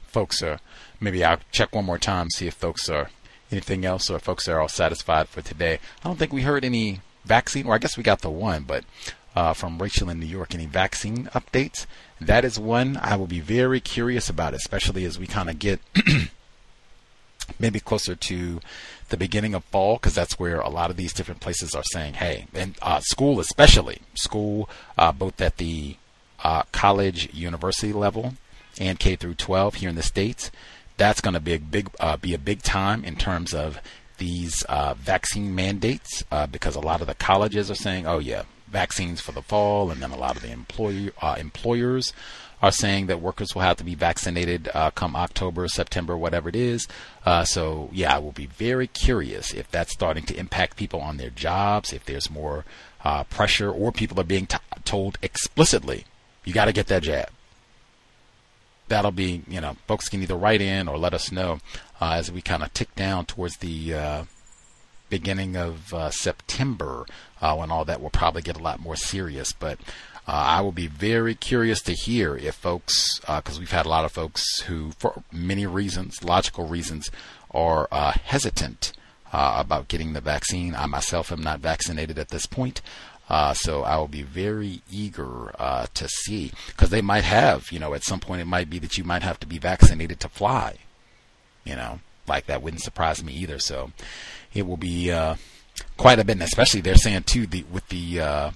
Folks 0.07 0.41
are, 0.41 0.59
maybe 1.01 1.25
I'll 1.25 1.39
check 1.51 1.75
one 1.75 1.83
more 1.83 1.97
time, 1.97 2.29
see 2.29 2.47
if 2.47 2.53
folks 2.53 2.87
are 2.87 3.09
anything 3.51 3.83
else 3.83 4.09
or 4.09 4.17
folks 4.17 4.47
are 4.47 4.61
all 4.61 4.69
satisfied 4.69 5.27
for 5.27 5.41
today. 5.41 5.79
I 6.03 6.07
don't 6.07 6.17
think 6.17 6.31
we 6.31 6.43
heard 6.43 6.63
any 6.63 7.01
vaccine, 7.25 7.65
or 7.65 7.75
I 7.75 7.79
guess 7.79 7.97
we 7.97 8.03
got 8.03 8.21
the 8.21 8.29
one, 8.29 8.63
but 8.63 8.85
uh, 9.35 9.53
from 9.53 9.81
Rachel 9.81 10.09
in 10.09 10.19
New 10.19 10.25
York. 10.25 10.55
Any 10.55 10.65
vaccine 10.65 11.25
updates? 11.33 11.85
That 12.21 12.45
is 12.45 12.57
one 12.57 12.97
I 12.97 13.15
will 13.15 13.27
be 13.27 13.41
very 13.41 13.79
curious 13.79 14.29
about, 14.29 14.53
especially 14.53 15.05
as 15.05 15.19
we 15.19 15.27
kind 15.27 15.49
of 15.49 15.59
get 15.59 15.79
maybe 17.59 17.79
closer 17.79 18.15
to 18.15 18.59
the 19.09 19.17
beginning 19.17 19.53
of 19.53 19.63
fall, 19.65 19.97
because 19.97 20.15
that's 20.15 20.39
where 20.39 20.59
a 20.59 20.69
lot 20.69 20.89
of 20.89 20.97
these 20.97 21.13
different 21.13 21.41
places 21.41 21.75
are 21.75 21.83
saying, 21.91 22.15
hey, 22.15 22.47
and 22.53 22.75
uh, 22.81 22.99
school 23.01 23.39
especially, 23.39 23.99
school 24.15 24.69
uh, 24.97 25.11
both 25.11 25.39
at 25.41 25.57
the 25.57 25.97
uh, 26.43 26.63
college, 26.71 27.33
university 27.33 27.93
level, 27.93 28.33
and 28.79 28.99
K 28.99 29.15
through 29.15 29.35
12 29.35 29.75
here 29.75 29.89
in 29.89 29.95
the 29.95 30.03
states. 30.03 30.49
That's 30.97 31.21
going 31.21 31.33
to 31.33 31.41
be 31.41 31.53
a 31.53 31.59
big 31.59 31.89
uh, 31.99 32.15
be 32.15 32.33
a 32.33 32.39
big 32.39 32.61
time 32.61 33.03
in 33.03 33.17
terms 33.17 33.53
of 33.53 33.79
these 34.17 34.63
uh, 34.63 34.93
vaccine 34.93 35.53
mandates, 35.53 36.23
because 36.49 36.75
a 36.75 36.79
lot 36.79 37.01
of 37.01 37.07
the 37.07 37.15
colleges 37.15 37.69
are 37.69 37.75
saying, 37.75 38.07
oh 38.07 38.19
yeah, 38.19 38.43
vaccines 38.67 39.21
for 39.21 39.31
the 39.31 39.41
fall, 39.41 39.91
and 39.91 40.01
then 40.01 40.11
a 40.11 40.17
lot 40.17 40.35
of 40.35 40.41
the 40.41 40.51
employer, 40.51 41.11
uh, 41.21 41.35
employers 41.39 42.13
are 42.61 42.71
saying 42.71 43.07
that 43.07 43.21
workers 43.21 43.53
will 43.53 43.61
have 43.61 43.77
to 43.77 43.83
be 43.83 43.95
vaccinated 43.95 44.69
uh, 44.73 44.89
come 44.91 45.15
October, 45.15 45.67
September, 45.67 46.17
whatever 46.17 46.49
it 46.49 46.55
is. 46.55 46.87
Uh, 47.25 47.43
so, 47.43 47.89
yeah, 47.91 48.15
I 48.15 48.19
will 48.19 48.31
be 48.31 48.47
very 48.47 48.87
curious 48.87 49.53
if 49.53 49.69
that's 49.69 49.93
starting 49.93 50.25
to 50.25 50.37
impact 50.37 50.77
people 50.77 50.99
on 50.99 51.17
their 51.17 51.29
jobs, 51.29 51.93
if 51.93 52.05
there's 52.05 52.29
more 52.29 52.65
uh, 53.03 53.23
pressure 53.25 53.69
or 53.69 53.91
people 53.91 54.19
are 54.19 54.25
being 54.25 54.47
t- 54.47 54.57
told 54.83 55.17
explicitly, 55.21 56.05
you 56.43 56.53
got 56.53 56.65
to 56.65 56.73
get 56.73 56.87
that 56.87 57.03
jab. 57.03 57.29
That'll 58.87 59.11
be, 59.11 59.43
you 59.47 59.61
know, 59.61 59.77
folks 59.87 60.09
can 60.09 60.21
either 60.21 60.35
write 60.35 60.61
in 60.61 60.87
or 60.87 60.97
let 60.97 61.13
us 61.13 61.31
know 61.31 61.59
uh, 61.99 62.13
as 62.13 62.31
we 62.31 62.41
kind 62.41 62.63
of 62.63 62.73
tick 62.73 62.93
down 62.95 63.25
towards 63.25 63.57
the 63.57 63.93
uh, 63.93 64.23
beginning 65.09 65.55
of 65.55 65.93
uh, 65.93 66.09
September 66.09 67.05
uh, 67.41 67.55
when 67.55 67.71
all 67.71 67.85
that 67.85 68.01
will 68.01 68.09
probably 68.09 68.41
get 68.41 68.57
a 68.57 68.63
lot 68.63 68.79
more 68.79 68.95
serious. 68.95 69.53
But 69.53 69.79
uh, 70.27 70.31
I 70.31 70.61
will 70.61 70.71
be 70.71 70.87
very 70.87 71.35
curious 71.35 71.81
to 71.83 71.93
hear 71.93 72.35
if 72.35 72.55
folks, 72.55 73.19
because 73.19 73.59
we've 73.59 73.71
had 73.71 73.85
a 73.85 73.89
lot 73.89 74.05
of 74.05 74.11
folks 74.11 74.61
who, 74.61 74.91
for 74.97 75.23
many 75.31 75.65
reasons, 75.65 76.23
logical 76.23 76.67
reasons, 76.67 77.09
are 77.51 77.87
hesitant 77.91 78.91
uh, 79.35 79.55
about 79.57 79.89
getting 79.89 80.13
the 80.13 80.21
vaccine. 80.21 80.73
I 80.73 80.85
myself 80.85 81.29
am 81.29 81.41
not 81.41 81.59
vaccinated 81.59 82.17
at 82.17 82.29
this 82.29 82.45
point. 82.45 82.81
Uh, 83.27 83.53
so 83.53 83.83
I 83.83 83.97
will 83.97 84.07
be 84.07 84.21
very 84.21 84.81
eager 84.89 85.51
uh, 85.59 85.87
to 85.95 86.07
see 86.07 86.53
because 86.67 86.89
they 86.89 87.01
might 87.01 87.23
have, 87.23 87.71
you 87.71 87.79
know, 87.79 87.93
at 87.93 88.03
some 88.03 88.19
point 88.19 88.41
it 88.41 88.45
might 88.45 88.69
be 88.69 88.79
that 88.79 88.97
you 88.97 89.03
might 89.03 89.23
have 89.23 89.39
to 89.41 89.47
be 89.47 89.57
vaccinated 89.57 90.19
to 90.21 90.29
fly. 90.29 90.77
You 91.65 91.75
know, 91.75 91.99
like 92.27 92.45
that 92.45 92.61
wouldn't 92.61 92.83
surprise 92.83 93.23
me 93.23 93.33
either. 93.33 93.59
So 93.59 93.91
it 94.55 94.65
will 94.65 94.77
be 94.77 95.11
uh, 95.11 95.35
quite 95.97 96.17
a 96.17 96.23
bit, 96.23 96.33
and 96.33 96.41
especially 96.41 96.81
they're 96.81 96.95
saying 96.95 97.23
too 97.23 97.45
the 97.45 97.63
with 97.71 97.87
the 97.89 98.19
uh, 98.19 98.51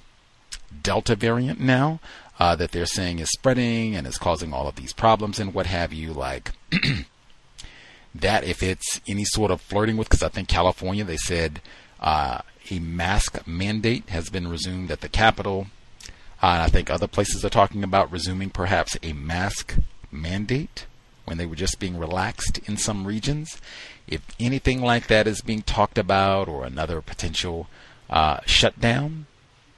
Delta 0.82 1.16
variant 1.16 1.60
now 1.60 2.00
uh, 2.40 2.56
that 2.56 2.72
they're 2.72 2.86
saying 2.86 3.20
is 3.20 3.30
spreading 3.30 3.96
and 3.96 4.08
is 4.08 4.18
causing 4.18 4.54
all 4.54 4.68
of 4.68 4.76
these 4.76 4.94
problems 4.94 5.40
and 5.40 5.54
what 5.54 5.66
have 5.66 5.94
you. 5.94 6.14
Like 6.14 6.54
that 8.16 8.44
if 8.44 8.64
it's 8.64 9.02
any 9.08 9.26
sort 9.26 9.52
of 9.52 9.62
flirting 9.62 9.98
with, 9.98 10.10
because 10.10 10.24
I 10.24 10.30
think 10.30 10.48
California, 10.48 11.04
they 11.04 11.18
said 11.18 11.62
uh, 12.00 12.42
a 12.72 12.80
mask 12.80 13.46
mandate 13.46 14.10
has 14.10 14.30
been 14.30 14.48
resumed 14.48 14.90
at 14.90 15.02
the 15.02 15.10
Capitol. 15.10 15.68
Uh, 16.42 16.48
and 16.48 16.62
I 16.62 16.68
think 16.68 16.90
other 16.90 17.08
places 17.08 17.44
are 17.44 17.50
talking 17.50 17.84
about 17.84 18.12
resuming 18.12 18.50
perhaps 18.50 18.98
a 19.04 19.12
mask 19.12 19.76
mandate 20.10 20.86
when 21.26 21.38
they 21.38 21.46
were 21.46 21.56
just 21.56 21.80
being 21.80 21.98
relaxed 21.98 22.60
in 22.66 22.78
some 22.78 23.06
regions. 23.06 23.60
If 24.10 24.26
anything 24.40 24.82
like 24.82 25.06
that 25.08 25.28
is 25.28 25.42
being 25.42 25.62
talked 25.62 26.00
about 26.00 26.48
or 26.48 26.66
another 26.66 27.00
potential 27.00 27.68
uh, 28.10 28.40
shutdown 28.46 29.28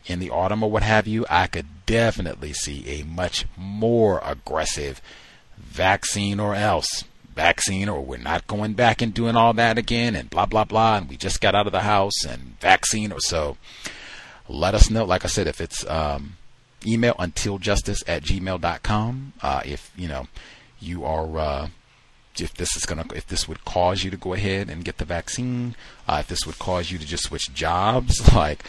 in 0.05 0.19
the 0.19 0.29
autumn 0.29 0.63
or 0.63 0.71
what 0.71 0.83
have 0.83 1.05
you, 1.05 1.25
I 1.29 1.47
could 1.47 1.67
definitely 1.85 2.53
see 2.53 2.87
a 2.87 3.03
much 3.03 3.45
more 3.57 4.21
aggressive 4.23 5.01
vaccine 5.57 6.39
or 6.39 6.55
else 6.55 7.03
vaccine 7.35 7.89
or 7.89 8.01
we're 8.01 8.17
not 8.17 8.47
going 8.47 8.73
back 8.73 9.01
and 9.01 9.13
doing 9.13 9.35
all 9.35 9.53
that 9.53 9.77
again 9.77 10.15
and 10.15 10.29
blah 10.29 10.45
blah 10.45 10.65
blah 10.65 10.97
and 10.97 11.09
we 11.09 11.15
just 11.15 11.39
got 11.39 11.55
out 11.55 11.65
of 11.65 11.71
the 11.71 11.81
house 11.81 12.25
and 12.25 12.57
vaccine 12.59 13.11
or 13.11 13.19
so. 13.19 13.57
Let 14.47 14.75
us 14.75 14.89
know. 14.89 15.05
Like 15.05 15.25
i 15.25 15.27
said 15.27 15.47
if 15.47 15.59
it's 15.59 15.85
um, 15.87 16.37
email 16.85 17.13
untiljustice 17.15 18.03
at 18.07 18.23
gmail.com 18.23 19.33
uh, 19.41 19.61
if 19.65 19.91
you 19.97 20.07
know 20.07 20.27
you 20.79 21.03
are 21.03 21.37
uh, 21.37 21.67
if 22.39 22.53
this 22.53 22.75
is 22.75 22.85
gonna 22.85 23.05
if 23.15 23.27
this 23.27 23.47
would 23.47 23.65
cause 23.65 24.03
you 24.03 24.11
to 24.11 24.17
go 24.17 24.33
ahead 24.33 24.69
and 24.69 24.85
get 24.85 24.97
the 24.97 25.05
vaccine 25.05 25.75
uh, 26.07 26.17
if 26.21 26.27
this 26.27 26.45
would 26.45 26.59
cause 26.59 26.91
you 26.91 26.97
to 26.97 27.05
just 27.05 27.23
switch 27.23 27.53
jobs 27.53 28.33
like 28.35 28.63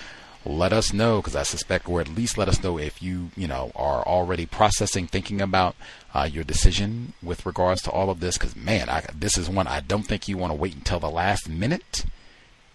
let 0.45 0.73
us 0.73 0.93
know 0.93 1.19
because 1.19 1.37
I 1.37 1.45
suspect, 1.45 1.89
or 1.89 2.01
at 2.01 2.09
least 2.09 2.37
let 2.37 2.49
us 2.49 2.63
know 2.63 2.79
if 2.79 3.03
you, 3.03 3.31
you 3.37 3.47
know, 3.47 3.71
are 3.77 4.03
already 4.05 4.47
processing, 4.47 5.07
thinking 5.07 5.41
about 5.41 5.77
uh, 6.15 6.29
your 6.31 6.45
decision 6.45 7.13
with 7.23 7.47
regards 7.47 7.83
to 7.83 7.91
all 7.91 8.11
of 8.11 8.21
this. 8.21 8.39
Because 8.39 8.57
man, 8.57 8.89
I, 8.89 9.05
this 9.15 9.39
is 9.39 9.49
one 9.49 9.67
I 9.67 9.81
don't 9.81 10.03
think 10.03 10.27
you 10.27 10.37
want 10.37 10.51
to 10.53 10.59
wait 10.59 10.75
until 10.75 10.99
the 10.99 11.11
last 11.11 11.49
minute 11.49 12.05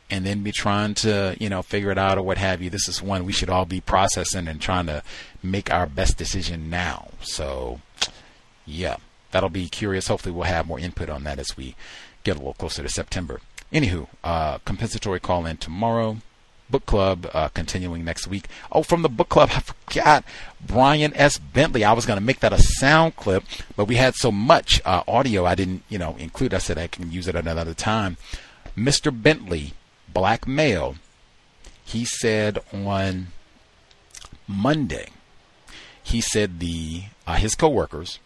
and 0.10 0.26
then 0.26 0.44
be 0.44 0.54
trying 0.54 0.94
to, 0.94 1.36
you 1.40 1.50
know, 1.50 1.62
figure 1.62 1.92
it 1.92 1.98
out 1.98 2.18
or 2.18 2.22
what 2.22 2.38
have 2.38 2.62
you. 2.62 2.70
This 2.70 2.88
is 2.88 3.02
one 3.02 3.26
we 3.26 3.34
should 3.34 3.50
all 3.50 3.66
be 3.66 3.82
processing 3.82 4.48
and 4.48 4.62
trying 4.62 4.86
to 4.86 5.04
make 5.44 5.72
our 5.72 5.86
best 5.86 6.18
decision 6.18 6.70
now. 6.70 7.10
So, 7.22 7.82
yeah, 8.66 8.98
that'll 9.38 9.50
be 9.50 9.70
curious. 9.70 10.08
Hopefully, 10.08 10.34
we'll 10.34 10.46
have 10.46 10.66
more 10.66 10.80
input 10.80 11.12
on 11.12 11.24
that 11.24 11.38
as 11.38 11.56
we 11.56 11.76
get 12.24 12.38
a 12.38 12.40
little 12.40 12.56
closer 12.56 12.82
to 12.82 12.90
September. 12.90 13.40
Anywho, 13.72 14.08
uh, 14.24 14.58
compensatory 14.66 15.20
call 15.20 15.46
in 15.46 15.58
tomorrow 15.58 16.18
book 16.72 16.88
club 16.88 17.30
uh, 17.36 17.48
continuing 17.50 18.04
next 18.04 18.26
week. 18.26 18.48
Oh, 18.72 18.82
from 18.82 19.04
the 19.04 19.10
book 19.10 19.30
club, 19.30 19.52
I 19.54 19.60
forgot 19.60 20.26
Brian 20.60 21.16
S. 21.16 21.38
Bentley. 21.38 21.84
I 21.84 21.94
was 21.94 22.08
going 22.08 22.18
to 22.18 22.26
make 22.26 22.40
that 22.40 22.52
a 22.52 22.58
sound 22.58 23.16
clip, 23.16 23.44
but 23.76 23.86
we 23.86 23.98
had 23.98 24.16
so 24.16 24.32
much 24.32 24.82
uh, 24.84 25.04
audio 25.08 25.46
I 25.46 25.54
didn't, 25.54 25.84
you 25.88 26.00
know, 26.00 26.16
include. 26.18 26.56
I 26.56 26.58
said 26.58 26.80
I 26.80 26.88
can 26.88 27.12
use 27.12 27.28
it 27.28 27.36
at 27.36 27.46
another 27.46 27.76
time. 27.76 28.18
Mr. 28.76 29.12
Bentley, 29.14 29.74
black 30.12 30.48
male, 30.48 30.96
he 31.86 32.06
said 32.06 32.58
on 32.74 33.28
Monday, 34.48 35.10
he 36.02 36.22
said 36.22 36.60
the 36.60 37.04
uh, 37.28 37.36
his 37.36 37.54
coworkers, 37.54 38.18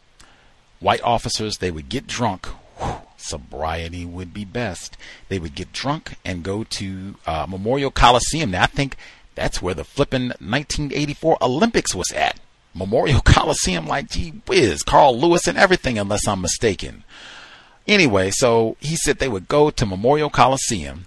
white 0.82 1.02
officers, 1.04 1.58
they 1.58 1.72
would 1.72 1.88
get 1.88 2.08
drunk. 2.08 2.48
Whew, 2.78 2.96
sobriety 3.18 4.06
would 4.06 4.34
be 4.34 4.44
best. 4.44 4.98
They 5.30 5.40
would 5.40 5.56
get 5.56 5.72
drunk 5.72 6.16
and 6.26 6.44
go 6.44 6.64
to 6.66 7.16
uh, 7.26 7.46
Memorial 7.48 7.92
Coliseum. 7.92 8.52
Now, 8.52 8.64
I 8.64 8.68
think 8.68 8.98
that's 9.36 9.62
where 9.62 9.74
the 9.74 9.86
flippin' 9.86 10.30
1984 10.40 11.38
Olympics 11.42 11.96
was 11.96 12.12
at. 12.12 12.40
Memorial 12.74 13.22
Coliseum, 13.26 13.88
like, 13.88 14.10
gee 14.10 14.42
whiz, 14.48 14.84
Carl 14.84 15.18
Lewis 15.18 15.48
and 15.48 15.58
everything, 15.58 15.98
unless 15.98 16.28
I'm 16.28 16.42
mistaken. 16.42 17.04
Anyway, 17.88 18.32
so 18.32 18.78
he 18.80 18.96
said 18.96 19.18
they 19.18 19.28
would 19.28 19.48
go 19.48 19.70
to 19.70 19.86
Memorial 19.86 20.30
Coliseum, 20.30 21.06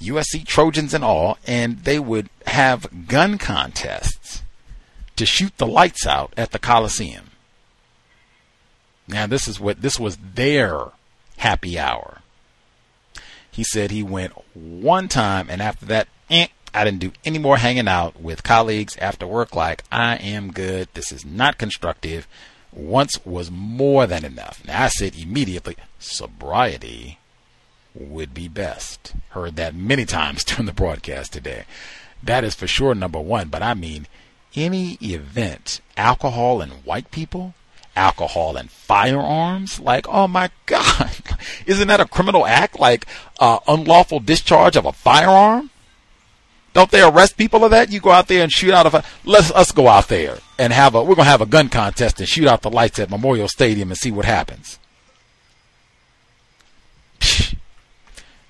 USC 0.00 0.46
Trojans 0.46 0.94
and 0.94 1.04
all, 1.04 1.38
and 1.46 1.80
they 1.80 1.98
would 1.98 2.30
have 2.46 3.06
gun 3.06 3.38
contests 3.38 4.42
to 5.16 5.26
shoot 5.26 5.56
the 5.58 5.66
lights 5.66 6.06
out 6.06 6.32
at 6.36 6.52
the 6.52 6.58
Coliseum. 6.58 7.27
Now 9.08 9.26
this 9.26 9.48
is 9.48 9.58
what 9.58 9.82
this 9.82 9.98
was 9.98 10.18
their 10.34 10.92
happy 11.38 11.78
hour. 11.78 12.18
He 13.50 13.64
said 13.64 13.90
he 13.90 14.02
went 14.02 14.34
one 14.54 15.08
time, 15.08 15.48
and 15.50 15.60
after 15.60 15.86
that, 15.86 16.06
eh, 16.30 16.46
I 16.72 16.84
didn't 16.84 17.00
do 17.00 17.12
any 17.24 17.38
more 17.38 17.56
hanging 17.56 17.88
out 17.88 18.20
with 18.20 18.44
colleagues 18.44 18.96
after 18.98 19.26
work. 19.26 19.54
Like, 19.56 19.82
I 19.90 20.16
am 20.16 20.52
good. 20.52 20.88
This 20.94 21.10
is 21.10 21.24
not 21.24 21.58
constructive. 21.58 22.28
Once 22.72 23.18
was 23.24 23.50
more 23.50 24.06
than 24.06 24.24
enough. 24.24 24.62
Now, 24.64 24.84
I 24.84 24.88
said 24.88 25.16
immediately, 25.16 25.74
sobriety 25.98 27.18
would 27.94 28.32
be 28.32 28.46
best. 28.46 29.14
Heard 29.30 29.56
that 29.56 29.74
many 29.74 30.04
times 30.04 30.44
during 30.44 30.66
the 30.66 30.72
broadcast 30.72 31.32
today. 31.32 31.64
That 32.22 32.44
is 32.44 32.54
for 32.54 32.66
sure 32.66 32.94
number 32.94 33.20
one. 33.20 33.48
But 33.48 33.62
I 33.62 33.74
mean, 33.74 34.06
any 34.54 34.98
event, 35.00 35.80
alcohol 35.96 36.60
and 36.60 36.84
white 36.84 37.10
people, 37.10 37.54
alcohol 37.98 38.56
and 38.56 38.70
firearms. 38.70 39.80
Like, 39.80 40.08
oh 40.08 40.28
my 40.28 40.50
God, 40.66 41.10
isn't 41.66 41.88
that 41.88 42.00
a 42.00 42.06
criminal 42.06 42.46
act? 42.46 42.78
Like, 42.78 43.06
uh, 43.38 43.58
unlawful 43.66 44.20
discharge 44.20 44.76
of 44.76 44.86
a 44.86 44.92
firearm? 44.92 45.70
Don't 46.72 46.90
they 46.90 47.02
arrest 47.02 47.36
people 47.36 47.64
of 47.64 47.72
that? 47.72 47.90
You 47.90 47.98
go 47.98 48.10
out 48.10 48.28
there 48.28 48.42
and 48.42 48.52
shoot 48.52 48.72
out 48.72 48.86
of 48.86 48.94
a. 48.94 49.02
Let's 49.24 49.50
us 49.50 49.72
go 49.72 49.88
out 49.88 50.08
there 50.08 50.38
and 50.58 50.72
have 50.72 50.94
a. 50.94 51.02
We're 51.02 51.16
gonna 51.16 51.28
have 51.28 51.40
a 51.40 51.46
gun 51.46 51.68
contest 51.68 52.20
and 52.20 52.28
shoot 52.28 52.46
out 52.46 52.62
the 52.62 52.70
lights 52.70 52.98
at 53.00 53.10
Memorial 53.10 53.48
Stadium 53.48 53.90
and 53.90 53.98
see 53.98 54.12
what 54.12 54.24
happens. 54.26 54.78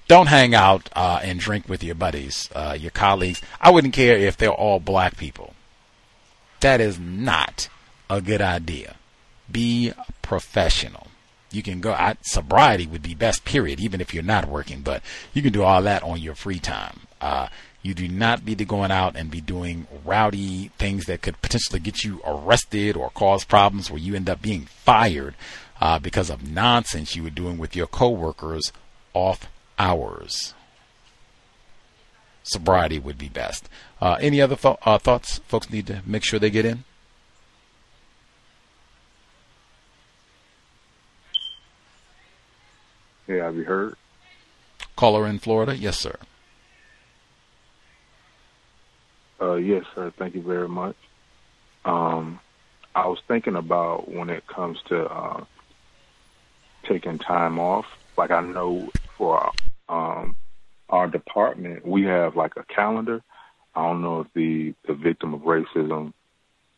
Don't 0.09 0.27
hang 0.27 0.55
out 0.55 0.91
uh, 0.95 1.21
and 1.23 1.41
drink 1.41 1.69
with 1.69 1.83
your 1.83 1.95
buddies, 1.95 2.51
uh, 2.55 2.77
your 2.79 2.91
colleagues. 2.91 3.41
I 3.61 3.71
wouldn't 3.71 3.95
care 3.95 4.17
if 4.17 4.37
they're 4.37 4.51
all 4.51 4.79
black 4.79 5.17
people. 5.17 5.55
That 6.61 6.81
is 6.81 6.99
not 6.99 7.69
a 8.11 8.21
good 8.21 8.43
idea 8.43 8.98
be 9.51 9.93
professional. 10.23 11.09
You 11.51 11.63
can 11.63 11.81
go 11.81 11.93
out 11.93 12.19
sobriety 12.23 12.87
would 12.87 13.03
be 13.03 13.15
best 13.15 13.45
period, 13.45 13.81
even 13.81 14.01
if 14.01 14.13
you're 14.13 14.23
not 14.23 14.47
working, 14.47 14.83
but 14.83 15.03
you 15.33 15.43
can 15.43 15.53
do 15.53 15.63
all 15.63 15.83
that 15.83 16.03
on 16.03 16.21
your 16.21 16.35
free 16.35 16.59
time. 16.59 17.01
Uh, 17.21 17.49
you 17.83 17.95
do 17.95 18.09
not 18.09 18.45
need 18.45 18.59
be 18.59 18.65
going 18.65 18.91
out 18.91 19.17
and 19.17 19.31
be 19.31 19.41
doing 19.41 19.87
rowdy 20.05 20.71
things 20.79 21.07
that 21.07 21.23
could 21.23 21.41
potentially 21.41 21.81
get 21.81 22.05
you 22.05 22.21
arrested 22.27 22.97
or 22.97 23.11
cause 23.11 23.45
problems 23.45 23.91
where 23.91 24.01
you 24.01 24.15
end 24.15 24.29
up 24.29 24.43
being 24.43 24.67
fired 24.67 25.35
uh, 25.81 25.99
because 25.99 26.29
of 26.29 26.47
nonsense 26.47 27.17
you 27.17 27.23
were 27.23 27.31
doing 27.31 27.57
with 27.57 27.77
your 27.77 27.87
coworkers 27.87 28.73
off 29.15 29.49
hours. 29.79 30.55
Sobriety 32.43 32.99
would 32.99 33.17
be 33.17 33.29
best. 33.29 33.69
Uh, 34.01 34.17
any 34.21 34.41
other 34.41 34.57
th- 34.57 34.77
uh, 34.83 34.99
thoughts 34.99 35.39
folks 35.49 35.71
need 35.71 35.87
to 35.87 36.03
make 36.05 36.25
sure 36.25 36.39
they 36.39 36.51
get 36.51 36.65
in? 36.65 36.85
Yeah, 43.29 43.45
have 43.45 43.57
you 43.57 43.65
heard? 43.65 43.95
Caller 44.97 45.27
in 45.27 45.39
Florida? 45.39 45.77
Yes, 45.77 45.99
sir. 45.99 46.17
Uh, 49.41 49.55
yes, 49.57 49.85
sir. 49.95 50.13
Thank 50.19 50.35
you 50.35 50.43
very 50.43 50.69
much. 50.69 50.97
Um, 51.85 52.41
I 52.95 53.07
was 53.07 53.19
thinking 53.29 53.55
about 53.55 54.11
when 54.11 54.31
it 54.31 54.47
comes 54.47 54.79
to 54.89 55.05
uh, 55.05 55.45
taking 56.89 57.19
time 57.19 57.59
off. 57.59 57.85
Like 58.17 58.31
I 58.31 58.41
know 58.41 58.91
for 59.17 59.53
um, 59.89 60.35
our 60.89 61.07
department, 61.07 61.87
we 61.87 62.05
have 62.05 62.35
like 62.35 62.57
a 62.57 62.65
calendar. 62.65 63.23
I 63.75 63.83
don't 63.83 64.03
know 64.03 64.21
if 64.21 64.33
the 64.33 64.75
the 64.87 64.95
victim 64.95 65.35
of 65.35 65.43
racism 65.43 66.15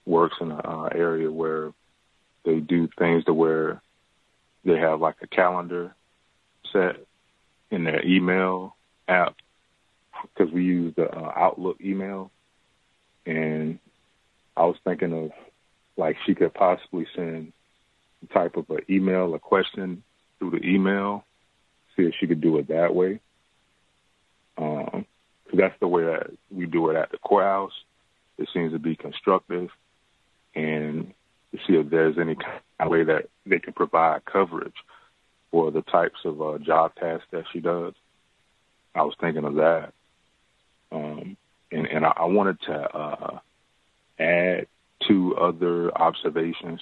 works 0.05 0.37
in 0.41 0.51
an 0.51 0.61
uh, 0.63 0.89
area 0.93 1.31
where 1.31 1.73
they 2.45 2.59
do 2.59 2.89
things 2.99 3.25
to 3.25 3.33
where 3.33 3.81
they 4.65 4.77
have 4.77 5.01
like 5.01 5.17
a 5.23 5.27
calendar 5.27 5.95
set 6.73 6.97
in 7.71 7.85
their 7.85 8.05
email 8.05 8.77
app 9.09 9.37
because 10.23 10.53
we 10.53 10.65
use 10.65 10.95
the 10.97 11.09
uh, 11.09 11.33
Outlook 11.37 11.79
email, 11.81 12.31
and 13.27 13.79
I 14.57 14.65
was 14.65 14.77
thinking 14.85 15.13
of 15.13 15.31
like 15.97 16.17
she 16.27 16.35
could 16.35 16.55
possibly 16.55 17.07
send 17.15 17.53
type 18.33 18.57
of 18.57 18.69
an 18.71 18.81
email, 18.89 19.35
a 19.35 19.39
question 19.39 20.03
through 20.39 20.51
the 20.51 20.67
email, 20.67 21.25
see 21.97 22.03
if 22.05 22.15
she 22.21 22.27
could 22.27 22.41
do 22.41 22.59
it 22.59 22.69
that 22.69 22.95
way. 22.95 23.21
Um, 24.59 25.07
cause 25.49 25.59
that's 25.59 25.79
the 25.81 25.89
way 25.89 26.05
that 26.05 26.31
we 26.51 26.67
do 26.67 26.91
it 26.91 26.97
at 26.97 27.11
the 27.11 27.19
courthouse. 27.19 27.73
It 28.39 28.49
seems 28.53 28.73
to 28.73 28.79
be 28.79 28.97
constructive, 28.97 29.69
and 30.55 31.13
to 31.53 31.59
see 31.67 31.75
if 31.75 31.91
there's 31.91 32.19
any 32.19 32.35
kind 32.35 32.61
of 32.79 32.89
way 32.89 33.05
that 33.05 33.29
they 33.47 33.59
can 33.59 33.73
provide 33.73 34.25
coverage 34.25 34.75
for 35.51 35.71
the 35.71 35.83
types 35.83 36.19
of 36.25 36.41
uh, 36.41 36.59
job 36.59 36.95
tasks 36.95 37.27
that 37.33 37.45
she 37.53 37.61
does. 37.61 37.95
I 38.95 39.03
was 39.03 39.15
thinking 39.21 39.45
of 39.45 39.55
that. 39.57 39.93
Um, 40.93 41.37
and, 41.71 41.87
and 41.87 42.05
I, 42.05 42.25
wanted 42.25 42.61
to 42.63 42.75
uh, 42.75 43.39
add 44.19 44.67
two 45.07 45.37
other 45.37 45.97
observations. 45.97 46.81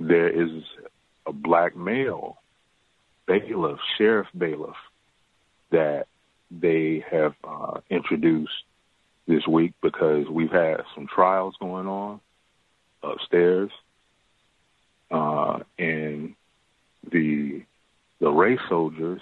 There 0.00 0.28
is 0.28 0.62
a 1.26 1.32
black 1.32 1.76
male 1.76 2.38
bailiff, 3.26 3.78
sheriff 3.98 4.28
bailiff, 4.36 4.76
that 5.70 6.06
they 6.50 7.04
have 7.10 7.34
uh, 7.44 7.80
introduced 7.90 8.64
this 9.26 9.46
week 9.46 9.74
because 9.82 10.26
we've 10.28 10.50
had 10.50 10.80
some 10.94 11.06
trials 11.06 11.54
going 11.60 11.86
on 11.86 12.20
upstairs, 13.02 13.70
uh, 15.10 15.60
and 15.78 16.34
the 17.10 17.62
the 18.20 18.30
race 18.30 18.60
soldiers, 18.68 19.20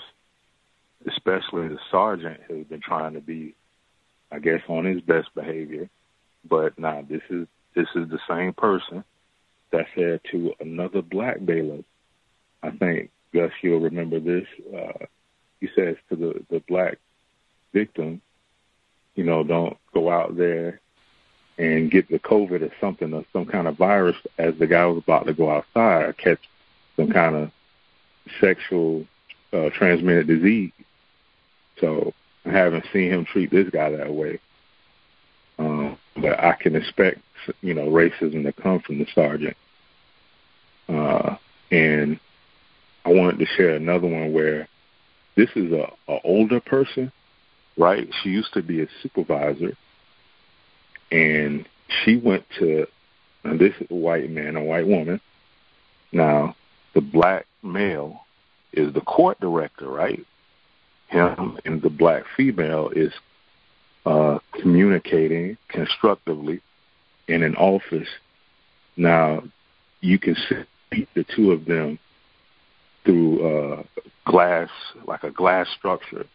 especially 1.06 1.68
the 1.68 1.78
sergeant, 1.90 2.40
who's 2.48 2.66
been 2.66 2.81
trying 2.81 3.15
to 3.15 3.20
be, 3.20 3.55
I 4.32 4.39
guess, 4.39 4.62
on 4.68 4.84
his 4.84 5.00
best 5.02 5.34
behavior. 5.34 5.89
But 6.48 6.78
now 6.78 7.05
this 7.08 7.23
is 7.28 7.47
this 7.74 7.89
is 7.94 8.08
the 8.08 8.20
same 8.28 8.52
person 8.52 9.05
that 9.70 9.86
said 9.94 10.20
to 10.32 10.55
another 10.60 11.02
black 11.02 11.44
bailiff. 11.44 11.84
I 12.62 12.70
think 12.70 13.10
Gus, 13.34 13.52
you'll 13.62 13.81
remember 13.81 14.20
this. 14.20 14.47
Uh, 14.74 15.06
he 15.60 15.68
says 15.74 15.97
to 16.08 16.16
the 16.16 16.44
the 16.48 16.60
black 16.68 16.98
victim, 17.73 18.23
you 19.15 19.24
know, 19.24 19.44
don't 19.44 19.76
go 19.92 20.10
out 20.10 20.36
there 20.36 20.81
and 21.58 21.90
get 21.90 22.08
the 22.08 22.18
COVID 22.18 22.62
or 22.62 22.73
something 22.81 23.12
or 23.15 23.24
some 23.32 23.47
kind 23.47 23.66
of 23.66 23.76
virus 23.76 24.16
as 24.39 24.55
the 24.58 24.66
guy 24.66 24.84
was 24.86 24.98
about 24.98 25.26
to 25.26 25.32
go 25.32 25.50
outside 25.50 26.02
or 26.05 26.12
catch 26.12 26.40
some 26.97 27.10
kind 27.10 27.34
of 27.34 27.50
sexual 28.40 29.06
uh, 29.52 29.70
transmitted 29.70 30.26
disease. 30.26 30.72
So 31.80 32.12
I 32.44 32.50
haven't 32.50 32.84
seen 32.92 33.10
him 33.10 33.24
treat 33.24 33.50
this 33.50 33.68
guy 33.70 33.90
that 33.90 34.12
way. 34.12 34.40
Um, 35.58 35.98
but 36.16 36.38
I 36.38 36.55
can 36.55 36.76
expect, 36.76 37.20
you 37.60 37.74
know, 37.74 37.86
racism 37.86 38.42
to 38.44 38.52
come 38.52 38.80
from 38.80 38.98
the 38.98 39.06
sergeant. 39.14 39.56
Uh, 40.88 41.36
and 41.70 42.18
I 43.05 43.10
wanted 43.10 43.38
to 43.38 43.46
share 43.46 43.70
another 43.70 44.06
one 44.06 44.32
where 44.32 44.68
this 45.36 45.50
is 45.55 45.72
a, 45.72 45.92
a 46.08 46.18
older 46.24 46.60
person, 46.60 47.12
right? 47.76 48.08
She 48.22 48.30
used 48.30 48.52
to 48.55 48.62
be 48.62 48.82
a 48.82 48.88
supervisor, 49.02 49.76
and 51.10 51.68
she 52.05 52.16
went 52.16 52.44
to. 52.58 52.86
And 53.44 53.60
this 53.60 53.74
is 53.80 53.86
a 53.90 53.94
white 53.94 54.28
man, 54.28 54.56
a 54.56 54.64
white 54.64 54.86
woman. 54.86 55.20
Now, 56.10 56.56
the 56.94 57.00
black 57.00 57.46
male 57.66 58.20
is 58.72 58.92
the 58.94 59.00
court 59.00 59.40
director, 59.40 59.88
right? 59.88 60.24
Him 61.08 61.58
and 61.64 61.82
the 61.82 61.90
black 61.90 62.24
female 62.36 62.90
is 62.94 63.12
uh, 64.04 64.38
communicating 64.60 65.56
constructively 65.68 66.60
in 67.28 67.42
an 67.42 67.56
office. 67.56 68.08
Now, 68.96 69.42
you 70.00 70.18
can 70.18 70.36
see 70.90 71.06
the 71.14 71.24
two 71.34 71.52
of 71.52 71.64
them 71.64 71.98
through 73.04 73.46
uh, 73.46 73.82
glass, 74.24 74.68
like 75.06 75.22
a 75.22 75.30
glass 75.30 75.68
structure. 75.76 76.26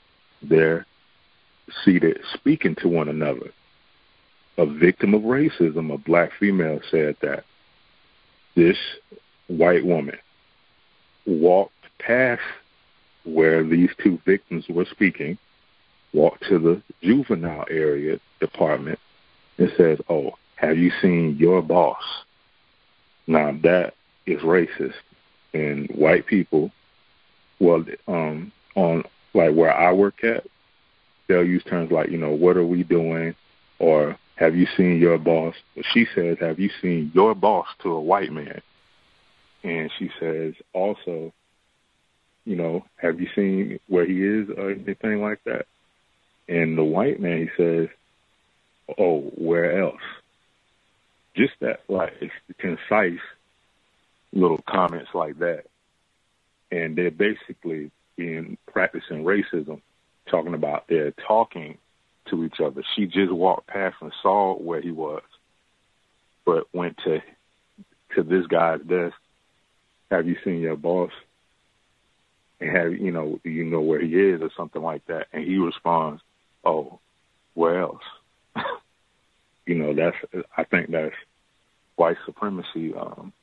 They're 0.41 0.85
seated 1.83 2.19
speaking 2.33 2.75
to 2.81 2.87
one 2.87 3.09
another. 3.09 3.51
A 4.57 4.65
victim 4.65 5.13
of 5.13 5.21
racism, 5.21 5.93
a 5.93 5.97
black 5.97 6.31
female, 6.39 6.79
said 6.89 7.15
that 7.21 7.45
this 8.55 8.77
white 9.47 9.85
woman 9.85 10.17
walked 11.25 11.73
past 11.99 12.41
where 13.23 13.63
these 13.63 13.89
two 14.03 14.19
victims 14.25 14.65
were 14.69 14.85
speaking, 14.85 15.37
walked 16.13 16.43
to 16.49 16.59
the 16.59 16.81
juvenile 17.01 17.65
area 17.69 18.19
department, 18.39 18.99
and 19.57 19.71
says, 19.77 19.99
Oh, 20.09 20.31
have 20.55 20.77
you 20.77 20.91
seen 21.01 21.37
your 21.39 21.61
boss? 21.61 22.01
Now 23.27 23.57
that 23.63 23.93
is 24.25 24.41
racist. 24.41 24.93
And 25.53 25.89
white 25.89 26.25
people, 26.27 26.71
well, 27.59 27.83
um, 28.07 28.51
on 28.75 29.03
like 29.33 29.53
where 29.53 29.73
I 29.73 29.91
work 29.91 30.23
at, 30.23 30.45
they'll 31.27 31.45
use 31.45 31.63
terms 31.63 31.91
like, 31.91 32.09
you 32.09 32.17
know, 32.17 32.31
what 32.31 32.57
are 32.57 32.65
we 32.65 32.83
doing? 32.83 33.35
Or 33.79 34.17
have 34.35 34.55
you 34.55 34.67
seen 34.77 34.97
your 34.97 35.17
boss? 35.17 35.55
She 35.93 36.05
says, 36.15 36.37
have 36.39 36.59
you 36.59 36.69
seen 36.81 37.11
your 37.13 37.35
boss 37.35 37.67
to 37.83 37.89
a 37.91 38.01
white 38.01 38.31
man? 38.31 38.61
And 39.63 39.91
she 39.99 40.09
says 40.19 40.53
also, 40.73 41.33
you 42.45 42.55
know, 42.55 42.85
have 42.97 43.19
you 43.19 43.27
seen 43.35 43.79
where 43.87 44.05
he 44.05 44.23
is 44.23 44.49
or 44.49 44.71
anything 44.71 45.21
like 45.21 45.43
that? 45.45 45.65
And 46.47 46.77
the 46.77 46.83
white 46.83 47.19
man, 47.19 47.39
he 47.39 47.49
says, 47.55 47.87
oh, 48.97 49.21
where 49.35 49.81
else? 49.81 50.01
Just 51.35 51.53
that, 51.61 51.81
like, 51.87 52.13
concise 52.57 53.21
little 54.33 54.61
comments 54.67 55.09
like 55.13 55.39
that. 55.39 55.65
And 56.71 56.95
they're 56.95 57.11
basically 57.11 57.91
being 58.15 58.57
practicing 58.71 59.23
racism, 59.23 59.81
talking 60.29 60.53
about 60.53 60.85
they're 60.87 61.13
talking 61.27 61.77
to 62.29 62.43
each 62.43 62.59
other. 62.59 62.83
She 62.95 63.05
just 63.05 63.31
walked 63.31 63.67
past 63.67 63.97
and 64.01 64.11
saw 64.21 64.55
where 64.55 64.81
he 64.81 64.91
was, 64.91 65.23
but 66.45 66.67
went 66.73 66.97
to 67.05 67.21
to 68.15 68.23
this 68.23 68.45
guy's 68.47 68.81
desk. 68.81 69.15
Have 70.11 70.27
you 70.27 70.35
seen 70.43 70.59
your 70.59 70.75
boss? 70.75 71.11
And 72.59 72.69
have 72.75 72.93
you 72.93 73.11
know, 73.11 73.39
do 73.43 73.49
you 73.49 73.63
know 73.63 73.81
where 73.81 74.01
he 74.01 74.13
is 74.13 74.41
or 74.41 74.51
something 74.55 74.81
like 74.81 75.05
that? 75.07 75.27
And 75.33 75.43
he 75.43 75.57
responds, 75.57 76.21
Oh, 76.63 76.99
where 77.55 77.81
else? 77.81 78.03
you 79.65 79.75
know, 79.75 79.95
that's 79.95 80.45
I 80.55 80.65
think 80.65 80.91
that's 80.91 81.15
white 81.95 82.17
supremacy 82.25 82.93
um 82.93 83.33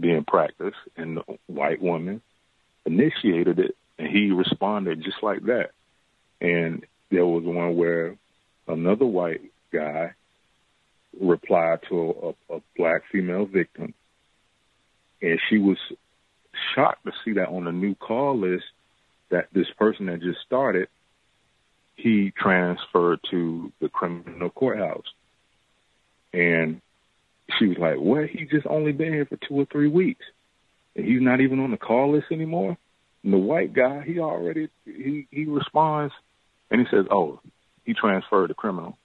being 0.00 0.24
practiced, 0.24 0.76
and 0.96 1.18
the 1.18 1.22
white 1.46 1.80
woman 1.80 2.20
initiated 2.86 3.58
it, 3.58 3.76
and 3.98 4.08
he 4.08 4.30
responded 4.30 5.02
just 5.02 5.22
like 5.22 5.42
that. 5.44 5.70
And 6.40 6.84
there 7.10 7.26
was 7.26 7.44
one 7.44 7.76
where 7.76 8.16
another 8.66 9.06
white 9.06 9.40
guy 9.72 10.14
replied 11.20 11.80
to 11.88 12.34
a, 12.50 12.56
a 12.56 12.60
black 12.76 13.02
female 13.10 13.46
victim, 13.46 13.94
and 15.22 15.40
she 15.48 15.58
was 15.58 15.78
shocked 16.74 17.04
to 17.04 17.12
see 17.24 17.34
that 17.34 17.48
on 17.48 17.64
the 17.64 17.72
new 17.72 17.94
call 17.94 18.38
list 18.38 18.64
that 19.30 19.48
this 19.52 19.66
person 19.78 20.06
that 20.06 20.20
just 20.20 20.40
started, 20.46 20.88
he 21.96 22.32
transferred 22.36 23.20
to 23.30 23.72
the 23.80 23.88
criminal 23.88 24.50
courthouse. 24.50 25.06
And 26.32 26.80
she 27.58 27.66
was 27.66 27.78
like, 27.78 27.98
"What? 27.98 28.28
He 28.30 28.46
just 28.46 28.66
only 28.66 28.92
been 28.92 29.12
here 29.12 29.26
for 29.26 29.36
two 29.36 29.54
or 29.54 29.66
three 29.66 29.88
weeks, 29.88 30.24
and 30.96 31.04
he's 31.04 31.20
not 31.20 31.40
even 31.40 31.60
on 31.60 31.70
the 31.70 31.76
call 31.76 32.12
list 32.12 32.26
anymore." 32.30 32.76
And 33.22 33.32
the 33.32 33.38
white 33.38 33.72
guy, 33.72 34.02
he 34.02 34.18
already 34.18 34.68
he 34.84 35.26
he 35.30 35.44
responds, 35.46 36.12
and 36.70 36.80
he 36.80 36.86
says, 36.90 37.06
"Oh, 37.10 37.40
he 37.84 37.94
transferred 37.94 38.48
to 38.48 38.54
criminal." 38.54 38.98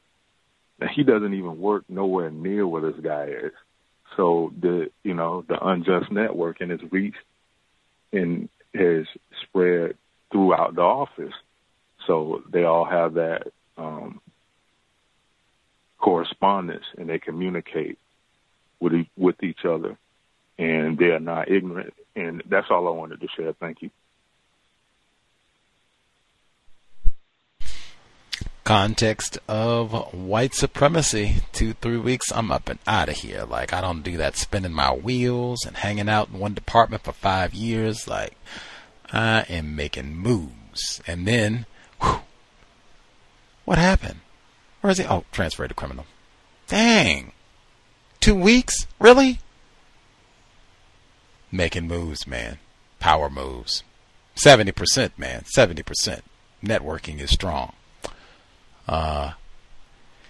Now 0.79 0.87
he 0.87 1.03
doesn't 1.03 1.33
even 1.33 1.59
work 1.59 1.83
nowhere 1.89 2.31
near 2.31 2.65
where 2.65 2.81
this 2.81 2.99
guy 3.01 3.25
is. 3.25 3.51
So 4.17 4.51
the 4.59 4.91
you 5.03 5.13
know 5.13 5.43
the 5.47 5.57
unjust 5.65 6.11
networking 6.11 6.71
has 6.71 6.79
reached 6.91 7.17
and 8.11 8.49
has 8.73 9.05
spread 9.43 9.95
throughout 10.31 10.75
the 10.75 10.81
office. 10.81 11.33
So 12.07 12.43
they 12.51 12.63
all 12.63 12.85
have 12.85 13.15
that 13.15 13.47
um, 13.77 14.21
correspondence 15.99 16.85
and 16.97 17.09
they 17.09 17.19
communicate 17.19 17.97
with 18.79 18.93
e- 18.93 19.09
with 19.17 19.41
each 19.43 19.65
other, 19.65 19.97
and 20.57 20.97
they 20.97 21.11
are 21.11 21.19
not 21.19 21.49
ignorant. 21.51 21.93
And 22.15 22.43
that's 22.49 22.67
all 22.69 22.87
I 22.87 22.91
wanted 22.91 23.21
to 23.21 23.27
share. 23.35 23.53
Thank 23.53 23.81
you. 23.81 23.89
Context 28.69 29.39
of 29.47 30.13
white 30.13 30.53
supremacy. 30.53 31.37
Two, 31.53 31.73
three 31.73 31.97
weeks, 31.97 32.31
I'm 32.31 32.51
up 32.51 32.69
and 32.69 32.77
out 32.85 33.09
of 33.09 33.15
here. 33.15 33.43
Like, 33.43 33.73
I 33.73 33.81
don't 33.81 34.03
do 34.03 34.15
that 34.17 34.35
spinning 34.35 34.73
my 34.73 34.93
wheels 34.93 35.65
and 35.65 35.75
hanging 35.75 36.07
out 36.07 36.29
in 36.29 36.37
one 36.37 36.53
department 36.53 37.01
for 37.01 37.11
five 37.11 37.55
years. 37.55 38.07
Like, 38.07 38.37
I 39.11 39.41
am 39.49 39.75
making 39.75 40.15
moves. 40.15 41.01
And 41.07 41.27
then, 41.27 41.65
whew, 41.99 42.19
what 43.65 43.79
happened? 43.79 44.19
Where 44.81 44.91
is 44.91 44.99
he? 44.99 45.05
Oh, 45.05 45.25
transferred 45.31 45.69
to 45.69 45.73
criminal. 45.73 46.05
Dang. 46.67 47.31
Two 48.19 48.35
weeks? 48.35 48.85
Really? 48.99 49.39
Making 51.51 51.87
moves, 51.87 52.27
man. 52.27 52.59
Power 52.99 53.31
moves. 53.31 53.81
70%, 54.35 55.17
man. 55.17 55.43
70%. 55.57 56.21
Networking 56.63 57.19
is 57.19 57.31
strong. 57.31 57.73
Uh, 58.89 59.33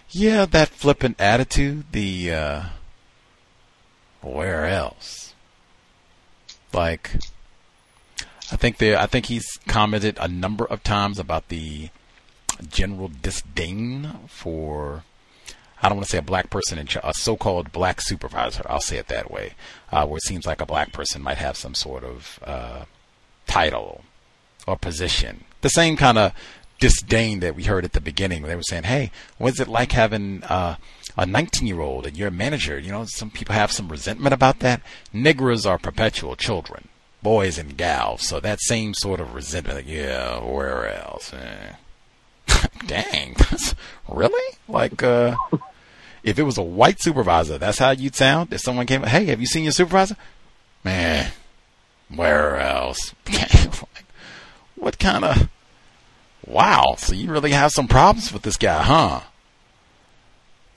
yeah, 0.09 0.45
that 0.45 0.67
flippant 0.67 1.15
attitude, 1.17 1.85
the, 1.93 2.33
uh, 2.33 2.63
where 4.21 4.65
else? 4.65 5.33
Like, 6.73 7.15
I 8.51 8.57
think 8.57 8.77
there, 8.77 8.99
I 8.99 9.05
think 9.05 9.27
he's 9.27 9.47
commented 9.65 10.17
a 10.19 10.27
number 10.27 10.65
of 10.65 10.83
times 10.83 11.19
about 11.19 11.47
the 11.47 11.89
general 12.69 13.09
disdain 13.21 14.11
for 14.27 15.03
I 15.81 15.88
don't 15.88 15.99
want 15.99 16.07
to 16.07 16.11
say 16.11 16.17
a 16.17 16.21
black 16.21 16.49
person 16.49 16.77
in 16.77 16.89
a 17.01 17.13
so-called 17.13 17.71
black 17.71 18.01
supervisor. 18.01 18.63
I'll 18.67 18.81
say 18.81 18.97
it 18.97 19.07
that 19.07 19.31
way, 19.31 19.53
uh, 19.91 20.05
where 20.05 20.17
it 20.17 20.23
seems 20.23 20.45
like 20.45 20.59
a 20.59 20.65
black 20.65 20.91
person 20.91 21.21
might 21.21 21.38
have 21.38 21.55
some 21.55 21.73
sort 21.73 22.03
of 22.03 22.39
uh, 22.43 22.83
title 23.47 24.03
or 24.67 24.75
position. 24.75 25.45
The 25.61 25.69
same 25.69 25.95
kind 25.95 26.17
of 26.17 26.33
disdain 26.80 27.40
that 27.41 27.56
we 27.56 27.64
heard 27.64 27.85
at 27.85 27.93
the 27.93 28.01
beginning, 28.01 28.43
they 28.43 28.56
were 28.56 28.64
saying, 28.64 28.83
"Hey, 28.83 29.11
what's 29.38 29.59
it 29.59 29.67
like 29.67 29.91
having 29.91 30.43
uh, 30.43 30.75
a 31.17 31.25
19-year-old 31.25 32.06
and 32.06 32.17
you're 32.17 32.30
a 32.30 32.32
manager?" 32.32 32.80
You 32.80 32.91
know, 32.91 33.06
some 33.06 33.30
people 33.30 33.56
have 33.56 33.72
some 33.72 33.90
resentment 33.90 34.33
about 34.33 34.59
that. 34.59 34.82
Negras 35.14 35.69
are 35.69 35.77
perpetual 35.77 36.35
children, 36.35 36.88
boys 37.22 37.58
and 37.58 37.77
gals, 37.77 38.27
so 38.27 38.40
that 38.40 38.59
same 38.61 38.93
sort 38.93 39.19
of 39.19 39.33
resentment. 39.33 39.77
Like, 39.80 39.88
yeah, 39.88 40.40
where 40.43 40.93
else? 40.93 41.33
Eh. 41.33 41.74
Dang, 42.85 43.35
really? 44.08 44.56
Like, 44.67 45.03
uh, 45.03 45.35
if 46.24 46.40
it 46.40 46.43
was 46.43 46.58
a 46.58 46.64
white 46.64 47.01
supervisor, 47.01 47.58
that's 47.58 47.80
how 47.80 47.91
you'd 47.91 48.16
sound. 48.16 48.53
If 48.53 48.61
someone 48.61 48.85
came, 48.85 49.03
hey, 49.03 49.25
have 49.25 49.40
you 49.40 49.45
seen 49.45 49.64
your 49.64 49.72
supervisor? 49.72 50.16
Man, 50.83 51.32
where 52.14 52.58
else? 52.58 53.14
what 54.75 54.98
kind 54.99 55.25
of? 55.25 55.49
Wow, 56.45 56.95
so 56.98 57.14
you 57.14 57.32
really 57.32 57.51
have 57.51 57.72
some 57.72 57.88
problems 57.88 58.32
with 58.32 58.43
this 58.43 58.58
guy, 58.58 58.82
huh? 58.84 59.22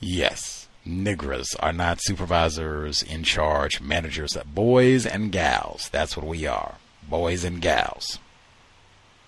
Yes, 0.00 0.68
nigras 0.86 1.55
are 1.60 1.73
not 1.73 2.02
supervisors 2.02 3.02
in 3.02 3.23
charge, 3.23 3.81
managers, 3.81 4.36
boys 4.55 5.07
and 5.07 5.31
gals. 5.31 5.89
That's 5.91 6.16
what 6.16 6.26
we 6.26 6.47
are, 6.47 6.74
boys 7.08 7.44
and 7.44 7.60
gals. 7.60 8.18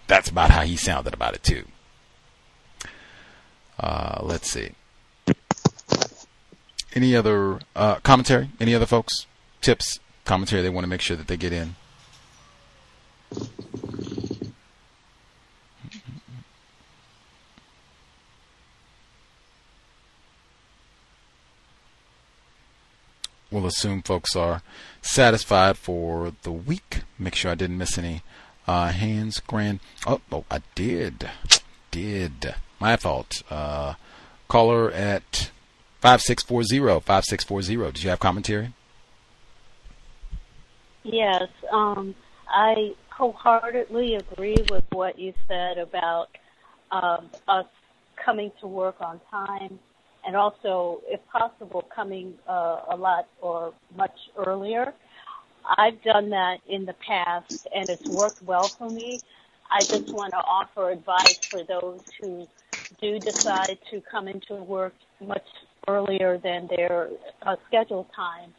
That's 0.07 0.29
about 0.29 0.51
how 0.51 0.63
he 0.63 0.77
sounded 0.77 1.15
about 1.15 1.35
it 1.35 1.43
too. 1.43 1.65
Uh, 3.79 4.21
let's 4.23 4.51
see. 4.51 4.71
Any 6.95 7.17
other 7.17 7.61
uh, 7.75 7.97
commentary? 7.97 8.51
Any 8.61 8.75
other 8.75 8.87
folks? 8.87 9.27
Tips, 9.61 9.99
commentary 10.25 10.63
they 10.63 10.71
want 10.71 10.85
to 10.85 10.91
make 10.91 11.01
sure 11.01 11.17
that 11.17 11.27
they 11.27 11.37
get 11.37 11.53
in? 11.53 11.75
We'll 23.55 23.67
assume 23.67 24.03
folks 24.03 24.35
are 24.35 24.63
satisfied 25.01 25.79
for 25.79 26.33
the 26.43 26.51
week. 26.51 27.03
Make 27.21 27.37
sure 27.37 27.53
I 27.53 27.55
didn't 27.55 27.79
miss 27.79 27.97
any 27.97 28.23
uh, 28.67 28.89
hands. 28.89 29.39
Grand. 29.39 29.79
Oh, 30.09 30.21
oh, 30.33 30.45
I 30.51 30.59
did. 30.75 31.31
Did. 31.93 32.57
My 32.81 32.97
fault. 32.97 33.45
Uh, 33.49 33.95
caller 34.49 34.91
at 34.91 35.53
5640. 36.01 36.99
5640. 37.05 37.93
Did 37.93 38.03
you 38.03 38.11
have 38.11 38.19
commentary? 38.19 38.75
Yes. 41.05 41.45
Um, 41.71 42.17
I 42.49 42.97
wholeheartedly 43.11 44.17
agree 44.17 44.67
with 44.69 44.83
what 44.91 45.17
you 45.17 45.33
said 45.47 45.79
about 45.79 46.27
um, 46.91 47.31
us 47.47 47.67
coming 48.17 48.51
to 48.63 48.67
work 48.67 48.97
on 49.01 49.21
time 49.31 49.79
and 50.27 50.37
also, 50.37 51.01
if 51.07 51.21
possible, 51.31 51.85
coming 51.95 52.35
uh, 52.49 52.81
a 52.91 52.97
lot 52.97 53.29
or 53.41 53.75
much 53.97 54.17
earlier. 54.47 54.93
I've 55.79 56.03
done 56.03 56.31
that 56.31 56.59
in 56.69 56.85
the 56.85 56.95
past 57.07 57.47
and 57.75 57.89
it's 57.89 58.07
worked 58.09 58.43
well 58.43 58.71
for 58.79 58.91
me. 58.91 59.21
I 59.71 59.81
just 59.81 60.13
want 60.13 60.33
to 60.33 60.39
offer 60.39 60.91
advice 60.91 61.37
for 61.51 61.65
those 61.65 62.01
who 62.21 62.47
do 63.01 63.19
decide 63.19 63.79
to 63.91 64.03
come 64.11 64.29
into 64.29 64.57
work 64.57 64.95
much 65.27 65.47
earlier 65.89 66.39
than 66.39 66.69
their 66.77 67.09
uh, 67.43 67.57
scheduled 67.67 68.07
time, 68.15 68.53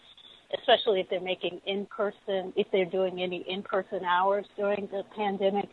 especially 0.60 1.00
if 1.00 1.10
they're 1.10 1.22
making 1.22 1.62
in-person, 1.66 2.54
if 2.56 2.68
they're 2.72 2.86
doing 2.86 3.22
any 3.22 3.46
in-person 3.48 4.04
hours 4.04 4.46
during 4.58 4.88
the 4.92 5.04
pandemic, 5.16 5.70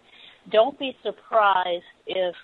don't 0.51 0.79
be 0.79 0.97
surprised 1.03 1.85
if 2.07 2.35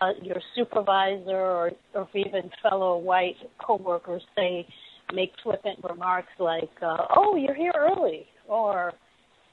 uh, 0.00 0.12
your 0.22 0.40
supervisor 0.54 1.36
or, 1.36 1.70
or 1.94 2.08
even 2.14 2.50
fellow 2.62 2.96
white 2.98 3.36
coworkers 3.64 4.22
say 4.36 4.66
make 5.12 5.32
flippant 5.42 5.78
remarks 5.88 6.32
like, 6.38 6.70
uh, 6.82 7.06
"Oh, 7.16 7.36
you're 7.36 7.54
here 7.54 7.74
early," 7.76 8.26
or 8.48 8.92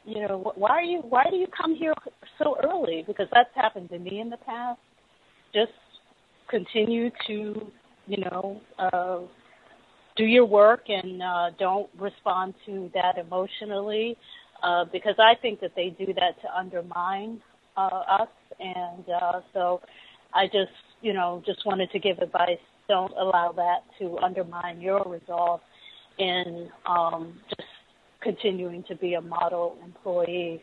you 0.06 0.22
know, 0.22 0.54
why 0.56 0.70
are 0.70 0.84
you 0.84 1.00
why 1.00 1.26
do 1.30 1.36
you 1.36 1.48
come 1.48 1.76
here 1.76 1.94
so 2.38 2.58
early? 2.64 3.04
Because 3.06 3.28
that's 3.34 3.54
happened 3.56 3.90
to 3.90 4.00
me 4.00 4.22
in 4.22 4.30
the 4.30 4.38
past. 4.38 4.80
Just 5.54 5.72
continue 6.50 7.10
to, 7.28 7.72
you 8.08 8.18
know, 8.18 8.62
uh, 8.80 9.20
do 10.16 10.24
your 10.24 10.46
work 10.46 10.84
and 10.88 11.22
uh, 11.22 11.50
don't 11.60 11.90
respond 12.00 12.54
to 12.66 12.90
that 12.94 13.18
emotionally, 13.18 14.18
uh, 14.64 14.86
because 14.92 15.16
I 15.20 15.36
think 15.42 15.60
that 15.60 15.72
they 15.76 15.90
do 15.90 16.14
that 16.14 16.42
to 16.42 16.58
undermine 16.58 17.42
uh, 17.76 18.04
us, 18.22 18.30
and 18.60 19.06
uh, 19.10 19.42
so 19.54 19.82
I 20.34 20.46
just, 20.48 20.72
you 21.02 21.14
know, 21.14 21.42
just 21.46 21.66
wanted 21.66 21.92
to 21.92 22.00
give 22.00 22.20
advice. 22.20 22.60
Don't 22.88 23.14
allow 23.18 23.52
that 23.54 23.84
to 24.00 24.18
undermine 24.20 24.82
your 24.82 25.04
resolve 25.04 25.62
in 26.20 26.70
um, 26.86 27.40
just 27.50 27.68
continuing 28.22 28.84
to 28.84 28.96
be 28.96 29.14
a 29.16 29.22
model 29.22 29.78
employee. 29.84 30.62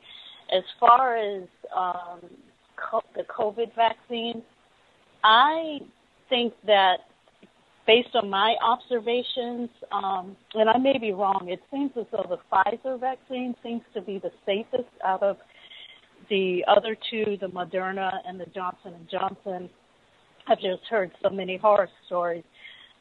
As 0.53 0.63
far 0.79 1.17
as 1.17 1.45
um, 1.75 2.21
co- 2.77 3.03
the 3.15 3.23
COVID 3.25 3.75
vaccine, 3.75 4.43
I 5.23 5.81
think 6.29 6.55
that 6.67 6.99
based 7.87 8.15
on 8.15 8.31
my 8.31 8.57
observations, 8.63 9.69
um, 9.93 10.37
and 10.55 10.69
I 10.69 10.79
may 10.79 10.99
be 10.99 11.13
wrong, 11.13 11.49
it 11.49 11.61
seems 11.71 11.93
as 11.99 12.07
though 12.11 12.27
the 12.29 12.39
Pfizer 12.51 12.99
vaccine 12.99 13.55
seems 13.63 13.83
to 13.95 14.01
be 14.01 14.19
the 14.19 14.31
safest 14.47 14.89
out 15.05 15.23
of 15.23 15.37
the 16.29 16.65
other 16.69 16.97
two, 17.11 17.37
the 17.41 17.49
Moderna 17.49 18.13
and 18.27 18.39
the 18.39 18.47
Johnson 18.47 18.95
and 18.95 19.09
Johnson. 19.11 19.71
I've 20.47 20.61
just 20.61 20.85
heard 20.91 21.11
so 21.23 21.31
many 21.31 21.57
horror 21.57 21.89
stories 22.07 22.45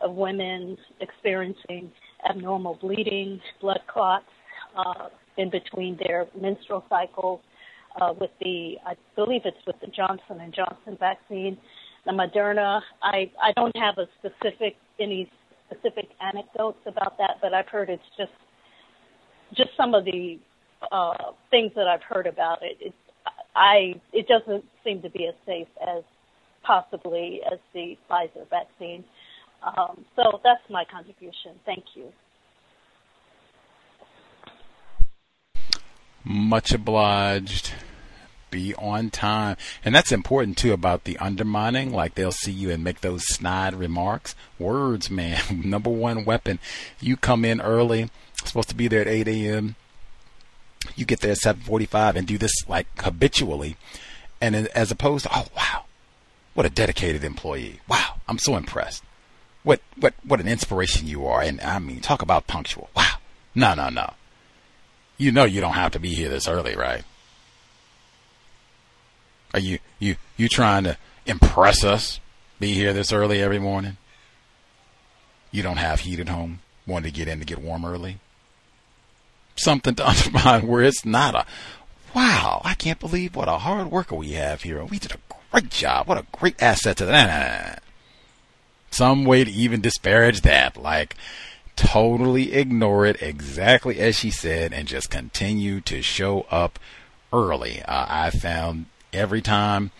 of 0.02 0.16
women 0.16 0.78
experiencing 1.02 1.92
abnormal 2.30 2.76
bleeding, 2.82 3.40
blood 3.62 3.82
clots 3.88 4.26
uh, 4.78 5.10
in 5.38 5.50
between 5.50 5.98
their 6.06 6.28
menstrual 6.40 6.84
cycles. 6.90 7.42
Uh, 8.02 8.12
with 8.20 8.32
the, 8.42 8.76
I 8.88 8.96
believe 9.16 9.42
it's 9.46 9.58
with 9.68 9.76
the 9.80 9.88
Johnson 9.88 10.42
and 10.42 10.54
Johnson 10.54 10.98
vaccine, 11.00 11.58
the 12.06 12.12
Moderna. 12.12 12.82
I 13.04 13.30
I 13.42 13.52
don't 13.56 13.76
have 13.78 14.00
a 14.00 14.08
specific 14.18 14.76
any 15.00 15.30
specific 15.70 16.10
anecdotes 16.20 16.80
about 16.88 17.18
that, 17.20 17.38
but 17.42 17.54
I've 17.54 17.68
heard 17.68 17.90
it's 17.90 18.02
just 18.18 18.32
just 19.56 19.70
some 19.78 19.94
of 19.94 20.06
the 20.06 20.40
uh, 20.92 21.14
things 21.52 21.72
that 21.76 21.88
I've 21.88 22.02
heard 22.02 22.26
about 22.26 22.64
it. 22.64 22.78
It 22.80 22.94
I 23.56 24.00
it 24.12 24.28
doesn't 24.28 24.66
seem 24.84 25.02
to 25.02 25.10
be 25.10 25.28
as 25.28 25.36
safe 25.46 25.68
as 25.82 26.04
possibly 26.64 27.42
as 27.52 27.60
the 27.74 27.98
Pfizer 28.10 28.50
vaccine. 28.50 29.04
Um, 29.64 30.06
so 30.16 30.40
that's 30.44 30.62
my 30.70 30.84
contribution. 30.86 31.54
Thank 31.66 31.86
you. 31.96 32.12
Much 36.24 36.72
obliged. 36.74 37.74
Be 38.50 38.74
on 38.76 39.10
time. 39.10 39.58
And 39.84 39.96
that's 39.96 40.12
important 40.12 40.58
too 40.58 40.74
about 40.74 41.06
the 41.06 41.18
undermining. 41.18 41.92
Like 41.92 42.16
they'll 42.16 42.32
see 42.32 42.52
you 42.52 42.70
and 42.70 42.84
make 42.84 43.02
those 43.02 43.24
snide 43.28 43.74
remarks. 43.76 44.36
Words, 44.60 45.10
man. 45.10 45.42
Number 45.66 45.90
one 45.90 46.24
weapon. 46.24 46.60
You 47.00 47.18
come 47.18 47.44
in 47.44 47.60
early, 47.60 48.10
supposed 48.46 48.70
to 48.70 48.76
be 48.76 48.88
there 48.88 49.02
at 49.02 49.08
8 49.08 49.28
a.m. 49.28 49.76
You 50.96 51.06
get 51.06 51.22
there 51.22 51.32
at 51.32 51.40
7:45 51.40 52.16
and 52.16 52.28
do 52.28 52.38
this 52.38 52.52
like 52.68 52.88
habitually, 53.02 53.78
and 54.42 54.56
as 54.56 54.92
opposed 54.92 55.26
to, 55.26 55.32
oh 55.34 55.48
wow, 55.56 55.86
what 56.54 56.66
a 56.66 56.70
dedicated 56.70 57.24
employee. 57.24 57.80
Wow, 57.88 58.16
I'm 58.28 58.38
so 58.38 58.56
impressed. 58.56 59.04
What 59.64 59.82
what 59.98 60.14
what 60.24 60.40
an 60.40 60.48
inspiration 60.48 61.08
you 61.08 61.26
are. 61.26 61.42
And 61.42 61.62
I 61.62 61.80
mean, 61.80 62.02
talk 62.02 62.22
about 62.22 62.48
punctual. 62.48 62.90
Wow. 62.96 63.16
No, 63.56 63.74
no, 63.74 63.90
no. 63.90 64.14
You 65.18 65.32
know 65.32 65.46
you 65.46 65.62
don't 65.62 65.74
have 65.74 65.92
to 65.94 66.00
be 66.00 66.14
here 66.14 66.30
this 66.30 66.48
early, 66.48 66.76
right? 66.76 67.04
Are 69.54 69.60
you 69.60 69.80
you 70.00 70.16
you 70.38 70.50
trying 70.50 70.84
to 70.84 70.98
impress 71.26 71.84
us? 71.84 72.20
Be 72.60 72.74
here 72.74 72.94
this 72.94 73.14
early 73.14 73.42
every 73.42 73.60
morning? 73.60 73.98
You 75.52 75.64
don't 75.64 75.78
have 75.78 76.02
heat 76.02 76.20
at 76.20 76.30
home? 76.30 76.60
Want 76.88 77.06
to 77.06 77.12
get 77.12 77.28
in 77.28 77.40
to 77.40 77.46
get 77.46 77.60
warm 77.60 77.86
early? 77.86 78.20
Something 79.56 79.96
to 79.96 80.08
undermine 80.10 80.68
where 80.68 80.84
it's 80.84 81.06
not 81.06 81.36
a 81.36 81.46
wow, 82.14 82.62
I 82.64 82.76
can't 82.76 83.00
believe 83.00 83.36
what 83.36 83.48
a 83.48 83.58
hard 83.58 83.92
worker 83.92 84.16
we 84.16 84.34
have 84.34 84.62
here. 84.62 84.84
We 84.86 85.00
did 85.00 85.14
a 85.14 85.36
great 85.52 85.70
job. 85.70 86.08
What 86.08 86.20
a 86.20 86.26
great 86.32 86.62
asset 86.62 86.98
to 86.98 87.06
the 87.06 87.80
some 88.94 89.26
way 89.26 89.44
to 89.44 89.52
even 89.52 89.82
disparage 89.82 90.42
that. 90.42 90.78
Like, 90.78 91.16
totally 91.76 92.54
ignore 92.54 93.06
it 93.06 93.22
exactly 93.22 94.00
as 94.00 94.16
she 94.16 94.30
said 94.30 94.72
and 94.72 94.88
just 94.88 95.10
continue 95.10 95.82
to 95.82 96.02
show 96.02 96.42
up 96.52 96.80
early. 97.32 97.82
Uh, 97.82 98.06
I 98.08 98.30
found 98.30 98.86
every 99.12 99.42
time, 99.42 99.92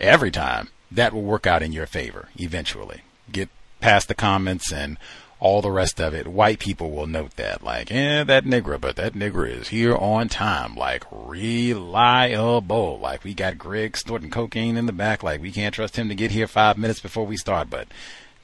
every 0.00 0.30
time, 0.30 0.70
that 0.90 1.12
will 1.12 1.22
work 1.22 1.46
out 1.46 1.62
in 1.62 1.72
your 1.72 1.86
favor 1.86 2.30
eventually. 2.36 3.02
Get 3.30 3.50
past 3.80 4.08
the 4.08 4.14
comments 4.14 4.72
and 4.72 4.96
all 5.40 5.62
the 5.62 5.70
rest 5.70 5.98
of 6.00 6.12
it, 6.12 6.28
white 6.28 6.58
people 6.58 6.90
will 6.90 7.06
note 7.06 7.36
that. 7.36 7.64
Like, 7.64 7.90
eh, 7.90 8.22
that 8.24 8.44
nigger, 8.44 8.78
but 8.78 8.96
that 8.96 9.14
nigger 9.14 9.50
is 9.50 9.68
here 9.68 9.96
on 9.96 10.28
time. 10.28 10.76
Like, 10.76 11.04
reliable. 11.10 12.98
Like, 12.98 13.24
we 13.24 13.32
got 13.32 13.56
Greg 13.56 13.96
snorting 13.96 14.30
cocaine 14.30 14.76
in 14.76 14.84
the 14.84 14.92
back. 14.92 15.22
Like, 15.22 15.40
we 15.40 15.50
can't 15.50 15.74
trust 15.74 15.96
him 15.96 16.10
to 16.10 16.14
get 16.14 16.30
here 16.30 16.46
five 16.46 16.76
minutes 16.76 17.00
before 17.00 17.26
we 17.26 17.38
start. 17.38 17.70
But 17.70 17.88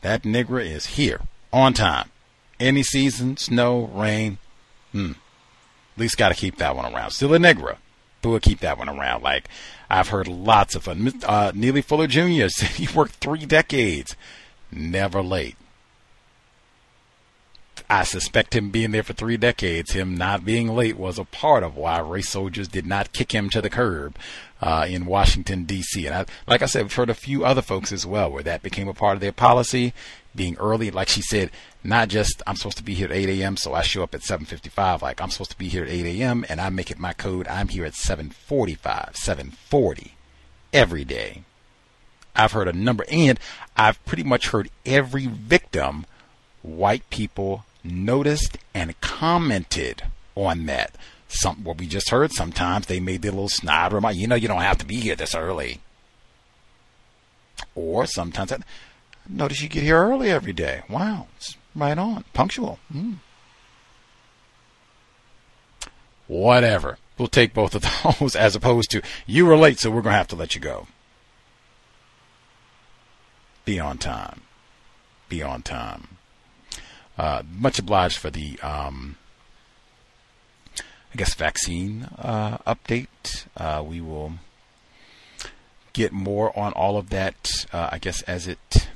that 0.00 0.23
nigger 0.23 0.65
is 0.65 0.86
here 0.86 1.20
on 1.52 1.75
time. 1.75 2.10
Any 2.58 2.83
season, 2.83 3.36
snow, 3.36 3.91
rain, 3.94 4.39
hmm. 4.92 5.12
At 5.97 6.00
least 6.00 6.16
got 6.18 6.31
to 6.31 6.34
keep 6.34 6.57
that 6.57 6.76
one 6.76 6.92
around. 6.92 7.10
Still 7.10 7.34
a 7.34 7.39
Negra, 7.39 7.78
but 8.20 8.28
we'll 8.31 8.41
keep 8.41 8.60
that 8.60 8.78
one 8.78 8.89
around. 8.89 9.23
Like, 9.23 9.49
I've 9.89 10.08
heard 10.08 10.28
lots 10.28 10.75
of 10.75 10.84
fun. 10.84 11.12
Uh, 11.25 11.52
Neely 11.55 11.83
Fuller 11.83 12.07
Jr. 12.07 12.49
said 12.49 12.70
he 12.70 12.89
worked 12.94 13.15
three 13.15 13.44
decades. 13.44 14.16
Never 14.70 15.23
late 15.23 15.57
I 17.89 18.02
suspect 18.02 18.55
him 18.55 18.70
being 18.70 18.90
there 18.90 19.05
for 19.05 19.12
three 19.12 19.36
decades, 19.36 19.92
him 19.92 20.16
not 20.16 20.44
being 20.44 20.74
late, 20.74 20.98
was 20.98 21.18
a 21.18 21.24
part 21.24 21.62
of 21.62 21.76
why 21.76 22.00
race 22.00 22.28
soldiers 22.28 22.66
did 22.66 22.84
not 22.84 23.12
kick 23.12 23.32
him 23.32 23.48
to 23.50 23.60
the 23.60 23.70
curb 23.70 24.16
uh, 24.60 24.86
in 24.89 25.06
Washington 25.06 25.65
D.C. 25.65 26.05
And 26.05 26.15
I, 26.15 26.26
like 26.48 26.62
I 26.62 26.66
said, 26.66 26.82
we've 26.82 26.94
heard 26.94 27.10
a 27.10 27.15
few 27.15 27.44
other 27.44 27.62
folks 27.62 27.92
as 27.92 28.05
well 28.05 28.31
where 28.31 28.42
that 28.42 28.62
became 28.62 28.89
a 28.89 28.94
part 28.94 29.15
of 29.15 29.20
their 29.20 29.31
policy, 29.31 29.94
being 30.34 30.56
early. 30.56 30.90
Like 30.90 31.08
she 31.08 31.23
said, 31.23 31.50
not 31.84 32.08
just 32.08 32.42
I'm 32.44 32.56
supposed 32.56 32.78
to 32.78 32.82
be 32.82 32.94
here 32.94 33.06
at 33.06 33.16
8 33.16 33.40
a.m., 33.40 33.56
so 33.56 33.73
I 33.73 33.82
show 33.82 34.02
up 34.02 34.16
at 34.16 34.23
7:55. 34.23 35.02
Like 35.02 35.23
I'm 35.23 35.31
supposed 35.31 35.52
to 35.52 35.58
be 35.58 35.68
here 35.68 35.84
at 35.84 35.90
8 35.90 36.06
a.m. 36.06 36.44
and 36.48 36.60
I 36.60 36.70
make 36.70 36.90
it 36.90 36.98
my 36.98 37.12
code. 37.12 37.47
I'm 37.47 37.68
here 37.68 37.84
at 37.84 37.94
7:45, 37.94 39.15
7:40 39.15 40.10
every 40.73 41.05
day. 41.05 41.44
I've 42.34 42.52
heard 42.52 42.68
a 42.68 42.73
number, 42.73 43.05
and 43.08 43.39
I've 43.76 44.05
pretty 44.05 44.24
much 44.24 44.48
heard 44.48 44.70
every 44.84 45.26
victim, 45.26 46.05
white 46.62 47.08
people 47.10 47.65
noticed 47.86 48.58
and 48.74 49.00
commented 49.00 50.02
on 50.34 50.66
that. 50.66 50.94
Some 51.28 51.65
what 51.65 51.78
we 51.78 51.86
just 51.86 52.10
heard. 52.10 52.32
Sometimes 52.32 52.86
they 52.86 53.00
made 53.00 53.23
their 53.23 53.32
little 53.32 53.48
snide 53.48 53.92
remark. 53.92 54.15
You 54.15 54.26
know, 54.26 54.36
you 54.36 54.48
don't 54.48 54.60
have 54.60 54.78
to 54.78 54.86
be 54.86 54.97
here 54.97 55.16
this 55.16 55.34
early. 55.34 55.81
Or 57.74 58.06
sometimes 58.06 58.52
I 58.52 58.58
notice 59.28 59.60
you 59.60 59.68
get 59.68 59.82
here 59.82 59.98
early 59.98 60.31
every 60.31 60.52
day. 60.52 60.82
Wow, 60.89 61.26
it's 61.36 61.56
right 61.74 61.98
on, 61.98 62.24
punctual. 62.32 62.78
Mm. 62.94 63.16
Whatever. 66.26 66.98
We'll 67.18 67.28
take 67.28 67.55
both 67.55 67.74
of 67.74 67.84
those 68.20 68.36
as 68.36 68.55
opposed 68.55 68.90
to 68.90 69.02
you 69.26 69.47
were 69.47 69.56
late, 69.56 69.78
so 69.78 69.90
we're 69.90 70.02
gonna 70.02 70.16
have 70.16 70.28
to 70.28 70.36
let 70.36 70.55
you 70.55 70.60
go. 70.60 70.86
Be 73.65 73.81
on 73.81 73.98
time. 73.98 74.42
Be 75.28 75.42
on 75.42 75.62
time. 75.62 76.15
Uh, 77.18 77.42
much 77.50 77.78
obliged 77.78 78.18
for 78.18 78.30
the, 78.30 78.58
um, 78.60 79.16
I 80.78 81.16
guess, 81.16 81.34
vaccine 81.34 82.08
uh, 82.18 82.58
update. 82.66 83.46
Uh, 83.56 83.82
we 83.86 84.00
will 84.00 84.34
get 85.92 86.12
more 86.12 86.56
on 86.58 86.72
all 86.74 86.98
of 86.98 87.08
that, 87.10 87.50
uh, 87.72 87.88
I 87.90 87.98
guess, 87.98 88.20
as 88.22 88.46
it 88.46 88.88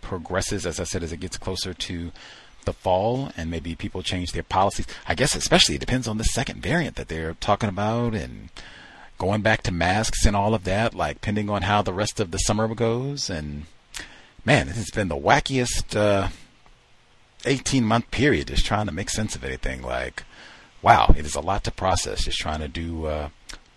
progresses. 0.00 0.66
As 0.66 0.80
I 0.80 0.84
said, 0.84 1.04
as 1.04 1.12
it 1.12 1.20
gets 1.20 1.36
closer 1.36 1.72
to 1.72 2.10
the 2.64 2.72
fall 2.72 3.32
and 3.36 3.50
maybe 3.50 3.74
people 3.74 4.02
change 4.02 4.32
their 4.32 4.42
policies. 4.42 4.86
I 5.06 5.14
guess, 5.14 5.34
especially, 5.34 5.76
it 5.76 5.80
depends 5.80 6.08
on 6.08 6.18
the 6.18 6.24
second 6.24 6.62
variant 6.62 6.96
that 6.96 7.08
they're 7.08 7.34
talking 7.34 7.68
about 7.68 8.14
and 8.14 8.48
going 9.18 9.42
back 9.42 9.62
to 9.62 9.72
masks 9.72 10.26
and 10.26 10.34
all 10.34 10.54
of 10.54 10.64
that, 10.64 10.94
like, 10.94 11.16
depending 11.16 11.48
on 11.48 11.62
how 11.62 11.82
the 11.82 11.92
rest 11.92 12.18
of 12.18 12.30
the 12.30 12.38
summer 12.38 12.72
goes. 12.74 13.30
And 13.30 13.66
man, 14.44 14.68
it's 14.68 14.90
been 14.90 15.08
the 15.08 15.16
wackiest 15.16 15.96
uh, 15.96 16.28
18 17.44 17.84
month 17.84 18.10
period 18.10 18.48
just 18.48 18.64
trying 18.64 18.86
to 18.86 18.92
make 18.92 19.10
sense 19.10 19.34
of 19.34 19.44
anything. 19.44 19.82
Like, 19.82 20.24
wow, 20.80 21.14
it 21.16 21.24
is 21.24 21.34
a 21.34 21.40
lot 21.40 21.64
to 21.64 21.70
process. 21.70 22.24
Just 22.24 22.38
trying 22.38 22.60
to 22.60 22.68
do 22.68 23.06
uh, 23.06 23.28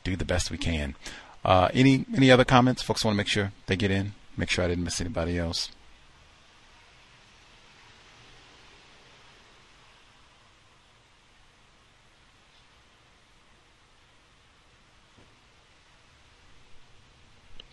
do 0.03 0.15
the 0.15 0.25
best 0.25 0.51
we 0.51 0.57
can. 0.57 0.95
Uh, 1.43 1.69
any 1.73 2.05
any 2.15 2.31
other 2.31 2.45
comments? 2.45 2.81
Folks 2.81 3.03
want 3.03 3.13
to 3.13 3.17
make 3.17 3.27
sure 3.27 3.51
they 3.67 3.75
get 3.75 3.91
in. 3.91 4.13
Make 4.37 4.49
sure 4.49 4.65
I 4.65 4.67
didn't 4.67 4.83
miss 4.83 4.99
anybody 4.99 5.37
else. 5.37 5.69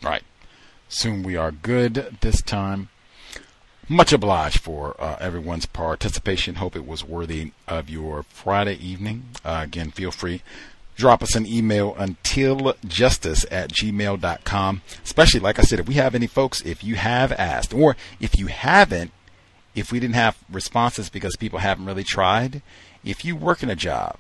Right. 0.02 0.22
Soon 0.88 1.22
we 1.22 1.36
are 1.36 1.52
good 1.52 2.18
this 2.20 2.42
time. 2.42 2.88
Much 3.88 4.12
obliged 4.12 4.58
for 4.58 4.94
uh, 5.00 5.16
everyone's 5.20 5.66
participation. 5.66 6.56
Hope 6.56 6.76
it 6.76 6.86
was 6.86 7.04
worthy 7.04 7.52
of 7.66 7.90
your 7.90 8.22
Friday 8.24 8.76
evening. 8.76 9.24
Uh, 9.44 9.60
again, 9.64 9.90
feel 9.90 10.10
free. 10.10 10.42
Drop 10.94 11.22
us 11.22 11.34
an 11.34 11.46
email 11.46 11.94
until 11.96 12.74
justice 12.86 13.44
at 13.50 13.70
gmail.com. 13.72 14.82
Especially, 15.04 15.40
like 15.40 15.58
I 15.58 15.62
said, 15.62 15.80
if 15.80 15.88
we 15.88 15.94
have 15.94 16.14
any 16.14 16.26
folks, 16.26 16.60
if 16.62 16.84
you 16.84 16.94
have 16.94 17.32
asked, 17.32 17.74
or 17.74 17.96
if 18.20 18.38
you 18.38 18.46
haven't, 18.46 19.10
if 19.74 19.90
we 19.90 19.98
didn't 19.98 20.14
have 20.14 20.38
responses 20.50 21.08
because 21.08 21.36
people 21.36 21.58
haven't 21.58 21.86
really 21.86 22.04
tried, 22.04 22.62
if 23.04 23.24
you 23.24 23.34
work 23.34 23.62
in 23.62 23.70
a 23.70 23.76
job 23.76 24.18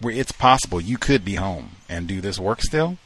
where 0.00 0.14
it's 0.14 0.32
possible 0.32 0.80
you 0.80 0.98
could 0.98 1.24
be 1.24 1.36
home 1.36 1.70
and 1.88 2.06
do 2.06 2.20
this 2.20 2.38
work 2.38 2.60
still, 2.60 2.98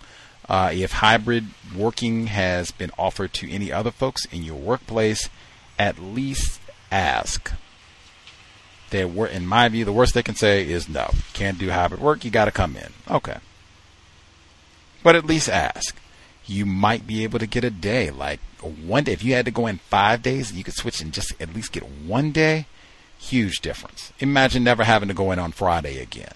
uh, 0.49 0.71
if 0.73 0.93
hybrid 0.93 1.47
working 1.77 2.27
has 2.27 2.71
been 2.71 2.91
offered 2.99 3.33
to 3.33 3.51
any 3.51 3.73
other 3.73 3.91
folks 3.91 4.25
in 4.27 4.43
your 4.43 4.57
workplace, 4.57 5.29
at 5.79 5.99
least 5.99 6.61
ask. 6.91 7.53
They 8.91 9.05
were, 9.05 9.27
in 9.27 9.47
my 9.47 9.69
view, 9.69 9.85
the 9.85 9.93
worst 9.93 10.15
they 10.15 10.23
can 10.23 10.37
say 10.37 10.69
is 10.69 10.89
no, 10.89 11.11
can't 11.33 11.59
do 11.59 11.71
hybrid 11.71 12.01
work. 12.01 12.25
You 12.25 12.31
got 12.31 12.45
to 12.45 12.53
come 12.53 12.77
in. 12.77 12.93
Okay, 13.11 13.39
but 15.03 15.17
at 15.17 15.25
least 15.25 15.49
ask. 15.49 15.97
You 16.47 16.65
might 16.65 17.07
be 17.07 17.25
able 17.25 17.41
to 17.41 17.47
get 17.47 17.65
a 17.65 17.71
day, 17.71 18.11
like 18.11 18.39
one 18.61 19.05
day. 19.05 19.13
If 19.13 19.25
you 19.25 19.35
had 19.35 19.47
to 19.47 19.51
go 19.51 19.67
in 19.67 19.79
five 19.79 20.23
days, 20.23 20.53
you 20.53 20.63
could 20.63 20.75
switch 20.75 21.01
and 21.01 21.13
just 21.13 21.33
at 21.41 21.53
least 21.55 21.73
get 21.73 21.83
one 21.83 22.31
day. 22.31 22.67
Huge 23.19 23.61
difference. 23.61 24.13
Imagine 24.21 24.63
never 24.63 24.85
having 24.85 25.09
to 25.09 25.15
go 25.15 25.33
in 25.33 25.41
on 25.41 25.51
Friday 25.51 26.01
again, 26.01 26.35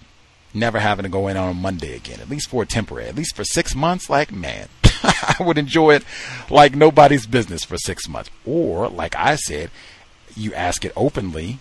never 0.53 0.79
having 0.79 1.03
to 1.03 1.09
go 1.09 1.29
in 1.29 1.37
on 1.37 1.61
Monday 1.61 1.95
again. 1.95 2.19
At 2.19 2.29
least 2.29 2.49
for 2.49 2.63
a 2.63 2.65
temporary, 2.65 3.07
at 3.07 3.15
least 3.15 3.35
for 3.35 3.45
six 3.45 3.73
months. 3.73 4.09
Like 4.09 4.33
man, 4.33 4.67
I 5.03 5.35
would 5.39 5.57
enjoy 5.57 5.95
it 5.95 6.03
like 6.49 6.75
nobody's 6.75 7.25
business 7.25 7.63
for 7.63 7.77
six 7.77 8.07
months. 8.07 8.29
Or, 8.45 8.89
like 8.89 9.15
I 9.15 9.35
said, 9.35 9.71
you 10.35 10.53
ask 10.53 10.85
it 10.85 10.93
openly, 10.95 11.59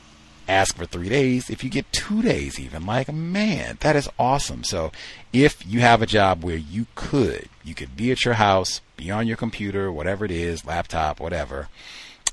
ask 0.49 0.77
for 0.77 0.87
three 0.87 1.09
days. 1.09 1.51
If 1.51 1.65
you 1.65 1.71
get 1.71 1.93
two 1.93 2.23
days, 2.23 2.59
even, 2.59 2.87
like, 2.87 3.13
man, 3.13 3.79
that 3.81 3.97
is 3.97 4.09
awesome. 4.19 4.65
So, 4.65 4.93
if 5.33 5.65
you 5.67 5.81
have 5.81 6.03
a 6.03 6.07
job 6.07 6.43
where 6.43 6.57
you 6.57 6.87
could, 6.95 7.49
you 7.65 7.75
could 7.75 7.97
be 7.97 8.11
at 8.13 8.25
your 8.25 8.35
house, 8.35 8.81
be 8.97 9.11
on 9.11 9.27
your 9.27 9.37
computer, 9.37 9.91
whatever 9.91 10.25
it 10.25 10.31
is, 10.31 10.65
laptop, 10.65 11.21
whatever, 11.21 11.69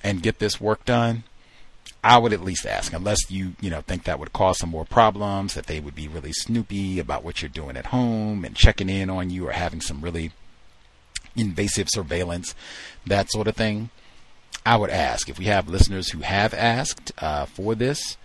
and 0.04 0.24
get 0.24 0.40
this 0.40 0.62
work 0.62 0.86
done, 0.86 1.24
I 2.04 2.18
would 2.18 2.34
at 2.34 2.44
least 2.44 2.66
ask, 2.66 2.94
unless 2.94 3.30
you, 3.30 3.54
you 3.60 3.70
know, 3.70 3.82
think 3.82 4.04
that 4.04 4.20
would 4.20 4.34
cause 4.34 4.60
some 4.60 4.70
more 4.70 4.86
problems, 4.86 5.56
that 5.56 5.66
they 5.66 5.80
would 5.80 5.96
be 5.96 6.08
really 6.08 6.32
snoopy 6.32 7.00
about 7.00 7.24
what 7.24 7.42
you're 7.42 7.50
doing 7.50 7.76
at 7.76 7.88
home 7.88 8.46
and 8.46 8.56
checking 8.56 8.90
in 8.90 9.10
on 9.10 9.30
you 9.30 9.48
or 9.48 9.52
having 9.52 9.82
some 9.82 10.02
really 10.02 10.32
invasive 11.38 11.88
surveillance, 11.90 12.56
that 13.06 13.32
sort 13.32 13.48
of 13.48 13.56
thing. 13.56 13.90
I 14.66 14.76
would 14.76 14.90
ask 14.90 15.30
if 15.30 15.40
we 15.40 15.46
have 15.46 15.70
listeners 15.70 16.10
who 16.10 16.20
have 16.20 16.54
asked 16.54 17.14
uh, 17.20 17.46
for 17.46 17.76
this. 17.76 18.18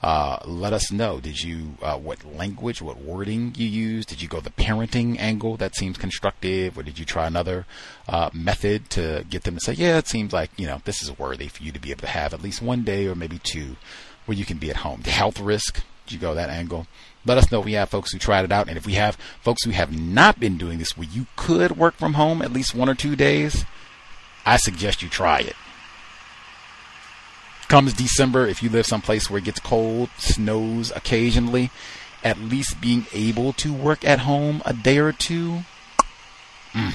Uh, 0.00 0.38
let 0.44 0.72
us 0.72 0.92
know. 0.92 1.18
Did 1.18 1.42
you 1.42 1.76
uh, 1.82 1.98
what 1.98 2.24
language, 2.24 2.80
what 2.80 3.00
wording 3.00 3.52
you 3.56 3.66
used? 3.66 4.08
Did 4.08 4.22
you 4.22 4.28
go 4.28 4.38
the 4.38 4.50
parenting 4.50 5.18
angle 5.18 5.56
that 5.56 5.74
seems 5.74 5.98
constructive, 5.98 6.78
or 6.78 6.84
did 6.84 7.00
you 7.00 7.04
try 7.04 7.26
another 7.26 7.66
uh, 8.06 8.30
method 8.32 8.90
to 8.90 9.24
get 9.28 9.42
them 9.42 9.56
to 9.56 9.60
say, 9.60 9.72
"Yeah, 9.72 9.98
it 9.98 10.06
seems 10.06 10.32
like 10.32 10.50
you 10.56 10.68
know 10.68 10.80
this 10.84 11.02
is 11.02 11.18
worthy 11.18 11.48
for 11.48 11.64
you 11.64 11.72
to 11.72 11.80
be 11.80 11.90
able 11.90 12.02
to 12.02 12.06
have 12.06 12.32
at 12.32 12.42
least 12.42 12.62
one 12.62 12.84
day 12.84 13.08
or 13.08 13.16
maybe 13.16 13.40
two 13.40 13.74
where 14.26 14.38
you 14.38 14.44
can 14.44 14.58
be 14.58 14.70
at 14.70 14.76
home." 14.76 15.00
The 15.02 15.10
health 15.10 15.40
risk. 15.40 15.82
Did 16.06 16.14
you 16.14 16.20
go 16.20 16.32
that 16.32 16.48
angle? 16.48 16.86
Let 17.28 17.38
us 17.38 17.52
know 17.52 17.60
if 17.60 17.66
we 17.66 17.74
have 17.74 17.90
folks 17.90 18.12
who 18.12 18.18
tried 18.18 18.44
it 18.44 18.52
out, 18.52 18.68
and 18.68 18.76
if 18.76 18.86
we 18.86 18.94
have 18.94 19.16
folks 19.40 19.64
who 19.64 19.70
have 19.70 19.96
not 19.96 20.40
been 20.40 20.56
doing 20.56 20.78
this, 20.78 20.96
where 20.96 21.08
you 21.08 21.26
could 21.36 21.76
work 21.76 21.94
from 21.94 22.14
home 22.14 22.42
at 22.42 22.52
least 22.52 22.74
one 22.74 22.88
or 22.88 22.94
two 22.94 23.14
days. 23.14 23.64
I 24.46 24.56
suggest 24.56 25.02
you 25.02 25.08
try 25.08 25.40
it 25.40 25.54
comes 27.68 27.92
December, 27.92 28.46
if 28.46 28.62
you 28.62 28.70
live 28.70 28.86
someplace 28.86 29.30
where 29.30 29.38
it 29.38 29.44
gets 29.44 29.60
cold, 29.60 30.08
snows 30.16 30.90
occasionally, 30.90 31.70
at 32.24 32.38
least 32.38 32.80
being 32.80 33.06
able 33.12 33.52
to 33.52 33.72
work 33.72 34.04
at 34.04 34.20
home 34.20 34.62
a 34.64 34.72
day 34.72 34.98
or 34.98 35.12
two, 35.12 35.60
mm, 36.72 36.94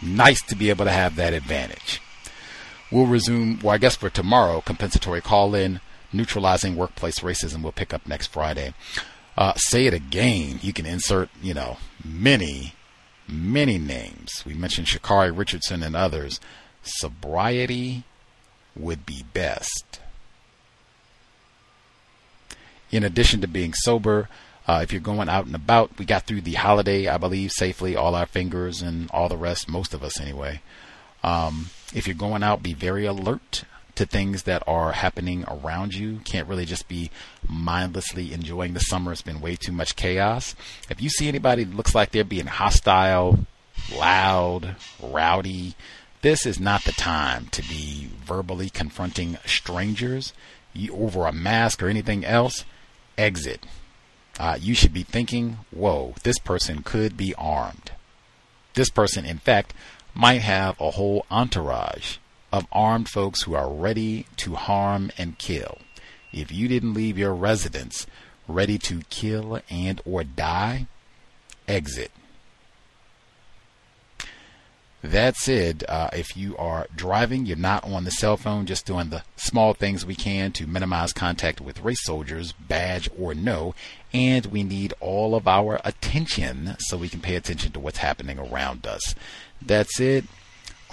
nice 0.00 0.40
to 0.42 0.54
be 0.54 0.70
able 0.70 0.84
to 0.84 0.90
have 0.90 1.16
that 1.16 1.34
advantage. 1.34 2.00
We'll 2.90 3.06
resume, 3.06 3.58
well, 3.62 3.74
I 3.74 3.78
guess 3.78 3.96
for 3.96 4.08
tomorrow, 4.08 4.60
compensatory 4.60 5.20
call 5.20 5.54
in, 5.54 5.80
neutralizing 6.12 6.76
workplace 6.76 7.20
racism 7.20 7.62
will 7.62 7.72
pick 7.72 7.92
up 7.92 8.06
next 8.06 8.28
Friday. 8.28 8.72
Uh, 9.36 9.54
say 9.56 9.86
it 9.86 9.94
again. 9.94 10.58
You 10.62 10.72
can 10.72 10.86
insert, 10.86 11.28
you 11.42 11.54
know, 11.54 11.78
many, 12.04 12.74
many 13.28 13.78
names. 13.78 14.44
We 14.46 14.54
mentioned 14.54 14.86
Sha'Carri 14.86 15.36
Richardson 15.36 15.82
and 15.82 15.96
others. 15.96 16.40
Sobriety 16.82 18.04
would 18.76 19.04
be 19.06 19.24
best. 19.32 20.00
In 22.90 23.02
addition 23.02 23.40
to 23.40 23.48
being 23.48 23.74
sober, 23.74 24.28
uh, 24.68 24.80
if 24.82 24.92
you're 24.92 25.00
going 25.00 25.28
out 25.28 25.46
and 25.46 25.54
about, 25.54 25.98
we 25.98 26.04
got 26.04 26.26
through 26.26 26.42
the 26.42 26.54
holiday, 26.54 27.08
I 27.08 27.18
believe, 27.18 27.50
safely, 27.52 27.96
all 27.96 28.14
our 28.14 28.26
fingers 28.26 28.82
and 28.82 29.10
all 29.10 29.28
the 29.28 29.36
rest, 29.36 29.68
most 29.68 29.94
of 29.94 30.04
us 30.04 30.20
anyway. 30.20 30.60
Um, 31.24 31.70
if 31.92 32.06
you're 32.06 32.14
going 32.14 32.42
out, 32.42 32.62
be 32.62 32.74
very 32.74 33.04
alert 33.04 33.64
to 33.96 34.06
things 34.06 34.44
that 34.44 34.62
are 34.66 34.92
happening 34.92 35.44
around 35.46 35.94
you. 35.94 36.20
Can't 36.24 36.48
really 36.48 36.64
just 36.64 36.88
be 36.88 37.10
mindlessly 37.48 38.32
enjoying 38.32 38.74
the 38.74 38.80
summer. 38.80 39.12
It's 39.12 39.22
been 39.22 39.40
way 39.40 39.56
too 39.56 39.72
much 39.72 39.96
chaos. 39.96 40.54
If 40.90 41.00
you 41.00 41.08
see 41.08 41.28
anybody 41.28 41.64
that 41.64 41.76
looks 41.76 41.94
like 41.94 42.10
they're 42.10 42.24
being 42.24 42.46
hostile, 42.46 43.40
loud, 43.94 44.76
rowdy, 45.00 45.74
this 46.22 46.46
is 46.46 46.58
not 46.58 46.84
the 46.84 46.92
time 46.92 47.48
to 47.48 47.62
be 47.62 48.08
verbally 48.24 48.70
confronting 48.70 49.38
strangers 49.44 50.32
over 50.90 51.26
a 51.26 51.32
mask 51.32 51.82
or 51.82 51.88
anything 51.88 52.24
else. 52.24 52.64
Exit. 53.16 53.66
Uh, 54.40 54.58
you 54.60 54.74
should 54.74 54.92
be 54.92 55.04
thinking, 55.04 55.58
whoa, 55.70 56.14
this 56.24 56.38
person 56.38 56.82
could 56.82 57.16
be 57.16 57.34
armed. 57.36 57.92
This 58.74 58.90
person, 58.90 59.24
in 59.24 59.38
fact, 59.38 59.72
might 60.14 60.40
have 60.40 60.80
a 60.80 60.92
whole 60.92 61.24
entourage 61.30 62.16
of 62.54 62.68
armed 62.70 63.08
folks 63.08 63.42
who 63.42 63.54
are 63.54 63.68
ready 63.68 64.26
to 64.36 64.54
harm 64.54 65.10
and 65.18 65.36
kill. 65.38 65.78
If 66.32 66.52
you 66.52 66.68
didn't 66.68 66.94
leave 66.94 67.18
your 67.18 67.34
residence 67.34 68.06
ready 68.46 68.78
to 68.78 69.00
kill 69.10 69.60
and 69.68 70.00
or 70.04 70.22
die, 70.22 70.86
exit. 71.66 72.12
That 75.02 75.34
said, 75.34 75.82
uh, 75.88 76.10
if 76.12 76.36
you 76.36 76.56
are 76.56 76.86
driving, 76.94 77.44
you're 77.44 77.56
not 77.56 77.82
on 77.82 78.04
the 78.04 78.12
cell 78.12 78.36
phone, 78.36 78.66
just 78.66 78.86
doing 78.86 79.10
the 79.10 79.24
small 79.34 79.74
things 79.74 80.06
we 80.06 80.14
can 80.14 80.52
to 80.52 80.68
minimize 80.68 81.12
contact 81.12 81.60
with 81.60 81.82
race 81.82 82.04
soldiers, 82.04 82.52
badge 82.52 83.10
or 83.18 83.34
no, 83.34 83.74
and 84.12 84.46
we 84.46 84.62
need 84.62 84.94
all 85.00 85.34
of 85.34 85.48
our 85.48 85.80
attention 85.84 86.76
so 86.78 86.96
we 86.96 87.08
can 87.08 87.20
pay 87.20 87.34
attention 87.34 87.72
to 87.72 87.80
what's 87.80 87.98
happening 87.98 88.38
around 88.38 88.86
us. 88.86 89.16
That's 89.60 89.98
it. 89.98 90.24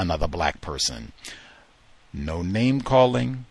another 0.00 0.28
black 0.28 0.60
person. 0.60 1.12
No 2.12 2.42
name 2.42 2.80
calling, 2.80 3.46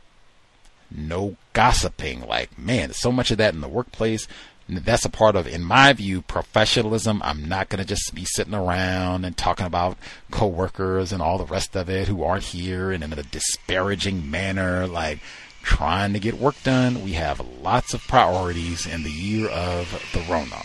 no 0.91 1.37
gossiping. 1.53 2.27
Like, 2.27 2.57
man, 2.57 2.93
so 2.93 3.11
much 3.11 3.31
of 3.31 3.37
that 3.37 3.53
in 3.53 3.61
the 3.61 3.67
workplace 3.67 4.27
that's 4.69 5.05
a 5.05 5.09
part 5.09 5.35
of, 5.35 5.47
in 5.47 5.63
my 5.63 5.93
view, 5.93 6.21
professionalism. 6.21 7.21
I'm 7.23 7.47
not 7.47 7.69
going 7.69 7.81
to 7.81 7.87
just 7.87 8.13
be 8.13 8.25
sitting 8.25 8.53
around 8.53 9.25
and 9.25 9.35
talking 9.35 9.65
about 9.65 9.97
coworkers 10.29 11.11
and 11.11 11.21
all 11.21 11.37
the 11.37 11.45
rest 11.45 11.75
of 11.75 11.89
it 11.89 12.07
who 12.07 12.23
aren't 12.23 12.43
here 12.43 12.91
and 12.91 13.03
in 13.03 13.13
a 13.13 13.23
disparaging 13.23 14.29
manner, 14.29 14.85
like 14.85 15.19
trying 15.63 16.13
to 16.13 16.19
get 16.19 16.39
work 16.39 16.61
done. 16.63 17.03
We 17.03 17.13
have 17.13 17.41
lots 17.61 17.93
of 17.93 18.07
priorities 18.07 18.85
in 18.85 19.03
the 19.03 19.11
year 19.11 19.49
of 19.49 19.91
the 20.13 20.21
Rona. 20.31 20.61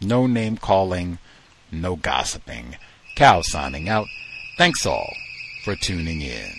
No 0.00 0.26
name 0.26 0.56
calling, 0.56 1.18
no 1.70 1.96
gossiping. 1.96 2.76
Cal 3.14 3.42
signing 3.42 3.88
out. 3.88 4.06
Thanks 4.58 4.86
all 4.86 5.14
for 5.62 5.76
tuning 5.76 6.20
in. 6.20 6.50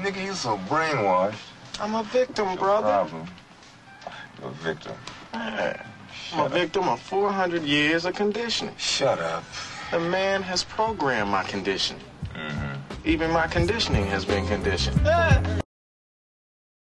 Nigga, 0.00 0.24
you 0.24 0.32
so 0.32 0.56
brainwashed. 0.66 1.36
I'm 1.78 1.94
a 1.94 2.02
victim, 2.04 2.56
brother. 2.56 2.88
Problem. 2.88 3.26
You're 4.40 4.48
a 4.48 4.52
victim. 4.52 4.92
I'm 5.34 5.76
a 6.38 6.48
victim 6.48 6.88
of 6.88 7.00
400 7.00 7.62
years 7.64 8.06
of 8.06 8.14
conditioning. 8.14 8.74
Shut 8.78 9.18
up. 9.18 9.44
The 9.90 10.00
man 10.00 10.40
has 10.40 10.64
programmed 10.64 11.30
my 11.30 11.42
condition. 11.42 11.98
Mm-hmm. 12.34 13.06
Even 13.06 13.30
my 13.30 13.46
conditioning 13.46 14.06
has 14.06 14.24
been 14.24 14.46
conditioned. 14.46 14.98